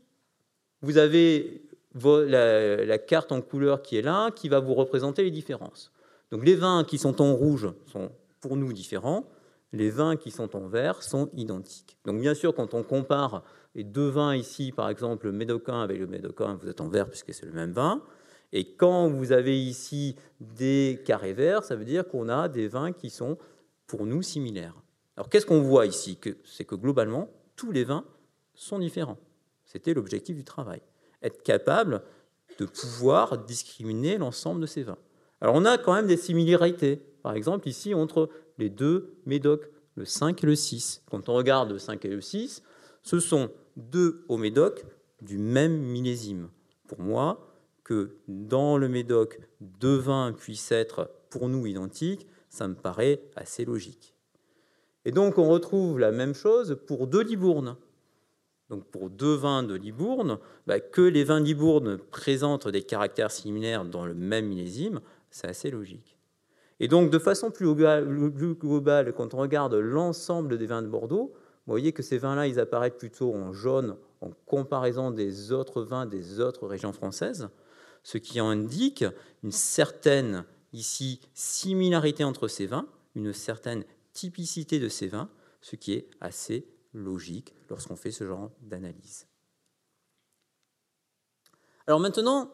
vous 0.81 0.97
avez 0.97 1.61
la, 2.05 2.97
carte 2.97 3.31
en 3.31 3.41
couleur 3.41 3.81
qui 3.81 3.97
est 3.97 4.01
là, 4.01 4.31
qui 4.31 4.49
va 4.49 4.59
vous 4.59 4.73
représenter 4.73 5.23
les 5.23 5.31
différences. 5.31 5.91
Donc 6.31 6.45
les 6.45 6.55
vins 6.55 6.83
qui 6.83 6.97
sont 6.97 7.21
en 7.21 7.33
rouge 7.33 7.69
sont 7.91 8.11
pour 8.39 8.57
nous 8.57 8.73
différents, 8.73 9.25
les 9.73 9.89
vins 9.89 10.15
qui 10.15 10.31
sont 10.31 10.55
en 10.55 10.67
vert 10.67 11.03
sont 11.03 11.29
identiques. 11.33 11.97
Donc 12.05 12.19
bien 12.19 12.33
sûr, 12.33 12.53
quand 12.53 12.73
on 12.73 12.83
compare 12.83 13.43
les 13.75 13.83
deux 13.83 14.07
vins 14.07 14.35
ici, 14.35 14.71
par 14.71 14.89
exemple 14.89 15.27
le 15.27 15.31
médocain 15.31 15.81
avec 15.81 15.99
le 15.99 16.07
médocain, 16.07 16.57
vous 16.61 16.69
êtes 16.69 16.81
en 16.81 16.87
vert 16.87 17.09
puisque 17.09 17.33
c'est 17.33 17.45
le 17.45 17.53
même 17.53 17.71
vin. 17.71 18.01
Et 18.53 18.75
quand 18.75 19.09
vous 19.09 19.31
avez 19.33 19.59
ici 19.59 20.15
des 20.39 21.01
carrés 21.05 21.33
verts, 21.33 21.63
ça 21.63 21.75
veut 21.75 21.85
dire 21.85 22.07
qu'on 22.07 22.29
a 22.29 22.47
des 22.47 22.67
vins 22.67 22.93
qui 22.93 23.09
sont 23.09 23.37
pour 23.87 24.05
nous 24.05 24.21
similaires. 24.21 24.75
Alors 25.15 25.29
qu'est-ce 25.29 25.45
qu'on 25.45 25.61
voit 25.61 25.85
ici? 25.85 26.17
C'est 26.45 26.65
que 26.65 26.75
globalement, 26.75 27.29
tous 27.55 27.71
les 27.71 27.83
vins 27.83 28.05
sont 28.53 28.79
différents. 28.79 29.17
C'était 29.67 29.93
l'objectif 29.93 30.35
du 30.35 30.43
travail. 30.43 30.81
Être 31.21 31.43
capable 31.43 32.01
de 32.57 32.65
pouvoir 32.65 33.37
discriminer 33.45 34.17
l'ensemble 34.17 34.61
de 34.61 34.65
ces 34.65 34.81
vins. 34.81 34.97
Alors 35.41 35.55
on 35.55 35.65
a 35.65 35.77
quand 35.77 35.93
même 35.93 36.07
des 36.07 36.17
similarités. 36.17 37.01
Par 37.21 37.33
exemple, 37.33 37.67
ici, 37.67 37.93
entre 37.93 38.29
les 38.57 38.69
deux 38.69 39.13
médocs, 39.25 39.69
le 39.95 40.05
5 40.05 40.43
et 40.43 40.47
le 40.47 40.55
6. 40.55 41.03
Quand 41.11 41.29
on 41.29 41.33
regarde 41.33 41.71
le 41.71 41.77
5 41.77 42.03
et 42.05 42.09
le 42.09 42.21
6, 42.21 42.63
ce 43.03 43.19
sont 43.19 43.51
deux 43.75 44.23
hauts 44.27 44.37
médocs 44.37 44.85
du 45.21 45.37
même 45.37 45.77
millésime. 45.77 46.49
Pour 46.87 47.01
moi, 47.01 47.47
que 47.83 48.17
dans 48.27 48.77
le 48.77 48.89
médoc, 48.89 49.39
deux 49.61 49.95
vins 49.95 50.33
puissent 50.33 50.71
être 50.71 51.11
pour 51.29 51.49
nous 51.49 51.67
identiques, 51.67 52.27
ça 52.49 52.67
me 52.67 52.75
paraît 52.75 53.21
assez 53.35 53.65
logique. 53.65 54.13
Et 55.05 55.11
donc 55.11 55.37
on 55.37 55.47
retrouve 55.47 55.99
la 55.99 56.11
même 56.11 56.33
chose 56.33 56.77
pour 56.85 57.07
deux 57.07 57.23
Libournes 57.23 57.77
donc 58.69 58.85
pour 58.85 59.09
deux 59.09 59.35
vins 59.35 59.63
de 59.63 59.75
Libourne, 59.75 60.39
bah, 60.65 60.79
que 60.79 61.01
les 61.01 61.23
vins 61.23 61.39
de 61.39 61.45
Libourne 61.45 61.97
présentent 62.11 62.67
des 62.67 62.83
caractères 62.83 63.31
similaires 63.31 63.85
dans 63.85 64.05
le 64.05 64.13
même 64.13 64.47
millésime, 64.47 64.99
c'est 65.29 65.47
assez 65.47 65.71
logique. 65.71 66.17
Et 66.79 66.87
donc, 66.87 67.09
de 67.09 67.17
façon 67.17 67.49
plus 67.49 67.73
globale, 67.73 69.13
quand 69.13 69.33
on 69.33 69.37
regarde 69.37 69.73
l'ensemble 69.73 70.57
des 70.57 70.67
vins 70.67 70.81
de 70.81 70.87
Bordeaux, 70.87 71.33
vous 71.65 71.73
voyez 71.73 71.91
que 71.91 72.03
ces 72.03 72.17
vins-là, 72.17 72.47
ils 72.47 72.59
apparaissent 72.59 72.97
plutôt 72.97 73.33
en 73.33 73.51
jaune 73.51 73.97
en 74.21 74.31
comparaison 74.45 75.11
des 75.11 75.51
autres 75.51 75.81
vins 75.81 76.05
des 76.05 76.39
autres 76.39 76.67
régions 76.67 76.93
françaises, 76.93 77.49
ce 78.03 78.17
qui 78.17 78.39
indique 78.39 79.05
une 79.43 79.51
certaine, 79.51 80.45
ici, 80.71 81.21
similarité 81.33 82.23
entre 82.23 82.47
ces 82.47 82.67
vins, 82.67 82.87
une 83.15 83.33
certaine 83.33 83.83
typicité 84.13 84.79
de 84.79 84.87
ces 84.87 85.07
vins, 85.07 85.29
ce 85.61 85.75
qui 85.75 85.93
est 85.93 86.07
assez 86.21 86.67
logique 86.93 87.56
lorsqu'on 87.69 87.95
fait 87.95 88.11
ce 88.11 88.25
genre 88.25 88.51
d'analyse. 88.61 89.27
Alors 91.85 91.99
maintenant, 91.99 92.51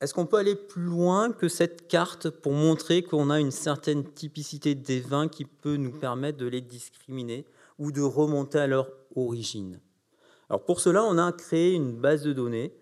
est-ce 0.00 0.14
qu'on 0.14 0.26
peut 0.26 0.38
aller 0.38 0.56
plus 0.56 0.82
loin 0.82 1.30
que 1.30 1.48
cette 1.48 1.86
carte 1.86 2.28
pour 2.28 2.52
montrer 2.52 3.02
qu'on 3.02 3.30
a 3.30 3.38
une 3.38 3.52
certaine 3.52 4.04
typicité 4.04 4.74
des 4.74 5.00
vins 5.00 5.28
qui 5.28 5.44
peut 5.44 5.76
nous 5.76 5.92
permettre 5.92 6.38
de 6.38 6.46
les 6.46 6.60
discriminer 6.60 7.46
ou 7.78 7.92
de 7.92 8.00
remonter 8.00 8.58
à 8.58 8.66
leur 8.66 8.90
origine? 9.14 9.80
Alors 10.50 10.64
pour 10.64 10.80
cela, 10.80 11.04
on 11.04 11.18
a 11.18 11.30
créé 11.30 11.72
une 11.72 11.92
base 11.92 12.22
de 12.22 12.32
données. 12.32 12.74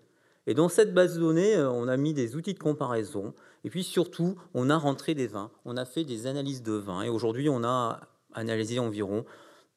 Et 0.47 0.55
dans 0.55 0.67
cette 0.67 0.95
base 0.95 1.15
de 1.15 1.19
données, 1.19 1.55
euh, 1.55 1.69
on 1.69 1.87
a 1.87 1.95
mis 1.95 2.15
des 2.15 2.35
outils 2.35 2.55
de 2.55 2.59
comparaison. 2.59 3.35
Et 3.63 3.69
puis 3.69 3.83
surtout, 3.83 4.35
on 4.55 4.71
a 4.71 4.77
rentré 4.77 5.13
des 5.13 5.27
vins, 5.27 5.51
on 5.65 5.77
a 5.77 5.85
fait 5.85 6.03
des 6.03 6.25
analyses 6.25 6.63
de 6.63 6.73
vins. 6.73 7.03
Et 7.03 7.09
aujourd'hui, 7.09 7.49
on 7.49 7.63
a 7.63 8.01
analysé 8.33 8.79
environ 8.79 9.25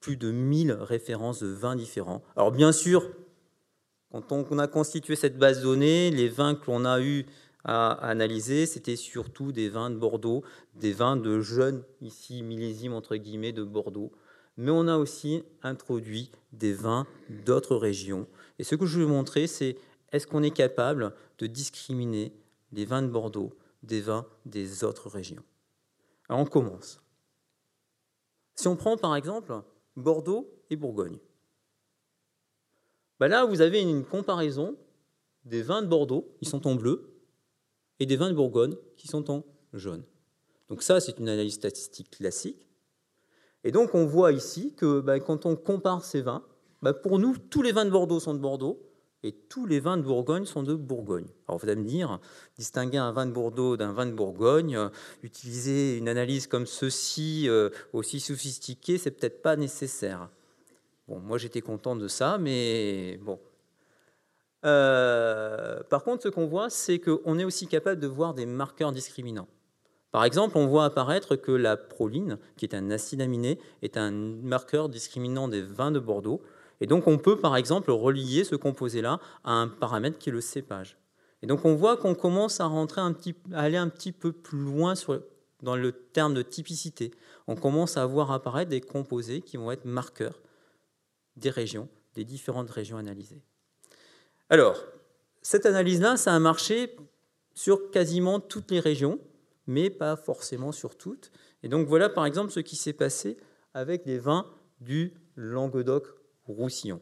plus 0.04 0.16
de 0.18 0.30
1000 0.30 0.72
références 0.72 1.42
de 1.42 1.48
vins 1.48 1.76
différents. 1.76 2.22
Alors 2.36 2.52
bien 2.52 2.72
sûr, 2.72 3.10
quand 4.10 4.46
on 4.50 4.58
a 4.58 4.68
constitué 4.68 5.16
cette 5.16 5.38
base 5.38 5.60
de 5.60 5.62
données, 5.62 6.10
les 6.10 6.28
vins 6.28 6.54
que 6.54 6.70
l'on 6.70 6.84
a 6.84 7.00
eu 7.00 7.24
à 7.64 7.92
analyser, 8.06 8.66
c'était 8.66 8.96
surtout 8.96 9.50
des 9.50 9.70
vins 9.70 9.88
de 9.88 9.96
Bordeaux, 9.96 10.44
des 10.74 10.92
vins 10.92 11.16
de 11.16 11.40
jeunes, 11.40 11.82
ici 12.02 12.42
millésimes 12.42 12.92
entre 12.92 13.16
guillemets, 13.16 13.52
de 13.52 13.64
Bordeaux. 13.64 14.12
Mais 14.58 14.70
on 14.70 14.88
a 14.88 14.98
aussi 14.98 15.42
introduit 15.62 16.30
des 16.52 16.74
vins 16.74 17.06
d'autres 17.46 17.76
régions. 17.76 18.26
Et 18.58 18.64
ce 18.64 18.74
que 18.74 18.84
je 18.84 19.00
veux 19.00 19.06
montrer, 19.06 19.46
c'est 19.46 19.78
est-ce 20.12 20.26
qu'on 20.26 20.42
est 20.42 20.50
capable 20.50 21.14
de 21.38 21.46
discriminer 21.46 22.34
les 22.72 22.84
vins 22.84 23.02
de 23.02 23.08
Bordeaux 23.08 23.56
des 23.82 24.02
vins 24.02 24.26
des 24.44 24.84
autres 24.84 25.08
régions? 25.08 25.42
Alors 26.28 26.42
on 26.42 26.44
commence. 26.44 27.00
Si 28.54 28.68
on 28.68 28.76
prend 28.76 28.98
par 28.98 29.16
exemple 29.16 29.62
Bordeaux 29.96 30.50
et 30.70 30.76
Bourgogne. 30.76 31.18
Bah 33.20 33.28
là, 33.28 33.44
vous 33.44 33.60
avez 33.60 33.80
une 33.80 34.04
comparaison 34.04 34.76
des 35.44 35.62
vins 35.62 35.82
de 35.82 35.86
Bordeaux, 35.86 36.34
qui 36.38 36.46
sont 36.46 36.66
en 36.66 36.74
bleu, 36.74 37.14
et 38.00 38.06
des 38.06 38.16
vins 38.16 38.30
de 38.30 38.34
Bourgogne, 38.34 38.76
qui 38.96 39.08
sont 39.08 39.30
en 39.30 39.44
jaune. 39.72 40.02
Donc 40.68 40.82
ça, 40.82 41.00
c'est 41.00 41.18
une 41.18 41.28
analyse 41.28 41.54
statistique 41.54 42.10
classique. 42.10 42.66
Et 43.62 43.70
donc 43.70 43.94
on 43.94 44.06
voit 44.06 44.32
ici 44.32 44.74
que 44.74 45.00
bah, 45.00 45.20
quand 45.20 45.46
on 45.46 45.56
compare 45.56 46.04
ces 46.04 46.22
vins, 46.22 46.44
bah, 46.82 46.92
pour 46.92 47.18
nous, 47.18 47.36
tous 47.36 47.62
les 47.62 47.72
vins 47.72 47.84
de 47.84 47.90
Bordeaux 47.90 48.20
sont 48.20 48.34
de 48.34 48.38
Bordeaux, 48.38 48.82
et 49.24 49.32
tous 49.32 49.64
les 49.64 49.80
vins 49.80 49.96
de 49.96 50.02
Bourgogne 50.02 50.44
sont 50.44 50.62
de 50.62 50.74
Bourgogne. 50.74 51.26
Alors 51.48 51.58
vous 51.58 51.68
allez 51.68 51.80
me 51.80 51.88
dire, 51.88 52.20
distinguer 52.58 52.98
un 52.98 53.10
vin 53.10 53.24
de 53.24 53.32
Bordeaux 53.32 53.76
d'un 53.78 53.92
vin 53.92 54.04
de 54.04 54.12
Bourgogne, 54.12 54.76
euh, 54.76 54.88
utiliser 55.22 55.96
une 55.96 56.08
analyse 56.08 56.46
comme 56.46 56.66
ceci, 56.66 57.48
euh, 57.48 57.70
aussi 57.94 58.20
sophistiquée, 58.20 58.98
c'est 58.98 59.10
peut-être 59.10 59.40
pas 59.40 59.56
nécessaire. 59.56 60.28
Bon, 61.08 61.18
moi 61.20 61.38
j'étais 61.38 61.62
content 61.62 61.96
de 61.96 62.06
ça, 62.06 62.36
mais 62.36 63.18
bon. 63.22 63.40
Euh, 64.66 65.82
par 65.84 66.04
contre, 66.04 66.22
ce 66.24 66.28
qu'on 66.28 66.46
voit, 66.46 66.68
c'est 66.68 66.98
qu'on 66.98 67.38
est 67.38 67.44
aussi 67.44 67.66
capable 67.66 68.00
de 68.00 68.06
voir 68.06 68.34
des 68.34 68.46
marqueurs 68.46 68.92
discriminants. 68.92 69.48
Par 70.10 70.24
exemple, 70.24 70.58
on 70.58 70.66
voit 70.66 70.84
apparaître 70.84 71.34
que 71.34 71.50
la 71.50 71.76
proline, 71.76 72.38
qui 72.56 72.66
est 72.66 72.74
un 72.74 72.90
acide 72.90 73.20
aminé, 73.20 73.58
est 73.82 73.96
un 73.96 74.10
marqueur 74.10 74.88
discriminant 74.88 75.48
des 75.48 75.62
vins 75.62 75.90
de 75.90 75.98
Bordeaux. 75.98 76.42
Et 76.84 76.86
donc, 76.86 77.06
on 77.06 77.16
peut, 77.16 77.38
par 77.38 77.56
exemple, 77.56 77.90
relier 77.90 78.44
ce 78.44 78.56
composé-là 78.56 79.18
à 79.42 79.52
un 79.52 79.68
paramètre 79.68 80.18
qui 80.18 80.28
est 80.28 80.32
le 80.32 80.42
cépage. 80.42 80.98
Et 81.40 81.46
donc, 81.46 81.64
on 81.64 81.74
voit 81.74 81.96
qu'on 81.96 82.14
commence 82.14 82.60
à, 82.60 82.66
rentrer 82.66 83.00
un 83.00 83.14
petit, 83.14 83.34
aller 83.54 83.78
un 83.78 83.88
petit 83.88 84.12
peu 84.12 84.32
plus 84.32 84.58
loin 84.58 84.92
dans 85.62 85.76
le 85.76 85.92
terme 85.92 86.34
de 86.34 86.42
typicité. 86.42 87.10
On 87.46 87.56
commence 87.56 87.96
à 87.96 88.04
voir 88.04 88.32
apparaître 88.32 88.68
des 88.68 88.82
composés 88.82 89.40
qui 89.40 89.56
vont 89.56 89.72
être 89.72 89.86
marqueurs 89.86 90.42
des 91.36 91.48
régions, 91.48 91.88
des 92.16 92.26
différentes 92.26 92.68
régions 92.68 92.98
analysées. 92.98 93.40
Alors, 94.50 94.76
cette 95.40 95.64
analyse-là, 95.64 96.18
ça 96.18 96.34
a 96.34 96.38
marché 96.38 96.94
sur 97.54 97.90
quasiment 97.92 98.40
toutes 98.40 98.70
les 98.70 98.80
régions, 98.80 99.18
mais 99.66 99.88
pas 99.88 100.16
forcément 100.16 100.70
sur 100.70 100.98
toutes. 100.98 101.32
Et 101.62 101.68
donc 101.68 101.88
voilà 101.88 102.10
par 102.10 102.26
exemple 102.26 102.52
ce 102.52 102.60
qui 102.60 102.76
s'est 102.76 102.92
passé 102.92 103.38
avec 103.72 104.04
les 104.04 104.18
vins 104.18 104.50
du 104.82 105.14
Languedoc-Roussillon. 106.48 107.00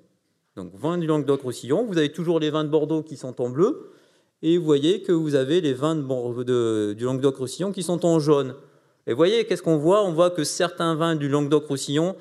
Donc 0.57 0.73
vins 0.75 0.99
du 0.99 1.07
Languedoc-Roussillon, 1.07 1.85
vous 1.85 1.99
avez 1.99 2.13
toujours 2.13 2.39
les 2.41 2.51
vins 2.51 2.65
de 2.65 2.69
Bordeaux 2.69 3.03
qui 3.03 3.17
sont 3.17 3.41
en 3.41 3.49
bleu, 3.49 3.91
et 4.43 4.59
vous 4.59 4.65
voyez 4.65 5.03
que 5.03 5.13
vous 5.13 5.35
avez 5.35 5.61
les 5.61 5.73
vins 5.73 5.95
du 5.95 7.05
Languedoc-Roussillon 7.05 7.73
qui 7.73 7.83
sont 7.83 8.05
en 8.05 8.19
jaune. 8.19 8.55
Et 9.07 9.13
vous 9.13 9.17
voyez, 9.17 9.47
qu'est-ce 9.47 9.63
qu'on 9.63 9.79
voit? 9.79 10.05
On 10.05 10.13
voit 10.13 10.31
que 10.31 10.45
certains 10.45 10.95
vins 10.95 11.17
du 11.17 11.29
Languedoc-Roussillon 11.29 12.17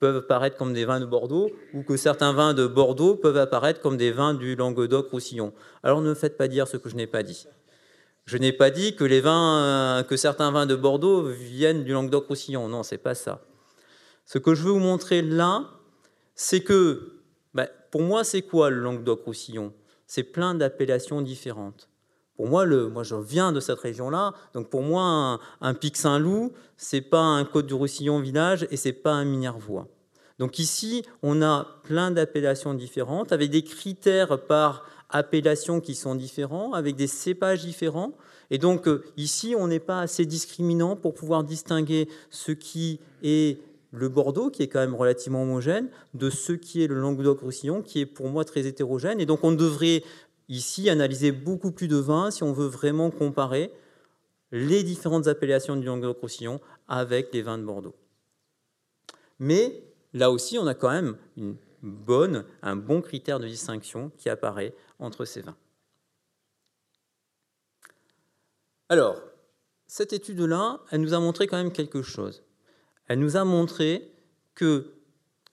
peuvent 0.00 0.16
apparaître 0.16 0.56
comme 0.56 0.74
des 0.74 0.84
vins 0.84 1.00
de 1.00 1.06
Bordeaux 1.06 1.50
ou 1.72 1.82
que 1.82 1.96
certains 1.96 2.32
vins 2.32 2.52
de 2.52 2.66
Bordeaux 2.66 3.16
peuvent 3.16 3.38
apparaître 3.38 3.80
comme 3.80 3.96
des 3.96 4.12
vins 4.12 4.34
du 4.34 4.54
Languedoc-Roussillon. 4.54 5.52
Alors 5.82 6.02
ne 6.02 6.10
me 6.10 6.14
faites 6.14 6.36
pas 6.36 6.48
dire 6.48 6.68
ce 6.68 6.76
que 6.76 6.88
je 6.88 6.96
n'ai 6.96 7.06
pas 7.06 7.22
dit. 7.22 7.46
Je 8.26 8.36
n'ai 8.38 8.52
pas 8.52 8.70
dit 8.70 8.96
que 8.96 9.04
les 9.04 9.20
vins, 9.20 9.58
euh, 9.58 10.02
que 10.02 10.16
certains 10.16 10.50
vins 10.50 10.66
de 10.66 10.74
Bordeaux 10.74 11.22
viennent 11.22 11.84
du 11.84 11.92
Languedoc-Roussillon. 11.92 12.68
Non, 12.68 12.82
c'est 12.82 12.98
pas 12.98 13.14
ça. 13.14 13.42
Ce 14.24 14.38
que 14.38 14.54
je 14.54 14.62
veux 14.62 14.72
vous 14.72 14.78
montrer 14.78 15.20
là, 15.20 15.70
c'est 16.34 16.62
que, 16.62 17.20
ben, 17.54 17.68
pour 17.90 18.02
moi, 18.02 18.24
c'est 18.24 18.42
quoi 18.42 18.70
le 18.70 18.80
Languedoc-Roussillon? 18.80 19.72
C'est 20.06 20.24
plein 20.24 20.54
d'appellations 20.54 21.22
différentes. 21.22 21.88
Pour 22.36 22.48
moi, 22.48 22.64
le, 22.64 22.88
moi, 22.88 23.04
je 23.04 23.14
viens 23.14 23.52
de 23.52 23.60
cette 23.60 23.78
région-là, 23.78 24.34
donc 24.54 24.68
pour 24.68 24.82
moi, 24.82 25.02
un, 25.02 25.40
un 25.60 25.74
Pic 25.74 25.96
Saint-Loup, 25.96 26.52
c'est 26.76 27.00
pas 27.00 27.20
un 27.20 27.44
Côte 27.44 27.66
du 27.66 27.74
Roussillon 27.74 28.18
village 28.20 28.66
et 28.70 28.76
c'est 28.76 28.92
pas 28.92 29.12
un 29.12 29.24
Minervois. 29.24 29.86
Donc 30.38 30.58
ici, 30.58 31.04
on 31.22 31.42
a 31.42 31.80
plein 31.84 32.10
d'appellations 32.10 32.74
différentes, 32.74 33.32
avec 33.32 33.50
des 33.50 33.62
critères 33.62 34.46
par 34.46 34.84
appellation 35.10 35.80
qui 35.80 35.94
sont 35.94 36.16
différents, 36.16 36.72
avec 36.72 36.96
des 36.96 37.06
cépages 37.06 37.64
différents. 37.64 38.14
Et 38.50 38.58
donc 38.58 38.88
euh, 38.88 39.04
ici, 39.16 39.54
on 39.56 39.68
n'est 39.68 39.80
pas 39.80 40.00
assez 40.00 40.26
discriminant 40.26 40.96
pour 40.96 41.14
pouvoir 41.14 41.44
distinguer 41.44 42.08
ce 42.30 42.50
qui 42.50 42.98
est 43.22 43.60
le 43.94 44.08
Bordeaux, 44.08 44.50
qui 44.50 44.62
est 44.62 44.68
quand 44.68 44.80
même 44.80 44.94
relativement 44.94 45.42
homogène, 45.42 45.88
de 46.14 46.30
ce 46.30 46.52
qui 46.52 46.82
est 46.82 46.86
le 46.86 47.00
Languedoc-Roussillon, 47.00 47.82
qui 47.82 48.00
est 48.00 48.06
pour 48.06 48.28
moi 48.28 48.44
très 48.44 48.66
hétérogène. 48.66 49.20
Et 49.20 49.26
donc 49.26 49.44
on 49.44 49.52
devrait 49.52 50.02
ici 50.48 50.90
analyser 50.90 51.32
beaucoup 51.32 51.70
plus 51.70 51.88
de 51.88 51.96
vins 51.96 52.30
si 52.30 52.42
on 52.42 52.52
veut 52.52 52.66
vraiment 52.66 53.10
comparer 53.10 53.70
les 54.52 54.82
différentes 54.82 55.26
appellations 55.26 55.76
du 55.76 55.86
Languedoc-Roussillon 55.86 56.60
avec 56.88 57.32
les 57.32 57.42
vins 57.42 57.58
de 57.58 57.64
Bordeaux. 57.64 57.94
Mais 59.38 59.82
là 60.12 60.30
aussi, 60.30 60.58
on 60.58 60.66
a 60.66 60.74
quand 60.74 60.90
même 60.90 61.16
une 61.36 61.56
bonne, 61.82 62.44
un 62.62 62.76
bon 62.76 63.00
critère 63.00 63.40
de 63.40 63.46
distinction 63.46 64.10
qui 64.16 64.28
apparaît 64.28 64.74
entre 64.98 65.24
ces 65.24 65.40
vins. 65.42 65.56
Alors, 68.88 69.20
cette 69.86 70.12
étude-là, 70.12 70.80
elle 70.90 71.00
nous 71.00 71.14
a 71.14 71.20
montré 71.20 71.46
quand 71.46 71.56
même 71.56 71.72
quelque 71.72 72.02
chose. 72.02 72.42
Elle 73.08 73.18
nous 73.18 73.36
a 73.36 73.44
montré 73.44 74.10
que 74.54 74.92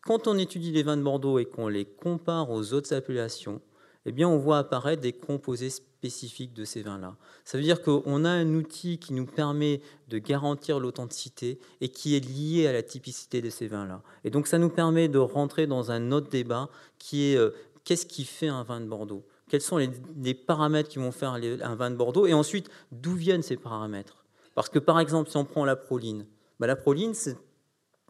quand 0.01 0.27
on 0.27 0.38
étudie 0.38 0.71
les 0.71 0.83
vins 0.83 0.97
de 0.97 1.03
Bordeaux 1.03 1.39
et 1.39 1.45
qu'on 1.45 1.67
les 1.67 1.85
compare 1.85 2.49
aux 2.49 2.73
autres 2.73 2.93
appellations, 2.93 3.61
eh 4.05 4.11
bien, 4.11 4.27
on 4.27 4.38
voit 4.38 4.57
apparaître 4.57 5.01
des 5.01 5.13
composés 5.13 5.69
spécifiques 5.69 6.53
de 6.53 6.65
ces 6.65 6.81
vins-là. 6.81 7.15
Ça 7.45 7.57
veut 7.57 7.63
dire 7.63 7.83
qu'on 7.83 8.25
a 8.25 8.30
un 8.30 8.55
outil 8.55 8.97
qui 8.97 9.13
nous 9.13 9.27
permet 9.27 9.81
de 10.07 10.17
garantir 10.17 10.80
l'authenticité 10.80 11.59
et 11.81 11.89
qui 11.89 12.15
est 12.15 12.19
lié 12.19 12.65
à 12.65 12.73
la 12.73 12.81
typicité 12.81 13.41
de 13.41 13.51
ces 13.51 13.67
vins-là. 13.67 14.01
Et 14.23 14.31
donc, 14.31 14.47
ça 14.47 14.57
nous 14.57 14.69
permet 14.69 15.07
de 15.07 15.19
rentrer 15.19 15.67
dans 15.67 15.91
un 15.91 16.11
autre 16.11 16.30
débat 16.30 16.69
qui 16.97 17.25
est 17.25 17.38
euh, 17.38 17.51
qu'est-ce 17.83 18.07
qui 18.07 18.25
fait 18.25 18.47
un 18.47 18.63
vin 18.63 18.81
de 18.81 18.88
Bordeaux? 18.88 19.23
Quels 19.49 19.61
sont 19.61 19.77
les, 19.77 20.33
paramètres 20.33 20.89
qui 20.89 20.97
vont 20.97 21.11
faire 21.11 21.33
un 21.33 21.75
vin 21.75 21.91
de 21.91 21.95
Bordeaux? 21.95 22.25
Et 22.25 22.33
ensuite, 22.33 22.69
d'où 22.91 23.13
viennent 23.13 23.43
ces 23.43 23.57
paramètres? 23.57 24.23
Parce 24.55 24.69
que, 24.69 24.80
par 24.80 24.99
exemple, 24.99 25.30
si 25.30 25.38
on 25.38 25.45
prend 25.45 25.65
la 25.65 25.75
proline, 25.75 26.25
bah, 26.61 26.67
la 26.67 26.75
proline, 26.75 27.15
c'est 27.15 27.38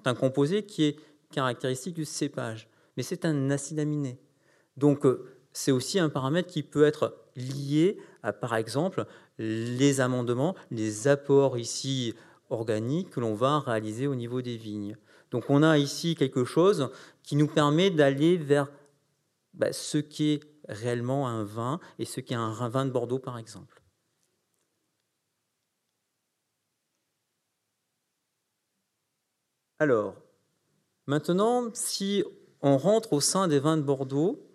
un 0.03 0.13
composé 0.13 0.65
qui 0.65 0.83
est 0.83 0.99
caractéristique 1.31 1.93
du 1.93 2.03
cépage, 2.03 2.69
mais 2.97 3.03
c'est 3.03 3.23
un 3.23 3.49
acide 3.49 3.79
aminé. 3.79 4.19
Donc, 4.75 5.05
euh, 5.05 5.25
c'est 5.53 5.71
aussi 5.71 5.99
un 5.99 6.09
paramètre 6.09 6.49
qui 6.49 6.61
peut 6.61 6.83
être 6.83 7.15
lié 7.37 7.97
à, 8.23 8.33
par 8.33 8.57
exemple, 8.57 9.05
les 9.39 10.01
amendements, 10.01 10.53
les 10.69 11.07
apports 11.07 11.57
ici 11.57 12.13
organiques 12.49 13.11
que 13.11 13.21
l'on 13.21 13.35
va 13.35 13.59
réaliser 13.59 14.05
au 14.05 14.15
niveau 14.15 14.41
des 14.41 14.57
vignes. 14.57 14.97
Donc 15.31 15.49
on 15.49 15.63
a 15.63 15.77
ici 15.77 16.15
quelque 16.15 16.43
chose 16.43 16.89
qui 17.23 17.37
nous 17.37 17.47
permet 17.47 17.89
d'aller 17.89 18.35
vers 18.35 18.69
bah, 19.53 19.71
ce 19.71 19.97
qui 19.97 20.31
est 20.31 20.41
réellement 20.67 21.29
un 21.29 21.45
vin 21.45 21.79
et 21.99 22.05
ce 22.05 22.19
qui 22.19 22.33
est 22.33 22.37
un 22.37 22.67
vin 22.67 22.85
de 22.85 22.91
Bordeaux, 22.91 23.19
par 23.19 23.37
exemple. 23.37 23.80
Alors, 29.81 30.13
maintenant, 31.07 31.71
si 31.73 32.23
on 32.61 32.77
rentre 32.77 33.13
au 33.13 33.19
sein 33.19 33.47
des 33.47 33.57
vins 33.57 33.77
de 33.77 33.81
Bordeaux 33.81 34.47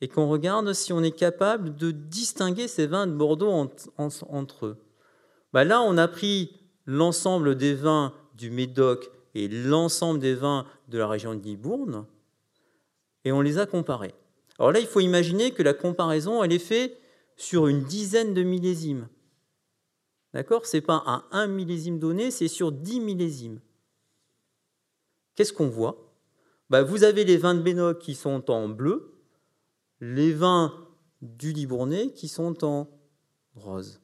et 0.00 0.06
qu'on 0.06 0.28
regarde 0.28 0.72
si 0.74 0.92
on 0.92 1.02
est 1.02 1.10
capable 1.10 1.74
de 1.74 1.90
distinguer 1.90 2.68
ces 2.68 2.86
vins 2.86 3.08
de 3.08 3.12
Bordeaux 3.12 3.50
entre 4.28 4.66
eux, 4.66 4.76
bah 5.52 5.64
là, 5.64 5.82
on 5.82 5.98
a 5.98 6.06
pris 6.06 6.56
l'ensemble 6.86 7.56
des 7.56 7.74
vins 7.74 8.14
du 8.36 8.52
Médoc 8.52 9.10
et 9.34 9.48
l'ensemble 9.48 10.20
des 10.20 10.36
vins 10.36 10.64
de 10.86 10.98
la 10.98 11.08
région 11.08 11.34
de 11.34 11.42
Libourne 11.42 12.06
et 13.24 13.32
on 13.32 13.40
les 13.40 13.58
a 13.58 13.66
comparés. 13.66 14.14
Alors 14.60 14.70
là, 14.70 14.78
il 14.78 14.86
faut 14.86 15.00
imaginer 15.00 15.50
que 15.50 15.64
la 15.64 15.74
comparaison, 15.74 16.44
elle 16.44 16.52
est 16.52 16.60
faite 16.60 16.96
sur 17.34 17.66
une 17.66 17.82
dizaine 17.82 18.34
de 18.34 18.44
millésimes. 18.44 19.08
D'accord? 20.32 20.64
Ce 20.64 20.76
n'est 20.76 20.80
pas 20.80 21.02
à 21.06 21.24
un 21.32 21.48
millésime 21.48 21.98
donné, 21.98 22.30
c'est 22.30 22.46
sur 22.46 22.70
dix 22.70 23.00
millésimes. 23.00 23.58
Qu'est-ce 25.34 25.52
qu'on 25.52 25.68
voit? 25.68 26.14
Bah, 26.68 26.82
Vous 26.82 27.04
avez 27.04 27.24
les 27.24 27.36
vins 27.36 27.54
de 27.54 27.62
Bénoc 27.62 27.98
qui 27.98 28.14
sont 28.14 28.50
en 28.50 28.68
bleu, 28.68 29.14
les 30.00 30.32
vins 30.32 30.74
du 31.22 31.52
Libournais 31.52 32.12
qui 32.12 32.28
sont 32.28 32.64
en 32.64 32.88
rose. 33.54 34.00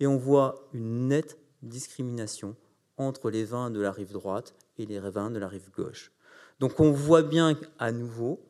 Et 0.00 0.06
on 0.06 0.16
voit 0.16 0.68
une 0.72 1.08
nette 1.08 1.38
discrimination 1.62 2.56
entre 2.96 3.30
les 3.30 3.44
vins 3.44 3.70
de 3.70 3.80
la 3.80 3.92
rive 3.92 4.12
droite 4.12 4.54
et 4.76 4.86
les 4.86 5.00
vins 5.00 5.30
de 5.30 5.38
la 5.38 5.48
rive 5.48 5.70
gauche. 5.70 6.12
Donc 6.60 6.80
on 6.80 6.90
voit 6.90 7.22
bien 7.22 7.58
à 7.78 7.92
nouveau 7.92 8.40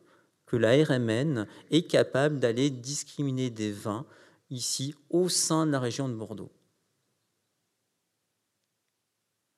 que 0.45 0.57
la 0.57 0.83
RMN 0.83 1.45
est 1.69 1.83
capable 1.83 2.39
d'aller 2.39 2.69
discriminer 2.69 3.49
des 3.49 3.71
vins 3.71 4.05
ici 4.49 4.95
au 5.09 5.29
sein 5.29 5.67
de 5.67 5.71
la 5.71 5.79
région 5.79 6.09
de 6.09 6.15
Bordeaux. 6.15 6.49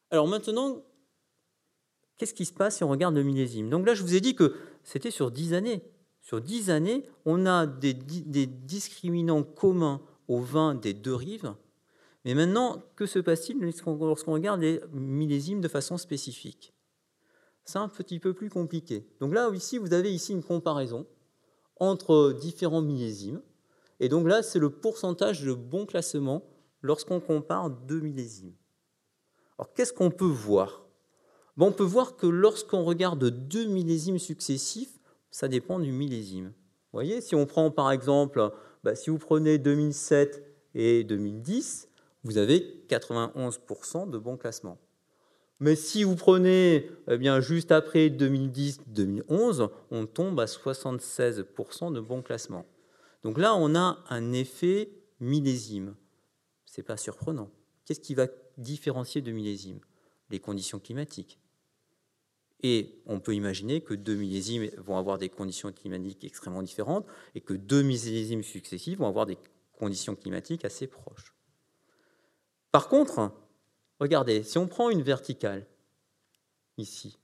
Alors 0.09 0.27
maintenant, 0.27 0.83
qu'est-ce 2.21 2.35
qui 2.35 2.45
se 2.45 2.53
passe 2.53 2.77
si 2.77 2.83
on 2.83 2.89
regarde 2.89 3.15
le 3.15 3.23
millésime? 3.23 3.71
Donc 3.71 3.87
là, 3.87 3.95
je 3.95 4.03
vous 4.03 4.13
ai 4.13 4.21
dit 4.21 4.35
que 4.35 4.53
c'était 4.83 5.09
sur 5.09 5.31
10 5.31 5.55
années. 5.55 5.81
Sur 6.21 6.39
10 6.39 6.69
années, 6.69 7.03
on 7.25 7.47
a 7.47 7.65
des, 7.65 7.95
discriminants 7.95 9.41
communs 9.41 10.03
aux 10.27 10.39
vins 10.39 10.75
des 10.75 10.93
deux 10.93 11.15
rives. 11.15 11.55
Mais 12.23 12.35
maintenant, 12.35 12.83
que 12.95 13.07
se 13.07 13.17
passe-t-il 13.17 13.57
lorsqu'on 13.59 14.33
regarde 14.33 14.61
les 14.61 14.81
millésimes 14.93 15.61
de 15.61 15.67
façon 15.67 15.97
spécifique? 15.97 16.75
C'est 17.65 17.79
un 17.79 17.89
petit 17.89 18.19
peu 18.19 18.35
plus 18.35 18.51
compliqué. 18.51 19.07
Donc 19.19 19.33
là, 19.33 19.49
ici, 19.51 19.79
vous 19.79 19.91
avez 19.91 20.13
ici 20.13 20.31
une 20.31 20.43
comparaison 20.43 21.07
entre 21.77 22.33
différents 22.39 22.83
millésimes. 22.83 23.41
Et 23.99 24.09
donc 24.09 24.27
là, 24.27 24.43
c'est 24.43 24.59
le 24.59 24.69
pourcentage 24.69 25.41
de 25.41 25.53
bon 25.53 25.87
classement 25.87 26.43
lorsqu'on 26.83 27.19
compare 27.19 27.71
deux 27.71 27.99
millésimes. 27.99 28.53
Alors, 29.57 29.73
qu'est-ce 29.73 29.91
qu'on 29.91 30.11
peut 30.11 30.25
voir? 30.25 30.80
On 31.57 31.71
peut 31.71 31.83
voir 31.83 32.17
que 32.17 32.27
lorsqu'on 32.27 32.83
regarde 32.83 33.23
deux 33.29 33.65
millésimes 33.65 34.19
successifs, 34.19 34.99
ça 35.29 35.47
dépend 35.47 35.79
du 35.79 35.91
millésime. 35.91 36.47
Vous 36.47 36.97
voyez, 36.97 37.21
si 37.21 37.35
on 37.35 37.45
prend 37.45 37.71
par 37.71 37.91
exemple, 37.91 38.51
bah, 38.83 38.95
si 38.95 39.09
vous 39.09 39.19
prenez 39.19 39.57
2007 39.57 40.43
et 40.73 41.03
2010, 41.03 41.87
vous 42.23 42.37
avez 42.37 42.83
91% 42.89 44.09
de 44.09 44.17
bon 44.17 44.37
classement. 44.37 44.77
Mais 45.59 45.75
si 45.75 46.03
vous 46.03 46.15
prenez 46.15 46.89
eh 47.07 47.17
bien, 47.17 47.39
juste 47.39 47.71
après 47.71 48.09
2010-2011, 48.09 49.69
on 49.91 50.07
tombe 50.07 50.39
à 50.39 50.45
76% 50.45 51.93
de 51.93 51.99
bon 51.99 52.23
classement. 52.23 52.65
Donc 53.21 53.37
là, 53.37 53.53
on 53.55 53.75
a 53.75 53.99
un 54.09 54.31
effet 54.33 54.89
millésime. 55.19 55.95
Ce 56.65 56.81
n'est 56.81 56.85
pas 56.85 56.97
surprenant. 56.97 57.51
Qu'est-ce 57.85 57.99
qui 57.99 58.15
va 58.15 58.25
différencier 58.57 59.21
de 59.21 59.31
millésime 59.31 59.79
Les 60.31 60.39
conditions 60.39 60.79
climatiques. 60.79 61.40
Et 62.63 63.01
on 63.05 63.19
peut 63.19 63.33
imaginer 63.33 63.81
que 63.81 63.93
deux 63.93 64.15
millésimes 64.15 64.69
vont 64.77 64.97
avoir 64.97 65.17
des 65.17 65.29
conditions 65.29 65.71
climatiques 65.71 66.23
extrêmement 66.23 66.61
différentes 66.61 67.07
et 67.33 67.41
que 67.41 67.53
deux 67.53 67.81
millésimes 67.81 68.43
successifs 68.43 68.99
vont 68.99 69.07
avoir 69.07 69.25
des 69.25 69.37
conditions 69.73 70.15
climatiques 70.15 70.63
assez 70.63 70.87
proches. 70.87 71.33
Par 72.71 72.87
contre, 72.87 73.31
Regardez, 74.01 74.41
si 74.41 74.57
on 74.57 74.67
prend 74.67 74.89
une 74.89 75.03
verticale, 75.03 75.67
ici, 76.79 77.19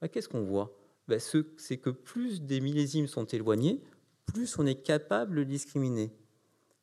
bah, 0.00 0.08
qu'est-ce 0.08 0.28
qu'on 0.28 0.42
voit? 0.42 0.76
Bah, 1.06 1.20
C'est 1.20 1.76
que 1.76 1.90
plus 1.90 2.42
des 2.42 2.60
millésimes 2.60 3.06
sont 3.06 3.24
éloignés, 3.24 3.80
plus 4.26 4.58
on 4.58 4.66
est 4.66 4.82
capable 4.82 5.36
de 5.36 5.44
discriminer. 5.44 6.10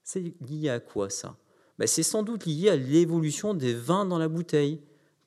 C'est 0.03 0.33
lié 0.39 0.69
à 0.69 0.79
quoi 0.79 1.09
ça? 1.09 1.37
Bah, 1.77 1.85
C'est 1.85 2.01
sans 2.01 2.23
doute 2.23 2.45
lié 2.45 2.69
à 2.69 2.77
l'évolution 2.77 3.53
des 3.53 3.73
vins 3.73 4.05
dans 4.05 4.17
la 4.17 4.29
bouteille, 4.29 4.81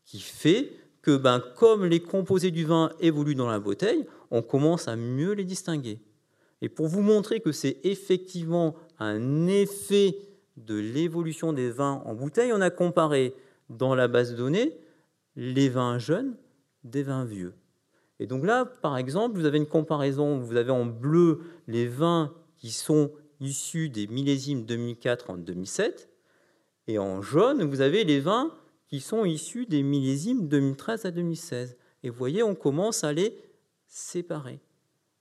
qui 0.07 0.21
fait 0.21 0.73
que 1.09 1.55
comme 1.55 1.87
les 1.87 2.01
composés 2.01 2.51
du 2.51 2.67
vin 2.67 2.91
évoluent 3.01 3.35
dans 3.35 3.49
la 3.49 3.61
bouteille, 3.61 4.05
on 4.31 4.43
commence 4.43 4.89
à 4.89 4.97
mieux 4.97 5.33
les 5.33 5.45
distinguer. 5.45 6.01
Et 6.61 6.69
pour 6.69 6.87
vous 6.87 7.01
montrer 7.01 7.41
que 7.41 7.51
c'est 7.51 7.79
effectivement 7.83 8.75
un 8.99 9.47
effet 9.47 10.19
de 10.59 10.75
l'évolution 10.75 11.55
des 11.55 11.71
vins 11.71 12.03
en 12.05 12.15
bouteille, 12.15 12.53
on 12.53 12.61
a 12.61 12.69
comparé 12.69 13.33
dans 13.71 13.95
la 13.95 14.07
base 14.07 14.33
de 14.33 14.37
données 14.37 14.77
les 15.35 15.71
vins 15.71 15.99
jeunes 15.99 16.37
des 16.85 17.03
vins 17.03 17.25
vieux. 17.25 17.55
Et 18.21 18.27
donc 18.27 18.45
là, 18.45 18.67
par 18.67 18.99
exemple, 18.99 19.39
vous 19.39 19.47
avez 19.47 19.57
une 19.57 19.67
comparaison, 19.67 20.39
vous 20.39 20.57
avez 20.57 20.73
en 20.73 20.85
bleu 20.85 21.41
les 21.69 21.87
vins 21.87 22.35
qui 22.59 22.71
sont 22.71 23.13
issus 23.41 23.89
des 23.89 24.09
millésimes 24.09 24.67
2004 24.67 25.31
en 25.31 25.37
2007, 25.39 26.11
et 26.87 26.99
en 26.99 27.23
jaune, 27.23 27.63
vous 27.63 27.81
avez 27.81 28.05
les 28.05 28.21
vins 28.21 28.51
qui 28.89 29.01
sont 29.01 29.25
issus 29.25 29.67
des 29.67 29.83
millésimes 29.83 30.49
2013 30.49 31.05
à 31.05 31.11
2016. 31.11 31.77
Et 32.03 32.11
vous 32.11 32.17
voyez, 32.17 32.43
on 32.43 32.55
commence 32.55 33.05
à 33.05 33.13
les 33.13 33.37
séparer. 33.87 34.61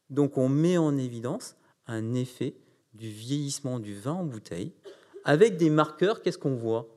Donc 0.09 0.37
on 0.37 0.49
met 0.49 0.77
en 0.77 0.97
évidence 0.97 1.55
un 1.85 2.13
effet 2.13 2.55
du 2.93 3.09
vieillissement 3.09 3.79
du 3.79 3.95
vin 3.95 4.13
en 4.13 4.23
bouteille, 4.23 4.73
avec 5.23 5.57
des 5.57 5.69
marqueurs, 5.69 6.21
qu'est-ce 6.21 6.37
qu'on 6.37 6.55
voit? 6.55 6.87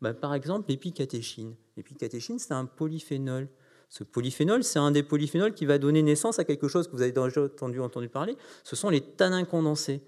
Bah, 0.00 0.12
par 0.12 0.34
exemple, 0.34 0.68
l'épicatéchine. 0.68 1.54
L'épicatéchine, 1.76 2.38
c'est 2.38 2.52
un 2.52 2.66
polyphénol. 2.66 3.48
Ce 3.88 4.04
polyphénol, 4.04 4.64
c'est 4.64 4.78
un 4.78 4.90
des 4.90 5.02
polyphénols 5.02 5.54
qui 5.54 5.66
va 5.66 5.78
donner 5.78 6.02
naissance 6.02 6.38
à 6.38 6.44
quelque 6.44 6.68
chose 6.68 6.88
que 6.88 6.92
vous 6.92 7.02
avez 7.02 7.12
déjà 7.12 7.42
entendu, 7.42 7.80
entendu 7.80 8.08
parler. 8.08 8.36
Ce 8.64 8.76
sont 8.76 8.90
les 8.90 9.00
tanins 9.00 9.44
condensés 9.44 10.02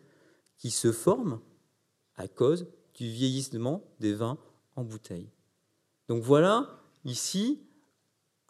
qui 0.57 0.71
se 0.71 0.91
forment 0.91 1.41
à 2.17 2.27
cause 2.27 2.67
du 2.95 3.09
vieillissement 3.09 3.85
des 4.01 4.15
vins 4.15 4.39
en 4.75 4.83
bouteille. 4.83 5.31
Donc 6.09 6.23
voilà 6.23 6.81
ici 7.05 7.61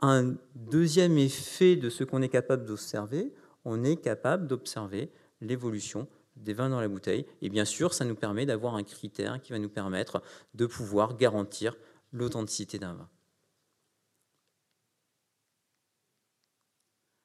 un 0.01 0.37
deuxième 0.55 1.19
effet 1.19 1.77
de 1.77 1.91
ce 1.91 2.05
qu'on 2.05 2.23
est 2.23 2.29
capable 2.29 2.65
d'observer. 2.65 3.35
On 3.65 3.83
est 3.85 3.97
capable 3.97 4.47
d'observer 4.47 5.11
l'évolution 5.41 6.09
des 6.37 6.53
vins 6.53 6.69
dans 6.69 6.81
la 6.81 6.89
bouteille. 6.89 7.27
Et 7.43 7.49
bien 7.49 7.65
sûr, 7.65 7.93
ça 7.93 8.05
nous 8.05 8.15
permet 8.15 8.47
d'avoir 8.47 8.77
un 8.77 8.85
critère 8.85 9.41
qui 9.43 9.53
va 9.53 9.59
nous 9.59 9.69
permettre 9.69 10.23
de 10.55 10.67
pouvoir 10.67 11.17
garantir 11.17 11.77
l'authenticité 12.13 12.79
d'un 12.79 12.95
vin. 12.95 13.09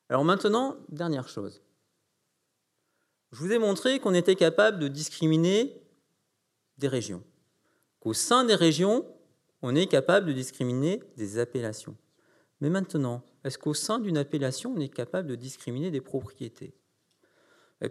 Alors 0.10 0.26
maintenant, 0.26 0.78
dernière 0.90 1.28
chose. 1.28 1.62
Je 3.32 3.40
vous 3.40 3.52
ai 3.52 3.58
montré 3.58 4.00
qu'on 4.00 4.14
était 4.14 4.36
capable 4.36 4.80
de 4.80 4.88
discriminer 4.88 5.82
des 6.78 6.88
régions, 6.88 7.24
qu'au 8.00 8.14
sein 8.14 8.44
des 8.44 8.56
régions, 8.56 9.08
on 9.64 9.75
est 9.75 9.88
capable 9.88 10.27
de 10.27 10.33
discriminer 10.33 11.01
des 11.17 11.40
appellations. 11.40 11.95
Mais 12.59 12.69
maintenant, 12.69 13.24
est-ce 13.43 13.58
qu'au 13.58 13.74
sein 13.74 13.98
d'une 14.00 14.17
appellation, 14.17 14.74
on 14.75 14.80
est 14.80 14.93
capable 14.93 15.27
de 15.30 15.35
discriminer 15.35 15.90
des 15.90 16.01
propriétés? 16.01 16.75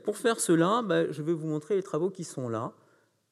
Pour 0.05 0.17
faire 0.17 0.39
cela, 0.39 0.83
bah, 0.83 1.10
je 1.10 1.23
vais 1.23 1.33
vous 1.33 1.47
montrer 1.47 1.75
les 1.75 1.83
travaux 1.83 2.10
qui 2.10 2.25
sont 2.25 2.49
là. 2.49 2.75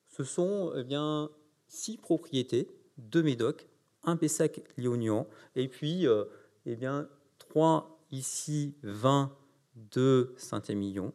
Ce 0.09 0.25
sont 0.25 0.73
eh 0.75 0.85
bien, 0.85 1.31
six 1.69 1.97
propriétés, 1.97 2.69
deux 2.99 3.23
médocs, 3.23 3.69
un 4.05 4.17
Pessac 4.17 4.63
léognan, 4.77 5.27
et 5.55 5.69
puis 5.69 6.07
euh, 6.07 6.25
eh 6.67 6.77
bien, 6.77 7.09
trois 7.39 8.03
ici 8.11 8.75
vins 8.83 9.37
de 9.75 10.35
Saint-Émilion 10.37 11.13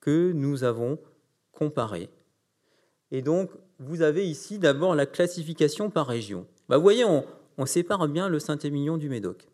que 0.00 0.32
nous 0.32 0.64
avons 0.64 0.98
comparés. 1.52 2.10
Et 3.10 3.22
donc, 3.22 3.50
vous 3.78 4.02
avez 4.02 4.26
ici 4.28 4.58
d'abord 4.58 4.94
la 4.94 5.06
classification 5.06 5.90
par 5.90 6.06
région. 6.06 6.46
Bah, 6.68 6.76
vous 6.76 6.82
voyez, 6.82 7.04
on, 7.04 7.66
sépare 7.66 8.08
bien 8.08 8.28
le 8.28 8.38
Saint-Émilion 8.38 8.96
du 8.96 9.08
Médoc. 9.08 9.48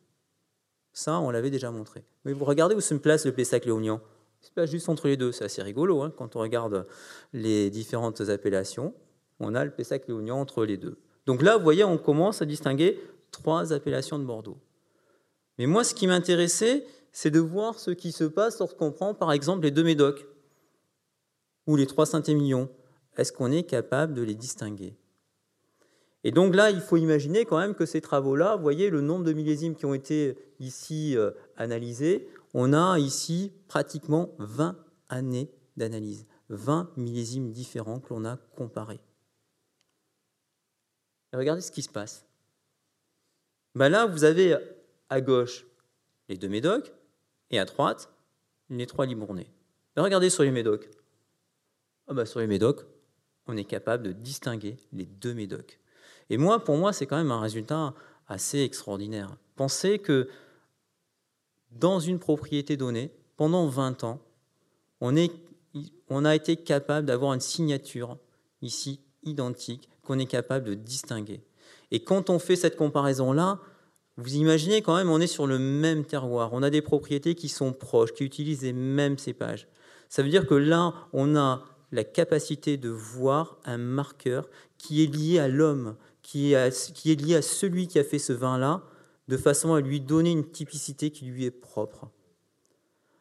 Ça, 0.93 1.19
on 1.21 1.31
l'avait 1.31 1.51
déjà 1.51 1.71
montré. 1.71 2.05
Mais 2.25 2.33
vous 2.33 2.45
regardez 2.45 2.75
où 2.75 2.81
se 2.81 2.95
place 2.95 3.27
le 3.27 3.33
Pessac-Léognan 3.33 4.01
c'est 4.43 4.55
pas 4.55 4.67
juste 4.67 4.89
entre 4.89 5.07
les 5.07 5.17
deux, 5.17 5.31
c'est 5.31 5.45
assez 5.45 5.63
rigolo. 5.63 6.03
Hein. 6.03 6.13
quand 6.15 6.37
on 6.37 6.41
regarde 6.41 6.87
les 7.33 7.71
différentes 7.71 8.21
appellations, 8.23 8.93
on 9.39 9.55
a 9.55 9.65
le 9.65 9.71
Pessac 9.71 10.09
léognan 10.09 10.41
entre 10.41 10.65
les 10.65 10.77
deux. 10.77 10.99
Donc 11.27 11.43
là, 11.43 11.57
vous 11.57 11.63
voyez, 11.63 11.85
on 11.85 11.97
commence 11.97 12.43
à 12.43 12.45
distinguer 12.45 13.01
trois 13.31 13.73
appellations 13.73 14.19
de 14.19 14.25
Bordeaux. 14.25 14.59
Mais 15.59 15.67
moi, 15.67 15.85
ce 15.85 15.95
qui 15.95 16.09
m'intéressait, 16.09 16.85
c'est 17.13 17.31
de 17.31 17.39
voir 17.39 17.79
ce 17.79 17.93
qui 17.93 18.11
se 18.11 18.25
passe 18.25 18.59
lorsqu'on 18.59 18.91
prend, 18.91 19.15
par 19.15 19.33
exemple, 19.33 19.63
les 19.63 19.71
deux 19.71 19.85
Médocs 19.85 20.27
ou 21.69 21.77
les 21.77 21.87
trois 21.87 22.07
Saint-Émilion. 22.07 22.69
Est-ce 23.17 23.33
qu'on 23.33 23.53
est 23.53 23.65
capable 23.65 24.15
de 24.15 24.23
les 24.23 24.35
distinguer? 24.35 24.97
Et 26.25 26.31
donc 26.31 26.55
là, 26.55 26.71
il 26.71 26.81
faut 26.81 26.97
imaginer 26.97 27.45
quand 27.45 27.59
même 27.59 27.75
que 27.75 27.87
ces 27.87 28.01
travaux-là, 28.01 28.57
vous 28.57 28.63
voyez 28.63 28.91
le 28.91 29.01
nombre 29.01 29.25
de 29.25 29.33
millésimes 29.33 29.75
qui 29.75 29.87
ont 29.87 29.95
été 29.95 30.39
ici 30.61 31.17
euh, 31.17 31.33
analysés, 31.57 32.29
on 32.55 32.73
a 32.73 32.99
ici 32.99 33.53
pratiquement 33.67 34.35
20 34.39 34.77
années 35.09 35.51
d'analyse, 35.77 36.27
20 36.49 36.91
millésimes 36.97 37.51
différents 37.51 37.99
que 37.99 38.15
l'on 38.15 38.25
a 38.25 38.37
comparés. 38.57 39.01
regardez 41.33 41.63
ce 41.63 41.73
qui 41.73 41.83
se 41.83 41.89
passe. 41.89 42.25
Ben 43.75 43.89
là, 43.89 44.07
vous 44.07 44.25
avez 44.25 44.57
à 45.09 45.21
gauche 45.21 45.67
les 46.29 46.37
deux 46.37 46.49
médocs 46.49 46.93
et 47.51 47.59
à 47.59 47.65
droite 47.65 48.11
les 48.71 48.87
trois 48.87 49.07
libournais. 49.07 49.51
regardez 49.97 50.31
sur 50.31 50.43
les 50.43 50.51
médocs. 50.51 50.89
Ah 52.07 52.15
ben 52.15 52.27
sur 52.27 52.41
les 52.41 52.47
médocs, 52.47 52.85
on 53.47 53.57
est 53.57 53.65
capable 53.65 54.05
de 54.05 54.13
distinguer 54.13 54.77
les 54.93 55.07
deux 55.07 55.35
médocs. 55.35 55.79
Et 56.31 56.37
moi, 56.37 56.63
pour 56.65 56.77
moi, 56.77 56.93
c'est 56.93 57.07
quand 57.07 57.17
même 57.17 57.31
un 57.31 57.41
résultat 57.41 57.95
assez 58.29 58.61
extraordinaire. 58.63 59.37
Pensez 59.57 59.99
que 59.99 60.29
dans 61.71 62.01
une 62.01 62.19
propriété 62.19 62.77
donnée, 62.77 63.11
pendant 63.37 63.67
20 63.67 64.05
ans, 64.05 64.21
on, 65.01 65.15
on 66.09 66.25
a 66.25 66.35
été 66.35 66.57
capable 66.57 67.07
d'avoir 67.07 67.35
une 67.35 67.41
signature 67.41 68.19
ici 68.61 69.01
identique 69.25 69.89
qu'on 70.03 70.19
est 70.19 70.27
capable 70.27 70.67
de 70.67 70.75
distinguer. 70.75 71.43
Et 71.91 72.01
quand 72.01 72.31
on 72.31 72.39
fait 72.39 72.57
cette 72.57 72.77
comparaison-là, 72.77 73.61
vous 74.17 74.35
imaginez 74.37 74.83
quand 74.83 74.97
même, 74.97 75.11
on 75.11 75.21
est 75.21 75.27
sur 75.27 75.47
le 75.47 75.59
même 75.59 76.05
terroir. 76.05 76.51
On 76.53 76.63
a 76.63 76.71
des 76.71 76.83
propriétés 76.83 77.35
qui 77.35 77.49
sont 77.49 77.73
proches, 77.73 78.13
qui 78.13 78.25
utilisent 78.25 78.63
les 78.63 78.73
mêmes 78.73 79.19
cépages. 79.19 79.69
Ça 80.09 80.23
veut 80.23 80.29
dire 80.29 80.47
que 80.47 80.55
là, 80.55 80.95
on 81.13 81.37
a 81.37 81.65
la 81.93 82.05
capacité 82.05 82.79
de 82.79 82.89
voir 82.89 83.59
un 83.65 83.79
marqueur 83.79 84.49
qui 84.79 85.05
est 85.05 85.15
lié 85.15 85.39
à 85.39 85.47
l'homme, 85.47 85.95
qui 86.23 86.55
est, 86.55 87.21
lié 87.21 87.37
à 87.37 87.43
celui 87.43 87.87
qui 87.87 87.99
a 87.99 88.05
fait 88.05 88.19
ce 88.19 88.33
vin-là, 88.33 88.83
de 89.29 89.37
façon 89.37 89.75
à 89.75 89.81
lui 89.81 90.01
donner 90.01 90.31
une 90.31 90.51
typicité 90.51 91.11
qui 91.11 91.27
lui 91.27 91.45
est 91.45 91.51
propre. 91.51 92.09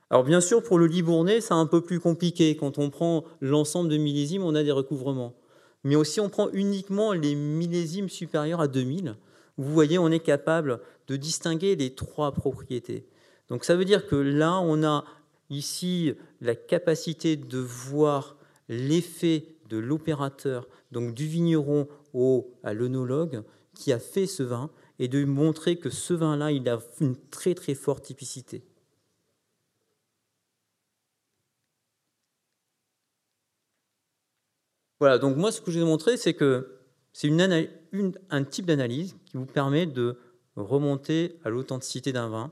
Alors 0.10 0.24
bien 0.24 0.42
sûr, 0.42 0.64
pour 0.64 0.80
le 0.80 0.88
Libournais, 0.88 1.42
c'est 1.42 1.54
un 1.54 1.66
peu 1.66 1.82
plus 1.82 2.00
compliqué. 2.00 2.56
Quand 2.56 2.78
on 2.80 2.90
prend 2.90 3.24
l'ensemble 3.40 3.90
de 3.90 3.98
millésimes, 3.98 4.44
on 4.44 4.56
a 4.56 4.64
des 4.64 4.72
recouvrements. 4.72 5.36
Mais 5.84 5.96
aussi, 5.96 6.20
on 6.20 6.30
prend 6.30 6.50
uniquement 6.52 7.14
les 7.14 7.36
millésimes 7.36 8.10
supérieurs 8.10 8.62
à 8.62 8.68
2000. 8.68 9.16
Vous 9.58 9.72
voyez, 9.72 9.98
on 10.00 10.10
est 10.10 10.20
capable 10.20 10.80
de 11.08 11.16
distinguer 11.16 11.76
les 11.76 11.94
trois 11.94 12.32
propriétés. 12.32 13.06
Donc 13.50 13.66
ça 13.66 13.76
veut 13.76 13.86
dire 13.86 14.08
que 14.08 14.16
là, 14.16 14.60
on 14.60 14.84
a 14.84 15.04
ici 15.50 16.14
la 16.40 16.56
capacité 16.56 17.36
de 17.36 17.58
voir 17.58 18.38
l'effet 18.72 19.46
de 19.70 19.78
l'opérateur, 19.78 20.68
donc 20.92 21.14
du 21.14 21.28
vigneron 21.28 21.88
au, 22.14 22.52
à 22.64 22.74
l'œnologue 22.74 23.44
qui 23.76 23.92
a 23.92 24.00
fait 24.00 24.28
ce 24.28 24.44
vin 24.44 24.72
et 24.98 25.08
de 25.08 25.24
montrer 25.26 25.78
que 25.78 25.90
ce 25.90 26.14
vin-là, 26.14 26.52
il 26.52 26.68
a 26.70 26.80
une 27.00 27.16
très 27.30 27.54
très 27.54 27.76
forte 27.76 28.04
typicité. 28.06 28.64
Voilà, 35.00 35.18
donc 35.18 35.36
moi 35.36 35.52
ce 35.52 35.62
que 35.62 35.72
j'ai 35.72 35.84
montré, 35.84 36.16
c'est 36.16 36.34
que 36.34 36.80
c'est 37.12 37.28
une, 37.28 38.14
un 38.30 38.44
type 38.44 38.66
d'analyse 38.66 39.16
qui 39.26 39.38
vous 39.38 39.46
permet 39.46 39.86
de 39.86 40.18
remonter 40.56 41.40
à 41.44 41.50
l'authenticité 41.50 42.14
d'un 42.14 42.30
vin 42.30 42.52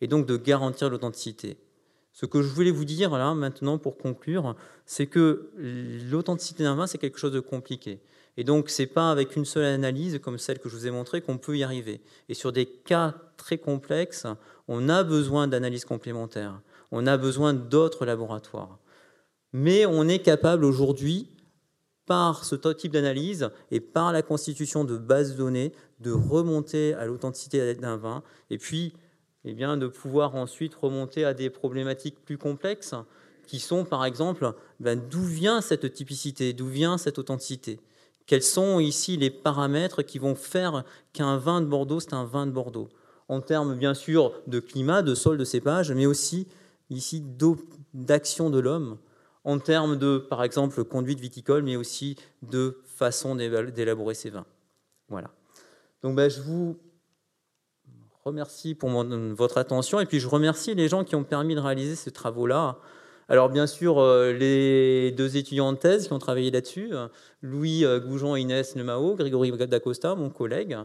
et 0.00 0.08
donc 0.08 0.26
de 0.26 0.36
garantir 0.36 0.90
l'authenticité. 0.90 1.58
Ce 2.12 2.26
que 2.26 2.42
je 2.42 2.48
voulais 2.48 2.70
vous 2.70 2.84
dire 2.84 3.10
là 3.16 3.34
maintenant 3.34 3.78
pour 3.78 3.96
conclure, 3.96 4.54
c'est 4.84 5.06
que 5.06 5.50
l'authenticité 6.10 6.62
d'un 6.62 6.74
vin, 6.74 6.86
c'est 6.86 6.98
quelque 6.98 7.18
chose 7.18 7.32
de 7.32 7.40
compliqué. 7.40 8.00
Et 8.36 8.44
donc, 8.44 8.70
ce 8.70 8.82
n'est 8.82 8.86
pas 8.86 9.10
avec 9.10 9.36
une 9.36 9.44
seule 9.44 9.64
analyse 9.64 10.18
comme 10.22 10.38
celle 10.38 10.58
que 10.58 10.68
je 10.68 10.76
vous 10.76 10.86
ai 10.86 10.90
montrée 10.90 11.20
qu'on 11.20 11.38
peut 11.38 11.56
y 11.56 11.62
arriver. 11.62 12.00
Et 12.28 12.34
sur 12.34 12.52
des 12.52 12.66
cas 12.66 13.14
très 13.36 13.58
complexes, 13.58 14.26
on 14.68 14.88
a 14.88 15.04
besoin 15.04 15.48
d'analyses 15.48 15.84
complémentaires. 15.84 16.60
On 16.90 17.06
a 17.06 17.16
besoin 17.16 17.52
d'autres 17.52 18.06
laboratoires. 18.06 18.78
Mais 19.52 19.84
on 19.84 20.08
est 20.08 20.20
capable 20.20 20.64
aujourd'hui, 20.64 21.28
par 22.06 22.44
ce 22.44 22.56
type 22.56 22.92
d'analyse 22.92 23.50
et 23.70 23.80
par 23.80 24.12
la 24.12 24.22
constitution 24.22 24.84
de 24.84 24.98
bases 24.98 25.32
de 25.32 25.38
données, 25.38 25.72
de 26.00 26.10
remonter 26.10 26.94
à 26.94 27.06
l'authenticité 27.06 27.74
d'un 27.74 27.96
vin 27.96 28.22
et 28.50 28.58
puis 28.58 28.92
eh 29.44 29.54
bien, 29.54 29.76
de 29.76 29.86
pouvoir 29.86 30.34
ensuite 30.34 30.74
remonter 30.74 31.24
à 31.24 31.34
des 31.34 31.50
problématiques 31.50 32.24
plus 32.24 32.38
complexes 32.38 32.94
qui 33.46 33.58
sont, 33.58 33.84
par 33.84 34.04
exemple, 34.04 34.54
ben, 34.80 35.00
d'où 35.10 35.22
vient 35.22 35.60
cette 35.60 35.92
typicité, 35.92 36.52
d'où 36.52 36.68
vient 36.68 36.96
cette 36.96 37.18
authenticité? 37.18 37.80
Quels 38.26 38.42
sont 38.42 38.78
ici 38.78 39.16
les 39.16 39.30
paramètres 39.30 40.02
qui 40.02 40.18
vont 40.18 40.34
faire 40.34 40.84
qu'un 41.12 41.36
vin 41.36 41.60
de 41.60 41.66
Bordeaux, 41.66 42.00
c'est 42.00 42.14
un 42.14 42.24
vin 42.24 42.46
de 42.46 42.52
Bordeaux? 42.52 42.88
En 43.28 43.40
termes, 43.40 43.76
bien 43.76 43.94
sûr, 43.94 44.32
de 44.46 44.60
climat, 44.60 45.02
de 45.02 45.14
sol, 45.14 45.38
de 45.38 45.44
cépage, 45.44 45.90
mais 45.92 46.06
aussi 46.06 46.46
ici 46.90 47.24
d'action 47.94 48.50
de 48.50 48.58
l'homme, 48.58 48.98
en 49.44 49.58
termes 49.58 49.96
de, 49.96 50.18
par 50.18 50.44
exemple, 50.44 50.84
conduite 50.84 51.18
viticole, 51.18 51.62
mais 51.62 51.76
aussi 51.76 52.16
de 52.42 52.80
façon 52.84 53.34
d'élaborer 53.34 54.14
ces 54.14 54.30
vins. 54.30 54.46
Voilà. 55.08 55.30
Donc, 56.02 56.14
ben, 56.14 56.30
je 56.30 56.40
vous 56.40 56.78
remercie 58.24 58.74
pour 58.74 58.90
votre 58.90 59.58
attention 59.58 60.00
et 60.00 60.06
puis 60.06 60.20
je 60.20 60.28
remercie 60.28 60.74
les 60.74 60.88
gens 60.88 61.04
qui 61.04 61.16
ont 61.16 61.24
permis 61.24 61.54
de 61.54 61.60
réaliser 61.60 61.96
ces 61.96 62.10
travaux-là. 62.10 62.78
Alors 63.28 63.48
bien 63.48 63.66
sûr, 63.66 63.98
euh, 63.98 64.32
les 64.32 65.10
deux 65.12 65.36
étudiants 65.36 65.72
de 65.72 65.78
thèse 65.78 66.06
qui 66.06 66.12
ont 66.12 66.18
travaillé 66.18 66.50
là-dessus, 66.50 66.90
euh, 66.92 67.08
Louis 67.40 67.84
euh, 67.84 67.98
Goujon 67.98 68.36
et 68.36 68.40
Inès 68.40 68.76
Nemao, 68.76 69.14
Grégory 69.14 69.50
Dacosta, 69.52 70.14
mon 70.14 70.28
collègue, 70.28 70.76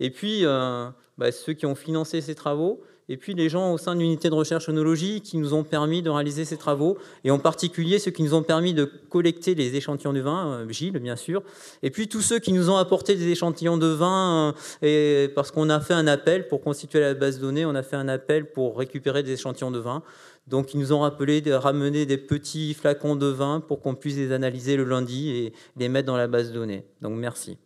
et 0.00 0.10
puis 0.10 0.44
bah, 0.44 1.32
ceux 1.32 1.54
qui 1.54 1.66
ont 1.66 1.74
financé 1.74 2.20
ces 2.20 2.36
travaux, 2.36 2.82
et 3.08 3.16
puis 3.16 3.34
les 3.34 3.48
gens 3.48 3.72
au 3.72 3.78
sein 3.78 3.94
de 3.94 4.00
l'unité 4.00 4.28
de 4.28 4.34
recherche 4.34 4.68
onologie 4.68 5.20
qui 5.20 5.38
nous 5.38 5.54
ont 5.54 5.64
permis 5.64 6.02
de 6.02 6.10
réaliser 6.10 6.44
ces 6.44 6.56
travaux, 6.56 6.98
et 7.24 7.30
en 7.30 7.38
particulier 7.38 7.98
ceux 7.98 8.10
qui 8.10 8.22
nous 8.22 8.34
ont 8.34 8.42
permis 8.42 8.74
de 8.74 8.84
collecter 8.84 9.54
les 9.54 9.76
échantillons 9.76 10.12
de 10.12 10.20
vin, 10.20 10.66
Gilles 10.68 10.98
bien 10.98 11.16
sûr, 11.16 11.42
et 11.82 11.90
puis 11.90 12.08
tous 12.08 12.22
ceux 12.22 12.38
qui 12.38 12.52
nous 12.52 12.70
ont 12.70 12.76
apporté 12.76 13.14
des 13.14 13.28
échantillons 13.28 13.78
de 13.78 13.86
vin, 13.86 14.54
et 14.82 15.30
parce 15.34 15.50
qu'on 15.50 15.70
a 15.70 15.80
fait 15.80 15.94
un 15.94 16.06
appel 16.06 16.48
pour 16.48 16.60
constituer 16.60 17.00
la 17.00 17.14
base 17.14 17.36
de 17.36 17.42
données, 17.42 17.64
on 17.64 17.74
a 17.74 17.82
fait 17.82 17.96
un 17.96 18.08
appel 18.08 18.50
pour 18.50 18.78
récupérer 18.78 19.22
des 19.22 19.32
échantillons 19.32 19.70
de 19.70 19.78
vin. 19.78 20.02
Donc 20.46 20.72
ils 20.72 20.80
nous 20.80 20.92
ont 20.92 21.00
rappelé 21.00 21.42
de 21.42 21.52
ramener 21.52 22.06
des 22.06 22.16
petits 22.16 22.72
flacons 22.72 23.16
de 23.16 23.26
vin 23.26 23.60
pour 23.60 23.80
qu'on 23.82 23.94
puisse 23.94 24.16
les 24.16 24.32
analyser 24.32 24.76
le 24.76 24.84
lundi 24.84 25.30
et 25.30 25.52
les 25.76 25.88
mettre 25.88 26.06
dans 26.06 26.16
la 26.16 26.26
base 26.26 26.48
de 26.48 26.54
données. 26.54 26.84
Donc 27.02 27.18
merci. 27.18 27.58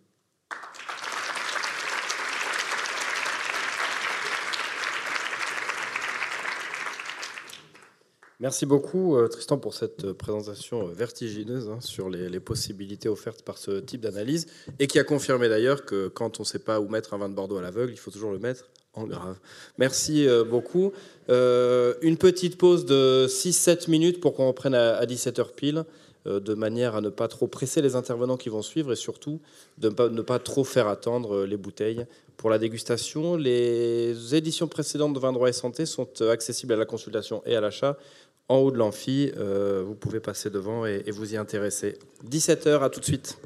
Merci 8.43 8.67
beaucoup 8.67 9.17
euh, 9.17 9.29
Tristan 9.29 9.57
pour 9.57 9.73
cette 9.73 10.05
euh, 10.05 10.15
présentation 10.15 10.89
euh, 10.89 10.93
vertigineuse 10.93 11.69
hein, 11.69 11.79
sur 11.81 12.11
les, 12.11 12.41
possibilités 12.41 13.09
offertes 13.09 13.43
par 13.43 13.57
ce 13.57 13.79
type 13.79 14.01
d'analyse 14.01 14.49
et 14.81 14.89
qui 14.89 14.99
a 14.99 15.05
confirmé 15.05 15.49
d'ailleurs 15.49 15.85
que 15.85 16.09
quand 16.09 16.41
on 16.41 16.43
ne 16.43 16.47
sait 16.47 16.59
pas 16.59 16.81
où 16.81 16.89
mettre 16.89 17.15
un 17.15 17.19
vin 17.19 17.29
de 17.29 17.37
Bordeaux 17.37 17.59
à 17.59 17.63
l'aveugle, 17.63 17.93
il 17.93 17.99
faut 17.99 18.11
toujours 18.11 18.33
le 18.33 18.41
mettre 18.41 18.69
en 18.95 19.05
grave. 19.05 19.37
Merci 19.79 20.27
beaucoup. 20.51 20.93
une 21.29 22.17
petite 22.19 22.59
pause 22.59 22.85
de 22.85 23.27
6-7 23.29 23.89
minutes 23.89 24.21
pour 24.21 24.35
qu'on 24.35 24.49
reprenne 24.49 24.75
à, 24.75 25.07
17h 25.07 25.55
pile 25.55 25.85
de 26.27 26.55
manière 26.55 26.97
à 26.97 27.01
ne 27.01 27.09
pas 27.09 27.29
trop 27.29 27.47
presser 27.47 27.81
les 27.81 27.95
intervenants 27.95 28.37
qui 28.37 28.49
vont 28.49 28.61
suivre 28.61 28.93
et 28.93 28.97
surtout 28.97 29.41
de 29.79 29.89
ne 29.89 30.21
pas, 30.21 30.39
trop 30.41 30.65
faire 30.65 30.89
attendre 30.89 31.45
les 31.45 31.57
bouteilles 31.57 32.05
pour 32.37 32.51
la 32.51 32.59
dégustation. 32.59 33.37
Les 33.37 34.35
éditions 34.35 34.67
précédentes 34.67 35.15
de 35.15 35.19
Vin 35.21 35.33
Droit 35.33 35.49
et 35.49 35.55
Santé 35.55 35.87
sont 35.87 36.09
accessibles 36.23 36.73
à 36.73 36.77
la 36.77 36.85
consultation 36.85 37.43
et 37.47 37.57
à 37.57 37.61
l'achat 37.61 37.97
en 38.53 38.59
haut 38.59 38.71
de 38.71 38.77
l'amphi. 38.77 39.33
Euh, 39.39 39.83
vous 39.85 39.95
pouvez 39.95 40.21
passer 40.21 40.51
devant 40.51 40.85
et, 40.85 41.11
vous 41.11 41.35
y 41.35 41.37
intéresser. 41.37 41.99
17h, 42.29 42.83
à 42.83 42.91
tout 42.91 43.01
de 43.01 43.05
suite. 43.05 43.39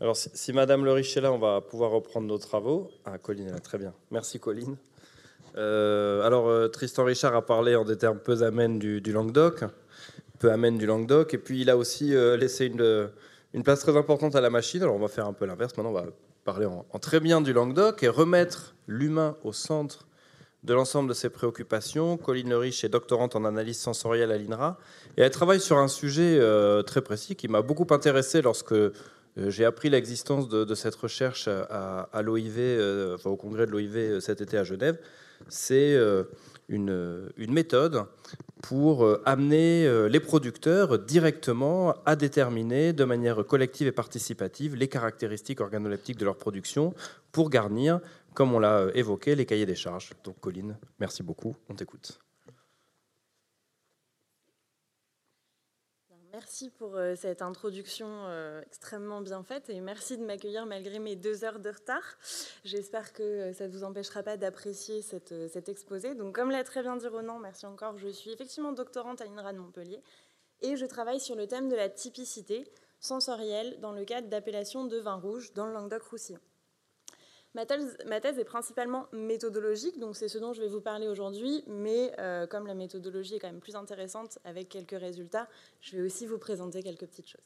Alors, 0.00 0.16
si, 0.16 0.52
Madame 0.54 0.84
Le 0.84 0.92
Riche 0.92 1.14
est 1.18 1.20
là, 1.20 1.30
on 1.30 1.38
va 1.38 1.60
pouvoir 1.60 1.90
reprendre 1.90 2.26
nos 2.26 2.38
travaux. 2.38 2.90
Ah, 3.04 3.18
Colline 3.18 3.48
est 3.48 3.52
là, 3.52 3.58
très 3.58 3.76
bien. 3.76 3.92
Merci, 4.10 4.40
Colline. 4.40 4.76
Euh, 5.56 6.22
alors, 6.22 6.48
euh, 6.48 6.68
Tristan 6.68 7.04
Richard 7.04 7.36
a 7.36 7.44
parlé 7.44 7.76
en 7.76 7.84
des 7.84 7.98
termes 7.98 8.18
peu 8.18 8.42
amènes 8.42 8.78
du, 8.78 9.12
Languedoc, 9.12 9.64
peu 10.38 10.50
amène 10.50 10.78
du 10.78 10.86
Languedoc, 10.86 11.34
et 11.34 11.38
puis 11.38 11.60
il 11.60 11.68
a 11.68 11.76
aussi 11.76 12.14
laissé 12.38 12.64
une, 12.64 13.62
place 13.62 13.80
très 13.80 13.94
importante 13.94 14.34
à 14.36 14.40
la 14.40 14.48
machine. 14.48 14.82
Alors, 14.82 14.94
on 14.94 15.00
va 15.00 15.08
faire 15.08 15.26
un 15.26 15.34
peu 15.34 15.44
l'inverse. 15.44 15.76
Maintenant, 15.76 15.90
on 15.90 16.00
va 16.00 16.06
parler 16.44 16.64
en 16.64 16.98
très 16.98 17.20
bien 17.20 17.42
du 17.42 17.52
Languedoc 17.52 18.02
et 18.02 18.08
remettre 18.08 18.74
l'humain 18.86 19.36
au 19.44 19.52
centre 19.52 20.06
de 20.64 20.74
l'ensemble 20.74 21.08
de 21.08 21.14
ses 21.14 21.30
préoccupations. 21.30 22.16
Colline 22.16 22.54
Riche 22.54 22.84
est 22.84 22.88
doctorante 22.88 23.36
en 23.36 23.44
analyse 23.44 23.78
sensorielle 23.78 24.30
à 24.30 24.38
l'INRA 24.38 24.78
et 25.16 25.22
elle 25.22 25.30
travaille 25.30 25.60
sur 25.60 25.78
un 25.78 25.88
sujet 25.88 26.38
euh, 26.38 26.82
très 26.82 27.00
précis 27.00 27.36
qui 27.36 27.48
m'a 27.48 27.62
beaucoup 27.62 27.86
intéressé 27.90 28.42
lorsque 28.42 28.72
euh, 28.72 28.92
j'ai 29.36 29.64
appris 29.64 29.88
l'existence 29.88 30.48
de, 30.48 30.74
cette 30.74 30.96
recherche 30.96 31.48
à, 31.48 32.22
l'OIV, 32.22 32.56
euh, 32.58 33.16
au 33.24 33.36
congrès 33.36 33.66
de 33.66 33.70
l'OIV 33.70 34.20
cet 34.20 34.40
été 34.40 34.58
à 34.58 34.64
Genève. 34.64 34.98
C'est 35.48 35.96
une, 36.68 37.30
méthode 37.38 38.04
pour 38.60 39.08
amener 39.24 39.88
les 40.10 40.20
producteurs 40.20 40.98
directement 40.98 41.94
à 42.04 42.14
déterminer 42.14 42.92
de 42.92 43.04
manière 43.04 43.46
collective 43.46 43.86
et 43.86 43.92
participative 43.92 44.76
les 44.76 44.88
caractéristiques 44.88 45.62
organoleptiques 45.62 46.18
de 46.18 46.26
leur 46.26 46.36
production 46.36 46.92
pour 47.32 47.48
garnir, 47.48 48.00
comme 48.34 48.54
on 48.54 48.58
l'a 48.58 48.78
euh, 48.78 48.92
évoqué, 48.94 49.34
les 49.34 49.46
cahiers 49.46 49.66
des 49.66 49.74
charges. 49.74 50.12
Donc 50.24 50.38
Colline, 50.40 50.78
merci 50.98 51.22
beaucoup, 51.22 51.56
on 51.68 51.74
t'écoute. 51.74 52.20
Merci 56.32 56.70
pour 56.70 56.96
euh, 56.96 57.16
cette 57.16 57.42
introduction 57.42 58.06
euh, 58.08 58.62
extrêmement 58.64 59.20
bien 59.20 59.42
faite 59.42 59.68
et 59.68 59.80
merci 59.80 60.16
de 60.16 60.24
m'accueillir 60.24 60.64
malgré 60.64 61.00
mes 61.00 61.16
deux 61.16 61.44
heures 61.44 61.58
de 61.58 61.70
retard. 61.70 62.04
J'espère 62.64 63.12
que 63.12 63.52
ça 63.52 63.66
ne 63.66 63.72
vous 63.72 63.82
empêchera 63.82 64.22
pas 64.22 64.36
d'apprécier 64.36 65.02
cet 65.02 65.68
exposé. 65.68 66.14
Donc, 66.14 66.36
comme 66.36 66.52
l'a 66.52 66.62
très 66.62 66.82
bien 66.82 66.96
dit 66.96 67.08
Ronan, 67.08 67.40
merci 67.40 67.66
encore. 67.66 67.98
Je 67.98 68.08
suis 68.08 68.30
effectivement 68.30 68.72
doctorante 68.72 69.20
à 69.20 69.24
l'INRA 69.24 69.52
de 69.52 69.58
Montpellier 69.58 70.02
et 70.62 70.76
je 70.76 70.86
travaille 70.86 71.20
sur 71.20 71.34
le 71.34 71.48
thème 71.48 71.68
de 71.68 71.76
la 71.76 71.88
typicité 71.88 72.64
sensorielle 73.00 73.80
dans 73.80 73.92
le 73.92 74.04
cadre 74.04 74.28
d'appellation 74.28 74.84
de 74.84 74.98
vin 74.98 75.16
rouge 75.16 75.52
dans 75.54 75.66
le 75.66 75.72
Languedoc-Roussillon. 75.72 76.40
Ma 77.54 77.66
thèse, 77.66 78.38
est 78.38 78.44
principalement 78.44 79.08
méthodologique, 79.12 79.98
donc 79.98 80.16
c'est 80.16 80.28
ce 80.28 80.38
dont 80.38 80.52
je 80.52 80.62
vais 80.62 80.68
vous 80.68 80.80
parler 80.80 81.08
aujourd'hui, 81.08 81.64
mais 81.66 82.12
euh, 82.20 82.46
comme 82.46 82.66
la 82.68 82.74
méthodologie 82.74 83.34
est 83.34 83.38
quand 83.40 83.48
même 83.48 83.60
plus 83.60 83.74
intéressante 83.74 84.38
avec 84.44 84.68
quelques 84.68 84.98
résultats, 84.98 85.48
je 85.80 85.96
vais 85.96 86.02
aussi 86.02 86.26
vous 86.26 86.38
présenter 86.38 86.80
quelques 86.80 87.06
petites 87.06 87.28
choses. 87.28 87.40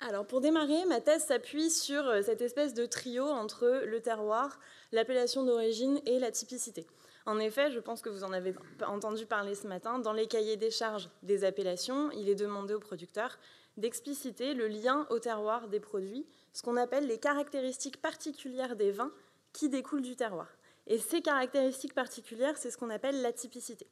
Alors 0.00 0.26
pour 0.26 0.42
démarrer, 0.42 0.84
ma 0.84 1.00
thèse 1.00 1.24
s'appuie 1.24 1.70
sur 1.70 2.06
euh, 2.06 2.20
cette 2.20 2.42
espèce 2.42 2.74
de 2.74 2.84
trio 2.84 3.24
entre 3.24 3.84
le 3.86 4.00
terroir, 4.02 4.60
l'appellation 4.92 5.44
d'origine 5.44 5.98
et 6.04 6.18
la 6.18 6.30
typicité. 6.30 6.86
En 7.24 7.38
effet, 7.38 7.70
je 7.70 7.80
pense 7.80 8.02
que 8.02 8.10
vous 8.10 8.22
en 8.22 8.34
avez 8.34 8.54
entendu 8.86 9.24
parler 9.24 9.54
ce 9.54 9.66
matin, 9.66 9.98
dans 9.98 10.12
les 10.12 10.26
cahiers 10.26 10.58
des 10.58 10.70
charges 10.70 11.08
des 11.22 11.44
appellations, 11.44 12.10
il 12.10 12.28
est 12.28 12.34
demandé 12.34 12.74
aux 12.74 12.80
producteurs 12.80 13.38
d'expliciter 13.76 14.54
le 14.54 14.68
lien 14.68 15.06
au 15.10 15.18
terroir 15.18 15.68
des 15.68 15.80
produits 15.80 16.26
ce 16.52 16.62
qu'on 16.62 16.76
appelle 16.76 17.06
les 17.06 17.18
caractéristiques 17.18 18.00
particulières 18.00 18.76
des 18.76 18.92
vins 18.92 19.12
qui 19.52 19.68
découlent 19.68 20.02
du 20.02 20.16
terroir. 20.16 20.48
Et 20.86 20.98
ces 20.98 21.22
caractéristiques 21.22 21.94
particulières, 21.94 22.56
c'est 22.56 22.70
ce 22.70 22.76
qu'on 22.76 22.90
appelle 22.90 23.20
la 23.22 23.32
typicité. 23.32 23.86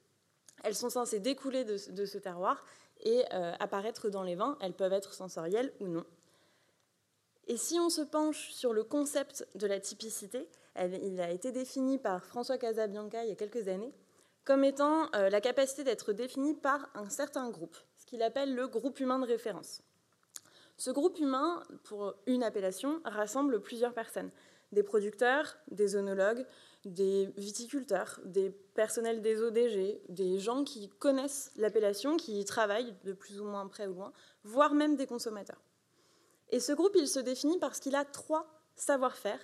Elles 0.62 0.74
sont 0.74 0.90
censées 0.90 1.18
découler 1.18 1.64
de, 1.64 1.76
ce 1.76 2.18
terroir 2.18 2.64
et 3.00 3.24
euh, 3.32 3.52
apparaître 3.58 4.10
dans 4.10 4.22
les 4.22 4.36
vins. 4.36 4.56
Elles 4.60 4.74
peuvent 4.74 4.92
être 4.92 5.14
sensorielles 5.14 5.72
ou 5.80 5.88
non. 5.88 6.04
Et 7.48 7.56
si 7.56 7.80
on 7.80 7.90
se 7.90 8.02
penche 8.02 8.52
sur 8.52 8.72
le 8.72 8.84
concept 8.84 9.48
de 9.56 9.66
la 9.66 9.80
typicité, 9.80 10.48
il 10.76 11.20
a 11.20 11.30
été 11.30 11.50
défini 11.50 11.98
par 11.98 12.24
François 12.24 12.58
Casabianca 12.58 13.24
il 13.24 13.30
y 13.30 13.32
a 13.32 13.36
quelques 13.36 13.68
années 13.68 13.92
comme 14.44 14.64
étant 14.64 15.08
euh, 15.14 15.30
la 15.30 15.40
capacité 15.40 15.84
d'être 15.84 16.12
défini 16.12 16.54
par 16.54 16.88
un 16.94 17.08
certain 17.08 17.50
groupe, 17.50 17.76
qu'il 18.12 18.22
appelle 18.22 18.54
le 18.54 18.68
groupe 18.68 19.00
humain 19.00 19.18
de 19.18 19.24
référence. 19.24 19.80
Ce 20.76 20.90
groupe 20.90 21.18
humain, 21.18 21.62
pour 21.84 22.12
une 22.26 22.42
appellation, 22.42 23.00
rassemble 23.06 23.62
plusieurs 23.62 23.94
personnes. 23.94 24.30
Des 24.70 24.82
producteurs, 24.82 25.56
des 25.70 25.96
œnologues, 25.96 26.44
des 26.84 27.32
viticulteurs, 27.38 28.20
des 28.26 28.50
personnels 28.50 29.22
des 29.22 29.40
ODG, 29.40 30.02
des 30.10 30.38
gens 30.40 30.62
qui 30.62 30.90
connaissent 30.90 31.52
l'appellation, 31.56 32.18
qui 32.18 32.38
y 32.38 32.44
travaillent 32.44 32.94
de 33.04 33.14
plus 33.14 33.40
ou 33.40 33.44
moins 33.44 33.66
près 33.66 33.86
ou 33.86 33.94
loin, 33.94 34.12
voire 34.44 34.74
même 34.74 34.96
des 34.96 35.06
consommateurs. 35.06 35.62
Et 36.50 36.60
ce 36.60 36.74
groupe, 36.74 36.96
il 36.96 37.08
se 37.08 37.20
définit 37.20 37.58
parce 37.58 37.80
qu'il 37.80 37.96
a 37.96 38.04
trois 38.04 38.46
savoir-faire. 38.76 39.40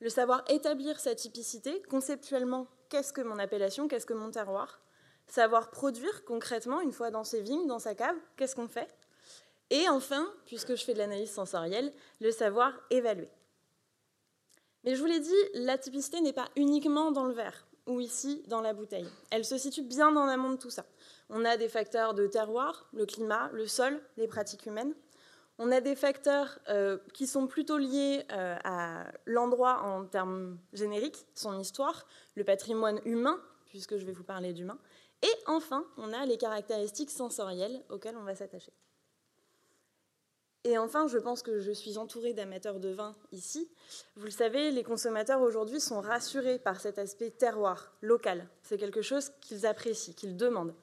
Le 0.00 0.10
savoir 0.10 0.44
établir 0.50 1.00
sa 1.00 1.14
typicité, 1.14 1.80
conceptuellement, 1.88 2.66
qu'est-ce 2.90 3.14
que 3.14 3.22
mon 3.22 3.38
appellation, 3.38 3.88
qu'est-ce 3.88 4.04
que 4.04 4.12
mon 4.12 4.30
terroir 4.30 4.82
Savoir 5.26 5.70
produire 5.70 6.24
concrètement, 6.24 6.80
une 6.80 6.92
fois 6.92 7.10
dans 7.10 7.24
ses 7.24 7.40
vignes, 7.40 7.66
dans 7.66 7.78
sa 7.78 7.94
cave, 7.94 8.16
qu'est-ce 8.36 8.54
qu'on 8.54 8.68
fait? 8.68 8.88
Et 9.70 9.88
enfin, 9.88 10.32
puisque 10.44 10.76
je 10.76 10.84
fais 10.84 10.94
de 10.94 10.98
l'analyse 10.98 11.32
sensorielle, 11.32 11.92
le 12.20 12.30
savoir 12.30 12.72
évaluer. 12.90 13.28
Mais 14.84 14.94
je 14.94 15.00
vous 15.00 15.06
l'ai 15.06 15.18
dit, 15.18 15.34
la 15.54 15.78
typicité 15.78 16.20
n'est 16.20 16.32
pas 16.32 16.48
uniquement 16.54 17.10
dans 17.10 17.24
le 17.24 17.34
verre 17.34 17.66
ou 17.86 18.00
ici 18.00 18.42
dans 18.46 18.60
la 18.60 18.72
bouteille. 18.72 19.08
Elle 19.30 19.44
se 19.44 19.58
situe 19.58 19.82
bien 19.82 20.14
en 20.16 20.28
amont 20.28 20.50
de 20.50 20.56
tout 20.56 20.70
ça. 20.70 20.84
On 21.28 21.44
a 21.44 21.56
des 21.56 21.68
facteurs 21.68 22.14
de 22.14 22.26
terroir, 22.26 22.88
le 22.92 23.06
climat, 23.06 23.50
le 23.52 23.66
sol, 23.66 24.00
les 24.16 24.28
pratiques 24.28 24.66
humaines. 24.66 24.94
On 25.58 25.72
a 25.72 25.80
des 25.80 25.96
facteurs 25.96 26.58
euh, 26.68 26.98
qui 27.14 27.26
sont 27.26 27.46
plutôt 27.46 27.78
liés 27.78 28.24
euh, 28.30 28.56
à 28.62 29.06
l'endroit 29.24 29.82
en 29.82 30.04
termes 30.04 30.58
génériques, 30.72 31.26
son 31.34 31.58
histoire, 31.58 32.06
le 32.34 32.44
patrimoine 32.44 33.00
humain, 33.04 33.40
puisque 33.66 33.96
je 33.96 34.04
vais 34.04 34.12
vous 34.12 34.24
parler 34.24 34.52
d'humain. 34.52 34.78
Et 35.22 35.32
enfin, 35.46 35.84
on 35.96 36.12
a 36.12 36.26
les 36.26 36.36
caractéristiques 36.36 37.10
sensorielles 37.10 37.82
auxquelles 37.88 38.16
on 38.16 38.24
va 38.24 38.34
s'attacher. 38.34 38.72
Et 40.64 40.78
enfin, 40.78 41.06
je 41.06 41.18
pense 41.18 41.42
que 41.42 41.60
je 41.60 41.70
suis 41.70 41.96
entourée 41.96 42.34
d'amateurs 42.34 42.80
de 42.80 42.88
vin 42.88 43.14
ici. 43.30 43.70
Vous 44.16 44.24
le 44.24 44.32
savez, 44.32 44.72
les 44.72 44.82
consommateurs 44.82 45.40
aujourd'hui 45.40 45.80
sont 45.80 46.00
rassurés 46.00 46.58
par 46.58 46.80
cet 46.80 46.98
aspect 46.98 47.30
terroir, 47.30 47.92
local. 48.02 48.48
C'est 48.64 48.76
quelque 48.76 49.00
chose 49.00 49.30
qu'ils 49.40 49.64
apprécient, 49.64 50.12
qu'ils 50.12 50.36
demandent. 50.36 50.74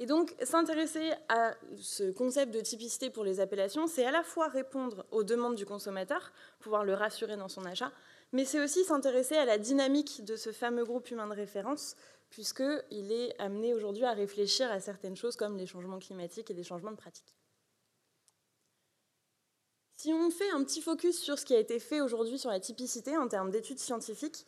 Et 0.00 0.06
donc, 0.06 0.34
s'intéresser 0.42 1.12
à 1.28 1.54
ce 1.76 2.10
concept 2.10 2.52
de 2.52 2.60
typicité 2.60 3.10
pour 3.10 3.22
les 3.22 3.38
appellations, 3.38 3.86
c'est 3.86 4.04
à 4.04 4.10
la 4.10 4.24
fois 4.24 4.48
répondre 4.48 5.04
aux 5.12 5.22
demandes 5.22 5.54
du 5.54 5.66
consommateur, 5.66 6.32
pouvoir 6.58 6.84
le 6.84 6.94
rassurer 6.94 7.36
dans 7.36 7.48
son 7.48 7.66
achat, 7.66 7.92
mais 8.32 8.44
c'est 8.44 8.60
aussi 8.60 8.82
s'intéresser 8.82 9.36
à 9.36 9.44
la 9.44 9.58
dynamique 9.58 10.24
de 10.24 10.36
ce 10.36 10.52
fameux 10.52 10.84
groupe 10.84 11.10
humain 11.10 11.28
de 11.28 11.34
référence, 11.34 11.96
puisqu'il 12.30 13.12
est 13.12 13.38
amené 13.40 13.74
aujourd'hui 13.74 14.04
à 14.04 14.12
réfléchir 14.12 14.70
à 14.70 14.80
certaines 14.80 15.16
choses 15.16 15.36
comme 15.36 15.56
les 15.56 15.66
changements 15.66 15.98
climatiques 15.98 16.50
et 16.50 16.54
les 16.54 16.62
changements 16.62 16.92
de 16.92 16.96
pratiques. 16.96 17.36
Si 19.96 20.12
on 20.14 20.30
fait 20.30 20.50
un 20.50 20.64
petit 20.64 20.80
focus 20.80 21.20
sur 21.20 21.38
ce 21.38 21.44
qui 21.44 21.54
a 21.54 21.58
été 21.58 21.78
fait 21.78 22.00
aujourd'hui 22.00 22.38
sur 22.38 22.48
la 22.48 22.60
typicité 22.60 23.18
en 23.18 23.28
termes 23.28 23.50
d'études 23.50 23.78
scientifiques, 23.78 24.46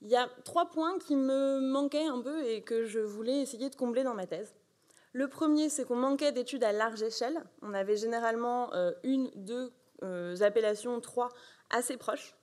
il 0.00 0.08
y 0.08 0.16
a 0.16 0.28
trois 0.44 0.70
points 0.70 0.98
qui 0.98 1.16
me 1.16 1.58
manquaient 1.60 2.06
un 2.06 2.20
peu 2.20 2.44
et 2.44 2.62
que 2.62 2.84
je 2.84 3.00
voulais 3.00 3.40
essayer 3.40 3.70
de 3.70 3.74
combler 3.74 4.04
dans 4.04 4.14
ma 4.14 4.26
thèse. 4.26 4.54
Le 5.12 5.28
premier, 5.28 5.68
c'est 5.68 5.84
qu'on 5.84 5.96
manquait 5.96 6.32
d'études 6.32 6.64
à 6.64 6.72
large 6.72 7.02
échelle. 7.02 7.42
On 7.62 7.74
avait 7.74 7.96
généralement 7.96 8.72
euh, 8.74 8.92
une, 9.02 9.30
deux 9.34 9.72
euh, 10.02 10.40
appellations, 10.40 11.00
trois 11.00 11.28
assez 11.70 11.96
proches. 11.96 12.34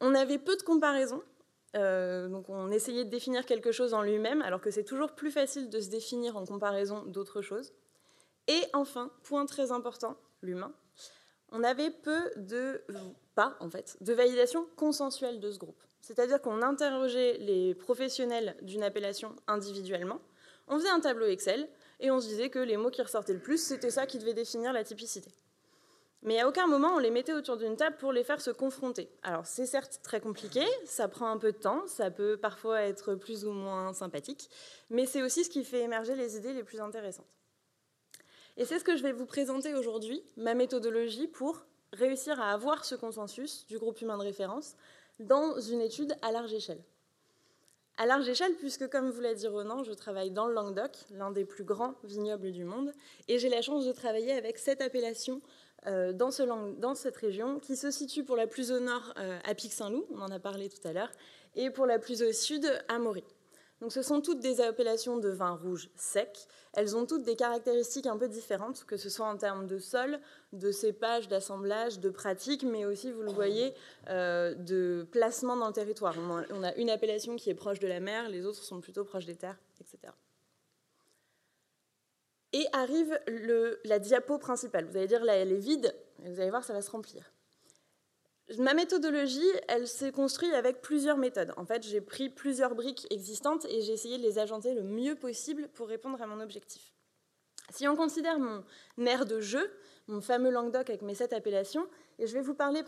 On 0.00 0.14
avait 0.14 0.38
peu 0.38 0.56
de 0.56 0.62
comparaisons. 0.62 1.22
Euh, 1.76 2.28
donc 2.28 2.48
on 2.48 2.70
essayait 2.70 3.04
de 3.04 3.10
définir 3.10 3.44
quelque 3.44 3.72
chose 3.72 3.94
en 3.94 4.02
lui-même, 4.02 4.42
alors 4.42 4.60
que 4.60 4.70
c'est 4.70 4.84
toujours 4.84 5.12
plus 5.12 5.30
facile 5.30 5.68
de 5.68 5.80
se 5.80 5.90
définir 5.90 6.36
en 6.36 6.44
comparaison 6.44 7.02
d'autres 7.06 7.42
choses. 7.42 7.72
Et 8.46 8.62
enfin, 8.72 9.10
point 9.22 9.44
très 9.46 9.72
important, 9.72 10.16
l'humain 10.40 10.72
on 11.50 11.62
avait 11.64 11.90
peu 11.90 12.30
de, 12.36 12.82
pas 13.34 13.56
en 13.60 13.70
fait, 13.70 13.96
de 14.00 14.12
validation 14.12 14.66
consensuelle 14.76 15.40
de 15.40 15.50
ce 15.50 15.58
groupe. 15.58 15.82
C'est-à-dire 16.00 16.40
qu'on 16.40 16.62
interrogeait 16.62 17.38
les 17.38 17.74
professionnels 17.74 18.56
d'une 18.62 18.82
appellation 18.82 19.34
individuellement, 19.46 20.20
on 20.68 20.78
faisait 20.78 20.90
un 20.90 21.00
tableau 21.00 21.26
Excel 21.26 21.68
et 22.00 22.10
on 22.10 22.20
se 22.20 22.28
disait 22.28 22.50
que 22.50 22.58
les 22.58 22.76
mots 22.76 22.90
qui 22.90 23.02
ressortaient 23.02 23.32
le 23.32 23.40
plus, 23.40 23.62
c'était 23.62 23.90
ça 23.90 24.06
qui 24.06 24.18
devait 24.18 24.34
définir 24.34 24.72
la 24.72 24.84
typicité. 24.84 25.30
Mais 26.22 26.40
à 26.40 26.48
aucun 26.48 26.66
moment 26.66 26.94
on 26.94 26.98
les 26.98 27.10
mettait 27.10 27.32
autour 27.32 27.56
d'une 27.56 27.76
table 27.76 27.96
pour 27.96 28.12
les 28.12 28.24
faire 28.24 28.40
se 28.40 28.50
confronter. 28.50 29.08
Alors 29.22 29.46
c'est 29.46 29.66
certes 29.66 30.00
très 30.02 30.20
compliqué, 30.20 30.62
ça 30.84 31.08
prend 31.08 31.30
un 31.30 31.38
peu 31.38 31.52
de 31.52 31.58
temps, 31.58 31.86
ça 31.86 32.10
peut 32.10 32.36
parfois 32.36 32.82
être 32.82 33.14
plus 33.14 33.44
ou 33.44 33.52
moins 33.52 33.92
sympathique, 33.92 34.50
mais 34.90 35.06
c'est 35.06 35.22
aussi 35.22 35.44
ce 35.44 35.50
qui 35.50 35.64
fait 35.64 35.80
émerger 35.80 36.14
les 36.16 36.36
idées 36.36 36.52
les 36.52 36.64
plus 36.64 36.80
intéressantes. 36.80 37.38
Et 38.56 38.64
c'est 38.64 38.80
ce 38.80 38.84
que 38.84 38.96
je 38.96 39.04
vais 39.04 39.12
vous 39.12 39.26
présenter 39.26 39.74
aujourd'hui, 39.74 40.20
ma 40.36 40.54
méthodologie 40.54 41.28
pour 41.28 41.64
réussir 41.92 42.40
à 42.40 42.52
avoir 42.52 42.84
ce 42.84 42.96
consensus 42.96 43.64
du 43.66 43.78
groupe 43.78 44.00
humain 44.00 44.18
de 44.18 44.24
référence 44.24 44.74
dans 45.20 45.60
une 45.60 45.80
étude 45.80 46.14
à 46.22 46.32
large 46.32 46.52
échelle. 46.52 46.82
À 47.96 48.06
large 48.06 48.28
échelle, 48.28 48.54
puisque 48.54 48.88
comme 48.88 49.10
vous 49.10 49.20
l'a 49.20 49.34
dit 49.34 49.48
Ronan, 49.48 49.82
je 49.82 49.92
travaille 49.92 50.30
dans 50.30 50.46
le 50.46 50.54
Languedoc, 50.54 50.92
l'un 51.10 51.32
des 51.32 51.44
plus 51.44 51.64
grands 51.64 51.94
vignobles 52.04 52.52
du 52.52 52.64
monde, 52.64 52.92
et 53.26 53.38
j'ai 53.38 53.48
la 53.48 53.62
chance 53.62 53.86
de 53.86 53.92
travailler 53.92 54.32
avec 54.32 54.58
cette 54.58 54.80
appellation 54.80 55.40
euh, 55.86 56.12
dans, 56.12 56.94
cette 56.94 57.16
région, 57.16 57.60
qui 57.60 57.76
se 57.76 57.90
situe 57.90 58.24
pour 58.24 58.36
la 58.36 58.46
plus 58.46 58.72
au 58.72 58.80
nord 58.80 59.14
euh, 59.18 59.38
à 59.44 59.54
Pic-Saint-Loup, 59.54 60.06
on 60.10 60.20
en 60.20 60.30
a 60.30 60.38
parlé 60.38 60.68
tout 60.68 60.86
à 60.86 60.92
l'heure, 60.92 61.10
et 61.54 61.70
pour 61.70 61.86
la 61.86 61.98
plus 61.98 62.22
au 62.22 62.32
sud 62.32 62.66
à 62.88 62.98
Maury. 62.98 63.24
Donc 63.80 63.92
ce 63.92 64.02
sont 64.02 64.20
toutes 64.20 64.40
des 64.40 64.60
appellations 64.60 65.18
de 65.18 65.28
vin 65.28 65.54
rouge 65.54 65.88
sec. 65.94 66.48
Elles 66.72 66.96
ont 66.96 67.06
toutes 67.06 67.22
des 67.22 67.36
caractéristiques 67.36 68.06
un 68.06 68.16
peu 68.16 68.28
différentes, 68.28 68.84
que 68.84 68.96
ce 68.96 69.08
soit 69.08 69.26
en 69.26 69.36
termes 69.36 69.66
de 69.66 69.78
sol, 69.78 70.18
de 70.52 70.72
cépage, 70.72 71.28
d'assemblage, 71.28 72.00
de 72.00 72.10
pratique, 72.10 72.64
mais 72.64 72.84
aussi, 72.84 73.12
vous 73.12 73.22
le 73.22 73.30
voyez, 73.30 73.74
euh, 74.08 74.54
de 74.54 75.06
placement 75.12 75.56
dans 75.56 75.68
le 75.68 75.72
territoire. 75.72 76.16
On 76.50 76.64
a 76.64 76.74
une 76.74 76.90
appellation 76.90 77.36
qui 77.36 77.50
est 77.50 77.54
proche 77.54 77.78
de 77.78 77.86
la 77.86 78.00
mer, 78.00 78.28
les 78.28 78.44
autres 78.44 78.62
sont 78.62 78.80
plutôt 78.80 79.04
proches 79.04 79.26
des 79.26 79.36
terres, 79.36 79.58
etc. 79.80 80.12
Et 82.52 82.66
arrive 82.72 83.18
la 83.84 83.98
diapo 83.98 84.38
principale. 84.38 84.86
Vous 84.86 84.96
allez 84.96 85.06
dire, 85.06 85.24
là, 85.24 85.34
elle 85.34 85.52
est 85.52 85.58
vide, 85.58 85.94
et 86.24 86.30
vous 86.30 86.40
allez 86.40 86.50
voir, 86.50 86.64
ça 86.64 86.72
va 86.72 86.82
se 86.82 86.90
remplir. 86.90 87.30
Ma 88.56 88.72
méthodologie, 88.72 89.52
elle 89.68 89.86
s'est 89.86 90.10
construite 90.10 90.54
avec 90.54 90.80
plusieurs 90.80 91.18
méthodes. 91.18 91.52
En 91.58 91.66
fait, 91.66 91.82
j'ai 91.86 92.00
pris 92.00 92.30
plusieurs 92.30 92.74
briques 92.74 93.06
existantes 93.10 93.66
et 93.66 93.82
j'ai 93.82 93.92
essayé 93.92 94.16
de 94.16 94.22
les 94.22 94.38
agenter 94.38 94.72
le 94.72 94.82
mieux 94.82 95.16
possible 95.16 95.68
pour 95.74 95.86
répondre 95.86 96.20
à 96.22 96.26
mon 96.26 96.40
objectif. 96.40 96.94
Si 97.70 97.86
on 97.86 97.94
considère 97.94 98.38
mon 98.38 98.64
aire 99.04 99.26
de 99.26 99.40
jeu, 99.40 99.70
mon 100.06 100.22
fameux 100.22 100.50
Languedoc 100.50 100.88
avec 100.88 101.02
mes 101.02 101.14
sept 101.14 101.34
appellations, 101.34 101.86
et 102.18 102.26
je 102.26 102.32
vais 102.32 102.40
vous 102.40 102.54
parler 102.54 102.82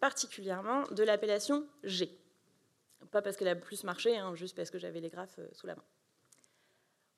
particulièrement 0.00 0.84
de 0.92 1.02
l'appellation 1.02 1.66
G. 1.82 2.16
Pas 3.10 3.22
parce 3.22 3.36
qu'elle 3.36 3.48
a 3.48 3.56
plus 3.56 3.82
marché, 3.82 4.16
hein, 4.16 4.36
juste 4.36 4.56
parce 4.56 4.70
que 4.70 4.78
j'avais 4.78 5.00
les 5.00 5.10
graphes 5.10 5.40
euh, 5.40 5.48
sous 5.52 5.66
la 5.66 5.74
main. 5.74 5.84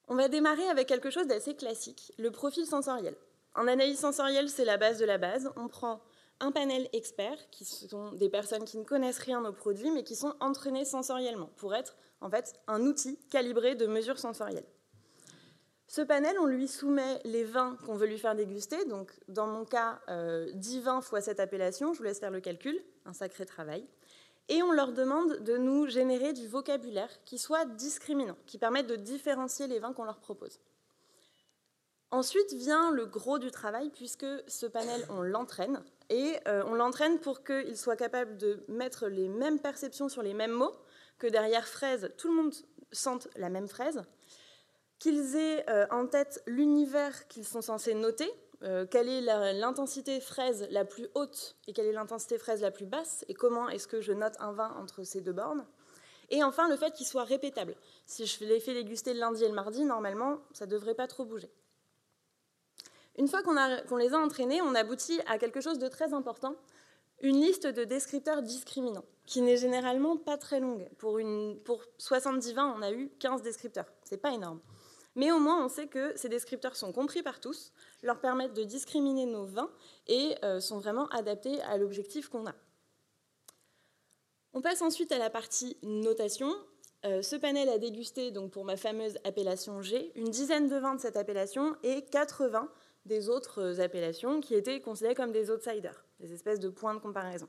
On 0.08 0.14
va 0.16 0.28
démarrer 0.28 0.68
avec 0.68 0.86
quelque 0.86 1.10
chose 1.10 1.26
d'assez 1.26 1.54
classique, 1.54 2.12
le 2.18 2.30
profil 2.30 2.66
sensoriel. 2.66 3.16
En 3.54 3.66
analyse 3.66 3.98
sensorielle, 3.98 4.48
c'est 4.48 4.64
la 4.64 4.76
base 4.76 4.98
de 4.98 5.04
la 5.04 5.16
base. 5.16 5.50
On 5.56 5.68
prend 5.68 6.00
un 6.40 6.50
panel 6.50 6.88
expert, 6.92 7.38
qui 7.50 7.64
sont 7.64 8.12
des 8.12 8.28
personnes 8.28 8.64
qui 8.64 8.76
ne 8.76 8.84
connaissent 8.84 9.18
rien 9.18 9.44
aux 9.44 9.52
produits, 9.52 9.90
mais 9.90 10.02
qui 10.02 10.16
sont 10.16 10.34
entraînées 10.40 10.84
sensoriellement, 10.84 11.50
pour 11.56 11.74
être 11.74 11.96
en 12.20 12.28
fait 12.28 12.54
un 12.66 12.82
outil 12.82 13.18
calibré 13.30 13.76
de 13.76 13.86
mesures 13.86 14.18
sensorielles. 14.18 14.66
Ce 15.86 16.00
panel, 16.02 16.36
on 16.40 16.46
lui 16.46 16.66
soumet 16.66 17.20
les 17.24 17.44
vins 17.44 17.76
qu'on 17.86 17.94
veut 17.94 18.06
lui 18.06 18.18
faire 18.18 18.34
déguster. 18.34 18.84
Donc, 18.86 19.12
dans 19.28 19.46
mon 19.46 19.64
cas, 19.64 20.00
10 20.08 20.08
euh, 20.08 20.80
vins 20.82 21.00
fois 21.00 21.20
cette 21.20 21.40
appellation. 21.40 21.92
Je 21.92 21.98
vous 21.98 22.04
laisse 22.04 22.18
faire 22.18 22.30
le 22.30 22.40
calcul, 22.40 22.76
un 23.04 23.12
sacré 23.12 23.46
travail. 23.46 23.86
Et 24.48 24.62
on 24.62 24.72
leur 24.72 24.92
demande 24.92 25.38
de 25.42 25.56
nous 25.56 25.86
générer 25.86 26.32
du 26.32 26.48
vocabulaire 26.48 27.10
qui 27.24 27.38
soit 27.38 27.64
discriminant, 27.64 28.36
qui 28.46 28.58
permette 28.58 28.86
de 28.86 28.96
différencier 28.96 29.66
les 29.66 29.78
vins 29.78 29.92
qu'on 29.92 30.04
leur 30.04 30.20
propose. 30.20 30.60
Ensuite 32.10 32.52
vient 32.52 32.92
le 32.92 33.06
gros 33.06 33.38
du 33.38 33.50
travail, 33.50 33.90
puisque 33.90 34.26
ce 34.46 34.66
panel, 34.66 35.04
on 35.08 35.22
l'entraîne. 35.22 35.82
Et 36.10 36.36
euh, 36.46 36.62
on 36.66 36.74
l'entraîne 36.74 37.18
pour 37.18 37.42
qu'il 37.42 37.76
soit 37.76 37.96
capable 37.96 38.36
de 38.36 38.62
mettre 38.68 39.08
les 39.08 39.28
mêmes 39.28 39.58
perceptions 39.58 40.08
sur 40.08 40.22
les 40.22 40.34
mêmes 40.34 40.52
mots, 40.52 40.74
que 41.18 41.26
derrière 41.26 41.66
fraise, 41.66 42.12
tout 42.16 42.28
le 42.28 42.34
monde 42.34 42.54
sente 42.92 43.28
la 43.36 43.48
même 43.48 43.66
fraise, 43.66 44.02
qu'ils 44.98 45.34
aient 45.36 45.68
euh, 45.68 45.86
en 45.90 46.06
tête 46.06 46.42
l'univers 46.46 47.26
qu'ils 47.28 47.46
sont 47.46 47.62
censés 47.62 47.94
noter, 47.94 48.30
euh, 48.62 48.86
quelle 48.86 49.08
est 49.08 49.20
l'intensité 49.20 50.20
fraise 50.20 50.66
la 50.70 50.84
plus 50.84 51.08
haute 51.14 51.56
et 51.66 51.72
quelle 51.72 51.86
est 51.86 51.92
l'intensité 51.92 52.38
fraise 52.38 52.62
la 52.62 52.70
plus 52.70 52.86
basse, 52.86 53.24
et 53.28 53.34
comment 53.34 53.68
est-ce 53.68 53.86
que 53.86 54.00
je 54.00 54.12
note 54.12 54.34
un 54.40 54.52
vin 54.52 54.74
entre 54.78 55.02
ces 55.04 55.20
deux 55.20 55.32
bornes. 55.32 55.66
Et 56.30 56.42
enfin, 56.42 56.68
le 56.68 56.76
fait 56.76 56.92
qu'il 56.92 57.06
soit 57.06 57.24
répétable. 57.24 57.76
Si 58.06 58.26
je 58.26 58.44
les 58.44 58.60
fais 58.60 58.74
déguster 58.74 59.12
le 59.12 59.20
lundi 59.20 59.44
et 59.44 59.48
le 59.48 59.54
mardi, 59.54 59.84
normalement, 59.84 60.38
ça 60.52 60.66
ne 60.66 60.70
devrait 60.70 60.94
pas 60.94 61.06
trop 61.06 61.24
bouger. 61.24 61.50
Une 63.16 63.28
fois 63.28 63.42
qu'on 63.42 63.96
les 63.96 64.14
a 64.14 64.18
entraînés, 64.18 64.60
on 64.62 64.74
aboutit 64.74 65.20
à 65.26 65.38
quelque 65.38 65.60
chose 65.60 65.78
de 65.78 65.88
très 65.88 66.14
important, 66.14 66.56
une 67.20 67.40
liste 67.40 67.66
de 67.66 67.84
descripteurs 67.84 68.42
discriminants, 68.42 69.04
qui 69.26 69.40
n'est 69.40 69.56
généralement 69.56 70.16
pas 70.16 70.36
très 70.36 70.60
longue. 70.60 70.88
Pour, 70.98 71.20
pour 71.64 71.84
70 71.98 72.54
vins, 72.54 72.74
on 72.76 72.82
a 72.82 72.90
eu 72.90 73.10
15 73.20 73.42
descripteurs. 73.42 73.86
C'est 74.02 74.16
pas 74.16 74.32
énorme. 74.32 74.60
Mais 75.16 75.30
au 75.30 75.38
moins, 75.38 75.64
on 75.64 75.68
sait 75.68 75.86
que 75.86 76.12
ces 76.16 76.28
descripteurs 76.28 76.76
sont 76.76 76.92
compris 76.92 77.22
par 77.22 77.40
tous, 77.40 77.72
leur 78.02 78.18
permettent 78.20 78.54
de 78.54 78.64
discriminer 78.64 79.26
nos 79.26 79.44
vins 79.44 79.70
et 80.08 80.34
euh, 80.44 80.60
sont 80.60 80.78
vraiment 80.78 81.06
adaptés 81.08 81.60
à 81.62 81.76
l'objectif 81.76 82.28
qu'on 82.28 82.46
a. 82.46 82.54
On 84.52 84.60
passe 84.60 84.82
ensuite 84.82 85.12
à 85.12 85.18
la 85.18 85.30
partie 85.30 85.76
notation. 85.82 86.52
Euh, 87.04 87.22
ce 87.22 87.36
panel 87.36 87.68
a 87.68 87.78
dégusté, 87.78 88.30
donc 88.30 88.50
pour 88.50 88.64
ma 88.64 88.76
fameuse 88.76 89.18
appellation 89.24 89.82
G, 89.82 90.12
une 90.14 90.30
dizaine 90.30 90.68
de 90.68 90.76
vins 90.76 90.94
de 90.94 91.00
cette 91.00 91.16
appellation 91.16 91.76
et 91.82 92.02
80 92.02 92.68
des 93.04 93.28
autres 93.28 93.80
appellations 93.80 94.40
qui 94.40 94.54
étaient 94.54 94.80
considérées 94.80 95.14
comme 95.14 95.32
des 95.32 95.50
outsiders, 95.50 96.04
des 96.20 96.32
espèces 96.32 96.60
de 96.60 96.70
points 96.70 96.94
de 96.94 97.00
comparaison. 97.00 97.48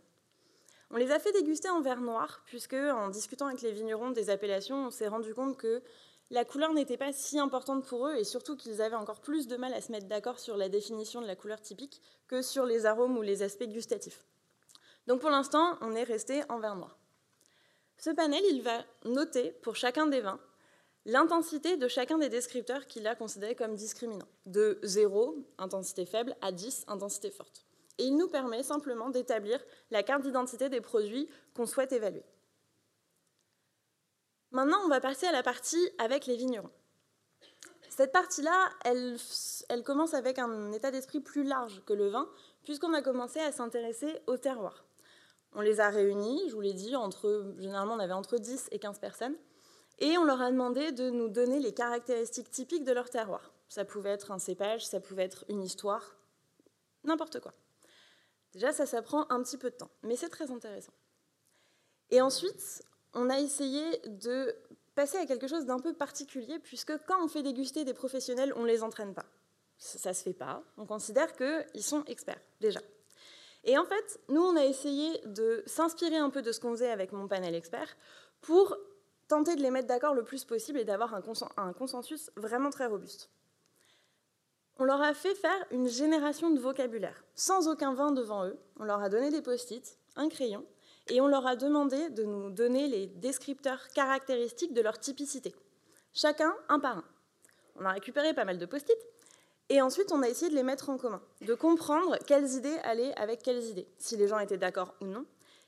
On 0.91 0.97
les 0.97 1.11
a 1.11 1.19
fait 1.19 1.31
déguster 1.31 1.69
en 1.69 1.81
verre 1.81 2.01
noir, 2.01 2.43
puisque 2.45 2.73
en 2.73 3.09
discutant 3.09 3.47
avec 3.47 3.61
les 3.61 3.71
vignerons 3.71 4.11
des 4.11 4.29
appellations, 4.29 4.87
on 4.87 4.91
s'est 4.91 5.07
rendu 5.07 5.33
compte 5.33 5.57
que 5.57 5.81
la 6.31 6.45
couleur 6.45 6.73
n'était 6.73 6.97
pas 6.97 7.13
si 7.13 7.39
importante 7.39 7.85
pour 7.85 8.07
eux 8.07 8.15
et 8.15 8.23
surtout 8.23 8.55
qu'ils 8.55 8.81
avaient 8.81 8.95
encore 8.95 9.21
plus 9.21 9.47
de 9.47 9.57
mal 9.57 9.73
à 9.73 9.81
se 9.81 9.91
mettre 9.91 10.07
d'accord 10.07 10.39
sur 10.39 10.57
la 10.57 10.69
définition 10.69 11.21
de 11.21 11.27
la 11.27 11.35
couleur 11.35 11.61
typique 11.61 12.01
que 12.27 12.41
sur 12.41 12.65
les 12.65 12.85
arômes 12.85 13.17
ou 13.17 13.21
les 13.21 13.43
aspects 13.43 13.67
gustatifs. 13.67 14.25
Donc 15.07 15.21
pour 15.21 15.29
l'instant, 15.29 15.77
on 15.81 15.95
est 15.95 16.03
resté 16.03 16.41
en 16.49 16.59
verre 16.59 16.75
noir. 16.75 16.97
Ce 17.97 18.09
panel, 18.09 18.41
il 18.49 18.61
va 18.61 18.83
noter 19.05 19.51
pour 19.51 19.75
chacun 19.75 20.07
des 20.07 20.21
vins 20.21 20.39
l'intensité 21.05 21.77
de 21.77 21.87
chacun 21.87 22.17
des 22.17 22.29
descripteurs 22.29 22.87
qu'il 22.87 23.05
a 23.07 23.15
considérés 23.15 23.55
comme 23.55 23.75
discriminants, 23.75 24.27
de 24.45 24.79
0, 24.83 25.37
intensité 25.57 26.05
faible, 26.05 26.35
à 26.41 26.51
10, 26.51 26.85
intensité 26.87 27.29
forte. 27.29 27.65
Et 27.97 28.05
il 28.05 28.17
nous 28.17 28.27
permet 28.27 28.63
simplement 28.63 29.09
d'établir 29.09 29.63
la 29.91 30.03
carte 30.03 30.23
d'identité 30.23 30.67
des 30.67 30.81
produits 30.81 31.29
qu'on 31.55 31.65
souhaite 31.65 31.93
évaluer. 31.93 32.23
Maintenant, 34.55 34.79
on 34.85 34.87
va 34.87 35.01
passer 35.01 35.27
à 35.27 35.33
la 35.33 35.43
partie 35.43 35.91
avec 35.97 36.27
les 36.27 36.37
vignerons. 36.37 36.69
Cette 37.89 38.13
partie-là, 38.13 38.69
elle, 38.85 39.83
commence 39.83 40.13
avec 40.13 40.39
un 40.39 40.71
état 40.71 40.91
d'esprit 40.91 41.19
plus 41.19 41.43
large 41.43 41.83
que 41.85 41.91
le 41.91 42.07
vin, 42.07 42.29
puisqu'on 42.63 42.93
a 42.93 43.01
commencé 43.01 43.41
à 43.41 43.51
s'intéresser 43.51 44.17
au 44.27 44.37
terroir. 44.37 44.85
On 45.55 45.59
les 45.59 45.81
a 45.81 45.89
réunis, 45.89 46.41
je 46.47 46.55
vous 46.55 46.61
l'ai 46.61 46.71
dit, 46.71 46.95
entre, 46.95 47.53
généralement 47.59 47.95
on 47.95 47.99
avait 47.99 48.13
entre 48.13 48.37
10 48.37 48.69
et 48.71 48.79
15 48.79 48.99
personnes, 48.99 49.35
et 49.99 50.17
on 50.17 50.23
leur 50.23 50.41
a 50.41 50.49
demandé 50.49 50.93
de 50.93 51.09
nous 51.09 51.27
donner 51.27 51.59
les 51.59 51.73
caractéristiques 51.73 52.49
typiques 52.49 52.85
de 52.85 52.93
leur 52.93 53.09
terroir. 53.09 53.51
Ça 53.67 53.83
pouvait 53.83 54.11
être 54.11 54.31
un 54.31 54.39
cépage, 54.39 54.87
ça 54.87 55.01
pouvait 55.01 55.25
être 55.25 55.43
une 55.49 55.63
histoire, 55.63 56.15
n'importe 57.03 57.41
quoi. 57.41 57.51
Déjà, 58.53 58.71
ça, 58.71 58.85
ça 58.85 59.01
prend 59.01 59.29
un 59.29 59.43
petit 59.43 59.57
peu 59.57 59.69
de 59.69 59.75
temps, 59.75 59.91
mais 60.01 60.15
c'est 60.15 60.29
très 60.29 60.49
intéressant. 60.49 60.93
Et 62.09 62.21
ensuite, 62.21 62.85
on 63.15 63.29
a 63.29 63.39
essayé 63.39 63.83
de 64.05 64.55
passer 64.93 65.17
à 65.17 65.25
quelque 65.25 65.47
chose 65.47 65.65
d'un 65.65 65.79
peu 65.79 65.93
particulier, 65.93 66.59
puisque 66.59 66.93
quand 67.05 67.23
on 67.23 67.27
fait 67.27 67.43
déguster 67.43 67.83
des 67.83 67.93
professionnels, 67.93 68.53
on 68.55 68.61
ne 68.61 68.67
les 68.67 68.83
entraîne 68.83 69.13
pas. 69.13 69.25
Ça 69.77 70.09
ne 70.09 70.13
se 70.13 70.23
fait 70.23 70.33
pas. 70.33 70.63
On 70.77 70.85
considère 70.85 71.33
qu'ils 71.35 71.83
sont 71.83 72.03
experts, 72.05 72.39
déjà. 72.61 72.79
Et 73.63 73.77
en 73.77 73.85
fait, 73.85 74.19
nous, 74.29 74.41
on 74.41 74.55
a 74.55 74.63
essayé 74.63 75.19
de 75.25 75.63
s'inspirer 75.65 76.17
un 76.17 76.29
peu 76.29 76.41
de 76.41 76.51
ce 76.51 76.59
qu'on 76.59 76.71
faisait 76.71 76.91
avec 76.91 77.11
mon 77.11 77.27
panel 77.27 77.55
expert 77.55 77.97
pour 78.41 78.77
tenter 79.27 79.55
de 79.55 79.61
les 79.61 79.71
mettre 79.71 79.87
d'accord 79.87 80.13
le 80.13 80.23
plus 80.23 80.45
possible 80.45 80.79
et 80.79 80.85
d'avoir 80.85 81.15
un 81.15 81.73
consensus 81.73 82.31
vraiment 82.35 82.69
très 82.69 82.85
robuste. 82.85 83.31
On 84.77 84.83
leur 84.83 85.01
a 85.01 85.13
fait 85.13 85.33
faire 85.35 85.65
une 85.71 85.87
génération 85.87 86.51
de 86.51 86.59
vocabulaire, 86.59 87.23
sans 87.33 87.67
aucun 87.67 87.93
vin 87.93 88.11
devant 88.11 88.45
eux. 88.45 88.59
On 88.77 88.83
leur 88.83 89.01
a 89.01 89.09
donné 89.09 89.31
des 89.31 89.41
post-it, 89.41 89.97
un 90.15 90.29
crayon, 90.29 90.65
et 91.09 91.21
on 91.21 91.27
leur 91.27 91.45
a 91.45 91.55
demandé 91.55 92.09
de 92.09 92.23
nous 92.23 92.49
donner 92.49 92.87
les 92.87 93.07
descripteurs 93.07 93.87
caractéristiques 93.89 94.73
de 94.73 94.81
leur 94.81 94.99
typicité, 94.99 95.53
chacun 96.13 96.53
un 96.69 96.79
par 96.79 96.97
un. 96.97 97.05
On 97.77 97.85
a 97.85 97.91
récupéré 97.91 98.33
pas 98.33 98.45
mal 98.45 98.57
de 98.57 98.65
post-it, 98.65 98.97
et 99.69 99.81
ensuite 99.81 100.11
on 100.11 100.21
a 100.21 100.29
essayé 100.29 100.49
de 100.49 100.55
les 100.55 100.63
mettre 100.63 100.89
en 100.89 100.97
commun, 100.97 101.21
de 101.41 101.53
comprendre 101.53 102.17
quelles 102.25 102.53
idées 102.53 102.77
allaient 102.83 103.13
avec 103.15 103.41
quelles 103.41 103.63
idées, 103.63 103.87
si 103.97 104.15
les 104.17 104.27
gens 104.27 104.39
étaient 104.39 104.57
d'accord 104.57 104.93
ou 105.01 105.05
non. 105.05 105.25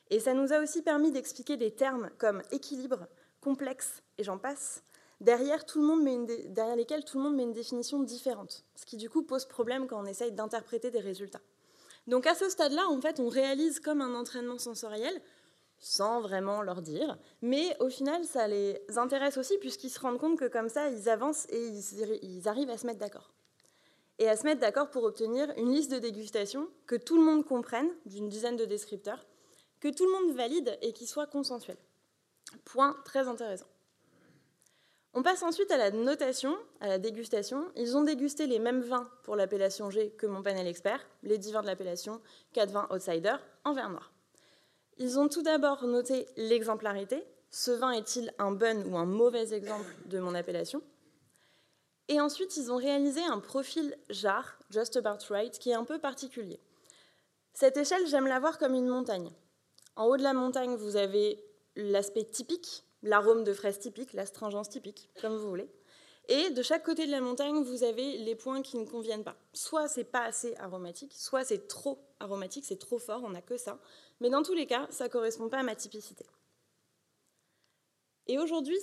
Et 0.09 0.19
ça 0.19 0.33
nous 0.33 0.53
a 0.53 0.59
aussi 0.59 0.81
permis 0.81 1.11
d'expliquer 1.11 1.57
des 1.57 1.71
termes 1.71 2.09
comme 2.17 2.41
équilibre, 2.51 3.07
complexe, 3.41 4.03
et 4.17 4.23
j'en 4.23 4.37
passe, 4.37 4.83
derrière, 5.19 5.65
tout 5.65 5.81
le 5.81 5.87
monde 5.87 6.03
met 6.03 6.13
une 6.13 6.25
derrière 6.53 6.75
lesquels 6.75 7.03
tout 7.03 7.17
le 7.17 7.23
monde 7.23 7.35
met 7.35 7.43
une 7.43 7.53
définition 7.53 8.01
différente, 8.03 8.63
ce 8.75 8.85
qui 8.85 8.97
du 8.97 9.09
coup 9.09 9.23
pose 9.23 9.45
problème 9.45 9.87
quand 9.87 10.01
on 10.01 10.05
essaye 10.05 10.31
d'interpréter 10.31 10.91
des 10.91 10.99
résultats. 10.99 11.41
Donc 12.07 12.25
à 12.25 12.35
ce 12.35 12.49
stade-là, 12.49 12.87
en 12.89 12.99
fait, 13.01 13.19
on 13.19 13.27
réalise 13.27 13.79
comme 13.79 14.01
un 14.01 14.15
entraînement 14.15 14.57
sensoriel, 14.57 15.21
sans 15.79 16.21
vraiment 16.21 16.61
leur 16.61 16.81
dire, 16.81 17.17
mais 17.41 17.75
au 17.79 17.89
final, 17.89 18.23
ça 18.25 18.47
les 18.47 18.81
intéresse 18.95 19.37
aussi 19.37 19.57
puisqu'ils 19.59 19.91
se 19.91 19.99
rendent 19.99 20.17
compte 20.17 20.39
que 20.39 20.47
comme 20.47 20.69
ça, 20.69 20.89
ils 20.89 21.09
avancent 21.09 21.45
et 21.49 21.67
ils 22.23 22.47
arrivent 22.47 22.69
à 22.69 22.77
se 22.77 22.87
mettre 22.87 22.99
d'accord. 22.99 23.31
Et 24.19 24.27
à 24.27 24.35
se 24.35 24.45
mettre 24.45 24.61
d'accord 24.61 24.89
pour 24.89 25.03
obtenir 25.03 25.53
une 25.57 25.71
liste 25.71 25.91
de 25.91 25.99
dégustation 25.99 26.67
que 26.87 26.95
tout 26.95 27.17
le 27.17 27.23
monde 27.23 27.45
comprenne, 27.45 27.89
d'une 28.05 28.29
dizaine 28.29 28.55
de 28.55 28.65
descripteurs, 28.65 29.27
que 29.79 29.89
tout 29.89 30.05
le 30.05 30.11
monde 30.11 30.35
valide 30.35 30.75
et 30.81 30.93
qui 30.93 31.05
soit 31.05 31.27
consensuel. 31.27 31.77
Point 32.65 32.95
très 33.05 33.27
intéressant. 33.27 33.67
On 35.17 35.23
passe 35.23 35.41
ensuite 35.41 35.71
à 35.71 35.77
la 35.77 35.89
notation, 35.89 36.55
à 36.79 36.87
la 36.87 36.99
dégustation. 36.99 37.71
Ils 37.75 37.97
ont 37.97 38.03
dégusté 38.03 38.45
les 38.45 38.59
mêmes 38.59 38.81
vins 38.81 39.09
pour 39.23 39.35
l'appellation 39.35 39.89
G 39.89 40.11
que 40.11 40.27
mon 40.27 40.43
panel 40.43 40.67
expert, 40.67 41.03
les 41.23 41.39
10 41.39 41.53
vins 41.53 41.61
de 41.63 41.65
l'appellation, 41.65 42.21
4 42.53 42.69
vins 42.69 42.87
outsider, 42.91 43.35
en 43.63 43.73
verre 43.73 43.89
noir. 43.89 44.13
Ils 44.99 45.17
ont 45.17 45.27
tout 45.27 45.41
d'abord 45.41 45.87
noté 45.87 46.27
l'exemplarité. 46.37 47.23
Ce 47.49 47.71
vin 47.71 47.93
est-il 47.93 48.31
un 48.37 48.51
bon 48.51 48.85
ou 48.91 48.95
un 48.95 49.07
mauvais 49.07 49.55
exemple 49.55 49.91
de 50.05 50.19
mon 50.19 50.35
appellation? 50.35 50.83
Et 52.09 52.21
ensuite, 52.21 52.55
ils 52.55 52.71
ont 52.71 52.77
réalisé 52.77 53.23
un 53.23 53.39
profil 53.39 53.97
JAR, 54.11 54.59
Just 54.69 54.97
About 54.97 55.25
Right, 55.31 55.57
qui 55.57 55.71
est 55.71 55.73
un 55.73 55.83
peu 55.83 55.97
particulier. 55.97 56.59
Cette 57.53 57.77
échelle, 57.77 58.05
j'aime 58.05 58.27
la 58.27 58.39
voir 58.39 58.59
comme 58.59 58.75
une 58.75 58.87
montagne. 58.87 59.31
En 59.95 60.05
haut 60.05 60.17
de 60.17 60.21
la 60.21 60.33
montagne, 60.33 60.75
vous 60.75 60.95
avez 60.95 61.43
l'aspect 61.75 62.25
typique, 62.25 62.83
l'arôme 63.03 63.43
de 63.43 63.53
fraise 63.53 63.79
typique, 63.79 64.13
l'astringence 64.13 64.69
typique, 64.69 65.09
comme 65.21 65.35
vous 65.35 65.49
voulez. 65.49 65.69
Et 66.29 66.49
de 66.49 66.61
chaque 66.61 66.83
côté 66.83 67.05
de 67.05 67.11
la 67.11 67.21
montagne, 67.21 67.63
vous 67.63 67.83
avez 67.83 68.17
les 68.17 68.35
points 68.35 68.61
qui 68.61 68.77
ne 68.77 68.85
conviennent 68.85 69.23
pas. 69.23 69.37
Soit 69.53 69.87
c'est 69.87 70.03
pas 70.03 70.23
assez 70.23 70.55
aromatique, 70.57 71.13
soit 71.13 71.45
c'est 71.45 71.67
trop 71.67 71.99
aromatique, 72.19 72.65
c'est 72.65 72.79
trop 72.79 72.99
fort, 72.99 73.23
on 73.23 73.29
n'a 73.29 73.41
que 73.41 73.55
ça. 73.55 73.79
Mais 74.19 74.29
dans 74.29 74.43
tous 74.43 74.53
les 74.53 74.65
cas, 74.65 74.87
ça 74.89 75.05
ne 75.05 75.09
correspond 75.09 75.47
pas 75.47 75.59
à 75.59 75.63
ma 75.63 75.75
typicité. 75.75 76.25
Et 78.27 78.37
aujourd'hui, 78.39 78.77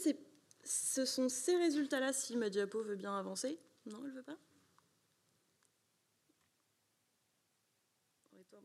ce 0.64 1.04
sont 1.04 1.28
ces 1.28 1.56
résultats-là, 1.56 2.14
si 2.14 2.36
ma 2.36 2.48
diapo 2.48 2.82
veut 2.82 2.96
bien 2.96 3.18
avancer. 3.18 3.58
Non, 3.84 3.98
elle 4.04 4.12
ne 4.12 4.16
veut 4.16 4.22
pas? 4.22 4.38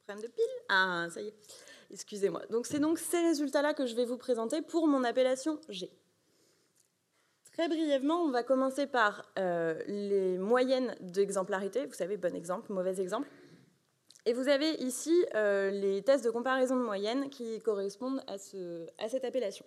Problème 0.06 0.26
de 0.26 0.32
pile 0.34 0.46
Ah, 0.70 1.08
ça 1.12 1.22
y 1.22 1.28
est. 1.28 1.36
Excusez-moi. 1.92 2.42
Donc 2.50 2.66
c'est 2.66 2.80
donc 2.80 3.00
ces 3.00 3.20
résultats-là 3.20 3.74
que 3.74 3.86
je 3.86 3.96
vais 3.96 4.06
vous 4.06 4.18
présenter 4.18 4.62
pour 4.62 4.88
mon 4.88 5.04
appellation 5.04 5.60
G. 5.70 5.92
Très 7.54 7.68
brièvement, 7.68 8.22
on 8.22 8.32
va 8.32 8.44
commencer 8.44 8.88
par 8.88 9.26
euh, 9.38 9.78
les 9.88 10.38
moyennes 10.38 10.96
d'exemplarité. 11.02 11.86
Vous 11.86 11.94
savez, 11.94 12.16
bon 12.16 12.34
exemple, 12.36 12.72
mauvais 12.72 13.02
exemple. 13.02 13.28
Et 14.26 14.34
vous 14.34 14.48
avez 14.48 14.76
ici 14.76 15.14
euh, 15.34 15.70
les 15.72 16.02
tests 16.04 16.24
de 16.24 16.30
comparaison 16.30 16.78
de 16.78 16.84
moyenne 16.84 17.30
qui 17.30 17.60
correspondent 17.60 18.22
à, 18.28 18.36
à 19.04 19.10
cette 19.10 19.26
appellation. 19.26 19.66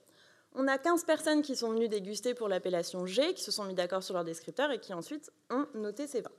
On 0.54 0.68
a 0.68 0.78
15 0.78 1.04
personnes 1.04 1.42
qui 1.42 1.56
sont 1.56 1.70
venues 1.70 1.88
déguster 1.88 2.34
pour 2.34 2.48
l'appellation 2.48 3.04
G, 3.04 3.34
qui 3.34 3.42
se 3.42 3.50
sont 3.50 3.64
mis 3.64 3.74
d'accord 3.74 4.02
sur 4.02 4.14
leur 4.14 4.24
descripteur 4.24 4.70
et 4.70 4.78
qui 4.78 4.94
ensuite 4.94 5.30
ont 5.50 5.66
noté 5.74 6.06
ces 6.06 6.20
vins. 6.20 6.30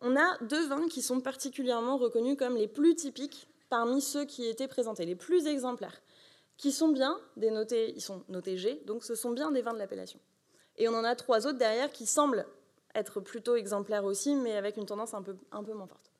On 0.00 0.16
a 0.16 0.38
deux 0.42 0.66
vins 0.66 0.88
qui 0.88 1.02
sont 1.02 1.20
particulièrement 1.20 1.96
reconnus 1.96 2.36
comme 2.38 2.56
les 2.56 2.68
plus 2.68 2.94
typiques 2.94 3.48
parmi 3.74 4.00
ceux 4.00 4.24
qui 4.24 4.46
étaient 4.46 4.68
présentés, 4.68 5.04
les 5.04 5.16
plus 5.16 5.48
exemplaires, 5.48 6.00
qui 6.56 6.70
sont 6.70 6.90
bien 6.90 7.18
des 7.36 7.50
notés, 7.50 7.92
ils 7.96 8.00
sont 8.00 8.22
notés 8.28 8.56
G, 8.56 8.80
donc 8.86 9.02
ce 9.02 9.16
sont 9.16 9.32
bien 9.32 9.50
des 9.50 9.62
vins 9.62 9.72
de 9.72 9.80
l'appellation. 9.80 10.20
Et 10.76 10.88
on 10.88 10.94
en 10.94 11.02
a 11.02 11.16
trois 11.16 11.48
autres 11.48 11.58
derrière 11.58 11.90
qui 11.90 12.06
semblent 12.06 12.46
être 12.94 13.18
plutôt 13.18 13.56
exemplaires 13.56 14.04
aussi, 14.04 14.36
mais 14.36 14.56
avec 14.56 14.76
une 14.76 14.86
tendance 14.86 15.12
un 15.12 15.22
peu, 15.22 15.36
un 15.50 15.64
peu 15.64 15.72
moins 15.72 15.88
forte. 15.88 16.12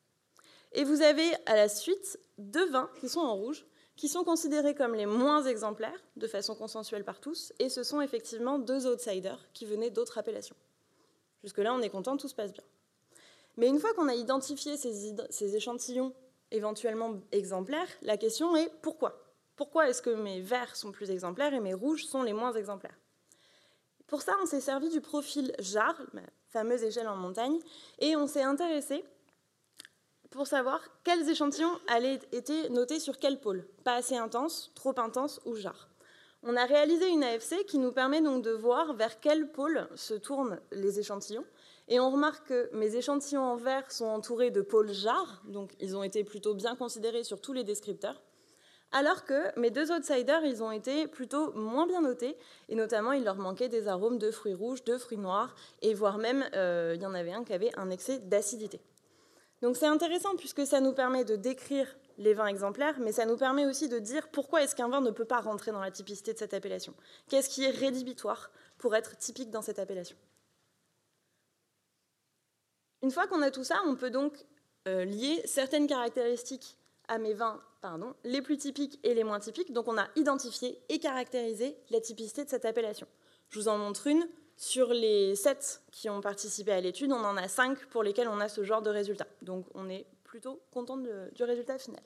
Et 0.72 0.82
vous 0.82 1.00
avez 1.00 1.30
à 1.46 1.54
la 1.54 1.68
suite 1.68 2.18
deux 2.38 2.68
vins 2.70 2.90
qui 2.98 3.08
sont 3.08 3.20
en 3.20 3.36
rouge, 3.36 3.64
qui 3.94 4.08
sont 4.08 4.24
considérés 4.24 4.74
comme 4.74 4.96
les 4.96 5.06
moins 5.06 5.44
exemplaires, 5.44 6.02
de 6.16 6.26
façon 6.26 6.56
consensuelle 6.56 7.04
par 7.04 7.20
tous, 7.20 7.52
et 7.60 7.68
ce 7.68 7.84
sont 7.84 8.00
effectivement 8.00 8.58
deux 8.58 8.88
outsiders 8.88 9.46
qui 9.52 9.64
venaient 9.64 9.90
d'autres 9.90 10.18
appellations. 10.18 10.56
Jusque-là, 11.44 11.72
on 11.72 11.82
est 11.82 11.90
content, 11.90 12.16
tout 12.16 12.26
se 12.26 12.34
passe 12.34 12.52
bien. 12.52 12.64
Mais 13.56 13.68
une 13.68 13.78
fois 13.78 13.94
qu'on 13.94 14.08
a 14.08 14.14
identifié 14.14 14.76
ces, 14.76 15.14
ces, 15.30 15.56
échantillons 15.56 16.12
éventuellement 16.54 17.20
exemplaires, 17.32 17.88
la 18.02 18.16
question 18.16 18.56
est 18.56 18.70
pourquoi? 18.82 19.20
Pourquoi 19.56 19.88
est-ce 19.88 20.02
que 20.02 20.10
mes 20.10 20.40
verts 20.40 20.74
sont 20.76 20.92
plus 20.92 21.10
exemplaires 21.10 21.54
et 21.54 21.60
mes 21.60 21.74
rouges 21.74 22.04
sont 22.04 22.22
les 22.22 22.32
moins 22.32 22.52
exemplaires? 22.52 22.98
Pour 24.06 24.22
ça, 24.22 24.36
on 24.42 24.46
s'est 24.46 24.60
servi 24.60 24.88
du 24.88 25.00
profil 25.00 25.54
JAR, 25.58 25.94
la 26.12 26.22
fameuse 26.48 26.82
échelle 26.82 27.08
en 27.08 27.16
montagne, 27.16 27.58
et 27.98 28.16
on 28.16 28.26
s'est 28.26 28.42
intéressé 28.42 29.04
pour 30.30 30.46
savoir 30.46 30.80
quels 31.04 31.28
échantillons 31.28 31.78
allaient 31.86 32.18
être 32.32 32.68
notés 32.70 32.98
sur 32.98 33.18
quel 33.18 33.40
pôle. 33.40 33.66
Pas 33.84 33.94
assez 33.94 34.16
intense, 34.16 34.72
trop 34.74 34.98
intense 34.98 35.40
ou 35.44 35.54
JAR. 35.54 35.88
On 36.42 36.56
a 36.56 36.66
réalisé 36.66 37.08
une 37.08 37.24
AFC 37.24 37.64
qui 37.66 37.78
nous 37.78 37.92
permet 37.92 38.20
donc 38.20 38.42
de 38.42 38.50
voir 38.50 38.92
vers 38.94 39.20
quel 39.20 39.50
pôle 39.50 39.88
se 39.94 40.14
tournent 40.14 40.60
les 40.72 41.00
échantillons. 41.00 41.46
Et 41.88 42.00
on 42.00 42.10
remarque 42.10 42.48
que 42.48 42.70
mes 42.72 42.96
échantillons 42.96 43.42
en 43.42 43.56
vert 43.56 43.92
sont 43.92 44.06
entourés 44.06 44.50
de 44.50 44.62
pôles 44.62 44.92
JAR, 44.92 45.42
donc 45.46 45.72
ils 45.80 45.96
ont 45.96 46.02
été 46.02 46.24
plutôt 46.24 46.54
bien 46.54 46.76
considérés 46.76 47.24
sur 47.24 47.40
tous 47.40 47.52
les 47.52 47.64
descripteurs, 47.64 48.22
alors 48.90 49.24
que 49.24 49.58
mes 49.58 49.70
deux 49.70 49.90
outsiders, 49.92 50.44
ils 50.44 50.62
ont 50.62 50.70
été 50.70 51.06
plutôt 51.08 51.52
moins 51.52 51.86
bien 51.86 52.00
notés, 52.00 52.38
et 52.68 52.74
notamment 52.74 53.12
il 53.12 53.24
leur 53.24 53.36
manquait 53.36 53.68
des 53.68 53.88
arômes 53.88 54.18
de 54.18 54.30
fruits 54.30 54.54
rouges, 54.54 54.84
de 54.84 54.96
fruits 54.96 55.18
noirs, 55.18 55.54
et 55.82 55.92
voire 55.92 56.16
même 56.16 56.48
euh, 56.54 56.92
il 56.94 57.02
y 57.02 57.06
en 57.06 57.12
avait 57.12 57.32
un 57.32 57.44
qui 57.44 57.52
avait 57.52 57.76
un 57.76 57.90
excès 57.90 58.18
d'acidité. 58.18 58.80
Donc 59.60 59.76
c'est 59.76 59.86
intéressant 59.86 60.36
puisque 60.36 60.66
ça 60.66 60.80
nous 60.80 60.92
permet 60.92 61.24
de 61.24 61.36
décrire 61.36 61.88
les 62.18 62.34
vins 62.34 62.46
exemplaires, 62.46 62.98
mais 63.00 63.12
ça 63.12 63.26
nous 63.26 63.36
permet 63.36 63.66
aussi 63.66 63.88
de 63.88 63.98
dire 63.98 64.28
pourquoi 64.28 64.62
est-ce 64.62 64.74
qu'un 64.74 64.88
vin 64.88 65.00
ne 65.00 65.10
peut 65.10 65.24
pas 65.24 65.40
rentrer 65.40 65.72
dans 65.72 65.80
la 65.80 65.90
typicité 65.90 66.32
de 66.32 66.38
cette 66.38 66.54
appellation? 66.54 66.94
Qu'est-ce 67.28 67.48
qui 67.48 67.64
est 67.64 67.70
rédhibitoire 67.70 68.50
pour 68.78 68.94
être 68.94 69.16
typique 69.16 69.50
dans 69.50 69.62
cette 69.62 69.78
appellation? 69.78 70.16
Une 73.04 73.10
fois 73.10 73.26
qu'on 73.26 73.42
a 73.42 73.50
tout 73.50 73.64
ça, 73.64 73.82
on 73.84 73.96
peut 73.96 74.08
donc 74.08 74.32
euh, 74.88 75.04
lier 75.04 75.42
certaines 75.44 75.86
caractéristiques 75.86 76.78
à 77.06 77.18
mes 77.18 77.34
vins 77.34 77.60
pardon, 77.82 78.14
les 78.24 78.40
plus 78.40 78.56
typiques 78.56 78.98
et 79.02 79.12
les 79.12 79.24
moins 79.24 79.40
typiques. 79.40 79.74
Donc 79.74 79.88
on 79.88 79.98
a 79.98 80.08
identifié 80.16 80.80
et 80.88 80.98
caractérisé 80.98 81.76
la 81.90 82.00
typicité 82.00 82.44
de 82.44 82.48
cette 82.48 82.64
appellation. 82.64 83.06
Je 83.50 83.58
vous 83.58 83.68
en 83.68 83.76
montre 83.76 84.06
une. 84.06 84.26
Sur 84.56 84.94
les 84.94 85.36
7 85.36 85.82
qui 85.92 86.08
ont 86.08 86.22
participé 86.22 86.72
à 86.72 86.80
l'étude, 86.80 87.12
on 87.12 87.22
en 87.22 87.36
a 87.36 87.46
5 87.46 87.84
pour 87.90 88.02
lesquels 88.02 88.28
on 88.28 88.40
a 88.40 88.48
ce 88.48 88.64
genre 88.64 88.80
de 88.80 88.88
résultat. 88.88 89.26
Donc 89.42 89.66
on 89.74 89.90
est 89.90 90.06
plutôt 90.22 90.62
content 90.70 90.96
du 90.96 91.42
résultat 91.42 91.76
final. 91.76 92.00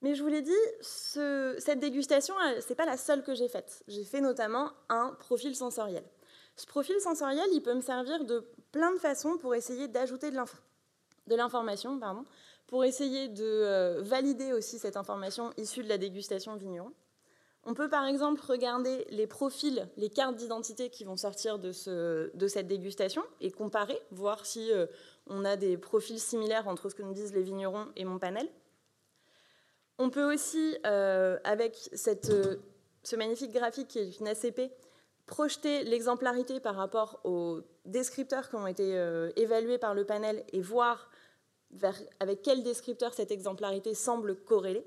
Mais 0.00 0.14
je 0.14 0.22
vous 0.22 0.28
l'ai 0.28 0.42
dit, 0.42 0.52
cette 0.80 1.80
dégustation, 1.80 2.36
ce 2.60 2.68
n'est 2.68 2.76
pas 2.76 2.86
la 2.86 2.96
seule 2.96 3.24
que 3.24 3.34
j'ai 3.34 3.48
faite. 3.48 3.82
J'ai 3.88 4.04
fait 4.04 4.20
notamment 4.20 4.70
un 4.90 5.16
profil 5.18 5.56
sensoriel. 5.56 6.04
Ce 6.56 6.66
profil 6.66 6.98
sensoriel, 7.00 7.46
il 7.52 7.62
peut 7.62 7.74
me 7.74 7.82
servir 7.82 8.24
de 8.24 8.44
plein 8.72 8.92
de 8.92 8.98
façons 8.98 9.36
pour 9.36 9.54
essayer 9.54 9.88
d'ajouter 9.88 10.30
de 10.30 11.36
l'information, 11.36 12.00
pour 12.66 12.84
essayer 12.84 13.28
de 13.28 13.44
euh, 13.44 14.02
valider 14.02 14.52
aussi 14.52 14.78
cette 14.78 14.96
information 14.96 15.52
issue 15.58 15.82
de 15.82 15.88
la 15.88 15.98
dégustation 15.98 16.56
vigneron. 16.56 16.92
On 17.68 17.74
peut 17.74 17.90
par 17.90 18.06
exemple 18.06 18.40
regarder 18.46 19.04
les 19.10 19.26
profils, 19.26 19.88
les 19.96 20.08
cartes 20.08 20.36
d'identité 20.36 20.88
qui 20.88 21.04
vont 21.04 21.16
sortir 21.16 21.58
de, 21.58 21.72
cette 21.72 22.68
dégustation 22.68 23.22
et 23.40 23.50
comparer, 23.50 24.00
voir 24.12 24.46
si 24.46 24.72
euh, 24.72 24.86
on 25.26 25.44
a 25.44 25.56
des 25.56 25.76
profils 25.76 26.20
similaires 26.20 26.68
entre 26.68 26.88
ce 26.88 26.94
que 26.94 27.02
nous 27.02 27.12
disent 27.12 27.34
les 27.34 27.42
vignerons 27.42 27.86
et 27.96 28.04
mon 28.04 28.18
panel. 28.18 28.48
On 29.98 30.10
peut 30.10 30.32
aussi, 30.32 30.76
euh, 30.86 31.38
avec 31.42 31.90
ce 31.94 33.16
magnifique 33.16 33.52
graphique 33.52 33.88
qui 33.88 33.98
est 33.98 34.20
une 34.20 34.28
ACP, 34.28 34.70
projeter 35.26 35.84
l'exemplarité 35.84 36.60
par 36.60 36.76
rapport 36.76 37.20
aux 37.24 37.60
descripteurs 37.84 38.48
qui 38.48 38.56
ont 38.56 38.66
été 38.66 38.94
évalués 39.36 39.78
par 39.78 39.94
le 39.94 40.04
panel 40.04 40.44
et 40.52 40.60
voir 40.60 41.10
avec 42.20 42.42
quel 42.42 42.62
descripteur 42.62 43.12
cette 43.14 43.30
exemplarité 43.30 43.94
semble 43.94 44.36
corréler. 44.36 44.84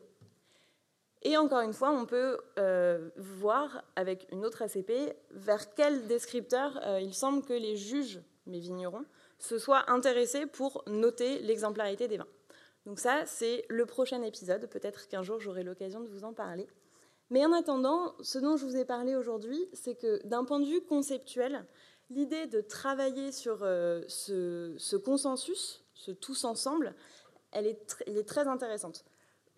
Et 1.21 1.35
encore 1.35 1.61
une 1.61 1.73
fois, 1.73 1.91
on 1.91 2.05
peut 2.05 2.37
euh, 2.57 3.09
voir 3.17 3.83
avec 3.95 4.27
une 4.31 4.45
autre 4.45 4.61
ACP 4.61 4.91
vers 5.31 5.73
quel 5.73 6.07
descripteur 6.07 6.79
euh, 6.85 7.01
il 7.01 7.13
semble 7.13 7.43
que 7.43 7.53
les 7.53 7.75
juges, 7.75 8.21
mes 8.45 8.59
vignerons, 8.59 9.03
se 9.37 9.57
soient 9.57 9.89
intéressés 9.91 10.45
pour 10.45 10.83
noter 10.87 11.39
l'exemplarité 11.39 12.07
des 12.07 12.17
vins. 12.17 12.27
Donc 12.85 12.99
ça, 12.99 13.25
c'est 13.25 13.65
le 13.69 13.85
prochain 13.85 14.21
épisode. 14.23 14.67
Peut-être 14.69 15.07
qu'un 15.09 15.21
jour, 15.21 15.41
j'aurai 15.41 15.63
l'occasion 15.63 15.99
de 15.99 16.07
vous 16.07 16.23
en 16.23 16.33
parler. 16.33 16.67
Mais 17.30 17.45
en 17.45 17.53
attendant, 17.53 18.16
ce 18.22 18.40
dont 18.40 18.58
je 18.58 18.66
vous 18.66 18.75
ai 18.75 18.85
parlé 18.85 19.16
aujourd'hui, 19.16 19.69
c'est 19.74 19.95
que 19.95 20.25
d'un 20.25 20.45
point 20.45 20.59
de 20.59 20.66
vue 20.66 20.82
conceptuel, 20.82 21.66
l'idée 22.09 22.48
de 22.48 22.61
travailler 22.61 23.32
sur 23.32 23.59
euh, 23.61 24.01
ce, 24.08 24.95
consensus, 24.95 25.85
ce 25.93 26.11
tous 26.11 26.43
ensemble, 26.43 26.95
elle 27.51 27.67
est, 27.67 27.98
elle 28.08 28.17
est 28.17 28.27
très 28.27 28.48
intéressante 28.48 29.06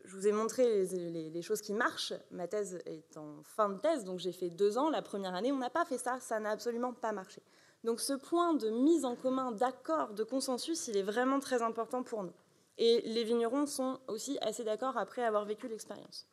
je 0.06 0.16
vous 0.16 0.28
ai 0.28 0.32
montré 0.32 0.86
les, 0.86 1.42
choses 1.42 1.62
qui 1.62 1.74
marchent. 1.74 2.14
Ma 2.32 2.48
thèse 2.48 2.80
est 2.86 3.18
en 3.18 3.44
fin 3.44 3.70
de 3.70 3.78
thèse, 3.80 4.04
donc 4.04 4.20
j'ai 4.20 4.32
fait 4.32 4.50
deux 4.50 4.78
ans. 4.78 4.90
La 4.90 5.02
première 5.02 5.36
année, 5.36 5.52
on 5.52 5.58
n'a 5.58 5.70
pas 5.70 5.86
fait 5.86 5.98
ça, 5.98 6.20
ça 6.20 6.40
n'a 6.40 6.52
absolument 6.52 6.94
pas 6.94 7.12
marché. 7.12 7.42
Donc 7.84 8.00
ce 8.00 8.14
point 8.14 8.54
de 8.54 8.70
mise 8.70 9.06
en 9.06 9.16
commun, 9.16 9.52
d'accord, 9.52 10.14
de 10.14 10.24
consensus, 10.24 10.88
il 10.88 10.98
est 10.98 11.04
vraiment 11.04 11.40
très 11.40 11.62
important 11.62 12.04
pour 12.04 12.24
nous. 12.24 12.34
Et 12.78 13.02
les 13.02 13.24
vignerons 13.24 13.66
sont 13.66 14.00
aussi 14.08 14.38
assez 14.42 14.64
d'accord 14.64 14.98
après 14.98 15.24
avoir 15.24 15.46
vécu 15.46 15.68
l'expérience. 15.68 16.28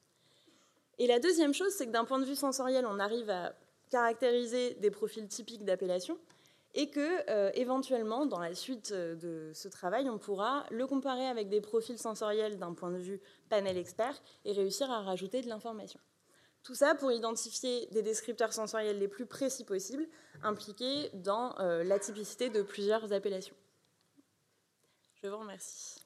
Et 0.98 1.06
la 1.06 1.20
deuxième 1.20 1.54
chose, 1.54 1.72
c'est 1.72 1.86
que 1.86 1.92
d'un 1.92 2.04
point 2.04 2.18
de 2.18 2.24
vue 2.24 2.36
sensoriel, 2.36 2.86
on 2.86 2.98
arrive 2.98 3.30
à 3.30 3.54
caractériser 3.90 4.74
des 4.74 4.90
profils 4.90 5.26
typiques 5.26 5.64
d'appellation 5.64 6.18
et 6.74 6.90
que 6.90 7.30
euh, 7.30 7.50
éventuellement, 7.54 8.26
dans 8.26 8.40
la 8.40 8.54
suite 8.54 8.92
euh, 8.92 9.14
de 9.14 9.52
ce 9.54 9.68
travail, 9.68 10.10
on 10.10 10.18
pourra 10.18 10.66
le 10.70 10.86
comparer 10.86 11.26
avec 11.26 11.48
des 11.48 11.60
profils 11.60 11.98
sensoriels 11.98 12.58
d'un 12.58 12.74
point 12.74 12.90
de 12.90 12.98
vue 12.98 13.20
panel 13.48 13.76
expert 13.78 14.20
et 14.44 14.52
réussir 14.52 14.90
à 14.90 15.00
rajouter 15.02 15.40
de 15.40 15.48
l'information. 15.48 16.00
Tout 16.62 16.74
ça 16.74 16.94
pour 16.94 17.10
identifier 17.12 17.86
des 17.92 18.02
descripteurs 18.02 18.52
sensoriels 18.52 18.98
les 18.98 19.08
plus 19.08 19.26
précis 19.26 19.64
possibles 19.64 20.06
impliqués 20.42 21.10
dans 21.14 21.58
euh, 21.60 21.82
la 21.84 21.98
typicité 21.98 22.50
de 22.50 22.62
plusieurs 22.62 23.12
appellations. 23.12 23.56
Je 25.22 25.28
vous 25.28 25.38
remercie. 25.38 25.97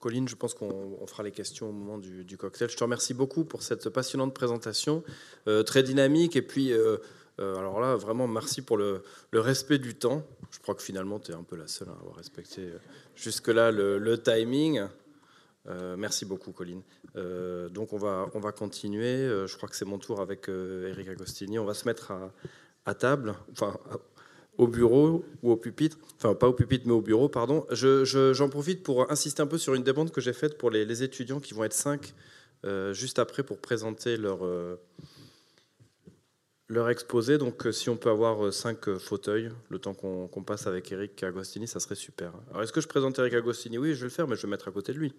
Colline, 0.00 0.28
je 0.28 0.36
pense 0.36 0.54
qu'on 0.54 1.06
fera 1.06 1.22
les 1.22 1.30
questions 1.30 1.68
au 1.68 1.72
moment 1.72 1.98
du, 1.98 2.36
cocktail. 2.36 2.68
Je 2.68 2.76
te 2.76 2.84
remercie 2.84 3.14
beaucoup 3.14 3.44
pour 3.44 3.62
cette 3.62 3.88
passionnante 3.90 4.34
présentation, 4.34 5.04
euh, 5.46 5.62
très 5.62 5.82
dynamique 5.82 6.36
et 6.36 6.42
puis 6.42 6.72
euh, 6.72 6.98
alors 7.38 7.80
là, 7.80 7.94
vraiment, 7.94 8.26
merci 8.26 8.62
pour 8.62 8.76
le, 8.76 9.02
respect 9.32 9.78
du 9.78 9.94
temps. 9.94 10.24
Je 10.50 10.58
crois 10.58 10.74
que 10.74 10.82
finalement, 10.82 11.20
tu 11.20 11.30
es 11.30 11.34
un 11.34 11.44
peu 11.44 11.56
la 11.56 11.68
seule 11.68 11.88
à 11.88 11.92
avoir 11.92 12.16
respecté 12.16 12.68
jusque-là 13.14 13.70
le, 13.70 14.20
timing. 14.20 14.82
merci 15.96 16.24
beaucoup, 16.24 16.50
Colline. 16.50 16.82
donc, 17.14 17.92
on 17.92 17.98
va, 17.98 18.28
on 18.34 18.40
va 18.40 18.50
continuer. 18.50 19.46
je 19.46 19.56
crois 19.56 19.68
que 19.68 19.76
c'est 19.76 19.84
mon 19.84 19.98
tour 19.98 20.20
avec 20.20 20.48
Eric 20.48 21.08
Agostini. 21.08 21.60
On 21.60 21.64
va 21.64 21.74
se 21.74 21.86
mettre 21.86 22.10
à, 22.10 22.32
à 22.86 22.94
table, 22.94 23.34
au 24.58 24.66
bureau 24.66 25.24
ou 25.42 25.52
au 25.52 25.56
pupitre, 25.56 25.98
enfin 26.16 26.34
pas 26.34 26.48
au 26.48 26.52
pupitre 26.52 26.84
mais 26.86 26.92
au 26.92 27.00
bureau, 27.00 27.28
pardon. 27.28 27.64
J'en 27.70 28.48
profite 28.48 28.82
pour 28.82 29.10
insister 29.10 29.40
un 29.40 29.46
peu 29.46 29.56
sur 29.56 29.74
une 29.74 29.84
demande 29.84 30.10
que 30.10 30.20
j'ai 30.20 30.32
faite 30.32 30.58
pour 30.58 30.70
les, 30.70 31.02
étudiants 31.02 31.40
qui 31.40 31.54
vont 31.54 31.64
être 31.64 31.72
cinq 31.72 32.12
euh, 32.64 32.92
juste 32.92 33.20
après 33.20 33.44
pour 33.44 33.58
présenter 33.58 34.16
leur, 34.16 34.44
euh, 34.44 34.76
leur 36.68 36.90
exposé. 36.90 37.38
Donc 37.38 37.66
euh, 37.66 37.72
si 37.72 37.88
on 37.88 37.96
peut 37.96 38.10
avoir 38.10 38.52
cinq 38.52 38.96
fauteuils, 38.98 39.50
le 39.70 39.78
temps 39.78 39.94
qu'on 39.94 40.42
passe 40.42 40.66
avec 40.66 40.90
Eric 40.90 41.22
Agostini, 41.22 41.68
ça 41.68 41.78
serait 41.78 41.94
super. 41.94 42.32
Alors 42.50 42.62
est-ce 42.62 42.72
que 42.72 42.80
je 42.80 42.88
présente 42.88 43.18
Eric 43.20 43.34
Agostini? 43.34 43.78
Oui, 43.78 43.94
je 43.94 44.00
vais 44.00 44.06
le 44.06 44.10
faire, 44.10 44.26
mais 44.26 44.34
je 44.34 44.42
vais 44.42 44.48
mettre 44.48 44.66
à 44.66 44.72
côté 44.72 44.92
de 44.92 44.98
lui. 44.98 45.14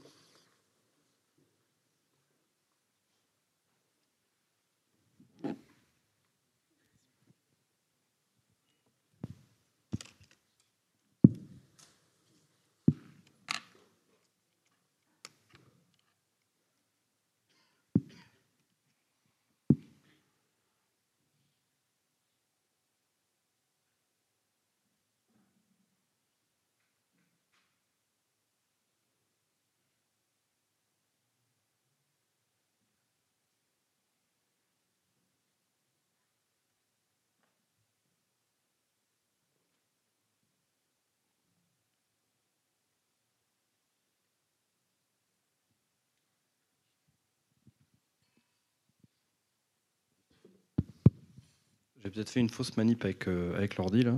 J'ai 52.04 52.12
peut-être 52.12 52.30
fait 52.30 52.40
une 52.40 52.50
fausse 52.50 52.78
manip 52.78 53.04
avec, 53.04 53.28
euh, 53.28 53.56
avec 53.58 53.76
l'ordi, 53.76 54.04
là, 54.04 54.18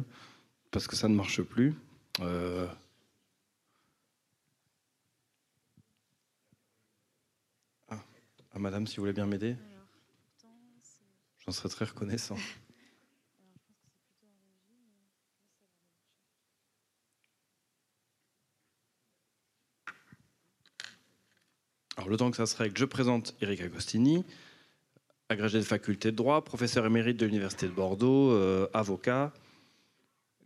parce 0.70 0.86
que 0.86 0.96
ça 0.96 1.08
ne 1.10 1.16
marche 1.16 1.42
plus. 1.42 1.74
Euh, 2.20 2.68
ah. 7.90 8.04
ah, 8.54 8.60
madame, 8.60 8.86
si 8.86 8.98
vous 8.98 9.02
voulez 9.02 9.14
bien 9.14 9.26
m'aider, 9.26 9.56
j'en 11.40 11.52
serais 11.52 11.70
très 11.70 11.86
reconnaissant. 11.86 12.38
Alors, 21.98 22.10
le 22.10 22.18
temps 22.18 22.30
que 22.30 22.38
ça 22.38 22.46
se 22.46 22.56
règle, 22.56 22.78
je 22.78 22.86
présente 22.86 23.36
Eric 23.42 23.62
Agostini, 23.62 24.24
agrégé 25.32 25.58
de 25.58 25.64
faculté 25.64 26.12
de 26.12 26.16
droit, 26.16 26.44
professeur 26.44 26.86
émérite 26.86 27.18
de 27.18 27.26
l'Université 27.26 27.66
de 27.66 27.72
Bordeaux, 27.72 28.32
euh, 28.32 28.68
avocat, 28.74 29.34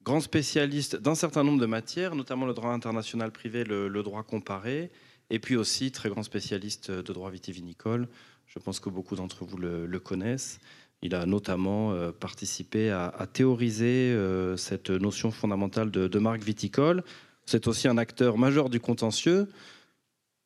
grand 0.03 0.21
spécialiste 0.21 0.95
d'un 0.95 1.15
certain 1.15 1.43
nombre 1.43 1.59
de 1.59 1.65
matières, 1.65 2.15
notamment 2.15 2.45
le 2.45 2.53
droit 2.53 2.69
international 2.69 3.31
privé, 3.31 3.63
le, 3.63 3.89
droit 4.03 4.23
comparé, 4.23 4.91
et 5.31 5.39
puis 5.39 5.55
aussi 5.55 5.91
très 5.91 6.09
grand 6.09 6.23
spécialiste 6.23 6.91
de 6.91 7.13
droit 7.13 7.31
vitivinicole. 7.31 8.07
Je 8.45 8.59
pense 8.59 8.79
que 8.79 8.89
beaucoup 8.89 9.15
d'entre 9.15 9.43
vous 9.43 9.57
le, 9.57 9.99
connaissent. 9.99 10.59
Il 11.01 11.15
a 11.15 11.25
notamment 11.25 11.91
euh, 11.91 12.11
participé 12.11 12.91
à, 12.91 13.27
théoriser 13.33 14.13
euh, 14.13 14.55
cette 14.55 14.91
notion 14.91 15.31
fondamentale 15.31 15.89
de, 15.89 16.07
de 16.07 16.19
marque 16.19 16.43
viticole. 16.43 17.03
C'est 17.45 17.67
aussi 17.67 17.87
un 17.87 17.97
acteur 17.97 18.37
majeur 18.37 18.69
du 18.69 18.79
contentieux. 18.79 19.49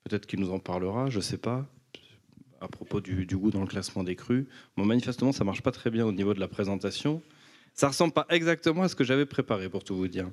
Peut-être 0.06 0.26
qu'il 0.26 0.40
nous 0.40 0.51
en 0.51 0.59
parlera, 0.59 1.09
je 1.09 1.18
ne 1.18 1.24
sais 1.24 1.38
pas 1.38 1.68
à 2.61 2.67
propos 2.67 3.01
du, 3.01 3.25
goût 3.25 3.51
dans 3.51 3.61
le 3.61 3.67
classement 3.67 4.03
des 4.03 4.15
crus. 4.15 4.45
Manifestement, 4.77 5.31
ça 5.31 5.43
marche 5.43 5.61
pas 5.61 5.71
très 5.71 5.89
bien 5.89 6.05
au 6.05 6.11
niveau 6.11 6.33
de 6.33 6.39
la 6.39 6.47
présentation. 6.47 7.21
Ça 7.73 7.88
ressemble 7.88 8.13
pas 8.13 8.25
exactement 8.29 8.83
à 8.83 8.89
ce 8.89 8.95
que 8.95 9.03
j'avais 9.03 9.25
préparé, 9.25 9.69
pour 9.69 9.83
tout 9.83 9.95
vous 9.95 10.07
dire. 10.07 10.29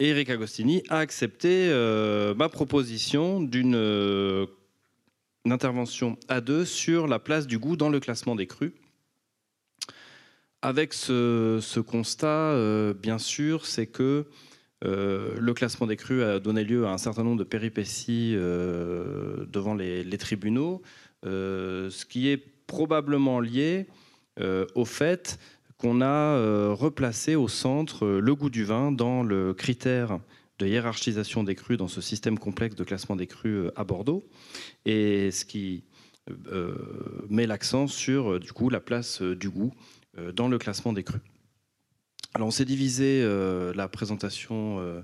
Eric 0.00 0.28
Agostini 0.28 0.82
a 0.88 0.98
accepté 0.98 1.68
euh, 1.70 2.34
ma 2.34 2.48
proposition 2.48 3.40
d'une 3.40 3.76
euh, 3.76 4.46
intervention 5.46 6.18
à 6.28 6.40
deux 6.40 6.64
sur 6.64 7.06
la 7.06 7.18
place 7.18 7.46
du 7.46 7.58
goût 7.58 7.76
dans 7.76 7.90
le 7.90 8.00
classement 8.00 8.34
des 8.34 8.46
crus. 8.46 8.72
Avec 10.62 10.94
ce, 10.94 11.80
constat, 11.80 12.26
euh, 12.26 12.94
bien 12.94 13.18
sûr, 13.18 13.66
c'est 13.66 13.86
que 13.86 14.26
le 14.84 15.52
classement 15.54 15.86
des 15.86 15.96
crues 15.96 16.22
a 16.22 16.40
donné 16.40 16.64
lieu 16.64 16.86
à 16.86 16.92
un 16.92 16.98
certain 16.98 17.24
nombre 17.24 17.38
de 17.38 17.44
péripéties 17.44 18.34
euh, 18.36 19.46
devant 19.46 19.74
les, 19.74 20.18
tribunaux, 20.18 20.82
euh, 21.24 21.90
ce 21.90 22.04
qui 22.04 22.28
est 22.28 22.42
probablement 22.66 23.40
lié 23.40 23.86
au 24.74 24.84
fait 24.84 25.38
qu'on 25.78 26.00
a 26.02 26.72
replacé 26.74 27.36
au 27.36 27.46
centre 27.46 28.06
le 28.06 28.34
goût 28.34 28.50
du 28.50 28.64
vin 28.64 28.90
dans 28.90 29.22
le 29.22 29.54
critère 29.54 30.18
de 30.58 30.66
hiérarchisation 30.66 31.44
des 31.44 31.54
crues 31.54 31.76
dans 31.76 31.88
ce 31.88 32.00
système 32.00 32.38
complexe 32.38 32.74
de 32.74 32.82
classement 32.82 33.14
des 33.14 33.28
crues 33.28 33.68
à 33.76 33.84
Bordeaux, 33.84 34.26
et 34.86 35.30
ce 35.30 35.44
qui 35.44 35.84
met 37.28 37.46
l'accent 37.46 37.86
sur 37.86 38.40
du 38.40 38.52
coup 38.52 38.70
la 38.70 38.80
place 38.80 39.22
du 39.22 39.50
goût 39.50 39.72
dans 40.32 40.48
le 40.48 40.58
classement 40.58 40.92
des 40.92 41.04
crues. 41.04 41.20
Alors 42.36 42.48
on 42.48 42.50
s'est 42.50 42.64
divisé 42.64 43.22
euh, 43.22 43.72
la 43.74 43.86
présentation 43.86 44.80
euh, 44.80 45.00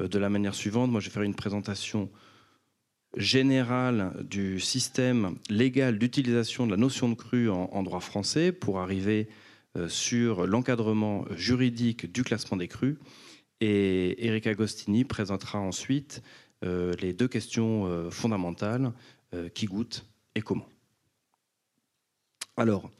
euh, 0.00 0.08
de 0.08 0.18
la 0.18 0.30
manière 0.30 0.54
suivante. 0.54 0.90
Moi 0.90 1.00
je 1.00 1.08
vais 1.08 1.12
faire 1.12 1.22
une 1.22 1.34
présentation 1.34 2.10
générale 3.14 4.14
du 4.24 4.58
système 4.58 5.36
légal 5.50 5.98
d'utilisation 5.98 6.64
de 6.64 6.70
la 6.70 6.78
notion 6.78 7.10
de 7.10 7.14
crue 7.14 7.50
en, 7.50 7.82
droit 7.82 8.00
français 8.00 8.52
pour 8.52 8.78
arriver 8.80 9.28
sur 9.88 10.46
l'encadrement 10.46 11.26
juridique 11.32 12.10
du 12.10 12.24
classement 12.24 12.56
des 12.56 12.68
crues. 12.68 12.98
Et 13.60 14.26
Eric 14.26 14.46
Agostini 14.46 15.04
présentera 15.04 15.58
ensuite 15.58 16.22
les 16.62 17.12
deux 17.12 17.28
questions 17.28 18.10
fondamentales 18.10 18.92
qui 19.52 19.66
goûtent 19.66 20.06
et 20.34 20.40
comment. 20.40 20.66
Alors, 22.56 22.90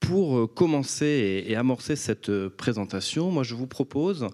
pour 0.00 0.38
euh, 0.38 0.46
commencer 0.46 1.44
et 1.46 1.56
amorcer 1.56 1.96
cette 1.96 2.28
euh, 2.28 2.50
présentation, 2.50 3.30
moi 3.30 3.42
je 3.42 3.54
vous 3.54 3.66
propose 3.66 4.28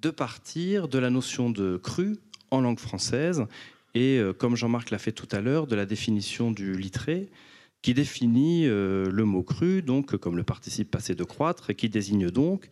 de 0.00 0.10
partir 0.10 0.88
de 0.88 0.98
la 0.98 1.10
notion 1.10 1.50
de 1.50 1.76
cru 1.76 2.18
en 2.50 2.60
langue 2.60 2.78
française 2.78 3.44
et, 3.94 4.18
euh, 4.18 4.32
comme 4.32 4.56
Jean-Marc 4.56 4.90
l'a 4.90 4.98
fait 4.98 5.12
tout 5.12 5.28
à 5.32 5.40
l'heure, 5.40 5.66
de 5.66 5.76
la 5.76 5.86
définition 5.86 6.50
du 6.50 6.74
littré 6.74 7.28
qui 7.82 7.94
définit 7.94 8.66
le 8.66 9.22
mot 9.24 9.42
cru, 9.42 9.80
donc 9.80 10.14
comme 10.18 10.36
le 10.36 10.42
participe 10.42 10.90
passé 10.90 11.14
de 11.14 11.24
croître, 11.24 11.70
et 11.70 11.74
qui 11.74 11.88
désigne 11.88 12.28
donc, 12.28 12.68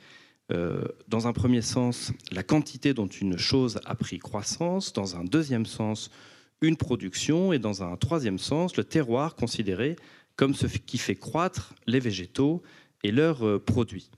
dans 0.51 1.27
un 1.27 1.33
premier 1.33 1.63
sens, 1.63 2.13
la 2.31 2.43
quantité 2.43 2.93
dont 2.93 3.07
une 3.07 3.39
chose 3.39 3.81
a 3.87 3.95
pris 3.95 4.19
croissance, 4.19 4.93
dans 4.93 5.17
un 5.17 5.25
deuxième 5.25 5.65
sens, 5.65 6.11
une 6.61 6.77
production, 6.77 7.55
et 7.55 7.59
dans 7.59 7.83
un 7.83 7.97
troisième 7.97 8.39
sens, 8.39 8.77
le 8.77 8.85
terroir 8.85 9.35
considéré 9.35 9.97
comme 10.39 10.55
ce 10.55 10.67
qui 10.67 10.99
fait 10.99 11.17
croître 11.17 11.75
les 11.87 11.99
végétaux 11.99 12.63
et 13.03 13.11
leurs 13.11 13.45
euh, 13.47 13.59
produits. 13.59 14.09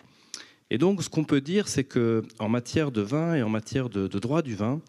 Et 0.70 0.76
donc, 0.78 1.02
ce 1.02 1.08
qu'on 1.08 1.24
peut 1.24 1.40
dire, 1.40 1.66
c'est 1.66 1.82
que 1.82 2.22
en 2.38 2.48
matière 2.48 2.92
de 2.92 3.00
vin 3.00 3.34
et 3.34 3.42
en 3.42 3.48
matière 3.48 3.88
de, 3.88 4.06
droit 4.06 4.42
du 4.42 4.54
vin, 4.54 4.80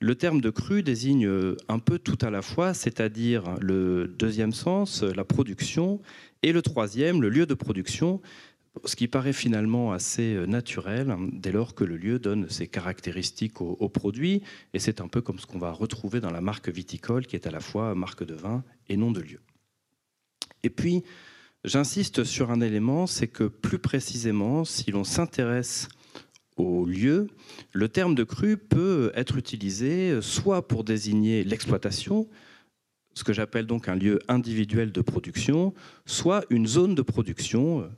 le 0.00 0.14
terme 0.14 0.42
de 0.42 0.50
cru 0.50 0.82
désigne 0.82 1.26
euh, 1.26 1.56
un 1.68 1.78
peu 1.78 1.98
tout 1.98 2.18
à 2.20 2.30
la 2.30 2.42
fois, 2.42 2.74
c'est-à-dire 2.74 3.56
le 3.60 4.06
deuxième 4.06 4.52
sens, 4.52 5.02
la 5.02 5.24
production, 5.24 6.00
et 6.42 6.52
le 6.52 6.60
troisième, 6.60 7.22
le 7.22 7.30
lieu 7.30 7.46
de 7.46 7.54
production, 7.54 8.20
ce 8.84 8.94
qui 8.94 9.08
paraît 9.08 9.32
finalement 9.32 9.92
assez 9.92 10.34
euh, 10.34 10.44
naturel 10.44 11.16
dès 11.32 11.52
lors 11.52 11.74
que 11.74 11.84
le 11.84 11.96
lieu 11.96 12.18
donne 12.18 12.50
ses 12.50 12.66
caractéristiques 12.66 13.62
au, 13.62 13.78
au 13.80 13.88
produit, 13.88 14.42
et 14.74 14.78
c'est 14.78 15.00
un 15.00 15.08
peu 15.08 15.22
comme 15.22 15.38
ce 15.38 15.46
qu'on 15.46 15.58
va 15.58 15.72
retrouver 15.72 16.20
dans 16.20 16.30
la 16.30 16.42
marque 16.42 16.68
viticole, 16.68 17.26
qui 17.26 17.36
est 17.36 17.46
à 17.46 17.50
la 17.50 17.60
fois 17.60 17.94
marque 17.94 18.24
de 18.24 18.34
vin 18.34 18.62
et 18.90 18.98
nom 18.98 19.12
de 19.12 19.22
lieu. 19.22 19.40
Et 20.64 20.70
puis, 20.70 21.04
j'insiste 21.62 22.24
sur 22.24 22.50
un 22.50 22.60
élément, 22.60 23.06
c'est 23.06 23.28
que 23.28 23.44
plus 23.44 23.78
précisément, 23.78 24.64
si 24.64 24.90
l'on 24.90 25.04
s'intéresse 25.04 25.88
au 26.56 26.84
lieu, 26.86 27.28
le 27.72 27.88
terme 27.88 28.14
de 28.14 28.24
cru 28.24 28.56
peut 28.56 29.12
être 29.14 29.36
utilisé 29.36 30.20
soit 30.20 30.66
pour 30.66 30.82
désigner 30.82 31.44
l'exploitation, 31.44 32.28
ce 33.12 33.24
que 33.24 33.32
j'appelle 33.32 33.66
donc 33.66 33.88
un 33.88 33.94
lieu 33.94 34.18
individuel 34.26 34.90
de 34.90 35.00
production, 35.00 35.74
soit 36.06 36.44
une 36.50 36.66
zone 36.66 36.94
de 36.94 37.02
production 37.02 37.88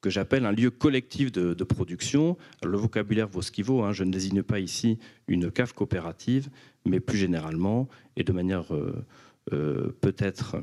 que 0.00 0.10
j'appelle 0.10 0.46
un 0.46 0.52
lieu 0.52 0.70
collectif 0.70 1.32
de, 1.32 1.64
production. 1.64 2.36
le 2.64 2.76
vocabulaire 2.76 3.28
vaut 3.28 3.42
ce 3.42 3.50
qu'il 3.50 3.64
vaut, 3.64 3.82
hein. 3.82 3.92
je 3.92 4.04
ne 4.04 4.12
désigne 4.12 4.42
pas 4.42 4.60
ici 4.60 4.98
une 5.26 5.50
cave 5.50 5.74
coopérative, 5.74 6.48
mais 6.84 7.00
plus 7.00 7.18
généralement, 7.18 7.88
et 8.16 8.22
de 8.22 8.32
manière 8.32 8.74
euh, 8.74 9.04
euh, 9.52 9.96
peut-être 10.00 10.56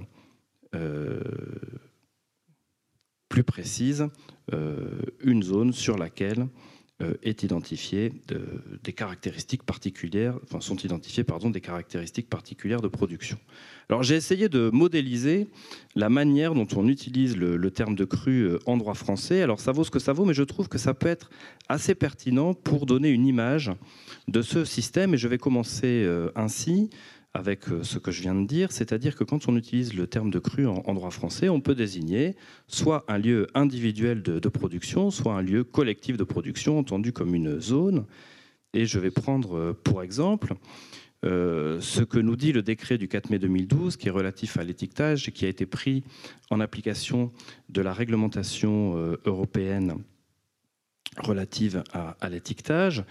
plus 3.30 3.44
précise, 3.44 4.08
une 4.52 5.44
zone 5.44 5.74
sur 5.74 5.98
laquelle 5.98 6.48
euh, 7.02 7.16
est 7.24 7.42
identifié 7.42 8.12
des 8.84 8.94
caractéristiques 8.94 9.64
particulières, 9.64 10.38
enfin 10.44 10.62
sont 10.62 10.76
identifiées 10.76 11.24
pardon, 11.24 11.50
des 11.50 11.60
caractéristiques 11.60 12.30
particulières 12.30 12.82
de 12.82 12.88
production. 12.88 13.40
Alors 13.90 14.04
j'ai 14.04 14.14
essayé 14.14 14.48
de 14.48 14.70
modéliser 14.72 15.48
la 15.96 16.10
manière 16.10 16.54
dont 16.54 16.68
on 16.76 16.88
utilise 16.88 17.36
le, 17.36 17.72
terme 17.72 17.96
de 17.96 18.06
cru 18.06 18.44
euh, 18.44 18.60
en 18.68 18.78
droit 18.78 18.94
français. 18.94 19.42
Alors 19.42 19.60
ça 19.60 19.72
vaut 19.72 19.84
ce 19.84 19.90
que 19.90 19.98
ça 19.98 20.14
vaut, 20.14 20.26
mais 20.26 20.36
je 20.36 20.44
trouve 20.44 20.70
que 20.70 20.78
ça 20.78 20.94
peut 20.94 21.08
être 21.08 21.32
assez 21.68 21.96
pertinent 21.96 22.54
pour 22.54 22.86
donner 22.86 23.10
une 23.10 23.26
image 23.26 23.72
de 24.28 24.44
ce 24.44 24.64
système. 24.64 25.16
Et 25.16 25.18
je 25.18 25.28
vais 25.28 25.40
commencer 25.40 26.04
euh, 26.06 26.30
ainsi 26.36 26.92
avec 27.34 27.70
euh, 27.70 27.84
ce 27.84 27.98
que 27.98 28.12
je 28.12 28.22
viens 28.22 28.36
de 28.36 28.46
dire, 28.46 28.72
c'est-à-dire 28.72 29.16
que 29.16 29.24
quand 29.24 29.48
on 29.48 29.58
utilise 29.58 29.94
le 29.94 30.06
terme 30.08 30.30
de 30.30 30.40
cru 30.40 30.68
en, 30.68 30.94
droit 30.94 31.10
français, 31.10 31.50
on 31.50 31.62
peut 31.62 31.76
désigner 31.76 32.36
soit 32.68 33.04
un 33.08 33.18
lieu 33.18 33.48
individuel 33.56 34.22
de, 34.22 34.50
production, 34.50 35.10
soit 35.10 35.34
un 35.34 35.42
lieu 35.42 35.64
collectif 35.64 36.16
de 36.16 36.24
production, 36.24 36.78
entendu 36.78 37.12
comme 37.12 37.34
une 37.34 37.60
zone. 37.60 38.06
Et 38.74 38.86
je 38.86 39.00
vais 39.00 39.12
prendre 39.12 39.58
euh, 39.58 39.74
pour 39.74 40.04
exemple 40.04 40.54
euh, 41.26 41.80
ce 41.82 42.04
que 42.04 42.20
nous 42.20 42.36
dit 42.36 42.52
le 42.52 42.62
décret 42.62 42.98
du 42.98 43.08
4 43.08 43.32
mai 43.32 43.40
2012, 43.40 43.98
qui 43.98 44.10
est 44.10 44.12
relatif 44.12 44.58
à 44.58 44.64
l'étiquetage 44.64 45.28
et 45.28 45.32
qui 45.32 45.46
a 45.46 45.50
été 45.50 45.66
pris 45.66 46.04
en 46.52 46.60
application 46.60 47.32
de 47.70 47.82
la 47.82 47.94
réglementation 47.94 49.16
européenne 49.26 49.96
relative 51.18 51.84
à 51.94 52.30
l'étiquetage 52.30 53.06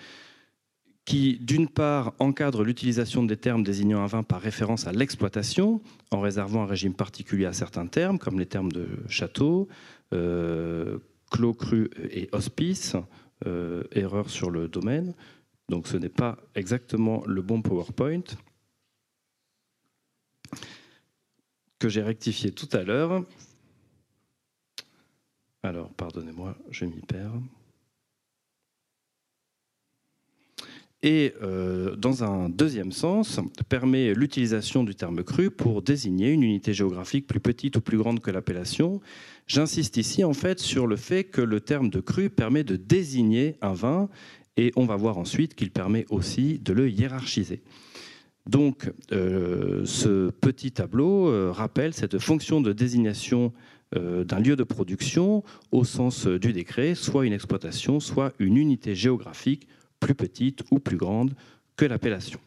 qui, 1.05 1.39
d'une 1.41 1.69
part, 1.69 2.15
encadre 2.19 2.63
l'utilisation 2.63 3.25
des 3.25 3.37
termes 3.37 3.65
désignant 3.65 4.03
un 4.03 4.07
vin 4.07 4.23
par 4.23 4.41
référence 4.41 4.87
à 4.87 4.93
l'exploitation, 4.93 5.81
en 6.11 6.21
réservant 6.21 6.63
un 6.63 6.67
régime 6.67 6.95
particulier 6.95 7.47
à 7.47 7.53
certains 7.53 7.87
termes, 7.87 8.19
comme 8.19 8.39
les 8.39 8.47
termes 8.47 8.71
de 8.71 8.87
château, 9.09 9.69
euh, 10.13 10.99
clos 11.31 11.55
cru 11.55 11.91
et 12.11 12.29
hospice, 12.33 12.97
euh, 13.47 13.83
erreur 13.93 14.31
sur 14.31 14.51
le 14.51 14.69
domaine. 14.69 15.15
Donc 15.69 15.89
ce 15.89 15.97
n'est 15.97 16.09
pas 16.09 16.39
exactement 16.55 17.25
le 17.27 17.43
bon 17.43 17.63
PowerPoint 17.63 18.23
que 21.79 21.89
j'ai 21.89 22.03
rectifié 22.03 22.53
tout 22.53 22.69
à 22.73 22.85
l'heure. 22.85 23.25
Alors, 25.65 25.93
pardonnez-moi, 25.95 26.57
je 26.71 26.85
m'y 26.85 27.01
perds. 27.01 27.41
Et, 31.03 31.35
euh, 31.43 31.97
dans 31.97 32.23
un 32.23 32.49
deuxième 32.49 32.93
sens, 32.93 33.41
permet 33.69 34.15
l'utilisation 34.15 34.85
du 34.85 34.95
terme 34.95 35.25
cru 35.25 35.51
pour 35.51 35.83
désigner 35.83 36.31
une 36.31 36.45
unité 36.45 36.73
géographique 36.73 37.27
plus 37.27 37.41
petite 37.41 37.77
ou 37.77 37.81
plus 37.81 37.99
grande 37.99 38.21
que 38.21 38.31
l'appellation. 38.31 39.01
J'insiste 39.49 39.97
ici 39.97 40.23
en 40.23 40.33
fait 40.33 40.61
sur 40.61 40.87
le 40.87 40.97
fait 40.97 41.25
que 41.25 41.41
le 41.41 41.61
terme 41.61 41.91
de 41.91 42.01
cru 42.01 42.31
permet 42.31 42.63
de 42.63 42.77
désigner 42.77 43.57
un 43.63 43.73
vin 43.73 44.09
et 44.57 44.71
on 44.77 44.85
va 44.85 44.95
voir 44.95 45.19
ensuite 45.19 45.55
qu'il 45.55 45.73
permet 45.73 46.07
aussi 46.09 46.61
de 46.61 46.73
le 46.73 46.89
hiérarchiser. 46.89 47.63
Donc 48.47 48.93
euh, 49.11 49.83
ce 49.85 50.31
petit 50.31 50.71
tableau 50.71 51.29
euh, 51.29 51.51
rappelle 51.51 51.95
cette 51.95 52.19
fonction 52.19 52.61
de 52.61 52.73
désignation 52.73 53.53
d'un 53.95 54.41
lieu 54.41 54.57
de 54.57 54.63
production 54.63 55.45
au 55.71 55.85
sens 55.85 56.27
du 56.27 56.55
décret, 56.55 56.95
soit 56.95 57.27
une 57.27 57.35
exploitation, 57.35 58.01
soit 58.01 58.33
une 58.39 58.57
unité 58.57 58.95
géographique 58.95 59.69
plus 60.03 60.15
petite 60.15 60.63
ou 60.71 60.81
plus 60.81 60.97
grande 60.97 61.35
que 61.77 61.85
l'appellation. 61.85 62.41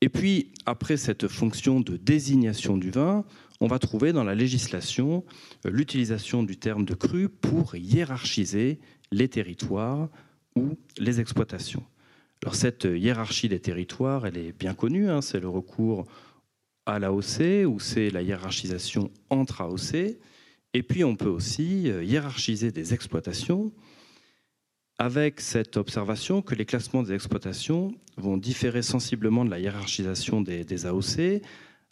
Et 0.00 0.08
puis, 0.08 0.50
après 0.66 0.96
cette 0.96 1.28
fonction 1.28 1.80
de 1.80 1.96
désignation 1.96 2.76
du 2.76 2.90
vin, 2.90 3.24
on 3.60 3.66
va 3.66 3.78
trouver 3.78 4.12
dans 4.12 4.24
la 4.24 4.34
législation 4.34 5.24
euh, 5.66 5.70
l'utilisation 5.70 6.42
du 6.42 6.56
terme 6.56 6.84
de 6.84 6.94
cru 6.94 7.28
pour 7.28 7.76
hiérarchiser 7.76 8.80
les 9.12 9.28
territoires 9.28 10.08
ou 10.56 10.76
les 10.98 11.20
exploitations. 11.20 11.84
Alors 12.42 12.54
cette 12.54 12.84
hiérarchie 12.84 13.48
des 13.48 13.60
territoires, 13.60 14.26
elle 14.26 14.36
est 14.36 14.52
bien 14.52 14.74
connue, 14.74 15.08
hein, 15.08 15.22
c'est 15.22 15.40
le 15.40 15.48
recours 15.48 16.04
à 16.84 16.98
l'AOC 16.98 17.66
ou 17.66 17.80
c'est 17.80 18.10
la 18.10 18.22
hiérarchisation 18.22 19.10
entre 19.30 19.62
AOC. 19.62 20.18
Et 20.74 20.82
puis 20.82 21.04
on 21.04 21.16
peut 21.16 21.28
aussi 21.28 21.90
euh, 21.90 22.04
hiérarchiser 22.04 22.72
des 22.72 22.92
exploitations 22.92 23.72
avec 24.98 25.40
cette 25.40 25.76
observation 25.76 26.42
que 26.42 26.54
les 26.54 26.64
classements 26.64 27.02
des 27.02 27.12
exploitations 27.12 27.94
vont 28.16 28.36
différer 28.36 28.82
sensiblement 28.82 29.44
de 29.44 29.50
la 29.50 29.58
hiérarchisation 29.58 30.40
des, 30.40 30.86
AOC, 30.86 31.42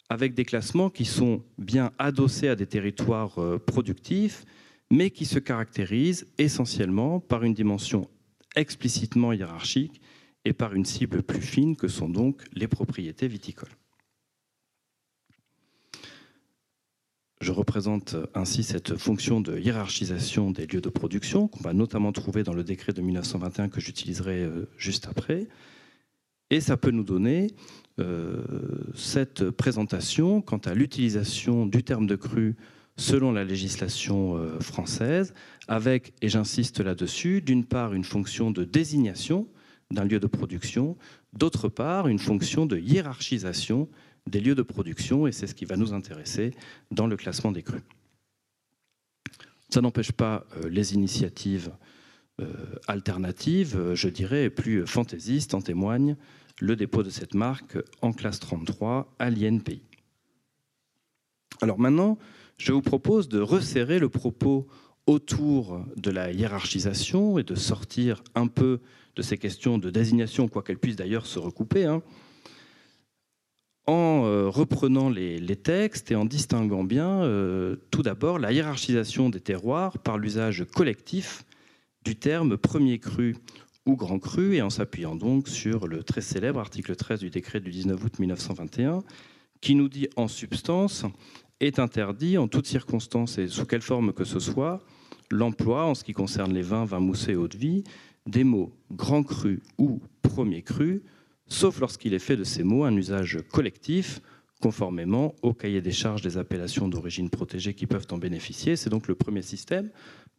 avec 0.09 0.33
des 0.33 0.45
classements 0.45 0.89
qui 0.89 1.05
sont 1.05 1.43
bien 1.57 1.91
adossés 1.99 2.47
à 2.47 2.55
des 2.55 2.67
territoires 2.67 3.39
euh, 3.39 3.57
productifs, 3.57 4.45
mais 4.91 5.09
qui 5.09 5.25
se 5.25 5.39
caractérisent 5.39 6.27
essentiellement 6.37 7.19
par 7.19 7.43
une 7.43 7.53
dimension 7.53 8.09
explicitement 8.55 9.33
hiérarchique 9.33 10.01
et 10.45 10.53
par 10.53 10.73
une 10.73 10.85
cible 10.85 11.23
plus 11.23 11.41
fine 11.41 11.75
que 11.75 11.87
sont 11.87 12.09
donc 12.09 12.43
les 12.53 12.67
propriétés 12.67 13.27
viticoles. 13.27 13.71
Je 17.43 17.51
représente 17.51 18.15
ainsi 18.33 18.63
cette 18.63 18.95
fonction 18.95 19.41
de 19.41 19.59
hiérarchisation 19.59 20.51
des 20.51 20.65
lieux 20.65 20.79
de 20.79 20.87
production 20.87 21.49
qu'on 21.49 21.61
va 21.61 21.73
notamment 21.73 22.13
trouver 22.13 22.43
dans 22.43 22.53
le 22.53 22.63
décret 22.63 22.93
de 22.93 23.01
1921 23.01 23.67
que 23.67 23.81
j'utiliserai 23.81 24.43
euh, 24.43 24.69
juste 24.77 25.09
après. 25.09 25.49
Et 26.51 26.61
ça 26.61 26.77
peut 26.77 26.91
nous 26.91 27.03
donner 27.03 27.47
euh, 27.99 28.43
cette 28.95 29.49
présentation 29.49 30.41
quant 30.41 30.59
à 30.59 30.73
l'utilisation 30.73 31.65
du 31.65 31.83
terme 31.83 32.07
de 32.07 32.15
cru 32.15 32.55
selon 32.95 33.33
la 33.33 33.43
législation 33.43 34.37
euh, 34.37 34.57
française, 34.61 35.33
avec, 35.67 36.13
et 36.21 36.29
j'insiste 36.29 36.79
là-dessus, 36.79 37.41
d'une 37.41 37.65
part 37.65 37.93
une 37.93 38.05
fonction 38.05 38.51
de 38.51 38.63
désignation 38.63 39.49
d'un 39.91 40.05
lieu 40.05 40.21
de 40.21 40.27
production, 40.27 40.95
d'autre 41.33 41.67
part 41.67 42.07
une 42.07 42.19
fonction 42.19 42.65
de 42.65 42.77
hiérarchisation 42.77 43.89
des 44.29 44.39
lieux 44.39 44.55
de 44.55 44.61
production, 44.61 45.27
et 45.27 45.31
c'est 45.31 45.47
ce 45.47 45.55
qui 45.55 45.65
va 45.65 45.75
nous 45.75 45.93
intéresser 45.93 46.51
dans 46.91 47.07
le 47.07 47.17
classement 47.17 47.51
des 47.51 47.63
crus. 47.63 47.81
Ça 49.69 49.81
n'empêche 49.81 50.11
pas 50.11 50.45
euh, 50.57 50.69
les 50.69 50.93
initiatives 50.93 51.71
euh, 52.39 52.53
alternatives, 52.87 53.75
euh, 53.75 53.95
je 53.95 54.07
dirais, 54.07 54.49
plus 54.49 54.85
fantaisistes, 54.85 55.53
en 55.53 55.61
témoigne 55.61 56.15
le 56.59 56.75
dépôt 56.75 57.03
de 57.03 57.09
cette 57.09 57.33
marque 57.33 57.77
en 58.01 58.13
classe 58.13 58.39
33 58.39 59.15
à 59.19 59.29
l'INPI. 59.29 59.81
Alors 61.61 61.79
maintenant, 61.79 62.17
je 62.57 62.71
vous 62.71 62.81
propose 62.81 63.27
de 63.27 63.39
resserrer 63.39 63.99
le 63.99 64.09
propos 64.09 64.67
autour 65.07 65.83
de 65.97 66.11
la 66.11 66.31
hiérarchisation 66.31 67.39
et 67.39 67.43
de 67.43 67.55
sortir 67.55 68.23
un 68.35 68.47
peu 68.47 68.79
de 69.15 69.21
ces 69.21 69.37
questions 69.37 69.77
de 69.77 69.89
désignation, 69.89 70.47
quoi 70.47 70.63
qu'elles 70.63 70.77
puissent 70.77 70.95
d'ailleurs 70.95 71.25
se 71.25 71.39
recouper, 71.39 71.85
hein, 71.85 72.01
en 73.85 74.23
euh, 74.25 74.47
reprenant 74.47 75.09
les, 75.09 75.55
textes 75.55 76.11
et 76.11 76.15
en 76.15 76.25
distinguant 76.25 76.83
bien 76.83 77.23
euh, 77.23 77.75
tout 77.91 78.01
d'abord 78.01 78.39
la 78.39 78.51
hiérarchisation 78.51 79.29
des 79.29 79.41
terroirs 79.41 79.97
par 79.99 80.17
l'usage 80.17 80.65
collectif 80.73 81.43
du 82.03 82.15
terme 82.15 82.57
premier 82.57 82.99
cru 82.99 83.35
ou 83.85 83.95
grand 83.95 84.19
cru 84.19 84.55
et 84.55 84.61
en 84.61 84.69
s'appuyant 84.69 85.15
donc 85.15 85.49
sur 85.49 85.87
le 85.87 86.03
très 86.03 86.21
célèbre 86.21 86.59
article 86.59 86.95
13 86.95 87.19
du 87.19 87.29
décret 87.29 87.59
du 87.59 87.71
19 87.71 88.01
août 88.03 88.19
1921 88.19 89.03
qui 89.59 89.75
nous 89.75 89.89
dit 89.89 90.07
en 90.15 90.27
substance 90.27 91.05
est 91.59 91.79
interdit 91.79 92.37
en 92.37 92.47
toutes 92.47 92.67
circonstances 92.67 93.37
et 93.37 93.47
sous 93.47 93.65
quelle 93.65 93.81
forme 93.81 94.13
que 94.13 94.23
ce 94.23 94.39
soit 94.39 94.81
l'emploi 95.29 95.85
en 95.85 95.95
ce 95.95 96.03
qui 96.03 96.13
concerne 96.13 96.53
les 96.53 96.61
vins, 96.61 96.85
vins 96.85 96.99
moussés 96.99 97.33
et 97.33 97.35
eau 97.35 97.47
de 97.47 97.57
vie 97.57 97.83
des 98.27 98.45
mots 98.45 98.73
grand 98.91 99.23
cru 99.23 99.61
ou 99.77 100.01
premier 100.21 100.61
cru 100.61 101.03
sauf 101.47 101.79
lorsqu'il 101.79 102.13
est 102.13 102.19
fait 102.19 102.37
de 102.37 102.43
ces 102.43 102.63
mots 102.63 102.83
un 102.83 102.95
usage 102.95 103.39
collectif, 103.51 104.21
conformément 104.61 105.35
au 105.41 105.53
cahier 105.53 105.81
des 105.81 105.91
charges 105.91 106.21
des 106.21 106.37
appellations 106.37 106.87
d'origine 106.87 107.29
protégée 107.29 107.73
qui 107.73 107.85
peuvent 107.85 108.07
en 108.11 108.17
bénéficier. 108.17 108.77
C'est 108.77 108.89
donc 108.89 109.09
le 109.09 109.15
premier 109.15 109.41
système 109.41 109.89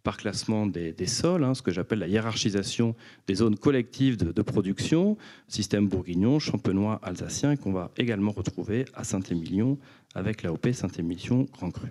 par 0.03 0.17
classement 0.19 0.67
des, 0.67 0.95
sols, 1.07 1.45
hein, 1.45 1.55
ce 1.55 1.63
que 1.63 1.71
j'appelle 1.71 1.99
la 1.99 2.09
hiérarchisation 2.09 2.95
des 3.27 3.35
zones 3.37 3.57
collectives 3.57 4.17
de, 4.17 4.43
production, 4.43 5.17
système 5.49 5.89
bourguignon, 5.89 6.39
champenois, 6.39 7.01
alsacien, 7.03 7.57
qu'on 7.57 7.73
va 7.73 7.91
également 7.97 8.31
retrouver 8.31 8.85
à 8.95 9.03
Saint-Émilion 9.03 9.79
avec 10.15 10.43
l'AOP 10.43 10.73
Saint-Émilion 10.73 11.47
Grand 11.53 11.71
Cru. 11.71 11.89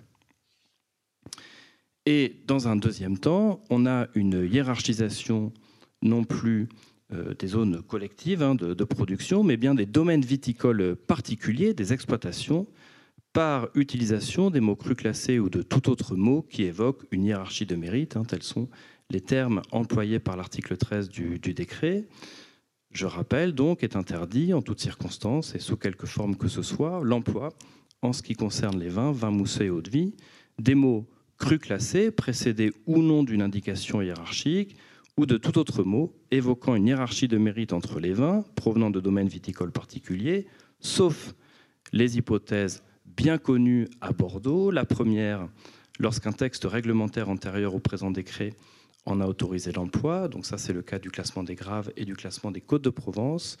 Et 2.06 2.40
dans 2.46 2.68
un 2.68 2.76
deuxième 2.76 3.18
temps, 3.18 3.62
on 3.70 3.86
a 3.86 4.06
une 4.14 4.48
hiérarchisation 4.50 5.52
non 6.02 6.22
plus 6.22 6.68
des 7.38 7.46
zones 7.46 7.82
collectives 7.82 8.42
hein, 8.42 8.54
de, 8.54 8.84
production, 8.84 9.42
mais 9.42 9.56
bien 9.56 9.74
des 9.74 9.86
domaines 9.86 10.24
viticoles 10.24 10.96
particuliers, 10.96 11.74
des 11.74 11.92
exploitations, 11.92 12.66
par 13.32 13.68
utilisation 13.74 14.50
des 14.50 14.60
mots 14.60 14.76
crus 14.76 14.96
classés 14.96 15.38
ou 15.40 15.50
de 15.50 15.62
tout 15.62 15.90
autre 15.90 16.14
mot 16.14 16.42
qui 16.42 16.62
évoque 16.62 17.04
une 17.10 17.24
hiérarchie 17.24 17.66
de 17.66 17.74
mérite. 17.74 18.16
Hein, 18.16 18.22
tels 18.24 18.44
sont 18.44 18.68
les 19.10 19.20
termes 19.20 19.60
employés 19.72 20.20
par 20.20 20.36
l'article 20.36 20.76
13 20.76 21.08
du, 21.08 21.38
décret. 21.38 22.06
Je 22.92 23.06
rappelle 23.06 23.52
donc 23.52 23.82
est 23.82 23.96
interdit 23.96 24.54
en 24.54 24.62
toutes 24.62 24.80
circonstances 24.80 25.54
et 25.56 25.58
sous 25.58 25.76
quelque 25.76 26.06
forme 26.06 26.36
que 26.36 26.48
ce 26.48 26.62
soit 26.62 27.00
l'emploi 27.02 27.50
en 28.02 28.12
ce 28.12 28.22
qui 28.22 28.34
concerne 28.34 28.78
les 28.78 28.88
vins, 28.88 29.12
vins 29.12 29.30
moussés 29.30 29.64
et 29.64 29.70
eau 29.70 29.82
de 29.82 29.90
vie, 29.90 30.14
des 30.60 30.76
mots 30.76 31.08
crus 31.36 31.58
classés 31.58 32.12
précédés 32.12 32.72
ou 32.86 33.02
non 33.02 33.24
d'une 33.24 33.42
indication 33.42 34.00
hiérarchique 34.00 34.76
ou 35.16 35.26
de 35.26 35.36
tout 35.36 35.58
autre 35.58 35.84
mot 35.84 36.14
évoquant 36.30 36.74
une 36.74 36.88
hiérarchie 36.88 37.28
de 37.28 37.38
mérite 37.38 37.72
entre 37.72 38.00
les 38.00 38.12
vins 38.12 38.44
provenant 38.56 38.90
de 38.90 39.00
domaines 39.00 39.28
viticoles 39.28 39.72
particuliers, 39.72 40.46
sauf 40.80 41.34
les 41.92 42.18
hypothèses 42.18 42.82
bien 43.04 43.38
connues 43.38 43.88
à 44.00 44.12
Bordeaux. 44.12 44.70
La 44.70 44.84
première, 44.84 45.48
lorsqu'un 45.98 46.32
texte 46.32 46.64
réglementaire 46.64 47.28
antérieur 47.28 47.74
au 47.74 47.80
présent 47.80 48.10
décret 48.10 48.54
en 49.06 49.20
a 49.20 49.26
autorisé 49.26 49.72
l'emploi. 49.72 50.28
Donc 50.28 50.46
ça, 50.46 50.58
c'est 50.58 50.72
le 50.72 50.82
cas 50.82 50.98
du 50.98 51.10
classement 51.10 51.42
des 51.42 51.54
graves 51.54 51.92
et 51.96 52.04
du 52.04 52.14
classement 52.14 52.50
des 52.50 52.60
côtes 52.60 52.82
de 52.82 52.90
Provence, 52.90 53.58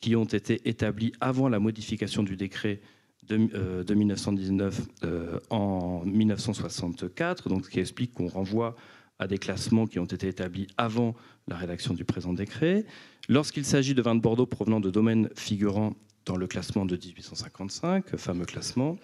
qui 0.00 0.16
ont 0.16 0.24
été 0.24 0.68
établis 0.68 1.12
avant 1.20 1.48
la 1.48 1.58
modification 1.58 2.22
du 2.22 2.36
décret 2.36 2.80
de, 3.24 3.94
1919 3.94 4.80
euh, 5.04 5.06
euh, 5.06 5.40
en 5.50 6.02
1964, 6.06 7.48
donc 7.48 7.66
ce 7.66 7.70
qui 7.70 7.80
explique 7.80 8.14
qu'on 8.14 8.28
renvoie 8.28 8.74
à 9.18 9.26
des 9.26 9.38
classements 9.38 9.86
qui 9.86 9.98
ont 9.98 10.04
été 10.04 10.28
établis 10.28 10.66
avant 10.76 11.14
la 11.46 11.56
rédaction 11.56 11.94
du 11.94 12.04
présent 12.04 12.32
décret. 12.32 12.84
Lorsqu'il 13.28 13.64
s'agit 13.64 13.94
de 13.94 14.02
vins 14.02 14.14
de 14.14 14.20
Bordeaux 14.20 14.46
provenant 14.46 14.80
de 14.80 14.90
domaines 14.90 15.28
figurant 15.36 15.94
dans 16.24 16.36
le 16.36 16.46
classement 16.46 16.84
de 16.84 16.96
1855, 16.96 18.16
fameux 18.16 18.44
classement, 18.44 18.96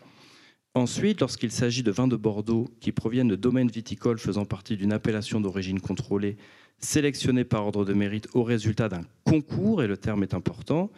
Ensuite, 0.77 1.21
lorsqu'il 1.21 1.53
s'agit 1.53 1.85
de 1.85 1.93
vins 1.93 2.09
de 2.09 2.17
Bordeaux 2.17 2.69
qui 2.81 2.91
proviennent 2.91 3.29
de 3.29 3.37
domaines 3.37 3.69
viticoles 3.69 4.19
faisant 4.19 4.45
partie 4.45 4.77
d'une 4.77 4.93
appellation 4.93 5.41
d'origine 5.41 5.81
contrôlée 5.81 6.37
sélectionnée 6.81 7.45
par 7.45 7.65
ordre 7.65 7.85
de 7.85 7.95
mérite 7.95 8.27
au 8.35 8.43
résultat 8.43 8.89
d'un 8.89 9.03
concours, 9.25 9.85
et 9.85 9.87
le 9.87 9.97
terme 9.97 10.25
est 10.25 10.35
important, 10.35 10.91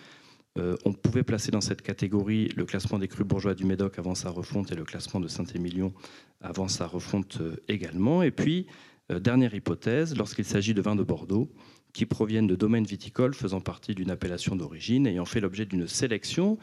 euh, 0.58 0.76
on 0.86 0.94
pouvait 0.94 1.22
placer 1.22 1.50
dans 1.50 1.60
cette 1.60 1.82
catégorie 1.82 2.48
le 2.56 2.64
classement 2.64 2.98
des 2.98 3.06
crus 3.06 3.26
bourgeois 3.26 3.54
du 3.54 3.66
Médoc 3.66 3.98
avant 3.98 4.14
sa 4.14 4.30
refonte 4.30 4.72
et 4.72 4.74
le 4.74 4.84
classement 4.84 5.20
de 5.20 5.28
Saint-Émilion 5.28 5.92
avant 6.40 6.68
sa 6.68 6.86
refonte 6.86 7.38
euh, 7.42 7.56
également. 7.68 8.22
Et 8.22 8.30
puis, 8.30 8.66
dernière 9.10 9.54
hypothèse, 9.54 10.16
lorsqu'il 10.16 10.44
s'agit 10.44 10.74
de 10.74 10.82
vins 10.82 10.96
de 10.96 11.02
Bordeaux 11.02 11.50
qui 11.92 12.06
proviennent 12.06 12.46
de 12.46 12.56
domaines 12.56 12.84
viticoles 12.84 13.34
faisant 13.34 13.60
partie 13.60 13.94
d'une 13.94 14.10
appellation 14.10 14.56
d'origine 14.56 15.06
ayant 15.06 15.24
fait 15.24 15.40
l'objet 15.40 15.64
d'une 15.64 15.86
sélection 15.86 16.58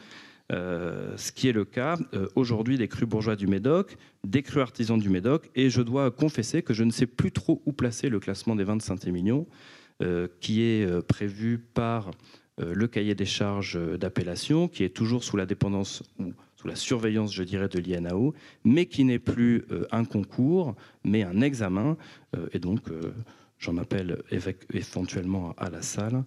euh, 0.52 1.16
ce 1.16 1.32
qui 1.32 1.48
est 1.48 1.52
le 1.52 1.64
cas 1.64 1.96
euh, 2.12 2.28
aujourd'hui 2.34 2.76
des 2.76 2.86
crus 2.86 3.08
bourgeois 3.08 3.34
du 3.34 3.46
Médoc, 3.46 3.96
des 4.24 4.42
crus 4.42 4.60
artisans 4.60 4.98
du 4.98 5.08
Médoc, 5.08 5.50
et 5.54 5.70
je 5.70 5.80
dois 5.80 6.10
confesser 6.10 6.62
que 6.62 6.74
je 6.74 6.84
ne 6.84 6.90
sais 6.90 7.06
plus 7.06 7.32
trop 7.32 7.62
où 7.64 7.72
placer 7.72 8.10
le 8.10 8.20
classement 8.20 8.54
des 8.54 8.64
vins 8.64 8.76
de 8.76 8.82
Saint-Émilion, 8.82 9.46
euh, 10.02 10.28
qui 10.40 10.60
est 10.60 11.02
prévu 11.06 11.58
par 11.58 12.10
le 12.58 12.86
cahier 12.86 13.16
des 13.16 13.24
charges 13.24 13.76
d'appellation, 13.98 14.68
qui 14.68 14.84
est 14.84 14.94
toujours 14.94 15.24
sous 15.24 15.36
la 15.36 15.44
dépendance 15.44 16.04
ou 16.20 16.32
la 16.64 16.76
surveillance, 16.76 17.32
je 17.32 17.42
dirais, 17.42 17.68
de 17.68 17.78
l'INAO, 17.78 18.34
mais 18.64 18.86
qui 18.86 19.04
n'est 19.04 19.18
plus 19.18 19.64
un 19.90 20.04
concours, 20.04 20.74
mais 21.04 21.22
un 21.22 21.40
examen, 21.40 21.96
et 22.52 22.58
donc 22.58 22.82
j'en 23.58 23.76
appelle 23.76 24.22
éventuellement 24.70 25.54
à 25.56 25.70
la 25.70 25.82
salle 25.82 26.24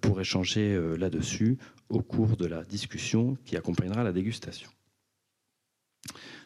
pour 0.00 0.20
échanger 0.20 0.78
là-dessus 0.98 1.58
au 1.88 2.02
cours 2.02 2.36
de 2.36 2.46
la 2.46 2.64
discussion 2.64 3.36
qui 3.44 3.56
accompagnera 3.56 4.04
la 4.04 4.12
dégustation. 4.12 4.70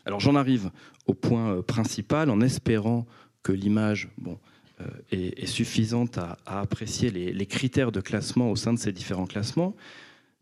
Alors 0.06 0.20
j'en 0.20 0.34
arrive 0.34 0.70
au 1.06 1.14
point 1.14 1.56
euh, 1.56 1.62
principal 1.62 2.30
en 2.30 2.40
espérant 2.40 3.06
que 3.42 3.52
l'image 3.52 4.08
euh, 4.26 4.86
est, 5.10 5.46
suffisante 5.46 6.18
à, 6.18 6.38
apprécier 6.46 7.10
les, 7.10 7.46
critères 7.46 7.92
de 7.92 8.00
classement 8.00 8.50
au 8.50 8.56
sein 8.56 8.72
de 8.72 8.78
ces 8.78 8.92
différents 8.92 9.26
classements. 9.26 9.74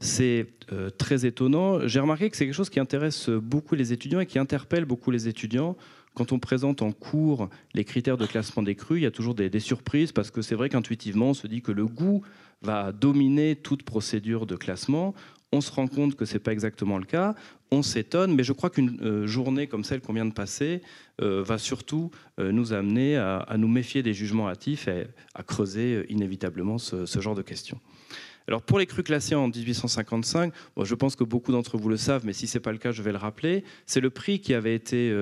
C'est 0.03 0.49
euh, 0.73 0.91
très 0.91 1.27
étonnant. 1.27 1.87
J'ai 1.87 2.01
remarqué 2.01 2.29
que 2.29 2.37
c'est 2.37 2.45
quelque 2.45 2.55
chose 2.55 2.71
qui 2.71 2.81
intéresse 2.81 3.31
beaucoup 3.31 3.77
les 3.77 3.93
étudiants 3.93 4.19
et 4.19 4.27
qui 4.27 4.41
interpelle 4.41 4.85
beaucoup 4.85 5.13
les 5.13 5.29
étudiants. 5.29 5.77
Quand 6.15 6.33
on 6.33 6.41
présente 6.41 6.83
en 6.83 6.91
cours 6.91 7.49
les 7.73 7.85
critères 7.85 8.19
de 8.19 8.27
classement 8.27 8.65
des 8.65 8.75
crus, 8.75 8.99
il 8.99 9.05
y 9.05 9.07
a 9.07 9.13
toujours 9.13 9.37
des, 9.37 9.61
surprises 9.61 10.11
parce 10.11 10.33
que 10.33 10.43
c'est 10.43 10.57
vrai 10.57 10.69
qu'intuitivement, 10.69 11.31
on 11.31 11.35
se 11.35 11.47
dit 11.47 11.63
que 11.63 11.73
le 11.73 11.87
goût 11.87 12.23
va 12.63 12.91
dominer 12.91 13.55
toute 13.55 13.85
procédure 13.85 14.45
de 14.45 14.57
classement. 14.57 15.15
On 15.53 15.61
se 15.61 15.71
rend 15.71 15.87
compte 15.87 16.17
que 16.17 16.25
ce 16.25 16.35
n'est 16.35 16.41
pas 16.41 16.53
exactement 16.53 16.99
le 16.99 17.05
cas, 17.05 17.35
on 17.73 17.83
s'étonne, 17.83 18.35
mais 18.35 18.45
je 18.45 18.53
crois 18.53 18.71
qu'une 18.71 18.99
euh, 19.03 19.27
journée 19.27 19.67
comme 19.67 19.85
celle 19.85 20.01
qu'on 20.01 20.13
vient 20.13 20.27
de 20.27 20.33
passer 20.33 20.83
euh, 21.23 21.43
va 21.43 21.59
surtout 21.59 22.11
euh, 22.39 22.53
nous 22.53 22.73
amener 22.73 23.17
à, 23.17 23.47
nous 23.57 23.69
méfier 23.69 24.03
des 24.03 24.13
jugements 24.13 24.49
hâtifs 24.49 24.89
et 24.89 25.07
à 25.35 25.43
creuser 25.43 26.05
inévitablement 26.11 26.79
ce, 26.79 27.21
genre 27.21 27.35
de 27.35 27.43
questions. 27.43 27.81
Alors 28.49 28.63
pour 28.63 28.79
les 28.79 28.87
crus 28.87 29.05
classés 29.05 29.35
en 29.35 29.49
1855, 29.49 30.53
je 30.83 30.95
pense 30.95 31.17
que 31.17 31.25
beaucoup 31.25 31.53
d'entre 31.53 31.79
vous 31.79 31.89
le 31.89 31.97
savent, 31.97 32.25
mais 32.25 32.33
si 32.33 32.47
ce 32.47 32.59
n'est 32.59 32.63
pas 32.63 32.73
le 32.73 32.79
cas, 32.79 32.93
je 32.93 33.03
vais 33.03 33.13
le 33.13 33.19
rappeler, 33.19 33.65
c'est 33.87 34.01
le 34.01 34.11
prix 34.11 34.41
qui 34.41 34.55
avait 34.55 34.75
été 34.75 35.15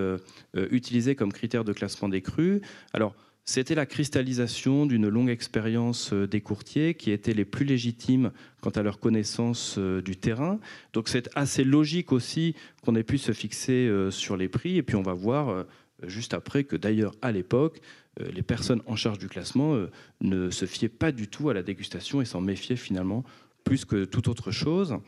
utilisé 0.71 1.15
comme 1.15 1.33
critère 1.33 1.65
de 1.65 1.73
classement 1.73 2.09
des 2.09 2.23
crus. 2.23 2.61
Alors 2.93 3.15
c'était 3.51 3.75
la 3.75 3.85
cristallisation 3.85 4.87
d'une 4.87 5.09
longue 5.09 5.29
expérience 5.29 6.13
euh, 6.13 6.29
des 6.29 6.41
courtiers 6.41 6.95
qui 6.95 7.11
étaient 7.11 7.33
les 7.33 7.45
plus 7.45 7.65
légitimes 7.65 8.31
quant 8.61 8.71
à 8.71 8.83
leur 8.83 9.01
connaissance 9.01 9.75
euh, 9.77 10.01
du 10.01 10.17
terrain. 10.17 10.61
Donc 10.93 11.09
c'est 11.09 11.29
assez 11.35 11.65
logique 11.65 12.13
aussi 12.13 12.55
qu'on 12.83 12.95
ait 12.95 13.03
pu 13.03 13.19
se 13.19 13.33
fixer 13.33 13.89
euh, 13.89 14.13
sur 14.13 14.37
les 14.37 14.49
prix. 14.49 14.77
Et 14.77 14.85
puis 14.85 14.95
on 14.95 15.03
va 15.03 15.15
voir 15.15 15.65
juste 16.05 16.33
après 16.33 16.63
que 16.63 16.77
d'ailleurs 16.77 17.13
à 17.23 17.33
l'époque, 17.33 17.81
les 18.19 18.43
personnes 18.43 18.83
en 18.87 18.97
charge 18.97 19.19
du 19.19 19.29
classement 19.29 19.87
ne 20.21 20.51
se 20.51 20.67
fiaient 20.67 20.89
pas 20.89 21.13
du 21.13 21.29
tout 21.29 21.49
à 21.49 21.55
la 21.55 21.63
dégustation 21.63 22.21
et 22.21 22.25
s'en 22.25 22.41
méfiaient 22.41 22.77
finalement 22.77 23.25
plus 23.65 23.85
que 23.85 24.05
toute 24.05 24.29
autre 24.29 24.51
chose. 24.51 24.99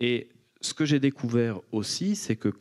Et 0.00 0.30
ce 0.60 0.74
que 0.74 0.84
j'ai 0.84 1.00
découvert 1.00 1.60
aussi, 1.72 2.16
c'est 2.16 2.36
que 2.36 2.52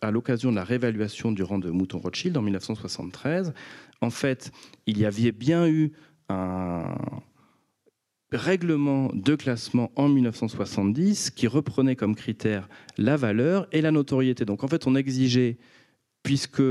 à 0.00 0.10
l'occasion 0.10 0.50
de 0.50 0.56
la 0.56 0.64
réévaluation 0.64 1.32
du 1.32 1.42
rang 1.42 1.58
de 1.58 1.70
Mouton 1.70 1.98
Rothschild 1.98 2.36
en 2.36 2.42
1973, 2.42 3.52
en 4.00 4.10
fait, 4.10 4.52
il 4.86 4.98
y 4.98 5.04
avait 5.04 5.32
bien 5.32 5.66
eu 5.66 5.92
un 6.28 6.96
règlement 8.30 9.10
de 9.12 9.34
classement 9.34 9.92
en 9.96 10.08
1970 10.08 11.30
qui 11.30 11.46
reprenait 11.46 11.96
comme 11.96 12.14
critère 12.14 12.68
la 12.96 13.16
valeur 13.16 13.66
et 13.72 13.80
la 13.80 13.90
notoriété. 13.90 14.44
Donc 14.44 14.64
en 14.64 14.68
fait, 14.68 14.86
on 14.86 14.94
exigeait, 14.94 15.58
puisque 16.22 16.62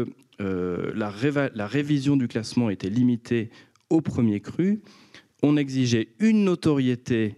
euh, 0.42 0.92
la, 0.96 1.68
révision 1.68 2.18
du 2.18 2.28
classement 2.28 2.70
était 2.70 2.90
limitée 2.90 3.50
au 3.90 4.02
premier 4.02 4.40
cru, 4.40 4.82
on 5.44 5.58
exigeait 5.58 6.10
une 6.20 6.46
notoriété 6.46 7.36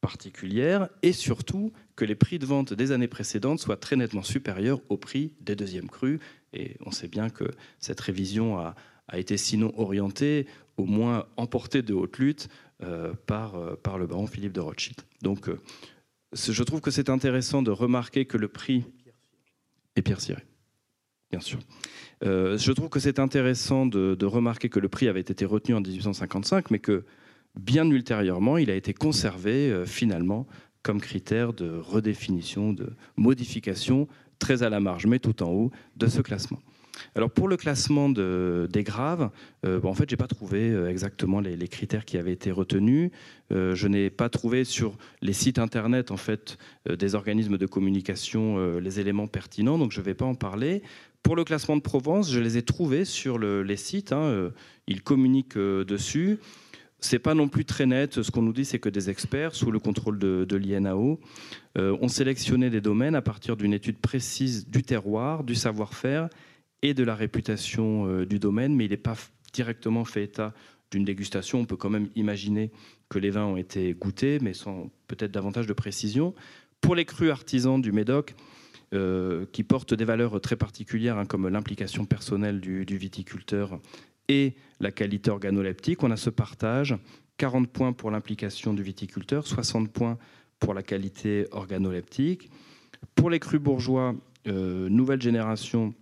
particulière 0.00 0.88
et 1.02 1.12
surtout 1.12 1.72
que 1.94 2.04
les 2.04 2.14
prix 2.14 2.38
de 2.38 2.46
vente 2.46 2.72
des 2.72 2.92
années 2.92 3.08
précédentes 3.08 3.60
soient 3.60 3.76
très 3.76 3.96
nettement 3.96 4.22
supérieurs 4.22 4.80
aux 4.88 4.96
prix 4.96 5.32
des 5.40 5.54
deuxièmes 5.54 5.88
crus. 5.88 6.18
Et 6.52 6.76
on 6.84 6.90
sait 6.90 7.08
bien 7.08 7.28
que 7.28 7.44
cette 7.78 8.00
révision 8.00 8.58
a, 8.58 8.74
été 9.12 9.36
sinon 9.36 9.72
orienté, 9.76 10.46
au 10.76 10.84
moins 10.84 11.26
emporté 11.36 11.82
de 11.82 11.92
haute 11.92 12.18
lutte 12.18 12.48
euh, 12.82 13.12
par, 13.26 13.56
euh, 13.56 13.74
par 13.74 13.98
le 13.98 14.06
baron 14.06 14.26
Philippe 14.26 14.52
de 14.52 14.60
Rothschild. 14.60 15.00
Donc 15.22 15.50
je 16.32 16.62
trouve 16.62 16.80
que 16.80 16.90
c'est 16.90 17.10
intéressant 17.10 17.62
de 17.62 17.70
remarquer 17.70 18.24
que 18.24 18.38
le 18.38 18.48
prix... 18.48 18.84
Et 19.96 20.02
Pierre 20.02 20.20
bien 21.30 21.40
sûr. 21.40 21.58
je 22.22 22.72
trouve 22.72 22.88
que 22.88 23.00
c'est 23.00 23.18
intéressant 23.18 23.86
de, 23.86 24.24
remarquer 24.24 24.68
que 24.68 24.80
le 24.80 24.88
prix 24.88 25.08
avait 25.08 25.20
été 25.20 25.44
retenu 25.44 25.74
en 25.74 25.80
1855, 25.80 26.70
mais 26.70 26.78
que 26.78 27.04
bien 27.58 27.88
ultérieurement, 27.88 28.58
il 28.58 28.70
a 28.70 28.74
été 28.74 28.94
conservé 28.94 29.84
finalement 29.86 30.46
comme 30.82 31.00
critère 31.00 31.52
de 31.52 31.70
redéfinition, 31.78 32.72
de 32.72 32.92
modification 33.16 34.08
très 34.38 34.62
à 34.62 34.70
la 34.70 34.80
marge, 34.80 35.06
mais 35.06 35.18
tout 35.18 35.42
en 35.42 35.50
haut 35.50 35.70
de 35.96 36.06
ce 36.06 36.20
classement. 36.20 36.58
Alors 37.14 37.30
pour 37.30 37.48
le 37.48 37.56
classement 37.56 38.08
des 38.08 38.82
graves, 38.84 39.30
euh, 39.64 39.80
en 39.82 39.94
fait, 39.94 40.08
j'ai 40.08 40.16
pas 40.16 40.26
trouvé 40.26 40.70
euh, 40.70 40.88
exactement 40.88 41.40
les, 41.40 41.68
critères 41.68 42.04
qui 42.04 42.18
avaient 42.18 42.32
été 42.32 42.50
retenus. 42.50 43.10
Euh, 43.52 43.74
je 43.74 43.88
n'ai 43.88 44.10
pas 44.10 44.28
trouvé 44.28 44.64
sur 44.64 44.96
les 45.22 45.32
sites 45.32 45.58
internet 45.58 46.10
en 46.10 46.16
fait 46.16 46.58
des 46.88 47.14
organismes 47.14 47.58
de 47.58 47.66
communication 47.66 48.78
les 48.78 49.00
éléments 49.00 49.26
pertinents, 49.26 49.78
donc 49.78 49.92
je 49.92 50.00
ne 50.00 50.04
vais 50.04 50.14
pas 50.14 50.24
en 50.24 50.34
parler. 50.34 50.82
Pour 51.22 51.36
le 51.36 51.44
classement 51.44 51.76
de 51.76 51.82
Provence, 51.82 52.30
je 52.30 52.40
les 52.40 52.56
ai 52.56 52.62
trouvés 52.62 53.04
sur 53.04 53.38
les 53.38 53.76
sites. 53.76 54.12
Hein, 54.12 54.50
ils 54.86 55.02
communiquent 55.02 55.58
dessus. 55.58 56.38
C'est 56.98 57.18
pas 57.18 57.34
non 57.34 57.48
plus 57.48 57.64
très 57.64 57.86
net. 57.86 58.22
Ce 58.22 58.30
qu'on 58.30 58.42
nous 58.42 58.52
dit, 58.52 58.64
c'est 58.64 58.78
que 58.78 58.88
des 58.88 59.10
experts, 59.10 59.54
sous 59.54 59.70
le 59.70 59.78
contrôle 59.78 60.18
de, 60.18 60.56
l'INAO, 60.56 61.20
ont 61.76 62.08
sélectionné 62.08 62.70
des 62.70 62.80
domaines 62.80 63.14
à 63.14 63.22
partir 63.22 63.56
d'une 63.56 63.74
étude 63.74 63.98
précise 63.98 64.66
du 64.66 64.82
terroir, 64.82 65.44
du 65.44 65.54
savoir-faire 65.54 66.28
et 66.82 66.94
de 66.94 67.04
la 67.04 67.14
réputation 67.14 68.06
euh, 68.06 68.26
du 68.26 68.38
domaine, 68.38 68.74
mais 68.74 68.86
il 68.86 68.90
n'est 68.90 68.96
pas 68.96 69.16
directement 69.52 70.04
fait 70.04 70.24
état 70.24 70.54
d'une 70.90 71.04
dégustation. 71.04 71.60
On 71.60 71.64
peut 71.64 71.76
quand 71.76 71.90
même 71.90 72.08
imaginer 72.16 72.70
que 73.08 73.18
les 73.18 73.30
vins 73.30 73.44
ont 73.44 73.56
été 73.56 73.94
goûtés, 73.94 74.38
mais 74.40 74.54
sans 74.54 74.90
peut-être 75.06 75.30
davantage 75.30 75.66
de 75.66 75.72
précision. 75.72 76.34
Pour 76.80 76.94
les 76.94 77.04
crus 77.04 77.30
artisans 77.30 77.80
du 77.80 77.92
Médoc, 77.92 78.34
euh, 78.92 79.46
qui 79.52 79.62
portent 79.62 79.94
des 79.94 80.04
valeurs 80.04 80.40
très 80.40 80.56
particulières, 80.56 81.16
hein, 81.18 81.24
comme 81.24 81.48
l'implication 81.48 82.04
personnelle 82.04 82.60
du, 82.60 82.84
viticulteur 82.84 83.78
et 84.28 84.54
la 84.80 84.90
qualité 84.90 85.30
organoleptique, 85.30 86.02
on 86.02 86.10
a 86.10 86.16
ce 86.16 86.30
partage 86.30 86.96
40 87.36 87.68
points 87.68 87.92
pour 87.92 88.10
l'implication 88.10 88.74
du 88.74 88.82
viticulteur, 88.82 89.46
60 89.46 89.90
points 89.90 90.18
pour 90.58 90.74
la 90.74 90.82
qualité 90.82 91.46
organoleptique. 91.52 92.50
Pour 93.14 93.30
les 93.30 93.38
crus 93.38 93.60
bourgeois, 93.60 94.14
euh, 94.46 94.88
nouvelle 94.88 95.22
génération, 95.22 95.94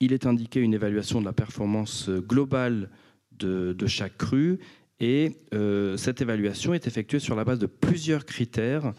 il 0.00 0.12
est 0.12 0.26
indiqué 0.26 0.60
une 0.60 0.74
évaluation 0.74 1.20
de 1.20 1.26
la 1.26 1.32
performance 1.32 2.10
globale 2.10 2.90
de, 3.38 3.86
chaque 3.86 4.16
cru 4.16 4.58
et 5.00 5.36
euh, 5.54 5.96
cette 5.96 6.20
évaluation 6.22 6.74
est 6.74 6.86
effectuée 6.86 7.18
sur 7.18 7.36
la 7.36 7.44
base 7.44 7.58
de 7.58 7.66
plusieurs 7.66 8.24
critères. 8.24 8.92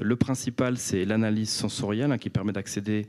Le 0.00 0.16
principal, 0.16 0.78
c'est 0.78 1.04
l'analyse 1.04 1.50
sensorielle 1.50 2.10
hein, 2.10 2.18
qui 2.18 2.30
permet 2.30 2.52
d'accéder 2.52 3.06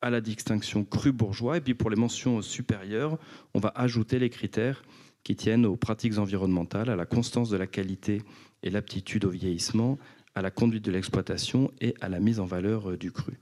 à 0.00 0.08
la 0.08 0.20
distinction 0.20 0.84
cru 0.84 1.12
bourgeois. 1.12 1.58
Et 1.58 1.60
puis 1.60 1.74
pour 1.74 1.90
les 1.90 1.96
mentions 1.96 2.40
supérieures, 2.40 3.18
on 3.54 3.60
va 3.60 3.72
ajouter 3.74 4.18
les 4.18 4.30
critères 4.30 4.82
qui 5.24 5.36
tiennent 5.36 5.66
aux 5.66 5.76
pratiques 5.76 6.18
environnementales, 6.18 6.88
à 6.88 6.96
la 6.96 7.04
constance 7.04 7.50
de 7.50 7.56
la 7.56 7.66
qualité 7.66 8.22
et 8.62 8.70
l'aptitude 8.70 9.24
au 9.24 9.30
vieillissement, 9.30 9.98
à 10.34 10.42
la 10.42 10.50
conduite 10.50 10.84
de 10.84 10.92
l'exploitation 10.92 11.70
et 11.80 11.94
à 12.00 12.08
la 12.08 12.20
mise 12.20 12.40
en 12.40 12.46
valeur 12.46 12.90
euh, 12.90 12.96
du 12.96 13.10
cru. 13.10 13.38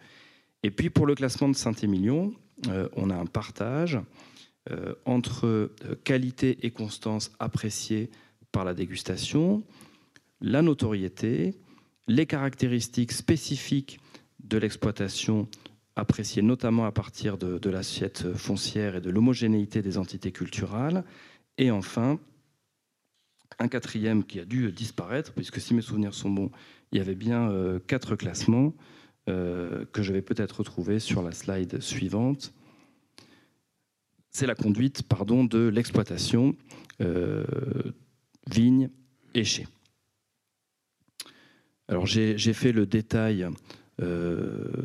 Et 0.62 0.70
puis 0.70 0.90
pour 0.90 1.06
le 1.06 1.14
classement 1.14 1.48
de 1.48 1.56
Saint-Émilion, 1.56 2.32
euh, 2.68 2.88
on 2.96 3.10
a 3.10 3.14
un 3.14 3.26
partage 3.26 4.00
euh, 4.70 4.94
entre 5.04 5.70
qualité 6.04 6.58
et 6.62 6.70
constance 6.70 7.30
appréciées 7.38 8.10
par 8.50 8.64
la 8.64 8.72
dégustation, 8.72 9.62
la 10.40 10.62
notoriété, 10.62 11.54
les 12.06 12.26
caractéristiques 12.26 13.12
spécifiques 13.12 14.00
de 14.42 14.58
l'exploitation 14.58 15.48
appréciées 15.96 16.42
notamment 16.42 16.86
à 16.86 16.92
partir 16.92 17.38
de, 17.38 17.70
l'assiette 17.70 18.34
foncière 18.34 18.96
et 18.96 19.00
de 19.00 19.10
l'homogénéité 19.10 19.80
des 19.80 19.96
entités 19.96 20.32
culturelles, 20.32 21.04
et 21.56 21.70
enfin 21.70 22.18
un 23.60 23.68
quatrième 23.68 24.24
qui 24.24 24.40
a 24.40 24.44
dû 24.44 24.72
disparaître, 24.72 25.32
puisque 25.32 25.60
si 25.60 25.74
mes 25.74 25.80
souvenirs 25.80 26.14
sont 26.14 26.30
bons, 26.30 26.50
il 26.90 26.98
y 26.98 27.00
avait 27.00 27.14
bien 27.14 27.50
euh, 27.50 27.78
quatre 27.78 28.16
classements 28.16 28.74
euh, 29.28 29.84
que 29.92 30.02
je 30.02 30.12
vais 30.12 30.22
peut-être 30.22 30.58
retrouver 30.58 30.98
sur 30.98 31.22
la 31.22 31.30
slide 31.30 31.80
suivante. 31.80 32.52
C'est 34.30 34.46
la 34.46 34.56
conduite 34.56 35.04
pardon, 35.04 35.44
de 35.44 35.68
l'exploitation 35.68 36.56
euh, 37.00 37.44
vigne 38.50 38.90
et. 39.34 39.44
Alors 41.88 42.06
j'ai 42.06 42.36
fait 42.52 42.72
le 42.72 42.86
détail, 42.86 43.46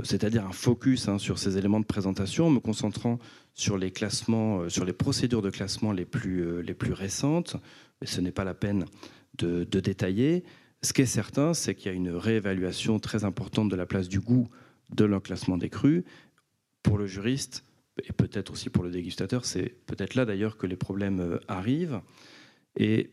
c'est-à-dire 0.04 0.46
un 0.46 0.52
focus 0.52 1.08
hein, 1.08 1.18
sur 1.18 1.40
ces 1.40 1.58
éléments 1.58 1.80
de 1.80 1.86
présentation, 1.86 2.50
me 2.50 2.60
concentrant 2.60 3.20
sur 3.54 3.78
les 3.78 3.92
classements, 3.92 4.68
sur 4.70 4.86
les 4.86 4.94
procédures 4.94 5.42
de 5.42 5.50
classement 5.50 5.92
les 5.92 6.06
plus, 6.06 6.62
les 6.62 6.74
plus 6.74 6.94
récentes, 6.94 7.56
mais 8.02 8.08
ce 8.08 8.22
n'est 8.22 8.32
pas 8.32 8.44
la 8.44 8.54
peine 8.54 8.86
de, 9.38 9.64
détailler. 9.64 10.44
Ce 10.82 10.94
qui 10.94 11.02
est 11.02 11.06
certain, 11.06 11.54
c'est 11.54 11.76
qu'il 11.76 11.92
y 11.92 11.94
a 11.94 11.98
une 11.98 12.12
réévaluation 12.12 13.00
très 13.00 13.26
importante 13.26 13.70
de 13.70 13.76
la 13.76 13.86
place 13.86 14.08
du 14.08 14.20
goût 14.20 14.50
de 14.90 15.06
l'enclassement 15.06 15.58
des 15.58 15.70
crus. 15.70 16.04
Pour 16.84 16.98
le 16.98 17.08
juriste, 17.08 17.66
et 18.08 18.14
peut-être 18.14 18.54
aussi 18.54 18.70
pour 18.70 18.84
le 18.84 18.92
dégustateur, 18.92 19.44
c'est 19.46 19.76
peut-être 19.86 20.16
là 20.16 20.26
d'ailleurs 20.26 20.58
que 20.58 20.66
les 20.66 20.78
problèmes 20.78 21.20
euh, 21.20 21.40
arrivent. 21.50 22.00
Et 22.78 23.12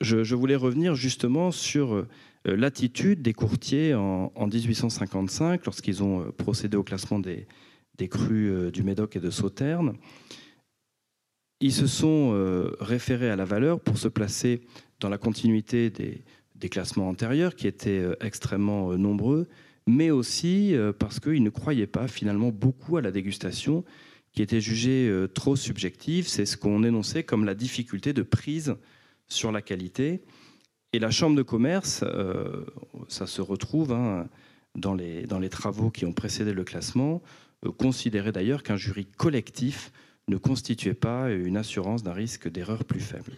je, 0.00 0.34
voulais 0.34 0.56
revenir 0.56 0.96
justement 0.96 1.52
sur 1.52 1.94
euh, 1.94 2.08
l'attitude 2.44 3.22
des 3.22 3.34
courtiers 3.34 3.94
en, 3.94 4.30
1855, 4.36 5.64
lorsqu'ils 5.66 6.02
ont 6.02 6.22
euh, 6.22 6.32
procédé 6.32 6.76
au 6.76 6.82
classement 6.82 7.18
des, 7.18 7.46
des 7.96 8.08
crus 8.08 8.72
du 8.72 8.82
Médoc 8.82 9.16
et 9.16 9.20
de 9.20 9.30
Sauternes 9.30 9.94
ils 11.60 11.72
se 11.72 11.86
sont 11.86 12.30
euh, 12.32 12.70
référés 12.80 13.30
à 13.30 13.36
la 13.36 13.44
valeur 13.44 13.80
pour 13.80 13.98
se 13.98 14.08
placer 14.08 14.60
dans 15.00 15.08
la 15.08 15.18
continuité 15.18 15.90
des, 15.90 16.68
classements 16.68 17.08
antérieurs 17.08 17.54
qui 17.54 17.66
étaient 17.66 18.00
euh, 18.00 18.14
extrêmement 18.20 18.92
euh, 18.92 18.96
nombreux, 18.96 19.48
mais 19.86 20.10
aussi 20.10 20.74
parce 20.98 21.18
qu'ils 21.18 21.42
ne 21.42 21.48
croyaient 21.48 21.86
pas 21.86 22.08
finalement 22.08 22.50
beaucoup 22.50 22.98
à 22.98 23.00
la 23.00 23.10
dégustation 23.10 23.86
qui 24.32 24.42
était 24.42 24.60
jugée 24.60 25.10
trop 25.32 25.56
subjective. 25.56 26.28
C'est 26.28 26.44
ce 26.44 26.58
qu'on 26.58 26.84
énonçait 26.84 27.22
comme 27.22 27.46
la 27.46 27.54
difficulté 27.54 28.12
de 28.12 28.20
prise 28.20 28.76
sur 29.28 29.50
la 29.50 29.62
qualité. 29.62 30.20
Et 30.98 31.00
la 31.00 31.12
Chambre 31.12 31.36
de 31.36 31.42
commerce, 31.42 32.02
ça 33.06 33.28
se 33.28 33.40
retrouve 33.40 33.92
hein, 33.92 34.26
dans, 34.74 34.96
les, 34.96 35.48
travaux 35.48 35.90
qui 35.90 36.04
ont 36.04 36.12
précédé 36.12 36.52
le 36.52 36.64
classement, 36.64 37.22
considérait 37.76 38.32
d'ailleurs 38.32 38.64
qu'un 38.64 38.74
jury 38.74 39.06
collectif 39.06 39.92
ne 40.26 40.36
constituait 40.36 40.94
pas 40.94 41.30
une 41.30 41.56
assurance 41.56 42.02
d'un 42.02 42.14
risque 42.14 42.50
d'erreur 42.50 42.84
plus 42.84 42.98
faible. 42.98 43.30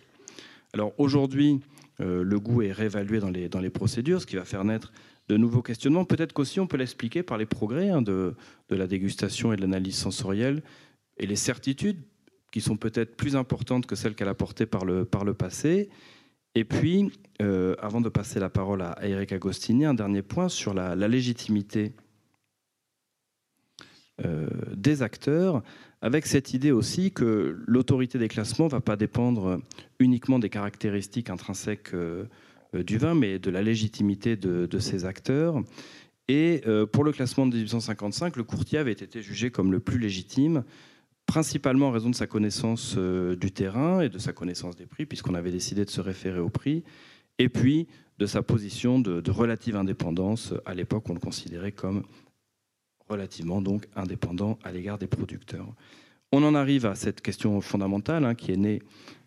Alors 0.73 0.95
aujourd'hui, 0.97 1.61
euh, 2.01 2.25
le 2.25 2.41
goût 2.41 2.63
est 2.63 2.73
réévalué 2.73 3.21
dans 3.21 3.61
les, 3.61 3.69
procédures, 3.69 4.23
ce 4.23 4.27
qui 4.27 4.37
va 4.37 4.47
faire 4.47 4.65
naître 4.65 4.91
de 5.29 5.37
nouveaux 5.37 5.61
questionnements. 5.61 6.07
Peut-être 6.07 6.33
qu'aussi 6.33 6.61
on 6.61 6.67
peut 6.67 6.79
l'expliquer 6.79 7.23
par 7.23 7.37
les 7.37 7.45
progrès 7.45 7.91
hein, 7.91 8.01
de, 8.01 8.35
la 8.71 8.87
dégustation 8.87 9.53
et 9.53 9.57
de 9.57 9.61
l'analyse 9.61 9.97
sensorielle 9.97 10.63
et 11.19 11.27
les 11.27 11.37
certitudes 11.37 12.01
qui 12.53 12.63
sont 12.63 12.79
peut-être 12.79 13.17
plus 13.17 13.37
importantes 13.37 13.85
que 13.85 13.97
celles 13.97 14.15
qu'elle 14.15 14.29
a 14.29 14.35
portées 14.35 14.65
par 14.65 14.87
le 14.87 15.35
passé. 15.35 15.91
Et 16.55 16.65
puis, 16.65 17.13
euh, 17.41 17.77
avant 17.79 18.01
de 18.01 18.09
passer 18.09 18.41
la 18.41 18.51
parole 18.51 18.83
à 18.83 18.99
Eric 19.03 19.33
Agostini, 19.33 19.85
un 19.85 19.95
dernier 19.95 20.23
point 20.23 20.49
sur 20.49 20.75
la, 20.75 20.95
légitimité 20.97 21.93
euh, 24.25 24.49
des 24.75 25.03
acteurs 25.03 25.63
avec 26.03 26.27
cette 26.27 26.53
idée 26.53 26.73
aussi 26.73 27.13
que 27.13 27.59
l'autorité 27.67 28.19
des 28.19 28.29
classements 28.29 28.67
ne 28.67 28.71
va 28.71 28.81
pas 28.81 28.97
dépendre 28.97 29.61
uniquement 29.99 30.39
des 30.39 30.49
caractéristiques 30.49 31.31
intrinsèques 31.31 31.95
euh, 31.95 32.25
du 32.75 32.99
vin, 32.99 33.15
mais 33.15 33.39
de 33.39 33.51
la 33.51 33.63
légitimité 33.63 34.37
de, 34.37 34.67
de 34.67 34.79
ses 34.79 35.05
acteurs. 35.05 35.63
Et 36.29 36.63
pour 36.93 37.03
le 37.03 37.11
classement 37.11 37.45
de 37.45 37.57
1855, 37.57 38.37
le 38.37 38.45
courtier 38.45 38.79
avait 38.79 38.93
été 38.93 39.21
jugé 39.21 39.51
comme 39.51 39.73
le 39.73 39.81
plus 39.81 39.99
légitime, 39.99 40.63
principalement 41.31 41.89
en 41.89 41.91
raison 41.93 42.11
de 42.11 42.17
sa 42.17 42.27
connaissance 42.27 42.97
du 42.97 43.53
terrain 43.53 44.01
et 44.01 44.09
de 44.09 44.19
sa 44.19 44.33
connaissance 44.33 44.75
des 44.75 44.87
prix, 44.87 45.07
puisqu'on 45.07 45.37
avait 45.37 45.53
décidé 45.53 45.85
de 45.85 45.91
se 45.91 46.01
référer 46.01 46.41
au 46.41 46.49
prix, 46.49 46.83
et 47.39 47.49
puis 47.49 47.87
de 48.19 48.27
sa 48.27 48.43
position 48.43 48.99
de, 48.99 49.21
de 49.21 49.31
relative 49.31 49.77
indépendance. 49.77 50.55
À 50.67 50.75
l'époque, 50.75 51.09
on 51.09 51.15
le 51.15 51.21
considérait 51.21 51.71
comme 51.71 52.03
relativement 53.09 53.63
donc 53.63 53.87
indépendant 53.95 54.59
à 54.65 54.73
l'égard 54.73 54.99
des 54.99 55.07
producteurs. 55.07 55.73
On 56.33 56.43
en 56.43 56.57
arrive 56.57 56.85
à 56.85 56.97
cette 56.97 57.21
question 57.21 57.61
fondamentale 57.61 58.25
hein, 58.25 58.35
qui 58.35 58.51
est 58.51 58.57
née 58.57 58.83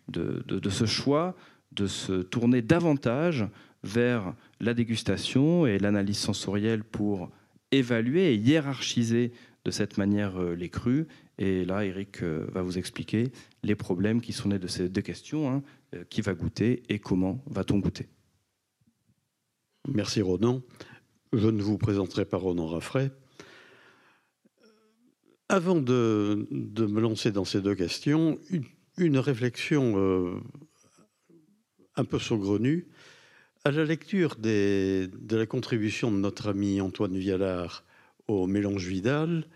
de, 0.08 0.44
ce 0.68 0.84
choix 0.84 1.34
de 1.72 1.86
se 1.86 2.20
tourner 2.20 2.60
davantage 2.60 3.46
vers 3.82 4.34
la 4.60 4.74
dégustation 4.74 5.66
et 5.66 5.78
l'analyse 5.78 6.18
sensorielle 6.18 6.84
pour 6.84 7.30
évaluer 7.72 8.32
et 8.32 8.36
hiérarchiser 8.36 9.32
de 9.64 9.70
cette 9.70 9.96
manière 9.96 10.40
euh, 10.40 10.54
les 10.54 10.68
crus. 10.68 11.06
Et 11.38 11.64
là, 11.64 11.84
Eric 11.84 12.22
euh, 12.22 12.46
va 12.52 12.62
vous 12.62 12.78
expliquer 12.78 13.32
les 13.62 13.74
problèmes 13.74 14.20
qui 14.20 14.32
sont 14.32 14.50
nés 14.50 14.58
de 14.58 14.68
ces 14.68 14.88
deux 14.88 15.02
questions. 15.02 15.50
Hein. 15.50 15.62
Euh, 15.94 16.04
qui 16.08 16.20
va 16.20 16.34
goûter 16.34 16.82
et 16.88 16.98
comment 16.98 17.42
va-t-on 17.46 17.78
goûter 17.78 18.08
Merci 19.88 20.22
Ronan. 20.22 20.62
Je 21.32 21.48
ne 21.48 21.62
vous 21.62 21.78
présenterai 21.78 22.24
pas 22.24 22.36
Ronan 22.36 22.66
Raffray, 22.66 23.10
avant 25.48 25.80
de, 25.80 26.46
me 26.50 27.00
lancer 27.00 27.32
dans 27.32 27.44
ces 27.44 27.60
deux 27.60 27.74
questions, 27.74 28.38
une, 28.96 29.18
réflexion 29.18 29.94
euh, 29.96 30.40
un 31.96 32.04
peu 32.04 32.18
saugrenue. 32.18 32.88
À 33.64 33.70
la 33.70 33.84
lecture 33.84 34.36
de 34.36 35.10
la 35.30 35.46
contribution 35.46 36.12
de 36.12 36.16
notre 36.16 36.48
ami 36.48 36.80
Antoine 36.80 37.16
Vialard 37.16 37.84
au 38.28 38.46
mélange 38.46 38.86
Vidal, 38.86 39.46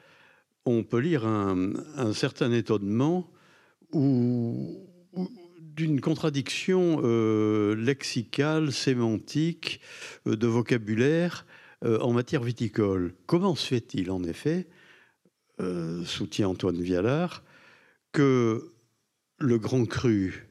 on 0.70 0.84
peut 0.84 0.98
lire 0.98 1.26
un, 1.26 2.12
certain 2.12 2.52
étonnement 2.52 3.30
ou, 3.92 4.86
d'une 5.58 6.00
contradiction 6.00 7.00
euh, 7.04 7.74
lexicale, 7.76 8.72
sémantique, 8.72 9.80
euh, 10.26 10.36
de 10.36 10.46
vocabulaire 10.46 11.46
en 11.84 12.12
matière 12.12 12.42
viticole. 12.42 13.14
Comment 13.26 13.54
se 13.54 13.68
fait-il 13.68 14.10
en 14.10 14.24
effet 14.24 14.66
euh, 15.60 16.04
soutient 16.04 16.48
Antoine 16.48 16.80
Vialard, 16.80 17.42
que 18.12 18.70
le 19.38 19.58
Grand 19.58 19.86
Cru 19.86 20.46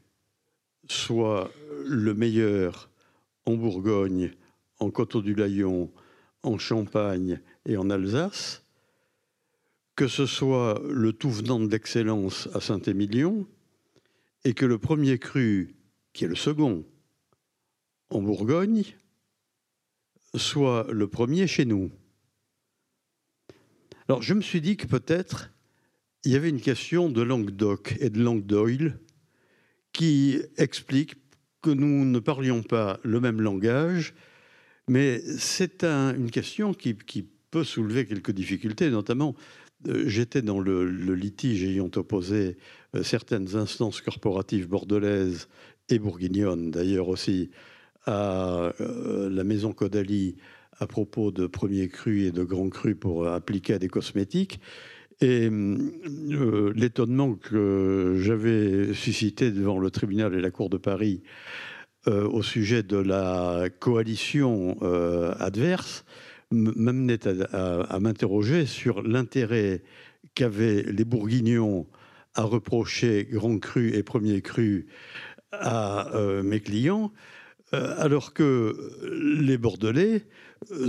soit 0.89 1.49
le 1.85 2.13
meilleur 2.13 2.89
en 3.45 3.53
Bourgogne, 3.53 4.33
en 4.79 4.89
Coteau 4.89 5.21
du 5.21 5.33
Layon, 5.33 5.89
en 6.43 6.57
Champagne 6.57 7.39
et 7.65 7.77
en 7.77 7.89
Alsace, 7.89 8.65
que 9.97 10.07
ce 10.07 10.27
soit 10.27 10.79
le 10.87 11.11
tout 11.11 11.31
venant 11.31 11.59
d'excellence 11.59 12.47
à 12.53 12.61
Saint-Émilion, 12.61 13.47
et 14.45 14.53
que 14.53 14.65
le 14.65 14.77
premier 14.77 15.17
cru, 15.17 15.75
qui 16.13 16.23
est 16.23 16.27
le 16.27 16.35
second, 16.35 16.85
en 18.11 18.21
Bourgogne 18.21 18.83
soit 20.35 20.87
le 20.91 21.07
premier 21.07 21.47
chez 21.47 21.65
nous. 21.65 21.91
Alors 24.07 24.21
je 24.21 24.35
me 24.35 24.41
suis 24.41 24.61
dit 24.61 24.77
que 24.77 24.85
peut-être 24.85 25.51
il 26.23 26.31
y 26.31 26.35
avait 26.35 26.49
une 26.49 26.61
question 26.61 27.09
de 27.09 27.21
Languedoc 27.21 27.95
et 27.99 28.11
de 28.11 28.21
langue 28.21 28.45
d'Oil 28.45 28.99
qui 29.93 30.39
explique 30.57 31.15
que 31.61 31.71
nous 31.71 32.05
ne 32.05 32.19
parlions 32.19 32.61
pas 32.61 32.99
le 33.03 33.19
même 33.19 33.41
langage, 33.41 34.13
mais 34.87 35.21
c'est 35.39 35.83
une 35.83 36.29
question 36.29 36.73
qui, 36.75 36.95
peut 37.49 37.63
soulever 37.63 38.05
quelques 38.05 38.31
difficultés, 38.31 38.89
notamment 38.89 39.33
j'étais 39.85 40.41
dans 40.41 40.59
le, 40.59 40.85
litige 41.13 41.63
ayant 41.63 41.89
opposé 41.95 42.57
euh, 42.95 43.03
certaines 43.03 43.55
instances 43.55 44.01
corporatives 44.01 44.67
bordelaises 44.67 45.47
et 45.89 45.99
bourguignonnes 45.99 46.71
d'ailleurs 46.71 47.07
aussi 47.07 47.49
à 48.05 48.71
euh, 48.81 49.29
la 49.29 49.43
maison 49.43 49.73
Caudalie 49.73 50.35
à 50.79 50.87
propos 50.87 51.31
de 51.31 51.47
premiers 51.47 51.87
crus 51.87 52.27
et 52.27 52.31
de 52.31 52.43
grands 52.43 52.69
crus 52.69 52.95
pour 52.99 53.27
appliquer 53.27 53.73
à 53.73 53.79
des 53.79 53.87
cosmétiques. 53.87 54.59
Et 55.19 55.49
euh, 55.49 56.71
l'étonnement 56.75 57.33
que 57.33 58.17
j'avais 58.19 58.93
suscité 58.93 59.51
devant 59.51 59.79
le 59.79 59.89
tribunal 59.89 60.35
et 60.35 60.41
la 60.41 60.51
Cour 60.51 60.69
de 60.69 60.77
Paris 60.77 61.23
euh, 62.07 62.27
au 62.27 62.43
sujet 62.43 62.83
de 62.83 62.97
la 62.97 63.67
coalition 63.79 64.77
euh, 64.83 65.33
adverse 65.39 66.05
m'amenait 66.51 67.27
à, 67.27 67.99
m'interroger 67.99 68.65
sur 68.65 69.01
l'intérêt 69.01 69.83
qu'avaient 70.35 70.83
les 70.83 71.05
Bourguignons 71.05 71.87
à 72.35 72.43
reprocher 72.43 73.27
Grand 73.29 73.59
Cru 73.59 73.93
et 73.93 74.03
Premier 74.03 74.41
Cru 74.41 74.87
à 75.51 76.09
mes 76.43 76.59
clients, 76.59 77.11
alors 77.71 78.33
que 78.33 78.75
les 79.43 79.57
Bordelais 79.57 80.23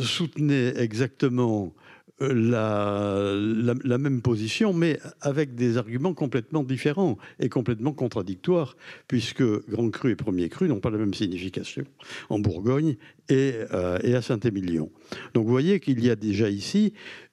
soutenaient 0.02 0.74
exactement 0.76 1.74
la, 2.20 3.98
même 3.98 4.22
position, 4.22 4.72
mais 4.72 4.98
avec 5.20 5.54
des 5.54 5.76
arguments 5.76 6.14
complètement 6.14 6.62
différents 6.62 7.16
et 7.38 7.48
complètement 7.48 7.92
contradictoires, 7.92 8.76
puisque 9.06 9.42
Grand 9.68 9.90
Cru 9.90 10.10
et 10.10 10.16
Premier 10.16 10.48
Cru 10.48 10.68
n'ont 10.68 10.80
pas 10.80 10.90
la 10.90 10.98
même 10.98 11.14
signification 11.14 11.84
en 12.28 12.38
Bourgogne 12.38 12.96
et, 13.28 13.54
euh, 13.72 14.16
à 14.16 14.22
Saint-Émilion. 14.22 14.90
Donc 15.34 15.46
vous 15.46 15.52
voyez 15.52 15.80
qu'il 15.80 16.04
y 16.04 16.10
a 16.10 16.16
déjà 16.16 16.50
ici 16.50 16.92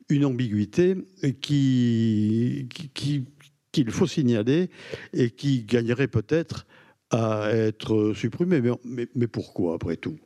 une 0.10 0.26
ambiguïté 0.26 0.96
qui, 1.42 2.68
qu'il 2.94 3.26
qui, 3.72 3.86
faut 3.86 4.08
signaler 4.08 4.70
et 5.14 5.32
qui 5.32 5.64
gagnerait 5.64 6.08
peut-être 6.08 6.68
à 7.10 7.50
être 7.52 8.14
supprimée. 8.14 8.62
Mais 8.84 9.28
pourquoi, 9.28 9.76
après 9.76 9.98
tout? 9.98 10.20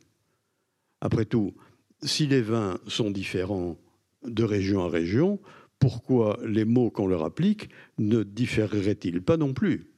Après 1.00 1.24
tout, 1.24 1.54
si 2.02 2.26
les 2.26 2.42
vins 2.42 2.78
sont 2.86 3.10
différents 3.10 3.78
de 4.24 4.44
région 4.44 4.84
à 4.84 4.88
région, 4.88 5.40
pourquoi 5.78 6.38
les 6.44 6.64
mots 6.64 6.90
qu'on 6.90 7.06
leur 7.06 7.24
applique 7.24 7.70
ne 7.98 8.22
différeraient-ils 8.22 9.22
pas 9.22 9.36
non 9.36 9.54
plus 9.54 9.90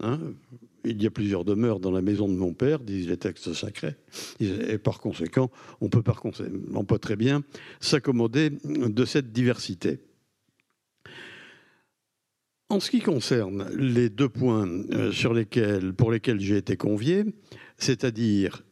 hein? 0.00 0.18
Il 0.84 1.02
y 1.02 1.06
a 1.06 1.10
plusieurs 1.10 1.44
demeures 1.44 1.80
dans 1.80 1.90
la 1.90 2.00
maison 2.00 2.28
de 2.28 2.34
mon 2.34 2.54
père, 2.54 2.80
disent 2.80 3.08
les 3.08 3.16
textes 3.16 3.52
sacrés, 3.52 3.96
et 4.40 4.78
par 4.78 5.00
conséquent, 5.00 5.50
on 5.80 5.88
peut, 5.88 6.02
par 6.02 6.22
très 7.00 7.16
bien 7.16 7.42
s'accommoder 7.80 8.50
de 8.64 9.04
cette 9.04 9.32
diversité. 9.32 9.98
En 12.70 12.80
ce 12.80 12.90
qui 12.90 13.00
concerne 13.00 13.68
les 13.74 14.08
deux 14.08 14.28
points 14.28 14.68
euh, 14.92 15.10
sur 15.10 15.32
lesquels, 15.32 15.94
pour 15.94 16.12
lesquels 16.12 16.38
j'ai 16.38 16.58
été 16.58 16.76
convié, 16.76 17.24
c'est-à-dire 17.78 18.62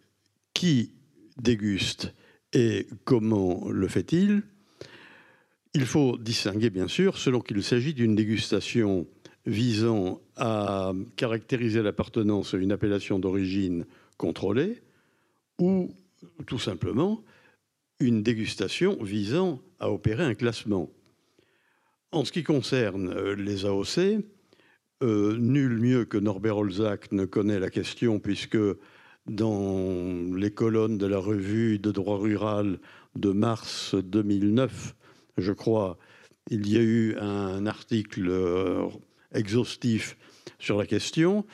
qui 0.53 0.93
déguste 1.39 2.15
et 2.57 2.87
comment 3.05 3.69
le 3.71 3.87
fait-il? 3.87 4.43
Il 5.75 5.85
faut 5.85 6.17
distinguer, 6.17 6.71
bien 6.71 6.89
sûr, 6.89 7.19
selon 7.19 7.41
qu'il 7.41 7.63
s'agit 7.63 7.93
d'une 7.93 8.17
dégustation 8.17 9.07
visant 9.45 10.23
à 10.37 10.95
caractériser 11.17 11.83
l'appartenance 11.83 12.55
à 12.55 12.57
une 12.57 12.73
appellation 12.73 13.19
d'origine 13.19 13.85
contrôlée 14.17 14.81
ou 15.59 15.95
tout 16.47 16.59
simplement 16.59 17.23
une 18.01 18.23
dégustation 18.23 19.03
visant 19.05 19.61
à 19.79 19.91
opérer 19.91 20.25
un 20.25 20.35
classement. 20.35 20.91
En 22.11 22.25
ce 22.25 22.33
qui 22.33 22.43
concerne 22.43 23.11
euh, 23.11 23.35
les 23.35 23.67
AOC, 23.67 24.25
euh, 25.03 25.37
nul 25.37 25.77
mieux 25.77 26.07
que 26.07 26.17
Norbert 26.17 26.57
Holzac 26.57 27.13
ne 27.13 27.27
connaît 27.27 27.61
la 27.61 27.69
question 27.69 28.19
puisque 28.19 28.57
dans 29.29 30.35
les 30.35 30.51
colonnes 30.51 30.99
de 30.99 31.07
la 31.07 31.19
revue 31.19 31.79
de 31.79 31.91
droit 31.91 32.19
rural 32.19 32.79
de 33.17 33.31
mars 33.31 33.95
2009, 33.95 34.95
je 35.39 35.53
crois, 35.53 35.99
il 36.51 36.69
y 36.69 36.77
a 36.77 36.83
eu 36.83 37.17
un 37.19 37.67
article 37.67 38.29
euh, 38.29 38.87
exhaustif 39.35 40.17
sur 40.59 40.79
la 40.79 40.87
question. 40.87 41.45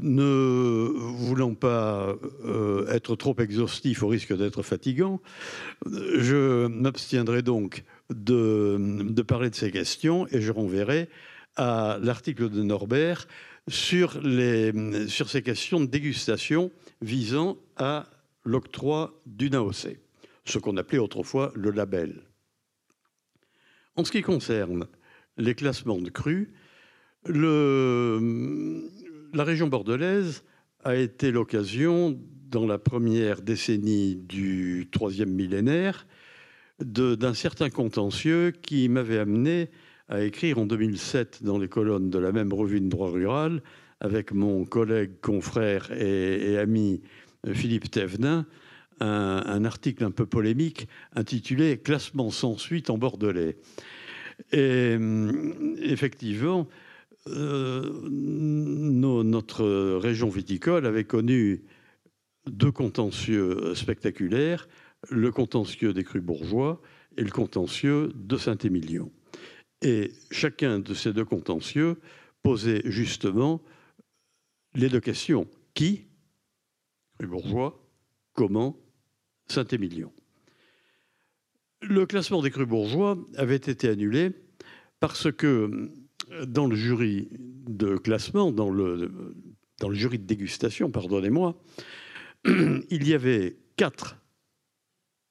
Ne 0.00 0.92
voulant 0.94 1.54
pas 1.54 2.14
euh, 2.44 2.86
être 2.88 3.16
trop 3.16 3.34
exhaustif 3.38 4.04
au 4.04 4.08
risque 4.08 4.36
d'être 4.36 4.62
fatigant, 4.62 5.20
je 5.84 6.68
m'abstiendrai 6.68 7.42
donc 7.42 7.82
de, 8.08 8.76
de, 8.78 9.22
parler 9.22 9.50
de 9.50 9.56
ces 9.56 9.72
questions 9.72 10.28
et 10.30 10.40
je 10.40 10.52
renverrai 10.52 11.08
à 11.56 11.98
l'article 12.00 12.50
de 12.50 12.62
Norbert 12.62 13.26
sur, 13.68 14.20
les, 14.22 14.72
sur 15.08 15.28
ces 15.28 15.42
questions 15.42 15.80
de 15.80 15.86
dégustation 15.86 16.70
visant 17.00 17.58
à 17.76 18.06
l'octroi 18.44 19.20
d'une 19.26 19.54
AOC, 19.54 19.98
ce 20.44 20.58
qu'on 20.58 20.76
appelait 20.76 20.98
autrefois 20.98 21.52
le 21.54 21.70
label. 21.70 22.22
En 23.96 24.04
ce 24.04 24.12
qui 24.12 24.22
concerne 24.22 24.86
les 25.36 25.54
classements 25.54 26.00
de 26.00 26.10
crus, 26.10 26.48
le, 27.26 28.88
la 29.32 29.44
région 29.44 29.68
bordelaise 29.68 30.44
a 30.84 30.96
été 30.96 31.30
l'occasion, 31.30 32.18
dans 32.50 32.66
la 32.66 32.78
première 32.78 33.42
décennie 33.42 34.16
du 34.16 34.88
troisième 34.90 35.30
millénaire, 35.30 36.06
d'un 36.80 37.34
certain 37.34 37.70
contentieux 37.70 38.50
qui 38.50 38.88
m'avait 38.88 39.18
amené 39.18 39.70
à 40.08 40.22
écrire 40.22 40.58
en 40.58 40.66
2007 40.66 41.44
dans 41.44 41.58
les 41.58 41.68
colonnes 41.68 42.10
de 42.10 42.18
la 42.18 42.32
même 42.32 42.52
revue 42.52 42.80
de 42.80 42.88
droit 42.88 43.10
rural 43.10 43.62
avec 44.00 44.32
mon 44.32 44.64
collègue, 44.64 45.12
confrère 45.20 45.92
et, 45.92 46.58
ami 46.58 47.02
euh, 47.46 47.54
Philippe 47.54 47.90
Thévenin 47.90 48.46
un, 49.02 49.64
article 49.64 50.04
un 50.04 50.10
peu 50.10 50.26
polémique 50.26 50.86
intitulé 51.14 51.78
Classement 51.78 52.30
sans 52.30 52.58
suite 52.58 52.90
en 52.90 52.98
Bordelais. 52.98 53.56
Et 54.52 54.96
euh, 54.98 55.74
effectivement, 55.80 56.68
euh, 57.28 57.90
notre 58.10 59.96
région 59.96 60.28
viticole 60.28 60.84
avait 60.84 61.04
connu 61.04 61.64
deux 62.46 62.72
contentieux 62.72 63.74
spectaculaires, 63.74 64.68
le 65.08 65.30
contentieux 65.30 65.94
des 65.94 66.04
crus 66.04 66.22
bourgeois 66.22 66.82
et 67.16 67.22
le 67.22 67.30
contentieux 67.30 68.12
de 68.14 68.36
Saint-Émilion. 68.36 69.10
Et 69.82 70.12
chacun 70.30 70.78
de 70.78 70.92
ces 70.92 71.14
deux 71.14 71.24
contentieux 71.24 71.96
posait 72.42 72.82
justement 72.84 73.62
les 74.74 74.88
deux 74.88 75.00
questions. 75.00 75.46
Qui 75.74 76.06
Les 77.20 77.26
bourgeois. 77.26 77.86
Comment 78.34 78.76
Saint-Émilion. 79.48 80.12
Le 81.82 82.06
classement 82.06 82.42
des 82.42 82.50
crus 82.50 82.66
bourgeois 82.66 83.18
avait 83.36 83.56
été 83.56 83.88
annulé 83.88 84.30
parce 85.00 85.32
que 85.32 85.90
dans 86.46 86.66
le 86.66 86.76
jury 86.76 87.28
de 87.32 87.96
classement, 87.96 88.52
dans 88.52 88.70
le 88.70 89.10
jury 89.90 90.18
de 90.18 90.24
dégustation, 90.24 90.90
pardonnez-moi, 90.90 91.60
il 92.44 93.08
y 93.08 93.14
avait 93.14 93.56
quatre 93.76 94.16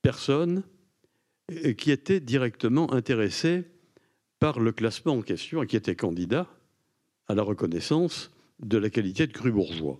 personnes 0.02 0.64
qui 1.78 1.92
étaient 1.92 2.20
directement 2.20 2.92
intéressées 2.94 3.64
par 4.40 4.60
le 4.60 4.72
classement 4.72 5.14
en 5.14 5.22
question 5.22 5.64
et 5.64 5.68
qui 5.68 5.76
étaient 5.76 5.96
candidats 5.96 6.48
à 7.28 7.36
la 7.36 7.44
reconnaissance 7.44 8.32
de 8.60 8.78
la 8.78 8.90
qualité 8.90 9.28
de 9.28 9.34
cru 9.34 9.52
bourgeois. 9.52 10.00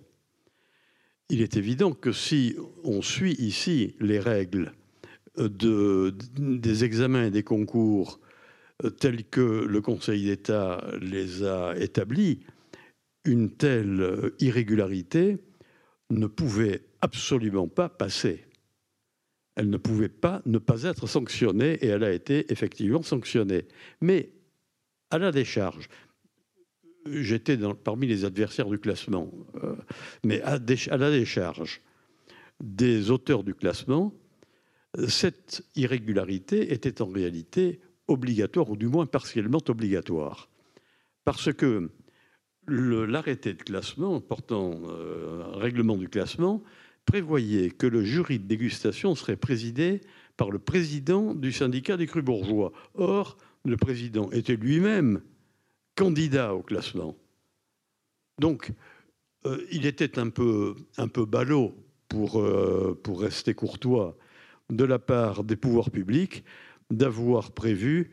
Il 1.28 1.42
est 1.42 1.56
évident 1.56 1.92
que 1.92 2.12
si 2.12 2.56
on 2.82 3.02
suit 3.02 3.34
ici 3.34 3.94
les 4.00 4.18
règles 4.18 4.72
de, 5.36 6.14
des 6.36 6.84
examens 6.84 7.26
et 7.26 7.30
des 7.30 7.44
concours 7.44 8.20
euh, 8.84 8.90
tels 8.90 9.24
que 9.24 9.40
le 9.40 9.80
Conseil 9.80 10.24
d'État 10.24 10.84
les 11.00 11.44
a 11.44 11.74
établis, 11.76 12.40
une 13.24 13.50
telle 13.50 14.32
irrégularité 14.40 15.38
ne 16.10 16.26
pouvait 16.26 16.82
absolument 17.00 17.68
pas 17.68 17.88
passer. 17.88 18.44
Elle 19.56 19.70
ne 19.70 19.76
pouvait 19.76 20.08
pas 20.08 20.42
ne 20.46 20.58
pas 20.58 20.84
être 20.84 21.06
sanctionnée 21.06 21.74
et 21.74 21.86
elle 21.86 22.04
a 22.04 22.12
été 22.12 22.50
effectivement 22.50 23.02
sanctionnée. 23.02 23.66
Mais 24.00 24.30
à 25.10 25.18
la 25.18 25.32
décharge, 25.32 25.88
j'étais 27.06 27.58
parmi 27.84 28.06
les 28.06 28.24
adversaires 28.24 28.68
du 28.68 28.78
classement, 28.78 29.30
euh, 29.62 29.74
mais 30.24 30.40
à, 30.42 30.58
la 30.96 31.10
décharge 31.10 31.80
des 32.60 33.10
auteurs 33.10 33.42
du 33.42 33.54
classement, 33.54 34.14
cette 35.08 35.64
irrégularité 35.76 36.72
était 36.72 37.00
en 37.00 37.08
réalité 37.08 37.80
obligatoire, 38.08 38.70
ou 38.70 38.76
du 38.76 38.88
moins 38.88 39.06
partiellement 39.06 39.62
obligatoire. 39.68 40.50
Parce 41.24 41.52
que 41.52 41.90
l'arrêté 42.66 43.54
de 43.54 43.62
classement 43.62 44.20
portant 44.20 44.80
euh, 44.84 45.44
règlement 45.54 45.96
du 45.96 46.08
classement 46.08 46.62
prévoyait 47.04 47.70
que 47.70 47.86
le 47.86 48.04
jury 48.04 48.38
de 48.38 48.46
dégustation 48.46 49.14
serait 49.14 49.36
présidé 49.36 50.00
par 50.36 50.50
le 50.50 50.58
président 50.58 51.34
du 51.34 51.52
syndicat 51.52 51.96
des 51.96 52.06
crus 52.06 52.24
bourgeois. 52.24 52.72
Or, 52.94 53.36
le 53.64 53.76
président 53.76 54.30
était 54.30 54.56
lui-même 54.56 55.20
candidat 55.94 56.54
au 56.54 56.62
classement. 56.62 57.16
Donc, 58.38 58.72
euh, 59.46 59.64
il 59.70 59.86
était 59.86 60.18
un 60.18 60.30
peu, 60.30 60.74
un 60.96 61.06
ballot, 61.24 61.74
pour, 62.10 62.40
euh, 62.40 62.98
pour 63.02 63.22
rester 63.22 63.54
courtois, 63.54 64.18
de 64.68 64.84
la 64.84 64.98
part 64.98 65.44
des 65.44 65.56
pouvoirs 65.56 65.90
publics 65.90 66.44
d'avoir 66.90 67.52
prévu 67.52 68.10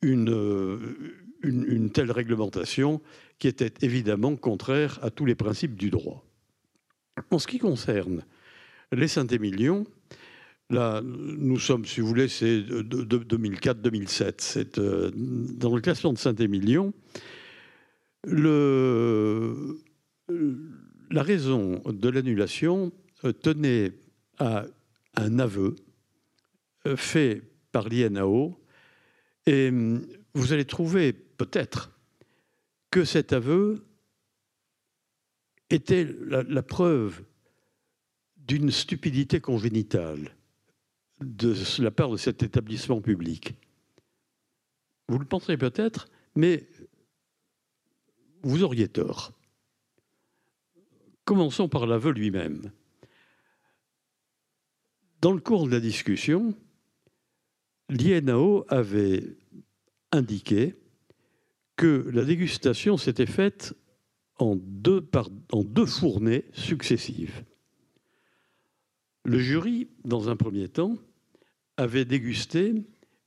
une, 0.00 1.06
une, 1.42 1.90
telle 1.90 2.10
réglementation 2.10 3.00
qui 3.38 3.48
était 3.48 3.74
évidemment 3.84 4.36
contraire 4.36 4.98
à 5.02 5.10
tous 5.10 5.26
les 5.26 5.34
principes 5.34 5.74
du 5.74 5.90
droit. 5.90 6.24
En 7.30 7.38
ce 7.38 7.46
qui 7.46 7.58
concerne 7.58 8.24
les 8.92 9.08
Saint-Émilion, 9.08 9.86
là, 10.72 11.00
nous 11.04 11.58
sommes, 11.58 11.84
si 11.84 12.00
vous 12.00 12.08
voulez, 12.08 12.28
c'est 12.28 12.60
2004-2007. 12.60 14.34
C'est 14.38 14.78
euh, 14.78 15.10
dans 15.14 15.74
le 15.74 15.80
classement 15.80 16.12
de 16.12 16.18
Saint-Émilion, 16.18 16.92
le, 18.24 19.78
la 21.10 21.22
raison 21.22 21.82
de 21.86 22.08
l'annulation 22.08 22.92
euh, 23.24 23.32
tenait 23.32 23.92
à 24.38 24.64
un 25.16 25.38
aveu 25.38 25.76
euh, 26.86 26.96
fait 26.96 27.42
par 27.70 27.88
l'INAO 27.88 28.58
et 29.46 29.68
hum, 29.68 30.06
vous 30.34 30.52
allez 30.52 30.64
trouver 30.64 31.12
peut-être 31.12 31.90
que 32.90 33.04
cet 33.04 33.32
aveu 33.32 33.84
était 35.70 36.06
la, 36.26 36.62
preuve 36.62 37.22
d'une 38.36 38.70
stupidité 38.70 39.40
congénitale 39.40 40.34
de 41.22 41.54
la 41.82 41.90
part 41.90 42.10
de 42.10 42.16
cet 42.16 42.42
établissement 42.42 43.00
public. 43.00 43.54
Vous 45.08 45.18
le 45.18 45.24
penserez 45.24 45.56
peut-être, 45.56 46.08
mais 46.34 46.66
vous 48.42 48.62
auriez 48.62 48.88
tort. 48.88 49.32
Commençons 51.24 51.68
par 51.68 51.86
l'aveu 51.86 52.12
lui-même. 52.12 52.72
Dans 55.20 55.32
le 55.32 55.40
cours 55.40 55.66
de 55.66 55.72
la 55.72 55.80
discussion, 55.80 56.54
l'INAO 57.88 58.64
avait 58.68 59.36
indiqué 60.10 60.74
que 61.76 62.08
la 62.12 62.24
dégustation 62.24 62.96
s'était 62.96 63.26
faite 63.26 63.74
en 64.38 64.56
deux, 64.56 65.08
en 65.52 65.62
deux 65.62 65.86
fournées 65.86 66.44
successives. 66.52 67.44
Le 69.24 69.38
jury, 69.38 69.88
dans 70.04 70.28
un 70.28 70.36
premier 70.36 70.68
temps, 70.68 70.96
avait 71.82 72.04
dégusté 72.04 72.74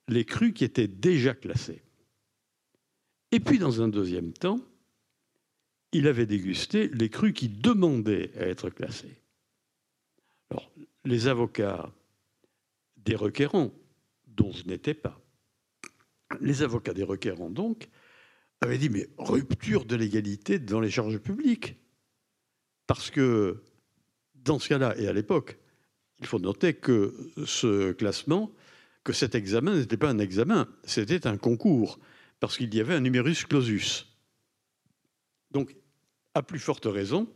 les 0.07 0.25
crus 0.25 0.53
qui 0.53 0.63
étaient 0.63 0.87
déjà 0.87 1.33
classés. 1.33 1.83
Et 3.31 3.39
puis, 3.39 3.59
dans 3.59 3.81
un 3.81 3.87
deuxième 3.87 4.33
temps, 4.33 4.59
il 5.91 6.07
avait 6.07 6.25
dégusté 6.25 6.87
les 6.89 7.09
crus 7.09 7.33
qui 7.33 7.49
demandaient 7.49 8.31
à 8.37 8.47
être 8.47 8.69
classés. 8.69 9.21
Alors, 10.49 10.71
les 11.03 11.27
avocats 11.27 11.93
des 12.97 13.15
requérants, 13.15 13.71
dont 14.27 14.51
je 14.51 14.65
n'étais 14.65 14.93
pas, 14.93 15.21
les 16.41 16.63
avocats 16.63 16.93
des 16.93 17.03
requérants, 17.03 17.49
donc, 17.49 17.89
avaient 18.61 18.77
dit, 18.77 18.89
mais 18.89 19.07
rupture 19.17 19.85
de 19.85 19.95
l'égalité 19.95 20.59
dans 20.59 20.79
les 20.79 20.89
charges 20.89 21.19
publiques. 21.19 21.75
Parce 22.87 23.11
que, 23.11 23.63
dans 24.33 24.59
ce 24.59 24.69
cas-là, 24.69 24.97
et 24.97 25.07
à 25.07 25.13
l'époque, 25.13 25.57
il 26.19 26.25
faut 26.25 26.39
noter 26.39 26.73
que 26.73 27.13
ce 27.45 27.91
classement, 27.91 28.51
que 29.03 29.13
cet 29.13 29.35
examen 29.35 29.75
n'était 29.75 29.97
pas 29.97 30.09
un 30.09 30.19
examen, 30.19 30.67
c'était 30.83 31.27
un 31.27 31.37
concours, 31.37 31.99
parce 32.39 32.57
qu'il 32.57 32.73
y 32.73 32.79
avait 32.79 32.95
un 32.95 33.01
numerus 33.01 33.45
clausus. 33.45 34.07
Donc, 35.51 35.75
à 36.33 36.43
plus 36.43 36.59
forte 36.59 36.85
raison, 36.85 37.27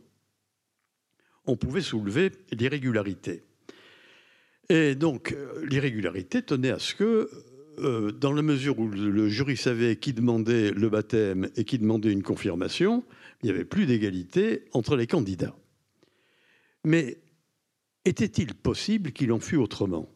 on 1.46 1.56
pouvait 1.56 1.80
soulever 1.80 2.32
l'irrégularité. 2.52 3.44
Et 4.68 4.94
donc, 4.94 5.32
euh, 5.32 5.64
l'irrégularité 5.66 6.42
tenait 6.42 6.70
à 6.70 6.78
ce 6.78 6.94
que 6.94 7.30
euh, 7.78 8.12
dans 8.12 8.32
la 8.32 8.42
mesure 8.42 8.78
où 8.78 8.88
le 8.88 9.28
jury 9.28 9.56
savait 9.56 9.96
qui 9.96 10.12
demandait 10.12 10.70
le 10.70 10.88
baptême 10.90 11.48
et 11.56 11.64
qui 11.64 11.78
demandait 11.78 12.12
une 12.12 12.22
confirmation, 12.22 13.04
il 13.42 13.46
n'y 13.46 13.52
avait 13.52 13.64
plus 13.64 13.86
d'égalité 13.86 14.64
entre 14.72 14.96
les 14.96 15.06
candidats. 15.06 15.56
Mais 16.84 17.18
était-il 18.04 18.54
possible 18.54 19.12
qu'il 19.12 19.32
en 19.32 19.40
fût 19.40 19.56
autrement? 19.56 20.08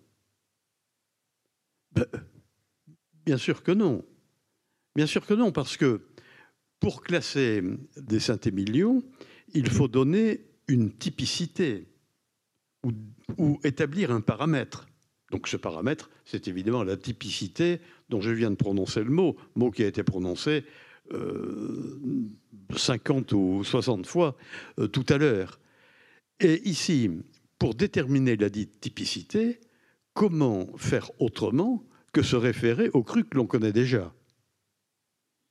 Ben, 1.92 2.06
Bien 3.24 3.38
sûr 3.38 3.62
que 3.62 3.72
non. 3.72 4.04
Bien 4.94 5.06
sûr 5.06 5.26
que 5.26 5.34
non, 5.34 5.50
parce 5.50 5.76
que 5.76 6.02
pour 6.78 7.02
classer 7.02 7.62
des 7.96 8.20
Saint-Émilion, 8.20 9.02
il 9.54 9.70
faut 9.70 9.88
donner 9.88 10.44
une 10.68 10.92
typicité 10.92 11.88
ou 13.38 13.58
établir 13.64 14.10
un 14.10 14.20
paramètre. 14.20 14.86
Donc 15.30 15.48
ce 15.48 15.56
paramètre, 15.56 16.10
c'est 16.24 16.48
évidemment 16.48 16.84
la 16.84 16.96
typicité 16.96 17.80
dont 18.10 18.20
je 18.20 18.30
viens 18.30 18.50
de 18.50 18.56
prononcer 18.56 19.02
le 19.02 19.10
mot, 19.10 19.36
mot 19.54 19.70
qui 19.70 19.82
a 19.82 19.86
été 19.86 20.02
prononcé 20.02 20.64
50 21.10 23.32
euh, 23.32 23.36
ou 23.36 23.64
60 23.64 24.06
fois 24.06 24.36
euh, 24.78 24.86
tout 24.86 25.06
à 25.08 25.16
l'heure. 25.16 25.58
Et 26.40 26.68
ici, 26.68 27.10
pour 27.58 27.74
déterminer 27.74 28.36
la 28.36 28.50
dite 28.50 28.80
typicité, 28.80 29.60
comment 30.12 30.76
faire 30.76 31.10
autrement 31.20 31.84
que 32.12 32.22
se 32.22 32.36
référer 32.36 32.90
au 32.94 33.02
cru 33.02 33.24
que 33.24 33.36
l'on 33.36 33.46
connaît 33.46 33.72
déjà 33.72 34.14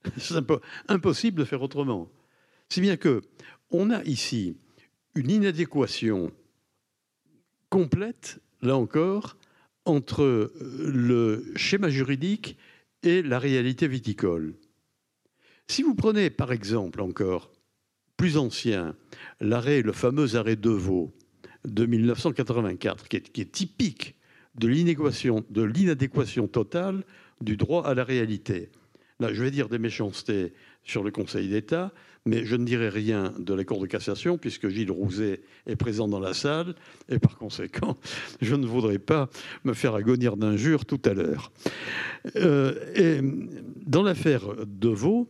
C'est 0.17 0.35
impossible 0.87 1.39
de 1.39 1.45
faire 1.45 1.61
autrement. 1.61 2.09
Si 2.69 2.81
bien 2.81 2.97
que 2.97 3.21
on 3.69 3.89
a 3.89 4.03
ici 4.03 4.57
une 5.15 5.29
inadéquation 5.29 6.31
complète, 7.69 8.39
là 8.61 8.77
encore, 8.77 9.37
entre 9.85 10.23
euh, 10.23 10.53
le 10.93 11.51
schéma 11.55 11.89
juridique 11.89 12.57
et 13.01 13.21
la 13.21 13.39
réalité 13.39 13.87
viticole. 13.87 14.55
Si 15.67 15.83
vous 15.83 15.95
prenez 15.95 16.29
par 16.29 16.51
exemple 16.51 17.01
encore 17.01 17.51
plus 18.15 18.37
ancien 18.37 18.95
l'arrêt, 19.39 19.81
le 19.81 19.91
fameux 19.91 20.35
arrêt 20.35 20.55
de 20.55 20.69
Vaux 20.69 21.13
de 21.65 21.85
1984, 21.85 23.07
qui 23.07 23.17
est, 23.17 23.51
typique 23.51 24.15
de 24.55 24.67
l'inadéquation 24.67 26.47
totale 26.47 27.03
du 27.41 27.57
droit 27.57 27.85
à 27.85 27.93
la 27.93 28.03
réalité. 28.03 28.69
Là, 29.19 29.33
je 29.33 29.43
vais 29.43 29.51
dire 29.51 29.69
des 29.69 29.79
méchancetés 29.79 30.53
sur 30.83 31.03
le 31.03 31.11
Conseil 31.11 31.47
d'État, 31.47 31.91
mais 32.25 32.45
je 32.45 32.55
ne 32.55 32.65
dirai 32.65 32.89
rien 32.89 33.33
de 33.37 33.53
la 33.53 33.63
Cour 33.63 33.81
de 33.81 33.87
cassation 33.87 34.37
puisque 34.37 34.69
Gilles 34.69 34.91
Rouzet 34.91 35.41
est 35.67 35.75
présent 35.75 36.07
dans 36.07 36.19
la 36.19 36.33
salle 36.33 36.75
et 37.09 37.19
par 37.19 37.37
conséquent, 37.37 37.97
je 38.41 38.55
ne 38.55 38.65
voudrais 38.65 38.99
pas 38.99 39.29
me 39.63 39.73
faire 39.73 39.95
agonir 39.95 40.37
d'injures 40.37 40.85
tout 40.85 41.01
à 41.05 41.13
l'heure. 41.13 41.51
Euh, 42.35 42.73
et 42.95 43.19
dans 43.85 44.03
l'affaire 44.03 44.43
de 44.65 44.89
Vaux, 44.89 45.29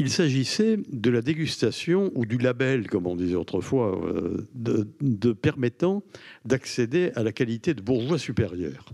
il 0.00 0.10
s'agissait 0.10 0.78
de 0.90 1.10
la 1.10 1.20
dégustation 1.20 2.10
ou 2.14 2.24
du 2.24 2.38
label, 2.38 2.88
comme 2.88 3.06
on 3.06 3.16
disait 3.16 3.34
autrefois, 3.34 4.00
euh, 4.02 4.48
de 4.54 5.32
permettant 5.32 6.02
d'accéder 6.46 7.12
à 7.16 7.22
la 7.22 7.32
qualité 7.32 7.74
de 7.74 7.82
bourgeois 7.82 8.18
supérieur. 8.18 8.86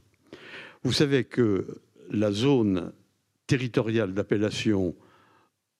Vous 0.83 0.93
savez 0.93 1.23
que 1.23 1.81
la 2.10 2.33
zone 2.33 2.93
territoriale 3.47 4.15
d'appellation 4.15 4.97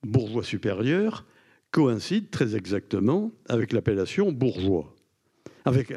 bourgeois 0.05 0.45
supérieur 0.45 1.27
coïncide 1.73 2.31
très 2.31 2.55
exactement 2.55 3.33
avec 3.49 3.73
l'appellation 3.73 4.31
bourgeois. 4.31 4.95
Avec, 5.65 5.93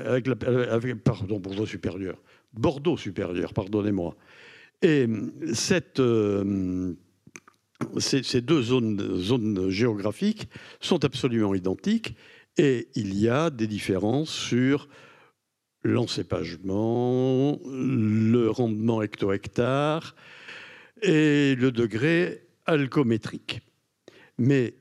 pardon, 1.04 1.40
bourgeois 1.40 1.68
supérieur. 1.68 2.20
Bordeaux 2.54 2.98
supérieur, 2.98 3.54
pardonnez-moi. 3.54 4.16
Et 4.82 5.06
cette, 5.54 6.00
euh, 6.00 6.96
ces, 7.98 8.42
deux 8.42 8.62
zones, 8.62 9.70
géographiques 9.70 10.50
sont 10.80 11.04
absolument 11.06 11.54
identiques 11.56 12.16
et 12.58 12.90
il 12.96 13.18
y 13.18 13.30
a 13.30 13.50
des 13.50 13.68
différences 13.68 14.32
sur 14.32 14.90
l'encépagement, 15.84 17.60
le 17.66 18.50
rendement 18.50 19.02
hecto-hectare 19.02 20.16
et 21.02 21.56
le 21.56 21.72
degré 21.72 22.48
alcométrique. 22.66 23.62
Mais 24.38 24.76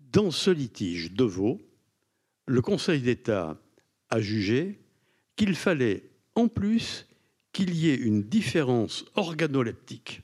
dans 0.00 0.30
ce 0.30 0.50
litige 0.50 1.12
de 1.12 1.24
Vaud, 1.24 1.60
le 2.46 2.62
Conseil 2.62 3.00
d'État 3.00 3.60
a 4.10 4.20
jugé 4.20 4.78
qu'il 5.34 5.56
fallait 5.56 6.10
en 6.36 6.46
plus 6.46 7.06
qu'il 7.52 7.74
y 7.74 7.90
ait 7.90 7.96
une 7.96 8.22
différence 8.22 9.04
organoleptique 9.16 10.22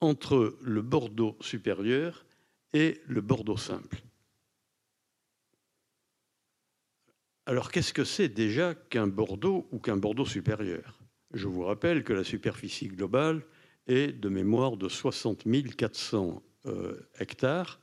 entre 0.00 0.56
le 0.62 0.82
Bordeaux 0.82 1.36
supérieur 1.40 2.24
et 2.72 3.00
le 3.06 3.20
Bordeaux 3.20 3.56
simple. 3.56 4.02
Alors 7.46 7.70
qu'est-ce 7.70 7.92
que 7.92 8.04
c'est 8.04 8.28
déjà 8.28 8.74
qu'un 8.74 9.06
Bordeaux 9.06 9.66
ou 9.72 9.78
qu'un 9.78 9.96
Bordeaux 9.96 10.26
supérieur? 10.26 11.00
Je 11.32 11.48
vous 11.48 11.64
rappelle 11.64 12.04
que 12.04 12.12
la 12.12 12.24
superficie 12.24 12.88
globale 12.88 13.42
est 13.86 14.12
de 14.12 14.28
mémoire 14.28 14.76
de 14.76 14.88
60 14.88 15.44
400 15.76 16.42
euh, 16.66 16.94
hectares 17.18 17.80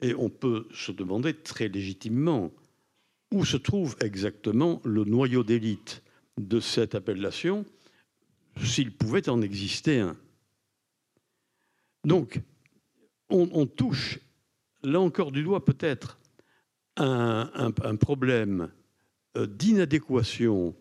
et 0.00 0.14
on 0.14 0.28
peut 0.28 0.68
se 0.72 0.92
demander 0.92 1.34
très 1.34 1.68
légitimement 1.68 2.52
où 3.32 3.44
se 3.44 3.56
trouve 3.56 3.96
exactement 4.00 4.80
le 4.84 5.04
noyau 5.04 5.44
d'élite 5.44 6.02
de 6.38 6.60
cette 6.60 6.94
appellation, 6.94 7.64
s'il 8.62 8.92
pouvait 8.92 9.28
en 9.28 9.42
exister 9.42 10.00
un. 10.00 10.16
Donc, 12.08 12.40
on, 13.28 13.66
touche, 13.66 14.18
là 14.82 14.98
encore 14.98 15.30
du 15.30 15.42
doigt 15.42 15.66
peut-être, 15.66 16.18
un, 16.96 17.96
problème 18.00 18.70
euh, 19.36 19.46
d'inadéquation 19.46 20.74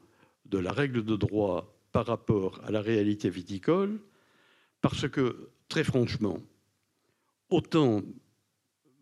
de 0.46 0.58
la 0.58 0.72
règle 0.72 1.04
de 1.04 1.18
droit 1.18 1.78
par 1.92 2.06
rapport 2.06 2.62
à 2.64 2.72
la 2.72 2.80
réalité 2.80 3.30
viticole, 3.30 4.00
parce 4.80 5.10
que, 5.10 5.50
très 5.68 5.84
franchement, 5.84 6.38
autant 7.50 8.04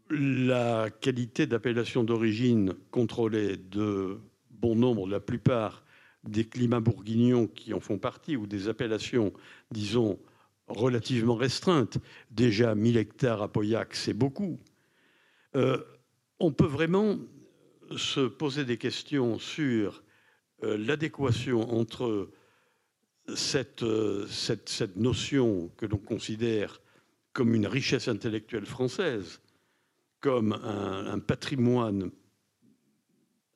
la 0.09 0.89
qualité 0.89 1.45
d'appellation 1.45 2.03
d'origine 2.03 2.73
contrôlée 2.89 3.55
de 3.55 4.17
bon 4.49 4.75
nombre, 4.75 5.07
la 5.07 5.19
plupart 5.19 5.85
des 6.23 6.45
climats 6.45 6.79
bourguignons 6.79 7.45
qui 7.45 7.71
en 7.75 7.79
font 7.79 7.99
partie, 7.99 8.35
ou 8.35 8.47
des 8.47 8.67
appellations, 8.67 9.31
disons, 9.69 10.17
relativement 10.67 11.35
restreintes. 11.35 11.97
Déjà 12.31 12.75
1000 12.75 12.97
hectares 12.97 13.41
à 13.41 13.51
Pauillac, 13.51 13.95
c'est 13.95 14.13
beaucoup. 14.13 14.59
Euh, 15.55 15.83
on 16.39 16.51
peut 16.51 16.65
vraiment 16.65 17.17
se 17.95 18.27
poser 18.27 18.65
des 18.65 18.77
questions 18.77 19.39
sur 19.39 20.03
euh, 20.63 20.77
l'adéquation 20.77 21.73
entre 21.73 22.31
cette, 23.35 23.83
euh, 23.83 24.27
cette, 24.27 24.95
notion 24.95 25.69
que 25.77 25.85
l'on 25.85 25.97
considère 25.97 26.81
comme 27.33 27.55
une 27.55 27.67
richesse 27.67 28.07
intellectuelle 28.07 28.65
française, 28.65 29.41
comme 30.21 30.53
un, 30.53 31.19
patrimoine, 31.19 32.11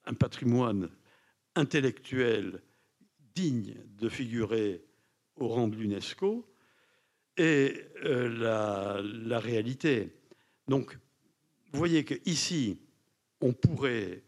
un 0.05 0.13
patrimoine 0.13 0.89
intellectuel 1.55 2.61
digne 3.35 3.75
de 3.97 4.09
figurer 4.09 4.83
au 5.37 5.47
rang 5.47 5.69
de 5.69 5.77
l'UNESCO, 5.77 6.45
et 7.39 7.85
euh, 8.03 9.01
la, 9.25 9.39
réalité. 9.39 10.11
Donc, 10.67 10.99
vous 11.71 11.79
voyez 11.79 12.03
qu'ici, 12.03 12.81
on 13.39 13.53
pourrait, 13.53 14.23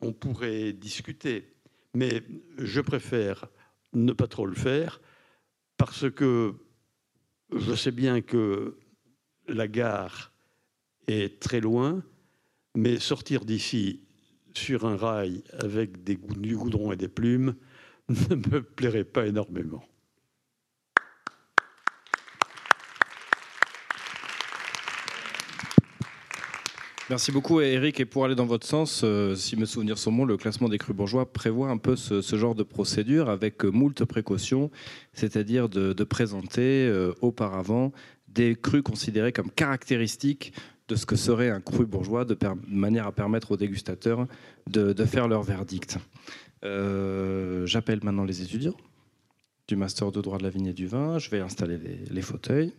on 0.00 0.12
pourrait 0.12 0.72
discuter, 0.72 1.54
mais 1.94 2.22
je 2.58 2.80
préfère 2.80 3.46
ne 3.92 4.12
pas 4.12 4.26
trop 4.26 4.44
le 4.44 4.56
faire 4.56 5.00
parce 5.76 6.10
que 6.10 6.54
je 7.54 7.74
sais 7.74 7.92
bien 7.92 8.20
que 8.20 8.76
la 9.46 9.68
gare 9.68 10.32
est 11.06 11.40
très 11.40 11.60
loin, 11.60 12.02
mais 12.74 12.98
sortir 12.98 13.44
d'ici 13.44 14.00
sur 14.52 14.84
un 14.84 14.96
rail 14.96 15.44
avec 15.52 16.02
des, 16.02 16.16
du 16.16 16.56
goudron 16.56 16.90
et 16.90 16.96
des 16.96 17.08
plumes 17.08 17.54
ne 18.08 18.34
me 18.34 18.62
plairait 18.62 19.04
pas 19.04 19.26
énormément. 19.26 19.84
Merci 27.10 27.32
beaucoup 27.32 27.60
Eric. 27.60 28.00
Et 28.00 28.06
pour 28.06 28.24
aller 28.24 28.34
dans 28.34 28.46
votre 28.46 28.66
sens, 28.66 29.02
euh, 29.04 29.34
si 29.34 29.56
mes 29.56 29.66
souvenirs 29.66 29.98
sont 29.98 30.10
bons, 30.10 30.24
le 30.24 30.38
classement 30.38 30.70
des 30.70 30.78
crus 30.78 30.96
bourgeois 30.96 31.30
prévoit 31.30 31.68
un 31.68 31.76
peu 31.76 31.96
ce, 31.96 32.22
genre 32.36 32.54
de 32.54 32.62
procédure 32.62 33.28
avec 33.28 33.62
moult 33.64 34.04
précautions, 34.06 34.70
c'est-à-dire 35.12 35.68
de, 35.68 36.04
présenter 36.04 36.86
euh, 36.86 37.12
auparavant 37.20 37.92
des 38.28 38.56
crus 38.56 38.82
considérés 38.82 39.32
comme 39.32 39.50
caractéristiques 39.50 40.54
de 40.88 40.96
ce 40.96 41.04
que 41.04 41.16
serait 41.16 41.50
un 41.50 41.60
cru 41.60 41.84
bourgeois, 41.84 42.24
de, 42.24 42.36
manière 42.68 43.06
à 43.06 43.12
permettre 43.12 43.52
aux 43.52 43.56
dégustateurs 43.58 44.26
de, 44.66 44.94
faire 45.04 45.28
leur 45.28 45.42
verdict. 45.42 45.98
Euh, 46.64 47.66
j'appelle 47.66 48.00
maintenant 48.02 48.24
les 48.24 48.40
étudiants 48.40 48.76
du 49.68 49.76
master 49.76 50.10
de 50.10 50.22
droit 50.22 50.38
de 50.38 50.42
la 50.42 50.50
vigne 50.50 50.66
et 50.66 50.72
du 50.72 50.86
vin. 50.86 51.18
Je 51.18 51.28
vais 51.28 51.40
installer 51.40 51.78
les 52.10 52.22
fauteuils. 52.22 52.72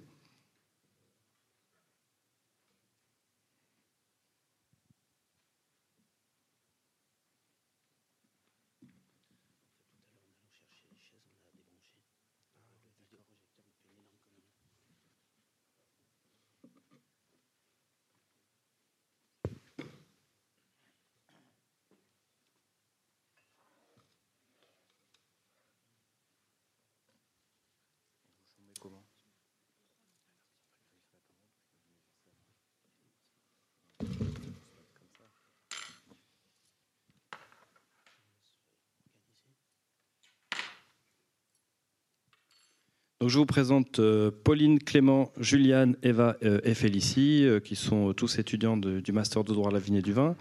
Je 43.28 43.38
vous 43.38 43.46
présente 43.46 44.00
euh, 44.00 44.30
Pauline, 44.44 44.80
Clément, 44.80 45.32
Juliane, 45.40 45.96
Eva 46.04 46.38
euh, 46.44 46.60
et 46.64 46.74
Félicie, 46.74 47.46
euh, 47.46 47.60
qui 47.60 47.76
sont 47.76 48.14
tous 48.14 48.40
étudiants 48.40 48.78
du 48.78 49.12
Master 49.12 49.44
de 49.44 49.54
droit 49.54 49.70
à 49.70 49.74
la 49.74 49.80
vigne 49.80 49.96
et 49.96 50.02
du 50.02 50.14
vin, 50.14 50.36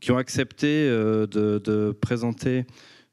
qui 0.00 0.12
ont 0.12 0.18
accepté 0.18 0.88
de, 0.88 1.96
présenter 2.00 2.66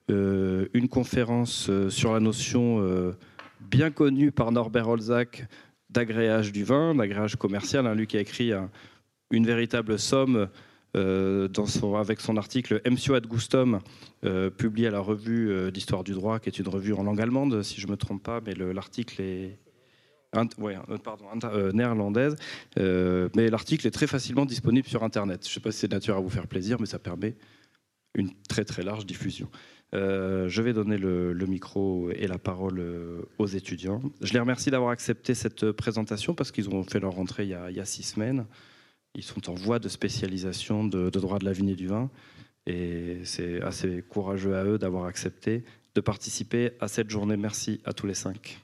une 0.08 0.88
conférence 0.90 1.72
sur 1.90 2.14
la 2.14 2.20
notion 2.20 3.16
bien 3.60 3.90
connue 3.90 4.32
par 4.32 4.52
Norbert 4.52 4.88
Holzac 4.88 5.48
d'agréage 5.90 6.52
du 6.52 6.64
vin, 6.64 6.94
d'agréage 6.94 7.38
commercial. 7.38 7.88
Hein, 7.88 7.96
lui 7.96 8.06
qui 8.06 8.18
a 8.18 8.20
écrit 8.20 8.52
une 9.32 9.48
véritable 9.48 9.98
somme 9.98 10.48
euh, 10.96 11.48
avec 11.98 12.22
son 12.22 12.38
article 12.38 12.82
MCO 12.86 13.16
ad 13.16 13.28
gustum, 13.28 13.80
euh, 14.24 14.50
publié 14.50 14.88
à 14.88 14.92
la 14.92 15.00
revue 15.00 15.50
euh, 15.52 15.72
d'histoire 15.72 16.04
du 16.04 16.14
droit, 16.14 16.40
qui 16.40 16.50
est 16.50 16.58
une 16.60 16.68
revue 16.68 16.94
en 16.94 17.04
langue 17.04 17.20
allemande, 17.20 17.64
si 17.64 17.82
je 17.82 17.88
ne 17.88 17.92
me 17.92 17.98
trompe 17.98 18.24
pas, 18.24 18.42
mais 18.46 18.54
l'article 18.56 19.22
est 19.22 19.60
néerlandaise. 21.74 22.36
mais 22.78 23.50
l'article 23.50 23.88
est 23.88 23.92
très 23.92 24.08
facilement 24.08 24.46
disponible 24.46 24.88
sur 24.88 25.04
Internet. 25.04 25.42
Je 25.44 25.50
ne 25.50 25.54
sais 25.54 25.60
pas 25.60 25.72
si 25.72 25.80
c'est 25.80 25.92
nature 25.92 26.18
à 26.18 26.20
vous 26.20 26.30
faire 26.30 26.48
plaisir, 26.48 26.78
mais 26.80 26.86
ça 26.86 27.00
permet 27.00 27.36
une 28.16 28.32
très 28.50 28.66
très 28.66 28.84
large 28.84 29.06
diffusion. 29.06 29.50
je 29.94 30.62
vais 30.62 30.74
donner 30.74 30.98
le, 30.98 31.46
micro 31.48 32.10
et 32.12 32.28
la 32.28 32.38
parole 32.38 32.82
aux 33.38 33.48
étudiants. 33.48 34.02
Je 34.22 34.34
les 34.34 34.40
remercie 34.40 34.72
d'avoir 34.72 34.92
accepté 34.92 35.34
cette 35.36 35.72
présentation 35.72 36.34
parce 36.34 36.52
qu'ils 36.52 36.70
ont 36.70 36.84
fait 36.84 37.00
leur 37.00 37.14
rentrée 37.14 37.44
il 37.44 37.50
y 37.50 37.80
a 37.80 37.86
six 37.86 38.04
semaines. 38.04 38.46
Ils 39.16 39.24
sont 39.24 39.50
en 39.50 39.54
voie 39.54 39.80
de 39.80 39.88
spécialisation 39.88 40.84
de, 40.84 41.10
droit 41.10 41.40
de 41.40 41.46
la 41.46 41.54
vigne 41.54 41.70
et 41.70 41.76
du 41.76 41.88
vin. 41.88 42.10
Et 42.68 43.20
c'est 43.24 43.62
assez 43.62 44.04
courageux 44.10 44.56
à 44.56 44.66
eux 44.66 44.78
d'avoir 44.78 45.06
accepté 45.06 45.64
de 45.94 46.02
participer 46.02 46.72
à 46.82 46.88
cette 46.88 47.10
journée. 47.10 47.38
Merci 47.38 47.82
à 47.86 47.94
tous 47.94 48.08
les 48.08 48.14
cinq. 48.14 48.60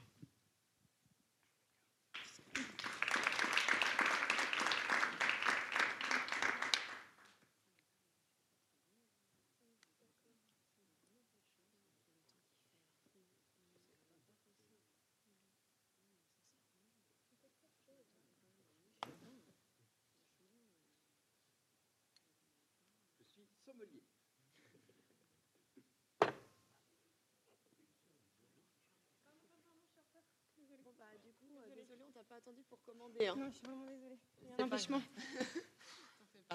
pas 32.32 32.38
attendu 32.38 32.62
pour 32.68 32.82
commander. 32.82 33.26
Hein. 33.26 33.31
Non, 33.42 33.50
je 33.50 33.56
suis 33.56 33.66
vraiment 33.66 33.86
désolée. 33.86 34.18
Il 34.40 34.46
y 34.46 34.50
a 34.50 34.62
un 34.62 34.66
empêchement. 34.66 35.02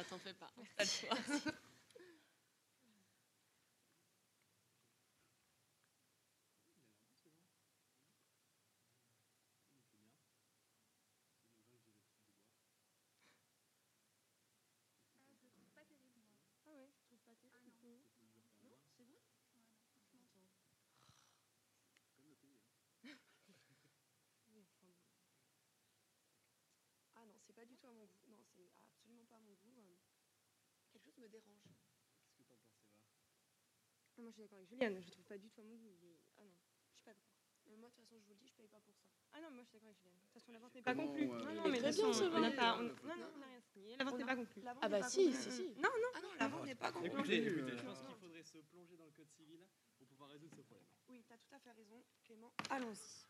t'en 0.10 0.18
fais 0.20 0.34
pas, 0.34 0.48
t'en 0.56 0.86
fais 0.86 1.08
pas. 1.08 1.52
Du 27.68 27.78
tout 27.78 27.88
à 27.88 27.92
mon 27.92 28.06
goût. 28.06 28.22
Non, 28.28 28.38
c'est 28.56 28.70
absolument 28.84 29.26
pas 29.26 29.36
à 29.36 29.40
mon 29.40 29.54
goût. 29.54 29.76
Euh, 29.80 29.96
quelque 30.92 31.06
chose 31.06 31.18
me 31.18 31.28
dérange. 31.30 31.64
Qu'est-ce 32.36 32.38
que 32.38 32.44
t'en 32.44 32.56
penses, 32.58 32.82
Eva? 32.90 33.02
Ah, 34.18 34.22
Moi, 34.22 34.30
je 34.32 34.34
suis 34.34 34.42
d'accord 34.44 34.58
avec 34.58 34.70
Juliane. 34.70 35.02
Je 35.04 35.12
trouve 35.12 35.26
pas 35.26 35.38
du 35.38 35.50
tout 35.50 35.62
à 35.62 35.64
mon 35.64 35.76
goût. 35.76 36.18
Ah 36.38 36.44
non, 36.44 36.52
je 36.90 36.94
suis 36.96 37.04
pas 37.04 37.14
d'accord. 37.14 37.34
Mais 37.68 37.76
moi, 37.76 37.90
de 37.90 37.96
toute 37.96 38.04
façon, 38.06 38.18
je 38.20 38.26
vous 38.26 38.34
le 38.34 38.40
dis, 38.40 38.48
je 38.48 38.54
paye 38.56 38.68
pas 38.68 38.80
pour 38.80 38.96
ça. 38.96 39.08
Ah 39.34 39.42
non, 39.42 39.52
moi, 39.52 39.62
je 39.64 39.68
suis 39.70 39.74
d'accord 39.78 39.90
avec 39.90 40.00
Julienne. 40.00 40.16
De 40.18 40.24
toute 40.24 40.34
façon, 40.34 40.52
la 40.54 40.60
vente 40.60 40.74
n'est 40.76 40.82
pas 40.82 40.96
conclue. 40.96 41.28
non, 41.28 41.54
non, 41.54 41.68
mais 41.70 41.82
de 41.82 41.86
toute 41.92 41.96
façon, 41.96 42.32
on 42.34 42.40
n'a 42.40 42.52
pas. 42.52 42.78
Non, 42.82 42.84
non, 43.04 43.28
on 43.36 43.38
n'a 43.40 43.48
rien 43.48 43.62
signé. 43.62 43.98
La 43.98 44.06
vente 44.06 44.18
n'est 44.18 44.26
pas 44.26 44.36
conclue. 44.36 44.64
Ah 44.82 44.90
bah 44.90 45.04
si, 45.04 45.34
si, 45.34 45.52
si. 45.52 45.68
Non, 45.76 45.90
non. 45.92 46.12
Ah 46.16 46.22
non, 46.22 46.30
la 46.40 46.48
vente 46.48 46.66
n'est 46.66 46.76
pas 46.76 46.92
conclue. 46.92 47.10
Écoutez, 47.10 47.46
écoutez, 47.46 47.78
je 47.78 47.84
pense 47.84 48.00
qu'il 48.00 48.16
faudrait 48.16 48.44
se 48.44 48.58
plonger 48.60 48.96
dans 48.98 49.06
le 49.06 49.12
code 49.12 49.30
civil 49.30 49.60
pour 49.98 50.08
pouvoir 50.08 50.30
résoudre 50.30 50.56
ce 50.56 50.62
problème. 50.62 50.88
Oui, 51.10 51.24
tu 51.28 51.34
as 51.34 51.38
tout 51.38 51.54
à 51.54 51.60
fait 51.60 51.72
raison, 51.72 52.02
Clément. 52.24 52.52
Allons-y. 52.70 53.27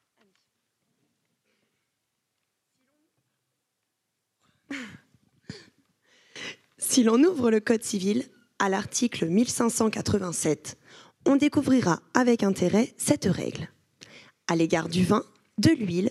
Si 6.97 7.03
l'on 7.03 7.23
ouvre 7.23 7.51
le 7.51 7.59
Code 7.59 7.83
civil 7.83 8.23
à 8.57 8.69
l'article 8.69 9.27
1587, 9.27 10.79
on 11.27 11.35
découvrira 11.35 12.01
avec 12.15 12.41
intérêt 12.41 12.95
cette 12.97 13.25
règle. 13.25 13.69
À 14.47 14.55
l'égard 14.55 14.89
du 14.89 15.03
vin, 15.03 15.23
de 15.59 15.69
l'huile 15.69 16.09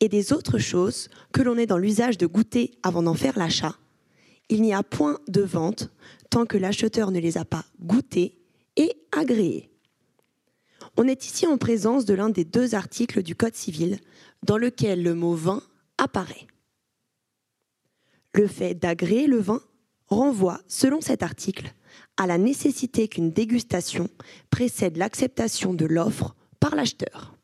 et 0.00 0.10
des 0.10 0.34
autres 0.34 0.58
choses 0.58 1.08
que 1.32 1.40
l'on 1.40 1.56
est 1.56 1.64
dans 1.64 1.78
l'usage 1.78 2.18
de 2.18 2.26
goûter 2.26 2.72
avant 2.82 3.02
d'en 3.02 3.14
faire 3.14 3.38
l'achat, 3.38 3.78
il 4.50 4.60
n'y 4.60 4.74
a 4.74 4.82
point 4.82 5.20
de 5.26 5.40
vente 5.40 5.88
tant 6.28 6.44
que 6.44 6.58
l'acheteur 6.58 7.12
ne 7.12 7.18
les 7.18 7.38
a 7.38 7.46
pas 7.46 7.64
goûtés 7.80 8.36
et 8.76 8.92
agréés. 9.12 9.70
On 10.98 11.08
est 11.08 11.24
ici 11.24 11.46
en 11.46 11.56
présence 11.56 12.04
de 12.04 12.12
l'un 12.12 12.28
des 12.28 12.44
deux 12.44 12.74
articles 12.74 13.22
du 13.22 13.36
Code 13.36 13.54
civil 13.54 14.00
dans 14.42 14.58
lequel 14.58 15.02
le 15.02 15.14
mot 15.14 15.32
vin 15.32 15.62
apparaît. 15.96 16.46
Le 18.34 18.46
fait 18.46 18.74
d'agréer 18.74 19.28
le 19.28 19.38
vin 19.38 19.62
renvoie, 20.08 20.60
selon 20.68 21.00
cet 21.00 21.22
article, 21.22 21.72
à 22.16 22.26
la 22.26 22.38
nécessité 22.38 23.08
qu'une 23.08 23.30
dégustation 23.30 24.08
précède 24.50 24.96
l'acceptation 24.96 25.74
de 25.74 25.84
l'offre 25.84 26.34
par 26.60 26.74
l'acheteur. 26.74 27.34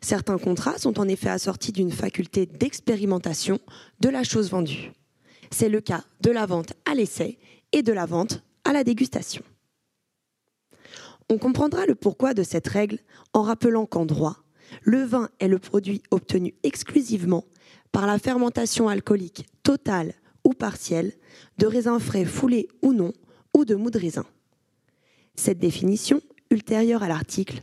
Certains 0.00 0.38
contrats 0.38 0.78
sont 0.78 0.98
en 0.98 1.08
effet 1.08 1.28
assortis 1.28 1.72
d'une 1.72 1.92
faculté 1.92 2.46
d'expérimentation 2.46 3.58
de 4.00 4.08
la 4.08 4.22
chose 4.22 4.50
vendue. 4.50 4.92
C'est 5.50 5.68
le 5.68 5.80
cas 5.80 6.04
de 6.20 6.30
la 6.30 6.46
vente 6.46 6.72
à 6.90 6.94
l'essai 6.94 7.38
et 7.72 7.82
de 7.82 7.92
la 7.92 8.06
vente 8.06 8.42
à 8.64 8.72
la 8.72 8.84
dégustation. 8.84 9.42
On 11.30 11.38
comprendra 11.38 11.86
le 11.86 11.94
pourquoi 11.94 12.34
de 12.34 12.42
cette 12.42 12.68
règle 12.68 12.98
en 13.32 13.42
rappelant 13.42 13.86
qu'en 13.86 14.06
droit, 14.06 14.44
le 14.82 15.02
vin 15.02 15.28
est 15.40 15.48
le 15.48 15.58
produit 15.58 16.02
obtenu 16.10 16.54
exclusivement 16.62 17.44
par 17.92 18.06
la 18.06 18.18
fermentation 18.18 18.88
alcoolique 18.88 19.46
totale 19.62 20.14
ou 20.44 20.52
partielle 20.52 21.12
de 21.58 21.66
raisins 21.66 21.98
frais 21.98 22.24
foulés 22.24 22.68
ou 22.82 22.92
non, 22.92 23.12
ou 23.54 23.64
de 23.64 23.74
mou 23.74 23.90
de 23.90 23.98
raisin. 23.98 24.26
Cette 25.34 25.58
définition, 25.58 26.20
ultérieure 26.50 27.02
à 27.02 27.08
l'article, 27.08 27.62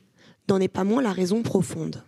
n'en 0.49 0.59
est 0.59 0.67
pas 0.67 0.83
moins 0.83 1.01
la 1.01 1.13
raison 1.13 1.43
profonde. 1.43 2.03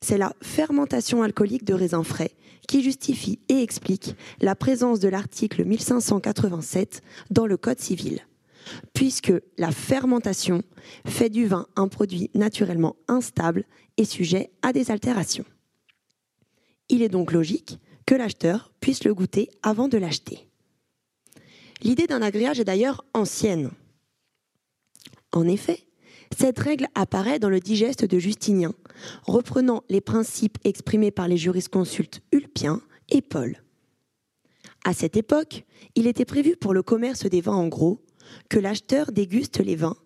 C'est 0.00 0.18
la 0.18 0.32
fermentation 0.40 1.22
alcoolique 1.22 1.64
de 1.64 1.74
raisins 1.74 2.04
frais 2.04 2.32
qui 2.66 2.82
justifie 2.82 3.40
et 3.48 3.62
explique 3.62 4.14
la 4.40 4.54
présence 4.54 5.00
de 5.00 5.08
l'article 5.08 5.64
1587 5.64 7.02
dans 7.30 7.46
le 7.46 7.56
Code 7.56 7.80
civil, 7.80 8.20
puisque 8.94 9.32
la 9.58 9.72
fermentation 9.72 10.62
fait 11.04 11.28
du 11.28 11.46
vin 11.46 11.66
un 11.76 11.88
produit 11.88 12.30
naturellement 12.34 12.96
instable 13.08 13.64
et 13.96 14.04
sujet 14.04 14.50
à 14.62 14.72
des 14.72 14.90
altérations. 14.90 15.44
Il 16.88 17.02
est 17.02 17.08
donc 17.08 17.32
logique 17.32 17.78
que 18.10 18.16
l'acheteur 18.16 18.72
puisse 18.80 19.04
le 19.04 19.14
goûter 19.14 19.48
avant 19.62 19.86
de 19.86 19.96
l'acheter. 19.96 20.48
L'idée 21.80 22.08
d'un 22.08 22.22
agréage 22.22 22.58
est 22.58 22.64
d'ailleurs 22.64 23.04
ancienne. 23.14 23.70
En 25.30 25.46
effet, 25.46 25.84
cette 26.36 26.58
règle 26.58 26.88
apparaît 26.96 27.38
dans 27.38 27.48
le 27.48 27.60
digeste 27.60 28.04
de 28.04 28.18
Justinien, 28.18 28.74
reprenant 29.28 29.84
les 29.88 30.00
principes 30.00 30.58
exprimés 30.64 31.12
par 31.12 31.28
les 31.28 31.36
jurisconsultes 31.36 32.20
Ulpien 32.32 32.82
et 33.10 33.22
Paul. 33.22 33.62
À 34.84 34.92
cette 34.92 35.16
époque, 35.16 35.64
il 35.94 36.08
était 36.08 36.24
prévu 36.24 36.56
pour 36.56 36.74
le 36.74 36.82
commerce 36.82 37.26
des 37.26 37.40
vins 37.40 37.54
en 37.54 37.68
gros 37.68 38.04
que 38.48 38.58
l'acheteur 38.58 39.12
déguste 39.12 39.60
les 39.60 39.76
vins 39.76 39.96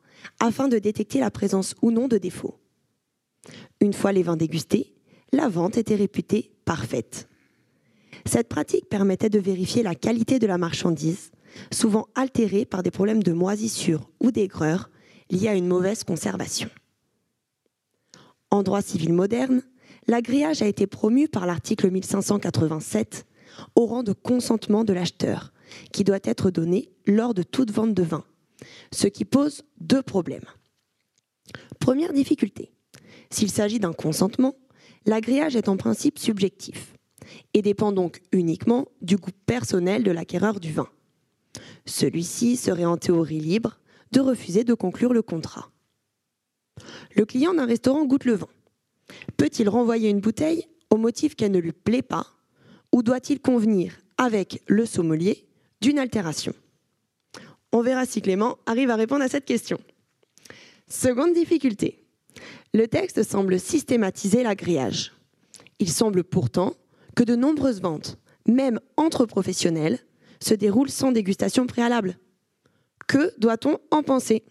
afin 0.40 0.68
de 0.68 0.78
détecter 0.78 1.20
la 1.20 1.30
présence 1.30 1.74
ou 1.80 1.90
non 1.90 2.06
de 2.06 2.18
défauts. 2.18 2.60
Une 3.80 3.94
fois 3.94 4.12
les 4.12 4.22
vins 4.22 4.36
dégustés, 4.36 4.92
la 5.32 5.48
vente 5.48 5.78
était 5.78 5.96
réputée 5.96 6.52
parfaite. 6.66 7.28
Cette 8.26 8.48
pratique 8.48 8.88
permettait 8.88 9.30
de 9.30 9.38
vérifier 9.38 9.82
la 9.82 9.94
qualité 9.94 10.38
de 10.38 10.46
la 10.46 10.58
marchandise, 10.58 11.30
souvent 11.72 12.08
altérée 12.14 12.64
par 12.64 12.82
des 12.82 12.90
problèmes 12.90 13.22
de 13.22 13.32
moisissure 13.32 14.10
ou 14.20 14.30
d'aigreur 14.30 14.90
liés 15.30 15.48
à 15.48 15.54
une 15.54 15.66
mauvaise 15.66 16.04
conservation. 16.04 16.70
En 18.50 18.62
droit 18.62 18.82
civil 18.82 19.12
moderne, 19.12 19.62
l'agréage 20.06 20.62
a 20.62 20.66
été 20.66 20.86
promu 20.86 21.28
par 21.28 21.46
l'article 21.46 21.90
1587 21.90 23.26
au 23.74 23.86
rang 23.86 24.02
de 24.02 24.12
consentement 24.12 24.84
de 24.84 24.92
l'acheteur, 24.92 25.52
qui 25.92 26.04
doit 26.04 26.18
être 26.24 26.50
donné 26.50 26.90
lors 27.06 27.34
de 27.34 27.42
toute 27.42 27.70
vente 27.70 27.94
de 27.94 28.02
vin, 28.02 28.24
ce 28.92 29.06
qui 29.06 29.24
pose 29.24 29.62
deux 29.80 30.02
problèmes. 30.02 30.44
Première 31.78 32.12
difficulté, 32.12 32.72
s'il 33.30 33.50
s'agit 33.50 33.78
d'un 33.78 33.92
consentement, 33.92 34.54
l'agréage 35.06 35.56
est 35.56 35.68
en 35.68 35.76
principe 35.76 36.18
subjectif 36.18 36.94
et 37.52 37.62
dépend 37.62 37.92
donc 37.92 38.20
uniquement 38.32 38.88
du 39.02 39.16
goût 39.16 39.30
personnel 39.46 40.02
de 40.02 40.10
l'acquéreur 40.10 40.60
du 40.60 40.72
vin. 40.72 40.88
Celui-ci 41.86 42.56
serait 42.56 42.84
en 42.84 42.96
théorie 42.96 43.40
libre 43.40 43.78
de 44.12 44.20
refuser 44.20 44.64
de 44.64 44.74
conclure 44.74 45.12
le 45.12 45.22
contrat. 45.22 45.70
Le 47.14 47.24
client 47.24 47.54
d'un 47.54 47.66
restaurant 47.66 48.04
goûte 48.04 48.24
le 48.24 48.34
vin. 48.34 48.48
Peut-il 49.36 49.68
renvoyer 49.68 50.08
une 50.08 50.20
bouteille 50.20 50.66
au 50.90 50.96
motif 50.96 51.34
qu'elle 51.36 51.52
ne 51.52 51.58
lui 51.58 51.72
plaît 51.72 52.02
pas 52.02 52.26
ou 52.92 53.02
doit-il 53.02 53.40
convenir 53.40 53.98
avec 54.18 54.62
le 54.66 54.86
sommelier 54.86 55.46
d'une 55.80 55.98
altération? 55.98 56.54
On 57.72 57.82
verra 57.82 58.06
si 58.06 58.22
Clément 58.22 58.58
arrive 58.66 58.90
à 58.90 58.96
répondre 58.96 59.24
à 59.24 59.28
cette 59.28 59.44
question. 59.44 59.78
Seconde 60.86 61.34
difficulté. 61.34 62.04
Le 62.72 62.86
texte 62.86 63.22
semble 63.24 63.58
systématiser 63.58 64.42
l'agréage. 64.42 65.12
Il 65.80 65.90
semble 65.90 66.22
pourtant 66.22 66.74
que 67.14 67.22
de 67.22 67.36
nombreuses 67.36 67.80
ventes, 67.80 68.18
même 68.46 68.80
entre 68.96 69.26
professionnels, 69.26 69.98
se 70.40 70.54
déroulent 70.54 70.90
sans 70.90 71.12
dégustation 71.12 71.66
préalable. 71.66 72.18
Que 73.06 73.32
doit-on 73.38 73.78
en 73.90 74.02
penser? 74.02 74.44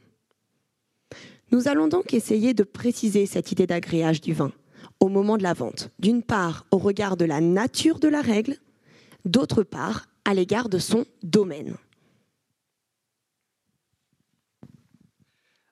Nous 1.52 1.68
allons 1.68 1.88
donc 1.88 2.14
essayer 2.14 2.54
de 2.54 2.64
préciser 2.64 3.26
cette 3.26 3.52
idée 3.52 3.68
d'agréage 3.68 4.22
du 4.22 4.34
vin 4.34 4.52
au 5.00 5.10
moment 5.10 5.38
de 5.38 5.44
la 5.44 5.54
vente, 5.54 5.92
d'une 6.00 6.24
part 6.24 6.66
au 6.72 6.78
regard 6.78 7.18
de 7.18 7.26
la 7.26 7.42
nature 7.42 8.00
de 8.00 8.08
la 8.08 8.22
règle, 8.22 8.58
d'autre 9.26 9.64
part 9.64 10.08
à 10.26 10.34
l'égard 10.34 10.70
de 10.70 10.80
son 10.80 11.06
domaine. 11.22 11.76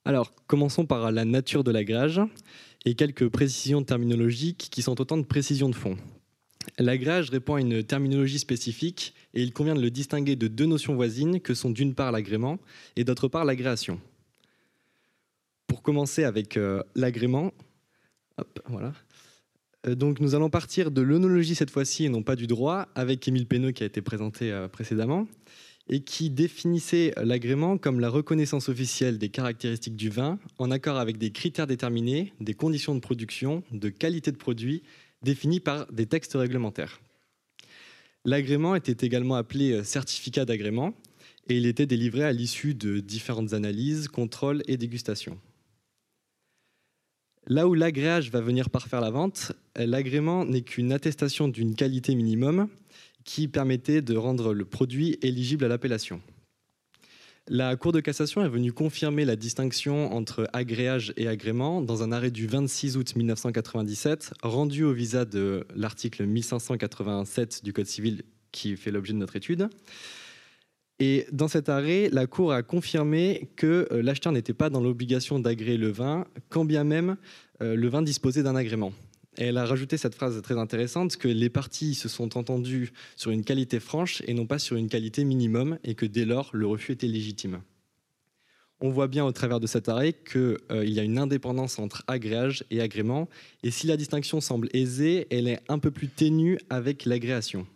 Alors, 0.04 0.32
commençons 0.48 0.86
par 0.86 1.12
la 1.12 1.26
nature 1.26 1.64
de 1.64 1.72
l'agréage 1.72 2.22
et 2.86 2.96
quelques 2.96 3.30
précisions 3.30 3.84
terminologiques 3.84 4.68
qui 4.72 4.82
sont 4.82 5.00
autant 5.00 5.18
de 5.18 5.24
précisions 5.24 5.70
de 5.70 5.76
fond. 5.76 5.98
L'agréage 6.78 7.30
répond 7.30 7.56
à 7.56 7.62
une 7.62 7.84
terminologie 7.84 8.40
spécifique 8.40 9.14
et 9.34 9.42
il 9.42 9.54
convient 9.54 9.76
de 9.76 9.82
le 9.82 9.92
distinguer 9.92 10.36
de 10.36 10.48
deux 10.48 10.66
notions 10.66 10.96
voisines 10.96 11.40
que 11.40 11.54
sont 11.54 11.70
d'une 11.70 11.96
part 11.96 12.12
l'agrément 12.12 12.60
et 12.96 13.04
d'autre 13.04 13.28
part 13.28 13.46
l'agréation. 13.46 14.00
Pour 15.68 15.82
commencer 15.82 16.24
avec 16.24 16.58
euh, 16.58 16.84
l'agrément, 16.96 17.54
voilà. 18.68 18.94
Euh, 19.88 19.96
donc 19.96 20.20
nous 20.20 20.36
allons 20.36 20.50
partir 20.50 20.92
de 20.92 21.02
l'onologie 21.02 21.56
cette 21.56 21.72
fois-ci 21.72 22.06
et 22.06 22.10
non 22.10 22.24
pas 22.24 22.36
du 22.36 22.48
droit 22.48 22.88
avec 22.96 23.28
Émile 23.28 23.48
Péneux 23.48 23.72
qui 23.72 23.84
a 23.84 23.86
été 23.86 24.02
présenté 24.02 24.52
euh, 24.52 24.68
précédemment 24.68 25.28
et 25.90 26.02
qui 26.02 26.30
définissait 26.30 27.14
l'agrément 27.18 27.78
comme 27.78 28.00
la 28.00 28.10
reconnaissance 28.10 28.70
officielle 28.70 29.18
des 29.18 29.30
caractéristiques 29.30 29.96
du 29.96 30.10
vin 30.10 30.40
en 30.58 30.72
accord 30.72 30.98
avec 30.98 31.18
des 31.18 31.32
critères 31.32 31.68
déterminés, 31.68 32.34
des 32.40 32.54
conditions 32.54 32.96
de 32.96 33.00
production, 33.00 33.64
de 33.72 33.90
qualité 33.90 34.32
de 34.32 34.38
produit 34.38 34.84
définis 35.24 35.60
par 35.60 35.92
des 35.92 36.06
textes 36.06 36.34
réglementaires. 36.34 37.02
L'agrément 38.26 38.76
était 38.76 39.06
également 39.06 39.36
appelé 39.36 39.72
euh, 39.72 39.84
certificat 39.84 40.46
d'agrément 40.46 40.94
et 41.50 41.58
il 41.58 41.66
était 41.66 41.88
délivré 41.88 42.24
à 42.24 42.32
l'issue 42.32 42.76
de 42.76 43.00
différentes 43.00 43.54
analyses, 43.54 44.08
contrôles 44.08 44.64
et 44.68 44.78
dégustations. 44.78 45.40
Là 47.48 47.68
où 47.68 47.74
l'agréage 47.74 48.30
va 48.30 48.40
venir 48.40 48.70
parfaire 48.70 49.02
la 49.02 49.10
vente, 49.10 49.54
l'agrément 49.76 50.46
n'est 50.46 50.62
qu'une 50.62 50.92
attestation 50.92 51.48
d'une 51.48 51.76
qualité 51.76 52.14
minimum 52.14 52.70
qui 53.24 53.48
permettait 53.48 54.04
de 54.04 54.16
rendre 54.16 54.54
le 54.54 54.66
produit 54.66 55.18
éligible 55.24 55.66
à 55.66 55.68
l'appellation. 55.68 56.22
La 57.54 57.76
Cour 57.76 57.92
de 57.92 58.00
cassation 58.00 58.46
est 58.46 58.48
venue 58.48 58.72
confirmer 58.72 59.26
la 59.26 59.36
distinction 59.36 60.14
entre 60.14 60.48
agréage 60.54 61.12
et 61.18 61.28
agrément 61.28 61.82
dans 61.82 62.02
un 62.02 62.14
arrêt 62.14 62.32
du 62.32 62.48
26 62.48 62.96
août 62.96 63.14
1997 63.14 64.36
rendu 64.42 64.86
au 64.86 64.94
visa 64.94 65.26
de 65.26 65.68
l'article 65.76 66.26
1587 66.28 67.66
du 67.66 67.74
Code 67.74 67.88
civil 67.88 68.24
qui 68.54 68.78
fait 68.78 68.90
l'objet 68.90 69.12
de 69.12 69.18
notre 69.18 69.36
étude. 69.36 69.68
Et 71.00 71.28
dans 71.34 71.50
cet 71.50 71.68
arrêt, 71.68 72.08
la 72.10 72.26
Cour 72.26 72.54
a 72.54 72.64
confirmé 72.64 73.50
que 73.58 73.86
euh, 73.92 74.02
l'acheteur 74.02 74.32
n'était 74.32 74.54
pas 74.54 74.70
dans 74.70 74.80
l'obligation 74.80 75.38
d'agréer 75.38 75.76
le 75.76 75.92
vin, 75.92 76.28
quand 76.48 76.64
bien 76.64 76.86
même 76.86 77.18
euh, 77.62 77.76
le 77.76 77.90
vin 77.90 78.02
disposait 78.02 78.44
d'un 78.44 78.56
agrément. 78.56 78.94
Elle 79.38 79.58
a 79.58 79.66
rajouté 79.66 79.98
cette 79.98 80.16
phrase 80.16 80.42
très 80.42 80.58
intéressante 80.58 81.16
que 81.16 81.28
les 81.28 81.50
parties 81.50 81.96
se 81.96 82.10
sont 82.10 82.38
entendues 82.38 82.92
sur 83.16 83.32
une 83.32 83.46
qualité 83.46 83.80
franche 83.80 84.22
et 84.28 84.34
non 84.34 84.46
pas 84.46 84.60
sur 84.60 84.76
une 84.76 84.90
qualité 84.90 85.24
minimum, 85.24 85.80
et 85.84 85.96
que 85.96 86.06
dès 86.06 86.26
lors, 86.26 86.50
le 86.54 86.68
refus 86.68 86.92
était 86.92 87.08
légitime. 87.08 87.62
On 88.82 88.90
voit 88.90 89.08
bien 89.08 89.24
au 89.24 89.32
travers 89.32 89.60
de 89.60 89.68
cet 89.68 89.90
arrêt 89.90 90.14
qu'il 90.14 90.58
euh, 90.72 90.86
y 90.86 91.00
a 91.00 91.04
une 91.04 91.20
indépendance 91.20 91.80
entre 91.80 92.04
agréage 92.08 92.66
et 92.72 92.82
agrément, 92.82 93.30
et 93.64 93.72
si 93.72 93.88
la 93.88 93.96
distinction 93.96 94.42
semble 94.42 94.70
aisée, 94.74 95.28
elle 95.30 95.48
est 95.48 95.62
un 95.70 95.80
peu 95.80 95.92
plus 95.92 96.08
ténue 96.08 96.58
avec 96.70 97.06
l'agréation. 97.06 97.68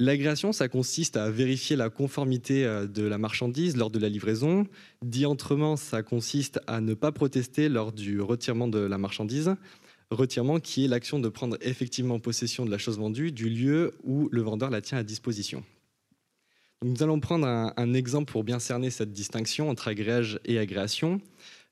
L'agréation, 0.00 0.52
ça 0.52 0.68
consiste 0.68 1.16
à 1.16 1.28
vérifier 1.28 1.74
la 1.74 1.90
conformité 1.90 2.64
euh, 2.64 2.86
de 2.86 3.02
la 3.02 3.18
marchandise 3.18 3.76
lors 3.76 3.90
de 3.90 3.98
la 3.98 4.08
livraison. 4.08 4.64
Dit 5.04 5.26
autrement, 5.26 5.76
ça 5.76 6.04
consiste 6.04 6.60
à 6.68 6.80
ne 6.80 6.94
pas 6.94 7.10
protester 7.10 7.68
lors 7.68 7.90
du 7.90 8.20
retirement 8.20 8.68
de 8.68 8.78
la 8.78 8.96
marchandise. 8.96 9.56
Retirement 10.12 10.60
qui 10.60 10.84
est 10.84 10.88
l'action 10.88 11.18
de 11.18 11.28
prendre 11.28 11.58
effectivement 11.62 12.20
possession 12.20 12.64
de 12.64 12.70
la 12.70 12.78
chose 12.78 12.96
vendue 12.96 13.32
du 13.32 13.50
lieu 13.50 13.92
où 14.04 14.28
le 14.30 14.40
vendeur 14.40 14.70
la 14.70 14.80
tient 14.80 14.98
à 14.98 15.02
disposition. 15.02 15.64
nous 16.84 17.02
allons 17.02 17.18
prendre 17.18 17.46
un, 17.46 17.92
exemple 17.92 18.30
pour 18.30 18.44
bien 18.44 18.60
cerner 18.60 18.90
cette 18.90 19.12
distinction 19.12 19.68
entre 19.68 19.88
agréage 19.88 20.38
et 20.44 20.60
agréation. 20.60 21.20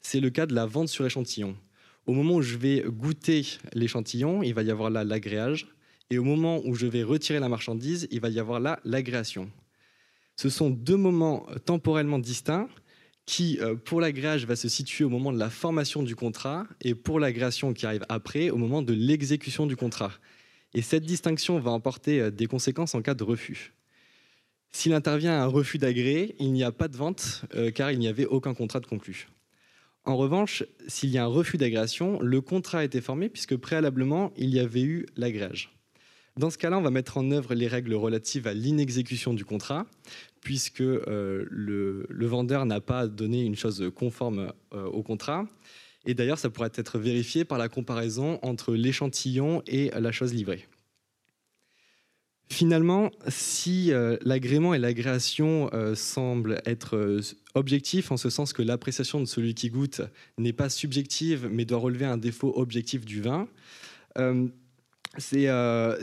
C'est 0.01 0.21
le 0.21 0.31
cas 0.31 0.47
de 0.47 0.55
la 0.55 0.67
vente 0.67 0.89
sur 0.89 1.07
échantillon. 1.07 1.57
Au 2.07 2.13
moment 2.13 2.35
où 2.35 2.43
je 2.43 2.57
vais 2.57 2.85
goûter 2.87 3.47
l'échantillon, 3.73 4.43
il 4.43 4.53
va 4.53 4.65
y 4.65 4.71
avoir 4.71 4.91
là 4.91 5.05
l'agréage. 5.05 5.69
Et 6.11 6.19
au 6.19 6.25
moment 6.25 6.61
où 6.65 6.75
je 6.75 6.87
vais 6.87 7.03
retirer 7.03 7.41
la 7.41 7.49
marchandise, 7.49 8.07
il 8.11 8.21
va 8.21 8.29
y 8.29 8.39
avoir 8.39 8.61
là 8.61 8.81
l'agréation. 8.85 9.51
Ce 10.37 10.49
sont 10.49 10.71
deux 10.71 10.97
moments 10.97 11.47
temporellement 11.65 12.19
distincts 12.19 12.69
qui, 13.25 13.59
euh, 13.61 13.75
pour 13.75 14.01
l'agréage, 14.01 14.47
va 14.47 14.55
se 14.55 14.69
situer 14.69 15.05
au 15.05 15.09
moment 15.09 15.33
de 15.33 15.39
la 15.39 15.51
formation 15.51 16.03
du 16.03 16.15
contrat 16.15 16.67
et 16.81 16.95
pour 16.95 17.19
l'agréation 17.19 17.75
qui 17.75 17.85
arrive 17.85 18.05
après, 18.09 18.51
au 18.51 18.57
moment 18.57 18.83
de 18.83 18.93
l'exécution 18.93 19.67
du 19.67 19.77
contrat. 19.77 20.13
Et 20.75 20.83
cette 20.83 21.05
distinction 21.05 21.59
va 21.59 21.73
emporter 21.73 22.21
euh, 22.21 22.31
des 22.31 22.47
conséquences 22.47 22.95
en 22.95 23.03
cas 23.03 23.15
de 23.15 23.25
refus. 23.25 23.73
S'il 24.71 24.93
intervient 24.93 25.43
un 25.43 25.47
refus 25.47 25.79
d'agréé, 25.79 26.37
il 26.39 26.53
n'y 26.53 26.63
a 26.63 26.71
pas 26.71 26.87
de 26.87 26.97
vente 26.97 27.45
euh, 27.55 27.71
car 27.71 27.91
il 27.91 27.99
n'y 27.99 28.09
avait 28.09 28.27
aucun 28.27 28.55
contrat 28.55 28.79
de 28.79 28.87
conclu. 28.87 29.29
En 30.05 30.17
revanche, 30.17 30.63
s'il 30.87 31.11
y 31.11 31.19
a 31.19 31.25
un 31.25 31.29
refus 31.29 31.57
d'agréation, 31.57 32.21
le 32.21 32.41
contrat 32.41 32.81
a 32.81 32.85
été 32.85 33.01
formé 33.01 33.29
puisque 33.29 33.57
préalablement, 33.57 34.33
il 34.37 34.51
y 34.51 34.61
avait 34.61 34.83
eu 34.83 35.07
l'agréage. 35.17 35.76
Dans 36.37 36.51
ce 36.51 36.59
cas-là, 36.59 36.77
on 36.77 36.83
va 36.83 36.91
mettre 36.91 37.17
en 37.17 37.31
œuvre 37.31 37.55
les 37.55 37.67
règles 37.67 37.95
relatives 37.95 38.47
à 38.47 38.53
l'inexécution 38.53 39.33
du 39.33 39.47
contrat, 39.47 39.87
puisque 40.43 40.83
euh, 40.83 41.47
le, 41.49 42.27
vendeur 42.27 42.67
n'a 42.67 42.83
pas 42.83 43.07
donné 43.07 43.43
une 43.43 43.57
chose 43.57 43.91
conforme 43.95 44.53
euh, 44.75 44.85
au 44.85 45.03
contrat. 45.03 45.47
Et 46.05 46.13
d'ailleurs, 46.13 46.39
ça 46.39 46.51
pourrait 46.51 46.73
être 46.75 46.99
vérifié 46.99 47.47
par 47.47 47.57
la 47.57 47.71
comparaison 47.71 48.39
entre 48.43 48.75
l'échantillon 48.75 49.63
et 49.67 49.91
la 49.99 50.13
chose 50.13 50.35
livrée. 50.35 50.69
Finalement, 52.49 53.11
si 53.29 53.91
euh, 53.91 54.19
l'agrément 54.21 54.75
et 54.75 54.79
l'agréation 54.79 55.71
semblent 55.95 56.61
être 56.67 57.19
objectifs, 57.55 58.13
en 58.13 58.19
ce 58.19 58.29
sens 58.29 58.53
que 58.53 58.63
l'appréciation 58.63 59.21
de 59.21 59.25
celui 59.25 59.55
qui 59.55 59.71
goûte 59.71 60.03
n'est 60.37 60.53
pas 60.53 60.69
subjective, 60.69 61.49
mais 61.51 61.65
doit 61.65 61.79
relever 61.79 62.05
un 62.05 62.19
défaut 62.19 62.53
objectif 62.57 63.07
du 63.07 63.23
vin, 63.23 63.49
euh, 65.35 65.97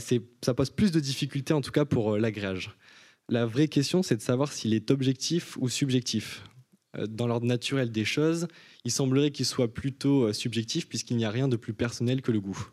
ça 0.43 0.53
pose 0.53 0.69
plus 0.69 0.92
de 0.92 1.00
difficultés 1.00 1.53
en 1.53 1.61
tout 1.61 1.72
cas 1.72 1.85
pour 1.85 2.14
euh, 2.14 2.19
l'agréage. 2.19 2.75
La 3.30 3.45
vraie 3.45 3.67
question, 3.67 4.03
c'est 4.03 4.17
de 4.17 4.22
savoir 4.22 4.51
s'il 4.51 4.74
est 4.74 4.92
objectif 4.92 5.58
ou 5.58 5.69
subjectif. 5.69 6.43
Euh, 6.98 7.08
dans 7.08 7.27
l'ordre 7.27 7.45
naturel 7.45 7.92
des 7.92 8.06
choses, 8.06 8.48
il 8.85 8.92
semblerait 8.92 9.32
qu'il 9.32 9.45
soit 9.45 9.74
plutôt 9.74 10.32
subjectif 10.33 10.88
puisqu'il 10.88 11.17
n'y 11.17 11.25
a 11.25 11.32
rien 11.32 11.48
de 11.48 11.56
plus 11.56 11.74
personnel 11.74 12.22
que 12.22 12.32
le 12.32 12.40
goût. 12.40 12.69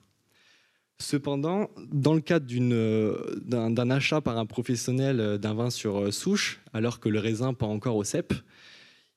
Cependant, 0.98 1.70
dans 1.90 2.12
le 2.12 2.20
cadre 2.20 2.46
d'un 2.46 3.90
achat 3.90 4.20
par 4.20 4.36
un 4.36 4.44
professionnel 4.44 5.38
d'un 5.38 5.54
vin 5.54 5.70
sur 5.70 6.12
souche, 6.12 6.60
alors 6.74 7.00
que 7.00 7.08
le 7.08 7.18
raisin 7.18 7.54
pas 7.54 7.64
encore 7.64 7.96
au 7.96 8.04
cep, 8.04 8.34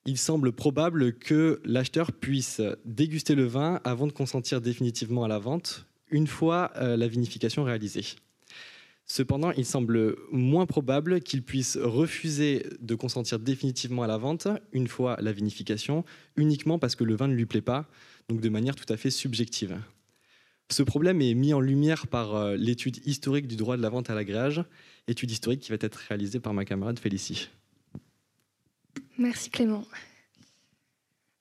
il 0.05 0.17
semble 0.17 0.53
probable 0.53 1.13
que 1.13 1.61
l'acheteur 1.65 2.13
puisse 2.13 2.61
déguster 2.85 3.35
le 3.35 3.43
vin 3.43 3.81
avant 3.83 4.07
de 4.07 4.13
consentir 4.13 4.61
définitivement 4.61 5.25
à 5.25 5.27
la 5.27 5.39
vente, 5.39 5.85
une 6.14 6.27
fois 6.27 6.72
euh, 6.77 6.95
la 6.95 7.08
vinification 7.08 7.64
réalisée. 7.64 8.06
Cependant, 9.06 9.51
il 9.51 9.66
semble 9.66 10.16
moins 10.32 10.66
probable 10.66 11.19
qu'il 11.19 11.43
puisse 11.43 11.75
refuser 11.75 12.66
de 12.80 12.95
consentir 12.95 13.40
définitivement 13.40 14.03
à 14.03 14.08
la 14.08 14.17
vente 14.17 14.48
une 14.72 14.88
fois 14.88 15.17
la 15.19 15.33
vinification, 15.33 16.06
uniquement 16.38 16.80
parce 16.80 16.95
que 16.95 17.03
le 17.03 17.16
vin 17.16 17.27
ne 17.27 17.33
lui 17.33 17.45
plaît 17.45 17.61
pas, 17.61 17.90
donc 18.30 18.40
de 18.40 18.48
manière 18.48 18.75
tout 18.75 18.92
à 18.93 18.95
fait 18.95 19.09
subjective. 19.09 19.77
Ce 20.69 20.83
problème 20.83 21.22
est 21.22 21.33
mis 21.33 21.53
en 21.53 21.59
lumière 21.59 22.08
par 22.08 22.35
euh, 22.35 22.56
l'étude 22.56 23.06
historique 23.06 23.48
du 23.48 23.58
droit 23.58 23.75
de 23.75 23.82
la 23.82 23.90
vente 23.90 24.09
à 24.09 24.16
l'agréage, 24.16 24.64
étude 25.08 25.32
historique 25.32 25.59
qui 25.59 25.72
va 25.72 25.77
être 25.82 26.00
réalisée 26.08 26.40
par 26.40 26.53
ma 26.53 26.64
camarade 26.64 27.00
Félicie. 27.00 27.50
Merci 29.17 29.50
Clément. 29.50 29.85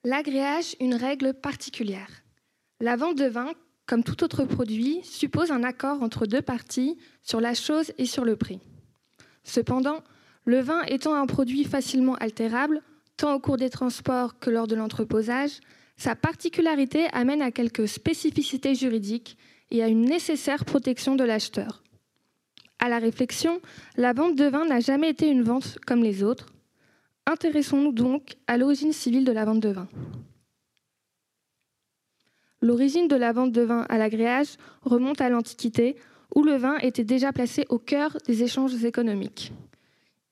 L'agréage, 0.03 0.75
une 0.81 0.95
règle 0.95 1.33
particulière. 1.33 2.09
La 2.81 2.97
vente 2.97 3.17
de 3.17 3.25
vin 3.25 3.53
comme 3.85 4.03
tout 4.03 4.23
autre 4.23 4.45
produit, 4.45 5.01
suppose 5.03 5.51
un 5.51 5.63
accord 5.63 6.01
entre 6.01 6.25
deux 6.25 6.41
parties 6.41 6.97
sur 7.21 7.41
la 7.41 7.53
chose 7.53 7.91
et 7.97 8.05
sur 8.05 8.25
le 8.25 8.35
prix. 8.35 8.59
Cependant, 9.43 10.03
le 10.45 10.59
vin 10.59 10.81
étant 10.83 11.13
un 11.13 11.25
produit 11.25 11.63
facilement 11.63 12.15
altérable, 12.15 12.81
tant 13.17 13.33
au 13.33 13.39
cours 13.39 13.57
des 13.57 13.69
transports 13.69 14.39
que 14.39 14.49
lors 14.49 14.67
de 14.67 14.75
l'entreposage, 14.75 15.59
sa 15.97 16.15
particularité 16.15 17.07
amène 17.13 17.41
à 17.41 17.51
quelques 17.51 17.87
spécificités 17.87 18.75
juridiques 18.75 19.37
et 19.71 19.83
à 19.83 19.87
une 19.87 20.05
nécessaire 20.05 20.65
protection 20.65 21.15
de 21.15 21.23
l'acheteur. 21.23 21.83
À 22.79 22.89
la 22.89 22.99
réflexion, 22.99 23.61
la 23.95 24.13
vente 24.13 24.35
de 24.35 24.45
vin 24.45 24.65
n'a 24.65 24.79
jamais 24.79 25.09
été 25.09 25.27
une 25.27 25.43
vente 25.43 25.77
comme 25.85 26.03
les 26.03 26.23
autres. 26.23 26.47
Intéressons-nous 27.25 27.93
donc 27.93 28.35
à 28.47 28.57
l'origine 28.57 28.91
civile 28.91 29.23
de 29.23 29.31
la 29.31 29.45
vente 29.45 29.61
de 29.61 29.69
vin. 29.69 29.87
L'origine 32.63 33.09
de 33.09 33.17
la 33.17 33.33
vente 33.33 33.51
de 33.51 33.61
vin 33.61 33.85
à 33.89 33.97
l'agréage 33.97 34.55
remonte 34.83 35.19
à 35.19 35.27
l'Antiquité, 35.27 35.97
où 36.33 36.43
le 36.43 36.55
vin 36.55 36.77
était 36.77 37.03
déjà 37.03 37.33
placé 37.33 37.65
au 37.67 37.77
cœur 37.77 38.17
des 38.25 38.41
échanges 38.41 38.85
économiques. 38.85 39.51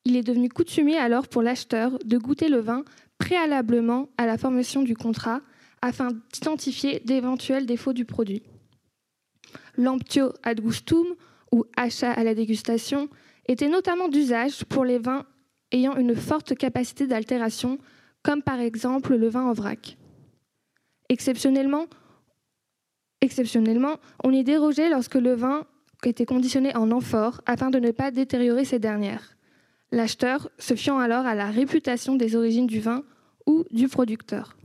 Il 0.05 0.15
est 0.15 0.23
devenu 0.23 0.47
coutumier 0.47 0.97
alors 0.97 1.27
pour 1.27 1.41
l'acheteur 1.41 1.99
de 2.05 2.17
goûter 2.17 2.47
le 2.47 2.59
vin 2.59 2.85
préalablement 3.17 4.07
à 4.17 4.25
la 4.25 4.37
formation 4.37 4.81
du 4.81 4.95
contrat 4.95 5.41
afin 5.81 6.11
d'identifier 6.31 7.01
d'éventuels 7.01 7.65
défauts 7.65 7.91
du 7.91 8.05
produit. 8.05 8.43
L'emptio 9.75 10.31
ad 10.41 10.61
gustum, 10.61 11.07
ou 11.51 11.65
achat 11.75 12.13
à 12.13 12.23
la 12.23 12.33
dégustation, 12.33 13.09
était 13.49 13.67
notamment 13.67 14.07
d'usage 14.07 14.63
pour 14.63 14.85
les 14.85 14.99
vins 14.99 15.25
ayant 15.73 15.97
une 15.97 16.15
forte 16.15 16.55
capacité 16.55 17.07
d'altération, 17.07 17.77
comme 18.23 18.41
par 18.41 18.61
exemple 18.61 19.17
le 19.17 19.27
vin 19.27 19.43
en 19.43 19.51
vrac. 19.51 19.97
Exceptionnellement, 21.09 21.87
Exceptionnellement, 23.21 23.97
on 24.23 24.31
y 24.31 24.43
dérogeait 24.43 24.89
lorsque 24.89 25.15
le 25.15 25.33
vin 25.33 25.65
était 26.03 26.25
conditionné 26.25 26.75
en 26.75 26.89
amphore 26.91 27.41
afin 27.45 27.69
de 27.69 27.79
ne 27.79 27.91
pas 27.91 28.11
détériorer 28.11 28.65
ces 28.65 28.79
dernières. 28.79 29.37
L'acheteur 29.91 30.49
se 30.57 30.73
fiant 30.73 30.97
alors 30.97 31.25
à 31.25 31.35
la 31.35 31.51
réputation 31.51 32.15
des 32.15 32.35
origines 32.35 32.67
du 32.67 32.79
vin 32.79 33.03
ou 33.45 33.65
du 33.71 33.87
producteur. 33.87 34.57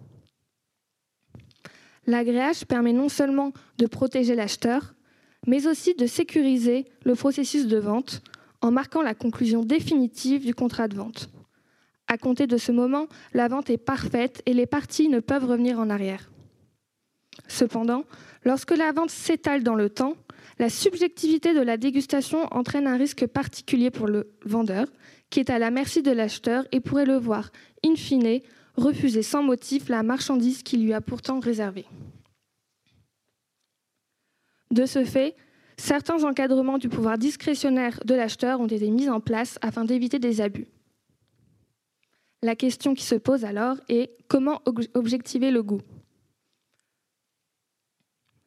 L'agréage 2.06 2.64
permet 2.64 2.92
non 2.92 3.08
seulement 3.08 3.52
de 3.78 3.86
protéger 3.86 4.34
l'acheteur, 4.34 4.94
mais 5.46 5.66
aussi 5.66 5.94
de 5.94 6.06
sécuriser 6.06 6.86
le 7.04 7.14
processus 7.14 7.66
de 7.66 7.78
vente 7.78 8.22
en 8.62 8.70
marquant 8.70 9.02
la 9.02 9.14
conclusion 9.14 9.64
définitive 9.64 10.44
du 10.44 10.54
contrat 10.54 10.88
de 10.88 10.96
vente. 10.96 11.30
À 12.08 12.16
compter 12.16 12.46
de 12.46 12.56
ce 12.56 12.70
moment, 12.72 13.06
la 13.34 13.48
vente 13.48 13.68
est 13.68 13.78
parfaite 13.78 14.42
et 14.46 14.54
les 14.54 14.66
parties 14.66 15.08
ne 15.08 15.18
peuvent 15.20 15.44
revenir 15.44 15.80
en 15.80 15.90
arrière. 15.90 16.30
Cependant, 17.48 18.04
Lorsque 18.46 18.76
la 18.76 18.92
vente 18.92 19.10
s'étale 19.10 19.64
dans 19.64 19.74
le 19.74 19.90
temps, 19.90 20.14
la 20.60 20.70
subjectivité 20.70 21.52
de 21.52 21.60
la 21.60 21.76
dégustation 21.76 22.46
entraîne 22.52 22.86
un 22.86 22.96
risque 22.96 23.26
particulier 23.26 23.90
pour 23.90 24.06
le 24.06 24.30
vendeur, 24.44 24.86
qui 25.30 25.40
est 25.40 25.50
à 25.50 25.58
la 25.58 25.72
merci 25.72 26.00
de 26.00 26.12
l'acheteur 26.12 26.64
et 26.70 26.78
pourrait 26.78 27.06
le 27.06 27.16
voir, 27.16 27.50
in 27.84 27.96
fine, 27.96 28.40
refuser 28.76 29.24
sans 29.24 29.42
motif 29.42 29.88
la 29.88 30.04
marchandise 30.04 30.62
qui 30.62 30.76
lui 30.76 30.92
a 30.92 31.00
pourtant 31.00 31.40
réservée. 31.40 31.86
De 34.70 34.86
ce 34.86 35.04
fait, 35.04 35.34
certains 35.76 36.22
encadrements 36.22 36.78
du 36.78 36.88
pouvoir 36.88 37.18
discrétionnaire 37.18 37.98
de 38.04 38.14
l'acheteur 38.14 38.60
ont 38.60 38.68
été 38.68 38.88
mis 38.92 39.10
en 39.10 39.18
place 39.18 39.58
afin 39.60 39.84
d'éviter 39.84 40.20
des 40.20 40.40
abus. 40.40 40.68
La 42.42 42.54
question 42.54 42.94
qui 42.94 43.04
se 43.04 43.16
pose 43.16 43.44
alors 43.44 43.78
est 43.88 44.12
comment 44.28 44.62
objectiver 44.94 45.50
le 45.50 45.64
goût? 45.64 45.80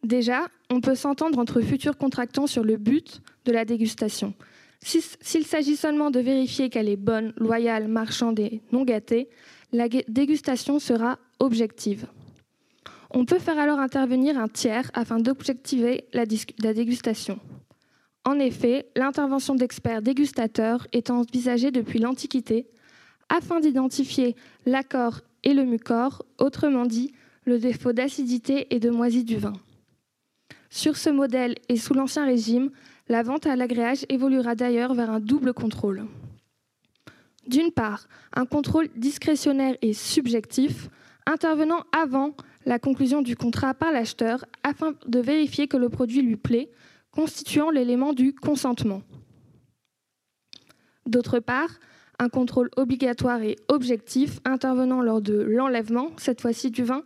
Déjà, 0.03 0.47
on 0.69 0.81
peut 0.81 0.95
s'entendre 0.95 1.39
entre 1.39 1.61
futurs 1.61 1.97
contractants 1.97 2.47
sur 2.47 2.63
le 2.63 2.77
but 2.77 3.21
de 3.45 3.51
la 3.51 3.65
dégustation. 3.65 4.33
S'il 4.81 5.45
s'agit 5.45 5.75
seulement 5.75 6.09
de 6.09 6.19
vérifier 6.19 6.69
qu'elle 6.69 6.87
est 6.87 6.95
bonne, 6.95 7.33
loyale, 7.35 7.89
marchande 7.89 8.39
et 8.39 8.61
non 8.71 8.85
gâtée, 8.85 9.27
la 9.73 9.89
dégustation 10.07 10.79
sera 10.79 11.19
objective. 11.39 12.07
On 13.11 13.25
peut 13.25 13.39
faire 13.39 13.59
alors 13.59 13.79
intervenir 13.79 14.37
un 14.37 14.47
tiers 14.47 14.89
afin 14.93 15.19
d'objectiver 15.19 16.05
la, 16.13 16.25
dégustation. 16.25 17.39
En 18.23 18.39
effet, 18.39 18.87
l'intervention 18.95 19.55
d'experts 19.55 20.01
dégustateurs 20.01 20.87
est 20.93 21.09
envisagée 21.09 21.71
depuis 21.71 21.99
l'Antiquité 21.99 22.67
afin 23.27 23.59
d'identifier 23.59 24.35
l'accord 24.65 25.21
et 25.43 25.53
le 25.53 25.65
mucor, 25.65 26.23
autrement 26.37 26.85
dit, 26.85 27.13
le 27.45 27.59
défaut 27.59 27.93
d'acidité 27.93 28.73
et 28.73 28.79
de 28.79 28.89
moisie 28.89 29.23
du 29.23 29.37
vin. 29.37 29.53
Sur 30.69 30.97
ce 30.97 31.09
modèle 31.09 31.55
et 31.67 31.77
sous 31.77 31.93
l'Ancien 31.93 32.25
Régime, 32.25 32.69
la 33.07 33.23
vente 33.23 33.47
à 33.47 33.55
l'agréage 33.55 34.05
évoluera 34.09 34.53
d'ailleurs 34.53 34.93
vers 34.93 35.09
un 35.09 35.19
double 35.19 35.53
contrôle. 35.53 36.05
D'une 37.47 37.71
part, 37.71 38.07
un 38.33 38.45
contrôle 38.45 38.89
discrétionnaire 38.95 39.75
et 39.81 39.93
subjectif 39.93 40.89
intervenant 41.25 41.83
avant 41.91 42.35
la 42.65 42.77
conclusion 42.77 43.23
du 43.23 43.35
contrat 43.35 43.73
par 43.73 43.91
l'acheteur 43.91 44.45
afin 44.63 44.93
de 45.07 45.19
vérifier 45.19 45.67
que 45.67 45.77
le 45.77 45.89
produit 45.89 46.21
lui 46.21 46.35
plaît, 46.35 46.69
constituant 47.11 47.71
l'élément 47.71 48.13
du 48.13 48.35
consentement. 48.35 49.01
D'autre 51.07 51.39
part, 51.39 51.79
un 52.19 52.29
contrôle 52.29 52.69
obligatoire 52.77 53.41
et 53.41 53.55
objectif 53.69 54.39
intervenant 54.45 55.01
lors 55.01 55.21
de 55.21 55.41
l'enlèvement, 55.41 56.11
cette 56.17 56.41
fois-ci 56.41 56.69
du 56.69 56.83
vin, 56.83 57.03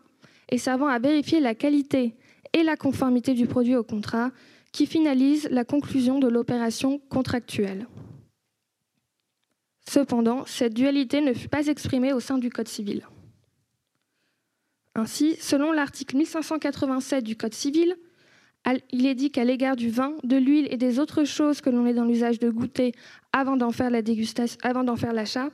et 0.49 0.57
servant 0.57 0.87
à 0.87 0.99
vérifier 0.99 1.39
la 1.39 1.55
qualité 1.55 2.15
et 2.53 2.63
la 2.63 2.77
conformité 2.77 3.33
du 3.33 3.47
produit 3.47 3.75
au 3.75 3.83
contrat, 3.83 4.31
qui 4.71 4.85
finalise 4.85 5.47
la 5.51 5.65
conclusion 5.65 6.19
de 6.19 6.27
l'opération 6.27 6.99
contractuelle. 7.09 7.87
Cependant, 9.87 10.45
cette 10.45 10.73
dualité 10.73 11.21
ne 11.21 11.33
fut 11.33 11.49
pas 11.49 11.67
exprimée 11.67 12.13
au 12.13 12.19
sein 12.19 12.37
du 12.37 12.49
Code 12.49 12.67
civil. 12.67 13.05
Ainsi, 14.95 15.35
selon 15.39 15.71
l'article 15.71 16.17
1587 16.17 17.23
du 17.23 17.35
Code 17.35 17.53
civil, 17.53 17.95
il 18.91 19.05
est 19.05 19.15
dit 19.15 19.31
qu'à 19.31 19.43
l'égard 19.43 19.75
du 19.75 19.89
vin, 19.89 20.13
de 20.23 20.37
l'huile 20.37 20.67
et 20.71 20.77
des 20.77 20.99
autres 20.99 21.25
choses 21.25 21.61
que 21.61 21.69
l'on 21.69 21.85
est 21.85 21.93
dans 21.93 22.05
l'usage 22.05 22.39
de 22.39 22.49
goûter 22.49 22.93
avant 23.33 23.57
d'en 23.57 23.71
faire 23.71 23.89
la 23.89 24.01
dégustation, 24.01 24.57
avant 24.63 24.83
d'en 24.83 24.95
faire 24.95 25.13
l'achat, 25.13 25.49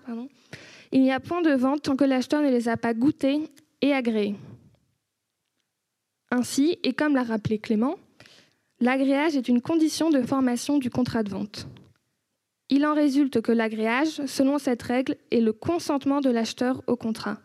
il 0.91 1.01
n'y 1.01 1.11
a 1.11 1.19
point 1.19 1.41
de 1.41 1.51
vente 1.51 1.83
tant 1.83 1.95
que 1.95 2.03
l'acheteur 2.03 2.41
ne 2.41 2.49
les 2.49 2.69
a 2.69 2.77
pas 2.77 2.93
goûtés 2.93 3.49
et 3.81 3.93
agréés. 3.93 4.35
Ainsi, 6.31 6.77
et 6.83 6.93
comme 6.93 7.15
l'a 7.15 7.23
rappelé 7.23 7.57
Clément, 7.57 7.95
l'agréage 8.79 9.35
est 9.35 9.47
une 9.47 9.61
condition 9.61 10.09
de 10.09 10.21
formation 10.21 10.77
du 10.77 10.89
contrat 10.89 11.23
de 11.23 11.29
vente. 11.29 11.67
Il 12.69 12.85
en 12.85 12.93
résulte 12.93 13.41
que 13.41 13.51
l'agréage, 13.51 14.23
selon 14.27 14.59
cette 14.59 14.83
règle, 14.83 15.15
est 15.31 15.41
le 15.41 15.53
consentement 15.53 16.21
de 16.21 16.29
l'acheteur 16.29 16.83
au 16.85 16.95
contrat, 16.95 17.39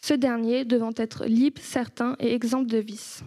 ce 0.00 0.14
dernier 0.14 0.64
devant 0.64 0.92
être 0.96 1.26
libre, 1.26 1.60
certain 1.62 2.16
et 2.18 2.34
exempt 2.34 2.64
de 2.64 2.78
vices. 2.78 3.22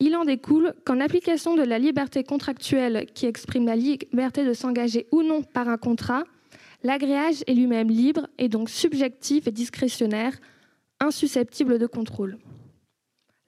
Il 0.00 0.16
en 0.16 0.26
découle 0.26 0.74
qu'en 0.84 1.00
application 1.00 1.56
de 1.56 1.62
la 1.62 1.78
liberté 1.78 2.24
contractuelle 2.24 3.06
qui 3.14 3.24
exprime 3.24 3.64
la 3.64 3.76
liberté 3.76 4.44
de 4.44 4.52
s'engager 4.52 5.06
ou 5.12 5.22
non 5.22 5.42
par 5.42 5.68
un 5.68 5.78
contrat, 5.78 6.24
l'agréage 6.82 7.42
est 7.46 7.54
lui-même 7.54 7.88
libre 7.88 8.28
et 8.36 8.50
donc 8.50 8.68
subjectif 8.68 9.46
et 9.46 9.52
discrétionnaire, 9.52 10.38
insusceptible 11.00 11.78
de 11.78 11.86
contrôle. 11.86 12.38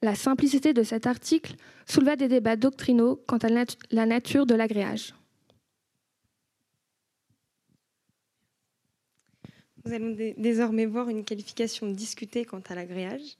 La 0.01 0.15
simplicité 0.15 0.73
de 0.73 0.83
cet 0.83 1.07
article 1.07 1.55
souleva 1.87 2.15
des 2.15 2.27
débats 2.27 2.55
doctrinaux 2.55 3.15
quant 3.27 3.37
à 3.37 3.49
la 3.49 4.05
nature 4.05 4.45
de 4.45 4.53
l'agréage. 4.53 5.13
Nous 9.85 9.93
allons 9.93 10.15
désormais 10.37 10.85
voir 10.85 11.09
une 11.09 11.23
qualification 11.23 11.89
discutée 11.89 12.43
quant 12.45 12.61
à 12.69 12.75
l'agréage. 12.75 13.37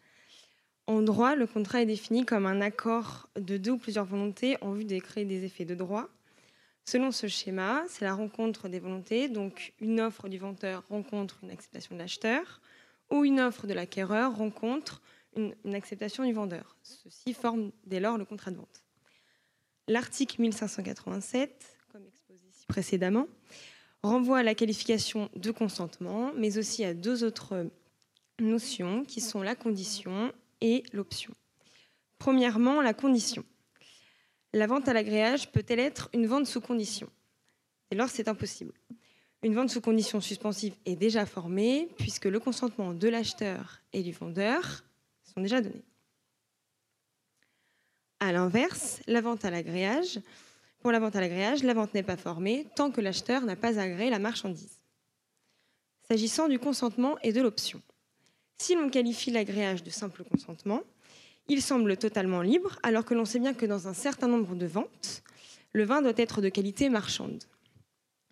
En 0.87 1.01
droit, 1.01 1.35
le 1.35 1.45
contrat 1.45 1.81
est 1.81 1.85
défini 1.85 2.25
comme 2.25 2.45
un 2.45 2.61
accord 2.61 3.27
de 3.35 3.57
deux 3.57 3.71
ou 3.71 3.77
plusieurs 3.77 4.05
volontés 4.05 4.55
en 4.61 4.71
vue 4.71 4.85
de 4.85 4.97
créer 4.99 5.25
des 5.25 5.43
effets 5.43 5.65
de 5.65 5.75
droit. 5.75 6.07
Selon 6.85 7.11
ce 7.11 7.27
schéma, 7.27 7.83
c'est 7.89 8.05
la 8.05 8.13
rencontre 8.13 8.69
des 8.69 8.79
volontés, 8.79 9.27
donc 9.27 9.73
une 9.81 9.99
offre 9.99 10.29
du 10.29 10.37
vendeur 10.37 10.85
rencontre 10.89 11.39
une 11.43 11.51
acceptation 11.51 11.95
de 11.95 11.99
l'acheteur, 11.99 12.61
ou 13.09 13.23
une 13.23 13.39
offre 13.39 13.67
de 13.67 13.73
l'acquéreur 13.73 14.35
rencontre 14.35 15.01
une, 15.35 15.75
acceptation 15.75 16.25
du 16.25 16.33
vendeur. 16.33 16.75
Ceci 16.81 17.33
forme 17.33 17.71
dès 17.85 17.99
lors 17.99 18.17
le 18.17 18.25
contrat 18.25 18.51
de 18.51 18.57
vente. 18.57 18.83
L'article 19.87 20.41
1587, 20.41 21.77
comme 21.91 22.05
exposé 22.05 22.45
ici 22.47 22.65
précédemment, 22.67 23.27
renvoie 24.03 24.39
à 24.39 24.43
la 24.43 24.55
qualification 24.55 25.29
de 25.35 25.51
consentement, 25.51 26.33
mais 26.35 26.57
aussi 26.57 26.83
à 26.83 26.93
deux 26.93 27.23
autres 27.23 27.69
notions 28.39 29.05
qui 29.05 29.21
sont 29.21 29.41
la 29.41 29.55
condition 29.55 30.31
et 30.61 30.83
l'option. 30.91 31.33
Premièrement, 32.19 32.81
la 32.81 32.93
condition. 32.93 33.45
La 34.53 34.67
vente 34.67 34.87
à 34.87 34.93
l'agréage 34.93 35.51
peut-elle 35.51 35.79
être 35.79 36.09
une 36.13 36.25
vente 36.25 36.47
sous 36.47 36.61
condition? 36.61 37.09
Et 37.91 37.95
lors, 37.95 38.09
c'est 38.09 38.27
impossible. 38.27 38.73
Une 39.43 39.53
vente 39.53 39.69
sous 39.69 39.81
condition 39.81 40.19
suspensive 40.19 40.73
est 40.85 40.95
déjà 40.95 41.25
formée 41.25 41.89
puisque 41.97 42.25
le 42.25 42.39
consentement 42.39 42.93
de 42.93 43.07
l'acheteur 43.07 43.81
et 43.93 44.01
du 44.01 44.11
vendeur 44.11 44.83
sont 45.23 45.41
déjà 45.41 45.61
donnés. 45.61 45.85
À 48.19 48.31
l'inverse, 48.31 48.99
la 49.05 49.19
à 49.19 49.49
l'agréage, 49.51 50.19
pour 50.79 50.91
la 50.91 50.99
vente 50.99 51.15
à 51.15 51.21
l'agréage, 51.21 51.63
la 51.63 51.75
vente 51.75 51.93
n'est 51.93 52.03
pas 52.03 52.17
formée 52.17 52.65
tant 52.75 52.89
que 52.89 52.99
l'acheteur 52.99 53.43
n'a 53.43 53.55
pas 53.55 53.79
agréé 53.79 54.09
la 54.09 54.17
marchandise. 54.17 54.79
S'agissant 56.07 56.47
du 56.47 56.57
consentement 56.57 57.17
et 57.21 57.31
de 57.31 57.41
l'option, 57.41 57.81
si 58.57 58.73
l'on 58.73 58.89
qualifie 58.89 59.29
l'agréage 59.29 59.83
de 59.83 59.91
simple 59.91 60.23
consentement, 60.23 60.81
il 61.47 61.61
semble 61.61 61.95
totalement 61.97 62.41
libre, 62.41 62.79
alors 62.81 63.05
que 63.05 63.13
l'on 63.13 63.25
sait 63.25 63.39
bien 63.39 63.53
que 63.53 63.65
dans 63.67 63.87
un 63.87 63.93
certain 63.93 64.27
nombre 64.27 64.55
de 64.55 64.65
ventes, 64.65 65.23
le 65.73 65.83
vin 65.83 66.01
doit 66.01 66.13
être 66.15 66.41
de 66.41 66.49
qualité 66.49 66.89
marchande, 66.89 67.43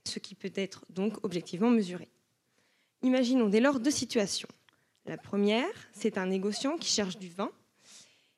ce 0.08 0.19
qui 0.19 0.35
peut 0.35 0.51
être 0.56 0.85
donc 0.90 1.24
objectivement 1.24 1.69
mesuré. 1.69 2.08
Imaginons 3.01 3.50
dès 3.50 3.59
lors 3.59 3.80
deux 3.80 3.92
situations. 3.92 4.48
La 5.06 5.17
première, 5.17 5.69
c'est 5.93 6.17
un 6.17 6.25
négociant 6.25 6.77
qui 6.77 6.90
cherche 6.90 7.17
du 7.17 7.30
vin, 7.30 7.51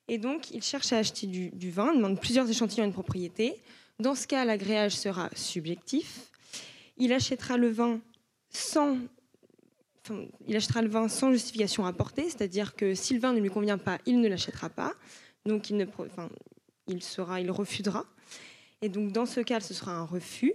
et 0.08 0.18
donc 0.18 0.52
il 0.52 0.64
cherche 0.64 0.92
à 0.94 0.98
acheter 0.98 1.28
du, 1.28 1.50
du 1.52 1.72
vin, 1.72 1.94
demande 1.94 2.20
plusieurs 2.20 2.50
échantillons 2.50 2.84
à 2.84 2.88
une 2.88 2.94
propriété. 2.94 3.56
Dans 4.00 4.16
ce 4.16 4.28
cas, 4.28 4.46
l'agréage 4.46 4.96
sera 4.96 5.30
subjectif. 5.36 6.30
Il 6.98 7.14
achètera 7.14 7.58
le 7.58 7.70
vin 7.70 8.00
sans 8.52 8.98
justification 11.32 11.86
apportée, 11.86 12.24
c'est-à-dire 12.24 12.76
que 12.76 12.96
si 12.96 13.14
le 13.14 13.20
vin 13.20 13.34
ne 13.34 13.40
lui 13.40 13.50
convient 13.50 13.78
pas, 13.78 14.00
il 14.06 14.20
ne 14.20 14.28
l'achètera 14.28 14.70
pas, 14.70 14.94
donc 15.46 15.70
il, 15.70 15.78
ne, 15.78 15.86
il, 16.88 17.04
sera, 17.04 17.42
il 17.42 17.52
refusera. 17.52 18.06
Et 18.82 18.90
donc 18.90 19.12
dans 19.12 19.26
ce 19.26 19.40
cas, 19.42 19.60
ce 19.60 19.74
sera 19.74 19.94
un 19.94 20.06
refus. 20.06 20.54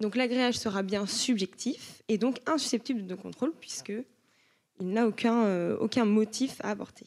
Donc 0.00 0.16
l'agréage 0.16 0.58
sera 0.58 0.82
bien 0.82 1.06
subjectif 1.06 2.02
et 2.08 2.16
donc 2.16 2.40
insusceptible 2.46 3.06
de 3.06 3.14
contrôle 3.14 3.52
puisque 3.60 3.92
il 4.80 4.88
n'a 4.88 5.06
aucun, 5.06 5.44
euh, 5.44 5.76
aucun 5.78 6.06
motif 6.06 6.56
à 6.62 6.70
apporter. 6.70 7.06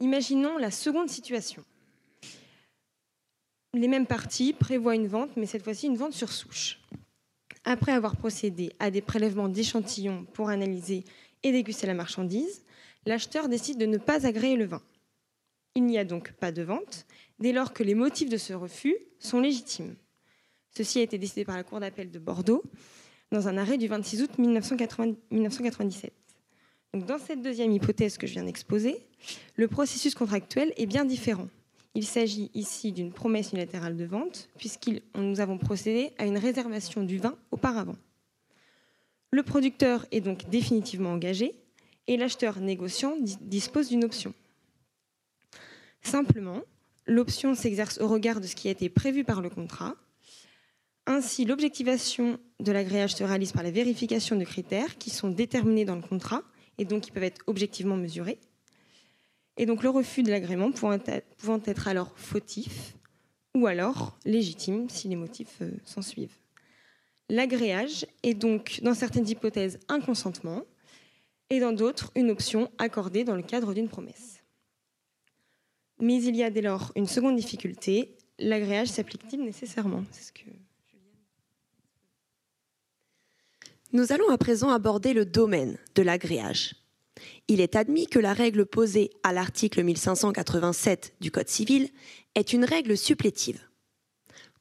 Imaginons 0.00 0.58
la 0.58 0.70
seconde 0.70 1.08
situation. 1.08 1.64
Les 3.72 3.88
mêmes 3.88 4.06
parties 4.06 4.52
prévoient 4.52 4.94
une 4.94 5.08
vente, 5.08 5.36
mais 5.36 5.46
cette 5.46 5.64
fois-ci 5.64 5.86
une 5.86 5.96
vente 5.96 6.12
sur 6.12 6.30
souche. 6.30 6.80
Après 7.64 7.92
avoir 7.92 8.16
procédé 8.16 8.72
à 8.78 8.90
des 8.90 9.00
prélèvements 9.00 9.48
d'échantillons 9.48 10.26
pour 10.34 10.50
analyser 10.50 11.04
et 11.42 11.50
déguster 11.50 11.86
la 11.86 11.94
marchandise, 11.94 12.62
l'acheteur 13.06 13.48
décide 13.48 13.78
de 13.78 13.86
ne 13.86 13.96
pas 13.96 14.26
agréer 14.26 14.56
le 14.56 14.66
vin. 14.66 14.82
Il 15.74 15.86
n'y 15.86 15.98
a 15.98 16.04
donc 16.04 16.32
pas 16.32 16.52
de 16.52 16.62
vente, 16.62 17.06
dès 17.38 17.52
lors 17.52 17.72
que 17.72 17.82
les 17.82 17.94
motifs 17.94 18.28
de 18.28 18.36
ce 18.36 18.52
refus 18.52 18.96
sont 19.18 19.40
légitimes. 19.40 19.96
Ceci 20.76 20.98
a 20.98 21.02
été 21.02 21.18
décidé 21.18 21.44
par 21.44 21.56
la 21.56 21.62
Cour 21.62 21.80
d'appel 21.80 22.10
de 22.10 22.18
Bordeaux 22.18 22.62
dans 23.30 23.48
un 23.48 23.56
arrêt 23.56 23.78
du 23.78 23.86
26 23.86 24.22
août 24.22 24.38
1997. 24.38 26.12
dans 26.94 27.18
cette 27.18 27.42
deuxième 27.42 27.72
hypothèse 27.72 28.18
que 28.18 28.26
je 28.26 28.32
viens 28.32 28.44
d'exposer, 28.44 28.96
le 29.56 29.68
processus 29.68 30.14
contractuel 30.14 30.72
est 30.76 30.86
bien 30.86 31.04
différent. 31.04 31.48
Il 31.94 32.04
s'agit 32.04 32.50
ici 32.54 32.90
d'une 32.92 33.12
promesse 33.12 33.52
unilatérale 33.52 33.96
de 33.96 34.04
vente, 34.04 34.48
puisque 34.58 34.90
nous 35.14 35.40
avons 35.40 35.58
procédé 35.58 36.12
à 36.18 36.26
une 36.26 36.38
réservation 36.38 37.04
du 37.04 37.18
vin 37.18 37.36
auparavant. 37.52 37.96
Le 39.30 39.42
producteur 39.42 40.06
est 40.10 40.20
donc 40.20 40.48
définitivement 40.48 41.12
engagé 41.12 41.54
et 42.06 42.16
l'acheteur 42.16 42.60
négociant 42.60 43.16
dispose 43.40 43.88
d'une 43.88 44.04
option. 44.04 44.34
Simplement, 46.02 46.62
l'option 47.06 47.54
s'exerce 47.54 48.00
au 48.00 48.08
regard 48.08 48.40
de 48.40 48.46
ce 48.46 48.56
qui 48.56 48.68
a 48.68 48.72
été 48.72 48.88
prévu 48.88 49.24
par 49.24 49.40
le 49.40 49.50
contrat. 49.50 49.96
Ainsi, 51.06 51.44
l'objectivation 51.44 52.38
de 52.60 52.72
l'agréage 52.72 53.14
se 53.14 53.24
réalise 53.24 53.52
par 53.52 53.62
la 53.62 53.70
vérification 53.70 54.36
de 54.36 54.44
critères 54.44 54.96
qui 54.96 55.10
sont 55.10 55.28
déterminés 55.28 55.84
dans 55.84 55.96
le 55.96 56.02
contrat 56.02 56.42
et 56.78 56.84
donc 56.84 57.02
qui 57.02 57.10
peuvent 57.10 57.24
être 57.24 57.42
objectivement 57.46 57.96
mesurés. 57.96 58.38
et 59.56 59.66
donc 59.66 59.82
le 59.82 59.90
refus 59.90 60.22
de 60.22 60.30
l'agrément 60.30 60.72
pouvant 60.72 60.94
être 61.66 61.88
alors 61.88 62.12
fautif 62.16 62.94
ou 63.54 63.66
alors 63.66 64.18
légitime 64.24 64.88
si 64.88 65.08
les 65.08 65.16
motifs 65.16 65.58
euh, 65.60 65.70
s'en 65.84 66.02
suivent. 66.02 66.36
L'agréage 67.28 68.06
est 68.22 68.34
donc, 68.34 68.80
dans 68.82 68.94
certaines 68.94 69.28
hypothèses, 69.28 69.78
un 69.88 70.00
consentement 70.00 70.62
et 71.50 71.60
dans 71.60 71.72
d'autres, 71.72 72.10
une 72.16 72.30
option 72.30 72.70
accordée 72.78 73.24
dans 73.24 73.36
le 73.36 73.42
cadre 73.42 73.74
d'une 73.74 73.88
promesse. 73.88 74.40
Mais 76.00 76.22
il 76.22 76.34
y 76.34 76.42
a 76.42 76.50
dès 76.50 76.62
lors 76.62 76.92
une 76.96 77.06
seconde 77.06 77.36
difficulté, 77.36 78.16
l'agréage 78.38 78.88
s'applique-t-il 78.88 79.42
nécessairement? 79.42 80.04
Nous 83.94 84.10
allons 84.10 84.28
à 84.28 84.38
présent 84.38 84.70
aborder 84.70 85.12
le 85.12 85.24
domaine 85.24 85.78
de 85.94 86.02
l'agréage. 86.02 86.74
Il 87.46 87.60
est 87.60 87.76
admis 87.76 88.08
que 88.08 88.18
la 88.18 88.32
règle 88.32 88.66
posée 88.66 89.10
à 89.22 89.32
l'article 89.32 89.84
1587 89.84 91.14
du 91.20 91.30
Code 91.30 91.48
civil 91.48 91.88
est 92.34 92.52
une 92.52 92.64
règle 92.64 92.98
supplétive. 92.98 93.60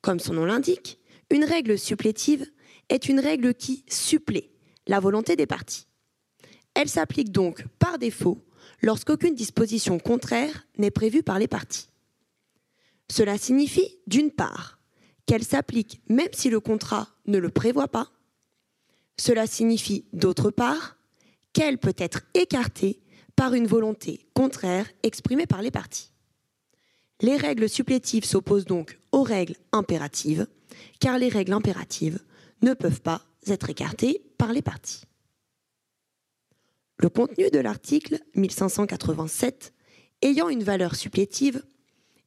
Comme 0.01 0.19
son 0.19 0.33
nom 0.33 0.45
l'indique, 0.45 0.99
une 1.31 1.45
règle 1.45 1.79
supplétive 1.79 2.45
est 2.89 3.09
une 3.09 3.19
règle 3.19 3.55
qui 3.55 3.83
supplée 3.89 4.51
la 4.85 4.99
volonté 4.99 5.35
des 5.35 5.47
parties. 5.47 5.87
Elle 6.75 6.87
s'applique 6.87 7.31
donc 7.31 7.65
par 7.79 7.97
défaut 7.97 8.37
lorsqu'aucune 8.83 9.33
disposition 9.33 9.97
contraire 9.97 10.67
n'est 10.77 10.91
prévue 10.91 11.23
par 11.23 11.39
les 11.39 11.47
parties. 11.47 11.89
Cela 13.09 13.39
signifie, 13.39 13.97
d'une 14.05 14.29
part, 14.29 14.77
qu'elle 15.25 15.43
s'applique 15.43 16.01
même 16.07 16.29
si 16.33 16.51
le 16.51 16.59
contrat 16.59 17.07
ne 17.25 17.39
le 17.39 17.49
prévoit 17.49 17.87
pas. 17.87 18.11
Cela 19.17 19.47
signifie, 19.47 20.05
d'autre 20.13 20.51
part, 20.51 20.97
qu'elle 21.53 21.77
peut 21.77 21.95
être 21.97 22.23
écartée 22.33 22.99
par 23.35 23.53
une 23.53 23.67
volonté 23.67 24.25
contraire 24.33 24.87
exprimée 25.03 25.47
par 25.47 25.61
les 25.61 25.71
parties. 25.71 26.11
Les 27.21 27.37
règles 27.37 27.69
supplétives 27.69 28.25
s'opposent 28.25 28.65
donc 28.65 28.99
aux 29.11 29.23
règles 29.23 29.55
impératives, 29.71 30.47
car 30.99 31.17
les 31.17 31.29
règles 31.29 31.53
impératives 31.53 32.19
ne 32.61 32.73
peuvent 32.73 33.01
pas 33.01 33.23
être 33.47 33.69
écartées 33.69 34.23
par 34.37 34.51
les 34.51 34.61
parties. 34.61 35.03
Le 36.97 37.09
contenu 37.09 37.49
de 37.49 37.59
l'article 37.59 38.19
1587 38.35 39.73
ayant 40.21 40.49
une 40.49 40.63
valeur 40.63 40.95
supplétive, 40.95 41.63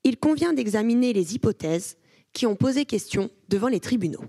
il 0.04 0.18
convient 0.18 0.52
d'examiner 0.52 1.12
les 1.12 1.34
hypothèses 1.34 1.96
qui 2.32 2.46
ont 2.46 2.56
posé 2.56 2.84
question 2.84 3.30
devant 3.48 3.68
les 3.68 3.80
tribunaux. 3.80 4.24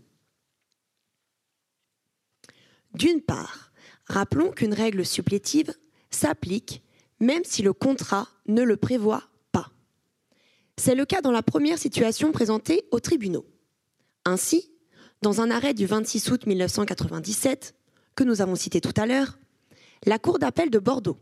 D'une 2.98 3.22
part, 3.22 3.72
rappelons 4.08 4.50
qu'une 4.50 4.74
règle 4.74 5.06
supplétive 5.06 5.72
s'applique 6.10 6.82
même 7.20 7.44
si 7.44 7.62
le 7.62 7.72
contrat 7.72 8.28
ne 8.48 8.64
le 8.64 8.76
prévoit 8.76 9.24
pas. 9.52 9.70
C'est 10.78 10.96
le 10.96 11.06
cas 11.06 11.22
dans 11.22 11.32
la 11.32 11.44
première 11.44 11.78
situation 11.78 12.32
présentée 12.32 12.88
aux 12.90 13.00
tribunaux. 13.00 13.46
Ainsi, 14.26 14.72
dans 15.22 15.42
un 15.42 15.52
arrêt 15.52 15.76
du 15.76 15.86
26 15.86 16.32
août 16.32 16.48
1997, 16.48 17.76
que 18.16 18.24
nous 18.24 18.42
avons 18.42 18.56
cité 18.56 18.82
tout 18.82 19.00
à 19.00 19.06
l'heure, 19.06 19.38
la 20.08 20.18
Cour 20.18 20.40
d'appel 20.40 20.72
de 20.72 20.80
Bordeaux 20.80 21.20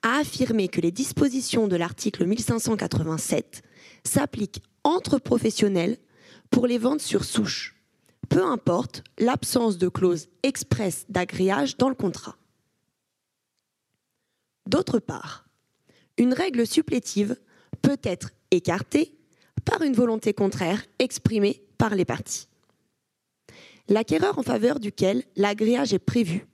a 0.00 0.20
affirmé 0.20 0.68
que 0.68 0.80
les 0.80 0.92
dispositions 0.92 1.68
de 1.68 1.76
l'article 1.76 2.24
1587 2.24 3.62
s'appliquent 4.02 4.62
entre 4.82 5.18
professionnels 5.18 5.98
pour 6.48 6.66
les 6.66 6.78
ventes 6.78 7.02
sur 7.02 7.24
souche, 7.24 7.77
peu 8.28 8.44
importe 8.44 9.02
l'absence 9.18 9.78
de 9.78 9.88
clause 9.88 10.28
expresse 10.42 11.06
d'agréage 11.08 11.76
dans 11.76 11.88
le 11.88 11.94
contrat. 11.94 12.36
D'autre 14.66 14.98
part, 14.98 15.46
une 16.18 16.34
règle 16.34 16.66
supplétive 16.66 17.36
peut 17.80 17.98
être 18.02 18.30
écartée 18.50 19.14
par 19.64 19.82
une 19.82 19.94
volonté 19.94 20.34
contraire 20.34 20.84
exprimée 20.98 21.62
par 21.78 21.94
les 21.94 22.04
parties. 22.04 22.48
L'acquéreur 23.88 24.38
en 24.38 24.42
faveur 24.42 24.80
duquel 24.80 25.24
l'agréage 25.36 25.94
est 25.94 25.98
prévu 25.98 26.46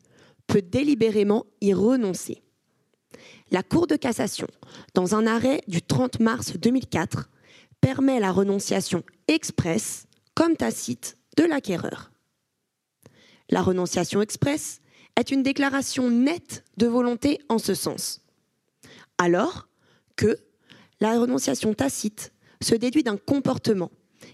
peut 0.47 0.63
délibérément 0.63 1.47
y 1.61 1.75
renoncer. 1.75 2.43
La 3.51 3.63
Cour 3.63 3.87
de 3.87 3.97
cassation, 3.97 4.47
dans 4.95 5.15
un 5.15 5.27
arrêt 5.27 5.61
du 5.67 5.83
30 5.83 6.21
mars 6.21 6.57
2004, 6.57 7.29
permet 7.81 8.21
la 8.21 8.33
renonciation 8.33 9.03
expresse 9.29 10.07
comme 10.35 10.57
tacite 10.57 11.17
de 11.37 11.45
l'acquéreur. 11.45 12.13
La 13.51 13.63
renonciation 13.63 14.23
expresse 14.23 14.81
est 15.17 15.31
une 15.31 15.43
déclaration 15.43 16.11
nette 16.11 16.65
de 16.77 16.87
volonté 16.87 17.41
en 17.49 17.59
ce 17.59 17.75
sens. 17.75 18.21
Alors 19.19 19.69
que 20.17 20.39
la 21.01 21.19
renonciation 21.19 21.75
tacite 21.75 22.33
se 22.63 22.75
déduit 22.75 23.03
d'un 23.03 23.17
comportement 23.17 23.91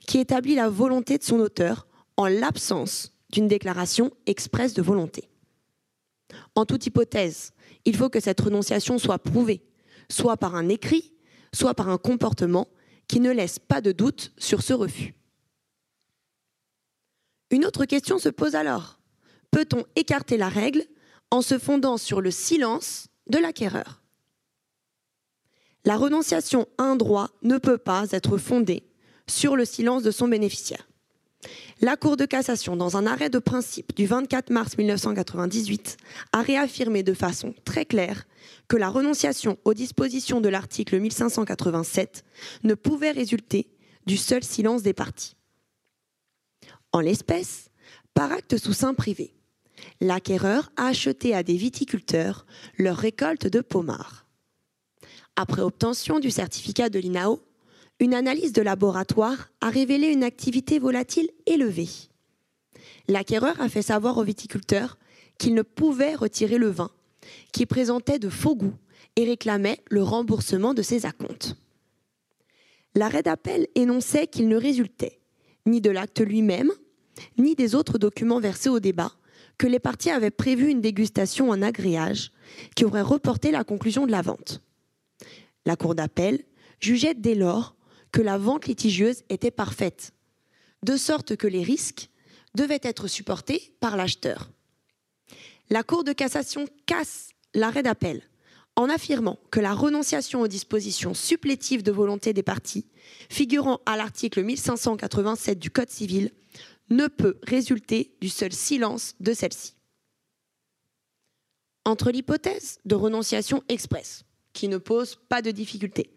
qui 0.06 0.18
établit 0.18 0.54
la 0.54 0.68
volonté 0.68 1.18
de 1.18 1.22
son 1.22 1.40
auteur 1.40 1.86
en 2.16 2.26
l'absence 2.26 3.12
d'une 3.32 3.48
déclaration 3.48 4.10
expresse 4.26 4.74
de 4.74 4.82
volonté. 4.82 5.28
En 6.54 6.64
toute 6.64 6.86
hypothèse, 6.86 7.52
il 7.84 7.96
faut 7.96 8.08
que 8.08 8.20
cette 8.20 8.40
renonciation 8.40 8.98
soit 8.98 9.18
prouvée, 9.18 9.62
soit 10.08 10.36
par 10.36 10.54
un 10.54 10.68
écrit, 10.68 11.12
soit 11.52 11.74
par 11.74 11.88
un 11.88 11.98
comportement 11.98 12.68
qui 13.08 13.20
ne 13.20 13.30
laisse 13.30 13.58
pas 13.58 13.80
de 13.80 13.92
doute 13.92 14.32
sur 14.38 14.62
ce 14.62 14.72
refus. 14.72 15.14
Une 17.50 17.64
autre 17.64 17.84
question 17.84 18.18
se 18.18 18.28
pose 18.28 18.54
alors. 18.54 19.00
Peut-on 19.50 19.84
écarter 19.96 20.36
la 20.36 20.48
règle 20.48 20.84
en 21.30 21.42
se 21.42 21.58
fondant 21.58 21.96
sur 21.96 22.20
le 22.20 22.30
silence 22.30 23.08
de 23.28 23.38
l'acquéreur? 23.38 24.02
La 25.84 25.96
renonciation 25.96 26.68
à 26.78 26.84
un 26.84 26.96
droit 26.96 27.30
ne 27.42 27.58
peut 27.58 27.78
pas 27.78 28.06
être 28.12 28.36
fondée 28.38 28.84
sur 29.26 29.56
le 29.56 29.64
silence 29.64 30.02
de 30.02 30.10
son 30.10 30.28
bénéficiaire. 30.28 30.86
La 31.80 31.96
Cour 31.96 32.18
de 32.18 32.26
cassation, 32.26 32.76
dans 32.76 32.98
un 32.98 33.06
arrêt 33.06 33.30
de 33.30 33.38
principe 33.38 33.96
du 33.96 34.04
24 34.04 34.50
mars 34.50 34.76
1998, 34.76 35.96
a 36.32 36.42
réaffirmé 36.42 37.02
de 37.02 37.14
façon 37.14 37.54
très 37.64 37.86
claire 37.86 38.26
que 38.68 38.76
la 38.76 38.90
renonciation 38.90 39.56
aux 39.64 39.72
dispositions 39.72 40.42
de 40.42 40.50
l'article 40.50 41.00
1587 41.00 42.24
ne 42.64 42.74
pouvait 42.74 43.12
résulter 43.12 43.70
du 44.06 44.18
seul 44.18 44.44
silence 44.44 44.82
des 44.82 44.92
parties. 44.92 45.36
En 46.92 47.00
l'espèce, 47.00 47.70
par 48.14 48.32
acte 48.32 48.56
sous 48.56 48.72
sein 48.72 48.94
privé, 48.94 49.32
l'acquéreur 50.00 50.72
a 50.76 50.86
acheté 50.86 51.34
à 51.34 51.42
des 51.42 51.56
viticulteurs 51.56 52.46
leur 52.78 52.96
récolte 52.96 53.46
de 53.46 53.60
pommard. 53.60 54.26
Après 55.36 55.62
obtention 55.62 56.18
du 56.18 56.30
certificat 56.30 56.88
de 56.88 56.98
l'INAO, 56.98 57.40
une 58.00 58.14
analyse 58.14 58.52
de 58.52 58.62
laboratoire 58.62 59.50
a 59.60 59.70
révélé 59.70 60.08
une 60.08 60.24
activité 60.24 60.78
volatile 60.78 61.30
élevée. 61.46 61.88
L'acquéreur 63.08 63.60
a 63.60 63.68
fait 63.68 63.82
savoir 63.82 64.18
aux 64.18 64.24
viticulteurs 64.24 64.98
qu'il 65.38 65.54
ne 65.54 65.62
pouvait 65.62 66.14
retirer 66.14 66.58
le 66.58 66.70
vin, 66.70 66.90
qui 67.52 67.66
présentait 67.66 68.18
de 68.18 68.28
faux 68.28 68.56
goûts 68.56 68.76
et 69.16 69.24
réclamait 69.24 69.80
le 69.90 70.02
remboursement 70.02 70.74
de 70.74 70.82
ses 70.82 71.06
acomptes. 71.06 71.54
L'arrêt 72.94 73.22
d'appel 73.22 73.68
énonçait 73.76 74.26
qu'il 74.26 74.48
ne 74.48 74.56
résultait 74.56 75.20
ni 75.66 75.80
de 75.80 75.90
l'acte 75.90 76.20
lui-même, 76.20 76.72
ni 77.38 77.54
des 77.54 77.74
autres 77.74 77.98
documents 77.98 78.40
versés 78.40 78.68
au 78.68 78.80
débat, 78.80 79.12
que 79.58 79.66
les 79.66 79.78
parties 79.78 80.10
avaient 80.10 80.30
prévu 80.30 80.68
une 80.70 80.80
dégustation 80.80 81.50
en 81.50 81.60
agréage 81.62 82.32
qui 82.74 82.84
aurait 82.84 83.02
reporté 83.02 83.50
la 83.50 83.64
conclusion 83.64 84.06
de 84.06 84.10
la 84.10 84.22
vente. 84.22 84.62
La 85.66 85.76
Cour 85.76 85.94
d'appel 85.94 86.44
jugeait 86.80 87.14
dès 87.14 87.34
lors 87.34 87.76
que 88.10 88.22
la 88.22 88.38
vente 88.38 88.66
litigieuse 88.66 89.22
était 89.28 89.50
parfaite, 89.50 90.12
de 90.82 90.96
sorte 90.96 91.36
que 91.36 91.46
les 91.46 91.62
risques 91.62 92.08
devaient 92.54 92.80
être 92.82 93.06
supportés 93.06 93.74
par 93.80 93.96
l'acheteur. 93.96 94.50
La 95.68 95.82
Cour 95.82 96.04
de 96.04 96.12
cassation 96.12 96.66
casse 96.86 97.28
l'arrêt 97.54 97.82
d'appel 97.82 98.22
en 98.76 98.88
affirmant 98.88 99.38
que 99.50 99.60
la 99.60 99.74
renonciation 99.74 100.40
aux 100.40 100.48
dispositions 100.48 101.12
supplétives 101.12 101.82
de 101.82 101.92
volonté 101.92 102.32
des 102.32 102.42
parties, 102.42 102.86
figurant 103.28 103.80
à 103.84 103.96
l'article 103.96 104.42
1587 104.42 105.58
du 105.58 105.70
Code 105.70 105.90
civil, 105.90 106.30
ne 106.90 107.06
peut 107.06 107.38
résulter 107.42 108.14
du 108.20 108.28
seul 108.28 108.52
silence 108.52 109.14
de 109.20 109.32
celle-ci. 109.32 109.74
Entre 111.84 112.10
l'hypothèse 112.10 112.78
de 112.84 112.94
renonciation 112.94 113.62
expresse, 113.68 114.24
qui 114.52 114.68
ne 114.68 114.78
pose 114.78 115.16
pas 115.28 115.40
de 115.40 115.50
difficulté, 115.50 116.10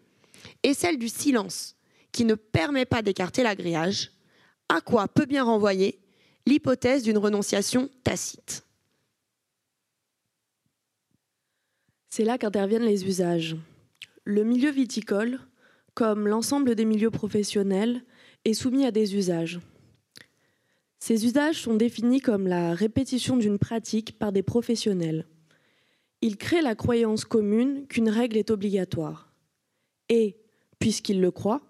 et 0.62 0.74
celle 0.74 0.98
du 0.98 1.08
silence, 1.08 1.76
qui 2.12 2.24
ne 2.24 2.34
permet 2.34 2.84
pas 2.84 3.02
d'écarter 3.02 3.42
l'agréage, 3.42 4.12
à 4.68 4.80
quoi 4.80 5.08
peut 5.08 5.26
bien 5.26 5.44
renvoyer 5.44 5.98
l'hypothèse 6.46 7.02
d'une 7.02 7.18
renonciation 7.18 7.88
tacite 8.02 8.64
C'est 12.10 12.24
là 12.24 12.38
qu'interviennent 12.38 12.84
les 12.84 13.06
usages. 13.06 13.56
Le 14.24 14.44
milieu 14.44 14.70
viticole, 14.70 15.40
comme 15.94 16.28
l'ensemble 16.28 16.74
des 16.74 16.84
milieux 16.84 17.10
professionnels, 17.10 18.04
est 18.44 18.54
soumis 18.54 18.86
à 18.86 18.90
des 18.90 19.16
usages. 19.16 19.60
Ces 21.06 21.26
usages 21.26 21.60
sont 21.60 21.74
définis 21.74 22.22
comme 22.22 22.46
la 22.46 22.72
répétition 22.72 23.36
d'une 23.36 23.58
pratique 23.58 24.18
par 24.18 24.32
des 24.32 24.42
professionnels. 24.42 25.26
Ils 26.22 26.38
créent 26.38 26.62
la 26.62 26.74
croyance 26.74 27.26
commune 27.26 27.86
qu'une 27.88 28.08
règle 28.08 28.38
est 28.38 28.50
obligatoire. 28.50 29.30
Et, 30.08 30.38
puisqu'il 30.78 31.20
le 31.20 31.30
croit, 31.30 31.60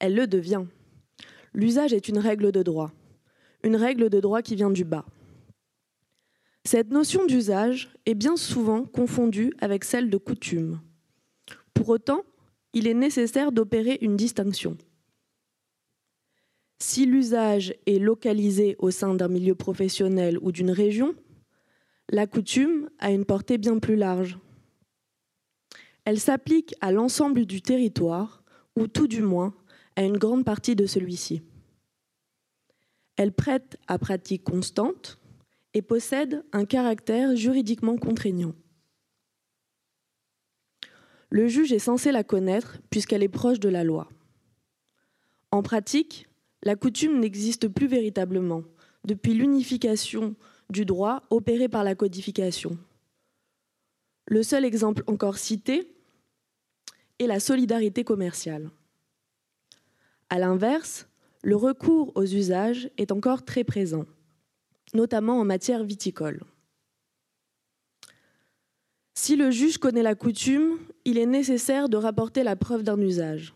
elle 0.00 0.16
le 0.16 0.26
devient. 0.26 0.64
L'usage 1.54 1.92
est 1.92 2.08
une 2.08 2.18
règle 2.18 2.50
de 2.50 2.64
droit, 2.64 2.90
une 3.62 3.76
règle 3.76 4.10
de 4.10 4.18
droit 4.18 4.42
qui 4.42 4.56
vient 4.56 4.72
du 4.72 4.82
bas. 4.82 5.06
Cette 6.64 6.90
notion 6.90 7.26
d'usage 7.26 7.94
est 8.06 8.16
bien 8.16 8.36
souvent 8.36 8.82
confondue 8.82 9.52
avec 9.60 9.84
celle 9.84 10.10
de 10.10 10.16
coutume. 10.16 10.80
Pour 11.74 11.90
autant, 11.90 12.24
il 12.72 12.88
est 12.88 12.94
nécessaire 12.94 13.52
d'opérer 13.52 13.98
une 14.00 14.16
distinction. 14.16 14.76
Si 16.80 17.06
l'usage 17.06 17.74
est 17.86 17.98
localisé 17.98 18.76
au 18.78 18.90
sein 18.90 19.14
d'un 19.14 19.28
milieu 19.28 19.54
professionnel 19.54 20.38
ou 20.42 20.52
d'une 20.52 20.70
région, 20.70 21.14
la 22.08 22.26
coutume 22.26 22.88
a 22.98 23.10
une 23.10 23.24
portée 23.24 23.58
bien 23.58 23.78
plus 23.78 23.96
large. 23.96 24.38
Elle 26.04 26.20
s'applique 26.20 26.74
à 26.80 26.92
l'ensemble 26.92 27.44
du 27.44 27.60
territoire, 27.60 28.42
ou 28.76 28.86
tout 28.86 29.08
du 29.08 29.22
moins 29.22 29.54
à 29.96 30.04
une 30.04 30.16
grande 30.16 30.44
partie 30.44 30.76
de 30.76 30.86
celui-ci. 30.86 31.42
Elle 33.16 33.32
prête 33.32 33.76
à 33.88 33.98
pratique 33.98 34.44
constante 34.44 35.18
et 35.74 35.82
possède 35.82 36.44
un 36.52 36.64
caractère 36.64 37.34
juridiquement 37.34 37.96
contraignant. 37.96 38.54
Le 41.30 41.48
juge 41.48 41.72
est 41.72 41.80
censé 41.80 42.12
la 42.12 42.24
connaître 42.24 42.78
puisqu'elle 42.88 43.24
est 43.24 43.28
proche 43.28 43.58
de 43.58 43.68
la 43.68 43.84
loi. 43.84 44.08
En 45.50 45.62
pratique, 45.62 46.27
la 46.62 46.76
coutume 46.76 47.20
n'existe 47.20 47.68
plus 47.68 47.86
véritablement 47.86 48.62
depuis 49.04 49.34
l'unification 49.34 50.34
du 50.70 50.84
droit 50.84 51.22
opérée 51.30 51.68
par 51.68 51.84
la 51.84 51.94
codification. 51.94 52.76
Le 54.26 54.42
seul 54.42 54.64
exemple 54.64 55.02
encore 55.06 55.38
cité 55.38 55.90
est 57.18 57.26
la 57.26 57.40
solidarité 57.40 58.04
commerciale. 58.04 58.70
A 60.30 60.38
l'inverse, 60.38 61.08
le 61.42 61.56
recours 61.56 62.12
aux 62.14 62.26
usages 62.26 62.90
est 62.98 63.12
encore 63.12 63.44
très 63.44 63.64
présent, 63.64 64.04
notamment 64.92 65.40
en 65.40 65.44
matière 65.44 65.84
viticole. 65.84 66.42
Si 69.14 69.36
le 69.36 69.50
juge 69.50 69.78
connaît 69.78 70.02
la 70.02 70.14
coutume, 70.14 70.78
il 71.04 71.18
est 71.18 71.26
nécessaire 71.26 71.88
de 71.88 71.96
rapporter 71.96 72.42
la 72.42 72.56
preuve 72.56 72.82
d'un 72.82 73.00
usage. 73.00 73.54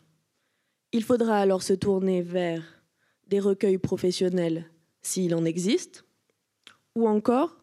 Il 0.92 1.04
faudra 1.04 1.38
alors 1.38 1.62
se 1.62 1.72
tourner 1.72 2.22
vers 2.22 2.81
des 3.32 3.40
recueils 3.40 3.78
professionnels 3.78 4.66
s'il 5.00 5.34
en 5.34 5.46
existe, 5.46 6.04
ou 6.94 7.08
encore 7.08 7.56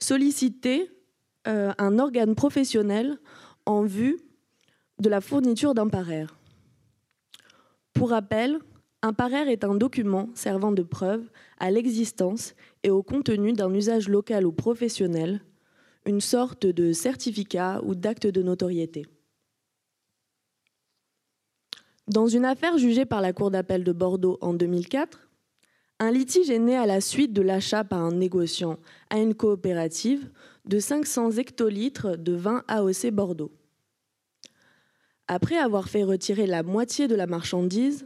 solliciter 0.00 0.90
euh, 1.46 1.72
un 1.78 2.00
organe 2.00 2.34
professionnel 2.34 3.18
en 3.64 3.82
vue 3.84 4.18
de 4.98 5.08
la 5.08 5.20
fourniture 5.20 5.74
d'un 5.74 5.86
paraire. 5.86 6.36
Pour 7.92 8.10
rappel, 8.10 8.58
un 9.02 9.12
paraire 9.12 9.48
est 9.48 9.62
un 9.62 9.76
document 9.76 10.28
servant 10.34 10.72
de 10.72 10.82
preuve 10.82 11.30
à 11.60 11.70
l'existence 11.70 12.56
et 12.82 12.90
au 12.90 13.04
contenu 13.04 13.52
d'un 13.52 13.72
usage 13.72 14.08
local 14.08 14.44
ou 14.44 14.50
professionnel, 14.50 15.40
une 16.04 16.20
sorte 16.20 16.66
de 16.66 16.92
certificat 16.92 17.80
ou 17.84 17.94
d'acte 17.94 18.26
de 18.26 18.42
notoriété. 18.42 19.06
Dans 22.08 22.26
une 22.26 22.44
affaire 22.44 22.78
jugée 22.78 23.04
par 23.04 23.20
la 23.20 23.32
Cour 23.32 23.52
d'appel 23.52 23.84
de 23.84 23.92
Bordeaux 23.92 24.36
en 24.40 24.54
2004, 24.54 25.28
un 26.00 26.10
litige 26.10 26.50
est 26.50 26.58
né 26.58 26.76
à 26.76 26.84
la 26.84 27.00
suite 27.00 27.32
de 27.32 27.42
l'achat 27.42 27.84
par 27.84 28.00
un 28.00 28.10
négociant 28.10 28.78
à 29.08 29.18
une 29.18 29.34
coopérative 29.34 30.28
de 30.64 30.80
500 30.80 31.32
hectolitres 31.32 32.18
de 32.18 32.32
vin 32.32 32.64
AOC 32.66 33.12
Bordeaux. 33.12 33.52
Après 35.28 35.56
avoir 35.56 35.88
fait 35.88 36.02
retirer 36.02 36.48
la 36.48 36.64
moitié 36.64 37.06
de 37.06 37.14
la 37.14 37.28
marchandise, 37.28 38.04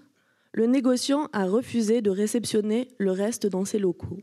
le 0.52 0.66
négociant 0.66 1.28
a 1.32 1.46
refusé 1.46 2.02
de 2.02 2.10
réceptionner 2.10 2.88
le 2.98 3.12
reste 3.12 3.46
dans 3.46 3.64
ses 3.64 3.78
locaux. 3.78 4.20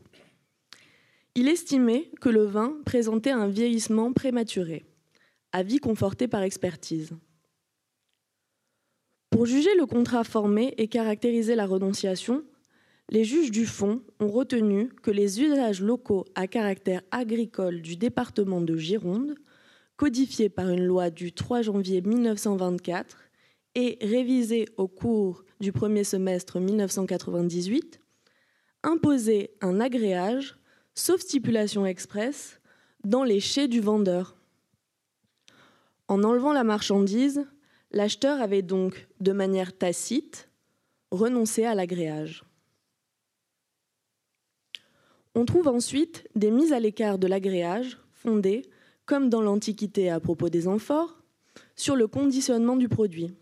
Il 1.34 1.48
estimait 1.48 2.12
que 2.20 2.28
le 2.28 2.44
vin 2.44 2.76
présentait 2.86 3.32
un 3.32 3.48
vieillissement 3.48 4.12
prématuré, 4.12 4.84
avis 5.50 5.78
conforté 5.78 6.28
par 6.28 6.42
expertise. 6.42 7.10
Pour 9.34 9.46
juger 9.46 9.74
le 9.76 9.84
contrat 9.84 10.22
formé 10.22 10.74
et 10.78 10.86
caractériser 10.86 11.56
la 11.56 11.66
renonciation, 11.66 12.44
les 13.10 13.24
juges 13.24 13.50
du 13.50 13.66
fond 13.66 14.00
ont 14.20 14.28
retenu 14.28 14.90
que 15.02 15.10
les 15.10 15.42
usages 15.42 15.80
locaux 15.80 16.24
à 16.36 16.46
caractère 16.46 17.02
agricole 17.10 17.82
du 17.82 17.96
département 17.96 18.60
de 18.60 18.76
Gironde, 18.76 19.34
codifiés 19.96 20.48
par 20.48 20.68
une 20.68 20.84
loi 20.84 21.10
du 21.10 21.32
3 21.32 21.62
janvier 21.62 22.00
1924 22.00 23.24
et 23.74 23.98
révisés 24.02 24.68
au 24.76 24.86
cours 24.86 25.42
du 25.58 25.72
premier 25.72 26.04
semestre 26.04 26.60
1998, 26.60 27.98
imposaient 28.84 29.50
un 29.60 29.80
agréage, 29.80 30.54
sauf 30.94 31.20
stipulation 31.20 31.84
expresse, 31.86 32.60
dans 33.02 33.24
les 33.24 33.40
chais 33.40 33.66
du 33.66 33.80
vendeur. 33.80 34.36
En 36.06 36.22
enlevant 36.22 36.52
la 36.52 36.62
marchandise, 36.62 37.44
L'acheteur 37.94 38.42
avait 38.42 38.62
donc, 38.62 39.06
de 39.20 39.30
manière 39.30 39.78
tacite, 39.78 40.50
renoncé 41.12 41.64
à 41.64 41.76
l'agréage. 41.76 42.42
On 45.36 45.44
trouve 45.44 45.68
ensuite 45.68 46.28
des 46.34 46.50
mises 46.50 46.72
à 46.72 46.80
l'écart 46.80 47.18
de 47.18 47.28
l'agréage 47.28 48.00
fondées, 48.12 48.68
comme 49.06 49.30
dans 49.30 49.40
l'Antiquité 49.40 50.10
à 50.10 50.18
propos 50.18 50.48
des 50.48 50.66
amphores, 50.66 51.22
sur 51.76 51.94
le 51.94 52.08
conditionnement 52.08 52.74
du 52.74 52.88
produit. 52.88 53.32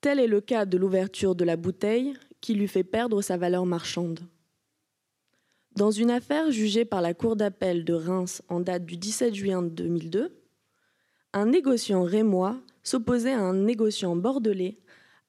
Tel 0.00 0.18
est 0.18 0.26
le 0.26 0.40
cas 0.40 0.66
de 0.66 0.76
l'ouverture 0.76 1.36
de 1.36 1.44
la 1.44 1.56
bouteille 1.56 2.14
qui 2.40 2.54
lui 2.54 2.66
fait 2.66 2.82
perdre 2.82 3.22
sa 3.22 3.36
valeur 3.36 3.66
marchande. 3.66 4.18
Dans 5.76 5.92
une 5.92 6.10
affaire 6.10 6.50
jugée 6.50 6.84
par 6.84 7.02
la 7.02 7.14
Cour 7.14 7.36
d'appel 7.36 7.84
de 7.84 7.94
Reims 7.94 8.42
en 8.48 8.58
date 8.58 8.84
du 8.84 8.96
17 8.96 9.32
juin 9.32 9.62
2002, 9.62 10.43
un 11.34 11.46
négociant 11.46 12.04
rémois 12.04 12.56
s'opposait 12.84 13.32
à 13.32 13.40
un 13.40 13.54
négociant 13.54 14.16
bordelais 14.16 14.78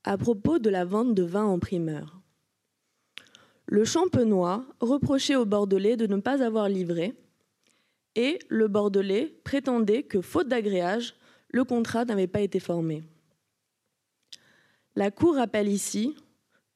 à 0.03 0.17
propos 0.17 0.59
de 0.59 0.69
la 0.69 0.85
vente 0.85 1.15
de 1.15 1.23
vin 1.23 1.43
en 1.43 1.57
primeur. 1.59 2.21
Le 3.65 3.83
champenois 3.83 4.63
reprochait 4.79 5.35
au 5.35 5.45
bordelais 5.45 5.97
de 5.97 6.05
ne 6.05 6.17
pas 6.17 6.43
avoir 6.43 6.69
livré 6.69 7.15
et 8.13 8.37
le 8.49 8.67
bordelais 8.67 9.35
prétendait 9.43 10.03
que, 10.03 10.21
faute 10.21 10.47
d'agréage, 10.47 11.15
le 11.49 11.63
contrat 11.63 12.05
n'avait 12.05 12.27
pas 12.27 12.41
été 12.41 12.59
formé. 12.59 13.03
La 14.95 15.09
Cour 15.09 15.35
rappelle 15.35 15.67
ici 15.67 16.15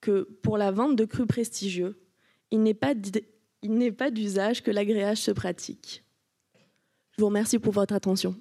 que 0.02 0.24
pour 0.42 0.58
la 0.58 0.72
vente 0.72 0.96
de 0.96 1.06
crus 1.06 1.28
prestigieux, 1.28 2.02
il 2.50 2.64
n'est 2.64 2.74
pas 2.74 2.96
d'usage 4.10 4.64
que 4.64 4.72
l'agréage 4.72 5.20
se 5.20 5.32
pratique. 5.32 6.04
Je 7.12 7.22
vous 7.22 7.28
remercie 7.28 7.60
pour 7.60 7.74
votre 7.74 7.94
attention. 7.94 8.36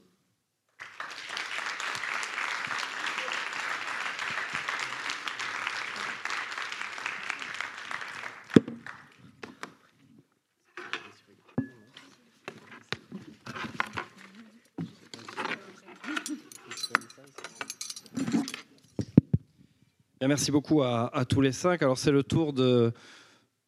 Merci 20.28 20.52
beaucoup 20.52 20.82
à, 20.82 21.24
tous 21.26 21.40
les 21.40 21.52
cinq. 21.52 21.82
Alors 21.82 21.96
c'est 21.96 22.12
le 22.12 22.22
tour 22.22 22.52
de 22.52 22.92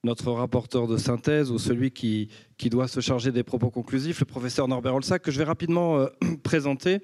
notre 0.05 0.31
rapporteur 0.31 0.87
de 0.87 0.99
synthèse 0.99 1.51
ou 1.51 1.59
celui 1.59 1.91
qui, 1.91 2.29
qui 2.59 2.69
doit 2.71 2.87
se 2.87 3.01
charger 3.01 3.33
des 3.33 3.43
propos 3.43 3.71
conclusifs, 3.71 4.21
le 4.21 4.27
professeur 4.27 4.69
Norbert 4.69 4.95
Olsac, 4.95 5.23
que 5.23 5.31
je 5.31 5.39
vais 5.39 5.45
rapidement 5.45 5.99
euh, 5.99 6.07
présenter. 6.43 7.01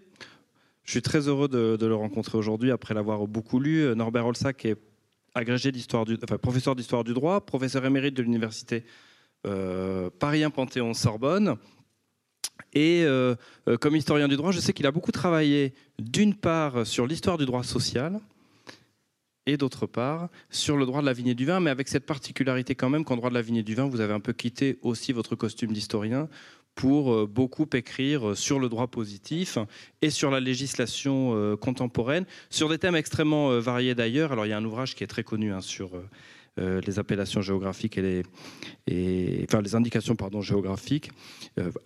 Je 0.84 0.90
suis 0.90 1.02
très 1.02 1.26
heureux 1.26 1.48
de, 1.48 1.84
le 1.84 1.94
rencontrer 1.94 2.38
aujourd'hui 2.38 2.70
après 2.70 2.94
l'avoir 2.94 3.26
beaucoup 3.26 3.58
lu. 3.58 3.92
Norbert 3.96 4.26
Olsac 4.26 4.64
est 4.66 4.76
agrégé 5.34 5.72
d'histoire 5.72 6.04
du, 6.04 6.16
enfin, 6.22 6.38
professeur 6.38 6.76
d'histoire 6.76 7.02
du 7.02 7.12
droit, 7.12 7.40
professeur 7.44 7.84
émérite 7.84 8.14
de 8.14 8.22
l'université 8.22 8.84
euh, 9.46 10.10
Paris 10.20 10.44
1 10.44 10.50
Panthéon 10.50 10.94
Sorbonne. 10.94 11.56
Et 12.72 13.04
euh, 13.04 13.34
comme 13.80 13.96
historien 13.96 14.28
du 14.28 14.36
droit, 14.36 14.52
je 14.52 14.60
sais 14.60 14.72
qu'il 14.72 14.86
a 14.86 14.92
beaucoup 14.92 15.12
travaillé 15.12 15.74
d'une 15.98 16.34
part 16.34 16.86
sur 16.86 17.06
l'histoire 17.06 17.38
du 17.38 17.46
droit 17.46 17.64
social, 17.64 18.20
et 19.46 19.56
d'autre 19.56 19.86
part 19.86 20.28
sur 20.50 20.76
le 20.76 20.86
droit 20.86 21.00
de 21.00 21.06
la 21.06 21.12
vigne 21.12 21.28
et 21.28 21.34
du 21.34 21.46
vin, 21.46 21.60
mais 21.60 21.70
avec 21.70 21.88
cette 21.88 22.06
particularité 22.06 22.74
quand 22.74 22.90
même 22.90 23.04
qu'en 23.04 23.16
droit 23.16 23.30
de 23.30 23.34
la 23.34 23.42
vigne 23.42 23.56
et 23.56 23.62
du 23.62 23.74
vin, 23.74 23.86
vous 23.86 24.00
avez 24.00 24.12
un 24.12 24.20
peu 24.20 24.32
quitté 24.32 24.78
aussi 24.82 25.12
votre 25.12 25.36
costume 25.36 25.72
d'historien 25.72 26.28
pour 26.76 27.12
euh, 27.12 27.26
beaucoup 27.26 27.66
écrire 27.72 28.28
euh, 28.28 28.34
sur 28.36 28.60
le 28.60 28.68
droit 28.68 28.86
positif 28.86 29.58
et 30.02 30.10
sur 30.10 30.30
la 30.30 30.38
législation 30.38 31.32
euh, 31.34 31.56
contemporaine, 31.56 32.26
sur 32.50 32.68
des 32.68 32.78
thèmes 32.78 32.94
extrêmement 32.94 33.58
variés 33.58 33.96
d'ailleurs. 33.96 34.30
Alors 34.30 34.46
il 34.46 34.50
y 34.50 34.52
a 34.52 34.58
un 34.58 34.64
ouvrage 34.64 34.94
qui 34.94 35.02
est 35.02 35.08
très 35.08 35.24
connu 35.24 35.52
hein, 35.52 35.60
sur 35.60 35.90
les 36.58 36.98
appellations 36.98 37.42
géographiques 37.42 37.98
et 37.98 38.22
les, 38.86 39.44
enfin, 39.44 39.60
les 39.60 39.74
indications 39.74 40.16
pardon, 40.16 40.40
géographiques, 40.40 41.10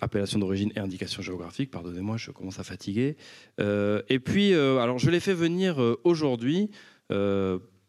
appellations 0.00 0.38
d'origine 0.38 0.70
et 0.76 0.78
indications 0.78 1.22
géographiques, 1.22 1.72
pardonnez-moi, 1.72 2.16
je 2.16 2.30
commence 2.30 2.60
à 2.60 2.62
fatiguer. 2.62 3.16
et 3.58 4.18
puis, 4.20 4.54
alors 4.54 4.98
je 4.98 5.10
l'ai 5.10 5.18
fait 5.18 5.34
venir 5.34 5.78
aujourd'hui 6.04 6.70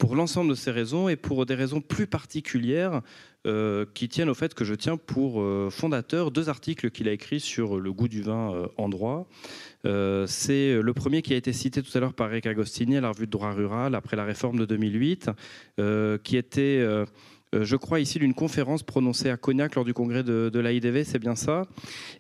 pour 0.02 0.16
l'ensemble 0.16 0.50
de 0.50 0.56
ces 0.56 0.72
raisons 0.72 1.10
et 1.10 1.16
pour 1.16 1.46
des 1.46 1.54
raisons 1.54 1.80
plus 1.80 2.08
particulières 2.08 3.02
euh, 3.48 3.86
qui 3.94 4.08
tiennent 4.10 4.30
au 4.30 4.34
fait 4.34 4.54
que 4.56 4.64
je 4.64 4.74
tiens 4.74 4.98
pour 4.98 5.42
euh, 5.42 5.70
fondateur 5.72 6.32
deux 6.32 6.50
articles 6.50 6.90
qu'il 6.90 7.08
a 7.08 7.12
écrits 7.12 7.40
sur 7.40 7.80
le 7.80 7.92
goût 7.94 8.08
du 8.08 8.24
vin 8.24 8.54
euh, 8.54 8.68
en 8.78 8.90
droit. 8.90 9.28
C'est 9.84 10.80
le 10.82 10.94
premier 10.94 11.22
qui 11.22 11.34
a 11.34 11.38
été 11.38 11.54
cité 11.54 11.82
tout 11.82 11.96
à 11.96 12.00
l'heure 12.00 12.14
par 12.14 12.32
Eric 12.32 12.46
Agostini 12.46 12.98
à 12.98 13.02
la 13.02 13.10
revue 13.10 13.26
de 13.28 13.32
droit 13.32 13.52
rural 13.52 13.94
après 13.96 14.16
la 14.16 14.26
réforme 14.26 14.60
de 14.60 14.66
2008, 14.66 15.32
qui 16.24 16.38
était 16.38 16.86
euh, 17.54 17.64
je 17.64 17.76
crois, 17.76 18.00
ici 18.00 18.20
d'une 18.20 18.34
conférence 18.34 18.84
prononcée 18.84 19.30
à 19.30 19.38
Cognac 19.38 19.76
lors 19.76 19.86
du 19.86 19.94
congrès 19.94 20.24
de, 20.24 20.50
de 20.52 20.60
l'AIDV, 20.60 21.04
c'est 21.04 21.20
bien 21.20 21.36
ça. 21.36 21.64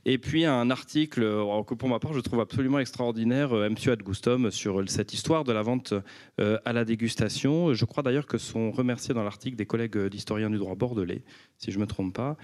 Et 0.06 0.18
puis 0.18 0.45
un 0.45 0.69
article 0.69 1.24
euh, 1.24 1.64
que 1.64 1.74
pour 1.74 1.90
ma 1.90 2.00
part 2.00 2.14
je 2.14 2.19
trouve 2.19 2.40
absolument 2.40 2.80
extraordinaire, 2.80 3.53
euh, 3.53 3.66
M. 3.66 3.76
Ad 3.88 4.03
Gustum, 4.03 4.51
sur 4.51 4.84
cette 4.90 5.14
histoire 5.14 5.43
de 5.43 5.53
la 5.53 5.61
vente 5.61 5.93
à 6.40 6.74
la 6.74 6.85
dégustation. 6.85 7.74
Je 7.74 7.85
crois 7.85 8.03
d'ailleurs 8.03 8.26
que 8.26 8.38
sont 8.38 8.72
remerciés 8.72 9.14
dans 9.14 9.24
l'article 9.24 9.56
des 9.56 9.66
collègues 9.66 9.98
d'historiens 10.08 10.50
du 10.50 10.58
droit 10.58 10.76
bordelais, 10.76 11.24
si 11.58 11.72
je 11.72 11.77
ne 11.77 11.82
me 11.82 11.88
trompe 11.88 12.16
pas, 12.16 12.38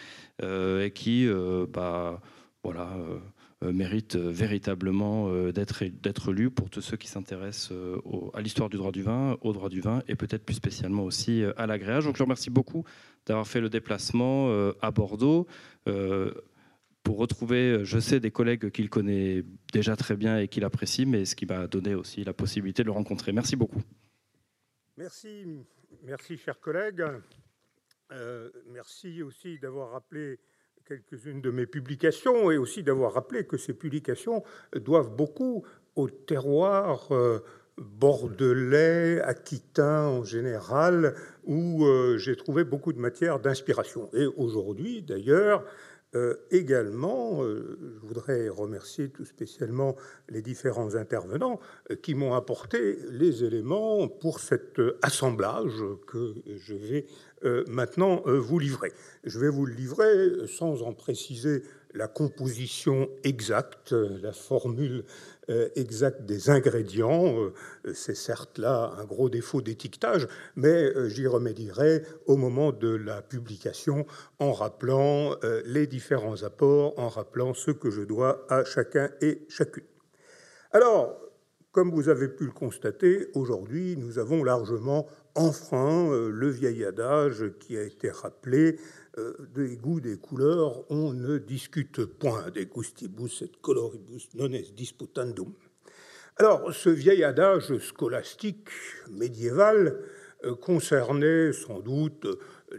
et 0.43 0.91
qui, 0.91 1.27
bah, 1.73 2.21
voilà 2.63 2.89
euh, 2.97 3.19
mérite 3.61 4.15
euh, 4.15 4.29
véritablement 4.29 5.29
euh, 5.29 5.51
d'être 5.51 6.31
lu 6.31 6.51
pour 6.51 6.69
tous 6.69 6.81
ceux 6.81 6.97
qui 6.97 7.07
s'intéressent 7.07 7.73
à 8.33 8.41
l'histoire 8.41 8.69
du 8.69 8.77
droit 8.77 8.91
du 8.91 9.01
vin, 9.01 9.37
au 9.41 9.53
droit 9.53 9.69
du 9.69 9.81
vin 9.81 10.03
et 10.07 10.15
peut-être 10.15 10.45
plus 10.45 10.55
spécialement 10.55 11.03
aussi 11.03 11.43
à 11.57 11.67
l'agréage. 11.67 12.05
Donc 12.05 12.17
je 12.17 12.23
remercie 12.23 12.49
beaucoup 12.49 12.83
d'avoir 13.25 13.47
fait 13.47 13.61
le 13.61 13.69
déplacement 13.69 14.49
à 14.81 14.91
Bordeaux 14.91 15.47
pour 17.03 17.17
retrouver, 17.17 17.83
je 17.83 17.99
sais, 17.99 18.19
des 18.19 18.31
collègues 18.31 18.69
qu'il 18.69 18.89
connaît 18.89 19.43
déjà 19.73 19.95
très 19.95 20.15
bien 20.15 20.39
et 20.39 20.47
qu'il 20.47 20.63
apprécie, 20.65 21.05
mais 21.05 21.25
ce 21.25 21.35
qui 21.35 21.45
m'a 21.45 21.67
donné 21.67 21.95
aussi 21.95 22.23
la 22.23 22.33
possibilité 22.33 22.83
de 22.83 22.87
le 22.87 22.93
rencontrer. 22.93 23.31
Merci 23.31 23.55
beaucoup. 23.55 23.81
Merci, 24.97 25.45
merci 26.03 26.37
chers 26.37 26.59
collègues. 26.59 27.03
merci 28.71 29.23
aussi 29.23 29.57
d'avoir 29.59 29.91
rappelé 29.91 30.39
quelques-unes 30.87 31.41
de 31.41 31.51
mes 31.51 31.65
publications 31.65 32.49
et 32.49 32.57
aussi 32.57 32.81
d'avoir 32.81 33.13
rappelé 33.13 33.45
que 33.45 33.57
ces 33.57 33.73
publications 33.73 34.43
doivent 34.75 35.13
beaucoup 35.13 35.65
au 35.95 36.09
terroir 36.09 37.11
euh, 37.11 37.39
bordelais, 37.77 39.21
aquitain 39.21 40.07
en 40.07 40.23
général, 40.23 41.15
où 41.45 41.85
euh, 41.85 42.17
j'ai 42.17 42.35
trouvé 42.35 42.63
beaucoup 42.63 42.93
de 42.93 42.99
matière 42.99 43.39
d'inspiration. 43.39 44.09
Et 44.13 44.25
aujourd'hui, 44.37 45.01
d'ailleurs, 45.01 45.65
également, 46.51 47.43
je 47.43 47.99
voudrais 48.01 48.49
remercier 48.49 49.09
tout 49.09 49.25
spécialement 49.25 49.95
les 50.29 50.41
différents 50.41 50.95
intervenants 50.95 51.59
qui 52.01 52.15
m'ont 52.15 52.33
apporté 52.33 52.97
les 53.11 53.43
éléments 53.43 54.07
pour 54.07 54.39
cet 54.39 54.81
assemblage 55.01 55.83
que 56.07 56.33
je 56.57 56.73
vais 56.73 57.05
euh, 57.43 57.63
maintenant 57.67 58.23
euh, 58.25 58.39
vous 58.39 58.57
livrer. 58.57 58.91
Je 59.23 59.37
vais 59.39 59.49
vous 59.49 59.67
le 59.67 59.73
livrer 59.73 60.47
sans 60.47 60.81
en 60.81 60.93
préciser 60.93 61.61
la 61.93 62.07
composition 62.07 63.09
exacte, 63.23 63.91
la 63.91 64.33
formule 64.33 65.03
euh, 65.49 65.69
exacte 65.75 66.25
des 66.25 66.49
ingrédients. 66.49 67.51
C'est 67.93 68.15
certes 68.15 68.57
là 68.57 68.93
un 68.97 69.05
gros 69.05 69.29
défaut 69.29 69.61
d'étiquetage, 69.61 70.27
mais 70.55 71.09
j'y 71.09 71.27
remédierai 71.27 72.03
au 72.25 72.35
moment 72.37 72.71
de 72.71 72.89
la 72.89 73.21
publication 73.21 74.05
en 74.39 74.51
rappelant 74.51 75.35
les 75.65 75.87
différents 75.87 76.43
apports, 76.43 76.97
en 76.99 77.09
rappelant 77.09 77.53
ce 77.53 77.71
que 77.71 77.89
je 77.89 78.01
dois 78.01 78.45
à 78.49 78.63
chacun 78.63 79.09
et 79.21 79.45
chacune. 79.49 79.85
Alors, 80.71 81.17
comme 81.77 81.91
vous 81.91 82.09
avez 82.09 82.27
pu 82.27 82.45
le 82.45 82.51
constater, 82.51 83.27
aujourd'hui, 83.35 83.97
nous 83.97 84.17
avons 84.17 84.43
largement 84.43 85.05
enfreint 85.35 86.11
euh, 86.11 86.31
le 86.31 86.49
vieil 86.49 86.83
adage 86.83 87.51
qui 87.59 87.77
a 87.77 87.83
été 87.83 88.09
rappelé 88.09 88.79
euh, 88.79 89.06
des 89.55 89.77
goûts, 89.77 89.99
des 89.99 90.17
couleurs, 90.17 90.83
on 90.91 91.13
ne 91.13 91.37
discute 91.37 92.05
point 92.05 92.49
des 92.51 92.67
gustibus 92.67 93.41
et 93.41 93.51
coloribus 93.61 94.29
non 94.35 94.51
est 94.51 94.73
disputandum. 94.73 95.53
Alors, 96.37 96.71
ce 96.71 96.89
vieil 96.89 97.23
adage 97.23 97.75
scolastique 97.79 98.69
médiéval 99.09 99.99
euh, 100.43 100.53
concernait 100.55 101.51
sans 101.51 101.79
doute 101.79 102.27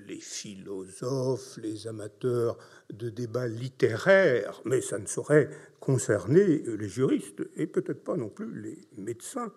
les 0.06 0.20
philosophes, 0.20 1.58
les 1.60 1.88
amateurs 1.88 2.56
de 2.92 3.08
débats 3.08 3.48
littéraires, 3.48 4.60
mais 4.64 4.80
ça 4.80 4.98
ne 4.98 5.06
saurait 5.06 5.50
concerner 5.80 6.62
les 6.78 6.88
juristes 6.88 7.42
et 7.56 7.66
peut-être 7.66 8.04
pas 8.04 8.16
non 8.16 8.28
plus 8.28 8.60
les 8.60 8.78
médecins, 8.96 9.52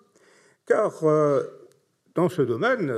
car 0.66 1.03
dans 2.16 2.30
ce 2.30 2.42
domaine, 2.42 2.93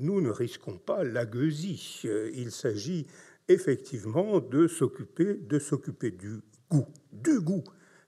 nous 0.00 0.20
ne 0.20 0.30
risquons 0.30 0.78
pas 0.78 1.04
la 1.04 1.26
gueusie. 1.26 2.02
Il 2.34 2.50
s'agit 2.50 3.06
effectivement 3.48 4.40
de 4.40 4.66
s'occuper 4.66 5.34
de 5.34 5.58
s'occuper 5.58 6.10
du 6.10 6.40
goût, 6.70 6.86
du 7.12 7.40
goût, 7.40 7.64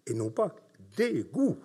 et 0.06 0.14
non 0.14 0.30
pas 0.30 0.54
des 0.96 1.24
goûts. 1.24 1.58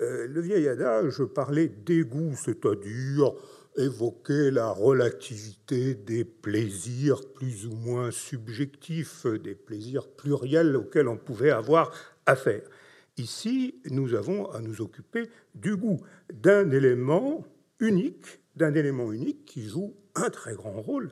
Euh, 0.00 0.26
le 0.26 0.40
vieil 0.40 0.68
adage 0.68 1.24
parlait 1.24 1.68
des 1.68 2.02
goûts, 2.02 2.34
c'est-à-dire 2.36 3.32
évoquer 3.76 4.50
la 4.50 4.70
relativité 4.70 5.94
des 5.94 6.24
plaisirs 6.24 7.20
plus 7.34 7.66
ou 7.66 7.74
moins 7.74 8.10
subjectifs, 8.10 9.26
des 9.26 9.54
plaisirs 9.54 10.08
pluriels 10.08 10.76
auxquels 10.76 11.08
on 11.08 11.16
pouvait 11.16 11.50
avoir 11.50 11.92
affaire. 12.26 12.62
Ici, 13.16 13.80
nous 13.90 14.14
avons 14.14 14.50
à 14.50 14.60
nous 14.60 14.80
occuper 14.80 15.28
du 15.54 15.76
goût, 15.76 16.00
d'un 16.32 16.70
élément 16.70 17.44
unique, 17.78 18.40
d'un 18.56 18.74
élément 18.74 19.12
unique 19.12 19.44
qui 19.44 19.68
joue 19.68 19.94
un 20.14 20.30
très 20.30 20.54
grand 20.54 20.80
rôle, 20.80 21.10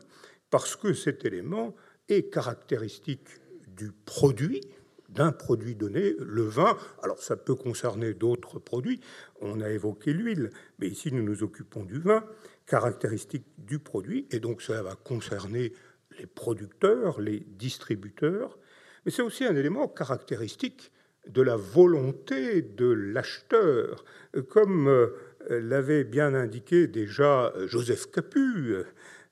parce 0.51 0.77
que 0.77 0.93
cet 0.93 1.25
élément 1.25 1.75
est 2.09 2.31
caractéristique 2.31 3.29
du 3.69 3.91
produit, 3.93 4.61
d'un 5.09 5.33
produit 5.33 5.75
donné, 5.75 6.15
le 6.19 6.43
vin. 6.43 6.77
Alors 7.03 7.23
ça 7.23 7.37
peut 7.37 7.55
concerner 7.55 8.15
d'autres 8.15 8.59
produits, 8.59 9.01
on 9.41 9.61
a 9.61 9.71
évoqué 9.71 10.13
l'huile, 10.13 10.51
mais 10.79 10.89
ici 10.89 11.13
nous 11.13 11.23
nous 11.23 11.43
occupons 11.43 11.85
du 11.85 11.99
vin, 11.99 12.25
caractéristique 12.67 13.47
du 13.59 13.79
produit, 13.79 14.27
et 14.31 14.41
donc 14.41 14.63
cela 14.63 14.83
va 14.83 14.95
concerner 14.95 15.73
les 16.19 16.27
producteurs, 16.27 17.21
les 17.21 17.41
distributeurs, 17.41 18.59
mais 19.05 19.11
c'est 19.11 19.23
aussi 19.23 19.45
un 19.45 19.57
élément 19.57 19.89
caractéristique 19.89 20.93
de 21.29 21.43
la 21.43 21.57
volonté 21.57 22.63
de 22.63 22.87
l'acheteur, 22.87 24.05
comme 24.49 24.89
euh, 24.89 25.09
l'avait 25.49 26.05
bien 26.05 26.35
indiqué 26.35 26.87
déjà 26.87 27.53
Joseph 27.67 28.11
Capu, 28.11 28.77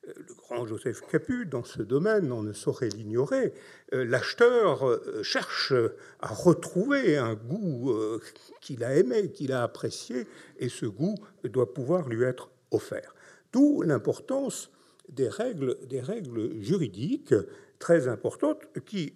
euh, 0.07 0.13
le 0.17 0.35
grand 0.35 0.67
Joseph 0.67 1.03
Capu, 1.11 1.47
dans 1.47 1.65
ce 1.65 1.83
domaine, 1.83 2.33
on 2.33 2.43
ne 2.43 2.53
saurait 2.53 2.89
l'ignorer, 2.89 3.53
euh, 3.93 4.05
l'acheteur 4.05 4.87
euh, 4.87 5.23
cherche 5.23 5.73
à 6.21 6.29
retrouver 6.29 7.17
un 7.17 7.35
goût 7.35 7.93
qu'il 8.61 8.85
a 8.85 8.95
aimé, 8.97 9.31
qu'il 9.31 9.53
a 9.53 9.63
apprécié, 9.63 10.27
et 10.59 10.69
ce 10.69 10.87
goût 10.87 11.17
doit 11.45 11.73
pouvoir 11.73 12.09
lui 12.09 12.25
être 12.25 12.51
offert. 12.71 13.15
D'où 13.53 13.83
l'importance 13.83 14.71
des 15.09 15.29
règles, 15.29 15.77
des 15.89 16.01
règles 16.01 16.61
juridiques 16.61 17.35
très 17.79 18.09
importantes 18.09 18.63
qui 18.87 19.15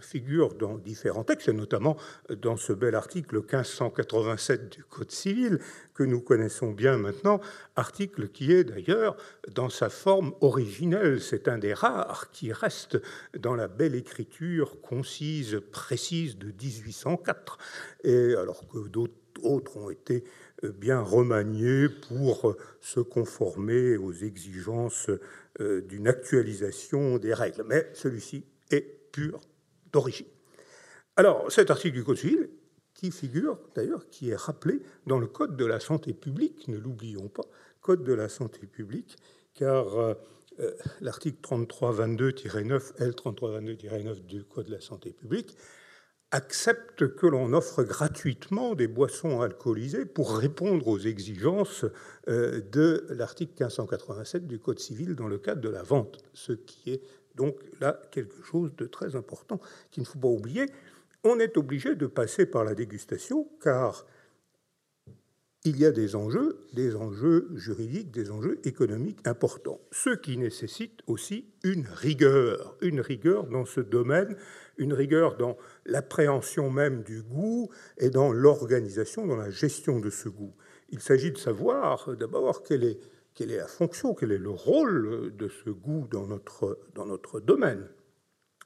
figure 0.00 0.54
dans 0.54 0.78
différents 0.78 1.24
textes, 1.24 1.48
et 1.48 1.52
notamment 1.52 1.96
dans 2.30 2.56
ce 2.56 2.72
bel 2.72 2.94
article 2.94 3.36
1587 3.36 4.76
du 4.76 4.84
Code 4.84 5.10
civil 5.10 5.58
que 5.94 6.02
nous 6.02 6.20
connaissons 6.20 6.70
bien 6.70 6.96
maintenant, 6.96 7.40
article 7.76 8.28
qui 8.28 8.52
est 8.52 8.64
d'ailleurs 8.64 9.16
dans 9.52 9.68
sa 9.68 9.88
forme 9.88 10.34
originelle. 10.40 11.20
C'est 11.20 11.48
un 11.48 11.58
des 11.58 11.74
rares 11.74 12.30
qui 12.30 12.52
reste 12.52 13.00
dans 13.38 13.54
la 13.54 13.68
belle 13.68 13.94
écriture 13.94 14.80
concise, 14.80 15.60
précise 15.70 16.38
de 16.38 16.46
1804, 16.46 17.58
et 18.04 18.34
alors 18.34 18.66
que 18.68 18.88
d'autres 18.88 19.76
ont 19.76 19.90
été 19.90 20.24
bien 20.62 21.00
remaniés 21.00 21.88
pour 21.88 22.56
se 22.80 23.00
conformer 23.00 23.96
aux 23.96 24.12
exigences 24.12 25.10
euh, 25.60 25.82
d'une 25.82 26.08
actualisation 26.08 27.18
des 27.18 27.34
règles. 27.34 27.64
Mais 27.66 27.88
celui-ci 27.92 28.44
est 28.70 29.10
pur 29.12 29.40
Alors, 31.16 31.50
cet 31.50 31.70
article 31.70 31.94
du 31.94 32.04
Code 32.04 32.16
civil, 32.16 32.50
qui 32.94 33.10
figure 33.10 33.58
d'ailleurs, 33.74 34.08
qui 34.08 34.30
est 34.30 34.36
rappelé 34.36 34.80
dans 35.06 35.18
le 35.18 35.26
Code 35.26 35.56
de 35.56 35.64
la 35.64 35.80
santé 35.80 36.12
publique, 36.12 36.68
ne 36.68 36.78
l'oublions 36.78 37.28
pas, 37.28 37.44
Code 37.80 38.02
de 38.02 38.12
la 38.12 38.28
santé 38.28 38.66
publique, 38.66 39.16
car 39.52 39.98
euh, 39.98 40.14
euh, 40.60 40.72
l'article 41.00 41.38
3322-9, 41.42 42.94
L3322-9 42.98 44.26
du 44.26 44.44
Code 44.44 44.66
de 44.66 44.72
la 44.72 44.80
santé 44.80 45.12
publique, 45.12 45.56
accepte 46.30 47.14
que 47.14 47.26
l'on 47.26 47.52
offre 47.52 47.84
gratuitement 47.84 48.74
des 48.74 48.88
boissons 48.88 49.40
alcoolisées 49.40 50.04
pour 50.04 50.36
répondre 50.36 50.88
aux 50.88 50.98
exigences 50.98 51.84
euh, 52.28 52.60
de 52.72 53.06
l'article 53.10 53.52
1587 53.52 54.46
du 54.46 54.58
Code 54.58 54.80
civil 54.80 55.14
dans 55.14 55.28
le 55.28 55.38
cadre 55.38 55.60
de 55.60 55.68
la 55.68 55.82
vente, 55.82 56.18
ce 56.32 56.52
qui 56.52 56.90
est 56.90 57.02
donc 57.34 57.56
là 57.80 58.00
quelque 58.10 58.42
chose 58.42 58.74
de 58.76 58.86
très 58.86 59.16
important 59.16 59.60
qu'il 59.90 60.02
ne 60.02 60.06
faut 60.06 60.18
pas 60.18 60.28
oublier. 60.28 60.66
On 61.22 61.38
est 61.38 61.56
obligé 61.56 61.94
de 61.94 62.06
passer 62.06 62.46
par 62.46 62.64
la 62.64 62.74
dégustation 62.74 63.48
car 63.62 64.04
il 65.66 65.78
y 65.78 65.86
a 65.86 65.92
des 65.92 66.14
enjeux, 66.14 66.58
des 66.74 66.94
enjeux 66.94 67.48
juridiques, 67.54 68.10
des 68.10 68.30
enjeux 68.30 68.60
économiques 68.64 69.26
importants, 69.26 69.80
ce 69.92 70.10
qui 70.10 70.36
nécessite 70.36 71.00
aussi 71.06 71.46
une 71.62 71.86
rigueur, 71.86 72.76
une 72.82 73.00
rigueur 73.00 73.46
dans 73.46 73.64
ce 73.64 73.80
domaine, 73.80 74.36
une 74.76 74.92
rigueur 74.92 75.38
dans 75.38 75.56
l'appréhension 75.86 76.70
même 76.70 77.02
du 77.02 77.22
goût 77.22 77.70
et 77.96 78.10
dans 78.10 78.30
l'organisation, 78.30 79.26
dans 79.26 79.36
la 79.36 79.48
gestion 79.48 80.00
de 80.00 80.10
ce 80.10 80.28
goût. 80.28 80.52
Il 80.90 81.00
s'agit 81.00 81.32
de 81.32 81.38
savoir 81.38 82.14
d'abord 82.14 82.62
quelle 82.62 82.84
est, 82.84 83.00
quelle 83.34 83.50
est 83.50 83.58
la 83.58 83.66
fonction, 83.66 84.14
quel 84.14 84.32
est 84.32 84.38
le 84.38 84.50
rôle 84.50 85.34
de 85.36 85.48
ce 85.48 85.70
goût 85.70 86.06
dans 86.10 86.26
notre, 86.26 86.78
dans 86.94 87.06
notre 87.06 87.40
domaine. 87.40 87.88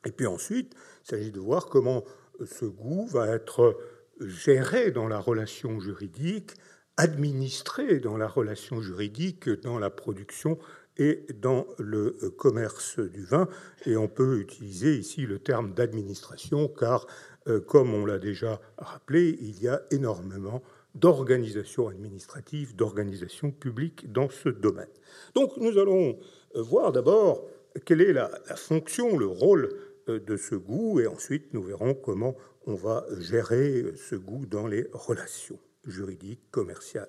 Et 0.05 0.13
puis 0.13 0.27
ensuite, 0.27 0.75
il 1.05 1.09
s'agit 1.09 1.33
de 1.33 1.41
voir 1.41 1.67
comment 1.67 2.05
ce 2.45 2.65
goût 2.65 3.07
va 3.07 3.29
être 3.29 3.77
géré 4.21 4.91
dans 4.91 5.09
la 5.09 5.19
relation 5.19 5.81
juridique, 5.81 6.53
administré 6.97 8.01
dans 8.01 8.17
la 8.17 8.29
relation 8.29 8.81
juridique, 8.81 9.49
dans 9.49 9.79
la 9.79 9.91
production 9.91 10.59
et 10.97 11.27
dans 11.35 11.67
le 11.79 12.17
commerce 12.37 12.99
du 12.99 13.25
vin. 13.25 13.49
Et 13.87 13.97
on 13.97 14.09
peut 14.09 14.41
utiliser 14.41 14.97
ici 14.97 15.27
le 15.27 15.39
terme 15.39 15.73
d'administration, 15.75 16.69
car, 16.69 17.07
euh, 17.47 17.61
comme 17.61 17.95
on 17.95 18.05
l'a 18.05 18.19
déjà 18.19 18.61
rappelé, 18.77 19.39
il 19.41 19.63
y 19.63 19.69
a 19.69 19.83
énormément 19.91 20.63
d'organisations 20.99 21.89
administratives, 21.89 22.75
d'organisations 22.75 23.51
publiques 23.51 24.11
dans 24.11 24.29
ce 24.29 24.49
domaine. 24.49 24.89
Donc 25.35 25.57
nous 25.57 25.79
allons 25.79 26.19
euh, 26.57 26.63
voir 26.63 26.93
d'abord 26.93 27.45
quelle 27.85 28.01
est 28.01 28.13
la, 28.13 28.29
fonction, 28.57 29.17
le 29.17 29.27
rôle 29.27 29.69
euh, 30.09 30.19
de 30.19 30.37
ce 30.37 30.55
goût, 30.55 31.01
et 31.01 31.07
ensuite 31.07 31.53
nous 31.55 31.63
verrons 31.63 31.95
comment 31.95 32.37
on 32.67 32.75
va 32.75 33.05
gérer 33.19 33.93
ce 33.97 34.15
goût 34.15 34.47
dans 34.47 34.67
les 34.67 34.87
relations 34.93 35.59
juridique, 35.85 36.51
commercial. 36.51 37.09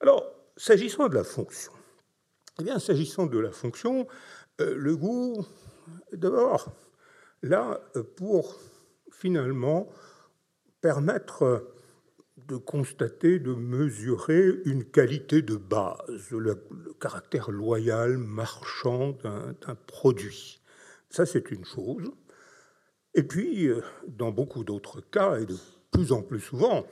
Alors, 0.00 0.24
s'agissant 0.56 1.08
de 1.08 1.14
la 1.14 1.24
fonction, 1.24 1.72
eh 2.60 2.64
bien, 2.64 2.78
s'agissant 2.78 3.26
de 3.26 3.38
la 3.38 3.50
fonction, 3.50 4.06
euh, 4.60 4.74
le 4.76 4.96
goût, 4.96 5.44
d'abord, 6.12 6.72
là, 7.42 7.80
pour 8.16 8.58
finalement 9.10 9.88
permettre 10.80 11.73
de 12.48 12.56
constater, 12.56 13.38
de 13.38 13.54
mesurer 13.54 14.60
une 14.64 14.84
qualité 14.84 15.42
de 15.42 15.56
base, 15.56 16.30
le, 16.30 16.62
le 16.70 16.92
caractère 16.94 17.50
loyal, 17.50 18.18
marchand 18.18 19.16
d'un 19.22 19.74
produit. 19.86 20.60
Ça, 21.10 21.26
c'est 21.26 21.50
une 21.50 21.64
chose. 21.64 22.10
Et 23.14 23.22
puis, 23.22 23.68
euh, 23.68 23.80
dans 24.08 24.32
beaucoup 24.32 24.64
d'autres 24.64 25.00
cas, 25.00 25.38
et 25.38 25.46
de 25.46 25.56
plus 25.90 26.12
en 26.12 26.22
plus 26.22 26.40
souvent, 26.40 26.86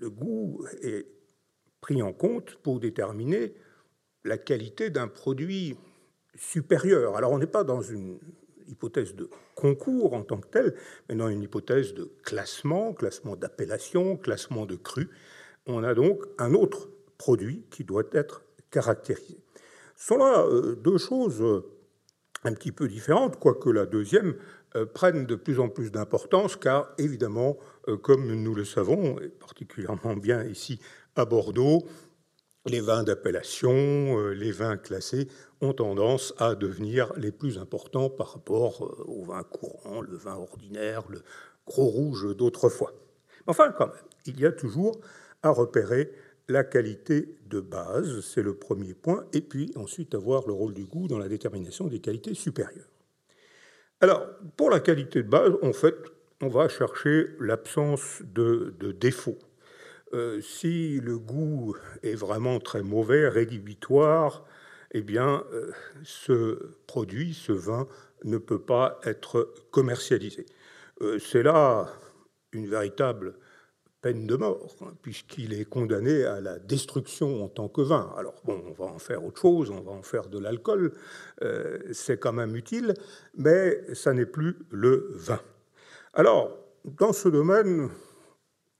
le 0.00 0.10
goût 0.10 0.64
est 0.82 1.06
pris 1.80 2.02
en 2.02 2.12
compte 2.12 2.56
pour 2.56 2.80
déterminer 2.80 3.54
la 4.24 4.38
qualité 4.38 4.90
d'un 4.90 5.08
produit 5.08 5.76
supérieur. 6.34 7.16
Alors 7.16 7.32
on 7.32 7.38
n'est 7.38 7.46
pas 7.46 7.64
dans 7.64 7.82
une 7.82 8.18
hypothèse 8.70 9.14
de 9.14 9.28
concours 9.54 10.14
en 10.14 10.22
tant 10.22 10.38
que 10.38 10.48
tel, 10.48 10.74
mais 11.08 11.14
dans 11.14 11.28
une 11.28 11.42
hypothèse 11.42 11.94
de 11.94 12.10
classement, 12.22 12.92
classement 12.92 13.36
d'appellation, 13.36 14.16
classement 14.16 14.66
de 14.66 14.76
cru. 14.76 15.10
On 15.66 15.84
a 15.84 15.94
donc 15.94 16.22
un 16.38 16.54
autre 16.54 16.88
produit 17.18 17.64
qui 17.70 17.84
doit 17.84 18.04
être 18.12 18.44
caractérisé. 18.70 19.38
Ce 19.96 20.06
sont 20.06 20.16
là 20.16 20.44
euh, 20.46 20.76
deux 20.76 20.96
choses 20.96 21.42
euh, 21.42 21.64
un 22.44 22.54
petit 22.54 22.72
peu 22.72 22.88
différentes, 22.88 23.38
quoique 23.38 23.68
la 23.68 23.84
deuxième 23.84 24.34
euh, 24.76 24.86
prennent 24.86 25.26
de 25.26 25.34
plus 25.34 25.60
en 25.60 25.68
plus 25.68 25.92
d'importance, 25.92 26.56
car 26.56 26.88
évidemment, 26.96 27.58
comme 28.02 28.32
nous 28.32 28.54
le 28.54 28.64
savons, 28.64 29.20
et 29.20 29.28
particulièrement 29.28 30.16
bien 30.16 30.44
ici 30.44 30.80
à 31.16 31.24
Bordeaux, 31.24 31.82
les 32.66 32.80
vins 32.80 33.02
d'appellation, 33.02 33.72
euh, 33.72 34.32
les 34.32 34.52
vins 34.52 34.76
classés 34.76 35.28
ont 35.60 35.72
tendance 35.72 36.34
à 36.38 36.54
devenir 36.54 37.12
les 37.16 37.32
plus 37.32 37.58
importants 37.58 38.10
par 38.10 38.34
rapport 38.34 38.82
au 39.08 39.24
vin 39.24 39.42
courant, 39.42 40.00
le 40.00 40.16
vin 40.16 40.34
ordinaire, 40.34 41.02
le 41.08 41.22
gros 41.66 41.86
rouge 41.86 42.36
d'autrefois. 42.36 42.92
Enfin, 43.46 43.72
quand 43.76 43.86
même, 43.86 44.04
il 44.26 44.40
y 44.40 44.46
a 44.46 44.52
toujours 44.52 45.00
à 45.42 45.50
repérer 45.50 46.12
la 46.48 46.64
qualité 46.64 47.36
de 47.46 47.60
base, 47.60 48.20
c'est 48.20 48.42
le 48.42 48.54
premier 48.54 48.94
point, 48.94 49.24
et 49.32 49.40
puis 49.40 49.72
ensuite 49.76 50.14
avoir 50.14 50.46
le 50.46 50.52
rôle 50.52 50.74
du 50.74 50.84
goût 50.84 51.06
dans 51.06 51.18
la 51.18 51.28
détermination 51.28 51.86
des 51.86 52.00
qualités 52.00 52.34
supérieures. 52.34 52.90
Alors, 54.00 54.26
pour 54.56 54.70
la 54.70 54.80
qualité 54.80 55.22
de 55.22 55.28
base, 55.28 55.52
en 55.62 55.72
fait, 55.72 55.94
on 56.42 56.48
va 56.48 56.68
chercher 56.68 57.26
l'absence 57.38 58.22
de, 58.22 58.74
de 58.80 58.92
défauts. 58.92 59.38
Euh, 60.12 60.40
si 60.40 60.98
le 61.00 61.18
goût 61.18 61.76
est 62.02 62.14
vraiment 62.14 62.58
très 62.58 62.82
mauvais, 62.82 63.28
rédhibitoire, 63.28 64.44
eh 64.92 65.02
bien, 65.02 65.44
euh, 65.52 65.70
ce 66.02 66.74
produit, 66.88 67.32
ce 67.32 67.52
vin, 67.52 67.86
ne 68.24 68.38
peut 68.38 68.60
pas 68.60 68.98
être 69.04 69.54
commercialisé. 69.70 70.46
Euh, 71.00 71.18
c'est 71.20 71.44
là 71.44 71.88
une 72.52 72.68
véritable 72.68 73.34
peine 74.02 74.26
de 74.26 74.34
mort, 74.34 74.74
hein, 74.80 74.92
puisqu'il 75.00 75.52
est 75.52 75.64
condamné 75.64 76.24
à 76.24 76.40
la 76.40 76.58
destruction 76.58 77.44
en 77.44 77.48
tant 77.48 77.68
que 77.68 77.82
vin. 77.82 78.12
Alors 78.16 78.42
bon, 78.44 78.60
on 78.66 78.72
va 78.72 78.86
en 78.86 78.98
faire 78.98 79.24
autre 79.24 79.40
chose, 79.40 79.70
on 79.70 79.82
va 79.82 79.92
en 79.92 80.02
faire 80.02 80.28
de 80.28 80.38
l'alcool, 80.38 80.92
c'est 81.92 82.18
quand 82.18 82.32
même 82.32 82.56
utile, 82.56 82.94
mais 83.36 83.94
ça 83.94 84.14
n'est 84.14 84.26
plus 84.26 84.56
le 84.70 85.10
vin. 85.12 85.40
Alors, 86.14 86.56
dans 86.84 87.12
ce 87.12 87.28
domaine, 87.28 87.90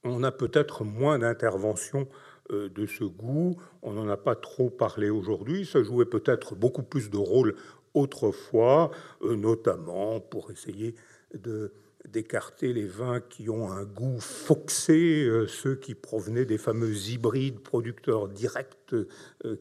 on 0.04 0.22
a 0.22 0.32
peut-être 0.32 0.84
moins 0.84 1.18
d'intervention 1.18 2.08
euh, 2.52 2.68
de 2.68 2.86
ce 2.86 3.04
goût, 3.04 3.56
on 3.82 3.92
n'en 3.92 4.08
a 4.08 4.16
pas 4.16 4.34
trop 4.34 4.70
parlé 4.70 5.10
aujourd'hui, 5.10 5.66
ça 5.66 5.82
jouait 5.82 6.06
peut-être 6.06 6.54
beaucoup 6.54 6.82
plus 6.82 7.10
de 7.10 7.16
rôle 7.16 7.54
autrefois, 7.94 8.90
euh, 9.22 9.36
notamment 9.36 10.20
pour 10.20 10.50
essayer 10.50 10.94
de 11.34 11.72
d'écarter 12.08 12.72
les 12.72 12.86
vins 12.86 13.20
qui 13.20 13.50
ont 13.50 13.70
un 13.70 13.84
goût 13.84 14.20
foxé, 14.20 15.22
euh, 15.22 15.46
ceux 15.46 15.76
qui 15.76 15.94
provenaient 15.94 16.46
des 16.46 16.56
fameux 16.56 16.96
hybrides 17.10 17.60
producteurs 17.60 18.26
directs 18.26 18.94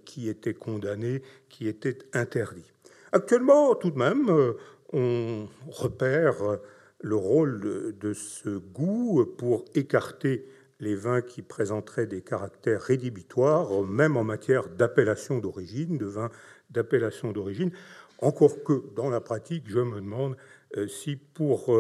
qui 0.05 0.29
étaient 0.29 0.53
condamnés, 0.53 1.21
qui 1.49 1.67
étaient 1.67 1.97
interdits. 2.13 2.71
Actuellement, 3.11 3.75
tout 3.75 3.91
de 3.91 3.97
même, 3.97 4.31
on 4.93 5.49
repère 5.69 6.59
le 6.99 7.15
rôle 7.15 7.59
de, 7.97 8.13
ce 8.13 8.49
goût 8.49 9.25
pour 9.37 9.65
écarter 9.75 10.45
les 10.79 10.95
vins 10.95 11.21
qui 11.21 11.41
présenteraient 11.41 12.07
des 12.07 12.21
caractères 12.21 12.81
rédhibitoires, 12.81 13.83
même 13.83 14.17
en 14.17 14.23
matière 14.23 14.69
d'appellation 14.69 15.39
d'origine, 15.39 15.97
de 15.97 16.05
vins 16.05 16.29
d'appellation 16.69 17.31
d'origine. 17.31 17.71
Encore 18.19 18.63
que 18.63 18.83
dans 18.95 19.09
la 19.09 19.21
pratique, 19.21 19.63
je 19.67 19.79
me 19.79 20.01
demande 20.01 20.35
si 20.87 21.15
pour 21.15 21.73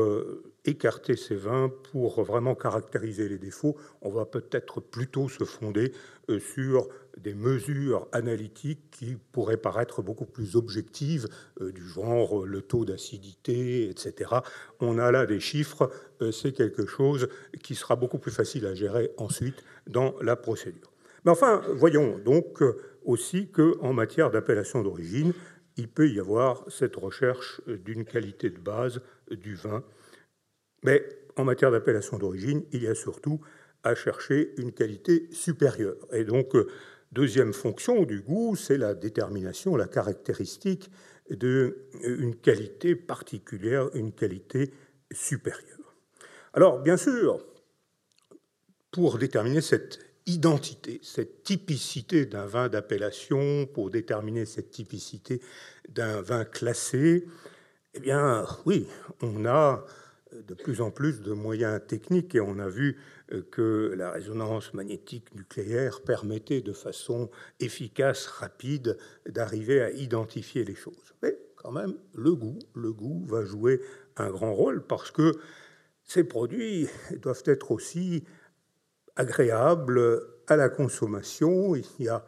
écarter 0.65 1.15
ces 1.15 1.35
vins 1.35 1.71
pour 1.91 2.23
vraiment 2.23 2.55
caractériser 2.55 3.27
les 3.29 3.37
défauts, 3.37 3.75
on 4.01 4.09
va 4.09 4.25
peut-être 4.25 4.81
plutôt 4.81 5.29
se 5.29 5.43
fonder 5.43 5.91
euh, 5.91 5.93
sur 6.37 6.87
des 7.17 7.33
mesures 7.33 8.07
analytiques 8.11 8.91
qui 8.91 9.17
pourraient 9.31 9.57
paraître 9.57 10.01
beaucoup 10.01 10.25
plus 10.25 10.55
objectives, 10.55 11.27
euh, 11.59 11.71
du 11.71 11.85
genre 11.85 12.43
euh, 12.43 12.45
le 12.45 12.61
taux 12.61 12.85
d'acidité, 12.85 13.89
etc. 13.89 14.35
On 14.79 14.99
a 14.99 15.11
là 15.11 15.25
des 15.25 15.39
chiffres, 15.39 15.89
c'est 16.31 16.51
quelque 16.51 16.85
chose 16.85 17.29
qui 17.63 17.75
sera 17.75 17.95
beaucoup 17.95 18.19
plus 18.19 18.31
facile 18.31 18.65
à 18.65 18.75
gérer 18.75 19.11
ensuite 19.17 19.63
dans 19.87 20.13
la 20.21 20.35
procédure. 20.35 20.91
Mais 21.25 21.31
enfin, 21.31 21.61
voyons 21.73 22.19
donc 22.19 22.61
aussi 23.03 23.47
qu'en 23.47 23.93
matière 23.93 24.29
d'appellation 24.29 24.83
d'origine, 24.83 25.33
il 25.77 25.87
peut 25.87 26.09
y 26.09 26.19
avoir 26.19 26.63
cette 26.67 26.95
recherche 26.95 27.61
d'une 27.67 28.05
qualité 28.05 28.49
de 28.49 28.59
base 28.59 29.01
du 29.31 29.55
vin 29.55 29.83
mais 30.83 31.07
en 31.35 31.43
matière 31.43 31.71
d'appellation 31.71 32.17
d'origine, 32.17 32.63
il 32.71 32.83
y 32.83 32.87
a 32.87 32.95
surtout 32.95 33.39
à 33.83 33.95
chercher 33.95 34.53
une 34.57 34.71
qualité 34.71 35.27
supérieure. 35.31 35.97
Et 36.11 36.23
donc, 36.23 36.55
euh, 36.55 36.67
deuxième 37.11 37.53
fonction 37.53 38.03
du 38.03 38.21
goût, 38.21 38.55
c'est 38.55 38.77
la 38.77 38.93
détermination, 38.93 39.75
la 39.75 39.87
caractéristique 39.87 40.89
d'une 41.29 41.73
euh, 42.05 42.33
qualité 42.41 42.95
particulière, 42.95 43.89
une 43.93 44.11
qualité 44.11 44.71
supérieure. 45.11 45.95
Alors, 46.53 46.79
bien 46.79 46.97
sûr, 46.97 47.45
pour 48.91 49.17
déterminer 49.17 49.61
cette 49.61 49.99
identité, 50.25 50.99
cette 51.03 51.43
typicité 51.43 52.25
d'un 52.25 52.45
vin 52.45 52.69
d'appellation, 52.69 53.65
pour 53.67 53.89
déterminer 53.89 54.45
cette 54.45 54.71
typicité 54.71 55.41
d'un 55.89 56.21
vin 56.21 56.45
classé, 56.45 57.25
eh 57.93 57.99
bien, 57.99 58.45
oui, 58.65 58.87
on 59.21 59.45
a 59.45 59.85
de 60.31 60.53
plus 60.53 60.81
en 60.81 60.91
plus 60.91 61.21
de 61.21 61.33
moyens 61.33 61.81
techniques 61.87 62.35
et 62.35 62.39
on 62.39 62.59
a 62.59 62.67
vu 62.67 62.97
que 63.51 63.93
la 63.97 64.11
résonance 64.11 64.73
magnétique 64.73 65.33
nucléaire 65.35 66.01
permettait 66.01 66.61
de 66.61 66.73
façon 66.73 67.29
efficace, 67.59 68.27
rapide, 68.27 68.97
d'arriver 69.27 69.81
à 69.81 69.91
identifier 69.91 70.63
les 70.63 70.75
choses. 70.75 71.13
Mais 71.23 71.37
quand 71.55 71.71
même, 71.71 71.95
le 72.13 72.35
goût, 72.35 72.59
le 72.75 72.93
goût 72.93 73.25
va 73.27 73.43
jouer 73.43 73.81
un 74.17 74.29
grand 74.29 74.53
rôle 74.53 74.85
parce 74.85 75.11
que 75.11 75.33
ces 76.03 76.23
produits 76.23 76.87
doivent 77.21 77.43
être 77.45 77.71
aussi 77.71 78.23
agréables 79.15 80.21
à 80.47 80.55
la 80.55 80.69
consommation. 80.69 81.75
Il 81.75 81.85
n'y 81.99 82.07
a 82.07 82.25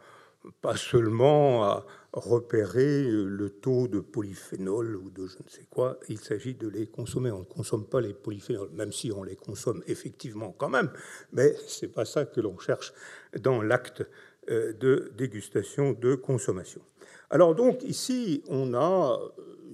pas 0.60 0.76
seulement 0.76 1.64
à 1.64 1.86
repérer 2.12 3.04
le 3.10 3.50
taux 3.50 3.88
de 3.88 4.00
polyphénol 4.00 4.96
ou 4.96 5.10
de 5.10 5.26
je 5.26 5.38
ne 5.42 5.48
sais 5.48 5.66
quoi, 5.70 5.98
il 6.08 6.18
s'agit 6.18 6.54
de 6.54 6.68
les 6.68 6.86
consommer. 6.86 7.30
On 7.30 7.40
ne 7.40 7.44
consomme 7.44 7.86
pas 7.86 8.00
les 8.00 8.12
polyphénols, 8.12 8.70
même 8.72 8.92
si 8.92 9.10
on 9.12 9.22
les 9.22 9.36
consomme 9.36 9.82
effectivement 9.86 10.54
quand 10.56 10.68
même, 10.68 10.90
mais 11.32 11.54
ce 11.66 11.86
n'est 11.86 11.92
pas 11.92 12.04
ça 12.04 12.26
que 12.26 12.40
l'on 12.40 12.58
cherche 12.58 12.92
dans 13.40 13.62
l'acte 13.62 14.04
euh, 14.50 14.72
de 14.74 15.12
dégustation 15.16 15.92
de 15.92 16.14
consommation. 16.14 16.82
Alors 17.30 17.54
donc 17.54 17.82
ici, 17.82 18.42
on 18.48 18.74
a 18.74 19.18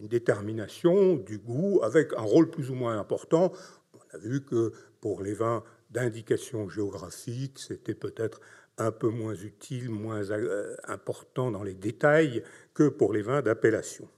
une 0.01 0.07
détermination 0.07 1.17
du 1.17 1.39
goût 1.39 1.81
avec 1.83 2.13
un 2.17 2.23
rôle 2.23 2.51
plus 2.51 2.71
ou 2.71 2.75
moins 2.75 2.99
important. 2.99 3.53
On 3.95 4.17
a 4.17 4.19
vu 4.19 4.45
que 4.45 4.73
pour 5.01 5.23
les 5.23 5.35
vins 5.35 5.65
d'indication 5.91 6.69
géographique, 6.69 7.59
c'était 7.59 7.95
peut-être 7.95 8.41
un 8.79 8.91
peu 8.91 9.09
moins 9.09 9.35
utile, 9.35 9.91
moins 9.91 10.31
euh, 10.31 10.75
important 10.85 11.51
dans 11.51 11.63
les 11.63 11.75
détails 11.75 12.43
que 12.75 12.89
pour 12.89 13.13
les 13.13 13.23
vins 13.23 13.43
d'appellation. 13.43 14.09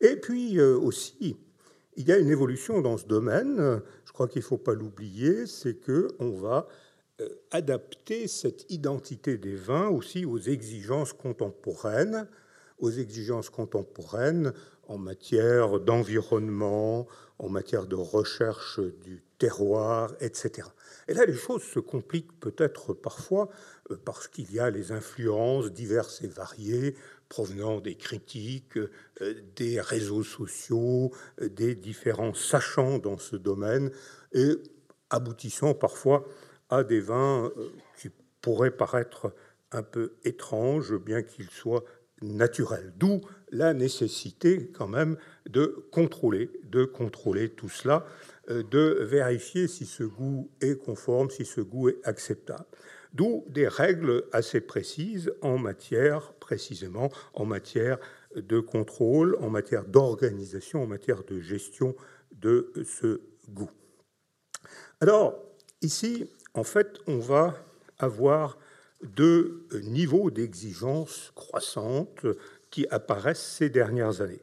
Et 0.00 0.16
puis 0.16 0.58
euh, 0.58 0.76
aussi, 0.76 1.36
il 1.96 2.06
y 2.06 2.12
a 2.12 2.18
une 2.18 2.30
évolution 2.30 2.80
dans 2.80 2.96
ce 2.96 3.06
domaine, 3.06 3.82
je 4.04 4.12
crois 4.12 4.28
qu'il 4.28 4.40
ne 4.40 4.46
faut 4.46 4.58
pas 4.58 4.74
l'oublier, 4.74 5.46
c'est 5.46 5.74
qu'on 5.84 6.30
va 6.30 6.68
euh, 7.20 7.28
adapter 7.50 8.28
cette 8.28 8.70
identité 8.70 9.36
des 9.36 9.56
vins 9.56 9.88
aussi 9.88 10.24
aux 10.24 10.38
exigences 10.38 11.12
contemporaines, 11.12 12.28
aux 12.78 12.90
exigences 12.90 13.50
contemporaines 13.50 14.52
en 14.88 14.98
matière 14.98 15.78
d'environnement, 15.80 17.06
en 17.38 17.48
matière 17.48 17.86
de 17.86 17.94
recherche 17.94 18.80
du 19.04 19.22
terroir, 19.38 20.12
etc. 20.20 20.68
Et 21.06 21.14
là, 21.14 21.24
les 21.24 21.34
choses 21.34 21.62
se 21.62 21.78
compliquent 21.78 22.38
peut-être 22.40 22.94
parfois 22.94 23.48
euh, 23.90 23.96
parce 24.04 24.26
qu'il 24.28 24.52
y 24.52 24.58
a 24.58 24.70
les 24.70 24.90
influences 24.90 25.70
diverses 25.70 26.22
et 26.22 26.26
variées 26.26 26.96
provenant 27.28 27.80
des 27.80 27.94
critiques, 27.94 28.78
euh, 28.78 29.34
des 29.54 29.80
réseaux 29.80 30.24
sociaux, 30.24 31.12
euh, 31.40 31.48
des 31.48 31.74
différents 31.74 32.34
sachants 32.34 32.98
dans 32.98 33.18
ce 33.18 33.36
domaine, 33.36 33.90
et 34.32 34.56
aboutissant 35.10 35.74
parfois 35.74 36.26
à 36.70 36.82
des 36.82 37.00
vins 37.00 37.50
qui 37.96 38.10
pourraient 38.40 38.76
paraître 38.76 39.32
un 39.72 39.82
peu 39.82 40.14
étranges, 40.24 40.94
bien 40.96 41.22
qu'ils 41.22 41.50
soient 41.50 41.84
naturels. 42.22 42.92
D'où 42.96 43.20
la 43.50 43.74
nécessité 43.74 44.70
quand 44.74 44.88
même 44.88 45.16
de 45.48 45.86
contrôler, 45.92 46.50
de 46.64 46.84
contrôler 46.84 47.48
tout 47.48 47.68
cela, 47.68 48.06
de 48.48 48.98
vérifier 49.02 49.68
si 49.68 49.86
ce 49.86 50.02
goût 50.02 50.50
est 50.60 50.76
conforme, 50.76 51.30
si 51.30 51.44
ce 51.44 51.60
goût 51.60 51.88
est 51.88 52.00
acceptable. 52.04 52.64
D'où 53.14 53.44
des 53.48 53.68
règles 53.68 54.24
assez 54.32 54.60
précises 54.60 55.32
en 55.40 55.58
matière, 55.58 56.34
précisément, 56.34 57.10
en 57.32 57.46
matière 57.46 57.98
de 58.36 58.60
contrôle, 58.60 59.36
en 59.40 59.48
matière 59.48 59.84
d'organisation, 59.86 60.82
en 60.82 60.86
matière 60.86 61.24
de 61.24 61.40
gestion 61.40 61.94
de 62.32 62.72
ce 62.84 63.20
goût. 63.48 63.70
Alors, 65.00 65.42
ici, 65.80 66.28
en 66.54 66.64
fait, 66.64 66.98
on 67.06 67.18
va 67.18 67.54
avoir 67.98 68.58
deux 69.02 69.66
niveaux 69.84 70.30
d'exigence 70.30 71.32
croissantes 71.34 72.26
qui 72.70 72.86
apparaissent 72.90 73.56
ces 73.58 73.70
dernières 73.70 74.20
années. 74.20 74.42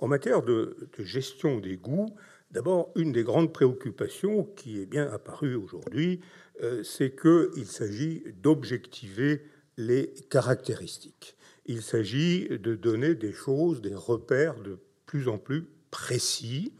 En 0.00 0.08
matière 0.08 0.42
de, 0.42 0.76
de 0.98 1.04
gestion 1.04 1.58
des 1.58 1.76
goûts, 1.76 2.14
d'abord, 2.50 2.90
une 2.96 3.12
des 3.12 3.24
grandes 3.24 3.52
préoccupations 3.52 4.44
qui 4.56 4.80
est 4.80 4.86
bien 4.86 5.10
apparue 5.10 5.54
aujourd'hui, 5.54 6.20
euh, 6.62 6.82
c'est 6.84 7.14
qu'il 7.14 7.66
s'agit 7.66 8.22
d'objectiver 8.40 9.42
les 9.76 10.12
caractéristiques. 10.30 11.36
Il 11.66 11.82
s'agit 11.82 12.48
de 12.48 12.74
donner 12.74 13.14
des 13.14 13.32
choses, 13.32 13.80
des 13.80 13.94
repères 13.94 14.60
de 14.60 14.78
plus 15.06 15.28
en 15.28 15.38
plus 15.38 15.66
précis. 15.90 16.72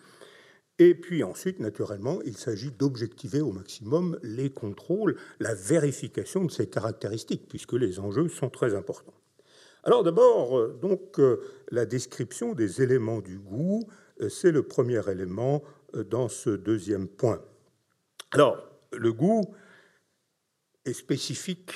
Et 0.78 0.94
puis 0.94 1.22
ensuite, 1.22 1.60
naturellement, 1.60 2.20
il 2.24 2.36
s'agit 2.36 2.72
d'objectiver 2.72 3.40
au 3.40 3.52
maximum 3.52 4.18
les 4.22 4.50
contrôles, 4.50 5.16
la 5.38 5.54
vérification 5.54 6.44
de 6.44 6.50
ces 6.50 6.68
caractéristiques, 6.68 7.48
puisque 7.48 7.74
les 7.74 8.00
enjeux 8.00 8.28
sont 8.28 8.50
très 8.50 8.74
importants. 8.74 9.14
Alors 9.84 10.02
d'abord, 10.02 10.58
euh, 10.58 10.78
donc, 10.80 11.20
euh, 11.20 11.40
la 11.70 11.86
description 11.86 12.54
des 12.54 12.82
éléments 12.82 13.20
du 13.20 13.38
goût, 13.38 13.88
c'est 14.28 14.52
le 14.52 14.62
premier 14.62 15.00
élément 15.10 15.64
dans 16.08 16.28
ce 16.28 16.50
deuxième 16.50 17.08
point. 17.08 17.42
Alors, 18.30 18.56
le 18.92 19.12
goût, 19.12 19.42
est 20.84 20.92
spécifique 20.92 21.72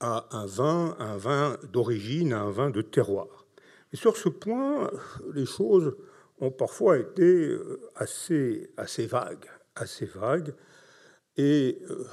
à 0.00 0.26
un 0.36 0.46
vin, 0.46 0.96
un 0.98 1.16
vin 1.16 1.56
d'origine, 1.72 2.32
un 2.32 2.50
vin 2.50 2.70
de 2.70 2.82
terroir. 2.82 3.46
Et 3.92 3.96
sur 3.96 4.16
ce 4.16 4.28
point, 4.28 4.90
les 5.32 5.46
choses 5.46 5.96
ont 6.40 6.50
parfois 6.50 6.98
été 6.98 7.22
euh, 7.22 7.80
assez, 7.96 8.70
assez 8.76 9.06
vagues, 9.06 9.46
assez 9.74 10.06
vagues. 10.06 10.54
Et 11.36 11.78
euh, 11.90 12.04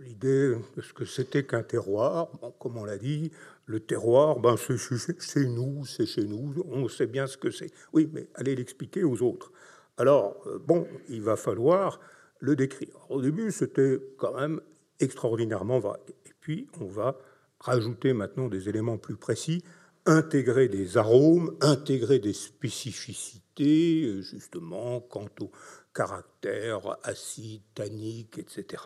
l'idée 0.00 0.54
de 0.76 0.82
ce 0.82 0.92
que 0.92 1.04
c'était 1.04 1.44
qu'un 1.44 1.62
terroir, 1.62 2.28
comme 2.58 2.76
on 2.76 2.84
l'a 2.84 2.98
dit, 2.98 3.30
le 3.66 3.80
terroir, 3.80 4.40
ben 4.40 4.56
c'est 4.56 4.76
chez 4.78 5.46
nous, 5.46 5.84
c'est 5.84 6.06
chez 6.06 6.24
nous, 6.24 6.54
on 6.66 6.88
sait 6.88 7.06
bien 7.06 7.26
ce 7.26 7.36
que 7.36 7.50
c'est. 7.50 7.70
Oui, 7.92 8.08
mais 8.12 8.28
allez 8.34 8.56
l'expliquer 8.56 9.04
aux 9.04 9.22
autres. 9.22 9.52
Alors, 9.98 10.36
euh, 10.46 10.58
bon, 10.58 10.86
il 11.08 11.22
va 11.22 11.36
falloir 11.36 12.00
le 12.40 12.56
décrire. 12.56 13.06
Au 13.10 13.20
début, 13.20 13.50
c'était 13.50 13.98
quand 14.16 14.34
même 14.34 14.60
extraordinairement 15.00 15.80
vague. 15.80 16.14
Et 16.26 16.32
puis, 16.40 16.68
on 16.80 16.86
va 16.86 17.18
rajouter 17.60 18.12
maintenant 18.12 18.48
des 18.48 18.68
éléments 18.68 18.96
plus 18.96 19.16
précis, 19.16 19.62
intégrer 20.06 20.68
des 20.68 20.96
arômes, 20.96 21.56
intégrer 21.60 22.18
des 22.20 22.32
spécificités, 22.32 23.47
justement, 23.58 25.00
quant 25.00 25.28
au 25.40 25.50
caractère 25.94 26.96
acide, 27.02 27.62
tannique, 27.74 28.38
etc. 28.38 28.82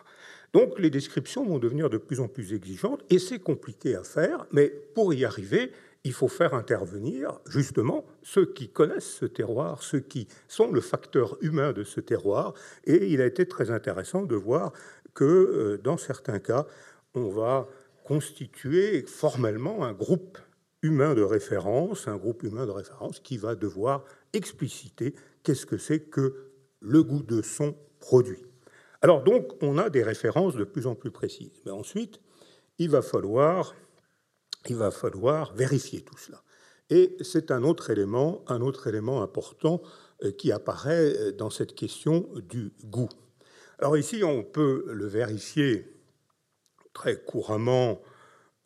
Donc, 0.53 0.77
les 0.79 0.89
descriptions 0.89 1.45
vont 1.45 1.59
devenir 1.59 1.89
de 1.89 1.97
plus 1.97 2.19
en 2.19 2.27
plus 2.27 2.53
exigeantes, 2.53 3.01
et 3.09 3.19
c'est 3.19 3.39
compliqué 3.39 3.95
à 3.95 4.03
faire, 4.03 4.45
mais 4.51 4.69
pour 4.69 5.13
y 5.13 5.25
arriver, 5.25 5.71
il 6.03 6.13
faut 6.13 6.27
faire 6.27 6.53
intervenir 6.53 7.39
justement 7.47 8.05
ceux 8.21 8.45
qui 8.45 8.69
connaissent 8.69 9.11
ce 9.19 9.25
terroir, 9.25 9.81
ceux 9.83 10.01
qui 10.01 10.27
sont 10.47 10.71
le 10.71 10.81
facteur 10.81 11.37
humain 11.41 11.71
de 11.71 11.83
ce 11.83 12.01
terroir. 12.01 12.53
Et 12.85 13.07
il 13.07 13.21
a 13.21 13.25
été 13.25 13.47
très 13.47 13.71
intéressant 13.71 14.23
de 14.23 14.35
voir 14.35 14.73
que 15.13 15.23
euh, 15.23 15.77
dans 15.81 15.97
certains 15.97 16.39
cas, 16.39 16.67
on 17.13 17.29
va 17.29 17.67
constituer 18.03 19.05
formellement 19.07 19.85
un 19.85 19.93
groupe 19.93 20.37
humain 20.81 21.15
de 21.15 21.21
référence, 21.21 22.07
un 22.07 22.17
groupe 22.17 22.43
humain 22.43 22.65
de 22.65 22.71
référence 22.71 23.19
qui 23.19 23.37
va 23.37 23.55
devoir 23.55 24.03
expliciter 24.33 25.15
qu'est-ce 25.43 25.65
que 25.65 25.77
c'est 25.77 26.01
que 26.01 26.51
le 26.79 27.03
goût 27.03 27.23
de 27.23 27.41
son 27.41 27.75
produit. 27.99 28.43
Alors 29.01 29.23
donc, 29.23 29.61
on 29.61 29.77
a 29.77 29.89
des 29.89 30.03
références 30.03 30.55
de 30.55 30.63
plus 30.63 30.87
en 30.87 30.95
plus 30.95 31.11
précises. 31.11 31.61
Mais 31.65 31.71
ensuite, 31.71 32.19
il 32.77 32.89
va 32.89 33.01
falloir, 33.01 33.75
il 34.67 34.75
va 34.75 34.91
falloir 34.91 35.53
vérifier 35.53 36.01
tout 36.01 36.17
cela. 36.17 36.43
Et 36.89 37.17
c'est 37.21 37.51
un 37.51 37.63
autre 37.63 37.89
élément, 37.89 38.43
un 38.47 38.61
autre 38.61 38.87
élément 38.87 39.21
important 39.21 39.81
euh, 40.23 40.31
qui 40.31 40.51
apparaît 40.51 41.13
euh, 41.17 41.31
dans 41.31 41.49
cette 41.49 41.75
question 41.75 42.29
du 42.49 42.71
goût. 42.85 43.09
Alors 43.79 43.97
ici, 43.97 44.23
on 44.23 44.43
peut 44.43 44.85
le 44.87 45.07
vérifier 45.07 45.93
très 46.93 47.21
couramment 47.21 48.01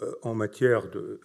euh, 0.01 0.11
en 0.21 0.35
matière 0.35 0.89
de, 0.89 1.19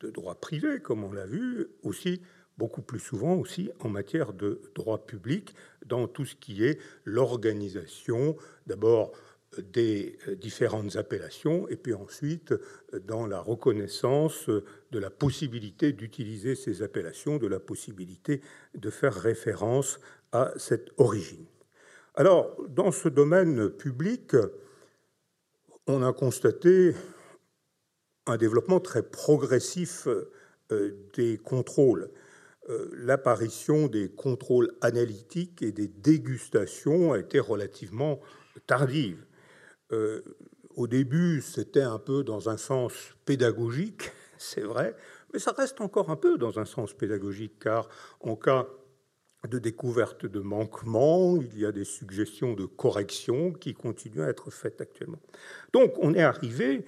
droit 0.00 0.36
privé, 0.36 0.80
comme 0.80 1.04
on 1.04 1.12
l'a 1.12 1.26
vu, 1.26 1.66
aussi 1.82 2.22
beaucoup 2.58 2.82
plus 2.82 3.00
souvent 3.00 3.34
aussi 3.34 3.70
en 3.80 3.88
matière 3.88 4.32
de 4.32 4.60
droit 4.74 5.06
public, 5.06 5.54
dans 5.84 6.08
tout 6.08 6.24
ce 6.24 6.36
qui 6.36 6.64
est 6.64 6.78
l'organisation, 7.04 8.36
d'abord 8.66 9.12
des 9.58 10.18
euh, 10.28 10.34
différentes 10.34 10.96
appellations, 10.96 11.68
et 11.68 11.76
puis 11.76 11.94
ensuite 11.94 12.54
dans 13.04 13.26
la 13.26 13.40
reconnaissance 13.40 14.48
de 14.48 14.98
la 14.98 15.10
possibilité 15.10 15.92
d'utiliser 15.92 16.54
ces 16.54 16.82
appellations, 16.82 17.36
de 17.36 17.46
la 17.46 17.60
possibilité 17.60 18.40
de 18.74 18.90
faire 18.90 19.14
référence 19.14 20.00
à 20.32 20.52
cette 20.56 20.90
origine. 20.96 21.46
Alors, 22.14 22.56
dans 22.68 22.92
ce 22.92 23.08
domaine 23.08 23.70
public, 23.70 24.34
on 25.86 26.02
a 26.02 26.12
constaté 26.12 26.94
un 28.26 28.36
développement 28.36 28.80
très 28.80 29.02
progressif 29.02 30.08
euh, 30.72 31.08
des 31.14 31.38
contrôles. 31.38 32.10
Euh, 32.68 32.90
l'apparition 32.94 33.86
des 33.86 34.08
contrôles 34.08 34.72
analytiques 34.80 35.62
et 35.62 35.72
des 35.72 35.86
dégustations 35.86 37.12
a 37.12 37.18
été 37.18 37.38
relativement 37.38 38.20
tardive. 38.66 39.24
Euh, 39.92 40.22
au 40.74 40.86
début, 40.88 41.42
c'était 41.42 41.82
un 41.82 41.98
peu 41.98 42.24
dans 42.24 42.48
un 42.48 42.56
sens 42.56 42.92
pédagogique, 43.24 44.10
c'est 44.38 44.62
vrai, 44.62 44.96
mais 45.32 45.38
ça 45.38 45.52
reste 45.52 45.80
encore 45.80 46.10
un 46.10 46.16
peu 46.16 46.38
dans 46.38 46.58
un 46.58 46.64
sens 46.64 46.92
pédagogique, 46.92 47.58
car 47.60 47.88
en 48.20 48.36
cas 48.36 48.66
de 49.48 49.58
découverte 49.58 50.26
de 50.26 50.40
manquements, 50.40 51.36
il 51.36 51.58
y 51.58 51.66
a 51.66 51.72
des 51.72 51.84
suggestions 51.84 52.54
de 52.54 52.64
correction 52.64 53.52
qui 53.52 53.74
continuent 53.74 54.22
à 54.22 54.28
être 54.28 54.50
faites 54.50 54.80
actuellement. 54.80 55.20
Donc 55.72 55.94
on 55.98 56.14
est 56.14 56.22
arrivé 56.22 56.84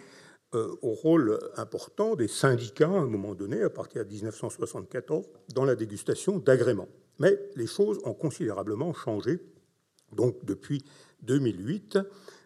au 0.52 0.92
rôle 0.92 1.38
important 1.56 2.14
des 2.14 2.28
syndicats 2.28 2.88
à 2.88 3.00
un 3.00 3.06
moment 3.06 3.34
donné, 3.34 3.62
à 3.62 3.70
partir 3.70 4.04
de 4.04 4.10
1974, 4.10 5.26
dans 5.54 5.64
la 5.64 5.74
dégustation 5.74 6.38
d'agréments. 6.38 6.88
Mais 7.18 7.38
les 7.56 7.66
choses 7.66 7.98
ont 8.04 8.14
considérablement 8.14 8.94
changé. 8.94 9.40
Donc 10.12 10.44
depuis 10.44 10.84
2008, 11.22 11.98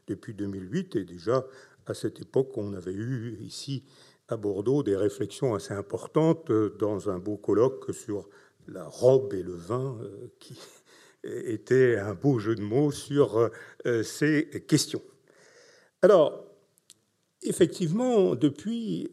depuis 0.08 0.34
2008, 0.34 0.96
et 0.96 1.04
déjà 1.04 1.46
à 1.86 1.94
cette 1.94 2.20
époque, 2.20 2.56
on 2.56 2.74
avait 2.74 2.92
eu 2.92 3.38
ici 3.40 3.84
à 4.28 4.36
Bordeaux 4.36 4.82
des 4.82 4.96
réflexions 4.96 5.54
assez 5.54 5.74
importantes 5.74 6.50
dans 6.78 7.10
un 7.10 7.18
beau 7.18 7.36
colloque 7.36 7.92
sur 7.92 8.28
la 8.68 8.84
robe 8.84 9.34
et 9.34 9.42
le 9.42 9.54
vin, 9.54 9.98
euh, 10.02 10.28
qui 10.38 10.58
était 11.24 11.96
un 11.96 12.14
beau 12.14 12.38
jeu 12.38 12.54
de 12.54 12.62
mots 12.62 12.92
sur 12.92 13.50
euh, 13.86 14.02
ces 14.02 14.64
questions. 14.66 15.02
Alors, 16.00 16.51
effectivement, 17.42 18.34
depuis, 18.34 19.10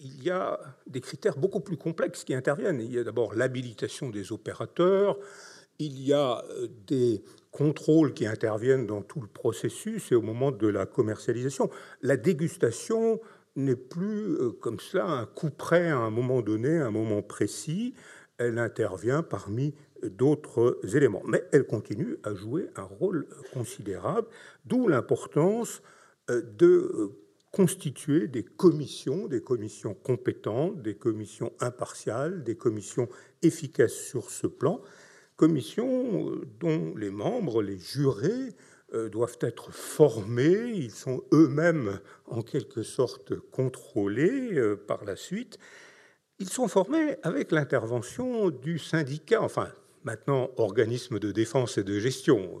il 0.00 0.22
y 0.22 0.30
a 0.30 0.58
des 0.86 1.00
critères 1.00 1.36
beaucoup 1.36 1.60
plus 1.60 1.76
complexes 1.76 2.24
qui 2.24 2.34
interviennent. 2.34 2.80
Il 2.80 2.92
y 2.92 2.98
a 2.98 3.04
d'abord 3.04 3.34
l'habilitation 3.34 4.10
des 4.10 4.32
opérateurs, 4.32 5.18
il 5.78 6.02
y 6.02 6.12
a 6.12 6.44
euh, 6.50 6.68
des 6.86 7.22
contrôles 7.50 8.12
qui 8.12 8.26
interviennent 8.26 8.86
dans 8.86 9.02
tout 9.02 9.20
le 9.20 9.26
processus 9.26 10.12
et 10.12 10.14
au 10.14 10.22
moment 10.22 10.52
de 10.52 10.68
la 10.68 10.86
commercialisation. 10.86 11.70
La 12.02 12.16
dégustation 12.16 13.20
n'est 13.56 13.76
plus 13.76 14.34
euh, 14.34 14.50
comme 14.52 14.78
cela 14.78 15.06
un 15.06 15.26
coup 15.26 15.50
près 15.50 15.88
à 15.88 15.96
un 15.96 16.10
moment 16.10 16.42
donné, 16.42 16.78
à 16.78 16.86
un 16.86 16.90
moment 16.90 17.22
précis. 17.22 17.94
Elle 18.38 18.58
intervient 18.58 19.22
parmi 19.22 19.74
d'autres 20.02 20.78
éléments. 20.94 21.22
Mais 21.26 21.44
elle 21.52 21.66
continue 21.66 22.16
à 22.24 22.34
jouer 22.34 22.68
un 22.76 22.84
rôle 22.84 23.26
considérable, 23.52 24.28
d'où 24.64 24.88
l'importance 24.88 25.82
de 26.30 26.66
euh, 26.66 27.08
constituer 27.52 28.28
des 28.28 28.44
commissions, 28.44 29.26
des 29.26 29.42
commissions 29.42 29.94
compétentes, 29.94 30.82
des 30.82 30.94
commissions 30.94 31.52
impartiales, 31.60 32.44
des 32.44 32.56
commissions 32.56 33.08
efficaces 33.42 33.94
sur 33.94 34.30
ce 34.30 34.46
plan, 34.46 34.80
commissions 35.36 36.30
euh, 36.30 36.46
dont 36.60 36.94
les 36.96 37.10
membres, 37.10 37.62
les 37.62 37.78
jurés, 37.78 38.54
doivent 39.12 39.38
être 39.40 39.72
formés, 39.72 40.72
ils 40.74 40.90
sont 40.90 41.22
eux-mêmes 41.32 42.00
en 42.26 42.42
quelque 42.42 42.82
sorte 42.82 43.38
contrôlés 43.38 44.60
par 44.88 45.04
la 45.04 45.14
suite. 45.14 45.60
Ils 46.40 46.48
sont 46.48 46.66
formés 46.66 47.14
avec 47.22 47.52
l'intervention 47.52 48.50
du 48.50 48.80
syndicat, 48.80 49.42
enfin 49.42 49.68
maintenant 50.02 50.50
organisme 50.56 51.20
de 51.20 51.30
défense 51.30 51.78
et 51.78 51.84
de 51.84 52.00
gestion 52.00 52.60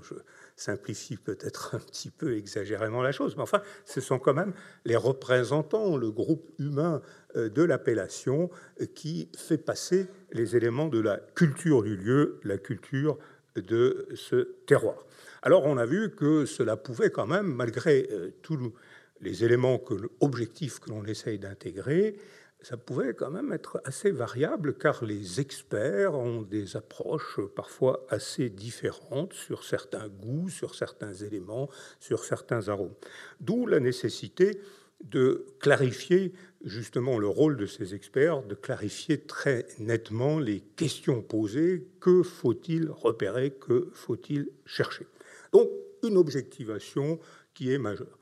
simplifie 0.60 1.16
peut-être 1.16 1.74
un 1.74 1.78
petit 1.78 2.10
peu 2.10 2.36
exagérément 2.36 3.02
la 3.02 3.12
chose, 3.12 3.34
mais 3.36 3.42
enfin, 3.42 3.62
ce 3.84 4.00
sont 4.00 4.18
quand 4.18 4.34
même 4.34 4.52
les 4.84 4.96
représentants, 4.96 5.96
le 5.96 6.10
groupe 6.10 6.50
humain 6.58 7.00
euh, 7.36 7.48
de 7.48 7.62
l'appellation 7.62 8.50
euh, 8.80 8.86
qui 8.86 9.28
fait 9.36 9.58
passer 9.58 10.06
les 10.32 10.56
éléments 10.56 10.88
de 10.88 11.00
la 11.00 11.16
culture 11.34 11.82
du 11.82 11.96
lieu, 11.96 12.40
la 12.44 12.58
culture 12.58 13.18
de 13.56 14.08
ce 14.14 14.56
terroir. 14.66 15.06
Alors 15.42 15.64
on 15.64 15.78
a 15.78 15.86
vu 15.86 16.10
que 16.14 16.44
cela 16.44 16.76
pouvait 16.76 17.10
quand 17.10 17.26
même, 17.26 17.46
malgré 17.46 18.08
euh, 18.12 18.30
tous 18.42 18.72
les 19.20 19.44
éléments 19.44 19.78
que, 19.78 19.94
objectifs 20.20 20.78
que 20.78 20.90
l'on 20.90 21.04
essaye 21.04 21.38
d'intégrer, 21.38 22.16
ça 22.62 22.76
pouvait 22.76 23.14
quand 23.14 23.30
même 23.30 23.52
être 23.52 23.80
assez 23.84 24.10
variable 24.10 24.74
car 24.74 25.04
les 25.04 25.40
experts 25.40 26.14
ont 26.14 26.42
des 26.42 26.76
approches 26.76 27.40
parfois 27.54 28.06
assez 28.08 28.50
différentes 28.50 29.32
sur 29.32 29.64
certains 29.64 30.08
goûts, 30.08 30.48
sur 30.48 30.74
certains 30.74 31.14
éléments, 31.14 31.68
sur 32.00 32.24
certains 32.24 32.68
arômes. 32.68 32.94
D'où 33.40 33.66
la 33.66 33.80
nécessité 33.80 34.60
de 35.04 35.46
clarifier 35.60 36.34
justement 36.62 37.18
le 37.18 37.28
rôle 37.28 37.56
de 37.56 37.64
ces 37.64 37.94
experts, 37.94 38.42
de 38.42 38.54
clarifier 38.54 39.22
très 39.22 39.66
nettement 39.78 40.38
les 40.38 40.60
questions 40.60 41.22
posées, 41.22 41.86
que 42.00 42.22
faut-il 42.22 42.90
repérer, 42.90 43.52
que 43.52 43.90
faut-il 43.94 44.50
chercher? 44.66 45.06
Donc 45.52 45.70
une 46.02 46.16
objectivation 46.16 47.18
qui 47.54 47.72
est 47.72 47.78
majeure. 47.78 48.18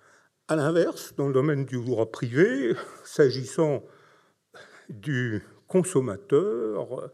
À 0.47 0.57
l'inverse, 0.57 1.15
dans 1.17 1.26
le 1.26 1.34
domaine 1.34 1.65
du 1.65 1.84
droit 1.84 2.10
privé, 2.10 2.75
s'agissant 3.05 3.84
du 4.89 5.42
consommateur, 5.67 7.10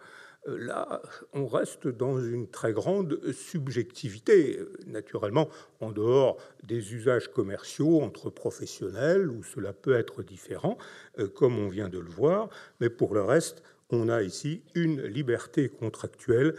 euh, 0.46 0.58
là, 0.58 1.02
on 1.32 1.46
reste 1.46 1.88
dans 1.88 2.18
une 2.20 2.48
très 2.48 2.72
grande 2.72 3.20
subjectivité, 3.32 4.60
naturellement, 4.86 5.48
en 5.80 5.90
dehors 5.90 6.36
des 6.62 6.94
usages 6.94 7.28
commerciaux 7.28 8.02
entre 8.02 8.30
professionnels, 8.30 9.30
où 9.30 9.42
cela 9.42 9.72
peut 9.72 9.94
être 9.94 10.22
différent, 10.22 10.76
euh, 11.18 11.28
comme 11.28 11.58
on 11.58 11.68
vient 11.68 11.88
de 11.88 11.98
le 11.98 12.10
voir, 12.10 12.48
mais 12.80 12.90
pour 12.90 13.14
le 13.14 13.22
reste, 13.22 13.62
on 13.90 14.08
a 14.08 14.22
ici 14.22 14.62
une 14.74 15.02
liberté 15.02 15.68
contractuelle. 15.68 16.54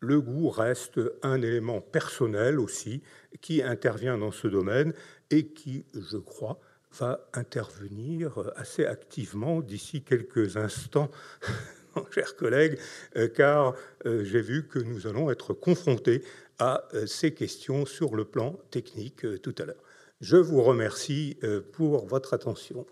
Le 0.00 0.20
goût 0.20 0.50
reste 0.50 1.00
un 1.22 1.40
élément 1.42 1.80
personnel 1.80 2.60
aussi, 2.60 3.02
qui 3.40 3.62
intervient 3.62 4.18
dans 4.18 4.30
ce 4.30 4.48
domaine 4.48 4.92
et 5.30 5.48
qui, 5.48 5.84
je 5.94 6.16
crois, 6.16 6.58
va 6.98 7.28
intervenir 7.34 8.32
assez 8.56 8.86
activement 8.86 9.60
d'ici 9.60 10.02
quelques 10.02 10.56
instants, 10.56 11.10
mon 11.96 12.04
cher 12.10 12.36
collègue, 12.36 12.78
euh, 13.16 13.28
car 13.28 13.74
euh, 14.06 14.24
j'ai 14.24 14.40
vu 14.40 14.66
que 14.66 14.78
nous 14.78 15.06
allons 15.06 15.30
être 15.30 15.52
confrontés 15.52 16.22
à 16.58 16.84
euh, 16.94 17.06
ces 17.06 17.34
questions 17.34 17.86
sur 17.86 18.14
le 18.14 18.24
plan 18.24 18.58
technique 18.70 19.26
tout 19.42 19.54
à 19.58 19.64
l'heure. 19.64 19.82
Je 20.22 20.36
vous 20.38 20.62
remercie 20.62 21.36
pour 21.72 22.06
votre 22.06 22.32
attention. 22.32 22.86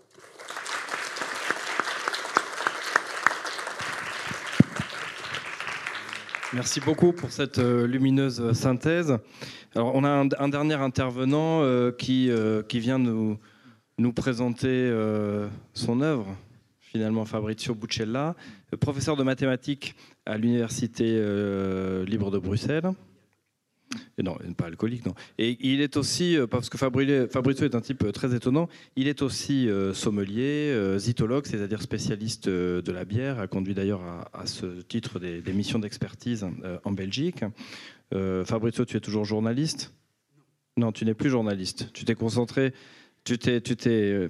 Merci 6.53 6.81
beaucoup 6.81 7.13
pour 7.13 7.31
cette 7.31 7.57
lumineuse 7.57 8.53
synthèse. 8.53 9.17
Alors, 9.73 9.95
on 9.95 10.03
a 10.03 10.09
un, 10.09 10.49
dernier 10.49 10.75
intervenant 10.75 11.91
qui, 11.93 12.29
qui 12.69 12.79
vient 12.79 12.99
nous, 12.99 13.39
nous 13.97 14.13
présenter 14.13 14.67
euh, 14.69 15.47
son 15.73 16.01
œuvre, 16.01 16.35
finalement 16.79 17.25
Fabrizio 17.25 17.75
Buccella, 17.75 18.35
professeur 18.79 19.15
de 19.15 19.23
mathématiques 19.23 19.95
à 20.25 20.37
l'Université 20.37 21.05
euh, 21.07 22.05
libre 22.05 22.31
de 22.31 22.39
Bruxelles. 22.39 22.91
Non, 24.21 24.35
pas 24.57 24.65
alcoolique, 24.65 25.05
non. 25.05 25.13
Et 25.37 25.57
il 25.61 25.79
est 25.79 25.95
aussi, 25.95 26.35
euh, 26.35 26.47
parce 26.47 26.69
que 26.69 26.77
Fabrizio 26.77 27.65
est 27.65 27.75
un 27.75 27.81
type 27.81 28.11
très 28.11 28.35
étonnant, 28.35 28.67
il 28.95 29.07
est 29.07 29.21
aussi 29.21 29.69
sommelier, 29.93 30.97
zytologue, 30.97 31.45
c'est-à-dire 31.45 31.81
spécialiste 31.81 32.49
de 32.49 32.91
la 32.91 33.05
bière, 33.05 33.39
a 33.39 33.47
conduit 33.47 33.73
d'ailleurs 33.73 34.01
à, 34.33 34.45
ce 34.45 34.81
titre 34.81 35.19
des 35.19 35.53
missions 35.53 35.79
d'expertise 35.79 36.45
en 36.83 36.91
Belgique. 36.91 37.45
Fabrizio, 38.11 38.85
tu 38.85 38.97
es 38.97 39.01
toujours 39.01 39.23
journaliste? 39.23 39.93
Non, 40.77 40.91
tu 40.91 41.05
n'es 41.05 41.13
plus 41.13 41.29
journaliste. 41.29 41.93
Tu 41.93 42.03
t'es 42.03 42.15
concentré 42.15 42.73
tu 43.25 43.39
t'es, 43.39 43.89
euh, 43.89 44.27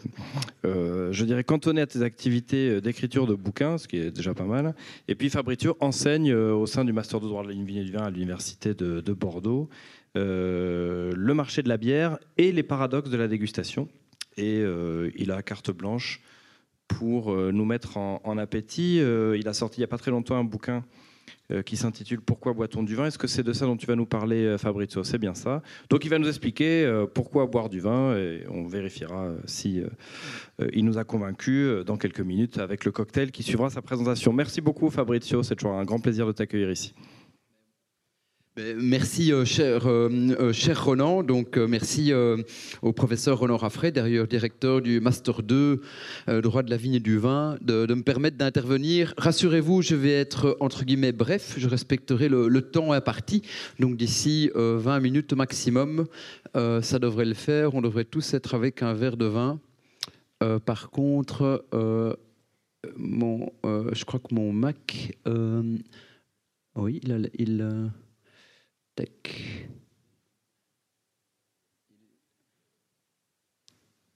euh, 0.64 1.12
je 1.12 1.26
dirais, 1.26 1.44
cantonné 1.44 1.82
à 1.82 1.88
tes 1.88 2.02
activités 2.02 2.70
euh, 2.70 2.82
d'écriture 2.82 3.28
de 3.28 3.36
bouquins, 3.36 3.78
ce 3.78 3.90
qui 3.90 3.98
est 3.98 4.10
déjà 4.10 4.34
pas 4.34 4.46
mal. 4.46 4.74
Et 5.10 5.16
puis 5.16 5.30
Fabrizio 5.30 5.76
enseigne 5.82 6.34
au 6.34 6.66
sein 6.66 6.86
du 6.86 6.94
Master 6.94 7.20
de 7.20 7.28
droit 7.28 7.44
de 7.44 7.50
la 7.50 7.54
du 7.54 7.92
vin 7.92 8.04
à 8.04 8.10
l'Université 8.10 8.74
de, 8.74 9.14
Bordeaux 9.14 9.70
le 10.16 11.34
marché 11.34 11.62
de 11.62 11.68
la 11.68 11.76
bière 11.76 12.18
et 12.38 12.54
les 12.54 12.64
paradoxes 12.64 13.10
de 13.10 13.18
la 13.18 13.28
dégustation. 13.28 13.90
Et 14.38 14.64
il 15.18 15.32
a 15.32 15.42
carte 15.42 15.72
blanche 15.72 16.22
pour 16.88 17.36
nous 17.36 17.66
mettre 17.66 17.98
en, 17.98 18.22
en 18.24 18.38
appétit. 18.38 18.98
il 18.98 19.48
a 19.48 19.54
sorti 19.54 19.78
il 19.78 19.82
n'y 19.82 19.86
a 19.86 19.88
pas 19.88 19.98
très 19.98 20.12
longtemps 20.12 20.38
un 20.38 20.46
bouquin 20.46 20.86
qui 21.66 21.78
s'intitule 21.78 22.22
Pourquoi 22.22 22.54
boit-on 22.54 22.84
du 22.84 22.96
vin? 22.96 23.06
Est-ce 23.06 23.18
que 23.18 23.28
c'est 23.28 23.44
de 23.44 23.54
ça 23.54 23.66
dont 23.66 23.78
tu 23.78 23.86
vas 23.86 23.96
nous 23.96 24.06
parler, 24.06 24.46
euh, 24.46 24.58
Fabrizio? 24.58 25.04
C'est 25.04 25.18
bien 25.18 25.34
ça. 25.34 25.62
Donc 25.90 26.06
il 26.06 26.10
va 26.10 26.20
nous 26.20 26.28
expliquer 26.28 26.86
euh, 26.86 27.06
pourquoi 27.06 27.46
boire 27.46 27.70
du 27.70 27.80
vin 27.80 28.16
et 28.18 28.46
on 28.50 28.68
vérifiera 28.68 29.32
si 29.46 29.82
il 30.74 30.86
nous 30.86 30.98
a 30.98 31.04
convaincus 31.04 31.86
dans 31.86 31.98
quelques 31.98 32.22
minutes 32.22 32.58
avec 32.58 32.86
le 32.86 32.92
cocktail 32.92 33.32
qui 33.32 33.44
suivra 33.44 33.70
sa 33.70 33.82
présentation. 33.82 34.34
Merci 34.34 34.62
beaucoup, 34.62 34.90
Fabrizio. 34.90 35.44
C'est 35.44 35.56
toujours 35.56 35.74
un 35.74 35.84
grand 35.84 36.00
plaisir 36.00 36.26
de 36.26 36.32
t'accueillir 36.32 36.72
ici. 36.72 36.94
Ben, 38.56 38.78
Merci, 38.80 39.34
euh, 39.34 39.44
cher, 39.44 39.86
euh, 39.86 40.10
euh, 40.40 40.54
cher 40.54 40.86
Ronan. 40.86 41.24
Donc, 41.24 41.58
euh, 41.58 41.68
merci 41.68 42.14
au 42.82 42.94
professeur 42.94 43.40
Ronan 43.40 43.58
Raffray, 43.58 43.92
d'ailleurs 43.92 44.28
directeur 44.28 44.82
du 44.82 45.02
Master 45.02 45.44
2 45.44 45.82
euh, 46.30 46.42
droit 46.42 46.64
de 46.64 46.70
la 46.70 46.78
vigne 46.78 46.94
et 46.94 47.00
du 47.02 47.18
vin, 47.18 47.58
de, 47.62 47.94
me 47.94 48.02
permettre 48.02 48.38
d'intervenir. 48.38 49.14
Rassurez-vous, 49.18 49.82
je 49.82 49.96
vais 49.96 50.14
être 50.14 50.56
entre 50.62 50.86
guillemets 50.86 51.12
bref. 51.12 51.56
Je 51.58 51.68
respecterai 51.68 52.30
le, 52.30 52.62
temps 52.62 52.94
imparti. 52.94 53.42
Donc, 53.80 53.98
d'ici 53.98 54.50
euh, 54.56 54.78
20 54.80 55.02
minutes 55.02 55.34
maximum, 55.34 56.06
ça 56.54 57.00
devrait 57.00 57.26
le 57.26 57.34
faire. 57.34 57.76
On 57.76 57.82
devrait 57.82 58.06
tous 58.06 58.34
être 58.34 58.56
avec 58.56 58.82
un 58.82 58.94
verre 58.94 59.18
de 59.18 59.26
vin. 59.26 59.60
Par 60.66 60.90
contre, 60.92 61.66
mon, 62.96 63.52
je 63.66 64.06
crois 64.06 64.22
que 64.22 64.34
mon 64.34 64.54
Mac, 64.54 65.12
oui, 66.78 67.02
il, 67.04 67.92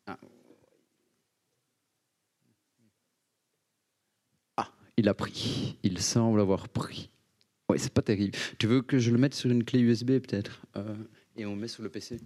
Ah. 0.08 0.18
Ah, 4.58 4.72
il 4.98 5.08
a 5.10 5.14
pris. 5.14 5.78
Il 5.84 6.00
semble 6.02 6.40
avoir 6.42 6.70
pris. 6.70 7.10
Oui, 7.70 7.78
c'est 7.80 7.94
pas 7.94 8.02
terrible. 8.02 8.38
Tu 8.58 8.68
veux 8.68 8.82
que 8.82 8.98
je 8.98 9.12
le 9.12 9.18
mette 9.18 9.36
sur 9.36 9.52
une 9.52 9.64
clé 9.64 9.80
USB 9.80 10.20
peut-être? 10.20 10.62
Euh, 10.76 10.96
Et 11.36 11.46
on 11.46 11.56
met 11.56 11.68
sur 11.68 11.84
le 11.84 11.90
PC. 11.90 12.20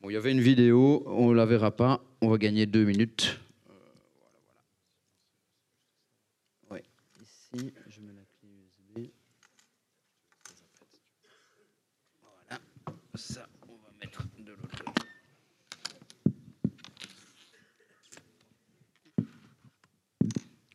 Bon, 0.00 0.10
il 0.10 0.12
y 0.12 0.16
avait 0.16 0.30
une 0.32 0.40
vidéo, 0.40 1.02
on 1.06 1.32
la 1.32 1.44
verra 1.44 1.70
pas. 1.74 2.02
On 2.22 2.28
va 2.28 2.38
gagner 2.38 2.66
deux 2.66 2.84
minutes. 2.84 3.38
Euh, 3.68 3.72
voilà, 4.16 4.32
voilà. 6.70 6.82
Ouais. 6.82 6.84
Ici, 7.20 7.72
je 7.88 8.00
mets 8.00 8.12
la 8.14 8.22
clé 8.38 8.48
USB. 8.48 9.10
Voilà. 12.22 12.60
Ça, 13.16 13.46
on 13.68 13.72
va 13.74 13.90
mettre 14.00 14.22
de 14.38 14.52
l'autre 14.52 14.84
côté. 14.84 15.02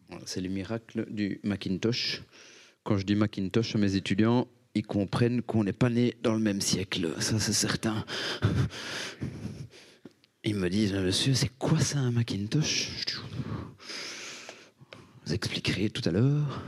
Voilà, 0.10 0.23
C'est 0.34 0.42
le 0.42 0.50
miracle 0.50 1.06
du 1.12 1.40
Macintosh. 1.44 2.24
Quand 2.84 2.98
je 2.98 3.06
dis 3.06 3.14
Macintosh 3.14 3.76
à 3.76 3.78
mes 3.78 3.96
étudiants, 3.96 4.48
ils 4.74 4.82
comprennent 4.82 5.44
qu'on 5.44 5.64
n'est 5.64 5.74
pas 5.74 5.92
né 5.92 6.16
dans 6.24 6.34
le 6.34 6.40
même 6.40 6.60
siècle, 6.60 7.14
ça 7.20 7.38
c'est 7.38 7.54
certain. 7.54 8.04
Ils 10.44 10.56
me 10.56 10.72
disent, 10.72 10.94
monsieur, 10.94 11.36
c'est 11.36 11.56
quoi 11.60 11.80
ça 11.80 12.00
un 12.00 12.10
Macintosh? 12.10 12.90
Vous 15.24 15.34
expliquerez 15.36 15.92
tout 15.92 16.02
à 16.10 16.12
l'heure. 16.12 16.64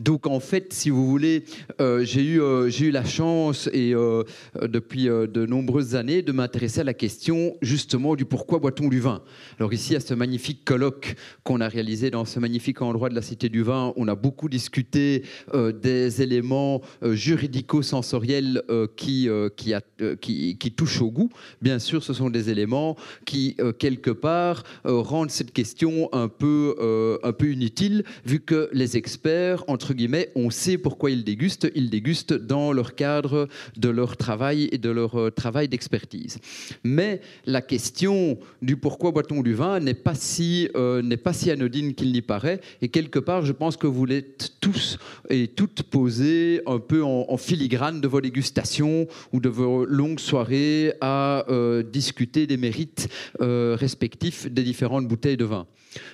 Donc 0.00 0.26
en 0.26 0.40
fait, 0.40 0.72
si 0.72 0.90
vous 0.90 1.06
voulez, 1.06 1.44
euh, 1.80 2.04
j'ai 2.04 2.22
eu, 2.22 2.40
euh, 2.40 2.70
eu 2.70 2.90
la 2.90 3.04
chance 3.04 3.68
et 3.72 3.94
euh, 3.94 4.24
depuis 4.62 5.04
de 5.04 5.46
nombreuses 5.46 5.94
années 5.94 6.22
de 6.22 6.32
m'intéresser 6.32 6.80
à 6.80 6.84
la 6.84 6.94
question 6.94 7.56
justement 7.62 8.16
du 8.16 8.24
pourquoi 8.24 8.58
boit-on 8.58 8.88
du 8.88 9.00
vin? 9.00 9.22
Alors 9.58 9.72
ici, 9.72 9.96
à 9.96 10.00
ce 10.00 10.14
magnifique 10.14 10.64
colloque 10.64 11.16
qu'on 11.42 11.60
a 11.60 11.68
réalisé 11.68 12.10
dans 12.10 12.24
ce 12.24 12.38
magnifique 12.40 12.82
endroit 12.82 13.08
de 13.08 13.14
la 13.14 13.22
Cité 13.22 13.48
du 13.48 13.62
Vin, 13.62 13.92
on 13.96 14.08
a 14.08 14.14
beaucoup 14.14 14.48
discuté 14.48 15.22
des 15.54 16.22
éléments 16.22 16.80
juridico-sensoriels 17.02 18.62
qui, 18.96 19.28
qui, 19.56 20.56
qui, 20.58 20.72
touchent 20.72 21.00
au 21.00 21.10
goût. 21.10 21.30
Bien 21.62 21.78
sûr, 21.78 22.02
ce 22.02 22.12
sont 22.12 22.30
des 22.30 22.50
éléments 22.50 22.96
qui, 23.24 23.56
quelque 23.78 24.10
part, 24.10 24.64
rendent 24.84 25.30
cette 25.30 25.52
question 25.52 26.08
un 26.12 26.28
peu, 26.28 27.18
un 27.22 27.32
peu 27.32 27.52
inutile, 27.52 28.04
vu 28.24 28.40
que 28.40 28.68
les 28.72 28.96
experts, 28.96 29.64
entre 29.74 29.92
guillemets, 29.92 30.30
on 30.36 30.50
sait 30.50 30.78
pourquoi 30.78 31.10
ils 31.10 31.24
dégustent. 31.24 31.68
Ils 31.74 31.90
dégustent 31.90 32.32
dans 32.32 32.72
leur 32.72 32.94
cadre 32.94 33.48
de 33.76 33.88
leur 33.88 34.16
travail 34.16 34.68
et 34.70 34.78
de 34.78 34.88
leur 34.88 35.16
euh, 35.16 35.30
travail 35.30 35.68
d'expertise. 35.68 36.38
Mais 36.84 37.20
la 37.44 37.60
question 37.60 38.38
du 38.62 38.76
pourquoi 38.76 39.10
boit-on 39.10 39.42
du 39.42 39.52
vin 39.52 39.80
n'est 39.80 39.94
pas 39.94 40.14
si, 40.14 40.68
euh, 40.76 41.02
pas 41.16 41.32
si 41.32 41.50
anodine 41.50 41.94
qu'il 41.94 42.12
n'y 42.12 42.22
paraît. 42.22 42.60
Et 42.82 42.88
quelque 42.88 43.18
part, 43.18 43.44
je 43.44 43.52
pense 43.52 43.76
que 43.76 43.88
vous 43.88 44.06
l'êtes 44.06 44.52
tous 44.60 44.96
et 45.28 45.48
toutes 45.48 45.82
posés 45.82 46.62
un 46.66 46.78
peu 46.78 47.02
en, 47.02 47.36
filigrane 47.36 48.00
de 48.00 48.06
vos 48.06 48.20
dégustations 48.20 49.08
ou 49.32 49.40
de 49.40 49.48
vos 49.48 49.84
longues 49.84 50.20
soirées 50.20 50.94
à 51.00 51.44
euh, 51.48 51.82
discuter 51.82 52.46
des 52.46 52.56
mérites 52.56 53.08
respectifs 53.40 54.46
des 54.50 54.62
différentes 54.62 55.08
bouteilles 55.08 55.36
de 55.36 55.44
vin. 55.44 55.66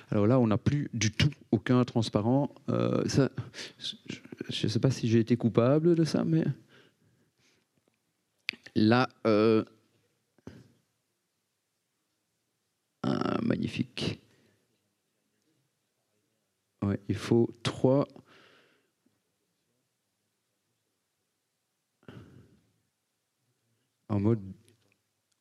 Alors 0.09 0.25
là, 0.25 0.39
on 0.39 0.47
n'a 0.47 0.57
plus 0.57 0.89
du 0.93 1.11
tout 1.11 1.29
aucun 1.51 1.83
transparent. 1.85 2.53
Euh, 2.69 3.03
je 4.49 4.65
ne 4.65 4.69
sais 4.69 4.79
pas 4.79 4.91
si 4.91 5.07
j'ai 5.07 5.19
été 5.19 5.37
coupable 5.37 5.95
de 5.95 6.03
ça, 6.03 6.23
mais 6.23 6.43
là, 8.75 9.09
euh, 9.27 9.63
ah, 13.03 13.39
magnifique. 13.41 14.19
Il 17.07 17.15
faut 17.15 17.49
trois. 17.63 18.07
En 24.09 24.19
mode. 24.19 24.41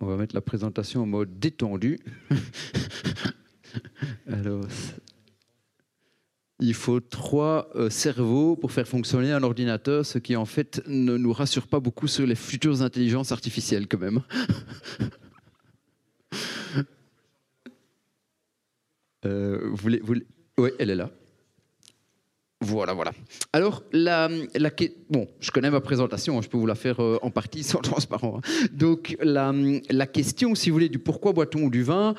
On 0.01 0.07
va 0.07 0.17
mettre 0.17 0.35
la 0.35 0.41
présentation 0.41 1.03
en 1.03 1.07
mode 1.07 1.39
détendu. 1.39 1.99
Alors, 4.27 4.65
il 6.61 6.75
faut 6.75 7.01
trois 7.01 7.71
euh, 7.75 7.91
cerveaux 7.91 8.57
pour 8.57 8.73
faire 8.73 8.87
fonctionner 8.87 9.33
un 9.33 9.43
ordinateur, 9.43 10.05
ce 10.05 10.19
qui 10.19 10.37
en 10.37 10.45
fait 10.45 10.83
ne 10.87 11.17
nous 11.17 11.33
rassure 11.33 11.67
pas 11.67 11.81
beaucoup 11.81 12.07
sur 12.07 12.27
les 12.27 12.35
futures 12.35 12.83
intelligences 12.83 13.33
artificielles 13.33 13.87
quand 13.89 14.01
même. 14.01 14.21
Euh, 19.27 19.69
vous 19.69 19.77
voulez, 19.77 20.01
Oui, 20.57 20.71
elle 20.79 20.89
est 20.89 20.95
là. 20.95 21.11
Voilà, 22.63 22.93
voilà. 22.93 23.13
Alors, 23.55 23.83
la, 23.91 24.29
la, 24.55 24.71
bon, 25.09 25.27
je 25.41 25.51
connais 25.51 25.71
ma 25.71 25.81
présentation, 25.81 26.37
hein, 26.37 26.43
je 26.43 26.49
peux 26.49 26.59
vous 26.59 26.67
la 26.67 26.75
faire 26.75 27.01
euh, 27.01 27.19
en 27.23 27.31
partie 27.31 27.63
sans 27.65 27.79
transparent. 27.79 28.39
hein. 28.45 28.67
Donc, 28.75 29.17
la, 29.23 29.55
la 29.89 30.07
question, 30.07 30.55
si 30.55 30.69
vous 30.69 30.75
voulez, 30.75 30.91
du 30.91 30.99
pourquoi 30.99 31.33
boit-on 31.33 31.69
du 31.69 31.83
vin, 31.83 32.15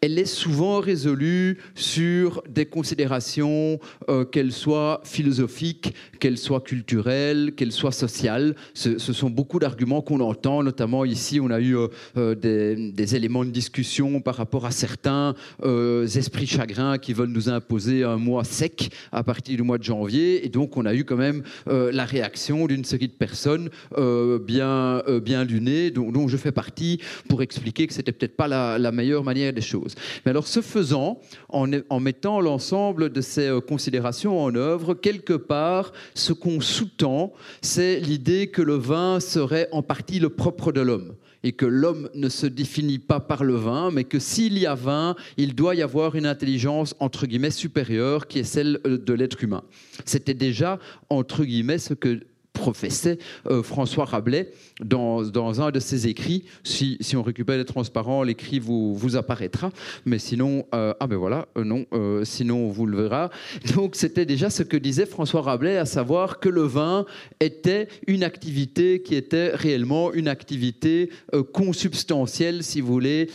elle 0.00 0.18
est 0.18 0.24
souvent 0.24 0.80
résolue 0.80 1.58
sur 1.76 2.42
des 2.48 2.66
considérations, 2.66 3.78
euh, 4.08 4.24
qu'elles 4.24 4.50
soient 4.50 5.00
philosophiques, 5.04 5.94
qu'elles 6.18 6.38
soient 6.38 6.60
culturelles, 6.60 7.52
qu'elles 7.54 7.70
soient 7.70 7.92
sociales. 7.92 8.56
Ce, 8.74 8.98
sont 8.98 9.30
beaucoup 9.30 9.60
d'arguments 9.60 10.02
qu'on 10.02 10.18
entend, 10.18 10.64
notamment 10.64 11.04
ici, 11.04 11.38
on 11.38 11.50
a 11.50 11.60
eu 11.60 11.76
euh, 12.16 12.34
des, 12.34 12.90
des 12.90 13.14
éléments 13.14 13.44
de 13.44 13.50
discussion 13.50 14.20
par 14.20 14.34
rapport 14.34 14.66
à 14.66 14.72
certains 14.72 15.36
esprits 15.62 16.48
chagrins 16.48 16.98
qui 16.98 17.12
veulent 17.12 17.28
nous 17.28 17.48
imposer 17.48 18.02
un 18.02 18.16
mois 18.16 18.42
sec 18.42 18.90
à 19.12 19.22
partir 19.22 19.56
du 19.56 19.62
mois 19.62 19.78
de 19.78 19.83
janvier. 19.84 20.44
Et 20.44 20.48
donc, 20.48 20.76
on 20.76 20.86
a 20.86 20.94
eu 20.94 21.04
quand 21.04 21.16
même 21.16 21.42
euh, 21.68 21.92
la 21.92 22.04
réaction 22.04 22.66
d'une 22.66 22.84
série 22.84 23.08
de 23.08 23.12
personnes 23.12 23.70
euh, 23.98 24.38
bien, 24.38 25.02
euh, 25.08 25.20
bien 25.20 25.44
lunées, 25.44 25.90
dont, 25.90 26.10
dont 26.10 26.28
je 26.28 26.36
fais 26.36 26.52
partie, 26.52 27.00
pour 27.28 27.42
expliquer 27.42 27.86
que 27.86 27.92
c'était 27.92 28.12
peut-être 28.12 28.36
pas 28.36 28.48
la, 28.48 28.92
meilleure 28.92 29.24
manière 29.24 29.52
des 29.52 29.60
choses. 29.60 29.94
Mais 30.24 30.30
alors, 30.30 30.46
ce 30.46 30.60
faisant, 30.60 31.20
en, 31.48 32.00
mettant 32.00 32.40
l'ensemble 32.40 33.10
de 33.10 33.20
ces 33.20 33.58
considérations 33.66 34.40
en 34.40 34.54
œuvre, 34.54 34.94
quelque 34.94 35.32
part, 35.32 35.92
ce 36.14 36.32
qu'on 36.32 36.60
sous-tend, 36.60 37.32
c'est 37.60 37.98
l'idée 37.98 38.48
que 38.48 38.62
le 38.62 38.74
vin 38.74 39.20
serait 39.20 39.68
en 39.72 39.82
partie 39.82 40.20
le 40.20 40.28
propre 40.28 40.70
de 40.70 40.80
l'homme 40.80 41.14
et 41.44 41.52
que 41.52 41.66
l'homme 41.66 42.08
ne 42.14 42.28
se 42.28 42.46
définit 42.46 42.98
pas 42.98 43.20
par 43.20 43.44
le 43.44 43.54
vin, 43.54 43.90
mais 43.92 44.02
que 44.04 44.18
s'il 44.18 44.58
y 44.58 44.66
a 44.66 44.74
vin, 44.74 45.14
il 45.36 45.54
doit 45.54 45.76
y 45.76 45.82
avoir 45.82 46.16
une 46.16 46.26
intelligence 46.26 46.96
entre 46.98 47.26
guillemets 47.26 47.50
supérieure 47.50 48.26
qui 48.26 48.40
est 48.40 48.44
celle 48.44 48.80
euh, 48.86 48.98
de 48.98 49.12
l'être 49.12 49.44
humain. 49.44 49.62
C'était 50.06 50.34
déjà 50.34 50.80
entre 51.10 51.44
guillemets 51.44 51.78
ce 51.78 51.94
que 51.94 52.20
professait 52.54 53.18
euh, 53.50 53.62
François 53.62 54.06
Rabelais 54.06 54.52
dans, 54.80 55.22
dans 55.22 55.60
un 55.60 55.70
de 55.70 55.80
ses 55.80 56.06
écrits. 56.06 56.44
Si, 56.62 56.98
on 57.14 57.22
récupère 57.22 57.58
les 57.58 57.66
transparents, 57.66 58.22
l'écrit 58.22 58.60
vous, 58.60 58.94
vous 58.94 59.16
apparaîtra. 59.16 59.70
Mais 60.06 60.18
sinon, 60.18 60.64
euh, 60.74 60.94
ah 61.00 61.06
ben 61.06 61.16
voilà, 61.16 61.46
euh, 61.58 61.64
non, 61.64 61.84
sinon 62.24 62.68
on 62.68 62.70
vous 62.70 62.86
le 62.86 63.02
verra. 63.02 63.28
Donc 63.74 63.96
c'était 63.96 64.24
déjà 64.24 64.48
ce 64.48 64.62
que 64.62 64.78
disait 64.78 65.04
François 65.04 65.42
Rabelais, 65.42 65.76
à 65.76 65.84
savoir 65.84 66.40
que 66.40 66.48
le 66.48 66.62
vin 66.62 67.04
était 67.40 67.88
une 68.06 68.24
activité 68.24 69.02
qui 69.02 69.14
était 69.14 69.50
réellement 69.54 70.12
une 70.12 70.28
activité 70.28 71.10
consubstantielle, 71.52 72.62
si 72.62 72.80
vous 72.80 72.92
voulez, 72.92 73.30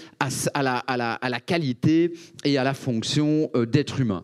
la, 0.56 0.78
à 0.78 0.98
la- 0.98 1.40
qualité 1.40 2.14
et 2.46 2.58
à 2.58 2.64
la 2.64 2.74
fonction 2.74 3.52
d'être 3.72 4.00
humain. 4.00 4.24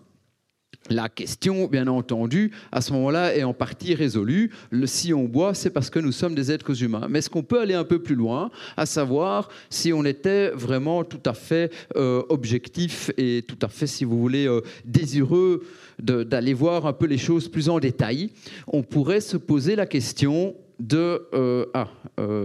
La 0.92 1.10
question, 1.10 1.66
bien 1.66 1.88
entendu, 1.88 2.52
à 2.72 2.80
ce 2.80 2.94
moment-là, 2.94 3.36
est 3.36 3.44
en 3.44 3.56
partie 3.56 3.96
résolue. 3.96 4.52
Si 4.86 5.16
on 5.16 5.24
boit, 5.24 5.56
c'est 5.56 5.72
parce 5.72 5.90
que 5.90 5.98
nous 5.98 6.12
sommes 6.12 6.36
des 6.36 6.52
êtres 6.52 6.84
humains. 6.84 7.08
Mais 7.10 7.20
est-ce 7.20 7.30
qu'on 7.32 7.42
peut 7.42 7.60
aller 7.60 7.74
un 7.74 7.84
peu 7.84 7.98
plus 7.98 8.14
loin, 8.14 8.52
à 8.78 8.86
savoir 8.86 9.50
si 9.72 9.94
on 9.94 10.06
était 10.06 10.50
vraiment 10.50 11.04
tout 11.04 11.22
à 11.26 11.34
fait 11.34 11.74
euh, 11.96 12.22
objectif 12.30 13.10
et 13.18 13.44
tout 13.48 13.58
à 13.64 13.68
fait, 13.68 13.88
si 13.88 14.06
vous 14.06 14.20
voulez, 14.20 14.48
euh, 14.48 14.62
désireux 14.86 15.64
d'aller 15.98 16.54
voir 16.54 16.86
un 16.86 16.94
peu 16.94 17.08
les 17.08 17.18
choses 17.18 17.50
plus 17.50 17.68
en 17.68 17.80
détail? 17.80 18.30
On 18.68 18.84
pourrait 18.84 19.22
se 19.22 19.38
poser 19.38 19.76
la 19.76 19.88
question 19.88 20.56
de... 20.78 21.28
euh, 21.34 21.66
ah, 21.74 21.88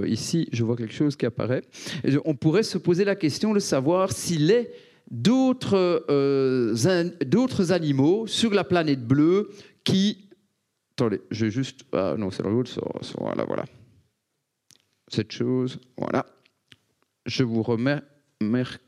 ici, 0.07 0.49
je 0.51 0.65
vois 0.65 0.77
quelque 0.77 0.95
chose 0.95 1.15
qui 1.15 1.27
apparaît. 1.27 1.63
On 2.25 2.35
pourrait 2.35 2.63
se 2.63 2.79
poser 2.79 3.05
la 3.05 3.17
question 3.17 3.53
de 3.53 3.59
savoir 3.59 4.13
s'il 4.13 4.51
est 4.51 4.71
d'autres 5.11 6.05
euh, 6.09 7.73
animaux 7.73 8.27
sur 8.27 8.53
la 8.55 8.65
planète 8.65 9.07
bleue 9.07 9.51
qui... 9.85 10.29
Attendez, 10.93 11.21
je 11.31 11.47
vais 11.47 11.51
juste... 11.51 11.85
Ah 11.93 12.15
non, 12.17 12.31
c'est 12.31 12.43
l'autre. 12.43 12.71
Voilà, 13.19 13.45
voilà. 13.45 13.65
Cette 15.09 15.33
chose, 15.33 15.81
voilà. 15.97 16.27
Je 17.27 17.43
vous 17.43 17.63
remets 17.63 18.01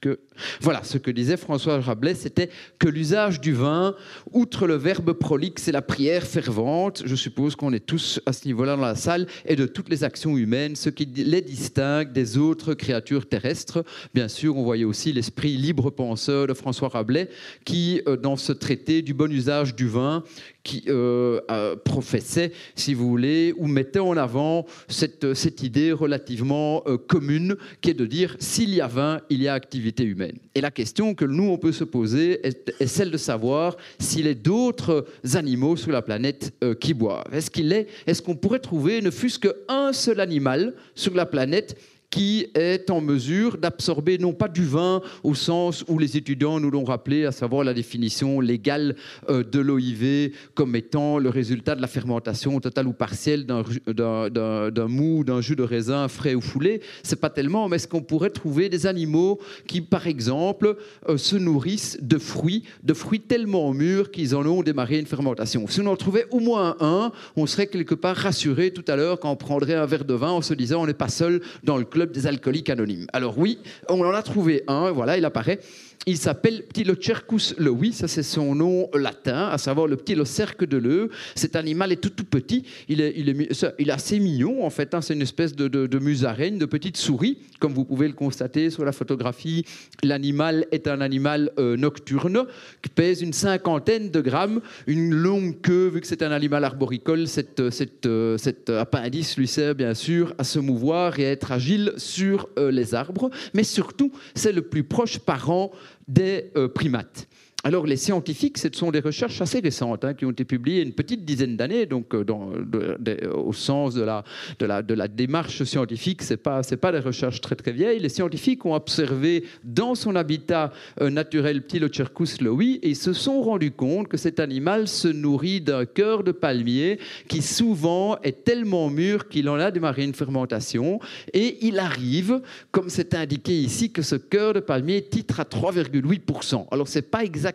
que... 0.01 0.19
Voilà, 0.63 0.83
ce 0.83 0.97
que 0.97 1.11
disait 1.11 1.37
François 1.37 1.79
Rabelais, 1.79 2.15
c'était 2.15 2.49
que 2.79 2.89
l'usage 2.89 3.39
du 3.39 3.53
vin, 3.53 3.95
outre 4.33 4.67
le 4.67 4.77
verbe 4.77 5.13
prolixe 5.13 5.69
et 5.69 5.73
la 5.73 5.83
prière 5.83 6.23
fervente, 6.23 7.03
je 7.05 7.15
suppose 7.15 7.55
qu'on 7.55 7.73
est 7.75 7.85
tous 7.85 8.19
à 8.25 8.33
ce 8.33 8.47
niveau-là 8.47 8.77
dans 8.77 8.83
la 8.83 8.95
salle, 8.95 9.27
et 9.45 9.55
de 9.55 9.67
toutes 9.67 9.91
les 9.91 10.05
actions 10.05 10.39
humaines, 10.39 10.75
ce 10.75 10.89
qui 10.89 11.05
les 11.05 11.43
distingue 11.43 12.13
des 12.13 12.39
autres 12.39 12.73
créatures 12.73 13.29
terrestres. 13.29 13.85
Bien 14.15 14.29
sûr, 14.29 14.57
on 14.57 14.63
voyait 14.63 14.85
aussi 14.85 15.13
l'esprit 15.13 15.59
libre 15.59 15.91
penseur 15.91 16.47
de 16.47 16.55
François 16.55 16.89
Rabelais, 16.89 17.29
qui, 17.67 18.01
euh, 18.09 18.17
dans 18.17 18.37
ce 18.37 18.53
traité 18.53 19.03
du 19.03 19.13
bon 19.13 19.31
usage 19.31 19.75
du 19.75 19.87
vin, 19.87 20.25
qui 20.65 20.84
euh, 20.89 21.41
professait, 21.84 22.52
si 22.74 22.94
vous 22.94 23.08
voulez, 23.08 23.55
ou 23.57 23.66
mettait 23.66 23.99
en 23.99 24.16
avant 24.16 24.66
cette, 24.89 25.62
idée 25.62 25.92
relativement 25.92 26.82
euh, 26.86 26.97
commune 26.97 27.57
qui 27.81 27.91
est 27.91 27.94
de 27.94 28.07
dire 28.07 28.36
s'il 28.39 28.74
y 28.74 28.81
a 28.81 28.86
vin, 28.86 29.20
il 29.31 29.42
y 29.42 29.49
a 29.49 29.55
activité 29.55 30.05
humaine. 30.05 30.39
Et 30.55 30.60
la 30.60 30.70
question 30.70 31.15
que 31.15 31.24
nous, 31.24 31.44
on 31.44 31.58
peut 31.58 31.73
se 31.73 31.84
poser 31.84 32.47
est, 32.47 32.74
est 32.81 32.86
celle 32.86 33.10
de 33.10 33.16
savoir 33.16 33.76
s'il 33.99 34.26
a 34.26 34.34
d'autres 34.34 35.07
animaux 35.34 35.76
sur 35.76 35.92
la 35.92 36.02
planète 36.02 36.52
euh, 36.62 36.74
qui 36.74 36.94
boivent. 36.94 37.32
Est-ce 37.32 37.50
qu'il 37.50 37.73
est, 37.73 37.89
est-ce 38.07 38.23
qu'on 38.23 38.36
pourrait 38.36 38.58
trouver 38.58 39.00
ne 39.00 39.10
fût-ce 39.10 39.39
qu'un 39.39 39.92
seul 39.92 40.20
animal 40.20 40.74
sur 40.94 41.15
la 41.15 41.26
planète 41.26 41.76
qui 42.12 42.47
est 42.55 42.91
en 42.91 43.00
mesure 43.00 43.57
d'absorber 43.57 44.18
non 44.18 44.34
pas 44.34 44.47
du 44.47 44.66
vin 44.66 45.00
au 45.24 45.34
sens 45.34 45.82
où 45.89 45.99
les 45.99 46.18
étudiants 46.18 46.60
nous 46.60 46.70
l'ont 46.70 46.84
rappelé, 46.84 47.24
à 47.24 47.32
savoir 47.32 47.65
la 47.65 47.73
définition 47.73 48.39
légale 48.39 48.97
euh, 49.31 49.42
de 49.42 49.58
l'OIV 49.58 50.32
comme 50.55 50.76
étant 50.76 51.18
le 51.18 51.31
résultat 51.31 51.74
de 51.74 51.81
la 51.81 51.86
fermentation 51.86 52.60
totale 52.60 52.86
ou 52.86 52.92
partielle 52.92 53.47
d'un 53.47 54.89
mou, 54.89 55.24
d'un 55.24 55.41
jus 55.41 55.57
de 55.57 55.62
raisin 55.62 56.07
frais 56.08 56.34
ou 56.34 56.42
foulé. 56.42 56.82
C'est 57.02 57.18
pas 57.18 57.31
tellement, 57.31 57.66
mais 57.70 57.76
est-ce 57.76 57.89
qu'on 57.89 58.02
pourrait 58.02 58.31
trouver 58.31 58.68
des 58.68 58.86
animaux 58.86 59.41
qui, 59.66 59.81
par 59.81 60.07
exemple, 60.07 60.76
euh, 61.08 61.16
se 61.16 61.36
nourrissent 61.36 61.99
de 62.02 62.18
fruits, 62.18 62.65
de 62.82 62.92
fruits 62.92 63.20
tellement 63.20 63.73
mûrs 63.73 64.10
qu'ils 64.10 64.36
en 64.36 64.44
ont 64.44 64.62
démarré 64.62 64.99
une 64.99 65.07
fermentation? 65.07 65.66
Si 65.66 65.81
on 65.81 65.86
en 65.86 65.97
trouvait 65.97 66.26
au 66.31 66.41
moins 66.41 66.76
un, 66.81 67.10
on 67.36 67.47
serait 67.47 67.68
quelque 67.68 67.94
part 67.94 68.16
rassuré 68.16 68.70
tout 68.70 68.84
à 68.86 68.97
l'heure 68.97 69.18
quand 69.18 69.31
on 69.31 69.36
prendrait 69.36 69.76
un 69.76 69.86
verre 69.86 70.05
de 70.05 70.15
vin 70.15 70.31
en 70.31 70.42
se 70.42 70.52
disant 70.52 70.82
on 70.82 70.86
n'est 70.86 70.92
pas 70.92 71.08
seul 71.08 71.41
dans 71.65 71.78
le 71.78 71.84
club 71.84 72.02
des 72.07 72.27
alcooliques 72.27 72.71
anonymes. 72.71 73.07
Alors 73.13 73.39
oui, 73.39 73.59
on 73.89 74.05
en 74.05 74.13
a 74.13 74.23
trouvé 74.23 74.65
un, 74.69 74.91
voilà, 74.91 75.17
il 75.17 75.25
apparaît. 75.25 75.61
Il 76.05 76.17
s'appelle 76.17 76.65
Ptilocercus 76.65 77.55
lewi, 77.59 77.93
ça 77.93 78.09
c'est 78.09 78.25
son 78.25 78.57
nom 78.57 78.89
latin, 78.93 79.47
à 79.47 79.57
savoir 79.57 79.87
le 79.87 79.97
ptilocerque 79.97 80.65
de 80.65 80.77
l'œuf. 80.77 81.11
Cet 81.37 81.55
animal 81.55 81.93
est 81.93 81.97
tout 81.97 82.11
tout 82.11 82.25
petit, 82.25 82.65
il 82.89 83.01
est, 83.01 83.15
il 83.17 83.29
est, 83.29 83.91
assez 83.91 84.19
mignon 84.19 84.67
en 84.67 84.71
fait, 84.71 84.95
hein. 84.95 85.01
c'est 85.01 85.15
une 85.15 85.23
espèce 85.23 85.55
de, 85.55 85.69
de, 85.69 85.87
de 85.87 85.99
musaraigne, 86.01 86.59
de 86.59 86.67
petite 86.67 86.97
souris, 86.97 87.39
comme 87.61 87.73
vous 87.73 87.85
pouvez 87.85 88.09
le 88.09 88.15
constater 88.15 88.71
sur 88.71 88.85
la 88.85 88.91
photographie. 88.91 89.65
L'animal 90.03 90.67
est 90.73 90.89
un 90.89 91.01
animal 91.01 91.53
euh, 91.61 91.77
nocturne 91.77 92.47
qui 92.83 92.89
pèse 92.89 93.23
une 93.23 93.33
cinquantaine 93.33 94.11
de 94.11 94.21
grammes, 94.21 94.61
une 94.89 95.15
longue 95.15 95.61
queue, 95.61 95.87
vu 95.87 96.01
que 96.01 96.09
c'est 96.09 96.25
un 96.25 96.33
animal 96.33 96.65
arboricole, 96.65 97.29
cette, 97.29 97.71
cette, 97.71 98.07
euh, 98.07 98.37
cet 98.39 98.71
appendice 98.71 99.37
lui 99.37 99.47
sert 99.47 99.77
bien 99.77 99.95
sûr 99.95 100.35
à 100.39 100.43
se 100.43 100.59
mouvoir 100.59 101.21
et 101.21 101.27
à 101.27 101.31
être 101.31 101.53
agile 101.53 101.93
sur 101.97 102.49
euh, 102.59 102.73
les 102.73 102.93
arbres, 102.97 103.31
mais 103.55 103.63
surtout 103.63 104.11
c'est 104.35 104.53
le 104.53 104.63
plus 104.63 104.83
proche 104.83 105.21
parent 105.21 105.71
des 106.09 106.51
euh, 106.57 106.69
primates. 106.69 107.29
Alors, 107.65 107.86
les 107.86 107.97
scientifiques, 107.97 108.58
ce 108.58 108.66
sont 108.73 108.91
des 108.91 108.99
recherches 108.99 109.41
assez 109.41 109.60
récentes 109.60 110.05
hein, 110.05 110.15
qui 110.15 110.24
ont 110.24 110.32
été 110.32 110.44
publiées 110.44 110.82
une 110.82 110.92
petite 110.92 111.24
dizaine 111.24 111.57
d'années, 111.57 111.86
donc 111.86 112.12
euh, 112.12 112.24
de- 112.24 113.28
au 113.28 113.52
sens 113.52 113.94
de 113.94 114.02
la, 114.02 115.08
démarche 115.08 115.62
scientifique, 115.62 116.23
ce 116.23 116.34
n'est 116.34 116.39
pas, 116.39 116.65
c'est 116.65 116.76
pas 116.76 116.91
des 116.91 116.99
recherches 116.99 117.41
très 117.41 117.55
très 117.55 117.70
vieilles. 117.70 118.00
Les 118.00 118.08
scientifiques 118.08 118.66
ont 118.66 118.74
observé 118.74 119.44
dans 119.62 119.94
son 119.94 120.16
habitat 120.16 120.73
euh, 121.00 121.08
naturel 121.08 121.62
Ptilocercus 121.62 122.41
lewi 122.41 122.81
et 122.82 122.94
se 122.94 123.12
sont 123.12 123.41
rendus 123.42 123.70
compte 123.70 124.08
que 124.08 124.16
cet 124.16 124.41
animal 124.41 124.89
se 124.89 125.07
nourrit 125.07 125.60
d'un 125.60 125.84
cœur 125.84 126.24
de 126.24 126.32
palmier 126.32 126.99
qui 127.28 127.42
souvent 127.42 128.18
est 128.24 128.44
tellement 128.44 128.91
mûr 128.91 129.28
qu'il 129.28 129.49
en 129.49 129.60
a 129.60 129.70
démarré 129.70 130.02
une 130.02 130.15
fermentation 130.15 130.99
et 131.32 131.65
il 131.65 131.78
arrive, 131.78 132.42
comme 132.73 132.89
c'est 132.89 133.15
indiqué 133.15 133.52
ici, 133.52 133.92
que 133.92 134.02
ce 134.02 134.16
cœur 134.16 134.52
de 134.52 134.60
palmier 134.60 135.02
titre 135.02 135.39
à 135.39 135.44
3,8%. 135.44 136.66
Alors, 136.73 136.89
ce 136.89 136.99
n'est 136.99 137.02
pas 137.02 137.23
exactement 137.23 137.52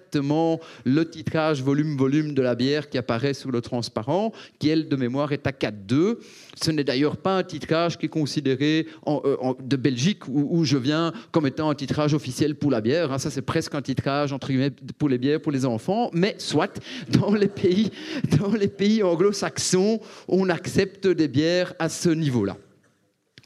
le 0.86 1.04
titrage 1.10 1.62
volume-volume 1.64 2.34
de 2.34 2.42
la 2.42 2.56
bière 2.56 2.90
qui 2.90 2.98
apparaît 2.98 3.34
sur 3.34 3.52
le 3.52 3.62
transparent, 3.62 4.32
qui, 4.60 4.70
elle, 4.70 4.88
de 4.88 4.96
mémoire, 4.96 5.32
est 5.32 5.46
à 5.48 5.52
4,2. 5.52 6.18
Ce 6.56 6.72
n'est 6.72 6.84
d'ailleurs 6.84 7.18
pas 7.18 7.38
un 7.38 7.44
titrage 7.44 7.98
qui 7.98 8.08
est 8.08 8.10
considéré 8.10 8.88
euh, 9.08 9.54
de 9.62 9.76
Belgique, 9.76 10.28
où, 10.28 10.48
où 10.60 10.64
je 10.64 10.78
viens, 10.78 11.14
comme 11.32 11.48
étant 11.48 11.70
un 11.70 11.76
titrage 11.76 12.14
officiel 12.14 12.56
pour 12.56 12.72
la 12.72 12.82
bière. 12.82 13.12
hein. 13.12 13.20
Ça, 13.20 13.30
c'est 13.30 13.42
presque 13.42 13.76
un 13.76 13.82
titrage, 13.82 14.34
entre 14.34 14.48
guillemets, 14.48 14.72
pour 14.98 15.10
les 15.10 15.18
bières, 15.18 15.42
pour 15.42 15.52
les 15.52 15.66
enfants. 15.66 16.10
Mais 16.14 16.36
soit, 16.38 16.80
dans 17.10 17.34
les 17.34 17.48
pays, 17.48 17.92
dans 18.40 18.52
les 18.52 18.68
pays 18.68 19.04
anglo-saxons, 19.04 20.00
on 20.28 20.50
accepte 20.50 21.08
des 21.08 21.28
bières 21.28 21.74
à 21.80 21.90
ce 21.90 22.10
niveau-là. 22.10 22.58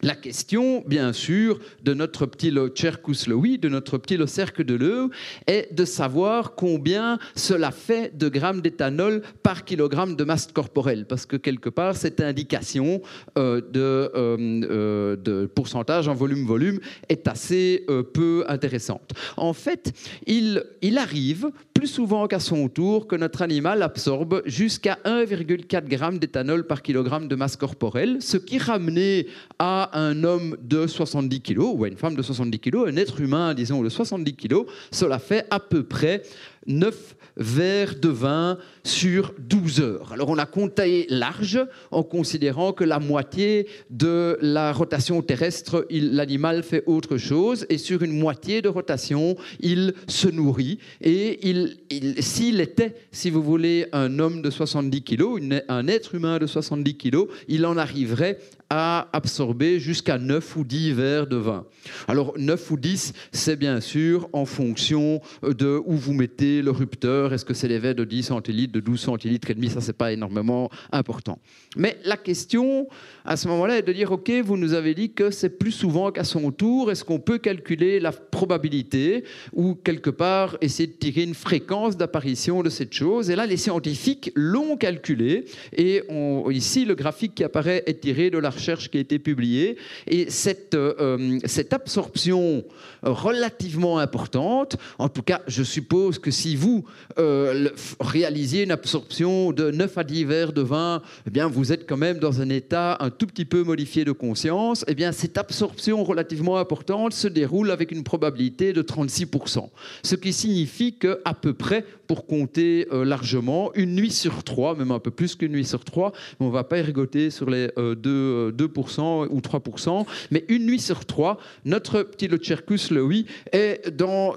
La 0.04 0.16
question, 0.16 0.84
bien 0.88 1.14
sûr, 1.14 1.60
de 1.84 1.94
notre 1.94 2.26
petit 2.26 2.50
Locercus 2.50 3.28
lewi, 3.28 3.60
de 3.60 3.70
notre 3.70 4.00
petit 4.00 4.18
Locerque 4.18 4.64
de 4.64 4.74
l'œuf, 4.74 5.12
est 5.46 5.74
de 5.74 5.86
savoir 5.86 6.56
combien 6.56 7.20
cela 7.36 7.70
fait 7.70 8.18
de 8.18 8.28
grammes 8.28 8.62
d'éthanol 8.62 9.22
par 9.44 9.64
kilogramme 9.64 10.16
de 10.16 10.24
masse 10.24 10.48
corporelle. 10.52 11.06
Parce 11.06 11.28
que 11.28 11.36
quelque 11.36 11.70
part, 11.70 11.96
cette 11.96 12.20
indication 12.20 13.02
euh, 13.38 13.62
de, 13.62 13.80
euh, 13.80 14.12
euh, 14.16 15.16
de 15.18 15.46
pourcentage 15.46 16.08
en 16.08 16.16
volume-volume 16.16 16.80
est 17.08 17.28
assez 17.28 17.86
peu 18.14 18.44
intéressante. 18.48 19.14
En 19.38 19.54
fait, 19.54 19.94
il 20.26 20.64
arrive 20.98 21.52
plus 21.82 21.88
souvent 21.88 22.28
qu'à 22.28 22.40
son 22.40 22.68
tour 22.70 23.08
que 23.08 23.16
notre 23.16 23.42
animal 23.42 23.82
absorbe 23.82 24.44
jusqu'à 24.46 25.00
1,4 25.04 25.90
g 25.90 26.20
d'éthanol 26.20 26.68
par 26.68 26.84
kilogramme 26.84 27.28
de 27.28 27.36
masse 27.36 27.56
corporelle, 27.56 28.18
ce 28.20 28.38
qui 28.38 28.60
ramené 28.60 29.26
à 29.58 30.00
un 30.00 30.24
homme 30.24 30.58
de 30.62 30.86
70 30.86 31.42
kg 31.42 31.58
ou 31.58 31.84
à 31.84 31.88
une 31.88 31.98
femme 31.98 32.14
de 32.14 32.22
70 32.22 32.60
kg, 32.60 32.86
un 32.86 32.98
être 32.98 33.20
humain, 33.20 33.56
disons, 33.56 33.82
de 33.82 33.90
70 33.90 34.36
kg, 34.36 34.58
cela 34.92 35.18
fait 35.18 35.48
à 35.50 35.60
peu 35.60 35.82
près 35.82 36.22
9 36.68 37.16
verres 37.38 37.96
de 38.00 38.10
vin 38.10 38.58
sur 38.84 39.34
12 39.40 39.80
heures. 39.82 40.12
Alors 40.14 40.30
on 40.30 40.38
a 40.38 40.46
compté 40.46 41.06
large 41.10 41.60
en 41.92 42.04
considérant 42.04 42.74
que 42.74 42.84
la 42.84 43.00
moitié 43.00 43.68
de 43.90 44.38
la 44.42 44.72
rotation 44.74 45.22
terrestre, 45.22 45.86
l'animal 45.90 46.64
fait 46.64 46.84
autre 46.86 47.18
chose 47.18 47.66
et 47.70 47.78
sur 47.78 48.02
une 48.04 48.18
moitié 48.18 48.62
de 48.62 48.70
rotation, 48.70 49.36
il 49.60 49.94
se 50.08 50.28
nourrit 50.28 50.80
et 51.02 51.48
il, 51.50 51.78
il- 51.90 52.22
s'il 52.24 52.60
était, 52.62 52.96
si 53.12 53.30
vous 53.30 53.42
voulez, 53.44 53.88
un 53.94 54.20
homme 54.20 54.42
de 54.42 54.50
70 54.50 55.02
kg, 55.04 55.62
un 55.68 55.88
être 55.88 56.16
humain 56.16 56.40
de 56.40 56.48
70 56.48 56.96
kg, 56.98 57.26
il 57.48 57.66
en 57.66 57.78
arriverait 57.78 58.40
à 58.74 59.10
absorber 59.12 59.82
jusqu'à 59.82 60.18
9 60.18 60.56
ou 60.56 60.64
10 60.64 60.94
verres 60.94 61.28
de 61.28 61.36
vin. 61.36 61.66
Alors 62.08 62.34
9 62.38 62.72
ou 62.72 62.78
10, 62.78 63.12
c'est 63.34 63.58
bien 63.58 63.82
sûr 63.82 64.30
en 64.32 64.46
fonction 64.46 65.20
de 65.44 65.82
où 65.86 65.98
vous 65.98 66.14
mettez 66.14 66.62
le 66.62 66.72
rupteur. 66.72 67.34
Est-ce 67.34 67.44
que 67.44 67.54
c'est 67.54 67.68
des 67.68 67.80
verres 67.80 67.96
de 67.96 68.06
10 68.06 68.24
centilitres, 68.24 68.72
de 68.72 68.80
12 68.80 68.98
centilitres 68.98 69.52
et 69.52 69.56
demi? 69.56 69.68
Ça, 69.70 69.82
c'est 69.82 69.92
pas 69.98 70.14
énormément 70.14 70.70
important. 70.94 71.38
Mais 71.76 71.98
la 72.06 72.16
question 72.16 72.88
à 73.26 73.36
ce 73.36 73.50
moment-là 73.50 73.80
est 73.80 73.82
de 73.82 73.92
dire, 73.92 74.10
OK, 74.14 74.32
vous 74.42 74.56
nous 74.56 74.72
avez 74.74 74.94
dit 74.96 75.12
que 75.12 75.32
c'est 75.32 75.60
plus 75.60 75.74
souvent 75.74 76.10
qu'à 76.12 76.24
son 76.24 76.50
tour. 76.52 76.92
Est-ce 76.92 77.04
qu'on 77.04 77.20
peut 77.20 77.40
calculer 77.40 78.00
la 78.00 78.14
probabilité 78.14 79.26
ou 79.52 79.76
quelque 79.76 80.10
part 80.10 80.56
essayer 80.62 80.88
de 80.88 80.94
tirer 80.94 81.24
une 81.24 81.34
fréquence 81.36 81.98
d'apparition 81.98 82.64
de 82.64 82.70
cette 82.70 82.94
chose? 82.94 83.30
Et 83.30 83.36
là, 83.36 83.46
les 83.46 83.58
scientifiques 83.58 84.32
l'ont 84.34 84.78
calculé. 84.78 85.44
Et 85.76 86.04
on- 86.08 86.50
ici, 86.52 86.86
le 86.86 86.96
graphique 86.96 87.36
qui 87.36 87.44
apparaît 87.44 87.84
est 87.86 88.00
tiré 88.00 88.30
de 88.30 88.38
la 88.38 88.50
recherche 88.62 88.90
qui 88.90 88.98
a 88.98 89.02
été 89.02 89.18
publiée. 89.18 89.78
Et 90.08 90.30
cette, 90.30 90.76
euh, 90.76 91.40
cette 91.46 91.74
absorption 91.74 92.64
relativement 93.02 93.98
importante, 93.98 94.78
en 95.00 95.10
tout 95.10 95.24
cas, 95.24 95.42
je 95.48 95.64
suppose 95.64 96.20
que 96.20 96.30
si 96.30 96.56
vous 96.56 96.86
euh, 97.18 97.70
réalisiez 98.00 98.64
une 98.64 98.72
absorption 98.72 99.52
de 99.52 99.72
9 99.72 99.98
à 99.98 100.04
10 100.04 100.24
verres 100.26 100.54
de 100.54 100.62
vin, 100.62 101.02
eh 101.26 101.32
bien, 101.32 101.48
vous 101.48 101.72
êtes 101.72 101.88
quand 101.90 101.98
même 101.98 102.20
dans 102.20 102.42
un 102.42 102.50
état 102.50 102.98
un 103.00 103.10
tout 103.10 103.26
petit 103.26 103.46
peu 103.46 103.64
modifié 103.64 104.06
de 104.06 104.12
conscience. 104.12 104.86
Eh 104.88 104.94
bien, 104.94 105.12
cette 105.12 105.38
absorption 105.38 106.04
relativement 106.04 106.58
importante 106.58 107.14
se 107.14 107.28
déroule 107.28 107.72
avec 107.72 107.92
une 107.92 108.04
probabilité 108.04 108.74
de 108.74 108.84
36%. 108.84 109.70
Ce 110.04 110.16
qui 110.16 110.34
signifie 110.34 110.98
que 110.98 111.20
à 111.26 111.34
peu 111.34 111.54
près, 111.54 111.84
pour 112.12 112.26
compter 112.26 112.88
euh, 112.92 113.06
largement, 113.06 113.72
une 113.74 113.96
nuit 113.96 114.12
sur 114.12 114.44
trois, 114.44 114.76
même 114.76 114.92
un 114.92 115.00
peu 115.00 115.12
plus 115.12 115.36
qu'une 115.36 115.54
nuit 115.54 115.64
sur 115.64 115.86
trois, 115.86 116.12
on 116.42 116.48
ne 116.48 116.52
va 116.52 116.66
pas 116.66 116.78
ergoter 116.78 117.30
sur 117.30 117.50
les 117.50 117.70
euh, 117.78 117.96
2, 117.96 118.10
euh, 118.10 118.51
2% 118.52 119.28
ou 119.30 119.40
3%, 119.40 120.06
mais 120.32 120.46
une 120.48 120.66
nuit 120.66 120.80
sur 120.80 121.06
trois, 121.06 121.38
notre 121.66 122.04
petit 122.04 122.28
Lochercus 122.28 122.92
Louis 122.92 123.26
est 123.52 123.90
dans 123.90 124.34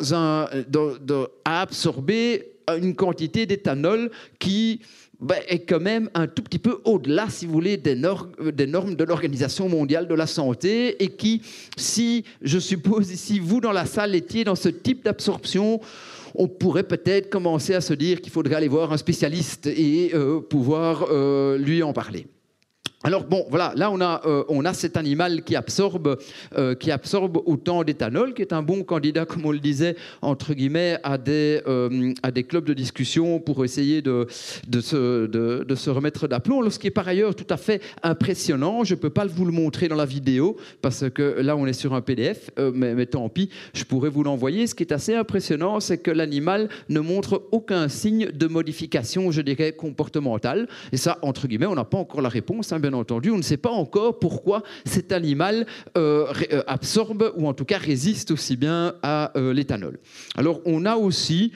une 2.79 2.95
quantité 2.95 3.47
d'éthanol 3.47 4.11
qui 4.39 4.81
ben, 5.21 5.39
est 5.49 5.61
quand 5.61 5.81
même 5.81 6.11
un 6.15 6.27
tout 6.27 6.43
petit 6.43 6.59
peu 6.59 6.81
au-delà, 6.85 7.29
si 7.29 7.47
vous 7.47 7.53
voulez, 7.53 7.77
des 7.77 7.95
normes 7.95 8.95
de 8.95 9.05
l'Organisation 9.05 9.69
mondiale 9.69 10.09
de 10.09 10.15
la 10.15 10.27
santé 10.27 11.03
et 11.03 11.09
qui, 11.09 11.43
si, 11.77 12.25
je 12.43 12.59
suppose, 12.59 13.11
ici, 13.13 13.39
vous 13.39 13.61
dans 13.61 13.73
la 13.73 13.87
salle 13.87 14.15
étiez 14.15 14.45
dans 14.45 14.57
ce 14.57 14.69
type 14.69 15.05
d'absorption, 15.05 15.81
on 16.35 16.49
pourrait 16.49 16.83
peut-être 16.83 17.31
commencer 17.31 17.75
à 17.75 17.81
se 17.81 17.95
dire 17.95 18.21
qu'il 18.21 18.33
faudrait 18.33 18.57
aller 18.57 18.69
voir 18.69 18.93
un 18.93 18.97
spécialiste 18.97 19.67
et 19.67 20.11
euh, 20.15 20.41
pouvoir 20.41 21.07
euh, 21.11 21.59
lui 21.59 21.83
en 21.83 21.93
parler. 21.93 22.27
Alors 23.07 23.25
bon, 23.25 23.45
voilà, 23.51 23.75
là 23.77 23.91
on 23.91 24.01
a, 24.01 24.23
euh, 24.25 24.45
on 24.49 24.65
a 24.65 24.73
cet 24.73 24.97
animal 24.97 25.43
qui 25.43 25.57
absorbe, 25.57 26.19
euh, 26.57 26.75
qui 26.75 26.91
absorbe 26.91 27.37
autant 27.45 27.85
d'éthanol, 27.85 28.33
qui 28.33 28.41
est 28.41 28.55
un 28.55 28.63
bon 28.63 28.83
candidat, 28.83 29.27
comme 29.27 29.45
on 29.45 29.53
le 29.53 29.59
disait, 29.59 29.95
entre 30.23 30.55
guillemets, 30.55 30.97
à 31.03 31.19
des, 31.19 31.61
euh, 31.67 32.15
à 32.23 32.31
des 32.31 32.45
clubs 32.45 32.65
de 32.65 32.73
discussion 32.73 33.41
pour 33.41 33.63
essayer 33.63 34.01
de, 34.01 34.27
de, 34.67 34.81
se, 34.81 35.27
de, 35.27 35.75
se 35.75 35.91
remettre 35.91 36.29
d'aplomb. 36.29 36.71
Ce 36.71 36.79
qui 36.79 36.87
est 36.87 36.91
par 36.91 37.07
ailleurs 37.07 37.35
tout 37.35 37.47
à 37.51 37.59
fait 37.59 37.83
impressionnant, 38.03 38.85
je 38.85 38.95
ne 38.95 38.99
peux 38.99 39.11
pas 39.11 39.27
vous 39.27 39.45
le 39.45 39.53
montrer 39.53 39.89
dans 39.89 39.97
la 39.97 40.07
vidéo, 40.07 40.57
parce 40.81 41.05
que 41.11 41.43
là 41.43 41.57
on 41.57 41.67
est 41.67 41.75
sur 41.75 41.93
un 41.93 42.01
PDF, 42.01 42.51
mais, 42.73 43.05
tant 43.05 43.29
pis, 43.29 43.51
je 43.75 43.85
pourrais 43.85 44.09
vous 44.09 44.25
l'envoyer. 44.25 44.67
Ce 44.67 44.75
qui 44.75 44.83
est 44.83 44.93
assez 44.95 45.15
impressionnant, 45.15 45.79
c'est 45.79 45.99
que 45.99 46.11
l'animal 46.11 46.71
ne 46.89 47.01
montre 47.01 47.49
aucun 47.53 47.89
signe 47.89 48.31
de 48.33 48.47
modification, 48.47 49.31
je 49.31 49.43
dirais, 49.43 49.73
comportementale. 49.73 50.69
Et 50.91 50.97
ça, 50.97 51.19
entre 51.21 51.47
guillemets, 51.49 51.67
on 51.67 51.75
n'a 51.75 51.85
pas 51.85 51.99
encore 51.99 52.23
la 52.23 52.31
réponse, 52.31 52.73
hein, 52.73 52.79
entendu. 52.95 53.31
On 53.31 53.37
ne 53.37 53.43
sait 53.43 53.57
pas 53.57 53.71
encore 53.71 54.19
pourquoi 54.19 54.63
cet 54.85 55.13
animal 55.13 55.67
euh, 55.97 56.33
euh, 56.53 56.63
absorbe 56.67 57.33
ou 57.37 57.49
en 57.49 57.55
tout 57.55 57.65
cas 57.65 57.79
résiste 57.79 58.31
aussi 58.31 58.57
bien 58.57 58.95
à 59.03 59.37
euh, 59.37 59.53
l'éthanol. 59.53 59.99
Alors, 60.37 60.61
on 60.65 60.85
a 60.85 60.97
aussi 60.97 61.53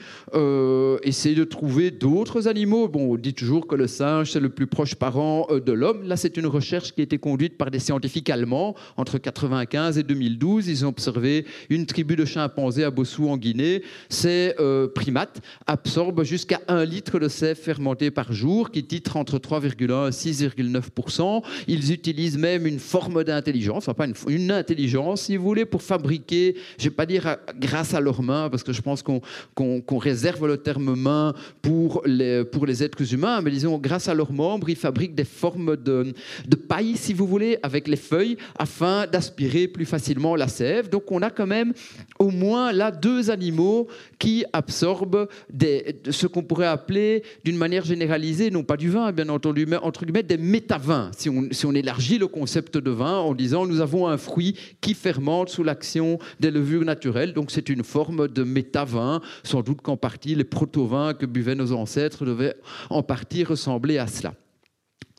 essayé 1.03 1.35
de 1.35 1.43
trouver 1.43 1.91
d'autres 1.91 2.47
animaux. 2.47 2.87
Bon, 2.87 3.13
on 3.13 3.15
dit 3.15 3.33
toujours 3.33 3.67
que 3.67 3.75
le 3.75 3.87
singe, 3.87 4.31
c'est 4.31 4.39
le 4.39 4.49
plus 4.49 4.67
proche 4.67 4.95
parent 4.95 5.47
de 5.51 5.71
l'homme. 5.71 6.03
Là, 6.03 6.17
c'est 6.17 6.37
une 6.37 6.45
recherche 6.45 6.93
qui 6.93 7.01
a 7.01 7.03
été 7.03 7.17
conduite 7.17 7.57
par 7.57 7.71
des 7.71 7.79
scientifiques 7.79 8.29
allemands 8.29 8.75
entre 8.97 9.13
1995 9.13 9.97
et 9.97 10.03
2012. 10.03 10.67
Ils 10.67 10.85
ont 10.85 10.89
observé 10.89 11.45
une 11.69 11.85
tribu 11.85 12.15
de 12.15 12.25
chimpanzés 12.25 12.83
à 12.83 12.91
Bossou 12.91 13.29
en 13.29 13.37
Guinée. 13.37 13.83
Ces 14.09 14.53
primates 14.93 15.41
absorbent 15.67 16.23
jusqu'à 16.23 16.61
1 16.67 16.85
litre 16.85 17.19
de 17.19 17.27
sève 17.27 17.57
fermentée 17.57 18.11
par 18.11 18.33
jour, 18.33 18.71
qui 18.71 18.83
titre 18.83 19.17
entre 19.17 19.37
3,1 19.37 20.07
et 20.07 20.11
6,9%. 20.11 21.28
Ils 21.67 21.91
utilisent 21.91 22.37
même 22.37 22.65
une 22.65 22.79
forme 22.79 23.23
d'intelligence, 23.23 23.87
enfin 23.87 23.93
pas 23.93 24.07
une, 24.27 24.51
intelligence, 24.51 25.23
si 25.23 25.37
vous 25.37 25.43
voulez, 25.43 25.65
pour 25.65 25.81
fabriquer, 25.81 26.55
je 26.77 26.85
ne 26.85 26.89
vais 26.89 26.95
pas 26.95 27.05
dire 27.05 27.27
à- 27.27 27.39
grâce 27.59 27.93
à 27.93 27.99
leurs 27.99 28.21
mains, 28.21 28.49
parce 28.49 28.63
que 28.63 28.73
je 28.73 28.81
pense 28.81 29.03
qu'on 29.03 29.97
réserve 29.97 30.47
le 30.47 30.57
terme 30.57 30.95
main 30.95 31.33
pour 31.61 32.01
les, 32.05 32.43
pour 32.45 32.65
les 32.65 32.83
êtres 32.83 33.13
humains, 33.13 33.41
mais 33.41 33.51
disons, 33.51 33.77
grâce 33.77 34.07
à 34.07 34.13
leurs 34.13 34.31
membres, 34.31 34.69
ils 34.69 34.75
fabriquent 34.75 35.15
des 35.15 35.25
formes 35.25 35.75
de, 35.77 36.13
de 36.47 36.55
paille, 36.55 36.95
si 36.95 37.13
vous 37.13 37.27
voulez, 37.27 37.57
avec 37.63 37.87
les 37.87 37.97
feuilles, 37.97 38.37
afin 38.57 39.05
d'aspirer 39.07 39.67
plus 39.67 39.85
facilement 39.85 40.35
la 40.35 40.47
sève. 40.47 40.89
Donc 40.89 41.11
on 41.11 41.21
a 41.21 41.29
quand 41.29 41.47
même 41.47 41.73
au 42.17 42.29
moins 42.29 42.71
là 42.71 42.91
deux 42.91 43.29
animaux 43.29 43.87
qui 44.19 44.43
absorbent 44.51 45.27
des, 45.49 46.01
ce 46.11 46.27
qu'on 46.27 46.43
pourrait 46.43 46.67
appeler 46.67 47.23
d'une 47.45 47.57
manière 47.57 47.85
généralisée, 47.85 48.51
non 48.51 48.63
pas 48.63 48.77
du 48.77 48.89
vin 48.89 49.11
bien 49.11 49.29
entendu, 49.29 49.65
mais 49.65 49.77
entre 49.77 50.05
guillemets 50.05 50.23
des 50.23 50.37
métavins, 50.37 51.09
si 51.17 51.29
on, 51.29 51.47
si 51.51 51.65
on 51.65 51.73
élargit 51.73 52.17
le 52.17 52.27
concept 52.27 52.77
de 52.77 52.91
vin 52.91 53.17
en 53.17 53.33
disant 53.33 53.65
nous 53.65 53.79
avons 53.79 54.07
un 54.07 54.17
fruit 54.17 54.55
qui 54.81 54.93
fermente 54.93 55.49
sous 55.49 55.63
l'action 55.63 56.19
des 56.39 56.51
levures 56.51 56.83
naturelles, 56.83 57.33
donc 57.33 57.49
c'est 57.49 57.69
une 57.69 57.83
forme 57.83 58.27
de 58.27 58.43
métavin, 58.43 59.21
sans 59.43 59.61
doute 59.61 59.81
qu'en 59.81 59.97
partie 59.97 60.35
les 60.35 60.43
protovins 60.43 61.13
que 61.13 61.25
buvaient 61.25 61.55
nos 61.55 61.71
ancêtres 61.71 62.25
devaient 62.25 62.55
en 62.89 63.01
partie 63.01 63.45
ressembler 63.45 63.97
à 63.97 64.07
cela. 64.07 64.33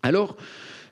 Alors, 0.02 0.36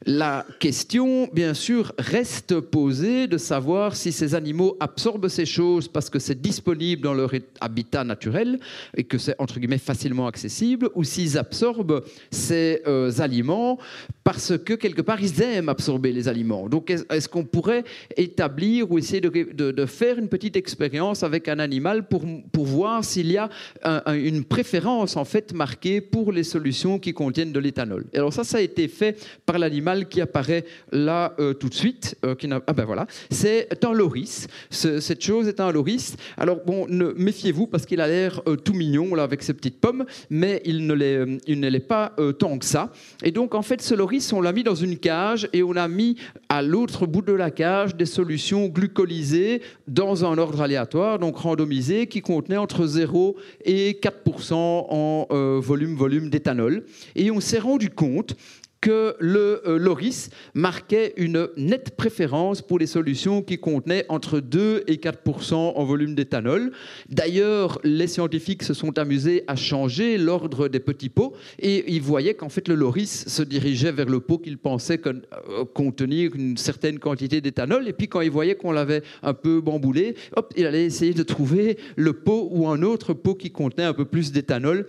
la 0.07 0.47
question, 0.61 1.29
bien 1.33 1.55
sûr, 1.55 1.93
reste 1.99 2.61
posée 2.61 3.27
de 3.27 3.37
savoir 3.37 3.97
si 3.97 4.13
ces 4.13 4.35
animaux 4.35 4.77
absorbent 4.81 5.29
ces 5.29 5.45
choses 5.45 5.89
parce 5.89 6.09
que 6.09 6.19
c'est 6.19 6.41
disponible 6.41 7.03
dans 7.03 7.15
leur 7.15 7.33
habitat 7.61 8.05
naturel 8.05 8.61
et 8.97 9.05
que 9.05 9.19
c'est, 9.19 9.35
entre 9.39 9.59
guillemets, 9.59 9.79
facilement 9.79 10.27
accessible, 10.29 10.89
ou 10.95 11.03
s'ils 11.05 11.37
absorbent 11.37 12.03
ces 12.31 12.81
euh, 12.87 13.11
aliments 13.19 13.79
parce 14.23 14.57
que, 14.59 14.75
quelque 14.75 15.03
part, 15.03 15.21
ils 15.23 15.41
aiment 15.43 15.69
absorber 15.71 16.13
les 16.13 16.29
aliments. 16.29 16.69
Donc, 16.69 16.91
est- 16.91 17.11
est-ce 17.13 17.29
qu'on 17.29 17.45
pourrait 17.45 17.83
établir 18.17 18.91
ou 18.93 18.99
essayer 18.99 19.21
de, 19.21 19.87
faire 19.87 20.19
une 20.19 20.29
petite 20.29 20.57
expérience 20.57 21.23
avec 21.23 21.49
un 21.49 21.59
animal 21.59 22.07
pour, 22.07 22.23
pour 22.53 22.67
voir 22.67 23.05
s'il 23.05 23.31
y 23.33 23.39
a 23.39 23.49
un- 23.83 24.03
un- 24.05 24.15
une 24.15 24.45
préférence, 24.45 25.17
en 25.17 25.25
fait, 25.25 25.53
marquée 25.55 26.01
pour 26.03 26.31
les 26.31 26.45
solutions 26.45 26.99
qui 26.99 27.15
contiennent 27.15 27.53
de 27.53 27.59
l'éthanol? 27.59 28.05
Alors 28.15 28.33
ça, 28.33 28.45
ça 28.45 28.59
a 28.59 28.61
été 28.61 28.87
fait 28.87 29.19
par 29.47 29.59
l'animal 29.59 29.88
qui 30.09 30.21
apparaît 30.21 30.65
là 30.93 31.35
euh, 31.39 31.55
tout 31.55 31.69
de 31.69 31.75
suite. 31.75 32.17
euh, 32.25 32.35
qui 32.35 32.49
ah 32.53 32.73
ben 32.73 32.85
voilà, 32.85 33.07
c'est 33.31 33.69
un 33.85 33.93
loris. 33.93 34.47
Ce- 34.71 35.01
cette 35.01 35.23
chose 35.23 35.49
est 35.49 35.61
un 35.61 35.71
loris. 35.73 36.17
Alors 36.37 36.59
bon, 36.67 36.87
ne 36.89 37.13
méfiez-vous 37.17 37.67
parce 37.67 37.87
qu'il 37.87 38.01
a 38.01 38.07
l'air 38.09 38.41
euh, 38.47 38.57
tout 38.57 38.75
mignon 38.75 39.15
là 39.15 39.23
avec 39.23 39.43
ses 39.43 39.55
petites 39.55 39.81
pommes, 39.81 40.05
mais 40.31 40.61
il 40.65 40.87
ne 40.87 40.95
l'est, 40.95 41.17
euh, 41.17 41.39
il 41.47 41.61
ne 41.61 41.69
l'est 41.69 41.81
pas 41.81 42.13
tant 42.39 42.59
que 42.59 42.65
ça. 42.65 42.93
Et 43.23 43.31
donc 43.31 43.55
en 43.55 43.63
fait, 43.63 43.81
ce 43.83 43.95
loris, 43.95 44.33
on 44.33 44.41
l'a 44.41 44.53
mis 44.53 44.63
dans 44.63 44.75
une 44.75 44.99
cage 44.99 45.49
et 45.53 45.63
on 45.63 45.77
a 45.77 45.89
mis 45.89 46.17
à 46.49 46.63
l'autre 46.63 47.07
bout 47.07 47.23
de 47.23 47.33
la 47.33 47.51
cage 47.51 47.95
des 47.97 48.07
solutions 48.07 48.67
glucolisées 48.67 49.63
dans 49.87 50.25
un 50.25 50.37
ordre 50.39 50.61
aléatoire, 50.61 51.19
donc 51.19 51.37
randomisé, 51.39 52.07
qui 52.07 52.21
contenaient 52.21 52.57
entre 52.57 52.87
0 52.87 53.37
et 53.65 53.99
4% 54.03 54.53
en 54.55 55.27
volume 55.61 55.95
volume 55.97 56.31
d'éthanol. 56.31 56.85
Et 57.17 57.31
on 57.31 57.41
s'est 57.41 57.59
rendu 57.59 57.91
compte 57.91 58.35
que 58.81 59.17
le 59.19 59.61
euh, 59.67 59.79
Loris 59.79 60.31
marquait 60.55 61.13
une 61.17 61.49
nette 61.57 61.97
préférence 61.97 62.63
pour 62.63 62.79
les 62.79 62.87
solutions 62.87 63.43
qui 63.43 63.59
contenaient 63.59 64.05
entre 64.09 64.41
2 64.41 64.85
et 64.87 64.97
4% 64.97 65.55
en 65.55 65.85
volume 65.85 66.15
d'éthanol. 66.15 66.71
D'ailleurs, 67.09 67.81
les 67.83 68.07
scientifiques 68.07 68.63
se 68.63 68.75
sont 68.75 68.99
amusés 68.99 69.43
à 69.49 69.57
changer 69.57 70.17
l'ordre 70.19 70.69
des 70.69 70.81
petits 70.81 71.09
pots 71.09 71.33
et 71.59 71.93
ils 71.93 72.03
voyaient 72.03 72.35
qu'en 72.35 72.49
fait 72.49 72.69
le 72.69 72.75
Loris 72.77 73.25
se 73.27 73.43
dirigeait 73.43 73.93
vers 73.93 74.09
le 74.09 74.21
pot 74.21 74.39
qu'il 74.39 74.59
pensait 74.59 74.99
con- 74.99 75.23
euh, 75.49 75.65
contenir 75.65 76.35
une 76.37 76.57
certaine 76.57 76.99
quantité 76.99 77.41
d'éthanol 77.41 77.89
et 77.89 77.93
puis 77.93 78.09
quand 78.09 78.21
il 78.21 78.31
voyait 78.31 78.55
qu'on 78.55 78.73
l'avait 78.73 79.03
un 79.23 79.35
peu 79.35 79.61
bamboulé, 79.61 80.15
hop, 80.37 80.53
il 80.57 80.67
allait 80.67 80.85
essayer 80.85 81.15
de 81.15 81.23
trouver 81.23 81.79
le 81.97 82.13
pot 82.13 82.49
ou 82.53 82.69
un 82.69 82.83
autre 82.83 83.13
pot 83.13 83.35
qui 83.35 83.51
contenait 83.51 83.85
un 83.85 83.95
peu 83.95 84.05
plus 84.05 84.31
d'éthanol 84.33 84.87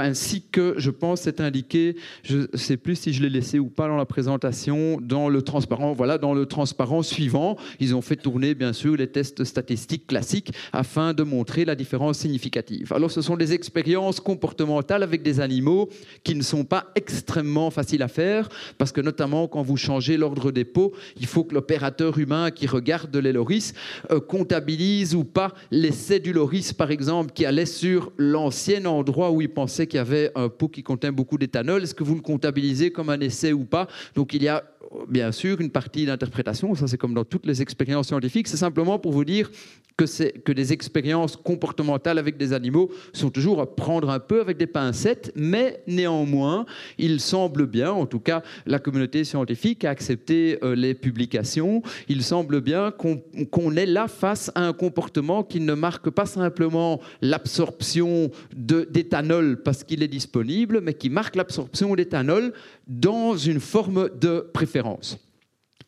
ainsi 0.00 0.42
que, 0.50 0.74
je 0.78 0.90
pense, 0.90 1.22
c'est 1.22 1.40
indiqué, 1.40 1.96
je 2.22 2.48
ne 2.52 2.56
sais 2.56 2.76
plus 2.76 2.96
si 2.96 3.12
je 3.12 3.22
l'ai 3.22 3.30
laissé 3.30 3.58
ou 3.58 3.68
pas 3.68 3.88
dans 3.88 3.96
la 3.96 4.06
présentation, 4.06 4.98
dans 5.00 5.28
le 5.28 5.42
transparent, 5.42 5.92
voilà, 5.92 6.18
dans 6.18 6.34
le 6.34 6.46
transparent 6.46 7.02
suivant, 7.02 7.56
ils 7.80 7.94
ont 7.94 8.02
fait 8.02 8.16
tourner, 8.16 8.54
bien 8.54 8.72
sûr, 8.72 8.96
les 8.96 9.06
tests 9.06 9.44
statistiques 9.44 10.06
classiques 10.06 10.52
afin 10.72 11.14
de 11.14 11.22
montrer 11.22 11.64
la 11.64 11.74
différence 11.74 12.18
significative. 12.18 12.92
Alors, 12.92 13.10
ce 13.10 13.22
sont 13.22 13.36
des 13.36 13.52
expériences 13.52 14.20
comportementales 14.20 15.02
avec 15.02 15.22
des 15.22 15.40
animaux 15.40 15.88
qui 16.22 16.34
ne 16.34 16.42
sont 16.42 16.64
pas 16.64 16.86
extrêmement 16.94 17.70
faciles 17.70 18.02
à 18.02 18.08
faire, 18.08 18.48
parce 18.78 18.92
que 18.92 19.00
notamment 19.00 19.48
quand 19.48 19.62
vous 19.62 19.76
changez 19.76 20.16
l'ordre 20.16 20.50
des 20.50 20.64
pots, 20.64 20.92
il 21.16 21.26
faut 21.26 21.44
que 21.44 21.54
l'opérateur 21.54 22.18
humain 22.18 22.50
qui 22.50 22.66
regarde 22.66 23.16
les 23.16 23.32
loris 23.32 23.74
euh, 24.10 24.20
comptabilise 24.20 25.14
ou 25.14 25.24
pas 25.24 25.54
l'essai 25.70 26.20
du 26.20 26.32
loris, 26.32 26.72
par 26.72 26.90
exemple, 26.90 27.32
qui 27.32 27.44
allait 27.44 27.66
sur 27.66 28.12
l'ancien 28.16 28.84
endroit 28.86 29.30
où 29.30 29.40
il 29.40 29.48
pensait 29.48 29.83
qu'il 29.86 29.98
y 29.98 30.00
avait 30.00 30.30
un 30.34 30.48
pot 30.48 30.68
qui 30.68 30.82
contenait 30.82 31.12
beaucoup 31.12 31.38
d'éthanol. 31.38 31.82
Est-ce 31.82 31.94
que 31.94 32.04
vous 32.04 32.14
le 32.14 32.20
comptabilisez 32.20 32.90
comme 32.90 33.10
un 33.10 33.20
essai 33.20 33.52
ou 33.52 33.64
pas? 33.64 33.88
Donc 34.14 34.34
il 34.34 34.42
y 34.42 34.48
a 34.48 34.64
bien 35.08 35.32
sûr 35.32 35.60
une 35.60 35.70
partie 35.70 36.06
d'interprétation, 36.06 36.74
ça 36.74 36.86
c'est 36.86 36.98
comme 36.98 37.14
dans 37.14 37.24
toutes 37.24 37.46
les 37.46 37.62
expériences 37.62 38.08
scientifiques, 38.08 38.48
c'est 38.48 38.56
simplement 38.56 38.98
pour 38.98 39.12
vous 39.12 39.24
dire 39.24 39.50
que, 39.96 40.52
des 40.52 40.72
expériences 40.72 41.36
comportementales 41.36 42.18
avec 42.18 42.36
des 42.36 42.52
animaux 42.52 42.90
sont 43.12 43.30
toujours 43.30 43.60
à 43.60 43.74
prendre 43.74 44.10
un 44.10 44.18
peu 44.18 44.40
avec 44.40 44.56
des 44.56 44.66
pincettes, 44.66 45.32
mais 45.36 45.82
néanmoins, 45.86 46.66
il 46.98 47.20
semble 47.20 47.66
bien, 47.66 47.92
en 47.92 48.06
tout 48.06 48.20
cas 48.20 48.42
la 48.66 48.78
communauté 48.78 49.24
scientifique 49.24 49.84
a 49.84 49.90
accepté 49.90 50.58
euh, 50.62 50.74
les 50.74 50.94
publications, 50.94 51.82
il 52.08 52.22
semble 52.22 52.60
bien 52.60 52.90
qu'on, 52.90 53.22
qu'on 53.50 53.76
est 53.76 53.86
là 53.86 54.08
face 54.08 54.50
à 54.54 54.66
un 54.66 54.72
comportement 54.72 55.42
qui 55.42 55.60
ne 55.60 55.74
marque 55.74 56.10
pas 56.10 56.26
simplement 56.26 57.00
l'absorption 57.22 58.30
d'éthanol 58.56 59.62
parce 59.62 59.84
qu'il 59.84 60.02
est 60.02 60.08
disponible, 60.08 60.80
mais 60.82 60.94
qui 60.94 61.10
marque 61.10 61.36
l'absorption 61.36 61.94
d'éthanol 61.94 62.52
dans 62.86 63.36
une 63.36 63.60
forme 63.60 64.10
de 64.20 64.40
préférence. 64.52 64.83
Homes. 64.84 65.23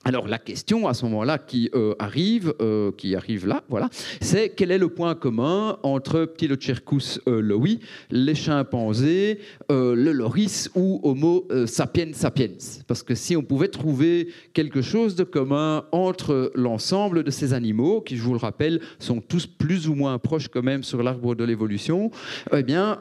Alors 0.06 0.28
la 0.28 0.38
question 0.38 0.86
à 0.86 0.94
ce 0.94 1.04
moment-là 1.06 1.36
qui 1.36 1.68
euh, 1.74 1.96
arrive, 1.98 2.54
euh, 2.60 2.92
qui 2.96 3.16
arrive 3.16 3.44
là, 3.44 3.64
voilà, 3.68 3.90
c'est 4.20 4.50
quel 4.50 4.70
est 4.70 4.78
le 4.78 4.88
point 4.88 5.16
commun 5.16 5.80
entre 5.82 6.26
Ptilocercus 6.26 7.20
euh, 7.26 7.42
les 8.12 8.34
chimpanzés, 8.36 9.40
euh, 9.68 9.96
le 9.96 10.12
loris 10.12 10.70
ou 10.76 11.00
Homo 11.02 11.48
sapiens 11.66 12.12
sapiens? 12.12 12.54
Parce 12.86 13.02
que 13.02 13.16
si 13.16 13.36
on 13.36 13.42
pouvait 13.42 13.66
trouver 13.66 14.28
quelque 14.52 14.80
chose 14.80 15.16
de 15.16 15.24
commun 15.24 15.84
entre 15.90 16.52
l'ensemble 16.54 17.24
de 17.24 17.32
ces 17.32 17.52
animaux, 17.52 18.00
qui 18.00 18.16
je 18.16 18.22
vous 18.22 18.32
le 18.32 18.38
rappelle 18.38 18.80
sont 19.00 19.20
tous 19.20 19.48
plus 19.48 19.88
ou 19.88 19.96
moins 19.96 20.20
proches 20.20 20.46
quand 20.46 20.62
même 20.62 20.84
sur 20.84 21.02
l'arbre 21.02 21.34
de 21.34 21.42
l'évolution, 21.42 22.12
eh 22.52 22.62
bien 22.62 23.00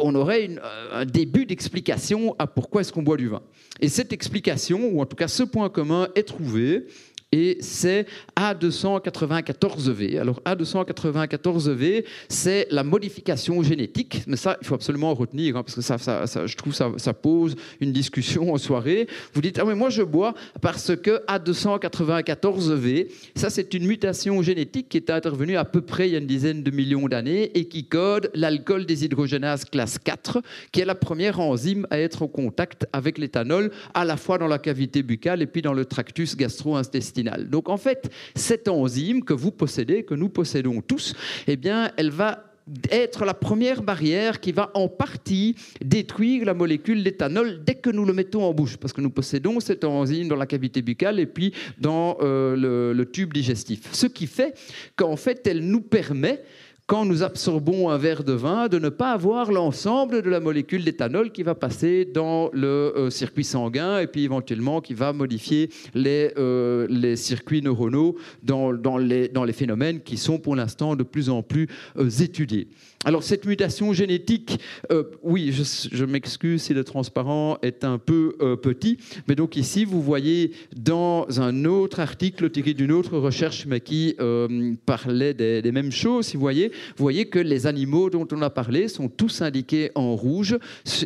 on 0.00 0.14
aurait 0.14 0.50
un 0.92 1.04
début 1.04 1.46
d'explication 1.46 2.36
à 2.38 2.46
pourquoi 2.46 2.82
est-ce 2.82 2.92
qu'on 2.92 3.02
boit 3.02 3.16
du 3.16 3.26
vin. 3.26 3.42
Et 3.80 3.88
cette 3.88 4.12
explication, 4.12 4.88
ou 4.92 5.00
en 5.00 5.06
tout 5.06 5.16
cas 5.16 5.28
ce 5.28 5.42
point 5.42 5.68
commun, 5.68 6.08
est 6.14 6.27
trouvé. 6.28 6.86
Et 7.30 7.58
c'est 7.60 8.06
A294V. 8.40 10.18
Alors 10.18 10.40
A294V, 10.46 12.04
c'est 12.30 12.66
la 12.70 12.82
modification 12.82 13.62
génétique, 13.62 14.22
mais 14.26 14.36
ça, 14.36 14.56
il 14.62 14.66
faut 14.66 14.74
absolument 14.74 15.12
retenir, 15.12 15.56
hein, 15.58 15.62
parce 15.62 15.74
que 15.74 15.82
ça- 15.82 16.46
je 16.46 16.56
trouve 16.56 16.72
ça, 16.74 16.90
ça 16.96 17.12
pose 17.12 17.54
une 17.80 17.92
discussion 17.92 18.50
en 18.54 18.56
soirée. 18.56 19.08
Vous 19.34 19.42
dites, 19.42 19.58
ah 19.58 19.66
mais 19.66 19.74
moi 19.74 19.90
je 19.90 20.02
bois 20.02 20.32
parce 20.62 20.96
que 20.96 21.22
A294V, 21.26 23.08
ça 23.36 23.50
c'est 23.50 23.74
une 23.74 23.86
mutation 23.86 24.40
génétique 24.40 24.88
qui 24.88 24.96
est 24.96 25.10
intervenue 25.10 25.58
à 25.58 25.66
peu 25.66 25.82
près 25.82 26.08
il 26.08 26.12
y 26.12 26.14
a 26.14 26.20
une 26.20 26.26
dizaine 26.26 26.62
de 26.62 26.70
millions 26.70 27.08
d'années 27.08 27.50
et 27.58 27.66
qui 27.66 27.84
code 27.84 28.30
l'alcool 28.32 28.86
déshydrogénase 28.86 29.66
classe 29.66 29.98
4, 29.98 30.40
qui 30.72 30.80
est 30.80 30.86
la 30.86 30.94
première 30.94 31.40
enzyme 31.40 31.86
à 31.90 31.98
être 32.00 32.22
en 32.22 32.28
contact 32.28 32.86
avec 32.94 33.18
l'éthanol, 33.18 33.70
à 33.92 34.06
la 34.06 34.16
fois 34.16 34.38
dans 34.38 34.48
la 34.48 34.58
cavité 34.58 35.02
buccale 35.02 35.42
et 35.42 35.46
puis 35.46 35.60
dans 35.60 35.74
le 35.74 35.84
tractus 35.84 36.34
gastro-intestinal. 36.34 37.17
Donc 37.22 37.68
en 37.68 37.76
fait, 37.76 38.10
cette 38.34 38.68
enzyme 38.68 39.24
que 39.24 39.34
vous 39.34 39.50
possédez, 39.50 40.04
que 40.04 40.14
nous 40.14 40.28
possédons 40.28 40.80
tous, 40.80 41.14
eh 41.46 41.58
elle 41.96 42.10
va 42.10 42.44
être 42.90 43.24
la 43.24 43.34
première 43.34 43.82
barrière 43.82 44.40
qui 44.40 44.52
va 44.52 44.70
en 44.74 44.88
partie 44.88 45.56
détruire 45.82 46.44
la 46.44 46.54
molécule 46.54 47.02
d'éthanol 47.02 47.62
dès 47.64 47.76
que 47.76 47.90
nous 47.90 48.04
le 48.04 48.12
mettons 48.12 48.44
en 48.44 48.52
bouche, 48.52 48.76
parce 48.76 48.92
que 48.92 49.00
nous 49.00 49.10
possédons 49.10 49.60
cette 49.60 49.84
enzyme 49.84 50.28
dans 50.28 50.36
la 50.36 50.46
cavité 50.46 50.82
buccale 50.82 51.18
et 51.18 51.26
puis 51.26 51.54
dans 51.78 52.18
euh, 52.20 52.92
le 52.92 53.10
tube 53.10 53.32
digestif. 53.32 53.88
Ce 53.92 54.06
qui 54.06 54.26
fait 54.26 54.54
qu'en 54.96 55.16
fait, 55.16 55.46
elle 55.46 55.60
nous 55.60 55.80
permet 55.80 56.42
quand 56.88 57.04
nous 57.04 57.22
absorbons 57.22 57.90
un 57.90 57.98
verre 57.98 58.24
de 58.24 58.32
vin, 58.32 58.66
de 58.68 58.78
ne 58.78 58.88
pas 58.88 59.12
avoir 59.12 59.52
l'ensemble 59.52 60.22
de 60.22 60.30
la 60.30 60.40
molécule 60.40 60.84
d'éthanol 60.84 61.30
qui 61.30 61.42
va 61.42 61.54
passer 61.54 62.06
dans 62.06 62.48
le 62.54 62.66
euh, 62.66 63.10
circuit 63.10 63.44
sanguin 63.44 64.00
et 64.00 64.06
puis 64.06 64.24
éventuellement 64.24 64.80
qui 64.80 64.94
va 64.94 65.12
modifier 65.12 65.68
les, 65.94 66.32
euh, 66.38 67.14
circuits 67.14 67.60
neuronaux 67.60 68.16
dans, 68.42 68.72
dans 68.72 68.96
les, 68.96 69.28
dans 69.28 69.44
les 69.44 69.52
phénomènes 69.52 70.00
qui 70.00 70.16
sont 70.16 70.38
pour 70.38 70.56
l'instant 70.56 70.96
de 70.96 71.02
plus 71.02 71.28
en 71.28 71.42
plus 71.42 71.68
euh, 71.98 72.08
étudiés. 72.08 72.68
Alors 73.04 73.22
cette 73.22 73.46
mutation 73.46 73.92
génétique, 73.92 74.58
euh, 74.90 75.04
oui, 75.22 75.52
je, 75.52 76.04
m'excuse 76.04 76.62
si 76.62 76.74
le 76.74 76.82
transparent 76.82 77.58
est 77.62 77.84
un 77.84 77.96
peu 77.96 78.34
euh, 78.40 78.56
petit, 78.56 78.98
mais 79.28 79.36
donc 79.36 79.56
ici 79.56 79.84
vous 79.84 80.02
voyez 80.02 80.50
dans 80.76 81.40
un 81.40 81.64
autre 81.64 82.00
article 82.00 82.50
tiré 82.50 82.74
d'une 82.74 82.90
autre 82.90 83.16
recherche, 83.16 83.66
mais 83.66 83.80
qui 83.80 84.16
euh, 84.18 84.74
parlait 84.84 85.32
des, 85.32 85.62
des 85.62 85.70
mêmes 85.70 85.92
choses, 85.92 86.26
si 86.26 86.36
vous 86.36 86.40
voyez, 86.40 86.70
vous 86.70 87.04
voyez 87.04 87.26
que 87.26 87.38
les 87.38 87.68
animaux 87.68 88.10
dont 88.10 88.26
on 88.32 88.42
a 88.42 88.50
parlé 88.50 88.88
sont 88.88 89.08
tous 89.08 89.42
indiqués 89.42 89.92
en 89.94 90.16
rouge 90.16 90.58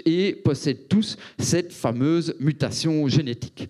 et 0.06 0.32
possèdent 0.32 0.88
tous 0.88 1.18
cette 1.38 1.74
fameuse 1.74 2.34
mutation 2.40 3.06
génétique. 3.06 3.68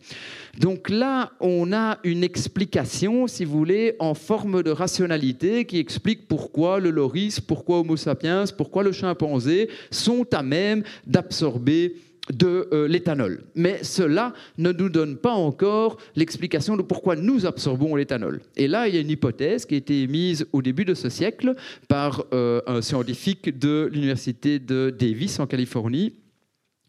Donc 0.58 0.90
là, 0.90 1.32
on 1.40 1.72
a 1.72 1.98
une 2.04 2.22
explication, 2.22 3.26
si 3.26 3.46
vous 3.46 3.56
voulez, 3.56 3.96
en 3.98 4.12
forme 4.14 4.62
de 4.62 4.70
rationalité 4.70 5.64
qui 5.64 5.78
explique 5.78 6.28
pourquoi 6.28 6.78
le 6.78 6.90
loris, 6.90 7.40
pourquoi 7.40 7.80
Homo 7.80 7.96
sapiens, 7.96 8.11
pourquoi 8.56 8.82
le 8.82 8.92
chimpanzé 8.92 9.68
sont 9.90 10.26
à 10.32 10.42
même 10.42 10.82
d'absorber 11.06 11.94
de 12.30 12.68
euh, 12.72 12.86
l'éthanol. 12.86 13.42
Mais 13.54 13.82
cela 13.82 14.32
ne 14.58 14.72
nous 14.72 14.88
donne 14.88 15.16
pas 15.16 15.32
encore 15.32 15.98
l'explication 16.14 16.76
de 16.76 16.82
pourquoi 16.82 17.16
nous 17.16 17.46
absorbons 17.46 17.96
l'éthanol. 17.96 18.40
Et 18.56 18.68
là, 18.68 18.86
il 18.86 18.94
y 18.94 18.98
a 18.98 19.00
une 19.00 19.10
hypothèse 19.10 19.66
qui 19.66 19.74
a 19.74 19.78
été 19.78 20.02
émise 20.02 20.46
au 20.52 20.62
début 20.62 20.84
de 20.84 20.94
ce 20.94 21.08
siècle 21.08 21.54
par 21.88 22.24
euh, 22.32 22.60
un 22.66 22.80
scientifique 22.80 23.58
de 23.58 23.88
l'université 23.92 24.58
de 24.58 24.94
Davis 24.96 25.40
en 25.40 25.46
Californie, 25.46 26.12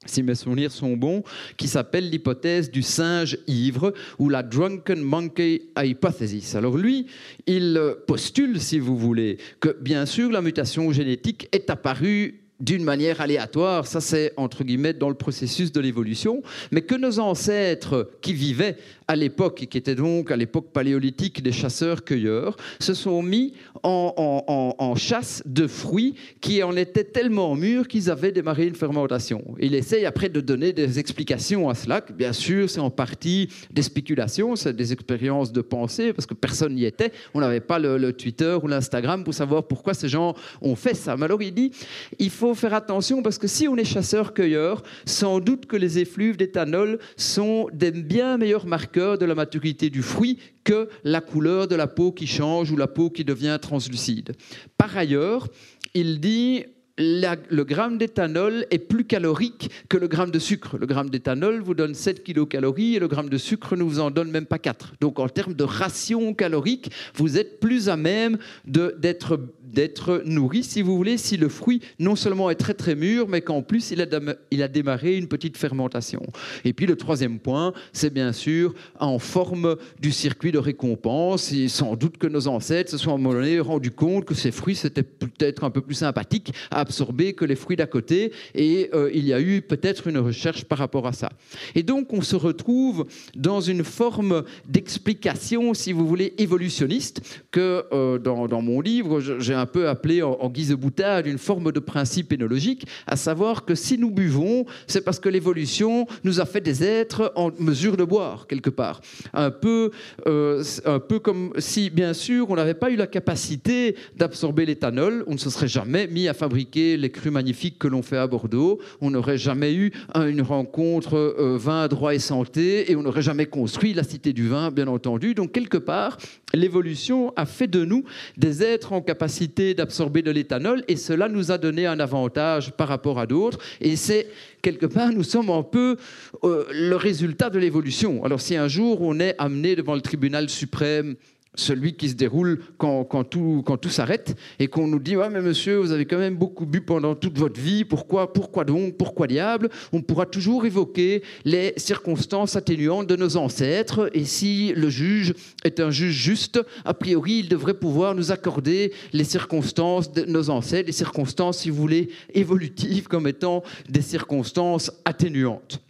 si 0.05 0.23
mes 0.23 0.35
souvenirs 0.35 0.71
sont 0.71 0.95
bons, 0.95 1.23
qui 1.57 1.67
s'appelle 1.67 2.09
l'hypothèse 2.09 2.71
du 2.71 2.81
singe 2.81 3.37
ivre 3.47 3.93
ou 4.19 4.29
la 4.29 4.43
drunken 4.43 5.01
monkey 5.01 5.63
hypothesis. 5.77 6.55
Alors 6.55 6.77
lui, 6.77 7.07
il 7.47 7.79
postule, 8.07 8.59
si 8.59 8.79
vous 8.79 8.97
voulez, 8.97 9.37
que 9.59 9.75
bien 9.79 10.05
sûr 10.05 10.31
la 10.31 10.41
mutation 10.41 10.91
génétique 10.91 11.47
est 11.51 11.69
apparue 11.69 12.39
d'une 12.59 12.83
manière 12.83 13.19
aléatoire, 13.19 13.87
ça 13.87 13.99
c'est 13.99 14.31
entre 14.37 14.63
guillemets 14.63 14.93
dans 14.93 15.09
le 15.09 15.15
processus 15.15 15.71
de 15.71 15.81
l'évolution, 15.81 16.41
mais 16.71 16.81
que 16.81 16.95
nos 16.95 17.19
ancêtres 17.19 18.11
qui 18.21 18.33
vivaient 18.33 18.77
à 19.07 19.15
l'époque, 19.15 19.63
et 19.63 19.67
qui 19.67 19.77
étaient 19.77 19.95
donc 19.95 20.31
à 20.31 20.35
l'époque 20.35 20.71
paléolithique 20.71 21.41
des 21.41 21.51
chasseurs-cueilleurs, 21.51 22.55
se 22.79 22.93
sont 22.93 23.21
mis 23.21 23.53
en, 23.83 24.93
chasse 24.95 25.41
de 25.45 25.67
fruits 25.67 26.15
qui 26.39 26.61
en 26.63 26.75
étaient 26.75 27.03
tellement 27.03 27.55
mûrs 27.55 27.87
qu'ils 27.87 28.09
avaient 28.09 28.31
démarré 28.31 28.67
une 28.67 28.75
fermentation. 28.75 29.43
Il 29.59 29.75
essaye 29.75 30.05
après 30.05 30.29
de 30.29 30.39
donner 30.39 30.71
des 30.71 30.99
explications 30.99 31.69
à 31.69 31.75
cela, 31.75 32.01
bien 32.15 32.33
sûr 32.33 32.69
c'est 32.69 32.79
en 32.79 32.89
partie 32.91 33.49
des 33.71 33.81
spéculations, 33.81 34.55
c'est 34.55 34.75
des 34.75 34.93
expériences 34.93 35.51
de 35.51 35.61
pensée, 35.61 36.13
parce 36.13 36.25
que 36.25 36.33
personne 36.33 36.75
n'y 36.75 36.85
était, 36.85 37.11
on 37.33 37.41
n'avait 37.41 37.59
pas 37.59 37.79
le, 37.79 37.97
le 37.97 38.13
Twitter 38.13 38.57
ou 38.61 38.67
l'Instagram 38.67 39.23
pour 39.23 39.33
savoir 39.33 39.63
pourquoi 39.63 39.93
ces 39.93 40.07
gens 40.07 40.35
ont 40.61 40.75
fait 40.75 40.93
ça. 40.93 41.17
Mais 41.17 41.25
alors 41.25 41.41
il 41.41 41.53
dit, 41.53 41.71
il 42.19 42.29
faut 42.29 42.53
faire 42.53 42.73
attention 42.73 43.21
parce 43.23 43.37
que 43.37 43.47
si 43.47 43.67
on 43.67 43.75
est 43.75 43.83
chasseur-cueilleur, 43.83 44.83
sans 45.05 45.39
doute 45.39 45.65
que 45.65 45.75
les 45.75 45.99
effluves 45.99 46.37
d'éthanol 46.37 46.99
sont 47.17 47.67
des 47.73 47.91
bien 47.91 48.37
meilleurs 48.37 48.65
marqueurs 48.65 48.92
de 48.99 49.25
la 49.25 49.35
maturité 49.35 49.89
du 49.89 50.01
fruit 50.01 50.37
que 50.63 50.89
la 51.03 51.21
couleur 51.21 51.67
de 51.67 51.75
la 51.75 51.87
peau 51.87 52.11
qui 52.11 52.27
change 52.27 52.71
ou 52.71 52.77
la 52.77 52.87
peau 52.87 53.09
qui 53.09 53.23
devient 53.23 53.57
translucide. 53.61 54.33
Par 54.77 54.95
ailleurs, 54.95 55.47
il 55.93 56.19
dit 56.19 56.65
le 56.97 57.63
gramme 57.63 57.97
d'éthanol 57.97 58.67
est 58.69 58.77
plus 58.77 59.05
calorique 59.05 59.71
que 59.89 59.97
le 59.97 60.07
gramme 60.07 60.29
de 60.29 60.37
sucre. 60.37 60.77
Le 60.77 60.85
gramme 60.85 61.09
d'éthanol 61.09 61.61
vous 61.61 61.73
donne 61.73 61.95
7 61.95 62.23
kilocalories 62.23 62.95
et 62.95 62.99
le 62.99 63.07
gramme 63.07 63.29
de 63.29 63.37
sucre 63.37 63.75
ne 63.75 63.83
vous 63.83 63.99
en 63.99 64.11
donne 64.11 64.29
même 64.29 64.45
pas 64.45 64.59
4. 64.59 64.93
Donc 65.01 65.19
en 65.19 65.27
termes 65.27 65.55
de 65.55 65.63
ration 65.63 66.33
calorique, 66.35 66.91
vous 67.15 67.37
êtes 67.39 67.59
plus 67.59 67.89
à 67.89 67.97
même 67.97 68.37
d'être 68.65 70.21
nourri, 70.25 70.63
si 70.63 70.83
vous 70.83 70.95
voulez, 70.95 71.17
si 71.17 71.35
le 71.35 71.49
fruit 71.49 71.81
non 71.97 72.15
seulement 72.15 72.51
est 72.51 72.55
très 72.55 72.75
très 72.75 72.93
mûr, 72.93 73.27
mais 73.27 73.41
qu'en 73.41 73.63
plus 73.63 73.89
il 73.89 74.01
a, 74.01 74.67
démarré 74.67 75.17
une 75.17 75.27
petite 75.27 75.57
fermentation. 75.57 76.21
Et 76.63 76.73
puis 76.73 76.85
le 76.85 76.95
troisième 76.95 77.39
point, 77.39 77.73
c'est 77.91 78.13
bien 78.13 78.33
sûr 78.33 78.75
en 78.99 79.17
forme 79.17 79.77
du 79.99 80.11
circuit 80.11 80.51
de 80.51 80.59
récompense. 80.59 81.51
Et 81.51 81.69
sans 81.69 81.95
doute 81.95 82.19
que 82.19 82.27
nos 82.27 82.47
ancêtres 82.47 82.91
se 82.91 82.97
sont 82.99 83.13
à 83.13 83.35
un 83.35 83.63
rendus 83.63 83.91
compte 83.91 84.25
que 84.25 84.35
ces 84.35 84.51
fruits 84.51 84.75
c'était 84.75 85.01
peut-être 85.01 85.63
un 85.63 85.71
peu 85.71 85.81
plus 85.81 85.95
sympathique 85.95 86.53
absorber 86.83 87.33
que 87.33 87.45
les 87.45 87.55
fruits 87.55 87.75
d'à 87.75 87.87
côté. 87.87 88.31
Et 88.55 88.89
euh, 88.93 89.09
il 89.13 89.25
y 89.25 89.33
a 89.33 89.41
eu 89.41 89.61
peut-être 89.61 90.07
une 90.07 90.19
recherche 90.19 90.65
par 90.65 90.77
rapport 90.77 91.07
à 91.07 91.13
ça. 91.13 91.29
Et 91.75 91.83
donc 91.83 92.13
on 92.13 92.21
se 92.21 92.35
retrouve 92.35 93.05
dans 93.35 93.61
une 93.61 93.83
forme 93.83 94.43
d'explication, 94.67 95.73
si 95.73 95.91
vous 95.91 96.07
voulez, 96.07 96.33
évolutionniste, 96.37 97.21
que 97.51 97.85
euh, 97.91 98.19
dans, 98.19 98.61
mon 98.61 98.81
livre, 98.81 99.19
j'ai 99.19 99.53
un 99.53 99.65
peu 99.65 99.89
appelé 99.89 100.21
en, 100.21 100.33
en 100.33 100.49
guise 100.49 100.69
de 100.69 100.75
boutade 100.75 101.27
une 101.27 101.37
forme 101.37 101.71
de 101.71 101.79
principe 101.79 102.31
énologique, 102.31 102.85
à 103.07 103.15
savoir 103.15 103.65
que 103.65 103.75
si 103.75 103.97
nous 103.97 104.11
buvons, 104.11 104.65
c'est 104.87 105.03
parce 105.03 105.19
que 105.19 105.29
l'évolution 105.29 106.05
nous 106.23 106.39
a 106.39 106.45
fait 106.45 106.61
des 106.61 106.83
êtres 106.83 107.31
en 107.35 107.51
mesure 107.59 107.97
de 107.97 108.03
boire, 108.03 108.47
quelque 108.47 108.69
part. 108.69 109.01
Un 109.33 109.51
peu, 109.51 109.91
euh, 110.27 110.63
un 110.85 110.99
peu 110.99 111.19
comme 111.19 111.53
si, 111.57 111.89
bien 111.89 112.13
sûr, 112.13 112.49
on 112.49 112.55
n'avait 112.55 112.73
pas 112.73 112.89
eu 112.89 112.95
la 112.95 113.07
capacité 113.07 113.95
d'absorber 114.15 114.65
l'éthanol, 114.65 115.23
on 115.27 115.33
ne 115.33 115.37
se 115.37 115.49
serait 115.49 115.67
jamais 115.67 116.07
mis 116.07 116.27
à 116.27 116.33
fabriquer 116.33 116.72
les 116.75 117.09
crus 117.11 117.31
magnifiques 117.31 117.79
que 117.79 117.87
l'on 117.87 118.01
fait 118.01 118.17
à 118.17 118.27
Bordeaux. 118.27 118.79
On 119.01 119.11
n'aurait 119.11 119.37
jamais 119.37 119.73
eu 119.73 119.91
une 120.15 120.41
rencontre 120.41 121.15
euh, 121.15 121.57
vin, 121.57 121.87
droit 121.87 122.13
et 122.13 122.19
santé 122.19 122.91
et 122.91 122.95
on 122.95 123.03
n'aurait 123.03 123.21
jamais 123.21 123.45
construit 123.45 123.93
la 123.93 124.03
cité 124.03 124.33
du 124.33 124.47
vin, 124.47 124.71
bien 124.71 124.87
entendu. 124.87 125.33
Donc, 125.33 125.51
quelque 125.51 125.77
part, 125.77 126.17
l'évolution 126.53 127.33
a 127.35 127.45
fait 127.45 127.67
de 127.67 127.85
nous 127.85 128.03
des 128.37 128.63
êtres 128.63 128.93
en 128.93 129.01
capacité 129.01 129.73
d'absorber 129.73 130.21
de 130.21 130.31
l'éthanol 130.31 130.83
et 130.87 130.95
cela 130.95 131.29
nous 131.29 131.51
a 131.51 131.57
donné 131.57 131.85
un 131.85 131.99
avantage 131.99 132.71
par 132.71 132.87
rapport 132.87 133.19
à 133.19 133.27
d'autres. 133.27 133.59
Et 133.81 133.95
c'est 133.95 134.27
quelque 134.61 134.85
part, 134.85 135.11
nous 135.11 135.23
sommes 135.23 135.49
un 135.49 135.63
peu 135.63 135.97
euh, 136.43 136.65
le 136.71 136.95
résultat 136.95 137.49
de 137.49 137.59
l'évolution. 137.59 138.23
Alors 138.23 138.41
si 138.41 138.55
un 138.55 138.67
jour 138.67 139.01
on 139.01 139.19
est 139.19 139.35
amené 139.37 139.75
devant 139.75 139.95
le 139.95 140.01
tribunal 140.01 140.49
suprême 140.49 141.15
celui 141.55 141.93
qui 141.93 142.09
se 142.09 142.15
déroule 142.15 142.59
quand, 142.77 143.23
tout 143.23 143.89
s'arrête 143.89 144.35
et 144.59 144.67
qu'on 144.67 144.87
nous 144.87 144.99
dit 144.99 145.15
ouais, 145.15 145.29
mais 145.29 145.41
monsieur 145.41 145.77
vous 145.77 145.91
avez 145.91 146.05
quand 146.05 146.17
même 146.17 146.35
beaucoup 146.35 146.65
bu 146.65 146.81
pendant 146.81 147.15
toute 147.15 147.37
votre 147.37 147.59
vie. 147.59 147.85
Pourquoi 147.85 148.33
pourquoi 148.33 148.63
donc? 148.63 148.97
Pourquoi 148.97 149.27
diable? 149.27 149.69
On 149.91 150.01
pourra 150.01 150.25
toujours 150.25 150.65
évoquer 150.65 151.23
les 151.45 151.73
circonstances 151.77 152.55
atténuantes 152.55 153.07
de 153.07 153.15
nos 153.15 153.37
ancêtres. 153.37 154.09
Et 154.13 154.25
si 154.25 154.73
le 154.75 154.89
juge 154.89 155.33
est 155.63 155.79
un 155.79 155.91
juge 155.91 156.15
juste 156.15 156.59
a 156.85 156.93
priori 156.93 157.39
il 157.39 157.49
devrait 157.49 157.73
pouvoir 157.73 158.15
nous 158.15 158.31
accorder 158.31 158.93
les 159.11 159.23
circonstances 159.23 160.11
de 160.11 160.25
nos 160.25 160.49
ancêtres 160.49 160.87
les 160.87 160.93
circonstances 160.93 161.59
si 161.59 161.69
vous 161.69 161.75
voulez 161.75 162.09
évolutives 162.33 163.07
comme 163.07 163.27
étant 163.27 163.63
des 163.89 164.01
circonstances 164.01 164.91
atténuantes 165.05 165.81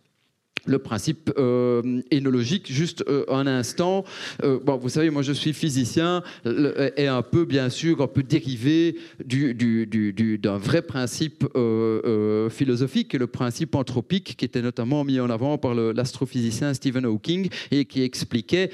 le 0.65 0.79
principe 0.79 1.31
euh, 1.37 2.01
énologique, 2.11 2.71
juste 2.71 3.03
euh, 3.07 3.25
un 3.27 3.47
instant. 3.47 4.05
Euh, 4.43 4.59
bon, 4.63 4.77
vous 4.77 4.89
savez, 4.89 5.09
moi 5.09 5.21
je 5.21 5.33
suis 5.33 5.53
physicien 5.53 6.23
le, 6.45 6.91
et 6.99 7.07
un 7.07 7.21
peu, 7.21 7.45
bien 7.45 7.69
sûr, 7.69 8.01
un 8.01 8.07
peu 8.07 8.23
dérivé 8.23 8.97
du, 9.23 9.53
du, 9.53 9.85
du, 9.85 10.37
d'un 10.37 10.57
vrai 10.57 10.81
principe 10.81 11.45
philosophique, 12.49 13.13
le 13.13 13.27
principe 13.27 13.75
anthropique, 13.75 14.35
qui 14.37 14.45
était 14.45 14.61
notamment 14.61 15.03
mis 15.03 15.19
en 15.19 15.29
avant 15.29 15.57
par 15.57 15.73
l'astrophysicien 15.73 16.73
Stephen 16.73 17.05
Hawking 17.05 17.49
et 17.71 17.85
qui 17.85 18.03
expliquait 18.03 18.69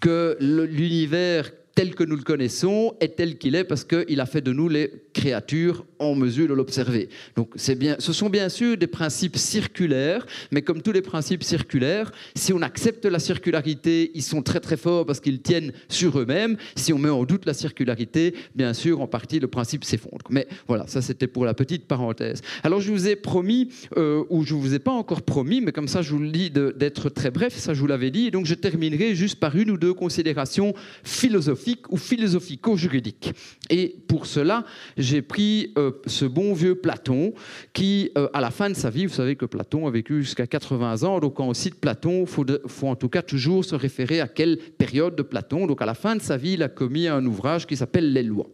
que 0.00 0.36
l'univers 0.40 1.50
tel 1.78 1.94
que 1.94 2.02
nous 2.02 2.16
le 2.16 2.22
connaissons 2.22 2.94
est 2.98 3.14
tel 3.14 3.38
qu'il 3.38 3.54
est 3.54 3.62
parce 3.62 3.84
qu'il 3.84 4.20
a 4.20 4.26
fait 4.26 4.40
de 4.40 4.52
nous 4.52 4.68
les 4.68 4.90
créatures 5.18 5.84
en 5.98 6.14
mesure 6.14 6.48
de 6.48 6.54
l'observer. 6.54 7.08
Donc 7.34 7.56
bien, 7.76 7.96
ce 7.98 8.12
sont 8.12 8.30
bien 8.30 8.48
sûr 8.48 8.76
des 8.76 8.86
principes 8.86 9.36
circulaires, 9.36 10.24
mais 10.52 10.62
comme 10.62 10.80
tous 10.80 10.92
les 10.92 11.02
principes 11.02 11.42
circulaires, 11.42 12.12
si 12.36 12.52
on 12.52 12.62
accepte 12.62 13.04
la 13.04 13.18
circularité, 13.18 14.12
ils 14.14 14.22
sont 14.22 14.42
très 14.42 14.60
très 14.60 14.76
forts 14.76 15.04
parce 15.06 15.18
qu'ils 15.18 15.42
tiennent 15.42 15.72
sur 15.88 16.20
eux-mêmes. 16.20 16.56
Si 16.76 16.92
on 16.92 16.98
met 16.98 17.08
en 17.08 17.24
doute 17.24 17.46
la 17.46 17.54
circularité, 17.54 18.34
bien 18.54 18.72
sûr, 18.74 19.00
en 19.00 19.08
partie, 19.08 19.40
le 19.40 19.48
principe 19.48 19.82
s'effondre. 19.84 20.24
Mais 20.30 20.46
voilà, 20.68 20.86
ça 20.86 21.02
c'était 21.02 21.26
pour 21.26 21.44
la 21.44 21.54
petite 21.54 21.86
parenthèse. 21.86 22.42
Alors 22.62 22.80
je 22.80 22.92
vous 22.92 23.08
ai 23.08 23.16
promis, 23.16 23.70
euh, 23.96 24.22
ou 24.30 24.44
je 24.44 24.54
vous 24.54 24.74
ai 24.74 24.78
pas 24.78 24.92
encore 24.92 25.22
promis, 25.22 25.60
mais 25.60 25.72
comme 25.72 25.88
ça 25.88 26.00
je 26.02 26.12
vous 26.12 26.20
le 26.20 26.30
dis 26.30 26.50
d'être 26.50 27.08
très 27.10 27.32
bref, 27.32 27.56
ça 27.56 27.74
je 27.74 27.80
vous 27.80 27.88
l'avais 27.88 28.12
dit, 28.12 28.28
et 28.28 28.30
donc 28.30 28.46
je 28.46 28.54
terminerai 28.54 29.16
juste 29.16 29.40
par 29.40 29.56
une 29.56 29.70
ou 29.72 29.78
deux 29.78 29.94
considérations 29.94 30.74
philosophiques 31.02 31.90
ou 31.90 31.96
philosophico-juridique. 31.96 33.32
Et 33.68 33.96
pour 34.06 34.26
cela, 34.26 34.64
j'ai 35.08 35.22
pris 35.22 35.72
euh, 35.78 35.92
ce 36.06 36.24
bon 36.26 36.52
vieux 36.52 36.74
Platon 36.74 37.32
qui, 37.72 38.10
euh, 38.18 38.28
à 38.34 38.40
la 38.40 38.50
fin 38.50 38.68
de 38.68 38.74
sa 38.74 38.90
vie, 38.90 39.06
vous 39.06 39.14
savez 39.14 39.36
que 39.36 39.46
Platon 39.46 39.86
a 39.86 39.90
vécu 39.90 40.22
jusqu'à 40.22 40.46
80 40.46 41.02
ans, 41.04 41.18
donc 41.18 41.34
quand 41.34 41.46
on 41.48 41.54
cite 41.54 41.76
Platon, 41.76 42.22
il 42.22 42.58
faut, 42.66 42.86
en 42.86 42.96
tout 42.96 43.08
cas 43.08 43.22
toujours 43.22 43.64
se 43.64 43.74
référer 43.74 44.20
à 44.20 44.28
quelle 44.28 44.58
période 44.58 45.16
de 45.16 45.22
Platon. 45.22 45.66
Donc 45.66 45.80
à 45.80 45.86
la 45.86 45.94
fin 45.94 46.14
de 46.14 46.20
sa 46.20 46.36
vie, 46.36 46.52
il 46.52 46.62
a 46.62 46.68
commis 46.68 47.08
un 47.08 47.24
ouvrage 47.24 47.66
qui 47.66 47.76
s'appelle 47.76 48.12
Les 48.12 48.22
lois. 48.22 48.46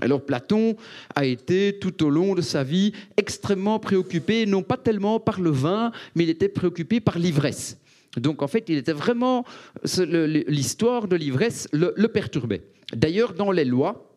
Alors 0.00 0.22
Platon 0.24 0.76
a 1.14 1.24
été 1.24 1.78
tout 1.80 2.04
au 2.04 2.10
long 2.10 2.34
de 2.34 2.42
sa 2.42 2.62
vie 2.62 2.92
extrêmement 3.16 3.78
préoccupé, 3.78 4.44
non 4.44 4.62
pas 4.62 4.76
tellement 4.76 5.18
par 5.18 5.40
le 5.40 5.50
vin, 5.50 5.92
mais 6.14 6.24
il 6.24 6.30
était 6.30 6.48
préoccupé 6.48 7.00
par 7.00 7.18
l'ivresse. 7.18 7.78
Donc 8.18 8.42
en 8.42 8.48
fait, 8.48 8.64
il 8.68 8.76
était 8.76 8.92
vraiment 8.92 9.46
l'histoire 9.96 11.08
de 11.08 11.16
l'ivresse 11.16 11.68
le 11.72 12.08
perturbait. 12.08 12.62
D'ailleurs, 12.94 13.32
dans 13.32 13.50
les 13.50 13.64
lois, 13.64 14.11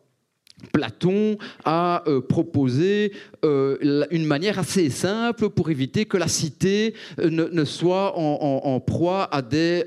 Platon 0.72 1.36
a 1.64 2.02
euh, 2.06 2.22
proposé 2.22 3.12
euh, 3.44 4.06
une 4.10 4.24
manière 4.24 4.58
assez 4.58 4.88
simple 4.88 5.50
pour 5.50 5.68
éviter 5.70 6.06
que 6.06 6.16
la 6.16 6.28
cité 6.28 6.94
euh, 7.20 7.28
ne, 7.30 7.64
soit 7.64 8.14
en, 8.16 8.80
proie 8.80 9.28
à, 9.34 9.42
des, 9.42 9.84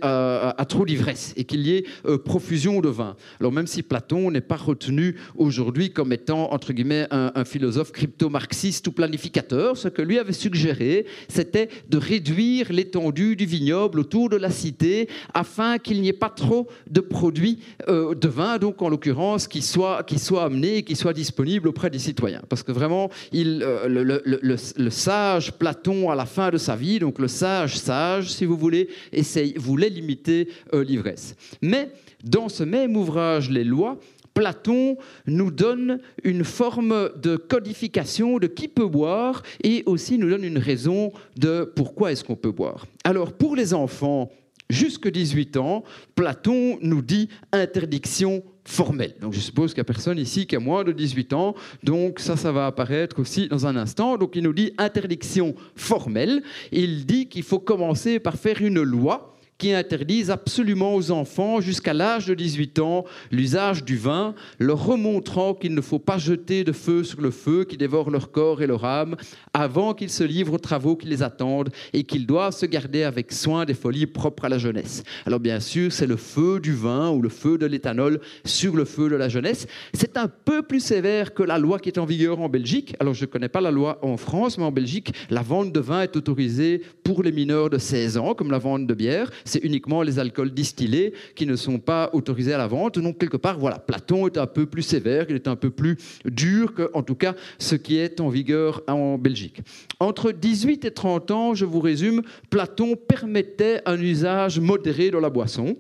trop 0.68 0.86
d'ivresse 0.86 1.34
et 1.38 1.44
qu'il 1.46 1.62
y 1.62 1.76
ait 1.76 1.86
profusion 2.24 2.82
de 2.82 2.90
vin. 2.90 3.16
Alors 3.40 3.52
même 3.52 3.66
si 3.66 3.82
Platon 3.82 4.30
n'est 4.30 4.42
pas 4.42 4.58
retenu 4.58 5.16
aujourd'hui 5.36 5.92
comme 5.92 6.14
étant, 6.14 6.52
entre 6.54 6.74
guillemets, 6.74 7.08
un, 7.12 7.46
philosophe 7.46 7.92
crypto-marxiste 7.92 8.88
ou 8.88 8.92
planificateur, 8.92 9.78
ce 9.78 9.88
que 9.88 10.02
lui 10.02 10.20
avait 10.20 10.34
suggéré, 10.34 11.06
c'était 11.30 11.70
de 11.90 11.98
réduire 11.98 12.72
l'étendue 12.72 13.36
du 13.36 13.46
vignoble 13.46 14.00
autour 14.00 14.30
de 14.30 14.38
la 14.38 14.52
cité 14.52 15.10
afin 15.34 15.78
qu'il 15.78 16.02
n'y 16.02 16.10
ait 16.10 16.14
pas 16.14 16.30
trop 16.30 16.68
de 16.90 17.00
produits 17.00 17.60
de 17.88 18.28
vin, 18.28 18.58
donc 18.58 18.82
en 18.82 18.90
l'occurrence, 18.90 19.48
qui 19.48 19.62
soient, 19.62 20.04
qui 20.04 20.20
soient 20.20 20.44
amenés 20.46 20.59
et 20.64 20.84
qui 20.84 20.96
soit 20.96 21.14
disponible 21.14 21.68
auprès 21.68 21.90
des 21.90 22.00
citoyens. 22.00 22.42
Parce 22.50 22.64
que 22.64 22.72
vraiment, 22.72 23.10
euh, 23.34 23.88
le, 23.88 24.90
sage 24.90 25.54
Platon, 25.54 26.10
à 26.10 26.16
la 26.16 26.26
fin 26.26 26.50
de 26.50 26.58
sa 26.58 26.76
vie, 26.76 27.00
donc 27.00 27.20
le 27.20 27.28
sage 27.28 27.78
sage, 27.78 28.32
si 28.32 28.46
vous 28.46 28.58
voulez, 28.58 28.90
essaye, 29.12 29.54
voulait 29.58 29.90
limiter 29.90 30.50
euh, 30.74 30.84
l'ivresse. 30.84 31.36
Mais 31.62 31.92
dans 32.24 32.50
ce 32.50 32.64
même 32.64 32.96
ouvrage, 32.96 33.50
Les 33.50 33.64
lois, 33.64 33.98
Platon 34.34 34.98
nous 35.28 35.52
donne 35.52 36.00
une 36.24 36.44
forme 36.44 37.10
de 37.22 37.36
codification 37.36 38.38
de 38.38 38.48
qui 38.48 38.68
peut 38.68 38.88
boire 38.88 39.44
et 39.64 39.84
aussi 39.86 40.18
nous 40.18 40.30
donne 40.30 40.44
une 40.44 40.58
raison 40.58 41.12
de 41.38 41.70
pourquoi 41.76 42.12
est-ce 42.12 42.24
qu'on 42.24 42.36
peut 42.36 42.52
boire. 42.52 42.86
Alors 43.04 43.34
pour 43.34 43.56
les 43.56 43.74
enfants 43.74 44.30
jusque 44.70 45.10
18 45.10 45.58
ans, 45.58 45.84
Platon 46.16 46.78
nous 46.82 47.02
dit 47.02 47.28
interdiction 47.52 48.44
formelle. 48.70 49.16
Donc 49.20 49.34
je 49.34 49.40
suppose 49.40 49.74
qu'il 49.74 49.80
n'y 49.80 49.86
a 49.88 49.92
personne 49.92 50.20
ici 50.20 50.46
qui 50.46 50.56
a 50.56 50.60
moins 50.60 50.84
de 50.84 50.92
18 50.92 51.34
ans, 51.34 51.56
donc 51.84 52.20
ça, 52.20 52.38
ça 52.38 52.52
va 52.52 52.68
apparaître 52.68 53.20
aussi 53.20 53.48
dans 53.48 53.66
un 53.66 53.76
instant. 53.76 54.18
Donc 54.18 54.36
il 54.36 54.44
nous 54.44 54.54
dit 54.54 54.74
interdiction 54.78 55.56
formelle. 55.76 56.44
Il 56.72 57.06
dit 57.06 57.28
qu'il 57.28 57.44
faut 57.44 57.60
commencer 57.60 58.20
par 58.20 58.36
faire 58.36 58.62
une 58.62 58.82
loi 58.82 59.39
qui 59.60 59.74
interdisent 59.74 60.32
absolument 60.32 60.96
aux 60.96 61.12
enfants 61.12 61.60
jusqu'à 61.62 61.94
l'âge 61.94 62.26
de 62.26 62.34
18 62.34 62.80
ans 62.80 63.06
l'usage 63.30 63.84
du 63.84 63.98
vin, 63.98 64.34
leur 64.58 64.84
remontrant 64.84 65.54
qu'il 65.54 65.76
ne 65.76 65.82
faut 65.82 66.00
pas 66.00 66.18
jeter 66.18 66.64
de 66.64 66.72
feu 66.72 67.04
sur 67.04 67.22
le 67.22 67.30
feu 67.30 67.66
qui 67.66 67.78
dévore 67.78 68.10
leur 68.10 68.32
corps 68.32 68.62
et 68.62 68.68
leur 68.68 68.86
âme 68.86 69.18
avant 69.54 69.94
qu'ils 69.94 70.10
se 70.10 70.24
livrent 70.24 70.54
aux 70.54 70.60
travaux 70.60 70.96
qui 70.96 71.08
les 71.08 71.22
attendent 71.22 71.70
et 71.92 72.04
qu'ils 72.04 72.26
doivent 72.26 72.56
se 72.56 72.66
garder 72.66 73.04
avec 73.04 73.34
soin 73.34 73.66
des 73.66 73.74
folies 73.74 74.08
propres 74.08 74.46
à 74.46 74.50
la 74.50 74.58
jeunesse. 74.58 75.04
Alors 75.26 75.42
bien 75.42 75.60
sûr, 75.60 75.92
c'est 75.92 76.08
le 76.08 76.16
feu 76.16 76.62
du 76.62 76.74
vin 76.74 77.10
ou 77.10 77.22
le 77.22 77.30
feu 77.30 77.58
de 77.58 77.66
l'éthanol 77.66 78.22
sur 78.46 78.78
le 78.78 78.86
feu 78.86 79.10
de 79.10 79.16
la 79.18 79.28
jeunesse. 79.28 79.68
C'est 79.94 80.18
un 80.18 80.30
peu 80.30 80.62
plus 80.62 80.80
sévère 80.80 81.34
que 81.34 81.44
la 81.44 81.58
loi 81.58 81.80
qui 81.80 81.90
est 81.90 82.00
en 82.00 82.06
vigueur 82.06 82.40
en 82.40 82.48
Belgique. 82.48 82.96
Alors 83.02 83.14
je 83.14 83.26
ne 83.26 83.30
connais 83.30 83.50
pas 83.50 83.60
la 83.60 83.72
loi 83.72 84.00
en 84.04 84.16
France, 84.16 84.58
mais 84.58 84.64
en 84.64 84.72
Belgique, 84.72 85.14
la 85.30 85.42
vente 85.42 85.74
de 85.74 85.82
vin 85.82 86.04
est 86.04 86.16
autorisée 86.16 86.82
pour 87.04 87.24
les 87.24 87.34
mineurs 87.34 87.70
de 87.70 87.78
16 87.78 88.18
ans, 88.18 88.34
comme 88.34 88.52
la 88.52 88.58
vente 88.58 88.88
de 88.88 88.94
bière 88.94 89.30
c'est 89.50 89.64
uniquement 89.64 90.02
les 90.02 90.20
alcools 90.20 90.52
distillés 90.52 91.14
qui 91.36 91.46
ne 91.46 91.56
sont 91.56 91.80
pas 91.80 92.10
autorisés 92.14 92.54
à 92.54 92.58
la 92.58 92.68
vente. 92.68 93.00
Donc, 93.00 93.18
quelque 93.18 93.38
part, 93.38 93.60
voilà, 93.60 93.80
Platon 93.80 94.28
est 94.28 94.38
un 94.38 94.48
peu 94.48 94.66
plus 94.66 94.84
sévère, 94.84 95.26
il 95.30 95.36
est 95.36 95.48
un 95.48 95.56
peu 95.56 95.70
plus 95.70 95.98
dur 96.26 96.74
que, 96.74 96.90
en 96.94 97.04
tout 97.04 97.16
cas, 97.16 97.36
ce 97.58 97.76
qui 97.76 97.98
est 97.98 98.20
en 98.22 98.30
vigueur 98.30 98.84
en 98.88 99.18
Belgique. 99.18 99.62
Entre 100.00 100.32
18 100.32 100.86
et 100.86 100.92
30 100.92 101.32
ans, 101.32 101.54
je 101.54 101.66
vous 101.66 101.80
résume, 101.80 102.22
Platon 102.50 102.96
permettait 102.96 103.82
un 103.86 104.00
usage 104.00 104.60
modéré 104.60 105.12
de 105.12 105.18
la 105.18 105.30
boisson. 105.30 105.78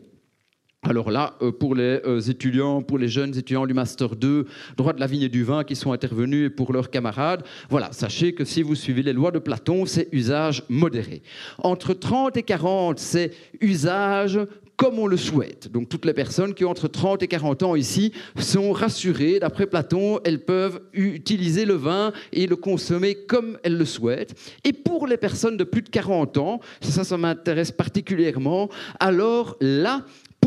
Alors 0.84 1.12
là, 1.12 1.36
euh, 1.42 1.52
pour 1.52 1.76
les 1.76 2.00
euh, 2.06 2.22
étudiants, 2.22 2.82
pour 2.82 2.98
les 2.98 3.10
jeunes 3.10 3.38
étudiants 3.38 3.68
du 3.68 3.74
Master 3.74 4.16
2, 4.16 4.46
droit 4.78 4.94
de 4.94 5.00
la 5.02 5.08
vigne 5.08 5.24
et 5.24 5.30
du 5.30 5.44
vin 5.44 5.66
qui 5.66 5.76
sont 5.76 5.92
intervenus 5.92 6.48
et 6.48 6.50
pour 6.50 6.72
leurs 6.72 6.90
camarades, 6.90 7.44
voilà, 7.70 7.92
sachez 7.92 8.34
que 8.34 8.46
si 8.46 8.62
vous 8.62 8.76
suivez 8.76 9.04
les 9.04 9.12
lois 9.12 9.32
de 9.32 9.40
Platon, 9.40 9.86
c'est 9.86 10.08
usage 10.14 10.64
modéré. 10.70 11.22
Entre 11.58 11.94
30 11.94 12.38
et 12.38 12.44
40, 12.44 12.98
c'est 12.98 13.32
usage 13.60 14.40
comme 14.78 14.98
on 14.98 15.08
le 15.08 15.18
souhaite. 15.18 15.70
Donc 15.70 15.90
toutes 15.90 16.06
les 16.06 16.14
personnes 16.14 16.54
qui 16.54 16.64
ont 16.64 16.70
entre 16.70 16.88
30 16.88 17.22
et 17.24 17.28
40 17.28 17.64
ans 17.64 17.76
ici 17.76 18.14
sont 18.38 18.72
rassurées. 18.72 19.40
D'après 19.40 19.68
Platon, 19.68 20.22
elles 20.24 20.46
peuvent 20.46 20.80
utiliser 20.94 21.66
le 21.66 21.74
vin 21.74 22.14
et 22.32 22.48
le 22.48 22.56
consommer 22.56 23.16
comme 23.16 23.58
elles 23.64 23.78
le 23.78 23.84
souhaitent. 23.84 24.34
Et 24.64 24.72
pour 24.72 25.06
les 25.06 25.18
personnes 25.18 25.58
de 25.58 25.66
plus 25.66 25.82
de 25.82 25.90
40 25.90 26.38
ans, 26.38 26.62
ça, 26.80 27.04
ça 27.04 27.18
m'intéresse 27.18 27.74
particulièrement, 27.74 28.70
alors 29.02 29.58
là, 29.60 30.06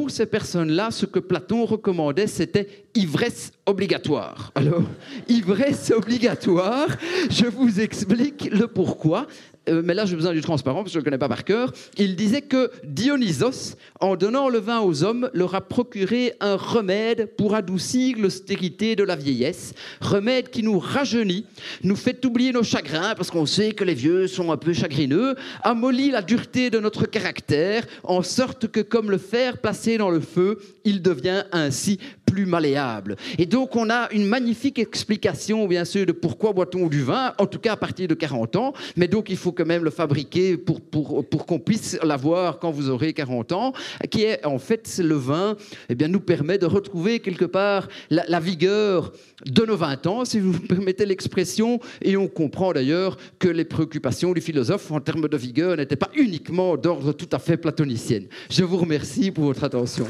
ces 0.08 0.26
personnes-là, 0.26 0.90
ce 0.90 1.06
que 1.06 1.18
Platon 1.18 1.64
recommandait, 1.64 2.26
c'était 2.26 2.68
ivresse 2.94 3.52
obligatoire. 3.66 4.52
Alors, 4.54 4.82
ivresse 5.28 5.90
obligatoire, 5.90 6.88
je 7.30 7.46
vous 7.46 7.80
explique 7.80 8.48
le 8.52 8.66
pourquoi. 8.66 9.26
Euh, 9.68 9.82
mais 9.84 9.94
là 9.94 10.04
j'ai 10.04 10.16
besoin 10.16 10.32
du 10.32 10.40
transparent 10.40 10.82
parce 10.82 10.88
que 10.88 10.94
je 10.94 10.98
ne 10.98 11.00
le 11.00 11.04
connais 11.04 11.18
pas 11.18 11.28
par 11.28 11.44
cœur, 11.44 11.72
il 11.96 12.16
disait 12.16 12.42
que 12.42 12.70
Dionysos, 12.84 13.76
en 14.00 14.16
donnant 14.16 14.48
le 14.48 14.58
vin 14.58 14.80
aux 14.80 15.04
hommes, 15.04 15.30
leur 15.34 15.54
a 15.54 15.60
procuré 15.60 16.34
un 16.40 16.56
remède 16.56 17.30
pour 17.36 17.54
adoucir 17.54 18.18
l'austérité 18.18 18.96
de 18.96 19.04
la 19.04 19.16
vieillesse, 19.16 19.74
remède 20.00 20.50
qui 20.50 20.62
nous 20.62 20.78
rajeunit, 20.78 21.46
nous 21.84 21.96
fait 21.96 22.24
oublier 22.24 22.52
nos 22.52 22.62
chagrins 22.62 23.14
parce 23.14 23.30
qu'on 23.30 23.46
sait 23.46 23.72
que 23.72 23.84
les 23.84 23.94
vieux 23.94 24.26
sont 24.26 24.50
un 24.50 24.56
peu 24.56 24.72
chagrineux, 24.72 25.36
amollit 25.62 26.10
la 26.10 26.22
dureté 26.22 26.70
de 26.70 26.78
notre 26.78 27.06
caractère, 27.06 27.84
en 28.02 28.22
sorte 28.22 28.68
que 28.68 28.80
comme 28.80 29.10
le 29.10 29.18
fer 29.18 29.58
placé 29.58 29.98
dans 29.98 30.10
le 30.10 30.20
feu, 30.20 30.58
il 30.84 31.02
devient 31.02 31.44
ainsi 31.52 31.98
plus 32.32 32.46
malléable. 32.46 33.16
Et 33.36 33.44
donc 33.44 33.76
on 33.76 33.90
a 33.90 34.10
une 34.10 34.24
magnifique 34.24 34.78
explication, 34.78 35.66
bien 35.66 35.84
sûr, 35.84 36.06
de 36.06 36.12
pourquoi 36.12 36.54
boit-on 36.54 36.86
du 36.86 37.02
vin, 37.02 37.34
en 37.36 37.44
tout 37.44 37.58
cas 37.58 37.72
à 37.72 37.76
partir 37.76 38.08
de 38.08 38.14
40 38.14 38.56
ans, 38.56 38.72
mais 38.96 39.06
donc 39.06 39.28
il 39.28 39.36
faut 39.36 39.52
quand 39.52 39.66
même 39.66 39.84
le 39.84 39.90
fabriquer 39.90 40.56
pour, 40.56 40.80
pour, 40.80 41.28
pour 41.28 41.44
qu'on 41.44 41.58
puisse 41.58 41.98
l'avoir 42.02 42.58
quand 42.58 42.70
vous 42.70 42.88
aurez 42.88 43.12
40 43.12 43.52
ans, 43.52 43.74
qui 44.10 44.22
est 44.22 44.46
en 44.46 44.58
fait 44.58 44.98
le 44.98 45.14
vin, 45.14 45.56
eh 45.90 45.94
bien, 45.94 46.08
nous 46.08 46.20
permet 46.20 46.56
de 46.56 46.64
retrouver 46.64 47.20
quelque 47.20 47.44
part 47.44 47.86
la, 48.08 48.40
vigueur 48.40 49.12
de 49.44 49.66
nos 49.66 49.76
20 49.76 50.06
ans, 50.06 50.24
si 50.24 50.40
vous 50.40 50.54
me 50.54 50.66
permettez 50.66 51.04
l'expression, 51.04 51.80
et 52.00 52.16
on 52.16 52.28
comprend 52.28 52.72
d'ailleurs 52.72 53.18
que 53.38 53.48
les 53.48 53.66
préoccupations 53.66 54.32
du 54.32 54.40
philosophe 54.40 54.90
en 54.90 55.00
termes 55.00 55.28
de 55.28 55.36
vigueur 55.36 55.76
n'étaient 55.76 55.96
pas 55.96 56.10
uniquement 56.16 56.78
d'ordre 56.78 57.12
tout 57.12 57.28
à 57.30 57.38
fait 57.38 57.58
platonicienne. 57.58 58.26
Je 58.48 58.64
vous 58.64 58.78
remercie 58.78 59.30
pour 59.30 59.44
votre 59.44 59.64
attention. 59.64 60.06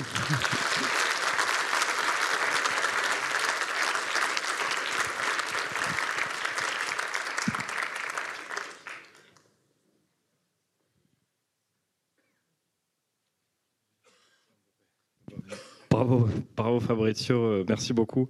Bravo, 16.56 16.80
Fabrizio, 16.80 17.36
euh, 17.36 17.64
merci 17.66 17.94
beaucoup 17.94 18.28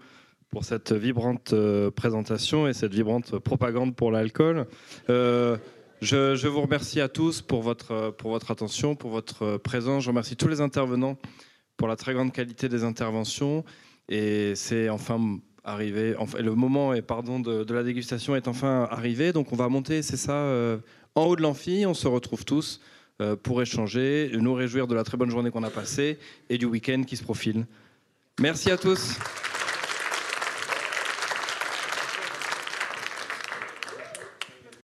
pour 0.51 0.65
cette 0.65 0.93
vibrante 0.93 1.53
euh, 1.53 1.91
présentation 1.91 2.69
et 2.69 2.75
cette 2.75 2.95
vibrante 2.95 3.39
propagande 3.39 3.97
pour 3.97 4.13
l'alcool. 4.13 4.67
Euh, 5.11 5.57
je, 6.01 6.47
vous 6.47 6.61
remercie 6.61 7.01
à 7.01 7.09
tous 7.09 7.43
pour 7.43 7.63
votre, 7.63 8.15
pour 8.19 8.31
votre 8.31 8.51
attention, 8.53 8.95
pour 8.95 9.11
votre 9.11 9.57
présence. 9.57 10.05
Je 10.05 10.11
remercie 10.11 10.37
tous 10.37 10.49
les 10.49 10.61
intervenants 10.61 11.17
pour 11.77 11.89
la 11.89 11.97
très 11.97 12.15
grande 12.15 12.33
qualité 12.33 12.69
des 12.69 12.85
interventions. 12.85 13.65
Et 14.09 14.55
c'est 14.55 14.89
enfin 14.89 15.39
arrivé, 15.65 16.15
enfin, 16.19 16.39
le 16.41 16.55
moment 16.55 16.93
et 16.95 17.03
pardon, 17.03 17.41
de, 17.41 17.73
la 17.73 17.83
dégustation 17.83 18.37
est 18.37 18.47
enfin 18.47 18.87
arrivé. 18.91 19.33
Donc 19.33 19.53
on 19.53 19.57
va 19.57 19.69
monter, 19.69 20.03
c'est 20.03 20.17
ça, 20.17 20.55
en 21.15 21.25
haut 21.25 21.37
de 21.37 21.43
l'amphi. 21.43 21.85
On 21.87 21.95
se 21.95 22.07
retrouve 22.09 22.45
tous 22.45 22.81
pour 23.43 23.63
échanger, 23.63 24.31
nous 24.35 24.55
réjouir 24.55 24.87
de 24.87 24.95
la 24.95 25.05
très 25.05 25.17
bonne 25.17 25.31
journée 25.31 25.51
qu'on 25.51 25.63
a 25.63 25.71
passée 25.71 26.19
et 26.51 26.59
du 26.59 26.67
week-end 26.67 27.03
qui 27.07 27.17
se 27.17 27.23
profile. 27.23 27.67
Merci 28.41 28.71
à 28.71 28.77
tous. 28.77 29.19